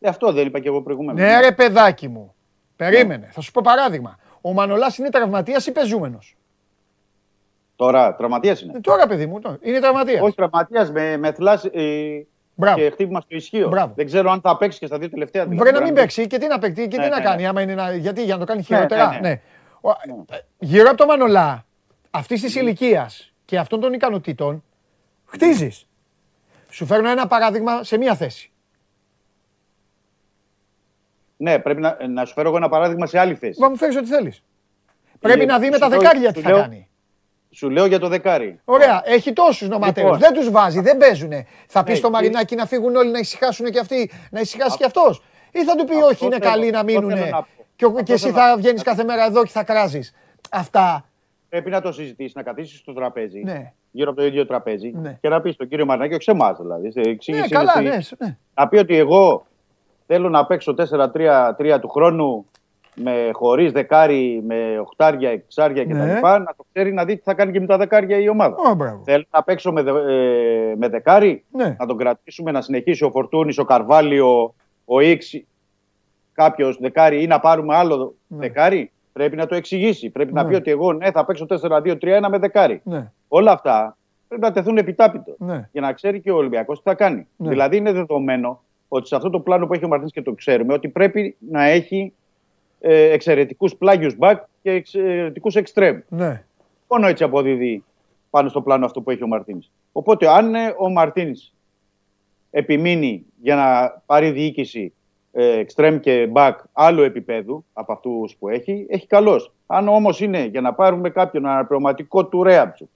Ε, 0.00 0.08
αυτό 0.08 0.32
δεν 0.32 0.46
είπα 0.46 0.60
και 0.60 0.68
εγώ 0.68 0.82
προηγουμένω. 0.82 1.18
Ναι 1.18 1.40
ρε 1.40 1.52
παιδάκι 1.52 2.08
μου. 2.08 2.34
Περίμενε. 2.76 3.28
Θα 3.32 3.40
σου 3.40 3.50
πω 3.52 3.60
παράδειγμα. 3.64 4.18
Ο 4.40 4.52
Μανολάς 4.52 4.98
είναι 4.98 5.08
τραυματίας 5.08 5.66
ή 5.66 5.72
πεζούμενος; 5.72 6.36
Τώρα, 7.80 8.14
τραυματίας 8.14 8.60
είναι. 8.60 8.72
Ε, 8.76 8.80
Τώρα 8.80 9.06
παιδί 9.06 9.26
μου, 9.26 9.40
τώρα. 9.40 9.58
είναι 9.60 9.80
τραυματίας. 9.80 10.20
Όχι 10.22 10.34
τραυματίας 10.34 10.90
με, 10.90 11.16
με 11.16 11.32
θλάση 11.32 11.70
ε, 11.74 12.22
Μπράβο. 12.54 12.78
και 12.78 12.90
χτύπημα 12.90 13.20
στο 13.20 13.36
ισχύο. 13.36 13.68
Μπράβο. 13.68 13.92
Δεν 13.96 14.06
ξέρω 14.06 14.30
αν 14.30 14.40
θα 14.40 14.56
παίξει 14.56 14.78
και 14.78 14.86
στα 14.86 14.98
δύο 14.98 15.10
τελευταία. 15.10 15.42
δηλαδή. 15.46 15.60
Βρε 15.62 15.70
να 15.70 15.78
μην 15.80 15.88
Αν- 15.88 15.94
παίξει 15.94 16.26
και 16.26 16.38
τι 16.38 16.46
να 16.46 16.58
παίξει 16.58 16.82
και 16.82 16.96
τι 16.96 17.02
Ναι, 17.02 17.08
να 17.08 17.18
ναι, 17.18 17.24
κάνει. 17.24 17.42
ναι. 17.42 17.48
Άμα 17.48 17.60
είναι 17.62 17.74
να... 17.74 17.94
Γιατί 17.94 18.24
για 18.24 18.34
να 18.34 18.40
το 18.40 18.46
κάνει 18.46 18.58
Ναι, 18.60 18.64
χειρότερα. 18.76 19.08
ναι, 19.10 19.18
Ναι, 19.18 19.28
ναι. 19.28 19.40
Ο- 19.80 19.90
Γύρω 20.58 20.88
από 20.88 20.96
το 20.96 21.06
Μανολά 21.06 21.64
αυτής 22.10 22.40
της 22.40 22.54
ηλικίας 22.54 23.32
και 23.44 23.58
αυτών 23.58 23.80
των 23.80 23.92
ικανοτήτων 23.92 24.64
χτίζεις. 25.26 25.86
Σου 26.70 26.86
φέρνω 26.86 27.08
ένα 27.10 27.26
παράδειγμα 27.26 27.84
σε 27.84 27.96
μία 27.98 28.14
θέση. 28.14 28.50
Ναι, 31.36 31.58
πρέπει 31.58 31.80
να, 31.80 31.96
να 32.08 32.24
σου 32.24 32.32
φέρω 32.34 32.48
εγώ 32.48 32.56
ένα 32.56 32.68
παράδειγμα 32.68 33.06
σε 33.06 33.18
άλλη 33.18 33.34
θέση. 33.34 33.60
Μα 33.60 33.68
μου 33.68 33.76
φέρεις 33.76 33.96
ό,τι 33.96 34.06
θέλεις. 34.06 34.42
Πρέπει 35.20 35.40
Ε, 35.42 35.44
να 35.44 35.58
δει 35.58 35.66
με 35.68 35.74
σου 35.74 35.80
τα 35.80 35.88
λέω- 35.88 35.98
δεκάρια 35.98 36.32
τι 36.32 36.38
σου 36.38 36.44
θα 36.44 36.50
λέω- 36.50 36.60
κάνει. 36.60 36.88
Σου 37.52 37.70
λέω 37.70 37.86
για 37.86 37.98
το 37.98 38.08
δεκάρι. 38.08 38.60
Ωραία, 38.64 39.02
έχει 39.04 39.32
τόσους 39.32 39.68
νοματέους. 39.68 40.04
Λοιπόν. 40.04 40.18
Δεν 40.18 40.32
τους 40.32 40.50
βάζει, 40.50 40.80
δεν 40.80 40.96
παίζουνε. 40.96 41.46
Θα 41.66 41.80
πεις 41.82 41.92
Ναι, 41.92 41.98
στο 41.98 42.06
και- 42.06 42.12
Μαρινάκι 42.12 42.54
να 42.54 42.66
φύγουν 42.66 42.96
όλοι 42.96 43.10
να 43.10 43.18
ησυχάσουν 43.18 43.66
και 43.70 43.78
αυτοί, 43.78 44.10
να 44.30 44.40
ησυχάσει 44.40 44.76
και 44.76 44.84
αυτός. 44.84 45.22
Ή 45.52 45.64
θα 45.64 45.74
του 45.76 45.84
πει 45.84 45.94
Αυτό 45.94 46.06
όχι, 46.06 46.24
είναι 46.24 46.36
θέλω- 46.38 46.50
καλοί 46.50 46.70
να 46.70 46.80
αυτό 46.80 46.92
μείνουν. 46.92 47.10
θέλω 47.16 47.30
να 47.30 47.42
πω. 47.42 47.46
Και, 47.76 47.84
ο- 47.84 47.88
Αυτό 47.88 48.02
και 48.02 48.12
εσύ 48.12 48.22
θέλω 48.24 48.34
θα 48.36 48.46
να- 48.48 48.56
βγαίνεις 48.56 48.82
κάθε 48.82 49.04
μέρα 49.04 49.24
εδώ 49.24 49.42
και 49.44 49.50
θα 49.50 49.64
κράζεις. 49.64 50.14
Αυτά. 50.50 51.04
Πρέπει 51.48 51.70
να 51.70 51.80
το 51.80 51.92
συζητήσεις, 51.92 52.34
να 52.34 52.42
καθίσεις 52.42 52.78
στο 52.78 52.92
τραπέζι. 52.92 53.42
Ναι. 53.44 53.72
Γύρω 53.90 54.10
από 54.10 54.20
το 54.20 54.26
ίδιο 54.26 54.46
τραπέζι. 54.46 54.92
Ναι. 54.96 55.18
Και 55.20 55.28
να 55.28 55.40
πεις 55.40 55.54
στον 55.54 55.68
κύριο 55.68 55.84
Μαρινάκη, 55.86 56.14
όχι 56.14 56.22
σε 56.22 56.30
εμάς 56.30 56.56
δηλαδή. 56.60 56.90
σε 56.92 57.00
Ναι, 57.00 57.10
εξήγηση 57.10 57.48
καλά, 57.48 57.72
ότι- 57.76 57.84
ναι. 57.84 57.96
ναι. 58.18 58.36
Να 58.54 58.68
πει 58.68 58.76
ότι 58.78 58.96
εγώ 58.96 59.46
θέλω 60.06 60.28
να 60.28 60.46
παίξω 60.46 60.74
4-3-3 60.74 61.78
του 61.80 61.88
χρόνου 61.88 62.46
με 63.02 63.28
χωρίς 63.32 63.72
δεκάρι, 63.72 64.42
με 64.46 64.78
οχτάρια, 64.80 65.30
εξάρια 65.30 65.84
κτλ. 65.84 65.94
Ναι. 65.96 66.20
Να 66.20 66.44
το 66.56 66.64
ξέρει 66.72 66.92
να 66.92 67.04
δει 67.04 67.16
τι 67.16 67.22
θα 67.22 67.34
κάνει 67.34 67.52
και 67.52 67.60
με 67.60 67.66
τα 67.66 67.76
δεκάρια 67.76 68.18
η 68.18 68.28
ομάδα. 68.28 68.56
Ω, 68.70 68.74
μπράβο. 68.74 69.02
Θέλω 69.04 69.24
να 69.30 69.42
παίξω 69.42 69.72
με, 69.72 69.82
δε- 69.82 69.90
ε, 70.70 70.74
με 70.76 70.88
δεκάρι, 70.88 71.44
Ναι. 71.52 71.76
να 71.78 71.86
τον 71.86 71.96
κρατήσουμε, 71.96 72.50
να 72.50 72.60
συνεχίσει 72.60 73.04
ο 73.04 73.10
Φορτούνης, 73.10 73.58
ο 73.58 73.64
Καρβάλιο, 73.64 74.54
ο 74.84 75.00
Ήξη, 75.00 75.46
κάποιος 76.32 76.78
δεκάρι 76.80 77.22
ή 77.22 77.26
να 77.26 77.40
πάρουμε 77.40 77.74
άλλο 77.76 78.14
δεκάρι. 78.26 78.90
Πρέπει 79.12 79.36
να 79.36 79.46
το 79.46 79.54
εξηγήσει. 79.54 80.10
Πρέπει 80.10 80.32
να 80.32 80.42
Ναι. 80.42 80.48
πει 80.48 80.54
ότι 80.54 80.70
εγώ 80.70 80.92
ναι, 80.92 81.10
θα 81.10 81.24
παίξω 81.24 81.46
4-2-3-1 81.46 82.28
με 82.28 82.38
δεκάρι. 82.38 82.80
Ναι, 82.84 83.10
Όλα 83.28 83.52
αυτά 83.52 83.96
πρέπει 84.28 84.42
να 84.42 84.52
τεθούν 84.52 84.76
επιτάπητος 84.78 85.34
ναι. 85.38 85.68
για 85.72 85.80
να 85.80 85.92
ξέρει 85.92 86.20
και 86.20 86.30
ο 86.30 86.36
Ολυμπιακός 86.36 86.76
τι 86.82 86.88
θα 86.88 86.94
κάνει. 86.94 87.26
Ναι. 87.36 87.48
Δηλαδή 87.48 87.76
είναι 87.76 87.92
δεδομένο 87.92 88.62
ότι 88.88 89.06
σε 89.08 89.16
αυτό 89.16 89.30
το 89.30 89.40
πλάνο 89.40 89.66
που 89.66 89.74
έχει 89.74 89.84
ο 89.84 89.88
Μαρτίνς 89.88 90.12
και 90.12 90.22
το 90.22 90.32
ξέρουμε 90.32 90.72
ότι 90.72 90.88
πρέπει 90.88 91.36
να 91.50 91.62
έχει 91.64 92.12
ε, 92.12 92.19
εξαιρετικούς 92.88 93.76
πλάγιους 93.76 94.16
back 94.18 94.36
και 94.62 94.70
εξαιρετικούς 94.70 95.56
extreme. 95.56 95.98
ναι. 96.08 96.44
Μόνο 96.88 97.06
έτσι 97.06 97.24
αποδίδει 97.24 97.84
πάνω 98.30 98.48
στο 98.48 98.62
πλάνο 98.62 98.84
αυτό 98.84 99.00
που 99.00 99.10
έχει 99.10 99.22
ο 99.22 99.26
Μαρτίνς. 99.26 99.70
Οπότε 99.92 100.28
αν 100.28 100.54
ε, 100.54 100.74
ο 100.78 100.90
Μαρτίνς 100.90 101.52
επιμείνει 102.50 103.24
για 103.42 103.54
να 103.54 104.00
πάρει 104.06 104.30
διοίκηση 104.30 104.92
ε, 105.32 105.62
extreme 105.66 105.98
και 106.00 106.28
back 106.32 106.54
άλλου 106.72 107.02
επίπεδου 107.02 107.64
από 107.72 107.92
αυτούς 107.92 108.36
που 108.36 108.48
έχει, 108.48 108.86
έχει 108.88 109.06
καλώ. 109.06 109.50
Αν 109.66 109.88
όμως 109.88 110.20
είναι 110.20 110.44
για 110.44 110.60
να 110.60 110.72
πάρουμε 110.74 111.10
κάποιον 111.10 111.46
αναπληρωματικό 111.46 112.26
του 112.26 112.42
Ρέαμπτσου, 112.42 112.88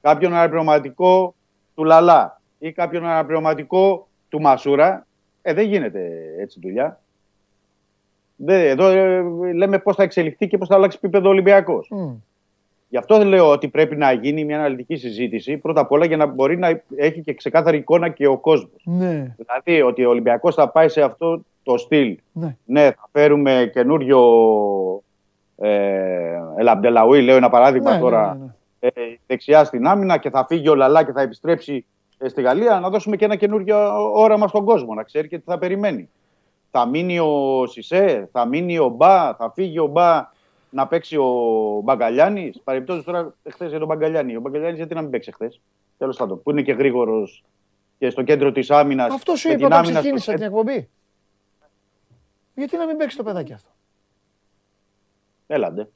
κάποιον 0.00 0.34
αναπληρωματικό 0.34 1.34
του 1.74 1.84
Λαλά 1.84 2.40
ή 2.58 2.72
κάποιον 2.72 3.06
αναπληρωματικό 3.06 4.08
του 4.28 4.40
Μασούρα, 4.40 5.06
ε, 5.42 5.52
δεν 5.54 5.66
γίνεται 5.66 6.34
έτσι 6.38 6.58
δουλειά. 6.62 7.00
Δεν, 8.44 8.66
εδώ 8.66 8.88
ε, 8.88 9.22
λέμε 9.54 9.78
πώς 9.78 9.96
θα 9.96 10.02
εξελιχθεί 10.02 10.48
και 10.48 10.58
πώς 10.58 10.68
θα 10.68 10.74
αλλάξει 10.74 10.98
επίπεδο 11.02 11.28
ο 11.28 11.30
Ολυμπιακός. 11.30 11.88
Μμ. 11.90 12.14
Γι' 12.88 12.96
αυτό 12.98 13.24
λέω 13.24 13.50
ότι 13.50 13.68
πρέπει 13.68 13.96
να 13.96 14.12
γίνει 14.12 14.44
μια 14.44 14.58
αναλυτική 14.58 14.96
συζήτηση 14.96 15.56
πρώτα 15.56 15.80
απ' 15.80 15.92
όλα 15.92 16.04
για 16.04 16.16
να 16.16 16.26
μπορεί 16.26 16.58
να 16.58 16.82
έχει 16.96 17.20
και 17.20 17.34
ξεκάθαρη 17.34 17.76
εικόνα 17.76 18.08
και 18.08 18.26
ο 18.26 18.38
κόσμος. 18.38 18.82
Ναι, 18.84 19.34
Δηλαδή 19.36 19.82
ότι 19.82 20.04
ο 20.04 20.08
Ολυμπιακός 20.08 20.54
θα 20.54 20.68
πάει 20.68 20.88
σε 20.88 21.02
αυτό 21.02 21.42
το 21.62 21.78
στυλ. 21.78 22.18
ναι. 22.32 22.56
Ναι, 22.64 22.84
θα 22.84 23.08
φέρουμε 23.12 23.70
καινούριο 23.72 24.20
ε, 25.56 26.38
Ελαμπτελαούι, 26.56 27.22
λέω 27.22 27.36
ένα 27.36 27.50
παράδειγμα 27.50 27.90
Ναι, 27.90 27.96
ναι, 27.96 28.02
τώρα, 28.02 28.34
ναι, 28.34 28.44
ναι. 28.44 28.88
ε, 28.94 29.18
δεξιά 29.26 29.64
στην 29.64 29.86
άμυνα 29.86 30.16
και 30.18 30.30
θα 30.30 30.46
φύγει 30.48 30.68
ο 30.68 30.74
Λαλά 30.74 31.04
και 31.04 31.12
θα 31.12 31.20
επιστρέψει 31.20 31.84
ε, 32.18 32.28
στη 32.28 32.42
Γαλλία, 32.42 32.80
να 32.80 32.90
δώσουμε 32.90 33.16
και 33.16 33.24
ένα 33.24 33.36
καινούριο 33.36 33.76
όραμα 34.12 34.48
στον 34.48 34.64
κόσμο, 34.64 34.94
να 34.94 35.02
ξέρει 35.02 35.28
και 35.28 35.38
τι 35.38 35.44
θα 35.46 35.58
περιμένει. 35.58 36.08
Θα 36.74 36.86
μείνει 36.86 37.18
ο 37.18 37.66
Σισε, 37.66 38.28
θα 38.32 38.44
μείνει 38.44 38.78
ο 38.78 38.88
Μπα, 38.88 39.34
θα 39.34 39.52
φύγει 39.54 39.78
ο 39.78 39.86
Μπα 39.86 40.30
να 40.70 40.86
παίξει 40.86 41.16
ο 41.16 41.80
Μπαγκαλιάνης. 41.84 42.60
Παρεμπιπτόντως 42.64 43.04
τώρα 43.04 43.34
χθε 43.50 43.66
για 43.66 43.78
τον 43.78 43.88
Μπαγκαλιάνη. 43.88 44.36
Ο 44.36 44.40
Μπαγκαλιάνης 44.40 44.76
γιατί 44.76 44.94
να 44.94 45.00
μην 45.02 45.10
παίξει 45.10 45.32
χθε. 45.32 45.52
Τέλος 45.98 46.16
πάντων, 46.16 46.42
που 46.42 46.50
είναι 46.50 46.62
και 46.62 46.72
γρήγορος 46.72 47.44
και 47.98 48.10
στο 48.10 48.22
κέντρο 48.22 48.52
της 48.52 48.70
άμυνας. 48.70 49.12
Αυτός 49.14 49.40
σου 49.40 49.50
είπα 49.50 49.66
όταν 49.66 49.82
ξεκίνησα 49.82 50.34
την 50.34 50.42
εκπομπή. 50.42 50.88
Γιατί 52.54 52.76
να 52.76 52.86
μην 52.86 52.96
παίξει 52.96 53.16
το 53.16 53.22
παιδάκι 53.22 53.52
αυτό; 53.52 53.70
Έλαντε. 55.46 55.88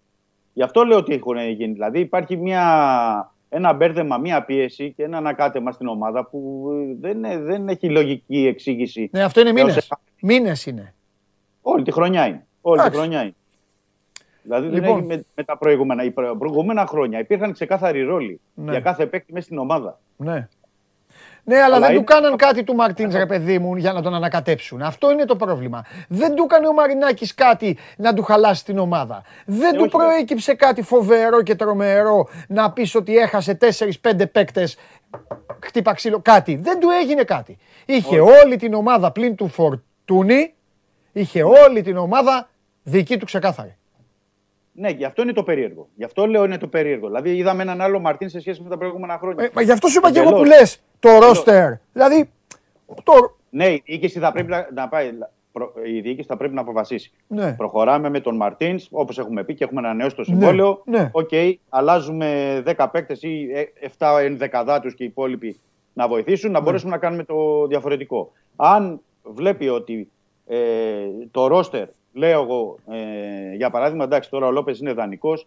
Γι' 0.52 0.62
αυτό 0.62 0.84
λέω 0.84 0.98
ότι 0.98 1.14
έχουν 1.14 1.38
γίνει. 1.38 1.72
Δηλαδή 1.72 2.00
υπάρχει 2.00 2.36
μια, 2.36 3.34
ένα 3.48 3.72
μπέρδεμα, 3.72 4.18
μια 4.18 4.44
πίεση 4.44 4.92
και 4.96 5.02
ένα 5.02 5.16
ανακάτεμα 5.16 5.72
στην 5.72 5.86
ομάδα 5.86 6.24
που 6.24 6.68
ε, 6.72 6.94
δεν, 7.00 7.16
είναι- 7.16 7.38
δεν 7.38 7.68
έχει 7.68 7.90
λογική 7.90 8.46
εξήγηση. 8.46 9.08
Ναι, 9.12 9.22
αυτό 9.22 9.40
είναι 9.40 9.48
Έως 9.48 9.60
μήνες. 9.60 9.76
εχ- 9.76 10.00
Μήνες 10.20 10.66
είναι. 10.66 10.94
Όλη 11.62 11.82
τη 11.84 11.90
χρονιά 11.92 12.26
είναι. 12.26 12.46
Όλη 12.60 12.80
Εντάξει. 12.80 12.90
τη 12.98 13.04
χρονιά 13.04 13.22
είναι. 13.22 13.34
Δηλαδή 14.42 14.68
Λοιπόν. 14.68 14.82
δεν 14.82 14.96
έχει 14.98 15.06
με, 15.06 15.24
με 15.34 15.44
τα 15.44 15.58
προηγούμενα. 15.58 16.04
Οι 16.04 16.10
προ- 16.10 16.36
προηγούμενα 16.38 16.86
χρόνια 16.86 17.18
υπήρχαν 17.18 17.52
ξεκάθαροι 17.52 18.02
ρόλοι 18.02 18.40
Ναι. 18.54 18.70
για 18.70 18.80
κάθε 18.80 19.06
παίκτη 19.06 19.32
μέσα 19.32 19.44
στην 19.46 19.58
ομάδα. 19.58 20.00
Ναι. 20.16 20.48
Ναι, 21.48 21.54
αλλά, 21.56 21.64
Αλλά 21.64 21.78
δεν 21.80 21.90
είναι- 21.90 21.98
του 21.98 22.04
κάναν 22.04 22.36
κάτι 22.36 22.64
του 22.64 22.74
Μαρτίν, 22.74 23.10
ρε 23.12 23.26
παιδί 23.26 23.58
μου, 23.58 23.76
για 23.76 23.92
να 23.92 24.02
τον 24.02 24.14
ανακατέψουν. 24.14 24.82
Αυτό 24.82 25.10
είναι 25.10 25.24
το 25.24 25.36
πρόβλημα. 25.36 25.84
Δεν 26.08 26.34
του 26.34 26.42
έκανε 26.44 26.66
ο 26.68 26.72
Μαρινάκης 26.72 27.34
κάτι 27.34 27.78
να 27.96 28.14
του 28.14 28.22
χαλάσει 28.22 28.64
την 28.64 28.78
ομάδα. 28.78 29.22
Δεν 29.46 29.74
Ε, 29.74 29.76
του 29.76 29.80
όχι, 29.80 29.90
προέκυψε 29.90 30.54
κάτι 30.54 30.82
φοβερό 30.82 31.42
και 31.42 31.54
τρομερό 31.54 32.28
να 32.48 32.70
πεις 32.72 32.94
ότι 32.94 33.16
έχασε 33.16 33.54
4-5 33.54 34.26
παίκτες. 34.26 34.76
Χτύπα 35.64 35.92
ξύλο, 35.94 36.20
κάτι. 36.20 36.56
Δεν 36.56 36.80
του 36.80 36.88
έγινε 37.02 37.22
κάτι. 37.22 37.58
Είχε 37.86 38.20
όλη 38.20 38.56
την 38.56 38.74
ομάδα 38.74 39.10
πλην 39.12 39.34
του 39.34 39.48
Φορτούνη, 39.48 40.54
είχε 41.12 41.42
όλη 41.42 41.82
την 41.82 41.96
ομάδα 41.96 42.48
δική 42.82 43.16
του 43.18 43.24
ξεκάθαρη. 43.24 43.76
Ναι, 44.78 44.88
γι' 44.88 45.04
αυτό 45.04 45.22
είναι 45.22 45.32
το 45.32 45.42
περίεργο. 45.42 45.88
Γι' 45.94 46.04
αυτό 46.04 46.26
λέω 46.26 46.44
είναι 46.44 46.58
το 46.58 46.66
περίεργο. 46.66 47.06
Δηλαδή, 47.06 47.36
είδαμε 47.36 47.62
έναν 47.62 47.80
άλλο 47.80 48.00
Μαρτίνς 48.00 48.28
σε 48.28 48.40
σχέση 48.40 48.62
με 48.62 48.68
τα 48.68 48.78
προηγούμενα 48.78 49.18
χρόνια. 49.18 49.44
Ε, 49.44 49.50
μα 49.54 49.62
γι' 49.62 49.70
αυτό 49.72 49.88
σου 49.88 49.98
είπα 49.98 50.12
και 50.12 50.18
εγώ 50.18 50.30
που 50.30 50.36
Εντελώς. 50.36 50.58
λες 50.58 50.80
το 51.00 51.18
ρόστερ. 51.18 51.72
Δηλαδή, 51.92 52.30
το, 53.02 53.36
Ναι, 53.50 53.66
η 53.68 53.82
διοίκηση 53.86 54.18
θα 54.18 54.32
πρέπει 54.32 54.48
να, 54.50 54.68
να 54.74 54.88
πάει. 54.88 55.10
προ- 55.52 55.72
Η 55.86 56.00
διοίκηση 56.00 56.28
θα 56.28 56.36
πρέπει 56.36 56.54
να 56.54 56.60
αποφασίσει. 56.60 57.12
Ναι. 57.26 57.52
Προχωράμε 57.52 58.08
με 58.10 58.20
τον 58.20 58.36
Μαρτίνς, 58.36 58.78
όπως 58.90 59.18
έχουμε 59.18 59.44
πει 59.44 59.54
και 59.54 59.64
έχουμε 59.64 59.80
ανανεώσει 59.80 60.16
το 60.16 60.24
συμβόλαιο. 60.24 60.82
ναι. 60.84 61.08
Οκ, 61.12 61.30
αλλάζουμε 61.68 62.62
10 62.66 62.88
παίκτες 62.92 63.22
ή 63.22 63.48
7 63.98 64.18
ενδεκαδά 64.22 64.80
του 64.80 64.88
και 64.88 65.02
οι 65.02 65.06
υπόλοιποι 65.06 65.60
να 65.92 66.08
βοηθήσουν, 66.08 66.50
Ναι. 66.50 66.56
να 66.58 66.64
μπορέσουμε 66.64 66.90
να 66.90 66.98
κάνουμε 66.98 67.24
το 67.24 67.66
διαφορετικό. 67.66 68.32
Αν 68.56 69.00
βλέπει 69.22 69.68
ότι 69.68 70.10
ε, 70.46 70.56
το 71.30 71.46
ρόστερ, 71.46 71.86
λέω 72.16 72.42
εγώ, 72.42 72.78
ε, 72.90 73.54
για 73.54 73.70
παράδειγμα, 73.70 74.04
εντάξει, 74.04 74.30
τώρα 74.30 74.46
ο 74.46 74.50
Λόπες 74.50 74.78
είναι 74.78 74.92
δανεικός, 74.92 75.46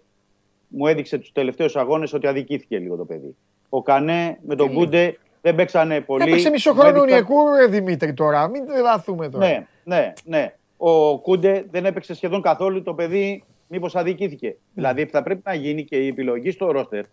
μου 0.68 0.88
έδειξε 0.88 1.18
τους 1.18 1.32
τελευταίους 1.32 1.76
αγώνες 1.76 2.14
ότι 2.14 2.28
αδικήθηκε 2.28 2.78
λίγο 2.78 2.96
το 2.96 3.06
παιδί. 3.06 3.36
Ο 3.70 3.82
Κανέ 3.82 4.38
με 4.42 4.56
τον 4.56 4.74
Κούντε 4.74 5.18
δεν 5.42 5.56
παίξανε 5.56 6.02
πολύ. 6.02 6.24
έπαιξε 6.24 6.50
μισό 6.50 6.74
Μου 6.74 6.80
χρόνο 6.80 7.04
έδειξαν- 7.04 7.30
Ονιεκού, 7.30 7.56
ρε 7.56 7.66
Δημήτρη 7.68 8.14
τώρα. 8.14 8.48
Μην 8.48 8.66
τρελαθούμε 8.66 9.30
τώρα. 9.30 9.48
ναι, 9.48 9.68
ναι, 9.84 10.14
ναι. 10.24 10.54
Ο 10.78 11.20
Κούντε 11.20 11.66
δεν 11.72 11.86
έπαιξε 11.86 12.14
σχεδόν 12.14 12.42
καθόλου 12.42 12.84
το 12.84 12.94
παιδί, 12.94 13.44
μήπως 13.68 13.96
αδικήθηκε. 13.96 14.56
Δηλαδή 14.74 15.06
θα 15.06 15.24
πρέπει 15.24 15.42
να 15.46 15.54
γίνει 15.54 15.84
και 15.84 15.96
η 15.98 16.08
επιλογή 16.08 16.52
στο 16.52 16.72
ρόστερ 16.72 17.04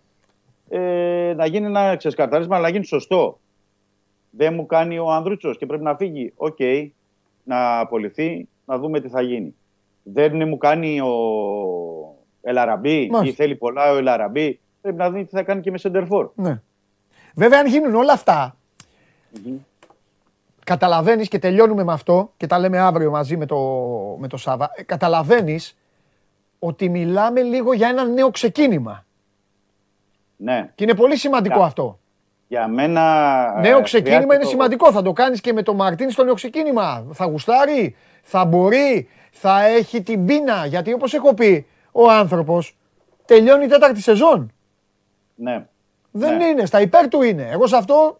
ε, 0.69 1.33
να 1.37 1.47
γίνει 1.47 1.67
ένα 1.67 1.97
ξεσκαρτάρισμα, 1.97 2.57
αλλά 2.57 2.65
να 2.67 2.73
γίνει 2.73 2.85
σωστό. 2.85 3.39
Δεν 4.31 4.55
μου 4.55 4.67
κάνει 4.67 4.99
ο 4.99 5.11
Ανδρούτσος 5.11 5.57
και 5.59 5.67
πρέπει 5.67 5.83
να 5.83 5.97
φύγει. 5.97 6.33
Οκ, 6.37 6.59
να 7.45 7.79
απολυθεί, 7.81 8.49
να 8.67 8.79
δούμε 8.79 9.01
τι 9.01 9.09
θα 9.09 9.21
γίνει. 9.23 9.55
Δεν 10.03 10.49
μου 10.49 10.57
κάνει 10.57 11.01
ο 11.01 11.11
Ελ 12.43 12.59
Αραμπί 12.59 13.09
Μάλιστα. 13.11 13.33
ή 13.33 13.33
θέλει 13.47 13.57
πολλά 13.57 13.93
ο 13.93 13.97
Ελ 13.97 14.11
Αραμπί. 14.11 14.61
Πρέπει 14.81 14.97
να 14.97 15.11
δει 15.11 15.25
τι 15.25 15.31
θα 15.37 15.43
κάνει 15.43 15.61
και 15.61 15.71
με 15.71 15.79
σέντερ 15.79 16.06
φορ. 16.06 16.29
Ναι. 16.35 16.61
Βέβαια, 17.35 17.59
αν 17.61 17.67
γίνουν 17.67 17.95
όλα 17.95 18.13
αυτά, 18.13 18.57
καταλαβαίνεις 20.65 21.29
και 21.29 21.39
τελειώνουμε 21.39 21.85
με 21.85 21.93
αυτό 21.93 22.33
και 22.37 22.47
τα 22.47 22.59
λέμε 22.59 22.79
αύριο 22.79 23.11
μαζί 23.11 23.37
με 23.37 23.47
το, 23.47 23.57
με 24.19 24.29
το 24.29 24.37
Σάβα, 24.37 24.71
ε, 24.75 24.83
καταλαβαίνεις 24.83 25.77
ότι 26.59 26.89
μιλάμε 26.89 27.43
λίγο 27.43 27.73
για 27.73 27.89
ένα 27.89 28.05
νέο 28.05 28.31
ξεκίνημα. 28.31 29.05
Ναι. 30.37 30.71
Και 30.75 30.85
είναι 30.85 30.95
πολύ 30.95 31.17
σημαντικό 31.17 31.57
Για- 31.57 31.65
αυτό. 31.67 31.99
Για 32.49 32.69
μένα. 32.69 33.03
Νέο 33.61 33.79
ε, 33.79 33.83
ξεκίνημα 33.83 34.11
χρειάζεται 34.17 34.35
είναι 34.35 34.43
το- 34.45 34.49
σημαντικό. 34.51 34.93
Θα 34.93 35.03
το 35.03 35.13
κάνεις 35.13 35.41
και 35.41 35.53
με 35.53 35.63
τον 35.63 35.77
Μαρτίν 35.77 36.11
στο 36.11 36.25
νέο 36.25 36.35
ξεκίνημα. 36.35 37.07
Θα 37.13 37.25
γουστάρει, 37.25 37.97
θα 38.29 38.45
μπορεί, 38.45 39.09
θα 39.31 39.65
έχει 39.67 40.03
την 40.03 40.25
πείνα. 40.27 40.67
Γιατί 40.67 40.93
όπως 40.93 41.15
έχω 41.15 41.35
πει, 41.35 41.67
ο 41.93 42.11
άνθρωπος 42.11 42.77
τελειώνει 43.25 43.65
η 43.65 43.69
τέταρτη 43.69 44.01
σεζόν. 44.01 44.53
Ναι. 45.35 45.65
Δεν 46.11 46.37
Ναι. 46.37 46.45
είναι, 46.45 46.67
στα 46.67 46.81
υπέρ 46.81 47.09
του 47.09 47.23
είναι. 47.23 47.49
Εγώ 47.53 47.67
σε 47.67 47.77
αυτό 47.77 48.19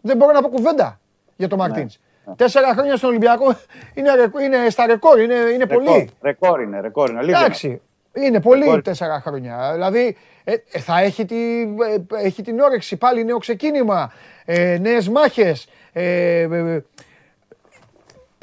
δεν 0.00 0.16
μπορώ 0.16 0.32
να 0.32 0.40
πω 0.42 0.48
κουβέντα 0.48 1.00
για 1.36 1.48
τον 1.48 1.58
Μαρτίν. 1.58 1.88
Τέσσερα 2.36 2.72
χρόνια 2.72 2.96
στον 2.96 3.08
Ολυμπιακό 3.08 3.56
είναι, 3.94 4.14
ρεκ- 4.14 4.40
είναι 4.42 4.70
στα 4.70 4.86
ρεκόρ, 4.86 5.20
είναι, 5.20 5.34
είναι 5.34 5.64
Ρεκόρ, 5.64 5.84
πολύ. 5.84 6.10
Ρεκόρ 6.22 6.60
είναι, 6.62 6.80
ρεκόρ 6.80 7.08
είναι. 7.10 7.18
Αλήθεια 7.18 7.36
είναι. 7.38 7.46
Εντάξει, 7.46 7.80
είναι 8.12 8.40
πολύ 8.40 8.64
Ρεκόρ. 8.64 8.82
τέσσερα 8.82 9.20
χρόνια. 9.20 9.70
Δηλαδή 9.72 10.16
ε, 10.44 10.54
ε, 10.72 10.78
θα 10.78 11.00
έχει, 11.00 11.24
τη, 11.24 11.60
ε, 11.62 12.24
έχει 12.26 12.42
την 12.42 12.60
όρεξη 12.60 12.96
πάλι 12.96 13.24
νέο 13.24 13.38
ξεκίνημα, 13.38 14.12
ε, 14.44 14.78
νέες 14.80 15.08
μάχες. 15.08 15.68
Ε, 15.92 16.02
ε, 16.40 16.42
ε, 16.74 16.84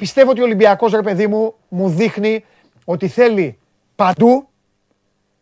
πιστεύω 0.02 0.30
ότι 0.30 0.40
ο 0.40 0.44
Ολυμπιακός, 0.44 0.92
ρε 0.92 1.02
παιδί 1.02 1.26
μου, 1.26 1.54
μου 1.68 1.88
δείχνει 1.88 2.44
ότι 2.84 3.08
θέλει 3.08 3.58
παντού, 3.96 4.48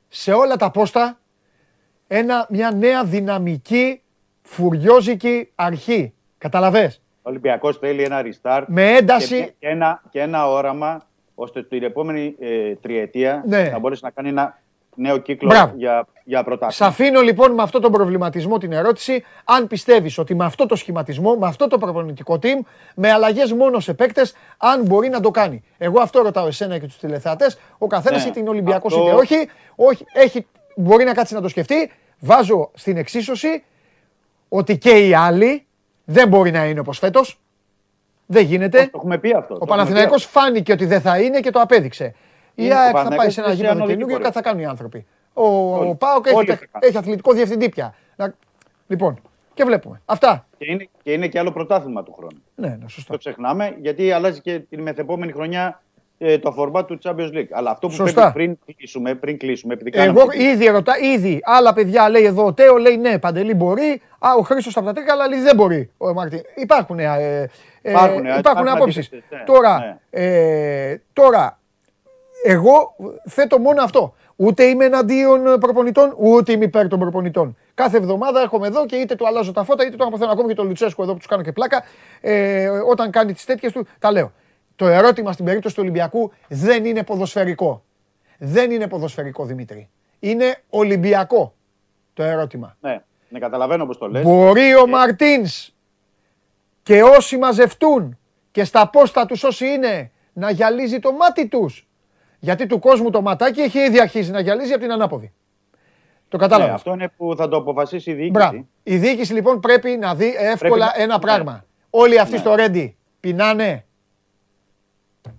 σε 0.08 0.32
όλα 0.32 0.56
τα 0.56 0.70
πόστα, 0.70 1.18
ένα, 2.06 2.46
μια 2.50 2.70
νέα 2.70 3.04
δυναμική, 3.04 4.02
φουριόζικη 4.42 5.50
αρχή. 5.54 6.12
Καταλαβες; 6.38 7.02
Ο 7.16 7.30
Ολυμπιακός 7.30 7.78
θέλει 7.78 8.02
ένα 8.02 8.22
restart. 8.24 8.64
Με 8.66 8.92
ένταση. 8.96 9.36
Και, 9.44 9.52
και 9.58 9.68
ένα, 9.68 10.02
και 10.10 10.20
ένα 10.20 10.48
όραμα 10.50 11.06
ώστε 11.34 11.62
την 11.62 11.82
επόμενη 11.82 12.34
ε, 12.38 12.74
τριετία 12.74 13.42
Ναι. 13.46 13.62
να 13.62 13.78
μπορέσει 13.78 14.04
να 14.04 14.10
κάνει 14.10 14.28
ένα 14.28 14.58
νέο 14.96 15.18
κύκλο 15.18 15.48
Μπράβο. 15.48 15.74
για, 15.76 16.06
για 16.24 16.40
Σ' 16.40 16.44
πρωτάθλημα. 16.44 16.90
αφήνω 16.90 17.20
λοιπόν 17.20 17.52
με 17.52 17.62
αυτό 17.62 17.80
τον 17.80 17.92
προβληματισμό 17.92 18.58
την 18.58 18.72
ερώτηση, 18.72 19.24
αν 19.44 19.66
πιστεύεις 19.66 20.18
ότι 20.18 20.34
με 20.34 20.44
αυτό 20.44 20.66
το 20.66 20.76
σχηματισμό, 20.76 21.34
με 21.34 21.46
αυτό 21.46 21.68
το 21.68 21.78
προπονητικό 21.78 22.38
team, 22.42 22.58
με 22.94 23.10
αλλαγές 23.10 23.52
μόνο 23.52 23.80
σε 23.80 23.94
παίκτες, 23.94 24.34
αν 24.58 24.82
μπορεί 24.82 25.08
να 25.08 25.20
το 25.20 25.30
κάνει. 25.30 25.62
Εγώ 25.78 26.00
αυτό 26.00 26.22
ρωτάω 26.22 26.46
εσένα 26.46 26.78
και 26.78 26.86
τους 26.86 26.98
τηλεθεατές, 26.98 27.58
ο 27.78 27.86
καθένας 27.86 28.22
Ναι. 28.24 28.28
είτε 28.30 28.40
είναι 28.40 28.48
Ολυμπιακός 28.48 28.92
Αυτό- 28.92 29.06
είτε 29.06 29.14
όχι, 29.14 29.48
όχι 29.76 30.04
έχει, 30.12 30.46
μπορεί 30.76 31.04
να 31.04 31.12
κάτσει 31.12 31.34
να 31.34 31.40
το 31.40 31.48
σκεφτεί, 31.48 31.90
βάζω 32.18 32.70
στην 32.74 32.96
εξίσωση 32.96 33.64
ότι 34.48 34.78
και 34.78 34.90
οι 35.06 35.14
άλλοι 35.14 35.66
δεν 36.04 36.28
μπορεί 36.28 36.50
να 36.50 36.64
είναι 36.64 36.80
όπως 36.80 36.98
φέτος, 36.98 37.40
δεν 38.26 38.44
γίνεται. 38.44 38.78
Το 38.84 38.90
έχουμε 38.94 39.18
πει 39.18 39.32
αυτό. 39.34 39.46
το 39.46 39.52
Ο 39.52 39.56
έχουμε 39.62 39.70
Παναθηναϊκός 39.76 40.24
πει 40.26 40.30
φάνηκε 40.38 40.72
ότι 40.72 40.84
δεν 40.86 41.00
θα 41.00 41.20
είναι 41.20 41.40
και 41.40 41.50
το 41.50 41.60
απέδειξε. 41.60 42.14
Η 42.60 42.64
Είναι- 42.64 42.74
ο 42.74 42.78
ΑΕΚ 42.78 42.86
θα 42.86 42.92
πάει 42.92 43.02
Παναθηναϊκός 43.04 43.32
σε 43.34 43.40
ένα 43.40 43.48
είναι 43.48 43.56
σε 43.56 43.62
γήπεδο 43.62 43.72
ανωδική 43.78 43.92
καινούργιο 43.98 44.16
και 44.16 44.22
πορεία. 44.22 44.30
κάτι 44.32 44.36
θα 44.36 44.42
κάνουν 44.50 44.60
οι 44.62 44.66
άνθρωποι. 44.66 45.06
Ο, 45.32 45.44
Όλοι. 45.78 45.90
ο 45.90 45.94
Πάοκ 45.94 46.26
έχει, 46.26 46.34
Όλοι 46.36 46.46
τεχ- 46.46 46.60
θα 46.60 46.66
κάνουν. 46.72 46.88
έχει 46.88 46.96
αθλητικό 46.98 47.32
διευθυντή 47.32 47.68
πια. 47.68 47.94
Να- 48.16 48.34
Λοιπόν, 48.86 49.20
και 49.54 49.64
βλέπουμε. 49.64 50.00
Αυτά. 50.04 50.46
Και 50.58 50.64
είναι, 50.70 50.88
και 51.02 51.12
είναι 51.12 51.26
και 51.28 51.38
άλλο 51.38 51.52
πρωτάθλημα 51.52 52.02
του 52.02 52.12
χρόνου. 52.12 52.42
Ναι, 52.54 52.68
ναι, 52.68 52.88
σωστό. 52.88 53.12
Το 53.12 53.18
ξεχνάμε 53.18 53.76
γιατί 53.80 54.12
αλλάζει 54.12 54.40
και 54.40 54.58
την 54.58 54.82
μεθεπόμενη 54.82 55.32
χρονιά 55.32 55.82
ε, 56.22 56.38
το 56.38 56.48
αφορμά 56.48 56.84
του 56.84 56.98
Champions 57.02 57.32
League. 57.34 57.48
Αλλά 57.50 57.70
αυτό 57.70 57.86
που 57.86 57.92
Σωστά. 57.92 58.32
πρέπει 58.32 58.54
πριν 58.64 58.76
κλείσουμε, 58.76 59.14
πριν 59.14 59.38
κλείσουμε 59.38 59.74
επειδή 59.74 59.90
κάναμε 59.90 60.20
Εγώ 60.20 60.28
την- 60.28 60.40
ήδη 60.40 60.66
ρωτά, 60.66 60.98
ήδη 60.98 61.40
άλλα 61.42 61.72
παιδιά 61.72 62.08
λέει 62.08 62.24
εδώ 62.24 62.44
ο 62.46 62.52
Τέο 62.52 62.76
λέει 62.76 62.96
ναι, 62.96 63.18
Παντελή 63.18 63.54
μπορεί. 63.54 64.02
Α, 64.18 64.28
ο 64.38 64.42
Χρήστος 64.42 64.76
από 64.76 64.86
τα 64.86 64.92
τρίκα, 64.92 65.12
αλλά 65.12 65.28
λέει 65.28 65.40
δεν 65.40 65.56
μπορεί. 65.56 65.90
Ο 65.98 66.12
Μαρτίν. 66.12 66.40
Υπάρχουν, 66.56 66.98
ε, 66.98 67.04
ε, 67.82 67.90
Υπάρχουν, 67.90 68.10
ε, 68.26 68.28
υπάρχουν 68.28 68.38
υπάρχουν 68.38 68.68
απόψεις. 68.68 69.06
αντίθετες, 69.06 69.38
ναι, 69.38 69.44
Τώρα, 69.44 70.00
ε, 70.10 70.96
τώρα, 71.12 71.58
εγώ 72.44 72.94
θέτω 73.28 73.58
μόνο 73.58 73.82
αυτό. 73.82 74.14
Ούτε 74.36 74.64
είμαι 74.64 74.84
εναντίον 74.84 75.58
προπονητών, 75.60 76.14
ούτε 76.18 76.52
είμαι 76.52 76.64
υπέρ 76.64 76.88
των 76.88 76.98
προπονητών. 76.98 77.56
Κάθε 77.74 77.96
εβδομάδα 77.96 78.40
έρχομαι 78.40 78.66
εδώ 78.66 78.86
και 78.86 78.96
είτε 78.96 79.14
του 79.14 79.26
αλλάζω 79.26 79.52
τα 79.52 79.64
φώτα, 79.64 79.86
είτε 79.86 79.96
το 79.96 80.04
αποθέτω 80.04 80.30
ακόμη 80.30 80.48
και 80.48 80.54
τον 80.54 80.66
Λουτσέσκο 80.66 81.02
εδώ 81.02 81.12
που 81.12 81.18
τους 81.18 81.26
κάνω 81.26 81.42
και 81.42 81.52
πλάκα. 81.52 81.84
Ε, 82.20 82.68
όταν 82.68 83.10
κάνει 83.10 83.32
τις 83.32 83.44
τέτοιες 83.44 83.72
του, 83.72 83.86
τα 83.98 84.12
λέω. 84.12 84.32
Το 84.76 84.86
ερώτημα 84.86 85.32
στην 85.32 85.44
περίπτωση 85.44 85.74
του 85.74 85.80
Ολυμπιακού 85.82 86.32
δεν 86.48 86.84
είναι 86.84 87.02
ποδοσφαιρικό. 87.02 87.84
Δεν 88.38 88.70
είναι 88.70 88.88
ποδοσφαιρικό, 88.88 89.44
Δημήτρη. 89.44 89.88
Είναι 90.18 90.62
Ολυμπιακό 90.70 91.54
το 92.14 92.22
ερώτημα. 92.22 92.76
Ναι, 92.80 93.02
ναι, 93.28 93.38
καταλαβαίνω 93.38 93.86
πώς 93.86 93.98
το 93.98 94.08
λες. 94.08 94.22
Μπορεί 94.22 94.76
ο 94.76 94.86
Μαρτίνς 94.86 95.74
και 96.82 97.02
όσοι 97.02 97.36
μαζευτούν 97.36 98.18
και 98.50 98.64
στα 98.64 98.88
πόστα 98.88 99.26
τους 99.26 99.44
όσοι 99.44 99.66
είναι 99.66 100.10
να 100.32 100.50
γυαλίζει 100.50 100.98
το 100.98 101.12
μάτι 101.12 101.48
τους. 101.48 101.88
Γιατί 102.40 102.66
του 102.66 102.78
κόσμου 102.78 103.10
το 103.10 103.22
ματάκι 103.22 103.60
έχει 103.60 103.78
ήδη 103.78 104.00
αρχίσει 104.00 104.30
να 104.30 104.40
γυαλίζει 104.40 104.72
από 104.72 104.80
την 104.82 104.92
ανάποδη. 104.92 105.32
Το 106.28 106.36
Ναι, 106.36 106.42
κατάλαβες. 106.42 106.74
αυτό 106.74 106.92
είναι 106.92 107.08
που 107.16 107.34
θα 107.36 107.48
το 107.48 107.56
αποφασίσει 107.56 108.10
η 108.10 108.14
διοίκηση. 108.14 108.30
Μπράβο. 108.30 108.66
Η 108.82 108.96
διοίκηση 108.96 109.32
λοιπόν 109.32 109.60
πρέπει 109.60 109.90
να 109.96 110.14
δει 110.14 110.34
εύκολα 110.38 110.84
να- 110.96 111.02
ένα 111.02 111.14
ναι. 111.14 111.20
πράγμα. 111.20 111.64
Όλοι 111.90 112.18
αυτοί 112.18 112.32
Ναι. 112.34 112.38
στο 112.40 112.54
Ρέντι 112.54 112.96
πεινάνε; 113.20 113.84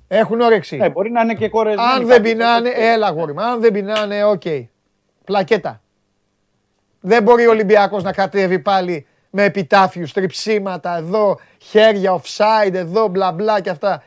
Έχουν 0.07 0.41
όρεξη; 0.41 0.77
Ναι, 0.77 0.89
μπορεί 0.89 1.11
να 1.11 1.21
είναι 1.21 1.33
και 1.33 1.49
κορεσμένοι. 1.49 1.89
Αν 1.91 2.05
δεν 2.05 2.15
κάποιοι, 2.17 2.31
πεινάνε, 2.31 2.69
όπως- 2.69 2.81
έλα 2.83 3.09
αγόρι 3.09 3.33
μου. 3.33 3.41
Αν 3.41 3.61
δεν 3.61 3.71
πεινάνε, 3.71 4.23
οκ. 4.23 4.41
Πλακέτα. 5.23 5.81
Δεν 6.99 7.23
μπορεί 7.23 7.47
ο 7.47 7.49
Ολυμπιακός 7.49 8.03
να 8.03 8.11
κατέβει 8.13 8.59
πάλι 8.59 9.05
με 9.29 9.43
επιτάφιους, 9.43 10.11
τριψίματα 10.13 10.97
εδώ, 10.97 11.39
χέρια 11.57 12.21
offside 12.21 12.73
εδώ, 12.73 13.07
μπλα 13.07 13.31
μπλα 13.31 13.61
και 13.61 13.69
αυτά. 13.69 14.03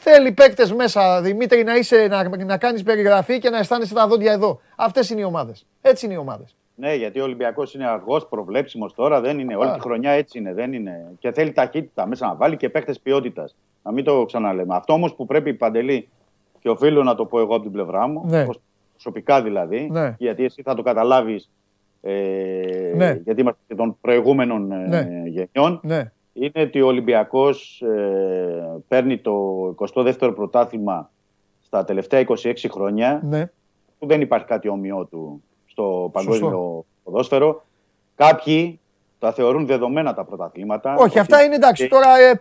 Θέλει 0.00 0.32
παίκτες 0.32 0.72
μέσα, 0.72 1.20
Δημήτρη, 1.22 1.62
να, 1.64 1.76
είσαι, 1.76 2.06
να, 2.10 2.44
να 2.44 2.58
κάνεις 2.58 2.82
περιγραφή 2.82 3.38
και 3.38 3.50
να 3.50 3.58
αισθάνεσαι 3.58 3.94
τα 3.94 4.06
δόντια 4.06 4.32
εδώ. 4.32 4.60
Αυτές 4.76 5.10
είναι 5.10 5.20
οι 5.20 5.24
ομάδες. 5.24 5.66
Έτσι 5.80 6.04
είναι 6.04 6.14
οι 6.14 6.18
ομάδες. 6.18 6.56
Ναι, 6.74 6.94
γιατί 6.94 7.20
ο 7.20 7.22
Ολυμπιακός 7.22 7.74
είναι 7.74 7.86
αργός, 7.86 8.26
προβλέψιμος 8.28 8.94
τώρα. 8.94 9.20
Δεν 9.20 9.38
είναι. 9.38 9.56
Όλη 9.56 9.68
Α. 9.68 9.72
τη 9.72 9.80
χρονιά 9.80 10.10
έτσι 10.10 10.38
είναι. 10.38 10.54
Δεν 10.54 10.72
είναι. 10.72 11.06
Και 11.18 11.32
θέλει 11.32 11.52
ταχύτητα 11.52 12.06
μέσα 12.06 12.26
να 12.26 12.34
βάλει 12.34 12.56
και 12.56 12.68
παίχτε 12.68 12.94
ποιότητας. 13.02 13.54
Να 13.82 13.92
μην 13.92 14.04
το 14.04 14.24
ξαναλέμε. 14.24 14.74
Αυτό 14.76 14.92
όμως 14.92 15.14
που 15.14 15.26
πρέπει 15.26 15.54
παντελή 15.54 16.08
και 16.60 16.68
οφείλω 16.68 17.02
να 17.02 17.14
το 17.14 17.24
πω 17.24 17.40
εγώ 17.40 17.54
από 17.54 17.62
την 17.62 17.72
πλευρά 17.72 18.06
μου, 18.06 18.22
Ναι. 18.26 18.42
ως- 18.48 18.60
προσωπικά 18.92 19.42
δηλαδή, 19.42 19.88
Ναι. 19.90 20.14
γιατί 20.18 20.44
εσύ 20.44 20.62
θα 20.62 20.74
το 20.74 20.82
καταλάβεις 20.82 21.50
ε, 22.02 22.12
Ναι. 22.96 23.20
γιατί 23.24 23.40
είμαστε 23.40 23.60
και 23.68 23.74
των 23.74 23.96
προηγούμενων 24.00 24.72
ε, 24.72 24.76
Ναι. 24.76 25.08
γενιών, 25.24 25.80
Ναι. 25.82 26.12
Είναι 26.40 26.64
ότι 26.66 26.82
ο 26.82 26.86
Ολυμπιακός 26.86 27.80
ε, 27.82 28.80
παίρνει 28.88 29.18
το 29.18 29.34
22ο 29.94 30.32
πρωτάθλημα 30.34 31.10
στα 31.60 31.84
τελευταία 31.84 32.24
26 32.28 32.52
χρόνια, 32.70 33.20
Ναι. 33.24 33.50
που 33.98 34.06
δεν 34.06 34.20
υπάρχει 34.20 34.46
κάτι 34.46 34.68
όμοιό 34.68 35.04
του 35.10 35.42
στο 35.66 36.10
παγκόσμιο 36.12 36.84
ποδόσφαιρο. 37.04 37.64
Κάποιοι 38.14 38.80
τα 39.18 39.32
θεωρούν 39.32 39.66
δεδομένα 39.66 40.14
τα 40.14 40.24
πρωταθλήματα. 40.24 40.94
Όχι, 40.94 41.02
ότι- 41.08 41.18
αυτά 41.18 41.42
είναι 41.42 41.54
εντάξει. 41.54 41.82
και- 41.82 41.88
Τώρα 41.88 42.18
ε, 42.20 42.40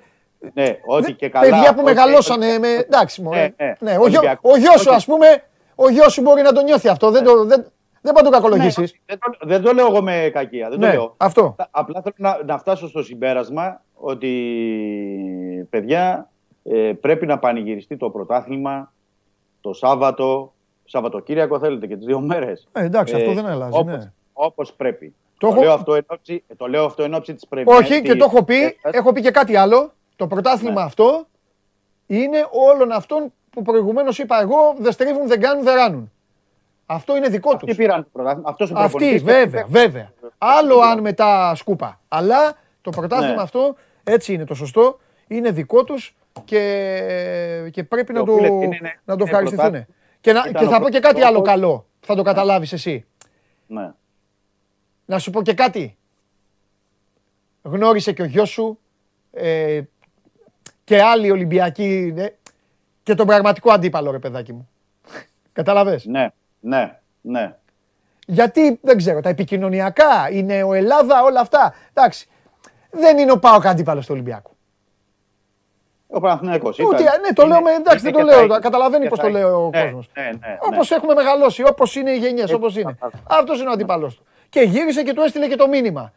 Ναι, 0.53 0.77
ότι 0.85 1.13
και 1.13 1.29
καλά. 1.29 1.49
παιδιά 1.49 1.73
που 1.73 1.81
ότι- 1.83 1.93
μεγαλώσανε 1.93 2.59
με. 2.59 2.67
Εντάξει, 2.67 3.21
μωρέ. 3.21 3.53
Ναι, 3.57 3.65
ναι. 3.65 3.73
Ναι, 3.79 3.91
ο, 3.91 3.93
γιο, 3.95 4.01
Ολυμπιακός. 4.03 4.53
ο 4.53 4.57
γιος 4.57 4.81
σου, 4.81 4.87
Όχι. 4.87 4.95
ας 4.95 5.05
πούμε, 5.05 5.43
ο 5.75 5.89
γιος 5.89 6.13
σου 6.13 6.21
μπορεί 6.21 6.41
να 6.41 6.51
το 6.53 6.61
νιώθει 6.61 6.87
αυτό. 6.87 7.11
Δεν, 7.11 7.23
το, 7.23 7.45
δεν, 7.45 7.65
δεν 8.07 8.13
πάει 8.13 8.23
να 8.23 8.29
το 8.29 8.35
κακολογήσεις. 8.37 8.91
Ναι, 8.91 8.97
δεν, 9.05 9.19
το, 9.19 9.47
δεν 9.47 9.61
το 9.61 9.73
λέω 9.73 9.87
εγώ 9.87 10.01
με 10.01 10.29
κακία. 10.33 10.69
Δεν 10.69 10.79
Ναι, 10.79 10.85
το 10.87 10.91
λέω. 10.93 11.13
αυτό. 11.17 11.55
Απλά 11.71 12.01
θέλω 12.01 12.15
να, 12.17 12.39
να 12.45 12.57
φτάσω 12.57 12.87
στο 12.87 13.03
συμπέρασμα 13.03 13.81
ότι 13.93 15.67
παιδιά 15.69 16.29
ε, 16.63 16.91
πρέπει 17.01 17.25
να 17.25 17.39
πανηγυριστεί 17.39 17.97
το 17.97 18.09
πρωτάθλημα 18.09 18.93
το 19.61 19.73
Σάββατο, 19.73 20.53
Σαββατοκύριακο 20.85 21.59
θέλετε 21.59 21.87
και 21.87 21.95
τις 21.95 22.05
δύο 22.05 22.19
μέρες. 22.19 22.67
Ε, 22.71 22.83
εντάξει, 22.83 23.15
αυτό 23.15 23.33
δεν 23.33 23.45
αλλάζει, 23.45 23.77
Όπως, 23.77 23.93
ναι. 23.93 24.11
όπως 24.33 24.73
πρέπει. 24.73 25.13
Το 25.37 25.47
Το, 25.47 25.53
έχω- 25.53 25.63
λέω 25.63 25.73
αυτό 25.73 25.93
εν 25.95 26.05
ώψη, 26.07 26.43
το 26.57 26.67
λέω 26.67 26.85
αυτό 26.85 27.03
εν 27.03 27.13
ώψη 27.13 27.33
της 27.33 27.45
Premier. 27.49 27.63
Όχι, 27.65 28.01
και 28.01 28.15
το 28.15 28.25
έχω 28.25 28.43
πει. 28.43 28.55
Ε, 28.63 28.71
Έχω 28.81 29.11
πει 29.13 29.21
και 29.21 29.31
κάτι 29.31 29.55
άλλο. 29.55 29.91
Το 30.15 30.27
πρωτάθλημα 30.27 30.73
Ναι. 30.79 30.85
αυτό 30.85 31.27
είναι 32.07 32.47
όλων 32.73 32.91
αυτών 32.91 33.33
που 33.49 33.61
προηγουμένως 33.61 34.19
είπα 34.19 34.41
εγώ 34.41 34.75
δεν 34.79 34.91
στρίβουν, 34.91 35.27
δεν 35.27 35.39
κάνουν, 35.41 35.63
δεν 35.63 35.75
ράνουν. 35.75 36.11
Αυτό 36.89 37.15
είναι 37.17 37.27
δικό 37.27 37.51
τους. 37.57 37.61
Αυτοί 37.69 37.75
πήραν 37.75 38.03
το 38.03 38.09
πρωτάθλημα. 38.11 38.49
Αυτός 38.49 38.71
ο 38.71 38.73
Αυτή, 38.77 38.89
προπονητής- 38.91 39.23
βέβαια, 39.23 39.65
βέβαια. 39.67 40.11
Άλλο 40.37 40.79
αν 40.79 40.99
μετά 41.01 41.55
σκούπα. 41.55 41.99
Αλλά 42.07 42.57
το 42.81 42.89
πρωτάθλημα 42.89 43.33
Ναι. 43.35 43.41
αυτό 43.41 43.75
έτσι 44.03 44.33
είναι 44.33 44.43
το 44.45 44.53
σωστό. 44.53 44.99
Είναι 45.27 45.51
δικό 45.51 45.83
τους 45.83 46.15
και, 46.45 47.69
και 47.71 47.83
πρέπει 47.83 48.13
να 48.13 48.19
Και 48.19 48.25
το, 48.25 48.31
οφείλεται, 48.31 48.53
είναι- 48.53 48.77
να 48.81 48.89
το 49.05 49.13
είναι 49.13 49.23
ευχαριστηθούν. 49.23 49.71
πρωτάθλημα. 49.71 49.85
Και, 50.21 50.33
να, 50.33 50.39
Ήταν 50.39 50.53
και 50.53 50.65
ο 50.67 50.69
θα 50.69 50.79
πω 50.79 50.89
και 50.89 50.99
κάτι 50.99 51.21
άλλο 51.21 51.41
πρώτος- 51.41 51.47
καλό. 51.53 51.85
Θα 51.99 52.15
το 52.15 52.21
καταλάβεις 52.21 52.73
εσύ. 52.73 53.05
Ναι. 53.67 53.91
Να 55.05 55.19
σου 55.19 55.29
πω 55.31 55.41
και 55.41 55.53
κάτι. 55.53 55.97
Γνώρισε 57.61 58.11
και 58.11 58.21
ο 58.21 58.25
γιος 58.25 58.49
σου 58.49 58.79
ε, 59.31 59.81
και 60.83 61.01
άλλοι 61.01 61.31
Ολυμπιακοί 61.31 62.13
ε, 62.17 62.27
και 63.03 63.13
τον 63.15 63.27
πραγματικό 63.27 63.71
αντίπαλο 63.71 64.11
ρε 64.11 64.19
παιδάκι 64.19 64.53
μου. 64.53 64.69
Καταλαβες. 65.53 66.05
Ναι, 66.05 66.27
ναι, 66.59 66.99
ναι. 67.21 67.55
Γιατί 68.27 68.79
δεν 68.81 68.97
ξέρω, 68.97 69.21
τα 69.21 69.29
επικοινωνιακά, 69.29 70.29
η 70.31 70.43
νεοελλάδα, 70.43 71.23
όλα 71.23 71.39
αυτά. 71.39 71.73
Εντάξει. 71.93 72.27
Δεν 72.91 73.17
είναι 73.17 73.31
ο 73.31 73.39
Πάοκ 73.39 73.65
αντίπαλος 73.65 74.05
του 74.05 74.11
Ολυμπιακού. 74.13 74.51
Ο 76.07 76.19
Παναθηναϊκός 76.19 76.79
Ούτε, 76.79 77.01
ήταν. 77.03 77.21
ναι, 77.21 77.33
το 77.33 77.45
λέω 77.45 77.61
με, 77.61 77.71
εντάξει, 77.71 78.03
δεν 78.03 78.13
είναι 78.13 78.23
το 78.23 78.29
και 78.29 78.35
λέω. 78.35 78.47
θα- 78.47 78.59
Καταλαβαίνει 78.59 79.03
και 79.03 79.09
πώς 79.09 79.17
θα 79.19 79.23
το 79.23 79.29
είναι. 79.29 79.39
λέει 79.39 79.47
ο 79.49 79.69
Ναι, 79.73 79.81
κόσμος. 79.83 80.09
ναι, 80.13 80.23
ναι, 80.23 80.29
ναι. 80.29 80.57
Όπως 80.61 80.91
έχουμε 80.91 81.13
μεγαλώσει, 81.13 81.63
όπως 81.67 81.95
είναι 81.95 82.11
οι 82.11 82.17
γενιές, 82.17 82.53
όπως 82.53 82.75
είναι. 82.77 82.95
κατάλαβα. 82.99 83.39
Αυτός 83.39 83.59
είναι 83.59 83.69
ο 83.69 83.71
αντίπαλος 83.71 84.15
του. 84.15 84.25
Και 84.49 84.59
γύρισε 84.61 85.03
και 85.03 85.13
του 85.13 85.21
έστειλε 85.21 85.47
και 85.47 85.55
το 85.55 85.67
μήνυμα. 85.67 86.13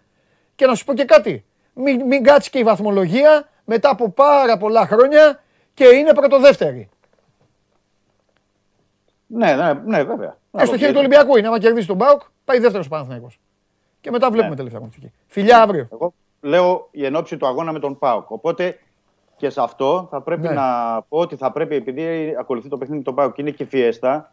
Και 0.54 0.66
να 0.66 0.74
σου 0.74 0.84
πω 0.84 0.94
και 0.94 1.04
κάτι. 1.04 1.44
Μην, 1.74 2.06
μην 2.06 2.22
κάτσει 2.22 2.50
και 2.50 2.58
η 2.58 2.62
βαθμολογία 2.62 3.48
μετά 3.64 3.90
από 3.90 4.10
πάρα 4.10 4.56
πολλά 4.56 4.86
χρόνια 4.86 5.42
και 5.74 5.84
είναι 5.84 6.12
πρωτοδεύτερη. 6.14 6.88
Ναι, 9.32 9.54
ναι, 9.54 9.72
ναι, 9.84 10.02
βέβαια. 10.04 10.36
Ε, 10.52 10.64
στο 10.64 10.76
χέρι 10.76 10.92
του 10.92 10.98
Ολυμπιακού 10.98 11.36
είναι. 11.36 11.46
Άμα 11.46 11.58
κερδίσει 11.58 11.86
τον 11.86 11.96
Μπάουκ, 11.96 12.20
πάει 12.44 12.58
δεύτερος 12.58 12.88
Παναθηναϊκός. 12.88 13.40
Και 14.00 14.10
μετά 14.10 14.26
βλέπουμε 14.26 14.48
Ναι. 14.50 14.56
τελευταία 14.56 14.78
αγωνιστική. 14.80 15.12
Φιλιά 15.26 15.62
αύριο. 15.62 15.88
Εγώ 15.92 16.12
λέω 16.40 16.88
η 16.90 17.04
ενόψη 17.04 17.36
του 17.36 17.46
αγώνα 17.46 17.72
με 17.72 17.78
τον 17.78 17.98
ΠΑΟΚ. 17.98 18.30
Οπότε 18.30 18.78
και 19.36 19.50
σε 19.50 19.60
αυτό 19.62 20.06
θα 20.10 20.20
πρέπει 20.20 20.42
Ναι. 20.42 20.52
να 20.52 20.62
πω 21.08 21.18
ότι 21.18 21.36
θα 21.36 21.52
πρέπει, 21.52 21.74
επειδή 21.74 22.34
ακολουθεί 22.38 22.68
το 22.68 22.76
παιχνίδι 22.78 22.98
με 22.98 23.04
τον 23.04 23.14
ΠΑΟΚ 23.14 23.34
και 23.34 23.40
είναι 23.42 23.50
και 23.50 23.64
φιέστα 23.64 24.32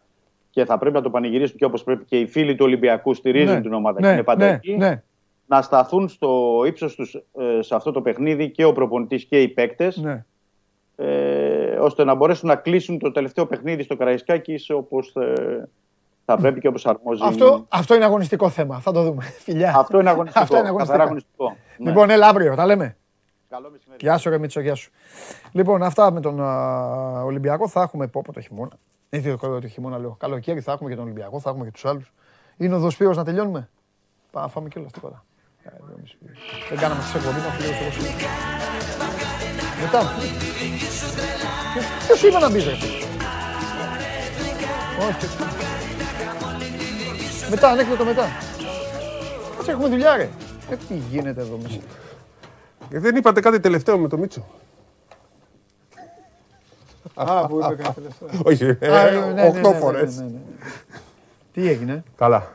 και 0.50 0.64
θα 0.64 0.78
πρέπει 0.78 0.94
να 0.94 1.02
το 1.02 1.10
πανηγυρίσουν 1.10 1.56
και 1.56 1.64
όπως 1.64 1.84
πρέπει 1.84 2.04
και 2.04 2.18
οι 2.20 2.26
φίλοι 2.26 2.54
του 2.54 2.64
Ολυμπιακού 2.64 3.14
στηρίζουν 3.14 3.54
Ναι, 3.54 3.60
την 3.60 3.72
ομάδα 3.72 4.00
ναι, 4.00 4.06
και 4.06 4.12
είναι 4.12 4.22
πάντα 4.22 4.46
ναι, 4.46 4.52
εκεί. 4.52 4.76
ναι. 4.76 5.02
Να 5.46 5.62
σταθούν 5.62 6.08
στο 6.08 6.62
ύψος 6.66 6.94
τους 6.94 7.14
ε, 7.14 7.62
σε 7.62 7.74
αυτό 7.74 7.90
το 7.92 8.02
παιχνίδι 8.02 8.50
και 8.50 8.64
ο 8.64 8.72
προπονητής 8.72 9.24
και 9.24 9.42
οι 9.42 9.48
παίκτες. 9.48 10.04
Ναι. 10.98 11.06
Ε, 11.06 11.78
ώστε 11.78 12.04
να 12.04 12.14
μπορέσουν 12.14 12.48
να 12.48 12.56
κλείσουν 12.56 12.98
το 12.98 13.12
τελευταίο 13.12 13.46
παιχνίδι 13.46 13.82
στο 13.82 13.96
Καραϊσκάκη 13.96 14.72
όπως 14.72 15.12
θα 16.30 16.36
πρέπει 16.36 16.60
και 16.60 16.68
όπως 16.68 16.86
αρμόζει. 16.86 17.22
Αυτό, 17.24 17.66
αυτό 17.68 17.94
είναι 17.94 18.04
αγωνιστικό 18.04 18.48
θέμα. 18.48 18.80
Θα 18.80 18.92
το 18.92 19.02
δούμε. 19.02 19.24
Φιλιά. 19.44 19.74
Αυτό 19.76 20.00
είναι 20.00 20.10
αγωνιστικό. 20.10 20.42
Αυτό 20.42 20.56
είναι 20.56 20.68
αγωνιστικό. 20.68 20.96
καθαρά 20.96 21.04
αγωνιστικό. 21.04 21.56
Ναι. 21.78 21.90
Λοιπόν, 21.90 22.10
έλα 22.10 22.28
αύριο, 22.28 22.54
τα 22.54 22.66
λέμε. 22.66 22.96
Καλό 23.48 23.70
μεσημέρι. 23.70 24.00
Γεια 24.02 24.18
σου, 24.18 24.30
ρε 24.30 24.38
Μίτσο, 24.38 24.60
γεια 24.60 24.74
σου. 24.74 24.90
Λοιπόν, 25.52 25.82
αυτά 25.82 26.10
με 26.10 26.20
τον 26.20 26.40
α, 26.40 27.22
Ολυμπιακό 27.22 27.68
θα 27.68 27.82
έχουμε 27.82 28.06
πω, 28.06 28.22
πω 28.24 28.32
το 28.32 28.40
χειμώνα. 28.40 28.72
Ε, 29.10 29.18
τι 29.18 29.36
το, 29.36 29.60
το 29.60 29.68
χειμώνα 29.68 29.98
λέω. 29.98 30.16
Καλοκαίρι 30.18 30.60
θα 30.60 30.72
έχουμε 30.72 30.90
και 30.90 30.96
τον 30.96 31.04
Ολυμπιακό, 31.04 31.40
θα 31.40 31.50
έχουμε 31.50 31.64
και 31.64 31.70
τους 31.70 31.84
άλλους. 31.84 32.12
Είναι 32.56 32.74
ο 32.74 32.78
Δοσπύρος 32.78 33.16
να 33.16 33.24
τελειώνουμε. 33.24 33.68
Πάμε 34.30 34.46
να 34.46 34.52
φάμε 34.52 34.68
κιόλας 34.68 34.92
τίποτα. 34.92 35.24
Ε, 35.72 35.76
εδώ 35.82 35.92
εμείς- 35.98 36.16
Δεν 36.68 36.78
κάναμε 36.78 37.00
τις 37.02 37.14
εκπομπή, 37.14 37.40
να 37.40 37.50
φιλίω 37.50 37.72
στο 37.72 38.02
Μετά. 39.82 40.12
Ποιος 42.06 42.22
είπε 42.22 42.38
να 42.38 42.50
μπεις, 42.50 42.64
ρε. 42.64 42.74
φίλε; 42.74 43.04
Όχι. 45.08 45.26
Μετά, 47.50 47.68
ανέκδοτο 47.68 48.04
μετά. 48.04 48.28
Κάτσε, 49.56 49.70
έχουμε 49.70 49.88
δουλειά, 49.88 50.16
ρε. 50.16 50.28
Ε, 50.70 50.76
τι 50.88 50.94
γίνεται 50.94 51.40
εδώ 51.40 51.58
μέσα. 51.62 51.78
Ε, 52.90 52.98
δεν 52.98 53.16
είπατε 53.16 53.40
κάτι 53.40 53.60
τελευταίο 53.60 53.98
με 53.98 54.08
το 54.08 54.18
Μίτσο. 54.18 54.44
Α, 57.14 57.46
που 57.46 57.56
είπε 57.64 57.82
κάτι 57.82 58.00
τελευταίο. 58.00 58.28
Όχι, 58.44 58.64
Α, 58.64 59.06
ε, 59.06 59.10
ναι, 59.10 59.32
ναι, 59.32 59.42
οχτώ 59.46 59.60
ναι, 59.68 59.74
ναι, 59.74 59.80
φορές. 59.80 60.16
ναι, 60.16 60.22
ναι, 60.22 60.30
ναι. 60.30 60.38
Τι 61.52 61.68
έγινε, 61.68 62.02
Καλά. 62.16 62.52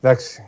Εντάξει. 0.00 0.44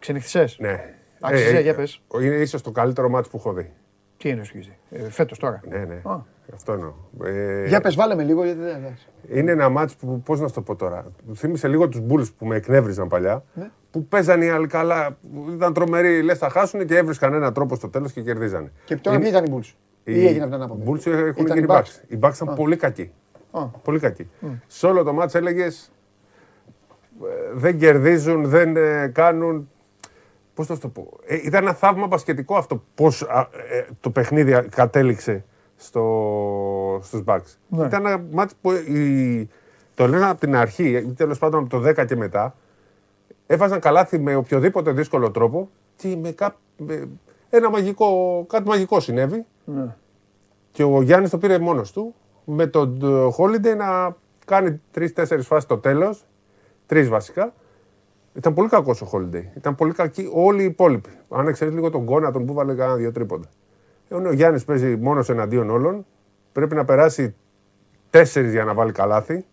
Ξενυχτησές. 0.00 0.56
Ναι. 0.60 0.94
Αξιζέ, 1.20 1.60
για 1.60 1.74
πες. 1.74 2.02
Είναι 2.22 2.34
ίσως 2.34 2.62
το 2.62 2.70
καλύτερο 2.70 3.08
μάτς 3.08 3.28
που 3.28 3.36
έχω 3.36 3.52
δει. 3.52 3.72
Τι 4.16 4.28
είναι 4.28 4.40
ο 4.40 4.44
Σκίζη, 4.44 4.76
ε, 4.90 5.10
φέτος 5.10 5.38
τώρα. 5.38 5.60
Ναι, 5.68 5.78
ναι. 5.78 6.00
Α. 6.02 6.18
Αυτό 6.54 6.72
εννοώ. 6.72 6.92
Ε, 7.24 7.66
Για 7.66 7.80
πες, 7.80 7.94
βάλε 7.94 8.14
με 8.14 8.22
λίγο 8.22 8.44
γιατί 8.44 8.60
δεν 8.60 8.76
εντάξει. 8.76 9.06
Είναι 9.28 9.50
ένα 9.50 9.68
μάτς 9.68 9.94
που, 9.96 10.22
πώς 10.22 10.40
να 10.40 10.48
σου 10.48 10.54
το 10.54 10.62
πω 10.62 10.76
τώρα, 10.76 11.04
μου 11.26 11.36
θύμισε 11.36 11.68
λίγο 11.68 11.88
τους 11.88 12.00
Bulls 12.08 12.32
που 12.38 12.46
με 12.46 12.56
εκνεύριζαν 12.56 13.08
παλιά, 13.08 13.44
Ναι. 13.54 13.70
που 13.90 14.04
παίζανε 14.04 14.44
οι 14.44 14.48
άλλοι 14.48 14.66
καλά, 14.66 15.16
που 15.32 15.50
ήταν 15.52 15.72
τρομεροί, 15.72 16.22
λες 16.22 16.38
θα 16.38 16.48
χάσουν 16.48 16.86
και 16.86 16.96
έβρισκαν 16.96 17.32
έναν 17.34 17.52
τρόπο 17.52 17.74
στο 17.74 17.88
τέλος 17.88 18.12
και 18.12 18.22
κερδίζανε. 18.22 18.72
Και 18.84 18.96
τώρα 18.96 19.18
ποιοι 19.18 19.28
ήταν 19.30 19.44
οι 19.44 19.48
Bulls; 19.54 19.74
Ή 20.04 20.26
έγινε 20.26 20.44
από 20.44 20.52
την 20.52 20.62
ανάποδη. 20.62 20.82
Οι 20.82 20.84
Bulls 20.90 21.06
έχουν 21.06 21.44
Ήταν 21.44 21.58
γίνει 21.58 21.60
οι 21.60 21.66
Bucks. 21.68 21.78
Bucks. 21.78 22.00
Οι 22.08 22.18
Bucks 22.20 22.34
ήταν 22.42 22.54
πολύ 22.54 22.76
κακοί. 22.76 23.12
Α. 23.50 23.64
Πολύ 23.66 23.98
κακοί. 23.98 24.30
Σε 24.66 24.86
όλο 24.86 25.02
το 25.02 25.12
μάτς 25.12 25.34
έλεγες 25.34 25.92
ε, 27.22 27.52
δεν 27.54 27.78
κερδίζουν, 27.78 28.44
δεν 28.44 28.76
ε, 28.76 29.08
κάνουν. 29.14 29.70
Πώς 30.60 30.68
θα 30.68 30.74
σου 30.74 30.80
το 30.80 30.88
πω. 30.88 31.08
Ε, 31.26 31.36
ήταν 31.44 31.62
ένα 31.62 31.74
θαύμα 31.74 32.06
μπασκετικό 32.06 32.56
αυτό 32.56 32.82
πώς 32.94 33.22
α, 33.22 33.48
ε, 33.70 33.86
το 34.00 34.10
παιχνίδι 34.10 34.68
κατέληξε 34.70 35.44
στο, 35.76 37.00
στους 37.02 37.22
Bucks. 37.26 37.56
Ναι. 37.68 37.86
Ήταν 37.86 38.06
ένα 38.06 38.24
μάτς 38.30 38.54
που 38.60 38.70
η, 38.72 39.48
το 39.94 40.06
λένε 40.06 40.28
από 40.28 40.40
την 40.40 40.56
αρχή, 40.56 40.88
ή 40.88 41.12
τέλος 41.12 41.38
πάντων 41.38 41.60
από 41.60 41.68
το 41.68 41.88
10 41.88 42.06
και 42.06 42.16
μετά, 42.16 42.54
έβαζαν 43.46 43.80
καλάθι 43.80 44.18
με 44.18 44.34
οποιοδήποτε 44.34 44.92
δύσκολο 44.92 45.30
τρόπο 45.30 45.70
και 45.96 46.16
με, 46.16 46.30
κά, 46.30 46.56
με 46.76 47.08
ένα 47.50 47.70
μαγικό, 47.70 48.44
κάτι 48.48 48.68
μαγικό 48.68 49.00
συνέβη 49.00 49.44
Ναι. 49.64 49.96
και 50.72 50.82
ο 50.84 51.02
Γιάννης 51.02 51.30
το 51.30 51.38
πήρε 51.38 51.58
μόνος 51.58 51.92
του. 51.92 52.14
Με 52.44 52.66
τον 52.66 52.98
ε, 53.02 53.34
Holiday 53.38 53.76
να 53.76 54.16
κάνει 54.44 54.80
τρει-τέσσερι 54.90 55.42
φάσεις 55.42 55.64
στο 55.64 55.78
τέλος. 55.78 56.24
Τρεις 56.86 57.08
βασικά. 57.08 57.52
Ήταν 58.34 58.54
πολύ 58.54 58.68
κακός 58.68 59.02
ο 59.02 59.08
Holiday. 59.12 59.42
Ήταν 59.56 59.74
πολύ 59.74 59.92
κακοί 59.92 60.30
όλοι 60.32 60.62
οι 60.62 60.64
υπόλοιποι. 60.64 61.10
Αν 61.30 61.48
εξαιρέσεις 61.48 61.78
λίγο 61.78 61.90
τον 61.90 62.04
Κόνα, 62.04 62.32
τον 62.32 62.46
που 62.46 62.54
βάλε 62.54 62.74
κανένα 62.74 62.96
δύο 62.96 63.12
τρίποντα. 63.12 63.48
Ε, 64.08 64.14
Ο 64.14 64.32
Γιάννης 64.32 64.64
παίζει 64.64 64.96
μόνος 64.96 65.28
εναντίον 65.28 65.70
όλων. 65.70 66.06
Πρέπει 66.52 66.74
να 66.74 66.84
περάσει 66.84 67.34
τέσσερις 68.10 68.52
για 68.52 68.64
να 68.64 68.74
βάλει 68.74 68.92
καλάθι. 68.92 69.44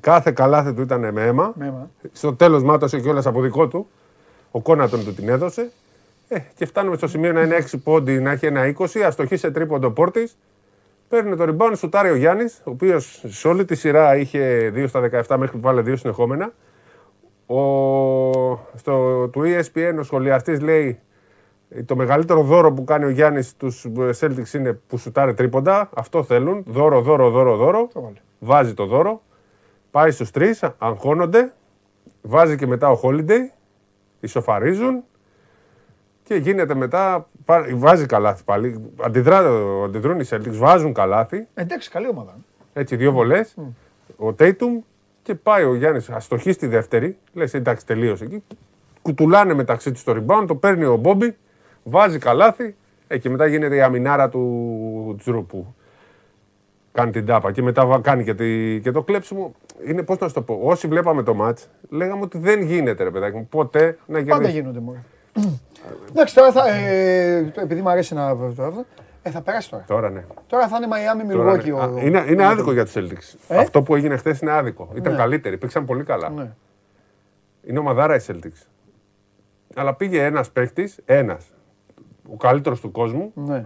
Κάθε 0.00 0.32
καλάθι 0.32 0.72
του 0.72 0.82
ήταν 0.82 1.12
με 1.12 1.26
αίμα. 1.26 1.52
Με 1.56 1.66
αίμα. 1.66 1.90
Στο 2.12 2.34
τέλος 2.34 2.62
μάτωσε 2.62 3.00
κιόλας 3.00 3.26
από 3.26 3.40
δικό 3.40 3.68
του. 3.68 3.88
Ο 4.50 4.60
Κόνατον 4.60 5.04
του 5.04 5.14
την 5.14 5.28
έδωσε. 5.28 5.70
Ε, 6.28 6.38
και 6.54 6.66
φτάνουμε 6.66 6.96
στο 6.96 7.06
σημείο 7.06 7.32
να 7.32 7.42
είναι 7.42 7.56
6 7.56 7.78
πόντι, 7.84 8.20
να 8.20 8.30
έχει 8.30 8.46
ένα 8.46 8.74
20, 8.78 9.00
αστοχή 9.06 9.36
σε 9.36 9.50
τρίποντο 9.50 9.90
πόρτης. 9.90 10.38
Παίρνει 11.08 11.36
το 11.36 11.44
rebound, 11.48 11.72
σουτάρει 11.76 12.10
ο 12.10 12.16
Γιάννης, 12.16 12.60
ο 12.64 12.70
οποίος 12.70 13.24
σε 13.26 13.48
όλη 13.48 13.64
τη 13.64 13.74
σειρά 13.74 14.16
είχε 14.16 14.72
2 14.74 14.88
στα 14.88 15.00
17 15.28 15.36
μέχρι 15.36 15.56
που 15.56 15.62
βάλε 15.62 15.82
2 15.82 15.96
συνεχόμενα. 15.96 16.52
Ο, 17.54 17.60
στο, 18.74 19.28
του 19.28 19.42
E 19.44 19.60
ESPN 19.60 19.96
ο 19.98 20.02
σχολιαστής 20.02 20.60
λέει 20.60 21.00
το 21.84 21.96
μεγαλύτερο 21.96 22.42
δώρο 22.42 22.72
που 22.72 22.84
κάνει 22.84 23.04
ο 23.04 23.08
Γιάννης 23.08 23.48
στους 23.48 23.86
Celtics 24.20 24.52
είναι 24.54 24.72
που 24.72 24.96
σουτάρει 24.98 25.34
τρίποντα. 25.34 25.90
Αυτό 25.94 26.22
θέλουν. 26.22 26.64
Δώρο, 26.66 27.00
δώρο, 27.00 27.30
δώρο, 27.30 27.56
δώρο. 27.56 27.88
Βάζει 28.38 28.74
το 28.74 28.86
δώρο. 28.86 29.22
Πάει 29.90 30.10
στους 30.10 30.30
τρεις, 30.30 30.64
αγχώνονται. 30.78 31.52
Βάζει 32.22 32.56
και 32.56 32.66
μετά 32.66 32.90
ο 32.90 33.00
Holiday 33.02 33.50
Ισοφαρίζουν 34.20 35.02
και 36.22 36.34
γίνεται 36.34 36.74
μετά. 36.74 37.28
πά- 37.44 37.74
Βάζει 37.74 38.06
καλάθι 38.06 38.44
πάλι. 38.44 38.92
Αντιδρά, 39.00 39.38
αντιδρούν 39.84 40.20
οι 40.20 40.24
Celtics, 40.30 40.52
βάζουν 40.56 40.92
καλάθι. 40.92 41.46
Εντάξει, 41.54 41.90
καλή 41.90 42.08
ομάδα. 42.08 42.36
Έτσι, 42.72 42.96
δύο 42.96 43.12
βολές. 43.12 43.54
Ο 44.16 44.32
Τέιτουμ 44.32 44.80
και 45.30 45.36
πάει 45.36 45.64
ο 45.64 45.74
Γιάννης 45.74 46.08
αστοχής 46.10 46.54
στη 46.54 46.66
δεύτερη. 46.66 47.16
Λες 47.32 47.54
εντάξει, 47.54 47.86
τελείωσε 47.86 48.24
εκεί. 48.24 48.42
Κουτουλάνε 49.02 49.54
μεταξύ 49.54 49.92
τους 49.92 50.02
το 50.04 50.12
rebound, 50.16 50.44
το 50.46 50.54
παίρνει 50.54 50.84
ο 50.84 50.96
Μπόμπι, 50.96 51.36
βάζει 51.82 52.18
καλάθι. 52.18 52.74
Ε, 53.08 53.18
και 53.18 53.30
μετά 53.30 53.46
γίνεται 53.46 53.74
η 53.76 53.80
αμινάρα 53.82 54.28
του 54.28 55.14
Τζρου 55.18 55.46
που 55.46 55.74
κάνει 56.92 57.10
την 57.10 57.26
τάπα. 57.26 57.52
Και 57.52 57.62
μετά 57.62 57.86
βα- 57.86 58.00
κάνει 58.00 58.24
και, 58.24 58.34
τη- 58.34 58.80
και 58.82 58.90
το 58.90 59.02
κλέψιμο. 59.02 59.54
Είναι 59.86 60.02
πώς 60.02 60.18
να 60.18 60.28
σου 60.28 60.34
το 60.34 60.42
πω. 60.42 60.58
Όσοι 60.62 60.86
βλέπαμε 60.88 61.22
το 61.22 61.34
μάτ, 61.34 61.58
λέγαμε 61.88 62.22
ότι 62.22 62.38
δεν 62.38 62.62
γίνεται 62.62 63.02
ρε 63.04 63.10
παιδάκι 63.10 63.36
μου 63.36 63.46
ποτέ 63.50 63.98
να 64.06 64.18
Πάντα 64.18 64.22
κερδίσει. 64.32 64.50
γίνονται 64.52 64.80
μόνο. 64.80 64.98
Εντάξει, 66.10 66.34
τώρα 66.34 66.52
θα. 66.52 66.68
Ε, 66.68 67.52
επειδή 67.62 67.80
μου 67.80 67.88
αρέσει 67.90 68.14
να. 68.14 68.36
Το- 69.22 69.28
Ε, 69.28 69.30
θα 69.30 69.40
περάσει 69.42 69.70
τώρα. 69.70 69.84
Τώρα 69.86 70.10
ναι. 70.10 70.24
Τώρα 70.46 70.68
θα 70.68 70.76
είναι 70.76 70.86
Miami 70.90 71.32
Τώρα, 71.32 71.52
Milwaukee. 71.54 71.64
ναι. 71.64 71.72
ο- 71.72 71.80
Α, 71.82 72.00
είναι, 72.02 72.24
είναι 72.28 72.46
άδικο 72.46 72.72
για 72.72 72.84
τους 72.84 72.94
Celtics. 72.96 73.38
Ε; 73.48 73.56
Αυτό 73.58 73.82
που 73.82 73.94
έγινε 73.94 74.16
χθες 74.16 74.40
είναι 74.40 74.50
άδικο. 74.50 74.88
Ήταν 74.94 75.12
Ναι. 75.12 75.18
καλύτεροι, 75.18 75.58
πήγαν 75.58 75.84
πολύ 75.84 76.04
καλά. 76.04 76.28
Ναι. 76.30 76.50
Είναι 77.62 77.78
ομαδάρα 77.78 78.14
οι 78.16 78.20
Celtics. 78.26 78.66
Αλλά 79.74 79.94
πήγε 79.94 80.24
ένας 80.24 80.50
παίκτη, 80.50 80.92
ένας, 81.04 81.46
ο 82.32 82.36
καλύτερος 82.36 82.80
του 82.80 82.90
κόσμου, 82.90 83.32
Ναι. 83.34 83.64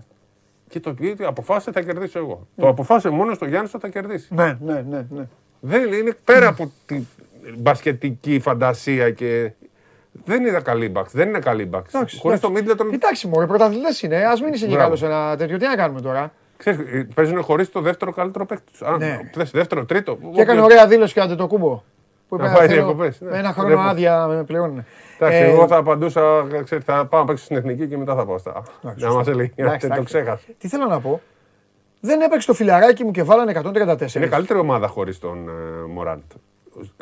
και 0.69 0.81
το 0.81 0.95
πει 0.95 1.07
ότι 1.07 1.25
αποφάσισε 1.25 1.73
θα 1.73 1.81
κερδίσω 1.83 2.19
εγώ. 2.19 2.47
Το 2.57 2.69
αποφάσισε 2.69 3.09
μόνος 3.15 3.37
στο 3.37 3.47
Γιάννης 3.47 3.75
ότι 3.75 3.83
θα 3.83 3.89
κερδίσει. 4.01 4.35
Ναι, 4.35 4.57
ναι, 4.61 4.85
ναι. 4.89 5.07
ναι. 5.11 5.29
Δεν 5.61 5.93
είναι 5.93 6.15
πέρα 6.25 6.49
από 6.49 6.71
την 6.87 7.07
μπασκετική 7.59 8.41
φαντασία 8.41 9.11
και. 9.11 9.53
Δεν 10.25 10.45
είδα 10.45 10.61
καλή 10.61 10.89
μπαξ. 10.89 11.13
Δεν 11.13 11.29
είναι 11.29 11.39
καλή 11.39 11.65
μπαξ. 11.67 11.95
Εντάξει, 11.95 12.19
Χωρίς 12.19 12.41
το 12.41 12.53
εντάξει. 12.57 12.75
Middleton. 12.81 12.93
Εντάξει, 12.95 13.27
μωρέ, 13.29 13.47
πρωταθλητές 13.47 14.03
είναι. 14.03 14.17
Α 14.17 14.33
μην 14.45 14.53
είσαι 14.53 14.67
και 14.67 14.75
Μπράβο. 14.75 14.85
καλό 14.85 14.97
σε 14.97 15.07
ένα 15.07 15.37
τέτοιο. 15.37 15.59
Τι 15.59 15.67
να 15.67 15.77
κάνουμε 15.77 16.01
τώρα; 16.01 16.33
Ξέρεις, 16.57 16.79
ε, 16.93 17.09
παίζουν 17.15 17.43
χωρίς 17.43 17.71
το 17.71 17.81
δεύτερο 17.81 18.13
καλύτερο 18.13 18.47
παίκτη 18.47 18.65
τους. 18.71 18.81
Ναι. 18.99 19.21
Δεύτερο, 19.53 19.85
τρίτο. 19.85 20.19
Και 20.35 20.41
έκανε 20.41 20.61
ωραία 20.61 20.87
δήλωση 20.87 21.13
και 21.15 21.21
άντε 21.21 21.35
το 21.35 21.47
κούμπο. 21.47 21.83
Που 22.29 22.35
είπε 22.35 22.43
Να 22.45 22.51
να 22.51 22.57
πάει 22.57 22.67
θέλω 22.69 22.83
διακοπές, 22.85 23.21
ναι. 23.21 23.31
με 23.31 23.39
ένα 23.39 23.53
χρόνο 23.53 23.69
Βλέπω. 23.69 23.83
άδεια 23.83 24.27
με 24.27 24.45
πληρώνουν. 24.45 24.85
Εντάξει, 25.19 25.39
Ε, 25.39 25.51
εγώ 25.51 25.67
θα 25.67 25.77
απαντούσα, 25.77 26.21
ξέρεις, 26.65 26.85
θα 26.85 27.07
πάω 27.07 27.21
να 27.21 27.27
παίξω 27.27 27.45
στην 27.45 27.57
εθνική 27.57 27.87
και 27.89 27.97
μετά 27.97 28.15
θα 28.15 28.27
πάω 28.27 28.39
στα. 28.39 28.63
Να 28.97 29.13
μας 29.13 29.27
έλεγε. 29.29 29.53
εντάξει, 29.55 29.79
Το 29.89 29.95
εντάξει. 29.95 30.05
ξέχασα. 30.05 30.41
Τι 30.59 30.69
θέλω 30.69 30.87
να 30.87 31.01
πω. 31.01 31.21
Δεν 32.01 32.21
έπαιξε 32.21 32.47
το 32.47 32.55
φιλαράκι 32.55 33.05
μου 33.05 33.11
και 33.11 33.23
βάλανε 33.23 33.61
134. 33.65 34.15
Είναι 34.15 34.27
καλύτερη 34.27 34.59
ομάδα 34.59 34.87
χωρίς 34.87 35.19
τον 35.19 35.49
ε, 35.49 35.53
Μωράντ. 35.93 36.21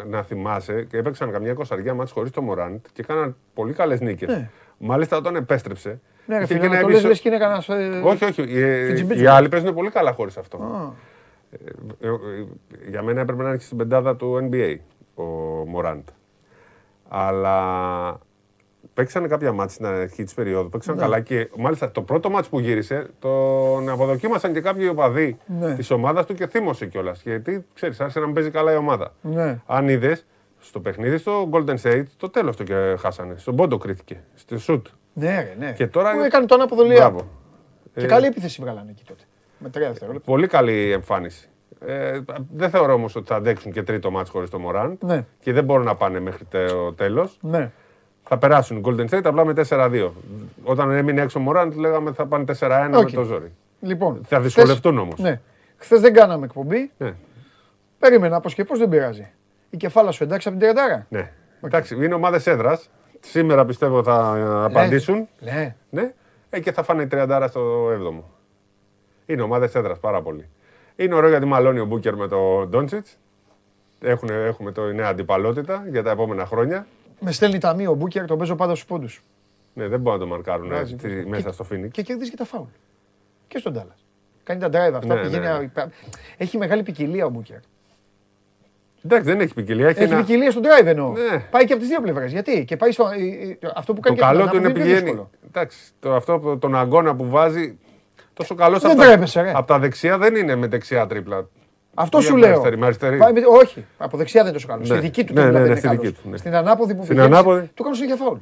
Να 0.08 0.22
θυμάσαι 0.22 0.84
και 0.84 0.96
έπαιξαν 0.96 1.32
καμιά 1.32 1.50
εικοσαριά 1.50 1.94
μάτς 1.94 2.10
χωρίς 2.10 2.30
τον 2.30 2.44
Μωράντ 2.44 2.78
και 2.92 3.00
έκαναν 3.02 3.36
πολύ 3.54 3.72
καλές 3.72 4.00
νίκες. 4.00 4.28
Ναι. 4.28 4.50
Μάλιστα 4.78 5.16
όταν 5.16 5.36
επέστρεψε. 5.36 6.00
Ναι, 6.26 6.36
ρε 6.38 6.42
είχε 6.44 6.54
φίλε, 6.54 6.60
και 6.66 6.68
να 6.68 6.74
ένα 6.74 6.82
το 6.82 6.88
λες, 6.88 6.94
ευισο- 6.96 7.08
λες 7.08 7.20
και 7.20 7.28
είναι 7.28 7.38
κανένας... 7.38 7.68
ε, 7.68 8.00
Όχι, 8.04 8.24
όχι. 8.24 8.42
Οι, 8.42 8.86
φιτζιμπίτζι. 8.86 9.22
οι 9.22 9.26
άλλοι 9.26 9.48
παίζουν 9.48 9.74
πολύ 9.74 9.90
καλά 9.90 10.12
χωρίς 10.12 10.36
αυτό. 10.36 10.56
Α. 10.56 10.92
Ε, 12.00 12.08
ε, 12.08 12.10
για 12.88 13.02
μένα 13.02 13.20
έπρεπε 13.20 13.42
να 13.42 13.48
είναι 13.48 13.58
και 13.58 13.64
στην 13.64 13.76
πεντάδα 13.76 14.16
του 14.16 14.48
NBA 14.50 14.76
ο 15.14 15.22
Μωράντ. 15.66 16.08
Αλλά 17.08 18.18
παίξανε 18.94 19.28
κάποια 19.28 19.52
μάτια 19.52 19.74
στην 19.74 19.86
αρχή 19.86 20.22
της 20.24 20.34
περίοδου. 20.34 20.68
Παίξαν 20.68 20.94
Ναι. 20.94 21.00
καλά 21.00 21.20
και 21.20 21.48
μάλιστα 21.56 21.90
το 21.90 22.02
πρώτο 22.02 22.30
μάτς 22.30 22.48
που 22.48 22.60
γύρισε 22.60 23.06
τον 23.18 23.88
αποδοκίμασαν 23.88 24.52
και 24.52 24.60
κάποιοι 24.60 24.88
οπαδοί 24.90 25.36
Ναι. 25.60 25.74
της 25.74 25.90
ομάδας 25.90 26.26
του 26.26 26.34
και 26.34 26.46
θύμωσε 26.46 26.86
κιόλας. 26.86 27.22
Γιατί 27.22 27.66
ξέρεις, 27.74 28.00
άρχισε 28.00 28.18
να 28.20 28.24
μην 28.26 28.34
παίζει 28.34 28.50
καλά 28.50 28.72
η 28.72 28.76
ομάδα. 28.76 29.14
Ναι. 29.20 29.60
Αν 29.66 29.88
είδες 29.88 30.26
στο 30.58 30.80
παιχνίδι 30.80 31.16
στο 31.16 31.48
Golden 31.52 31.76
State, 31.82 32.04
το 32.16 32.28
τέλος 32.30 32.56
το 32.56 32.62
και 32.64 32.96
χάσανε. 32.98 33.34
Στον 33.36 33.56
πόντο 33.56 33.78
κρίθηκε. 33.78 34.20
Στη 34.34 34.56
σουτ. 34.58 34.86
Ναι, 35.12 35.28
ρε, 35.34 35.54
ναι. 35.66 35.72
Και 35.72 35.86
τώρα- 35.86 36.12
Που 36.12 36.20
έκανε 36.22 36.46
τον 36.46 36.60
αποδολία. 36.60 36.96
Μπράβο. 37.10 37.28
Και 37.94 38.00
Ε, 38.04 38.06
καλή 38.06 38.26
επίθεση 38.26 38.62
βγάλανε 38.62 38.90
εκεί 38.90 39.04
τότε. 39.06 39.22
Με 39.58 39.68
τρία 39.70 39.88
δευτερόλεπτα. 39.88 40.30
Πολύ 40.30 40.46
καλή 40.46 40.90
εμφάνιση. 40.92 41.46
Ε, 41.86 42.20
δεν 42.52 42.70
θεωρώ 42.70 42.92
όμως 42.92 43.16
ότι 43.16 43.26
θα 43.26 43.34
αντέξουν 43.36 43.72
και 43.72 43.82
τρίτο 43.82 44.10
ματς 44.10 44.30
χωρίς 44.30 44.50
το 44.50 44.58
Μωράντ. 44.58 45.02
Ναι. 45.04 45.24
Και 45.40 45.52
δεν 45.52 45.64
μπορούν 45.64 45.84
να 45.84 45.94
πάνε 45.96 46.20
μέχρι 46.20 46.44
το 46.44 46.92
τέλος. 46.92 47.38
Ναι. 47.40 47.70
Θα 48.24 48.38
περάσουν 48.38 48.76
οι 48.76 48.80
Golden 48.84 49.08
State 49.08 49.24
απλά 49.24 49.44
με 49.44 49.52
4-2. 49.68 50.10
Όταν 50.62 50.90
έμεινε 50.90 51.20
έξω 51.20 51.38
ο 51.38 51.42
Μωράντ, 51.42 51.74
λέγαμε 51.74 52.12
θα 52.12 52.26
πάνε 52.26 52.44
4-1 52.58 52.90
Οκ. 52.94 53.10
με 53.10 53.16
το 53.16 53.22
ζόρι. 53.22 53.52
Λοιπόν. 53.80 54.20
Θα 54.28 54.40
δυσκολευτούν 54.40 54.98
όμως. 54.98 55.18
Ναι. 55.18 55.40
Χθες 55.76 56.00
δεν 56.00 56.12
κάναμε 56.12 56.44
εκπομπή. 56.44 56.90
Ναι. 56.98 57.14
Περίμενα 57.98 58.40
πώ 58.40 58.50
και 58.50 58.64
πώ 58.64 58.76
δεν 58.76 58.88
πειράζει. 58.88 59.30
Η 59.70 59.76
κεφάλα 59.76 60.10
σου 60.10 60.22
εντάξει 60.24 60.48
από 60.48 60.58
την 60.58 60.68
τριαντάρα. 60.68 61.06
ναι. 61.08 61.32
Εντάξει, 61.64 61.94
είναι 62.04 62.14
ομάδες 62.14 62.46
έδρας. 62.46 62.90
Σήμερα 63.20 63.64
πιστεύω 63.64 64.02
θα 64.02 64.34
ε, 64.36 64.64
απαντήσουν. 64.64 65.28
Ναι. 65.40 65.74
Ναι. 65.90 66.12
Ε, 66.50 66.60
και 66.60 66.72
θα 66.72 66.82
φάνε 66.82 67.02
η 67.02 67.06
τριαντάρα 67.06 67.48
στο 67.48 67.86
7ο. 67.88 68.22
Είναι 69.26 69.42
ομάδες 69.42 69.74
έδρας 69.74 69.98
πάρα 69.98 70.22
πολύ. 70.22 70.48
Είναι 70.96 71.14
ωραίο 71.14 71.28
γιατί 71.28 71.44
μαλώνει 71.46 71.78
ο 71.78 71.84
Μπούκερ 71.84 72.16
με 72.16 72.28
τον 72.28 72.68
Ντόντσιτς. 72.68 73.18
Έχουμε 74.00 74.72
το 74.72 74.88
η 74.88 74.94
νέα 74.94 75.08
αντιπαλότητα 75.08 75.84
για 75.90 76.02
τα 76.02 76.10
επόμενα 76.10 76.46
χρόνια. 76.46 76.86
Με 77.24 77.32
στέλνει 77.32 77.58
ταμείο 77.58 77.90
ο 77.90 77.94
Μπούκερ, 77.94 78.24
τον 78.26 78.38
παίζω 78.38 78.54
πάντα 78.54 78.74
στους 78.74 78.86
πόντους. 78.86 79.22
Ναι, 79.74 79.88
δεν 79.88 80.00
μπορούν 80.00 80.18
να 80.18 80.24
το 80.24 80.30
μαρκάρουν 80.30 80.64
ε, 80.66 80.74
Βγάζει, 80.74 80.94
στη- 80.98 81.08
βγάζει. 81.08 81.26
μέσα 81.26 81.42
Και- 81.48 81.52
στο 81.52 81.66
Phoenix. 81.72 81.88
Και 81.90 82.02
κερδίζει 82.02 82.30
και 82.30 82.36
τα 82.36 82.44
φάουλ. 82.44 82.66
Και 83.48 83.58
στον 83.58 83.72
Τάλλας. 83.72 84.04
Κάνει 84.42 84.60
τα 84.60 84.66
drive 84.68 84.94
αυτά. 84.94 85.14
Ναι, 85.14 85.20
πηγαίνει, 85.20 85.46
ναι, 85.46 85.58
ναι. 85.58 85.84
Έχει 86.36 86.58
μεγάλη 86.58 86.82
ποικιλία 86.82 87.26
ο 87.26 87.28
Μπούκερ. 87.28 87.56
Εντάξει, 89.04 89.24
δεν 89.30 89.40
έχει 89.40 89.54
ποικιλία. 89.54 89.88
Έχει, 89.88 90.02
Έχει 90.02 90.12
ένα... 90.12 90.20
ποικιλία 90.24 90.50
στο 90.50 90.60
drive 90.64 90.86
εννοώ. 90.86 91.12
Ναι. 91.12 91.38
Πάει 91.50 91.64
και 91.64 91.72
από 91.72 91.80
τις 91.80 91.90
δύο 91.90 92.00
πλευρές. 92.00 92.32
Γιατί; 92.32 92.64
Και 92.64 92.76
πάει 92.76 92.92
στο, 92.92 93.04
ε, 93.06 93.48
ε, 93.66 93.70
αυτό 93.74 93.92
που 93.94 94.00
Το 94.00 94.06
κάνει 94.08 94.16
και 94.16 94.22
καλό 94.22 94.42
από 94.42 94.50
του 94.50 94.56
την 94.56 94.58
είναι 94.58 94.68
ανάποδη 94.68 94.72
πιο 94.72 94.82
πηγαίνει. 94.82 95.00
δύσκολο. 95.02 95.30
Εντάξει, 95.46 95.78
το, 96.00 96.14
αυτό, 96.14 96.38
που- 96.38 96.58
τον 96.58 96.76
αγώνα 96.76 97.14
που 97.16 97.28
βάζει. 97.28 97.78
Τόσο 98.34 98.54
καλός 98.54 98.80
Δεν 98.82 98.90
από, 98.90 99.00
τα- 99.00 99.06
τρέπεσαι, 99.06 99.40
ρε. 99.42 99.52
από 99.54 99.66
τα 99.66 99.78
δεξιά 99.78 100.18
δεν 100.18 100.34
είναι 100.36 100.54
με 100.56 100.66
δεξιά 100.66 101.06
τρίπλα. 101.06 101.48
Αυτό 101.94 102.18
Ή 102.18 102.22
σου 102.22 102.28
από 102.28 102.38
λέω. 102.38 102.48
αριστερή, 102.50 102.76
με 102.78 102.84
αριστερή. 102.86 103.16
Πάει 103.16 103.32
με- 103.32 103.40
όχι, 103.46 103.84
από 103.98 104.16
δεξιά 104.16 104.40
δεν 104.44 104.50
είναι 104.52 104.60
τόσο 104.60 104.72
καλό. 104.72 104.80
Ναι. 104.80 104.86
Στη 104.86 104.98
δική 104.98 105.24
του 105.24 105.32
Ναι, 105.32 105.40
τρίπλα 105.40 105.58
ναι, 105.58 105.58
δεν 105.58 105.62
ναι, 105.62 105.66
είναι 105.68 105.76
στη 105.78 105.86
καλός. 105.88 106.02
δική 106.02 106.22
του, 106.22 106.28
ναι. 106.30 106.36
Στην 106.36 106.54
ανάποδη 106.54 106.94
που 106.94 107.02
Στην 107.04 107.16
πηγαίνει, 107.16 107.34
ανάποδη; 107.34 107.70
Του 107.74 107.82
κάνουν 107.82 107.98
συνέχεια 107.98 108.24
φάουλ. 108.24 108.38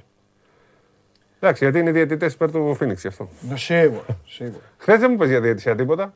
Εντάξει, 1.40 1.64
γιατί 1.64 1.78
είναι 1.78 1.90
διαιτητές 1.90 2.32
υπέρ 2.34 2.50
του 2.50 2.74
Φίνιξ 2.74 3.00
γι' 3.02 3.06
αυτό. 3.08 3.28
Ναι, 3.40 3.56
σίγουρα. 3.56 4.02
σίγουρα. 4.26 4.60
Χθες 4.78 5.00
δεν 5.00 5.10
μου 5.10 5.16
πες 5.16 5.28
για 5.28 5.40
διαιτησία 5.40 5.74
τίποτα. 5.74 6.14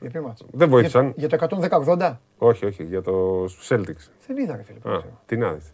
Για 0.00 0.10
ποιο 0.10 0.22
ματς; 0.22 0.44
Δεν 0.50 0.68
βοήθησαν. 0.68 1.12
Για, 1.16 1.26
για 1.26 1.28
το 1.28 1.56
110-80. 1.98 2.20
Όχι, 2.38 2.66
όχι, 2.66 2.82
για 2.82 3.02
το 3.02 3.44
Celtics. 3.68 4.08
Δεν 4.26 4.36
είδα, 4.36 4.56
ρε 4.56 4.62
φίλε. 4.62 4.94
Α, 4.96 5.00
τι 5.26 5.36
να 5.36 5.52
δεις. 5.52 5.72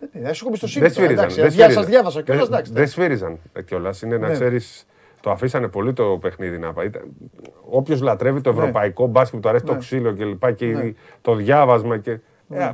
Δεν 0.00 0.08
είδα. 0.12 0.32
Σου 0.32 0.38
έχω 0.38 0.48
εμπιστοσύνη. 0.48 0.84
Δεν 0.86 0.94
τώρα, 0.94 1.06
σφύριζαν. 1.06 1.24
εντάξει. 1.24 1.40
Δεν 1.40 1.50
Διά- 1.50 1.62
Σας 1.64 1.72
σφύριζαν. 1.72 1.90
διάβασα 1.90 2.22
κιόλας, 2.22 2.42
Δεν- 2.44 2.52
εντάξει. 2.54 2.72
Δεν 2.72 2.86
σφύριζαν 2.88 3.38
κιόλας. 3.64 4.02
Είναι 4.02 4.16
να 4.18 4.26
Ναι. 4.28 4.32
ξέρεις. 4.32 4.86
Το 5.24 5.30
αφήσανε 5.30 5.68
πολύ 5.68 5.92
το 5.92 6.04
παιχνίδι 6.20 6.58
να 6.58 6.72
πάει. 6.72 6.90
Όποιος 7.70 8.00
λατρεύει 8.00 8.40
το 8.40 8.52
Ναι. 8.52 8.58
ευρωπαϊκό 8.58 9.06
μπάσκετ, 9.06 9.40
του 9.42 9.48
αρέσει 9.48 9.64
το 9.64 9.72
Ναι. 9.72 9.78
ξύλο 9.78 10.12
και 10.12 10.24
λοιπά 10.24 10.52
και 10.52 10.66
Ναι. 10.66 10.92
το 11.20 11.34
διάβασμα. 11.34 11.98
Και... 11.98 12.18
Ε, 12.50 12.70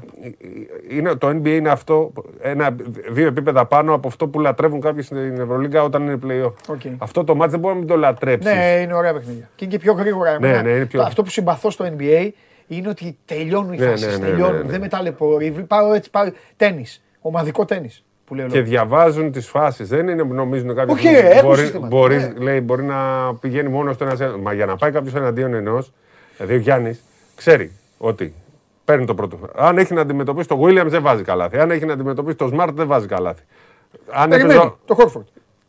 είναι, 0.91 1.15
το 1.15 1.29
NBA 1.29 1.47
είναι 1.49 1.69
αυτό, 1.71 2.13
ένα, 2.41 2.77
δύο 3.11 3.27
επίπεδα 3.27 3.67
πάνω 3.67 3.95
από 3.95 4.09
αυτό 4.09 4.29
που 4.29 4.41
λατρεύουν 4.41 4.81
κάποιοι 4.81 5.03
στην 5.03 5.41
Ευρωλίγκα 5.41 5.83
όταν 5.83 6.03
είναι 6.03 6.19
playoff. 6.27 6.53
OK. 6.69 6.81
Αυτό 6.99 7.25
το 7.25 7.35
ματς 7.35 7.51
δεν 7.51 7.61
μπορεί 7.61 7.73
να 7.75 7.79
μην 7.79 7.89
το 7.89 7.97
λατρέψεις. 7.97 8.53
Ναι, 8.53 8.81
είναι 8.83 8.95
ωραία 8.95 9.13
παιχνίδια. 9.13 9.49
Και 9.55 9.65
είναι 9.65 9.75
και 9.75 9.81
πιο 9.81 9.93
γρήγορα. 9.93 10.39
Ναι, 10.39 10.47
Εμένα, 10.49 10.63
ναι, 10.63 10.71
είναι 10.71 10.87
πιο- 10.87 11.01
το- 11.01 11.07
Αυτό 11.07 11.23
που 11.23 11.31
συμπαθώ 11.31 11.71
στο 11.71 11.85
NBA 11.99 12.29
είναι 12.67 12.89
ότι 12.89 13.17
τελειώνουν 13.25 13.73
οι 13.73 13.77
Ναι, 13.77 13.87
φάσεις. 13.87 14.07
ναι, 14.07 14.13
ναι, 14.25 14.31
τελειώνουν. 14.31 14.57
ναι, 14.57 14.63
ναι. 14.63 14.71
Δεν 14.71 14.81
με 14.81 14.89
ταλαιπωρεί. 14.89 15.51
Πάω 15.51 15.93
έτσι, 15.93 16.11
πάω 16.11 16.25
τέννις. 16.57 17.03
Ομαδικό 17.21 17.65
τέννις. 17.65 18.05
Που 18.31 18.37
λέει 18.37 18.45
ο 18.45 18.49
Και 18.49 18.55
λόγος. 18.55 18.71
διαβάζουν 18.71 19.33
τι 19.33 19.41
φάσει. 19.41 19.85
Δεν 19.85 20.09
είναι 20.09 20.25
που 20.25 20.35
νομίζουν 20.35 20.75
κάποιοι. 20.75 20.95
Όχι, 20.99 21.09
ότι 21.09 21.21
ρε, 21.21 21.29
έχουν 21.29 21.49
μπορεί, 21.49 21.61
σύστημα. 21.61 21.87
μπορεί, 21.87 22.17
Ναι. 22.17 22.33
λέει, 22.39 22.61
μπορεί 22.61 22.83
να 22.83 22.97
πηγαίνει 23.41 23.69
μόνο 23.69 23.93
στο 23.93 24.05
ένα. 24.05 24.37
Μα 24.43 24.53
για 24.53 24.67
να 24.67 24.77
πάει 24.77 24.91
κάποιο 24.91 25.13
εναντίον 25.17 25.55
ενό, 25.55 25.85
δηλαδή 26.37 26.55
ο 26.55 26.59
Γιάννη 26.59 26.99
ξέρει 27.37 27.73
ότι 27.99 28.35
παίρνει 28.85 29.05
το 29.07 29.15
πρώτο. 29.15 29.39
Αν 29.57 29.79
έχει 29.79 29.95
να 29.95 30.01
αντιμετωπίσει 30.01 30.49
το 30.49 30.61
Williams 30.65 30.87
δεν 30.87 31.03
βάζει 31.03 31.23
καλάθι. 31.23 31.59
Αν 31.59 31.71
έχει 31.71 31.85
να 31.87 31.93
αντιμετωπίσει 31.93 32.37
το 32.37 32.51
Smart 32.55 32.69
δεν 32.73 32.87
βάζει 32.87 33.07
καλάθι. 33.07 33.43
Αν 34.11 34.31
Περιμένει. 34.31 34.55
έπαιζε- 34.55 34.75
Το 34.85 34.95
Χόρφορντ. 34.95 35.27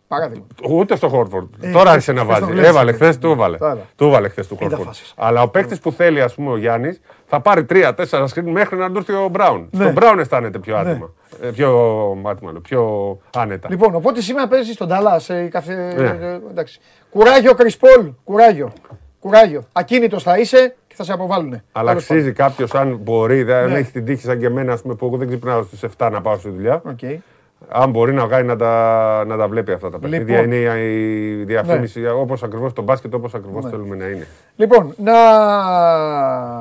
Παράδειγμα. 0.07 0.45
Ούτε 0.69 0.95
στο 0.95 1.07
Χόρφορντ. 1.07 1.47
Ε, 1.53 1.57
Τώρα 1.59 1.71
χθες- 1.79 1.87
άρχισε 1.91 2.11
να 2.11 2.17
χθες 2.19 2.29
βάζει. 2.31 2.39
τον 2.41 2.49
βλέπεις. 2.51 2.69
Έβαλε 2.69 2.91
χθε, 2.91 3.13
του 3.15 3.31
έβαλε. 3.31 3.57
Τώρα. 3.57 3.77
Του 3.95 4.05
έβαλε 4.05 4.29
χθε 4.29 4.41
του 4.41 4.53
Είδα 4.53 4.65
Χόρφορντ. 4.65 4.87
φάσεις. 4.87 5.13
Αλλά 5.17 5.41
ο 5.41 5.47
παίκτη 5.47 5.77
που 5.77 5.91
θέλει, 5.91 6.21
α 6.21 6.29
πούμε, 6.35 6.51
ο 6.51 6.57
Γιάννη, 6.57 6.97
θα 7.33 7.39
πάρει 7.39 7.63
τρία-τέσσερα 7.65 8.27
σκριν 8.27 8.49
μέχρι 8.49 8.77
να 8.77 8.91
του 8.91 8.97
έρθει 8.97 9.13
ο 9.13 9.27
Μπράουν. 9.31 9.67
Ναι. 9.71 9.81
Στον 9.81 9.93
Μπράουν 9.93 10.19
αισθάνεται 10.19 10.59
πιο 10.59 10.77
άτομα. 10.77 11.09
Ε, 11.41 11.47
Πιο, 11.47 11.69
άτομα, 12.25 12.51
λέω, 12.51 12.61
πιο 12.61 13.17
άνετα. 13.35 13.67
Λοιπόν, 13.71 13.95
οπότε 13.95 14.21
σήμερα 14.21 14.47
παίζεις 14.47 14.73
στον 14.73 14.87
Ταλάς. 14.87 15.29
Ε, 15.29 15.47
καφέ... 15.51 15.73
Ναι. 15.97 16.25
ε, 16.27 16.39
εντάξει. 16.49 16.79
Κουράγιο, 17.09 17.53
Κρισπόλ. 17.53 18.11
Κουράγιο. 18.23 18.71
Κουράγιο. 19.19 19.63
Ακίνητος 19.71 20.23
θα 20.23 20.37
είσαι 20.37 20.75
και 20.87 20.95
θα 20.95 21.03
σε 21.03 21.13
αποβάλουν. 21.13 21.61
Αλλά 21.71 21.91
αξίζει 21.91 22.31
κάποιος, 22.31 22.73
αν 22.73 22.97
μπορεί, 23.01 23.43
δεν 23.43 23.69
Ναι. 23.69 23.77
έχει 23.77 23.91
την 23.91 24.05
τύχη 24.05 24.23
σαν 24.25 24.39
και 24.39 24.45
εμένα, 24.45 24.73
ας 24.73 24.81
πούμε, 24.81 24.95
που 24.95 25.05
εγώ 25.05 25.17
δεν 25.17 25.27
ξυπνάω 25.27 25.63
στις 25.63 25.83
7 25.97 26.09
να 26.11 26.21
πάω 26.21 26.37
στη 26.37 26.49
δουλειά. 26.49 26.81
Okay. 26.87 27.15
Αν 27.69 27.89
μπορεί 27.89 28.13
να 28.13 28.25
βγάλει 28.25 28.45
να 28.45 28.55
τα, 28.55 29.23
να 29.27 29.37
τα 29.37 29.47
βλέπει 29.47 29.71
αυτά 29.71 29.89
τα 29.89 29.99
παιχνίδια. 29.99 30.41
Λοιπόν. 30.41 30.53
Είναι 30.53 30.79
η 30.79 31.43
διαφήμιση 31.43 32.07
όπως 32.07 32.43
ακριβώς 32.43 32.73
το 32.73 32.81
μπάσκετ, 32.81 33.13
όπως 33.13 33.33
ακριβώς 33.33 33.65
θέλουμε 33.69 33.95
να 33.95 34.05
είναι. 34.05 34.27
Λοιπόν, 34.55 34.93
να, 34.97 35.17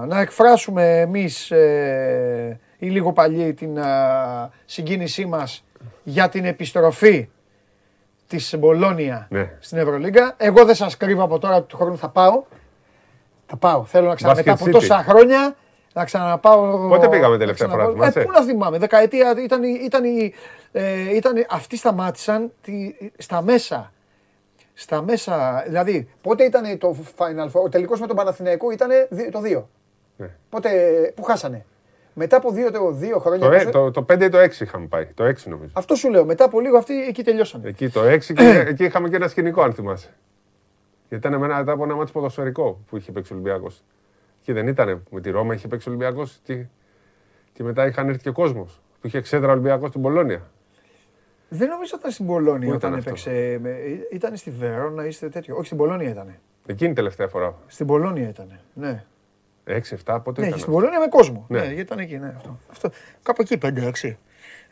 να 0.06 0.20
εκφράσουμε 0.20 1.00
εμείς 1.00 1.50
ε, 1.50 2.58
οι 2.78 2.86
λίγο 2.88 3.12
παλιοί 3.12 3.54
την 3.54 3.78
α, 3.78 3.86
συγκίνησή 4.64 5.26
μας 5.26 5.64
για 6.02 6.28
την 6.28 6.44
επιστροφή 6.44 7.28
της 8.26 8.54
Μπολόνια 8.58 9.26
Ναι. 9.30 9.50
στην 9.58 9.78
Ευρωλίγκα. 9.78 10.34
Εγώ 10.36 10.64
δεν 10.64 10.74
σας 10.74 10.96
κρύβω 10.96 11.22
από 11.22 11.38
τώρα 11.38 11.56
ότι 11.56 11.66
του 11.66 11.76
χρόνου 11.76 11.98
θα 11.98 12.08
πάω. 12.08 12.42
Θα 13.46 13.56
πάω. 13.56 13.84
Θέλω 13.84 14.08
να 14.08 14.14
ξανα... 14.14 14.32
Basket 14.32 14.36
μετά 14.36 14.52
από 14.52 14.64
City. 14.64 14.70
τόσα 14.70 15.04
χρόνια 15.08 15.56
να 15.92 16.04
ξαναπάω. 16.04 16.88
Πότε 16.88 17.08
πήγαμε 17.08 17.38
τελευταία 17.38 17.66
να 17.68 17.72
φορά, 17.72 17.84
ξαναπάω. 17.84 18.10
θυμάσαι; 18.10 18.20
Ε, 18.20 18.24
πού 18.24 18.30
να 18.30 18.42
θυμάμαι. 18.42 18.78
Δεκαετία 18.78 19.34
ήταν, 19.44 19.62
η- 19.62 19.80
ήταν, 19.84 20.04
η- 20.04 20.34
ε, 20.72 21.14
ήταν, 21.16 21.46
αυτοί 21.50 21.76
σταμάτησαν 21.76 22.52
τη, 22.62 22.94
στα 23.18 23.42
μέσα. 23.42 23.92
Στα 24.74 25.02
μέσα, 25.02 25.64
δηλαδή, 25.66 26.08
πότε 26.22 26.44
ήταν 26.44 26.78
το 26.78 26.96
Final 27.16 27.44
Four, 27.52 27.62
ο 27.64 27.68
τελικός 27.68 28.00
με 28.00 28.06
τον 28.06 28.16
Παναθηναϊκό 28.16 28.70
ήταν 28.70 28.88
το 29.30 29.40
2. 29.40 29.62
Ναι. 30.16 30.30
Πότε, 30.48 30.70
που 31.16 31.22
χάσανε. 31.22 31.64
Μετά 32.14 32.36
από 32.36 32.50
δύο, 32.50 32.70
το, 32.70 32.90
δύο 32.90 33.18
χρόνια. 33.18 33.46
Το, 33.48 33.52
ε- 33.54 33.62
πώς- 33.62 33.72
το, 33.72 33.90
το 33.90 34.02
5 34.02 34.24
ή 34.24 34.28
το 34.28 34.38
6 34.38 34.60
είχαμε 34.60 34.86
πάει. 34.86 35.06
Το 35.06 35.24
6 35.24 35.34
νομίζω. 35.48 35.70
Αυτό 35.72 35.94
σου 35.94 36.10
λέω. 36.10 36.24
Μετά 36.24 36.44
από 36.44 36.60
λίγο 36.60 36.76
αυτοί 36.78 37.02
εκεί 37.06 37.22
τελειώσανε. 37.24 37.68
Εκεί 37.68 37.88
το 37.88 38.00
6 38.02 38.18
και 38.34 38.64
εκεί 38.68 38.84
είχαμε 38.84 39.08
και 39.08 39.16
ένα 39.16 39.28
σκηνικό, 39.28 39.62
αν 39.62 39.72
θυμάσαι. 39.72 40.08
Γιατί 41.08 41.26
ήταν 41.26 41.40
μετά 41.40 41.72
από 41.72 41.84
ένα 41.84 41.94
μάτσο 41.94 42.12
ποδοσφαιρικό 42.12 42.80
που 42.90 42.96
είχε 42.96 43.12
παίξει 43.12 43.32
ο 43.32 43.36
Ολυμπιακός. 43.36 43.82
Και 44.50 44.56
δεν 44.56 44.66
ήταν 44.68 45.02
με 45.10 45.20
τη 45.20 45.30
Ρώμα, 45.30 45.54
είχε 45.54 45.68
παίξει 45.68 45.88
ο 45.88 45.92
Ολυμπιακός 45.92 46.38
και, 46.42 46.64
και 47.52 47.62
μετά 47.62 47.86
είχαν 47.86 48.08
έρθει 48.08 48.20
και 48.22 48.30
κόσμος 48.30 48.80
που 49.00 49.06
είχε 49.06 49.18
εξέδρα 49.18 49.52
Ολυμπιακός 49.52 49.88
στην 49.88 50.02
Πολώνια. 50.02 50.50
Δεν 51.48 51.68
νομίζω 51.68 51.90
ότι 51.92 52.00
ήταν 52.00 52.10
στην 52.10 52.26
Πολώνια 52.26 52.68
Πού 52.68 52.74
όταν 52.74 52.98
ήταν 52.98 53.12
αυτό; 53.14 53.30
έπαιξε. 53.30 53.58
με- 53.62 53.76
Ήταν 54.12 54.36
στη 54.36 54.50
Βερόνα, 54.50 55.06
είστε 55.06 55.28
τέτοιο. 55.28 55.56
Όχι, 55.56 55.64
στην 55.66 55.76
Πολώνια 55.78 56.08
ήταν. 56.08 56.34
Εκείνη 56.66 56.92
τελευταία 56.92 57.28
φορά. 57.28 57.54
Στην 57.66 57.86
Πολώνια 57.86 58.28
ήταν. 58.28 58.58
Ναι. 58.74 59.04
6-7, 59.66 60.20
πότε 60.24 60.40
Ναι, 60.40 60.46
ήταν. 60.46 60.58
στην 60.58 60.72
Πολώνια 60.72 60.98
με 61.00 61.06
κόσμο. 61.08 61.44
Ναι. 61.48 61.58
Ναι, 61.58 61.64
γιατί 61.64 61.80
ήταν 61.80 61.98
εκεί. 61.98 62.18
Ναι, 62.18 62.32
αυτό. 62.36 62.58
αυτό. 62.70 62.90
Κάπου 63.22 63.42
εκεί 63.42 63.58
5-6. 63.62 64.16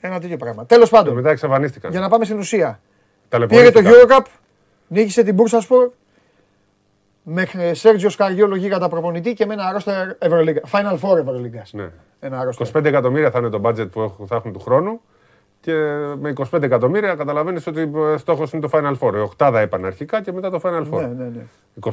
Ένα 0.00 0.20
τέτοιο 0.20 0.36
πράγμα. 0.36 0.66
Τέλος 0.66 0.90
πάντων, 0.90 1.14
Μετά 1.14 1.30
εξαφανίστηκαν. 1.30 1.90
για 1.90 2.00
να 2.00 2.08
πάμε 2.08 2.24
στην 2.24 2.38
ουσία. 2.38 2.80
Πήρε 3.28 3.46
το 3.46 3.48
Ταλαιπωρήθηκαν. 3.48 3.92
Eurocup, 3.92 4.26
νίκησε 4.88 5.22
την 5.22 5.34
Μπούρσασπορ 5.34 5.90
με 7.30 7.46
ε, 7.52 7.74
Σέργιο 7.74 8.08
Σκαριόλο 8.10 8.56
γίγαντα 8.56 8.88
προπονητή 8.88 9.32
και 9.32 9.46
με 9.46 9.52
ένα 9.54 9.64
αρρώστο 9.66 9.92
Ευρωλίγκα. 10.18 10.60
Final 10.72 10.98
Four 10.98 11.18
Ευρωλίγκας. 11.18 11.72
Ναι. 11.72 11.88
Ένα 12.20 12.38
αρρώστο. 12.38 12.64
25 12.74 12.84
εκατομμύρια 12.84 13.30
θα 13.30 13.38
είναι 13.38 13.48
το 13.48 13.60
budget 13.64 13.90
που 13.90 14.00
έχουν- 14.00 14.26
θα 14.26 14.36
έχουν 14.36 14.52
του 14.52 14.60
χρόνου. 14.60 15.00
Και 15.60 15.72
με 16.20 16.28
25 16.28 16.62
εκατομμύρια 16.62 17.14
καταλαβαίνεις 17.14 17.66
ότι 17.66 17.90
στόχος 18.16 18.52
είναι 18.52 18.62
το 18.68 18.68
Final 18.72 18.92
Four. 18.98 19.14
Η 19.14 19.18
οκτάδα 19.18 19.62
είπαν 19.62 19.84
αρχικά 19.84 20.22
και 20.22 20.32
μετά 20.32 20.50
το 20.50 20.60
Final 20.62 20.86
Four. 20.92 21.00
Ναι, 21.00 21.06
ναι, 21.06 21.24
ναι. 21.24 21.42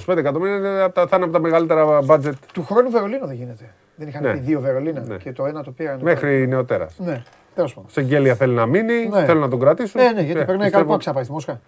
25 0.07 0.17
εκατομμύρια 0.17 0.55
είναι 0.55 0.81
από 0.81 0.93
τα- 0.93 1.07
θα 1.07 1.15
είναι 1.15 1.25
από 1.25 1.33
τα 1.33 1.39
μεγαλύτερα 1.39 1.99
budget 2.07 2.31
Του 2.53 2.63
χρόνου 2.65 2.89
Βερολίνο 2.89 3.27
δεν 3.27 3.35
γίνεται. 3.35 3.69
Δεν 3.95 4.07
είχαν 4.07 4.23
Ναι. 4.23 4.31
πει 4.31 4.39
δύο 4.39 4.59
Βερολίνα 4.59 5.03
Ναι. 5.07 5.15
και 5.15 5.31
το 5.31 5.45
ένα 5.45 5.63
το 5.63 5.71
πήραν. 5.71 5.99
μέχρι 6.01 6.47
νεοτέρας. 6.47 6.95
Ναι, 6.99 7.23
τέλος 7.55 7.73
πάντων. 7.73 7.89
Σε 7.89 8.01
Γκέλια 8.01 8.35
θέλει 8.35 8.53
να 8.53 8.65
μείνει, 8.65 9.07
Ναι. 9.07 9.25
θέλουν 9.25 9.41
να 9.41 9.49
τον 9.49 9.59
κρατήσουν. 9.59 10.01
Ε, 10.01 10.03
ναι, 10.03 10.21
γιατί 10.21 10.33
περνάει 10.33 10.45
πιστεύω- 10.57 10.71
καλό 10.71 10.85
πάξα 10.91 11.13
πάει 11.13 11.23
στη 11.23 11.31
Μόσχα. 11.33 11.61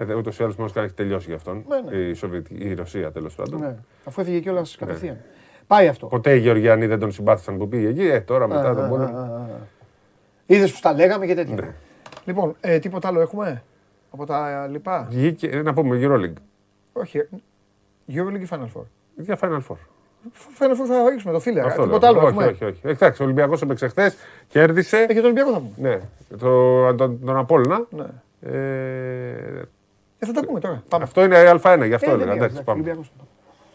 Ε, 0.00 0.14
Ούτως 0.14 0.38
ή 0.38 0.42
άλλως 0.42 0.54
η 0.56 0.60
Μόσχα 0.60 0.80
έχει 0.82 0.92
τελειώσει 0.92 1.26
για 1.26 1.36
αυτόν. 1.36 1.64
Ναι, 1.68 1.80
ναι. 1.98 2.04
Η, 2.04 2.14
Σοβιετική, 2.14 2.64
η 2.68 2.74
Ρωσία 2.74 3.12
τέλος 3.12 3.34
πάντων. 3.34 3.60
Ναι, 3.60 3.74
αφού 4.04 4.20
έφυγε 4.20 4.38
κιόλα 4.40 4.62
κατευθείαν. 4.78 5.16
Πάει 5.66 5.88
αυτό. 5.88 6.06
Ποτέ 6.06 6.34
οι 6.34 6.38
Γεωργιανοί 6.38 6.86
δεν 6.86 6.98
τον 6.98 7.12
συμπάθησαν 7.12 7.58
που 7.58 7.68
πήγε 7.68 7.88
εκεί. 7.88 8.06
Ε, 8.08 8.20
τώρα 8.20 8.48
μετά 8.48 8.70
Α, 8.70 8.74
τον 8.74 8.84
α, 8.84 8.88
πόλεμο. 8.88 9.16
α, 9.18 9.20
α, 9.20 9.24
α. 9.24 9.66
Είδες 10.46 10.72
που 10.72 10.78
τα 10.82 10.92
λέγαμε 10.92 11.26
και 11.26 11.34
τέτοια. 11.34 11.54
Ναι. 11.54 11.74
Λοιπόν, 12.24 12.56
ε, 12.60 12.78
τίποτα 12.78 13.08
άλλο 13.08 13.20
έχουμε 13.20 13.62
από 14.10 14.26
τα 14.26 14.66
λοιπά; 14.70 15.06
Βγήκε, 15.10 15.62
να 15.62 15.74
πούμε 15.74 15.98
Euroleague. 16.02 16.40
Όχι. 16.92 17.28
Euroleague 18.12 18.40
ή 18.40 18.46
Final 18.50 18.68
Four; 18.78 18.82
Για 19.16 19.38
Final 19.40 19.60
Four. 19.68 19.76
Final 20.58 20.70
Four 20.72 20.86
θα 20.88 21.08
ρίξουμε 21.10 21.32
το 21.32 21.40
φίλε. 21.40 21.60
Αυτό 21.60 21.82
Τίποτα 21.82 22.10
λέω. 22.10 22.20
άλλο 22.20 22.28
όχι, 22.28 22.36
έχουμε. 22.38 22.52
όχι, 22.52 22.64
όχι. 22.64 22.80
Εντάξει, 22.82 23.22
ο 23.22 23.24
Ολυμπιακός 23.24 23.62
έπαιξε 23.62 23.88
χθες, 23.88 24.16
κέρδισε. 24.48 24.96
Ε, 24.96 25.06
και 25.06 25.14
τον 25.14 25.24
Ολυμπιακό 25.24 25.52
θα 25.52 25.58
πούμε. 25.60 25.88
Ναι, 25.88 26.00
το, 26.38 26.94
τον, 26.94 27.24
τον 27.24 27.36
Απόλλωνα. 27.36 27.86
Ναι. 27.90 28.04
Ε, 28.40 29.62
Ε, 30.18 30.26
θα 30.26 30.32
τα 30.32 30.44
πούμε 30.44 30.60
τώρα. 30.60 30.82
Πάμε. 30.88 31.04
αυτό 31.04 31.24
είναι 31.24 31.50
Α1, 31.50 31.82
γι' 31.86 31.94
αυτό 31.94 32.10
Ε, 32.10 32.16
δεν 32.16 32.20
έλεγα. 32.20 32.32
πειράζει, 32.32 32.38
Εντάξει, 32.38 32.62
πάμε. 32.62 32.80
Ολυμπιακός. 32.80 33.12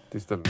Τι 0.10 0.20
στέλνω. 0.20 0.42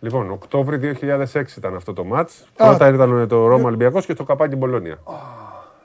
Λοιπόν, 0.00 0.30
Οκτώβρη 0.30 0.76
2006 1.00 1.56
ήταν 1.56 1.74
αυτό 1.74 1.92
το 1.92 2.04
μάτς. 2.04 2.44
Πρώτα 2.56 2.88
ήταν 2.88 3.28
το 3.28 3.46
Ρώμα 3.46 3.64
Ολυμπιακός 3.64 4.06
και 4.06 4.14
το 4.14 4.24
Καπάκι 4.24 4.56
Μπολόνια. 4.56 4.98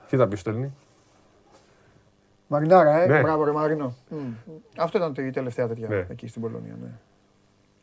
Κοίτα 0.08 0.28
ποιος 0.28 0.40
στέλνει; 0.40 0.74
Μαρινάρα, 2.48 3.02
ε. 3.02 3.08
Ναι. 3.08 3.22
Μπράβο, 3.22 3.44
ρε 3.44 3.52
Μαρίνο. 3.52 3.96
Μμ. 4.10 4.18
Αυτό 4.78 4.98
ήταν 4.98 5.26
η 5.28 5.32
τελευταία 5.32 5.68
τέτοια 5.68 5.88
Ναι. 5.88 6.06
εκεί 6.10 6.28
στην 6.28 6.42
Πολωνία. 6.42 6.76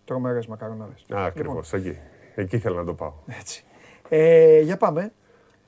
Ναι. 0.09 0.15
Τρομερές 0.15 0.47
μακαρονάδες. 0.47 1.05
Α, 1.15 1.25
ακριβώς, 1.25 1.73
εκεί. 1.73 1.99
Εκεί 2.35 2.57
ήθελα 2.57 2.77
να 2.77 2.85
το 2.85 2.95
πάω. 2.95 3.13
Έτσι. 3.27 3.65
Ε, 4.09 4.61
για 4.61 4.77
πάμε. 4.77 5.13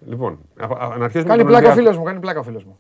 Λοιπόν, 0.07 0.39
α, 0.57 0.65
α, 0.65 0.97
να 0.99 1.05
αρχίσουμε 1.05 1.29
Κάνει 1.29 1.39
τον 1.43 1.47
πλάκα 1.47 1.67
ο 1.69 1.71
Ολυμπιακό. 1.71 1.73
φίλος 1.75 1.97
μου. 1.97 2.03
Κάνει 2.05 2.21
πλάκα 2.21 2.39
ο 2.39 2.43
φίλος 2.43 2.65
μου. 2.65 2.79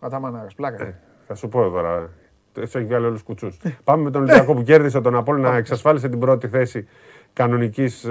Αταμανάρα. 0.00 0.46
Πλάκα. 0.56 0.84
Ε, 0.84 1.00
θα 1.26 1.34
σου 1.34 1.48
πω 1.48 1.70
τώρα. 1.70 2.10
Έτσι 2.58 2.78
έχει 2.78 2.86
βγάλει 2.86 3.04
όλους 3.04 3.14
τους 3.16 3.26
κουτσούς. 3.26 3.56
Πάμε 3.84 4.02
με 4.02 4.10
τον 4.10 4.22
Ολυμπιακό 4.22 4.54
που 4.54 4.62
κέρδισε 4.62 5.00
τον 5.00 5.14
Απόλλωνα, 5.16 5.56
εξασφάλισε 5.56 6.08
την 6.08 6.18
πρώτη 6.18 6.48
θέση 6.48 6.88
κανονικής 7.32 8.06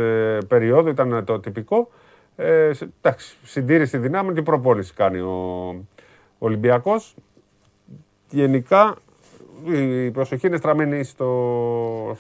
περίοδου. 0.47 0.89
Ήταν 0.89 1.23
το 1.25 1.39
τυπικό. 1.39 1.89
Ε, 2.35 2.73
σε- 2.73 2.89
εντάξει, 3.01 3.37
συντήρηση 3.43 3.97
δυνάμεων 3.97 4.35
και 4.35 4.41
προπόνηση 4.41 4.93
κάνει 4.93 5.19
ο 5.19 5.75
Ολυμπιακός. 6.37 7.15
Γενικά 8.29 8.95
η 9.71 10.11
προσοχή 10.11 10.47
είναι 10.47 10.57
στραμμένη 10.57 11.03
στο 11.03 11.27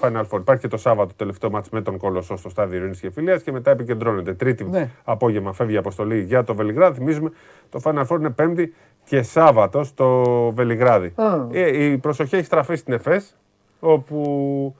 Final 0.01 0.23
Four. 0.29 0.39
Υπάρχει 0.39 0.61
και 0.61 0.67
το 0.67 0.77
Σάββατο 0.77 1.07
το 1.07 1.15
τελευταίο 1.17 1.49
ματς 1.49 1.69
με 1.69 1.81
τον 1.81 1.97
Κολοσσό 1.97 2.35
στο 2.37 2.49
στάδιο 2.49 2.77
Ειρήνης 2.77 2.99
και 2.99 3.09
Φιλίας 3.11 3.43
και 3.43 3.51
μετά 3.51 3.71
επικεντρώνεται. 3.71 4.33
Τρίτη 4.33 4.63
Ναι. 4.63 4.89
απόγευμα 5.03 5.53
φεύγει 5.53 5.73
η 5.73 5.77
αποστολή 5.77 6.21
για 6.21 6.43
το 6.43 6.55
Βελιγράδι. 6.55 6.97
Θυμίζουμε 6.97 7.31
το 7.69 7.79
Final 7.83 8.05
Four 8.07 8.19
είναι 8.19 8.29
Πέμπτη 8.29 8.73
και 9.03 9.21
Σάββατο 9.21 9.83
στο 9.83 10.23
Βελιγράδι. 10.55 11.13
Α. 11.15 11.35
Ε, 11.51 11.83
η 11.83 11.97
προσοχή 11.97 12.35
έχει 12.35 12.45
στραφεί 12.45 12.75
στην 12.75 12.93
ΕΦΕΣ 12.93 13.35
όπου 13.79 14.75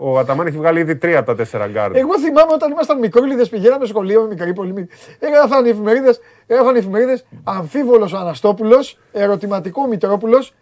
ο 0.00 0.18
Αταμάν 0.18 0.46
έχει 0.46 0.56
βγάλει 0.56 0.80
ήδη 0.80 0.96
τρία 0.96 1.18
από 1.18 1.26
τα 1.26 1.34
τέσσερα 1.34 1.66
γκαρντ. 1.66 1.96
Εγώ 1.96 2.18
θυμάμαι 2.18 2.52
όταν 2.52 2.70
ήμασταν 2.70 2.98
μικρούλιδες, 2.98 3.48
πηγαίναμε 3.48 3.86
σχολείο, 3.86 4.26
μικρή, 4.26 4.52
πολύ 4.52 4.72
μικρή. 4.72 4.96
Έγραφαν 5.18 5.64
οι 5.66 5.68
εφημερίδες, 5.68 6.20
έγραφαν 6.46 6.74
οι 6.74 6.78
εφημερίδες 6.78 7.24
αμφίβολος 7.44 8.14
Αναστόπουλος, 8.14 8.98
ερωτηματικό 9.12 9.86
Μητρόπουλος 9.86 10.54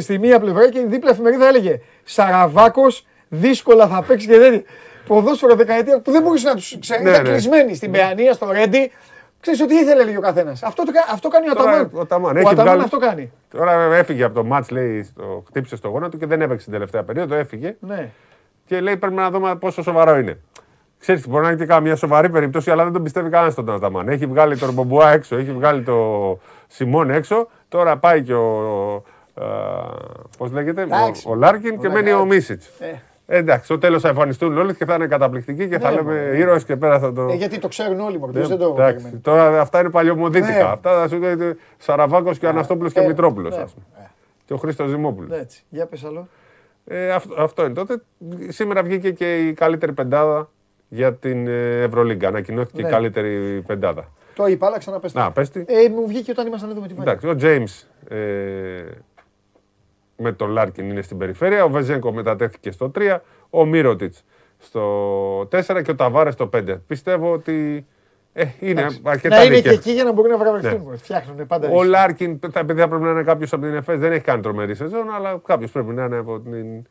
στη 0.00 0.18
μία 0.18 0.40
πλευρά 0.40 0.70
και 0.70 0.78
η 0.78 0.84
δίπλα 0.86 1.10
εφημερίδα 1.10 1.46
έλεγε 1.46 1.80
Σαραβάκος, 2.04 3.06
δύσκολα 3.28 3.86
θα 3.88 4.02
παίξει 4.06 4.26
και 4.26 4.38
τέτοια. 4.38 4.62
Ποδόσφαιρο 5.06 5.54
δεκαετία 5.54 6.00
που 6.00 6.10
δεν 6.10 6.22
μπορούσε 6.22 6.48
να 6.48 6.54
τους 6.54 6.76
ξέρει. 6.80 7.02
Ναι, 7.02 7.10
ήταν 7.10 7.22
ναι. 7.22 7.28
κλεισμένοι 7.30 7.74
στην 7.74 7.90
Παιανία, 7.90 8.32
στο 8.32 8.50
Ρέντι. 8.52 8.92
Ξέρεις 9.40 9.60
ότι 9.60 9.74
ήθελε 9.74 10.04
λέει 10.04 10.16
ο 10.16 10.20
καθένας. 10.20 10.62
Αυτό, 10.62 10.84
το 10.84 10.92
κα- 10.92 11.06
αυτό 11.12 11.28
κάνει 11.28 11.50
ο 11.50 11.54
Τώρα, 11.54 11.70
Αταμάν. 11.70 11.90
ο 11.94 12.00
Αταμάν 12.00 12.36
Ο 12.36 12.38
έχει 12.38 12.46
Αταμάν 12.48 12.64
βγάλει- 12.64 12.82
αυτό 12.82 12.98
κάνει. 12.98 13.32
Τώρα 13.50 13.94
έφυγε 13.94 14.24
από 14.24 14.34
το 14.34 14.44
μάτς, 14.44 14.70
λέει, 14.70 15.02
στο, 15.02 15.42
χτύπησε 15.46 15.76
στο 15.76 15.88
γόνατο 15.88 16.16
και 16.16 16.26
δεν 16.26 16.40
έπαιξε 16.42 16.64
την 16.64 16.72
τελευταία 16.72 17.02
περίοδο, 17.04 17.34
έφυγε. 17.34 17.76
Ναι. 17.80 18.08
και 18.66 18.80
λέει 18.80 18.96
πρέπει 18.96 19.14
να 19.14 19.30
δούμε 19.30 19.56
πόσο 19.56 19.82
σοβαρό 19.82 20.18
είναι. 20.18 20.38
Ξέρεις, 20.98 21.28
μπορεί 21.28 21.42
να 21.44 21.48
είναι 21.50 21.58
και 21.58 21.66
καμία 21.66 21.96
σοβαρή 21.96 22.30
περίπτωση, 22.30 22.70
αλλά 22.70 22.84
δεν 22.84 22.92
τον 22.92 23.02
πιστεύει 23.02 23.30
κανένας 23.30 23.54
τον 23.54 23.70
Αταμάν. 23.70 24.08
Έχει 24.08 24.26
βγάλει 24.26 24.56
τον 24.58 24.72
Μπομπουά 24.72 25.10
έξω, 25.12 25.36
έχει 25.36 25.52
βγάλει 25.52 25.82
το 25.82 26.38
Σιμών 26.66 27.10
έξω. 27.10 27.48
Τώρα 27.68 27.96
πάει 27.96 28.22
και 28.22 28.34
ο. 28.34 29.02
Πώς 30.38 30.50
λέγεται, 30.52 30.82
Εντάξει. 30.82 31.24
ο, 31.28 31.30
ο 31.30 31.34
Λάρκιν 31.34 31.78
και 31.80 31.86
Ο 31.86 31.90
μένει 31.90 32.10
ο 32.10 32.12
Λάρκιν. 32.12 32.34
Μίσιτς. 32.34 32.66
Ε. 33.26 33.38
εντάξει, 33.38 33.64
στο 33.64 33.78
τέλος 33.78 34.02
θα 34.02 34.08
εμφανιστούν 34.08 34.58
όλοι 34.58 34.74
και 34.74 34.84
θα 34.84 34.94
είναι 34.94 35.06
καταπληκτικοί 35.06 35.68
και 35.68 35.78
θα 35.78 35.90
Ναι, 35.90 35.96
λέμε 35.96 36.12
μωρέ. 36.12 36.38
ήρωες 36.38 36.64
και 36.64 36.76
πέρα 36.76 36.98
θα 36.98 37.12
το. 37.12 37.22
Ε, 37.22 37.34
γιατί 37.34 37.58
το 37.58 37.68
ξέρουν 37.68 38.00
όλοι 38.00 38.18
μου, 38.18 38.26
Ναι, 38.26 38.40
δεν 38.40 38.58
το 38.58 38.64
εντάξει, 38.64 38.76
περιμένουν. 38.94 39.20
τώρα 39.20 39.60
αυτά 39.60 39.80
είναι 39.80 39.90
παλιωμοδίτικα. 39.90 40.54
Ναι. 40.54 40.60
Αυτά 40.62 40.92
θα 41.00 41.08
σου 41.08 41.18
λέει 41.18 41.36
Σαραβάκος 41.78 42.38
και 42.38 42.46
Αναστόπουλος 42.48 42.92
και 42.92 43.00
ε, 43.00 43.06
Μητρόπουλος. 43.06 43.56
ναι. 43.56 43.64
Και 44.44 44.52
ο 44.52 44.56
Χρήστος 44.56 44.90
Δημόπουλος. 44.90 45.38
Έτσι. 45.38 45.62
Για 45.68 45.86
πες 45.86 46.04
άλλο. 46.04 46.28
Ε, 46.84 47.10
αυτό, 47.12 47.34
αυτό 47.42 47.64
είναι 47.64 47.74
τότε. 47.74 48.02
Σήμερα 48.48 48.82
βγήκε 48.82 49.10
και 49.10 49.38
η 49.38 49.52
καλύτερη 49.52 49.92
πεντάδα 49.92 50.48
για 50.88 51.14
την 51.14 51.46
ε, 51.46 51.82
Ευρωλίγκα. 51.82 52.28
Ανακοινώθηκε 52.28 52.82
Ναι. 52.82 52.88
η 52.88 52.90
καλύτερη 52.90 53.62
πεντάδα. 53.66 54.08
Το 54.34 54.46
είπα, 54.46 54.66
αλλά 54.66 54.78
ξαναπες 54.78 55.12
το. 55.12 55.18
Να, 55.20 55.32
πες 55.32 55.50
τι. 55.50 55.60
Ε, 55.66 55.88
μου 55.88 56.06
βγήκε 56.06 56.30
όταν 56.30 56.46
ήμασταν 56.46 56.70
εδώ 56.70 56.80
με 56.80 56.86
τη 56.86 56.94
Βάνια. 56.94 57.12
Εντάξει, 57.12 57.28
ο 57.30 57.34
Τζέιμς 57.36 57.86
ε, 58.08 58.16
με 60.16 60.32
τον 60.32 60.50
Λάρκιν 60.50 60.90
είναι 60.90 61.02
στην 61.02 61.18
περιφέρεια. 61.18 61.64
Ο 61.64 61.68
Βεζένκοφ 61.68 62.12
μετατέθηκε 62.12 62.70
στο 62.70 62.90
3. 62.98 63.18
Ο 63.50 63.64
Μίροτιτς 63.64 64.24
στο 64.58 65.40
4 65.40 65.82
και 65.84 65.90
ο 65.90 65.94
Ταβάρες 65.94 66.34
στο 66.34 66.48
5. 66.56 66.76
Πιστεύω 66.86 67.32
ότι 67.32 67.86
ε, 68.32 68.44
είναι 68.60 68.80
Εντάξει. 68.80 69.00
αρκετά 69.04 69.36
Να 69.36 69.44
είναι 69.44 69.54
δίκαια. 69.54 69.72
και 69.72 69.78
εκεί 69.78 69.92
για 69.92 70.04
να 70.04 70.12
μπορούν 70.12 70.30
να 70.30 70.38
βραβευτούν. 70.38 70.86
Ναι. 70.90 70.96
Φτιάχνουν 70.96 71.46
πάντα. 71.46 71.68
Ο 71.68 71.74
έτσι. 71.76 71.86
Λάρκιν, 71.88 72.38
τα 72.52 72.64
παιδιά 72.64 72.88
πρέπει 72.88 73.02
να 73.04 73.10
είναι 73.10 73.22
κάποιος 73.22 73.52
από 73.52 73.62
την 73.62 73.74
ΕΦΕΣ. 73.74 73.98
Δεν 73.98 74.12
έχει 74.12 74.24
κάνει 74.24 74.42
τρομερή 74.42 74.74
σεζόν, 74.74 75.10
αλλά 75.14 75.40
κάποιος 75.46 75.70
πρέπει 75.70 75.92
να 75.92 76.04
είναι 76.04 76.16
από 76.16 76.40
την 76.40 76.86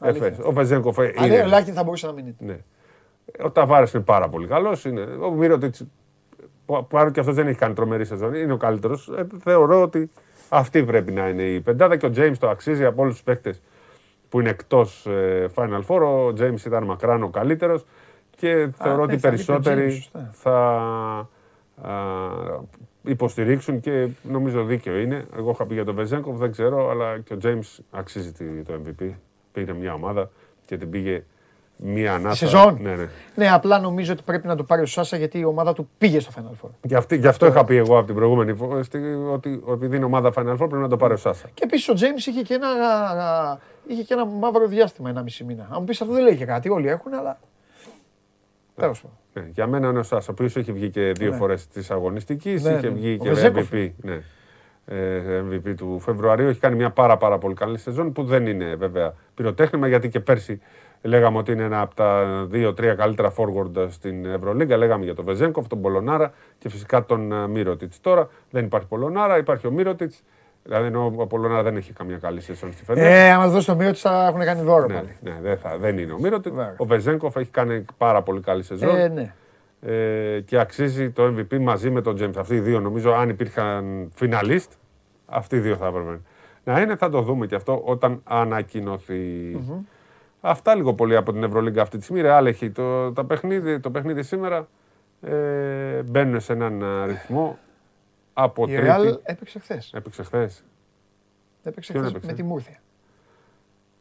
Αλήθεια. 0.00 0.26
ΕΦΕΣ. 0.26 0.38
Ο 0.46 0.52
Βεζένκοφ 0.52 0.98
ε, 0.98 1.02
Α, 1.02 1.12
ναι, 1.20 1.26
είναι. 1.34 1.42
ο 1.42 1.46
Λάρκιν 1.46 1.74
θα 1.74 1.84
μπορούσε 1.84 2.06
να 2.06 2.12
μείνει. 2.12 2.36
Ναι. 2.38 2.56
Ο 3.44 3.50
Ταβάρες 3.50 3.92
είναι 3.92 4.02
πάρα 4.02 4.28
πολύ 4.28 4.46
καλός. 4.46 4.84
Ο 5.22 5.30
Μίροτιτς, 5.30 5.84
παρότι 6.88 7.12
και 7.12 7.20
αυτός 7.20 7.34
δεν 7.34 7.46
έχει 7.46 7.58
κάνει 7.58 7.74
τρομερή 7.74 8.04
σεζόν, 8.04 8.34
είναι 8.34 8.52
ο 8.52 8.56
καλύτερος. 8.56 9.10
θεωρώ 9.38 9.82
ότι 9.82 10.10
αυτή 10.54 10.84
πρέπει 10.84 11.12
να 11.12 11.28
είναι 11.28 11.42
η 11.42 11.60
πεντάδα 11.60 11.96
και 11.96 12.06
ο 12.06 12.10
Τζέιμς 12.10 12.38
το 12.38 12.48
αξίζει 12.48 12.84
από 12.84 13.02
όλους 13.02 13.14
τους 13.14 13.22
παίκτες 13.22 13.62
που 14.28 14.40
είναι 14.40 14.48
εκτός 14.50 15.06
Final 15.54 15.80
Four. 15.86 16.00
Ο 16.00 16.26
Τζέιμς 16.28 16.64
ήταν 16.66 16.84
μακράν 16.84 17.22
ο 17.22 17.28
καλύτερος 17.28 17.84
και 18.36 18.68
θεωρώ 18.76 18.96
ναι, 18.96 19.02
ότι 19.02 19.14
οι 19.14 19.18
θα 19.18 19.30
βγει 19.30 19.44
το 19.44 19.52
περισσότεροι 19.52 19.86
Τζέιμς, 19.88 19.92
σωστά. 20.02 20.30
θα 20.32 20.58
α, 21.82 21.92
υποστηρίξουν 23.02 23.80
και 23.80 24.08
νομίζω 24.22 24.64
δίκαιο 24.64 24.96
είναι. 24.98 25.24
Εγώ 25.36 25.50
είχα 25.50 25.66
πει 25.66 25.74
για 25.74 25.84
τον 25.84 25.94
Βεζέγκοφ, 25.94 26.38
δεν 26.38 26.50
ξέρω, 26.50 26.90
αλλά 26.90 27.18
και 27.18 27.34
ο 27.34 27.38
James 27.42 27.78
αξίζει 27.90 28.32
τη- 28.32 28.62
το 28.62 28.72
MVP. 28.84 29.10
Πήρε 29.52 29.72
μια 29.72 29.94
ομάδα 29.94 30.30
και 30.66 30.76
την 30.76 30.90
πήγε 30.90 31.24
μια 31.84 32.14
ανάσα. 32.14 32.36
Σεζόν. 32.36 32.78
Ναι, 32.80 32.94
ναι. 32.94 33.08
Ναι, 33.34 33.50
απλά 33.52 33.78
νομίζω 33.80 34.12
ότι 34.12 34.22
πρέπει 34.24 34.46
να 34.46 34.56
το 34.56 34.64
πάρει 34.64 34.82
ο 34.82 34.86
Σάσα 34.86 35.16
γιατί 35.16 35.38
η 35.38 35.44
ομάδα 35.44 35.72
του 35.72 35.88
πήγε 35.98 36.20
στο 36.20 36.30
Final 36.36 36.66
Four. 36.66 36.70
Γι' 36.82 36.94
αυτή- 36.94 37.16
γι' 37.16 37.26
αυτό 37.26 37.46
είχα 37.46 37.64
πει 37.64 37.76
εγώ 37.76 37.96
από 37.98 38.06
την 38.06 38.14
προηγούμενη 38.14 38.54
φορά 38.54 38.80
ότι 39.32 39.62
επειδή 39.72 39.96
είναι 39.96 40.04
ομάδα 40.04 40.32
Final 40.36 40.52
Four 40.52 40.56
πρέπει 40.56 40.74
να 40.76 40.88
το 40.88 40.96
πάρει 40.96 41.12
ο 41.12 41.16
Σάσα. 41.16 41.48
Και 41.54 41.62
επίσης 41.64 41.88
ο 41.88 41.94
Τζέιμς 41.94 42.26
είχε, 42.26 42.42
και 42.42 42.54
ένα, 42.54 42.68
είχε 43.86 44.02
και 44.02 44.14
ένα 44.14 44.24
μαύρο 44.26 44.66
διάστημα, 44.66 45.10
ένα 45.10 45.22
μισή 45.22 45.44
μήνα. 45.44 45.62
Αν 45.62 45.76
μου 45.78 45.84
πεις 45.84 46.00
αυτό 46.00 46.14
δεν 46.14 46.22
λέει 46.22 46.36
και 46.36 46.44
κάτι, 46.44 46.68
όλοι 46.68 46.88
έχουν, 46.88 47.14
αλλά. 47.14 47.38
Τέλος 48.76 49.00
πάντων. 49.02 49.16
Ναι, 49.34 49.50
για 49.54 49.66
μένα 49.66 49.88
είναι 49.88 49.98
ο 49.98 50.02
Σάσα, 50.02 50.26
ο 50.30 50.32
οποίος 50.32 50.56
έχει 50.56 50.72
βγει 50.72 50.90
και 50.90 51.12
δύο 51.12 51.30
Ναι. 51.30 51.36
φορές 51.36 51.66
της 51.66 51.90
αγωνιστικής, 51.90 52.62
Ναι, 52.62 52.70
είχε 52.72 52.88
ναι. 52.88 52.94
βγει 52.94 53.16
Ο 53.20 53.22
και 53.22 53.28
Βεζέγκοφ. 53.28 53.68
MVP. 53.72 53.90
Ναι. 54.02 54.20
Ε, 54.86 55.42
MVP 55.50 55.74
του 55.76 56.00
Φεβρουαρίου. 56.00 56.48
Έχει 56.48 56.60
κάνει 56.60 56.76
μια 56.76 56.90
πάρα, 56.90 57.16
πάρα 57.16 57.38
πολύ 57.38 57.54
καλή 57.54 57.78
σεζόν 57.78 58.12
που 58.12 58.24
δεν 58.24 58.46
είναι 58.46 58.74
βέβαια 58.74 59.14
πυροτέχνημα 59.34 59.88
γιατί 59.88 60.08
και 60.08 60.20
πέρσι 60.20 60.60
λέγαμε 61.02 61.38
ότι 61.38 61.52
είναι 61.52 61.62
ένα 61.62 61.80
από 61.80 61.94
τα 61.94 62.24
δύο-τρία 62.48 62.94
καλύτερα 62.94 63.32
forward 63.36 63.86
στην 63.90 64.24
Ευρωλίγκα. 64.26 64.76
Λέγαμε 64.76 65.04
για 65.04 65.14
τον 65.14 65.24
Βεζέγκοφ, 65.24 65.66
τον 65.66 65.80
Πολωνάρα 65.80 66.32
και 66.58 66.68
φυσικά 66.68 67.04
τον 67.04 67.50
Μύρωτιτς. 67.50 68.00
Τώρα 68.00 68.28
δεν 68.50 68.64
υπάρχει 68.64 68.86
Πολωνάρα, 68.86 69.38
υπάρχει 69.38 69.66
ο 69.66 69.70
Μύρωτιτς. 69.70 70.22
Δηλαδή 70.64 70.86
ενώ 70.86 71.12
ο 71.16 71.26
Πολωνάρα 71.26 71.62
δεν 71.62 71.76
έχει 71.76 71.92
καμία 71.92 72.18
καλή 72.18 72.40
σεζόν 72.40 72.72
στη 72.72 72.84
Φενέρ. 72.84 73.04
Ε, 73.04 73.30
άμα 73.30 73.48
δώσει 73.48 73.66
το 73.66 73.74
μύρο 73.74 73.90
τη 73.92 73.98
θα 73.98 74.26
έχουν 74.26 74.40
κάνει 74.40 74.62
δώρο 74.62 74.86
Ναι, 74.86 74.94
πάλι. 74.94 75.16
ναι, 75.20 75.38
δεν, 75.42 75.58
θα, 75.58 75.78
δεν 75.78 75.98
είναι 75.98 76.12
ο 76.12 76.18
Μύρωτιτς. 76.18 76.56
Ο 76.76 76.84
Βεζέγκοφ 76.84 77.36
έχει 77.36 77.50
κάνει 77.50 77.84
πάρα 77.96 78.22
πολύ 78.22 78.40
καλή 78.40 78.62
σεζόν. 78.62 78.96
Ε, 78.96 79.08
ναι. 79.08 79.34
Ε, 79.86 80.40
και 80.40 80.58
αξίζει 80.58 81.10
το 81.10 81.34
MVP 81.36 81.58
μαζί 81.58 81.90
με 81.90 82.00
τον 82.00 82.16
James. 82.20 82.36
Αυτοί 82.36 82.54
οι 82.54 82.60
δύο 82.60 82.80
νομίζω, 82.80 83.12
αν 83.12 83.28
υπήρχαν 83.28 84.10
φιναλίστ, 84.14 84.72
αυτοί 85.26 85.56
οι 85.56 85.60
δύο 85.60 85.76
θα 85.76 85.86
έπρεπε 85.86 86.20
να 86.64 86.80
είναι. 86.80 86.96
Θα 86.96 87.08
το 87.08 87.20
δούμε 87.20 87.46
και 87.46 87.54
αυτό 87.54 87.82
όταν 87.84 88.20
ανακοινωθεί. 88.24 89.14
Αυτά 90.44 90.74
λίγο 90.74 90.94
πολύ 90.94 91.16
από 91.16 91.32
την 91.32 91.42
Ευρωλίγκα 91.42 91.82
αυτή 91.82 91.96
τη 91.98 92.02
στιγμή. 92.02 92.22
Ρεάλ 92.22 92.46
έχει 92.46 92.70
το, 92.70 93.12
τα 93.12 93.24
παιχνίδι, 93.24 93.80
το 93.80 93.90
παιχνίδι 93.90 94.22
σήμερα. 94.22 94.68
Ε, 95.20 96.02
μπαίνουν 96.02 96.40
σε 96.40 96.52
έναν 96.52 96.82
α, 96.82 97.06
ρυθμό 97.06 97.58
από 98.32 98.62
Η 98.62 98.66
τρίτη. 98.66 98.82
Ρεάλ 98.82 99.18
έπαιξε 99.22 99.58
χθες. 99.58 99.90
Έπαιξε 99.94 100.22
χθες. 100.22 100.64
Έπαιξε 101.62 101.92
Ποιον 101.92 102.04
χθες 102.04 102.14
έπαιξε; 102.16 102.30
με 102.30 102.36
τη 102.36 102.48
Μούρθια. 102.48 102.76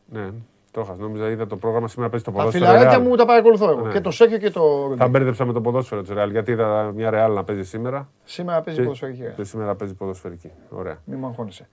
Ναι, 0.06 0.30
το 0.72 0.82
είχα. 0.82 0.96
Νόμιζα 1.00 1.30
είδα 1.30 1.48
το 1.48 1.58
πρόγραμμα 1.58 1.88
σήμερα 1.88 2.10
παίζει 2.10 2.26
το 2.26 2.32
Τα 2.32 2.38
ποδόσφαιρο. 2.38 2.66
φιλαράκια 2.66 3.00
Real. 3.00 3.02
μου 3.08 3.16
τα 3.16 3.26
παρακολουθώ 3.26 3.70
εγώ. 3.70 3.82
Ναι. 3.86 3.92
Και 3.92 4.02
το 4.02 4.12
Σέκιο 4.12 4.38
και 4.38 4.50
το. 4.50 4.94
Θα 4.98 5.08
μπέρδεψα 5.08 5.46
με 5.46 5.54
το 5.54 5.62
ποδόσφαιρο 5.62 6.02
της 6.02 6.10
Ρεάλ 6.12 6.32
γιατί 6.32 6.52
είδα 6.52 6.92
μια 6.96 7.10
Ρεάλ 7.10 7.34
να 7.34 7.44
παίζει 7.44 7.64
σήμερα. 7.66 8.10
Σήμερα 8.24 8.62
παίζει 8.62 8.80
Και- 8.80 8.86
ποδοσφαιρική. 8.86 9.24
Και 9.36 9.44
σήμερα 9.44 9.76
παίζει 9.76 9.94
ποδοσφαιρική. 9.94 10.52
Ωραία. 10.70 10.98
Μην 11.06 11.18
μου 11.20 11.26
αγχώνεσαι. 11.28 11.68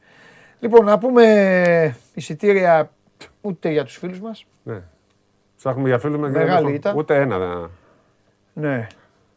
Λοιπόν, 0.61 0.85
να 0.85 0.99
πούμε 0.99 1.97
εισιτήρια 2.15 2.91
ούτε 3.41 3.71
για 3.71 3.85
τους 3.85 3.97
φίλους 3.97 4.21
μας. 4.21 4.47
Ναι. 4.63 4.83
Ψάχνουμε 5.57 5.89
για 5.89 5.99
φίλους 5.99 6.19
με 6.19 6.29
Μεγάλη 6.31 6.73
ήταν. 6.73 6.97
Ούτε 6.97 7.17
ένα. 7.21 7.39
δεν- 7.39 7.71
Ναι. 8.53 8.87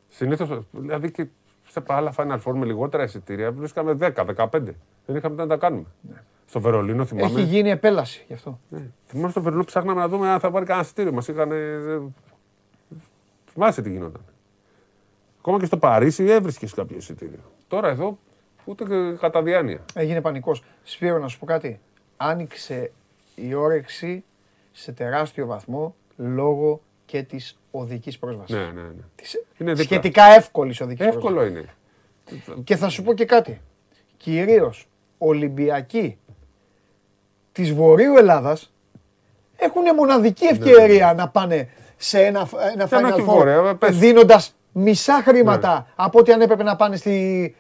Συνήθως, 0.10 0.60
δηλαδή 0.72 1.12
και 1.12 1.28
σε 1.70 1.84
άλλα 1.88 2.14
Final 2.18 2.40
Four 2.46 2.54
με 2.54 2.66
λιγότερα 2.66 3.04
εισιτήρια 3.04 3.52
βρίσκαμε 3.52 3.94
10-15. 3.94 4.76
Δεν 5.06 5.16
είχαμε 5.16 5.36
τι 5.36 5.42
να 5.42 5.48
τα 5.48 5.58
κάνουμε. 5.58 5.86
Στο 6.46 6.60
Βερολίνο 6.62 7.06
θυμάμαι. 7.06 7.26
Έχει 7.40 7.42
γίνει 7.42 7.70
επέλαση 7.70 8.24
γι' 8.28 8.34
αυτό. 8.34 8.60
Ναι. 8.70 8.82
Θυμάμαι 9.06 9.30
στο 9.32 9.42
Βερολίνο 9.42 9.66
ψάχναμε 9.66 10.00
να 10.00 10.08
δούμε 10.08 10.30
αν 10.30 10.40
θα 10.40 10.52
πάρει 10.52 10.66
κανένα 10.66 10.86
εισιτήριο. 10.86 11.12
Μας 11.14 11.28
είχαν. 11.28 11.52
Θυμάσαι 13.54 13.82
τι 13.82 13.90
γινόταν. 13.92 14.22
Ακόμα 15.40 15.60
και 15.60 15.66
στο 15.66 15.78
Παρίσι 15.78 16.24
έβρισκες 16.26 16.74
κάποιο 16.74 16.98
εισιτήριο. 16.98 17.40
Τώρα 17.68 17.88
εδώ 17.88 18.18
ούτε 18.66 18.84
και 18.84 19.18
κατά 19.20 19.44
διάνοια. 19.44 19.80
Έγινε 19.94 20.22
πανικός. 20.22 20.64
Σπύρο, 20.84 21.20
να 21.20 21.28
σου 21.28 21.40
πω 21.40 21.46
κάτι. 21.46 21.80
Άνοιξε 22.18 22.92
η 23.36 23.54
όρεξη 23.54 24.24
σε 24.72 24.92
τεράστιο 24.92 25.46
βαθμό 25.46 25.96
λόγω 26.18 26.82
και 27.06 27.24
της 27.24 27.58
οδικής 27.72 28.18
πρόσβασης. 28.20 28.56
Ναι, 28.56 28.62
ναι, 28.64 28.82
ναι. 28.82 29.04
Της 29.16 29.34
Είναι 29.58 29.72
δίπλα. 29.74 29.84
σχετικά 29.84 30.24
εύκολης 30.24 30.82
οδικής 30.82 31.06
Εύκολο 31.06 31.36
πρόσβασης. 31.36 31.60
είναι. 31.60 32.64
Και 32.64 32.76
θα 32.76 32.90
σου 32.90 33.04
πω 33.04 33.14
και 33.14 33.26
κάτι. 33.26 33.62
Κυρίως 34.18 34.88
Ολυμπιακοί 35.18 36.18
της 37.52 37.74
Βορείου 37.74 38.18
Ελλάδας 38.18 38.72
έχουν 39.58 39.96
μοναδική 39.96 40.46
ευκαιρία 40.46 41.14
να 41.14 41.30
πάνε 41.30 41.70
σε 41.98 42.26
ένα, 42.26 42.50
ένα 42.74 42.88
Και 42.88 42.96
ένα 42.96 43.10
Final 43.12 43.16
και 43.16 43.22
Βόρεια, 43.22 43.72
Four 43.72 43.80
πες. 43.80 43.98
δίνοντας 43.98 44.56
μισά 44.72 45.22
χρήματα 45.26 45.88
από 45.96 46.20
ό,τι 46.20 46.32
αν 46.32 46.42
έπρεπε 46.42 46.64
να 46.64 46.76
πάνε 46.76 46.96
στη, 46.96 47.56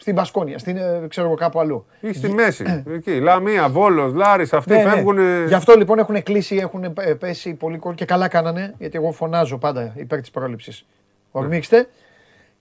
στην 0.00 0.14
Πασκόνια, 0.14 0.58
στην, 0.58 0.76
ε, 0.76 1.06
ξέρω 1.08 1.26
εγώ 1.26 1.36
κάπου 1.36 1.60
αλλού. 1.60 1.86
Ή 2.00 2.12
στη 2.12 2.28
μέση. 2.28 2.64
Εκεί. 2.94 3.20
Λαμία, 3.20 3.68
Βόλος, 3.68 4.12
Λάρις, 4.12 4.52
αυτοί 4.52 4.72
Ναι, 4.72 4.82
ναι. 4.82 4.90
φεύγουν. 4.90 5.46
Γι' 5.46 5.54
αυτό 5.54 5.74
λοιπόν 5.76 5.98
έχουν 5.98 6.22
κλείσει, 6.22 6.56
έχουν 6.56 6.84
ε, 6.84 7.14
πέσει 7.14 7.54
πολύ 7.54 7.78
κόσμο 7.78 7.96
και 7.96 8.04
καλά 8.04 8.28
κάνανε, 8.28 8.74
γιατί 8.78 8.96
εγώ 8.96 9.12
φωνάζω 9.12 9.58
πάντα 9.58 9.92
υπέρ 9.96 10.20
της 10.20 10.30
πρόληψης. 10.30 10.86
Ορμήξτε. 11.30 11.88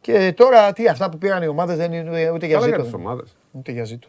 Και 0.02 0.34
τώρα 0.36 0.74
τι, 0.74 0.88
αυτά 0.88 1.10
που 1.10 1.18
πήραν 1.18 1.44
οι 1.44 1.48
ομάδες 1.48 1.78
δεν 1.78 1.94
είναι 1.94 2.30
ούτε 2.30 2.46
για 2.46 2.56
Καλά 2.56 2.68
για 2.68 2.76
ζήτο. 2.76 2.82
τις 2.84 2.94
ομάδες. 2.94 3.36
Ούτε 3.52 3.72
για 3.72 3.84
ζήτο. 3.84 4.08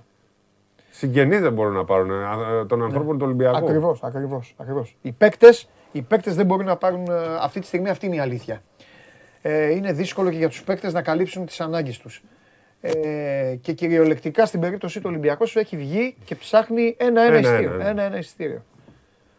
Συγγενείς 0.90 1.40
δεν 1.40 1.52
μπορούν 1.52 1.72
να 1.74 1.84
πάρουν 1.84 2.10
ε, 2.10 2.64
των 2.66 2.82
ανθρώπων 2.82 3.18
του 3.18 3.24
Ολυμπιακού. 3.24 3.56
Ακριβώς, 3.56 4.00
ακριβώς. 4.02 4.54
Ακριβώς. 4.56 4.96
Οι 5.02 5.12
παίκτες 5.12 5.68
οι 5.92 6.02
παίκτες 6.02 6.34
δεν 6.34 6.46
μπορούν 6.46 6.66
να 6.66 6.76
πάρουν. 6.76 7.06
ε, 7.10 7.14
Αυτή 7.40 7.60
τη 7.60 7.66
στιγμή 7.66 7.88
αυτή 7.88 8.06
είναι 8.06 8.14
η 8.14 8.18
αλήθεια. 8.20 8.62
Ε, 9.42 9.70
είναι 9.74 9.92
δύσκολο 9.92 10.30
και 10.30 10.36
για 10.36 10.48
τους 10.48 10.62
παίκτες 10.62 10.92
να 10.92 11.02
καλύψουν 11.02 11.46
τις 11.46 11.60
ανάγκες 11.60 11.98
τους. 11.98 12.22
Ε, 12.80 13.54
και 13.60 13.72
κυριολεκτικά 13.72 14.46
στην 14.46 14.60
περίπτωση 14.60 14.98
του 15.00 15.06
Ολυμπιακού 15.08 15.46
σου 15.46 15.58
έχει 15.58 15.76
βγει 15.76 16.16
και 16.24 16.34
ψάχνει 16.34 16.96
ένα-ένα 16.98 17.36
Ένα-ένα, 17.36 17.48
εισιτήριο. 17.48 17.76
ναι. 17.76 17.88
Ένα-ένα 17.88 18.18
εισιτήριο. 18.18 18.62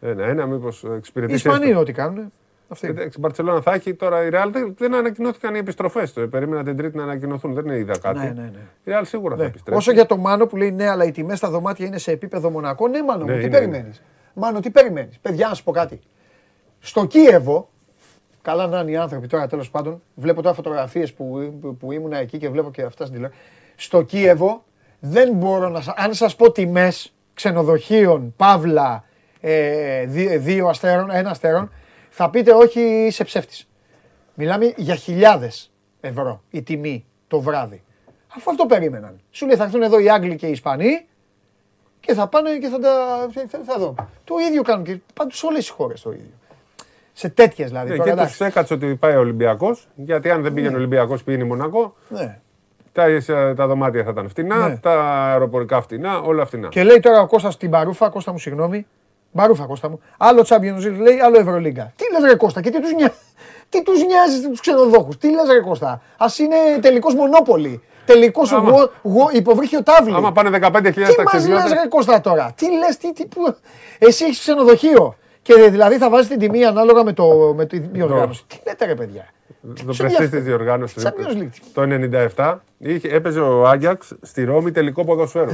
Ένα, 0.00 0.24
ένα, 0.24 0.46
μήπω 0.46 0.68
Οι 0.68 0.94
εξυπηρετήσει. 0.96 1.48
Ισπανοί 1.48 1.74
ό,τι 1.74 1.92
κάνουν. 1.92 2.32
Αυτοί. 2.68 2.86
Εντάξει, 2.86 3.16
η 3.16 3.20
Μπαρσελόνα 3.20 3.60
θα 3.60 3.72
έχει 3.72 3.94
τώρα 3.94 4.24
η 4.24 4.28
Real. 4.32 4.48
Δεν, 4.50 4.74
δεν 4.78 4.94
ανακοινώθηκαν 4.94 5.54
οι 5.54 5.58
επιστροφές 5.58 6.12
του. 6.12 6.28
Περίμενα 6.28 6.64
την 6.64 6.76
Τρίτη 6.76 6.96
να 6.96 7.02
ανακοινωθούν. 7.02 7.54
Δεν 7.54 7.66
είδα 7.68 7.98
κάτι. 7.98 8.18
Ναι, 8.18 8.24
ναι, 8.24 8.42
ναι. 8.42 8.92
Η 8.92 8.96
Real 8.98 9.02
σίγουρα 9.04 9.36
θα 9.36 9.42
Ναι. 9.42 9.48
επιστρέψει. 9.48 9.78
Όσο 9.78 9.92
για 9.92 10.06
το 10.06 10.16
Μάνο 10.16 10.46
που 10.46 10.56
λέει 10.56 10.70
ναι, 10.70 10.88
αλλά 10.88 11.04
οι 11.04 11.10
τιμές 11.10 11.38
στα 11.38 11.50
δωμάτια 11.50 11.86
είναι 11.86 11.98
σε 11.98 12.10
επίπεδο 12.10 12.50
Μονακό. 12.50 12.88
Ναι, 12.88 13.02
Μάνο, 13.02 13.24
Ναι, 13.24 13.32
μου, 13.32 13.38
τι 13.38 13.44
είναι, 13.46 13.58
περιμένεις. 13.58 14.02
Μάνο, 14.34 14.60
τι 14.60 14.70
περιμένεις. 14.70 15.18
Παιδιά, 15.18 15.48
να 15.48 15.54
σου 15.54 15.64
πω 15.64 15.72
κάτι. 15.72 16.00
Στο 16.78 17.04
Κίεβο, 17.06 17.70
καλά 18.42 18.66
να 18.66 18.80
είναι 18.80 18.90
οι 18.90 18.96
άνθρωποι 18.96 19.26
τώρα 19.26 19.46
τέλος 19.46 19.70
πάντων, 19.70 20.02
βλέπω 20.14 20.42
τώρα 20.42 20.54
φωτογραφίες 20.54 21.12
που, 21.12 21.54
που, 21.60 21.76
που 21.76 21.92
ήμουν 21.92 22.12
εκεί 22.12 22.38
και 22.38 22.48
βλέπω 22.48 22.70
και 22.70 22.82
αυτά 22.82 23.04
στην 23.04 23.14
τηλεόραση. 23.16 23.42
Στο 23.76 24.02
Κίεβο 24.02 24.64
δεν 25.00 25.32
μπορώ 25.32 25.68
να 25.68 25.80
σα. 25.80 25.92
Αν 25.92 26.14
σας 26.14 26.36
πω 26.36 26.52
τιμές 26.52 27.14
ξενοδοχείων, 27.34 28.34
παύλα, 28.36 29.04
ε, 29.40 30.04
δι- 30.04 30.38
δύο 30.38 30.68
αστέρων, 30.68 31.10
ένα 31.10 31.30
αστέρων, 31.30 31.72
θα 32.10 32.30
πείτε 32.30 32.52
όχι, 32.52 32.80
είσαι 32.80 33.24
ψεύτης. 33.24 33.68
Μιλάμε 34.34 34.72
για 34.76 34.94
χιλιάδες 34.94 35.70
ευρώ 36.00 36.42
η 36.50 36.62
τιμή 36.62 37.04
το 37.28 37.40
βράδυ. 37.40 37.82
Αφού 38.36 38.50
αυτό 38.50 38.66
περίμεναν. 38.66 39.20
Σου 39.30 39.46
λέει 39.46 39.56
θα 39.56 39.64
έρθουν 39.64 39.82
εδώ 39.82 39.98
οι 39.98 40.10
Άγγλοι 40.10 40.36
και 40.36 40.46
οι 40.46 40.50
Ισπανοί 40.50 41.06
και 42.00 42.14
θα 42.14 42.28
πάνε 42.28 42.58
και 42.58 42.68
θα 42.68 42.78
τα. 42.78 43.26
Θα, 43.48 43.60
θα 43.64 43.78
δω. 43.78 43.94
Το 44.24 44.34
ίδιο 44.48 44.62
κάνουν 44.62 44.84
και 44.84 44.98
πάντω 45.14 45.30
σε 45.34 45.46
όλες 45.46 45.68
οι 45.68 45.70
χώρες 45.72 46.00
το 46.00 46.12
ίδιο. 46.12 46.32
Σε 47.12 47.28
τέτοιες 47.28 47.68
δηλαδή. 47.68 47.88
Ναι, 47.90 47.96
τώρα, 47.96 48.08
και 48.08 48.14
εντάξει. 48.14 48.38
του 48.38 48.44
έκατσε 48.44 48.74
ότι 48.74 48.86
πάει 48.94 49.14
ο 49.14 49.18
Ολυμπιακός. 49.18 49.88
Γιατί 49.94 50.30
αν 50.30 50.42
δεν 50.42 50.52
πήγαινε 50.52 50.74
ο 50.74 50.78
Ολυμπιακός, 50.78 51.22
πήγαινε 51.22 51.44
Μονακό. 51.44 51.94
Ναι. 52.08 52.38
Τα, 52.92 53.04
τα 53.56 53.66
δωμάτια 53.66 54.04
θα 54.04 54.10
ήταν 54.10 54.28
φτηνά, 54.28 54.68
Ναι. 54.68 54.76
τα 54.76 55.00
αεροπορικά 55.02 55.80
φτηνά, 55.82 56.18
όλα 56.20 56.46
φτηνά. 56.46 56.68
Και 56.68 56.82
λέει 56.82 57.00
τώρα 57.00 57.20
ο 57.20 57.26
Κώστας 57.26 57.56
την 57.56 57.70
Παρούφα, 57.70 58.08
Κώστα 58.08 58.32
μου 58.32 58.38
συγγνώμη. 58.38 58.86
Μπαρούφα 59.32 59.64
Κώστα 59.64 59.88
μου. 59.88 60.00
Άλλο 60.18 60.44
Champions 60.48 60.86
League 60.86 60.98
λέει, 61.00 61.18
άλλο 61.24 61.38
Ευρωλίγκα. 61.38 61.92
Τι 61.96 62.04
λες 62.12 62.30
ρε 62.30 62.36
Κώστα 62.36 62.60
και 62.60 62.70
τι 62.70 62.80
τους, 62.80 62.92
νοιάζει, 62.92 63.12
τι 63.68 63.82
τους 63.82 64.04
νοιάζει 64.04 64.48
τους 64.48 64.60
ξενοδόχους. 64.60 65.16
Τι 65.18 65.30
λες 65.30 65.48
ρε 65.52 65.60
Κώστα. 65.60 66.02
Ας 66.16 66.38
είναι 66.38 66.56
τελικός 66.80 67.14
μονόπολη. 67.14 67.82
Τελικός 68.04 68.52
Άμα. 68.52 68.70
γο, 68.70 68.90
γο, 69.02 69.28
υποβρύχιο 69.32 69.82
τάβλη. 69.82 70.14
Άμα 70.14 70.32
πάνε 70.32 70.50
15.000 70.62 70.82
Τι 70.82 71.00
μας 71.00 71.08
λες 71.08 71.14
ταξιδιώτες. 71.14 71.70
ρε 71.72 71.88
Κώστα 71.88 72.20
τώρα. 72.20 72.52
Τι 72.56 72.66
λες, 72.78 72.96
τι, 72.96 73.12
τι, 73.12 73.26
που... 73.26 73.56
Εσύ 73.98 74.24
έχεις 74.24 74.38
ξενοδοχείο. 74.38 75.14
Και 75.42 75.54
δηλαδή 75.70 75.96
θα 75.98 76.10
βάζεις 76.10 76.28
την 76.28 76.38
τιμή 76.38 76.64
ανάλογα 76.64 77.04
με, 77.04 77.12
το, 77.12 77.52
με 77.56 77.66
την 77.66 77.88
διοργάνωση. 77.92 78.42
Τι 78.46 78.58
λέτε 78.66 78.84
ρε 78.86 78.94
παιδιά; 78.94 79.26
Το 79.62 79.72
Ποιος 79.72 79.96
πρεστή 79.96 80.06
της 80.06 80.24
ενδιαφέρει. 80.24 80.42
διοργάνωση 80.42 80.94
Champions 81.02 81.42
League. 81.42 81.58
το 81.72 81.82
97 82.36 82.56
είχε, 82.78 83.08
έπαιζε 83.08 83.40
ο 83.40 83.66
Άγιαξ 83.68 84.12
στη 84.22 84.44
Ρώμη 84.44 84.70
τελικό 84.70 85.04
ποδοσφαίρου. 85.04 85.50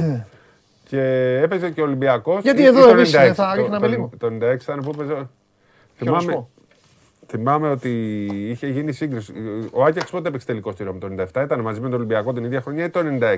και 0.89 1.01
έπαιζε 1.43 1.69
και 1.69 1.81
ο 1.81 1.83
Ολυμπιακός. 1.83 2.35
Ναι. 2.35 2.41
Γιατί 2.51 2.65
εδώ 2.65 2.89
εμείς, 2.89 3.13
ε, 3.13 3.33
θα 3.33 3.53
ρίχναμε 3.55 3.87
λίγο. 3.87 4.09
Το 4.17 4.27
96 4.27 4.61
ήταν 4.61 4.79
που 4.79 4.91
έπαιζε. 4.93 5.13
να 5.13 5.19
σου 5.19 5.29
Θυμάμαι, 5.97 6.31
πω. 6.31 6.49
θυμάμαι 7.27 7.69
ότι 7.69 7.89
είχε 8.49 8.67
γίνει 8.67 8.91
σύγκριση. 8.91 9.33
Ο 9.71 9.83
Άγιαξ 9.83 10.11
πότε 10.11 10.27
έπαιξε 10.27 10.45
τελικό 10.47 10.71
στη 10.71 10.83
Ρώμη, 10.83 10.99
το 10.99 11.07
97 11.33 11.43
ήταν 11.43 11.59
μαζί 11.59 11.79
με 11.79 11.85
τον 11.89 11.97
Ολυμπιακό 11.97 12.33
την 12.33 12.43
ίδια 12.43 12.61
χρονιά 12.61 12.83
ή 12.85 12.89
το 12.89 12.99
96. 13.21 13.37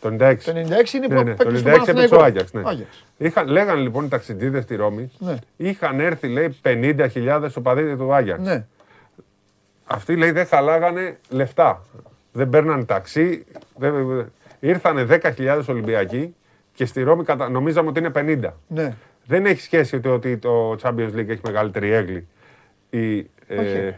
Το 0.00 0.08
96. 0.08 0.36
Το 0.44 0.52
96 0.52 0.92
είναι 0.92 1.06
που 1.08 1.14
Ναι, 1.14 1.22
ναι, 1.22 1.34
το 1.34 1.44
παίξει 1.44 1.62
96 1.66 1.78
στον 1.82 1.96
έπαιξε 1.96 2.14
ο 2.14 2.18
Παναθηναϊκό. 2.18 2.22
Άγιαξ. 2.22 2.52
Ναι. 2.52 2.62
Άγιαξ. 2.64 3.04
Είχαν, 3.16 3.48
λέγανε 3.48 3.80
λοιπόν 3.80 4.04
οι 4.04 4.08
ταξιτζίδες 4.08 4.62
στη 4.62 4.76
Ρώμη, 4.76 5.10
Ναι. 5.18 5.34
είχαν 5.56 6.00
έρθει 6.00 6.28
λέει 6.28 6.56
50.000 6.62 7.48
οπαδοί 7.58 7.96
του 7.96 8.14
Άγιαξ. 8.14 8.42
Ναι. 8.42 8.64
Αυτοί 9.84 10.16
λέει 10.16 10.30
δεν 10.30 10.46
χαλάγανε 10.46 11.16
λεφτά. 11.28 11.82
Δεν 12.32 12.48
παίρνανε 12.48 12.84
ταξί. 12.84 13.44
Δεν... 13.76 13.94
Ήρθανε 14.60 15.06
10.000 15.36 15.62
Ολυμπιακοί 15.68 16.34
και 16.74 16.84
στη 16.86 17.02
Ρώμη 17.02 17.24
κατα... 17.24 17.48
νομίζαμε 17.48 17.88
ότι 17.88 17.98
είναι 17.98 18.10
50. 18.44 18.50
Ναι. 18.66 18.94
Δεν 19.24 19.46
έχει 19.46 19.60
σχέση 19.60 19.96
ότι, 19.96 20.08
ότι 20.08 20.36
το 20.36 20.76
Champions 20.82 21.14
League 21.14 21.28
έχει 21.28 21.40
μεγαλύτερη 21.44 21.90
έγκλη. 21.92 22.26
Οι, 22.90 23.18
ε, 23.46 23.56
Όχι. 23.58 23.94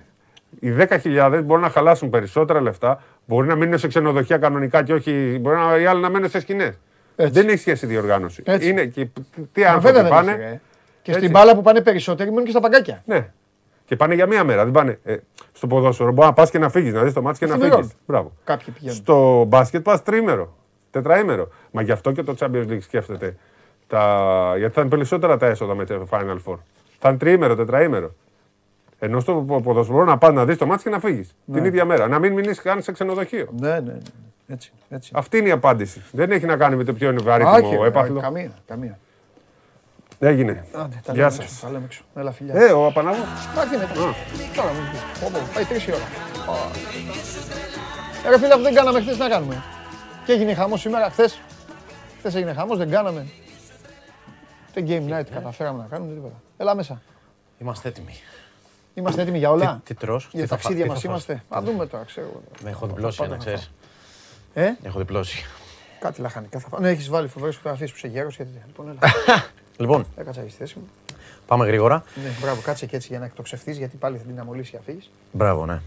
οι 0.61 0.75
10.000 0.79 1.41
μπορούν 1.45 1.63
να 1.63 1.71
χαλάσουν 1.71 2.11
περισσότερα 2.11 2.61
λεφτά, 2.61 3.03
μπορεί 3.31 3.49
να 3.49 3.55
μείνουν 3.55 3.79
σε 3.79 3.89
ξενοδοχεία 3.89 4.39
κανονικά 4.39 4.83
και 4.83 4.93
όχι. 4.93 5.39
Μπορεί 5.41 5.57
να, 5.57 5.79
οι 5.79 5.87
άλλοι 5.87 6.01
να 6.01 6.11
μένουν 6.11 6.29
σε 6.29 6.41
σκηνές. 6.41 6.79
Δεν 7.17 7.49
έχει 7.49 7.59
σχέση 7.59 7.85
η 7.85 7.89
διοργάνωση. 7.89 8.43
Έτσι. 8.47 8.69
Είναι, 8.69 8.85
και, 8.85 9.09
τι 9.53 9.61
Μα 9.61 9.67
άνθρωποι 9.69 9.87
βέβαια 9.87 10.03
δεν 10.03 10.11
πάνε. 10.11 10.31
έχει, 10.31 10.41
ρε. 10.41 10.61
Και 11.03 11.11
Έτσι. 11.11 11.21
στην 11.25 11.31
μπάλα 11.31 11.55
που 11.55 11.63
πάνε 11.63 11.81
περισσότεροι 11.81 12.29
μένουν 12.31 12.45
και 12.45 12.51
στα 12.51 12.61
παγκάκια. 12.61 13.03
Ναι. 13.05 13.29
Και 13.85 13.97
πάνε 13.97 14.15
για 14.15 14.27
μία 14.27 14.45
μέρα. 14.45 14.65
Δεν 14.65 14.73
πάνε 14.73 14.99
ε, 15.05 15.17
στο 15.53 15.67
ποδόσφαιρο. 15.67 16.13
Μπορεί 16.13 16.27
να 16.29 16.33
πας 16.35 16.51
και 16.51 16.59
να 16.59 16.69
φύγεις, 16.69 16.93
να 16.93 17.03
δεις 17.03 17.13
το 17.13 17.23
μάτι 17.23 17.39
και 17.39 17.47
να 17.47 17.53
Εφημερών. 17.55 17.79
φύγεις. 17.81 17.95
Μπράβο. 18.07 18.33
Κάποιοι 18.45 18.75
πηγαίνουν. 18.75 18.97
Στο 18.97 19.45
μπάσκετ 19.49 19.83
πας 19.83 20.03
τρίμερο, 20.03 20.57
τετραήμερο. 20.91 21.49
Μα 21.71 21.83
γι' 21.83 21.93
αυτό 21.93 22.13
και 22.13 22.23
το 22.23 22.35
Champions 22.39 22.67
League 22.69 22.83
σκέφτεται. 22.83 23.37
Τα... 23.87 24.55
Γιατί 24.57 24.75
θα 24.75 24.81
είναι 24.81 24.91
περισσότερα 24.91 25.37
τα 25.37 25.47
έσοδα 25.47 25.75
με 25.75 25.85
το 25.85 26.09
Final 26.11 26.37
Four. 26.45 26.57
Θα 26.99 27.09
είναι 27.09 27.19
τριήμερο, 27.19 27.57
τετραήμερο. 27.57 28.15
Ενώ 29.03 29.21
στο 29.21 29.35
πο- 29.35 29.61
ποδοσφαιρό 29.61 30.05
να 30.05 30.19
πας 30.19 30.33
να 30.33 30.45
δεις 30.45 30.57
το 30.57 30.67
μάτι 30.67 30.83
και 30.83 30.91
να 30.91 30.99
φύγεις. 31.01 31.35
Την 31.53 31.65
ίδια 31.65 31.85
μέρα. 31.85 32.09
Να 32.09 32.19
μην 32.19 32.33
μείνεις 32.33 32.61
καν 32.63 32.83
σε 32.83 32.93
ξενοδοχείο. 32.93 33.49
Ναι, 33.59 33.69
ναι, 33.69 33.81
ναι. 33.81 33.99
Έτσι, 34.49 34.73
έτσι. 34.91 35.11
Αυτή 35.15 35.39
είναι 35.39 35.49
η 35.49 35.51
απάντηση. 35.51 36.03
Δεν 36.13 36.31
έχει 36.31 36.47
να 36.47 36.57
κάνει 36.57 36.77
με 36.77 36.85
το 36.85 36.93
ποιο 36.93 37.11
είναι 37.11 37.21
Α, 37.21 37.25
βαρύτιμο 37.25 37.57
όχι, 37.69 37.77
ρε, 37.77 37.87
έπαθλο. 37.87 38.21
Καμία, 38.21 38.51
καμία. 38.67 38.99
Έγινε. 40.19 40.65
Άντε, 40.73 41.01
τα 41.05 41.13
Γεια 41.13 41.23
λέμε 41.23 41.31
σας. 41.31 41.45
έξω, 41.45 41.67
Τα 41.67 41.71
λέμε 41.73 41.85
έξω. 41.85 42.03
Έλα, 42.15 42.33
φιλιά. 42.33 42.55
Ε, 42.55 42.73
ο 42.73 42.87
Απαναγό. 42.87 43.17
Εντάξει, 43.53 43.75
είναι 43.75 43.87
τώρα. 43.95 44.15
Τώρα 44.57 44.69
μου 44.73 44.81
πεις. 44.91 45.21
Πω, 45.21 45.31
πω, 45.33 45.39
Πάει 45.55 45.65
τρεις 45.65 45.87
η 45.87 45.93
ώρα. 45.93 46.03
Α. 46.03 46.59
Ε, 48.27 48.31
Ρε 48.31 48.39
φίλε, 48.39 48.53
αυτό 48.53 48.63
δεν 48.63 48.75
κάναμε 48.75 49.01
χθες, 49.01 49.15
τι 49.15 49.21
να 49.21 49.29
κάνουμε. 49.29 49.63
Και 50.25 50.33
έγινε 50.33 50.55
χαμός 50.55 50.81
σήμερα, 50.81 51.11
χθες. 51.11 51.41
Χθες 52.19 52.35
έγινε 52.35 52.53
χαμός, 52.53 52.79
δεν 52.79 52.91
κάναμε. 52.91 53.27
Ούτε 54.69 54.85
game 54.87 55.13
night 55.21 55.27
καταφέραμε 55.35 55.79
να 55.79 55.87
κάνουμε, 55.91 56.15
τίποτα. 56.15 56.35
Έλα 56.57 56.75
μέσα. 56.75 57.03
Είμαστε 57.59 57.89
έτοιμοι. 57.89 58.13
Είμαστε 59.01 59.23
έτοιμοι 59.23 59.39
για 59.39 59.51
όλα; 59.51 59.81
Τι, 59.85 59.95
τι 59.95 60.01
τρως, 60.01 60.29
Για 60.33 60.43
τι 60.43 60.49
τα 60.49 60.57
θα 60.57 60.63
φά- 60.63 60.63
ταξίδια 60.63 60.83
τι 60.85 60.91
μας 60.91 61.01
θα 61.01 61.09
φας. 61.11 61.25
είμαστε; 61.27 61.45
Α 61.49 61.63
δούμε 61.63 61.87
τώρα, 61.87 62.05
ξέρω. 62.05 62.27
εγώ. 62.31 62.43
Με 62.65 62.71
έχω 62.71 62.87
διπλώσει, 62.87 63.19
Πάντα 63.19 63.31
να 63.31 63.37
θα 63.37 63.45
ξέρεις. 63.45 63.71
Ε, 64.55 64.71
Έχω 64.83 64.99
διπλώσει. 64.99 65.45
κάτι 66.01 66.21
λαχανικά 66.21 66.59
θα 66.59 66.69
φάω. 66.69 66.81
Ναι, 66.81 66.89
έχεις 66.91 67.09
βάλει 67.09 67.29
φοβερές 67.29 67.57
φωτογραφίες 67.57 67.91
που 67.91 67.97
είσαι 67.97 68.07
γέρος. 68.07 68.37
Γιατί... 68.37 68.51
Λοιπόν, 68.67 68.89
έλα. 68.89 68.99
Λοιπόν, 69.77 70.07
Έκατσα 70.17 70.41
στη 70.41 70.51
θέση 70.51 70.79
μου. 70.79 70.89
πάμε 71.47 71.67
γρήγορα. 71.67 72.03
Ναι, 72.23 72.31
μπράβο, 72.41 72.61
κάτσε 72.61 72.87
και 72.87 72.97
έτσι 72.97 73.09
για 73.11 73.19
να 73.19 73.25
εκτοξευτείς, 73.25 73.77
γιατί 73.79 73.97
πάλι 73.97 74.17
θα 74.19 74.25
την 74.25 74.41
αμολύσει 74.41 74.71
για 74.71 74.81
φύγεις. 74.85 75.11
Μπράβο, 75.33 75.67
ναι. 75.67 75.81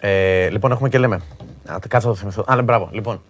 Ε, 0.00 0.48
λοιπόν, 0.50 0.72
έχουμε 0.72 0.88
και 0.88 0.98
λέμε. 0.98 1.14
Α, 1.66 1.76
κάτσε 1.88 2.06
να 2.08 2.12
το 2.12 2.18
θυμηθώ. 2.18 2.44
Α, 2.46 2.56
ναι, 2.56 2.62
μπράβο. 2.62 2.88
Λοιπόν, 2.92 3.22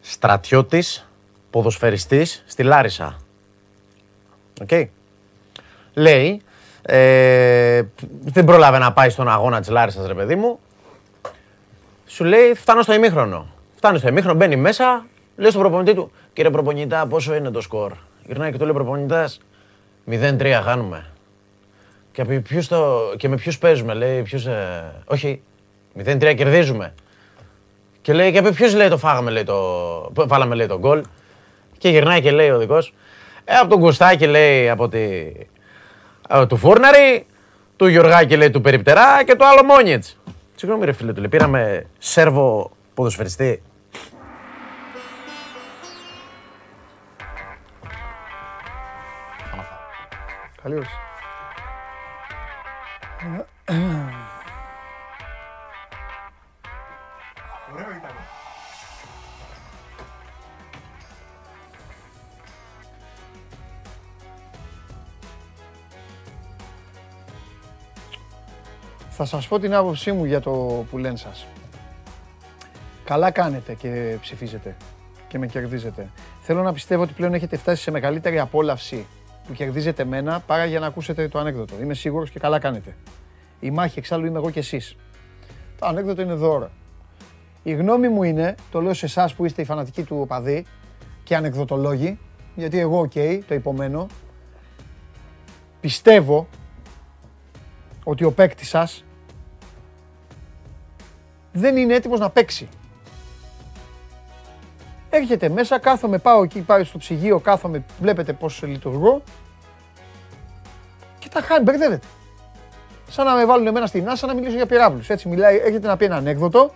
στρατιώτης, 0.00 1.08
ποδοσφαιριστής 1.50 2.44
στη 2.46 2.62
Λάρισα. 2.62 3.18
Οκ. 4.62 4.88
Λέει, 5.94 6.40
ε, 6.82 7.82
δεν 8.24 8.44
πρόλαβε 8.44 8.78
να 8.78 8.92
πάει 8.92 9.10
στον 9.10 9.28
αγώνα 9.28 9.60
της 9.60 9.68
Λάρισας, 9.68 10.06
ρε 10.06 10.14
παιδί 10.14 10.34
μου. 10.34 10.58
Σου 12.06 12.24
λέει, 12.24 12.54
φτάνω 12.54 12.82
στο 12.82 12.94
ημίχρονο. 12.94 13.46
Φτάνει 13.76 13.98
στο 13.98 14.08
ημίχρονο, 14.08 14.36
μπαίνει 14.36 14.56
μέσα, 14.56 15.06
λέει 15.36 15.50
στον 15.50 15.62
προπονητή 15.62 15.94
του, 15.94 16.10
κύριε 16.32 16.50
προπονητά, 16.50 17.06
πόσο 17.06 17.34
είναι 17.34 17.50
το 17.50 17.60
σκορ; 17.60 17.92
Γυρνάει 18.26 18.50
και 18.52 18.58
του 18.58 18.64
λέει 18.64 18.72
προπονητάς, 18.72 19.40
0-3 20.10 20.60
χάνουμε. 20.64 21.06
Και, 22.12 22.22
από 22.22 22.40
ποιους 22.40 22.68
το... 22.68 22.98
και 23.16 23.28
με 23.28 23.36
ποιους 23.36 23.58
παίζουμε, 23.58 23.94
λέει. 23.94 24.22
Ποιους, 24.22 24.46
ε... 24.46 24.92
Όχι, 25.04 25.42
0-3 26.04 26.34
κερδίζουμε. 26.36 26.94
Και 28.02 28.12
λέει, 28.12 28.32
και 28.32 28.38
από 28.38 28.50
ποιους 28.50 28.74
λέει 28.74 28.88
το 28.88 28.98
φάγαμε, 28.98 29.30
λέει 29.30 29.44
το. 29.44 29.54
που 30.14 30.24
Βάλαμε, 30.28 30.54
λέει 30.54 30.66
το 30.66 30.78
γκολ. 30.78 31.02
Και 31.78 31.88
γυρνάει 31.88 32.20
και 32.20 32.30
λέει 32.30 32.50
ο 32.50 32.58
δικός. 32.58 32.94
Ε, 33.44 33.54
από 33.54 33.68
τον 33.68 33.80
Κουστάκη, 33.80 34.26
λέει, 34.26 34.68
από 34.68 34.88
τη. 34.88 34.98
Ε, 36.30 36.46
του 36.46 36.56
Φούρναρη, 36.56 37.26
του 37.76 37.86
Γιωργάκη, 37.86 38.36
λέει, 38.36 38.50
του 38.50 38.60
Περιπτερά 38.60 39.24
και 39.24 39.34
του 39.34 39.46
άλλο 39.46 39.64
Μόνιετς. 39.64 40.18
Συγγνώμη, 40.54 40.84
ρε 40.84 40.92
φίλε, 40.92 41.12
του 41.12 41.20
λέει, 41.20 41.28
πήραμε 41.28 41.86
Σέρβο 41.98 42.70
ποδοσφαιριστή. 42.94 43.62
Καλή 50.62 50.82
Θα 69.22 69.28
σας 69.28 69.48
πω 69.48 69.58
την 69.58 69.74
άποψή 69.74 70.12
μου 70.12 70.24
για 70.24 70.40
το 70.40 70.50
που 70.90 70.98
λένε 70.98 71.16
σας. 71.16 71.46
Καλά 73.04 73.30
κάνετε 73.30 73.74
και 73.74 74.16
ψηφίζετε 74.20 74.76
και 75.28 75.38
με 75.38 75.46
κερδίζετε. 75.46 76.10
Θέλω 76.40 76.62
να 76.62 76.72
πιστεύω 76.72 77.02
ότι 77.02 77.12
πλέον 77.12 77.34
έχετε 77.34 77.56
φτάσει 77.56 77.82
σε 77.82 77.90
μεγαλύτερη 77.90 78.38
απόλαυση 78.38 79.06
που 79.46 79.52
κερδίζετε 79.52 80.04
μένα 80.04 80.40
παρά 80.40 80.64
για 80.64 80.80
να 80.80 80.86
ακούσετε 80.86 81.28
το 81.28 81.38
ανέκδοτο. 81.38 81.74
Είμαι 81.80 81.94
σίγουρος 81.94 82.30
και 82.30 82.38
καλά 82.38 82.58
κάνετε. 82.58 82.96
Η 83.60 83.70
μάχη 83.70 83.98
εξάλλου 83.98 84.26
είμαι 84.26 84.38
εγώ 84.38 84.50
και 84.50 84.58
εσείς. 84.58 84.96
Το 85.78 85.86
ανέκδοτο 85.86 86.22
είναι 86.22 86.34
δώρο. 86.34 86.70
Η 87.62 87.72
γνώμη 87.72 88.08
μου 88.08 88.22
είναι, 88.22 88.54
το 88.70 88.80
λέω 88.80 88.94
σε 88.94 89.06
εσάς 89.06 89.34
που 89.34 89.44
είστε 89.44 89.62
οι 89.62 89.64
φανατικοί 89.64 90.02
του 90.02 90.16
οπαδοί 90.20 90.66
και 91.24 91.36
ανεκδοτολόγοι, 91.36 92.18
γιατί 92.54 92.78
εγώ, 92.78 93.00
οκ, 93.00 93.12
το 93.46 93.54
υπομένω, 93.54 94.06
πιστεύω 95.80 96.48
ότι 98.04 98.24
ο 98.24 98.32
παίκτης 98.32 98.68
σας 98.68 99.04
δεν 101.52 101.76
είναι 101.76 101.94
έτοιμος 101.94 102.18
να 102.18 102.30
παίξει. 102.30 102.68
Έρχεται 105.10 105.48
μέσα, 105.48 105.78
κάθομαι, 105.78 106.18
πάω 106.18 106.42
εκεί, 106.42 106.60
πάω 106.60 106.84
στο 106.84 106.98
ψυγείο, 106.98 107.38
κάθομαι, 107.38 107.84
βλέπετε 108.00 108.32
πώς 108.32 108.62
λειτουργώ 108.62 109.22
και 111.18 111.28
τα 111.28 111.40
χάνει, 111.40 111.62
μπερδεύεται. 111.62 112.06
Σαν 113.08 113.26
να 113.26 113.34
με 113.34 113.44
βάλουν 113.44 113.66
εμένα 113.66 113.86
στην 113.86 114.08
άσα 114.08 114.26
να 114.26 114.34
μιλήσω 114.34 114.56
για 114.56 114.66
πυράβλους. 114.66 115.08
Έτσι 115.08 115.28
μιλάει, 115.28 115.56
έρχεται 115.56 115.86
να 115.86 115.96
πει 115.96 116.04
ένα 116.04 116.16
ανέκδοτο 116.16 116.74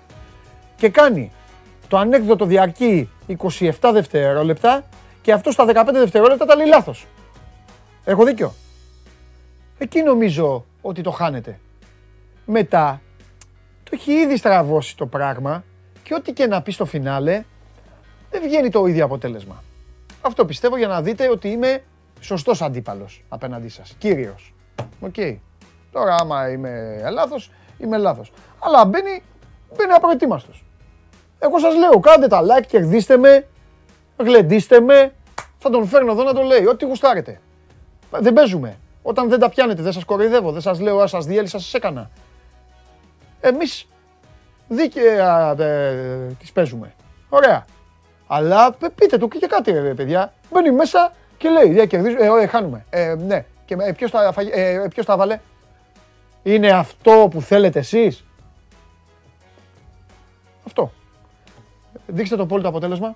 και 0.76 0.88
κάνει. 0.88 1.32
Το 1.88 1.96
ανέκδοτο 1.98 2.46
διαρκεί 2.46 3.10
27 3.38 3.70
δευτερόλεπτα 3.92 4.84
και 5.22 5.32
αυτό 5.32 5.50
στα 5.50 5.64
15 5.64 5.88
δευτερόλεπτα 5.92 6.44
τα 6.44 6.56
λέει 6.56 6.66
λάθος. 6.66 7.06
Έχω 8.04 8.24
δίκιο. 8.24 8.54
Εκεί 9.78 10.02
νομίζω 10.02 10.64
ότι 10.82 11.02
το 11.02 11.10
χάνετε. 11.10 11.58
Μετά 12.46 13.00
το 13.84 13.90
έχει 13.94 14.12
ήδη 14.12 14.36
στραβώσει 14.36 14.96
το 14.96 15.06
πράγμα 15.06 15.64
και 16.02 16.14
ό,τι 16.14 16.32
και 16.32 16.46
να 16.46 16.62
πει 16.62 16.72
στο 16.72 16.84
φινάλε 16.84 17.44
δεν 18.30 18.42
βγαίνει 18.42 18.70
το 18.70 18.86
ίδιο 18.86 19.04
αποτέλεσμα. 19.04 19.62
Αυτό 20.20 20.44
πιστεύω 20.44 20.76
για 20.76 20.86
να 20.86 21.02
δείτε 21.02 21.30
ότι 21.30 21.48
είμαι 21.48 21.82
σωστός 22.20 22.62
αντίπαλος 22.62 23.24
απέναντί 23.28 23.68
σας. 23.68 23.94
Κύριος. 23.98 24.54
Οκ. 25.00 25.14
Τώρα 25.92 26.16
άμα 26.16 26.50
είμαι 26.50 27.02
λάθος, 27.12 27.50
είμαι 27.78 27.96
λάθος. 27.96 28.32
Αλλά 28.58 28.84
μπαίνει, 28.84 29.22
μπαίνει 29.76 29.92
απροετοίμαστος. 29.92 30.64
Εγώ 31.38 31.58
σας 31.58 31.76
λέω, 31.76 32.00
κάντε 32.00 32.26
τα 32.26 32.40
like, 32.42 32.66
κερδίστε 32.66 33.16
με, 33.16 33.46
γλεντίστε 34.16 34.80
με. 34.80 35.14
Θα 35.58 35.70
τον 35.70 35.86
φέρνω 35.86 36.12
εδώ 36.12 36.22
να 36.22 36.34
το 36.34 36.42
λέει, 36.42 36.66
ό,τι 36.66 36.84
γουστάρετε. 36.84 37.40
Δεν 38.10 38.32
παίζουμε. 38.32 38.78
Όταν 39.02 39.28
δεν 39.28 39.38
τα 39.38 39.48
πιάνετε, 39.48 39.82
δεν 39.82 39.92
σας 39.92 40.04
κοροϊδεύω, 40.04 40.52
δεν 40.52 40.60
σας 40.60 40.80
λέω, 40.80 40.98
α, 40.98 41.06
σας 41.06 41.26
διέλυσα, 41.26 41.58
σας 41.58 41.74
έκανα. 41.74 42.10
Εμείς 43.46 43.86
δίκαια 44.68 45.54
ε, 45.58 46.34
τις 46.38 46.52
παίζουμε. 46.52 46.92
Ωραία. 47.28 47.64
Αλλά 48.26 48.72
πε- 48.72 48.90
πείτε 48.90 49.18
του 49.18 49.28
και 49.28 49.46
κάτι, 49.46 49.70
ρε 49.72 49.94
παιδιά. 49.94 50.32
Μπαίνει 50.52 50.70
μέσα 50.70 51.12
και 51.38 51.48
λέει, 51.48 51.78
ε, 51.78 51.86
κερδίζουμε, 51.86 52.24
ε, 52.24 52.28
ωραία, 52.28 52.48
χάνουμε. 52.48 52.84
Ε, 52.90 53.14
ναι. 53.14 53.44
Και 53.64 53.76
ε, 53.80 53.92
ποιος, 53.92 54.10
τα, 54.10 54.32
φαγε- 54.32 54.54
ε, 54.56 54.86
ποιος 54.90 55.06
τα 55.06 55.16
βάλε; 55.16 55.40
Είναι 56.42 56.70
αυτό 56.70 57.28
που 57.30 57.40
θέλετε 57.42 57.78
εσείς; 57.78 58.24
Αυτό. 60.66 60.92
Δείξτε 62.06 62.36
το 62.36 62.46
πόλο 62.46 62.62
το 62.62 62.68
αποτέλεσμα 62.68 63.14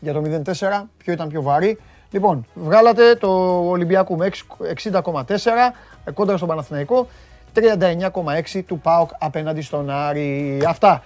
για 0.00 0.12
το 0.12 0.22
0-4, 0.24 0.82
ποιο 0.98 1.12
ήταν 1.12 1.28
πιο 1.28 1.42
βαρύ. 1.42 1.78
Λοιπόν, 2.10 2.46
βγάλατε 2.54 3.14
το 3.14 3.28
Ολυμπιακού 3.68 4.16
με 4.16 4.30
60,4 4.74 5.72
ε, 6.04 6.10
κόντρα 6.10 6.36
στον 6.36 6.48
Παναθηναϊκό, 6.48 7.08
39,6 7.56 8.62
του 8.66 8.78
ΠΑΟΚ 8.78 9.10
απέναντι 9.18 9.60
στον 9.60 9.90
Άρη. 9.90 10.58
Αυτά. 10.66 11.02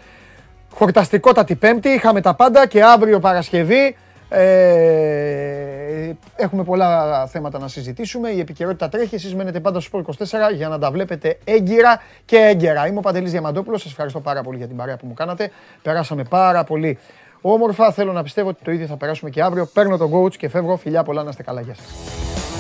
Χορταστικότατη 0.73 1.55
Πέμπτη, 1.55 1.89
είχαμε 1.89 2.21
τα 2.21 2.35
πάντα 2.35 2.67
και 2.67 2.83
αύριο 2.83 3.21
Παρασκευή 3.21 3.97
ε, 4.33 6.13
έχουμε 6.37 6.65
πολλά 6.65 7.27
θέματα 7.27 7.59
να 7.59 7.69
συζητήσουμε. 7.69 8.29
Η 8.29 8.41
επικαιρότητα 8.41 8.89
τρέχει. 8.89 9.15
Εσείς 9.15 9.35
μένετε 9.35 9.61
πάντα 9.61 9.81
στο 9.81 9.99
Sport 9.99 10.25
24 10.51 10.55
για 10.55 10.69
να 10.69 10.79
τα 10.79 10.91
βλέπετε 10.91 11.39
έγκυρα 11.45 12.03
και 12.25 12.37
έγκαιρα. 12.37 12.87
Είμαι 12.87 12.99
ο 12.99 13.01
Παντελής 13.01 13.31
Διαμαντόπουλος. 13.31 13.83
Σας 13.83 13.91
ευχαριστώ 13.91 14.21
πάρα 14.21 14.43
πολύ 14.43 14.57
για 14.57 14.67
την 14.67 14.77
παρέα 14.77 14.97
που 14.97 15.07
μου 15.07 15.15
κάνατε. 15.15 15.51
Περάσαμε 15.83 16.25
πάρα 16.25 16.65
πολύ 16.65 16.99
όμορφα. 17.41 17.93
Θέλω 17.93 18.13
να 18.13 18.23
πιστεύω 18.23 18.49
ότι 18.49 18.65
το 18.65 18.71
ίδιο 18.71 18.87
θα 18.87 18.97
περάσουμε 18.97 19.31
και 19.31 19.43
αύριο. 19.43 19.67
Παίρνω 19.67 19.97
τον 19.97 20.11
coach 20.13 20.37
και 20.37 20.49
φεύγω. 20.49 20.77
Φιλιά 20.77 21.03
πολλά 21.03 21.23
να 21.23 21.31
είστε 21.31 21.43
καλά. 21.43 21.61
Γεια 21.61 21.75
σας. 21.75 22.60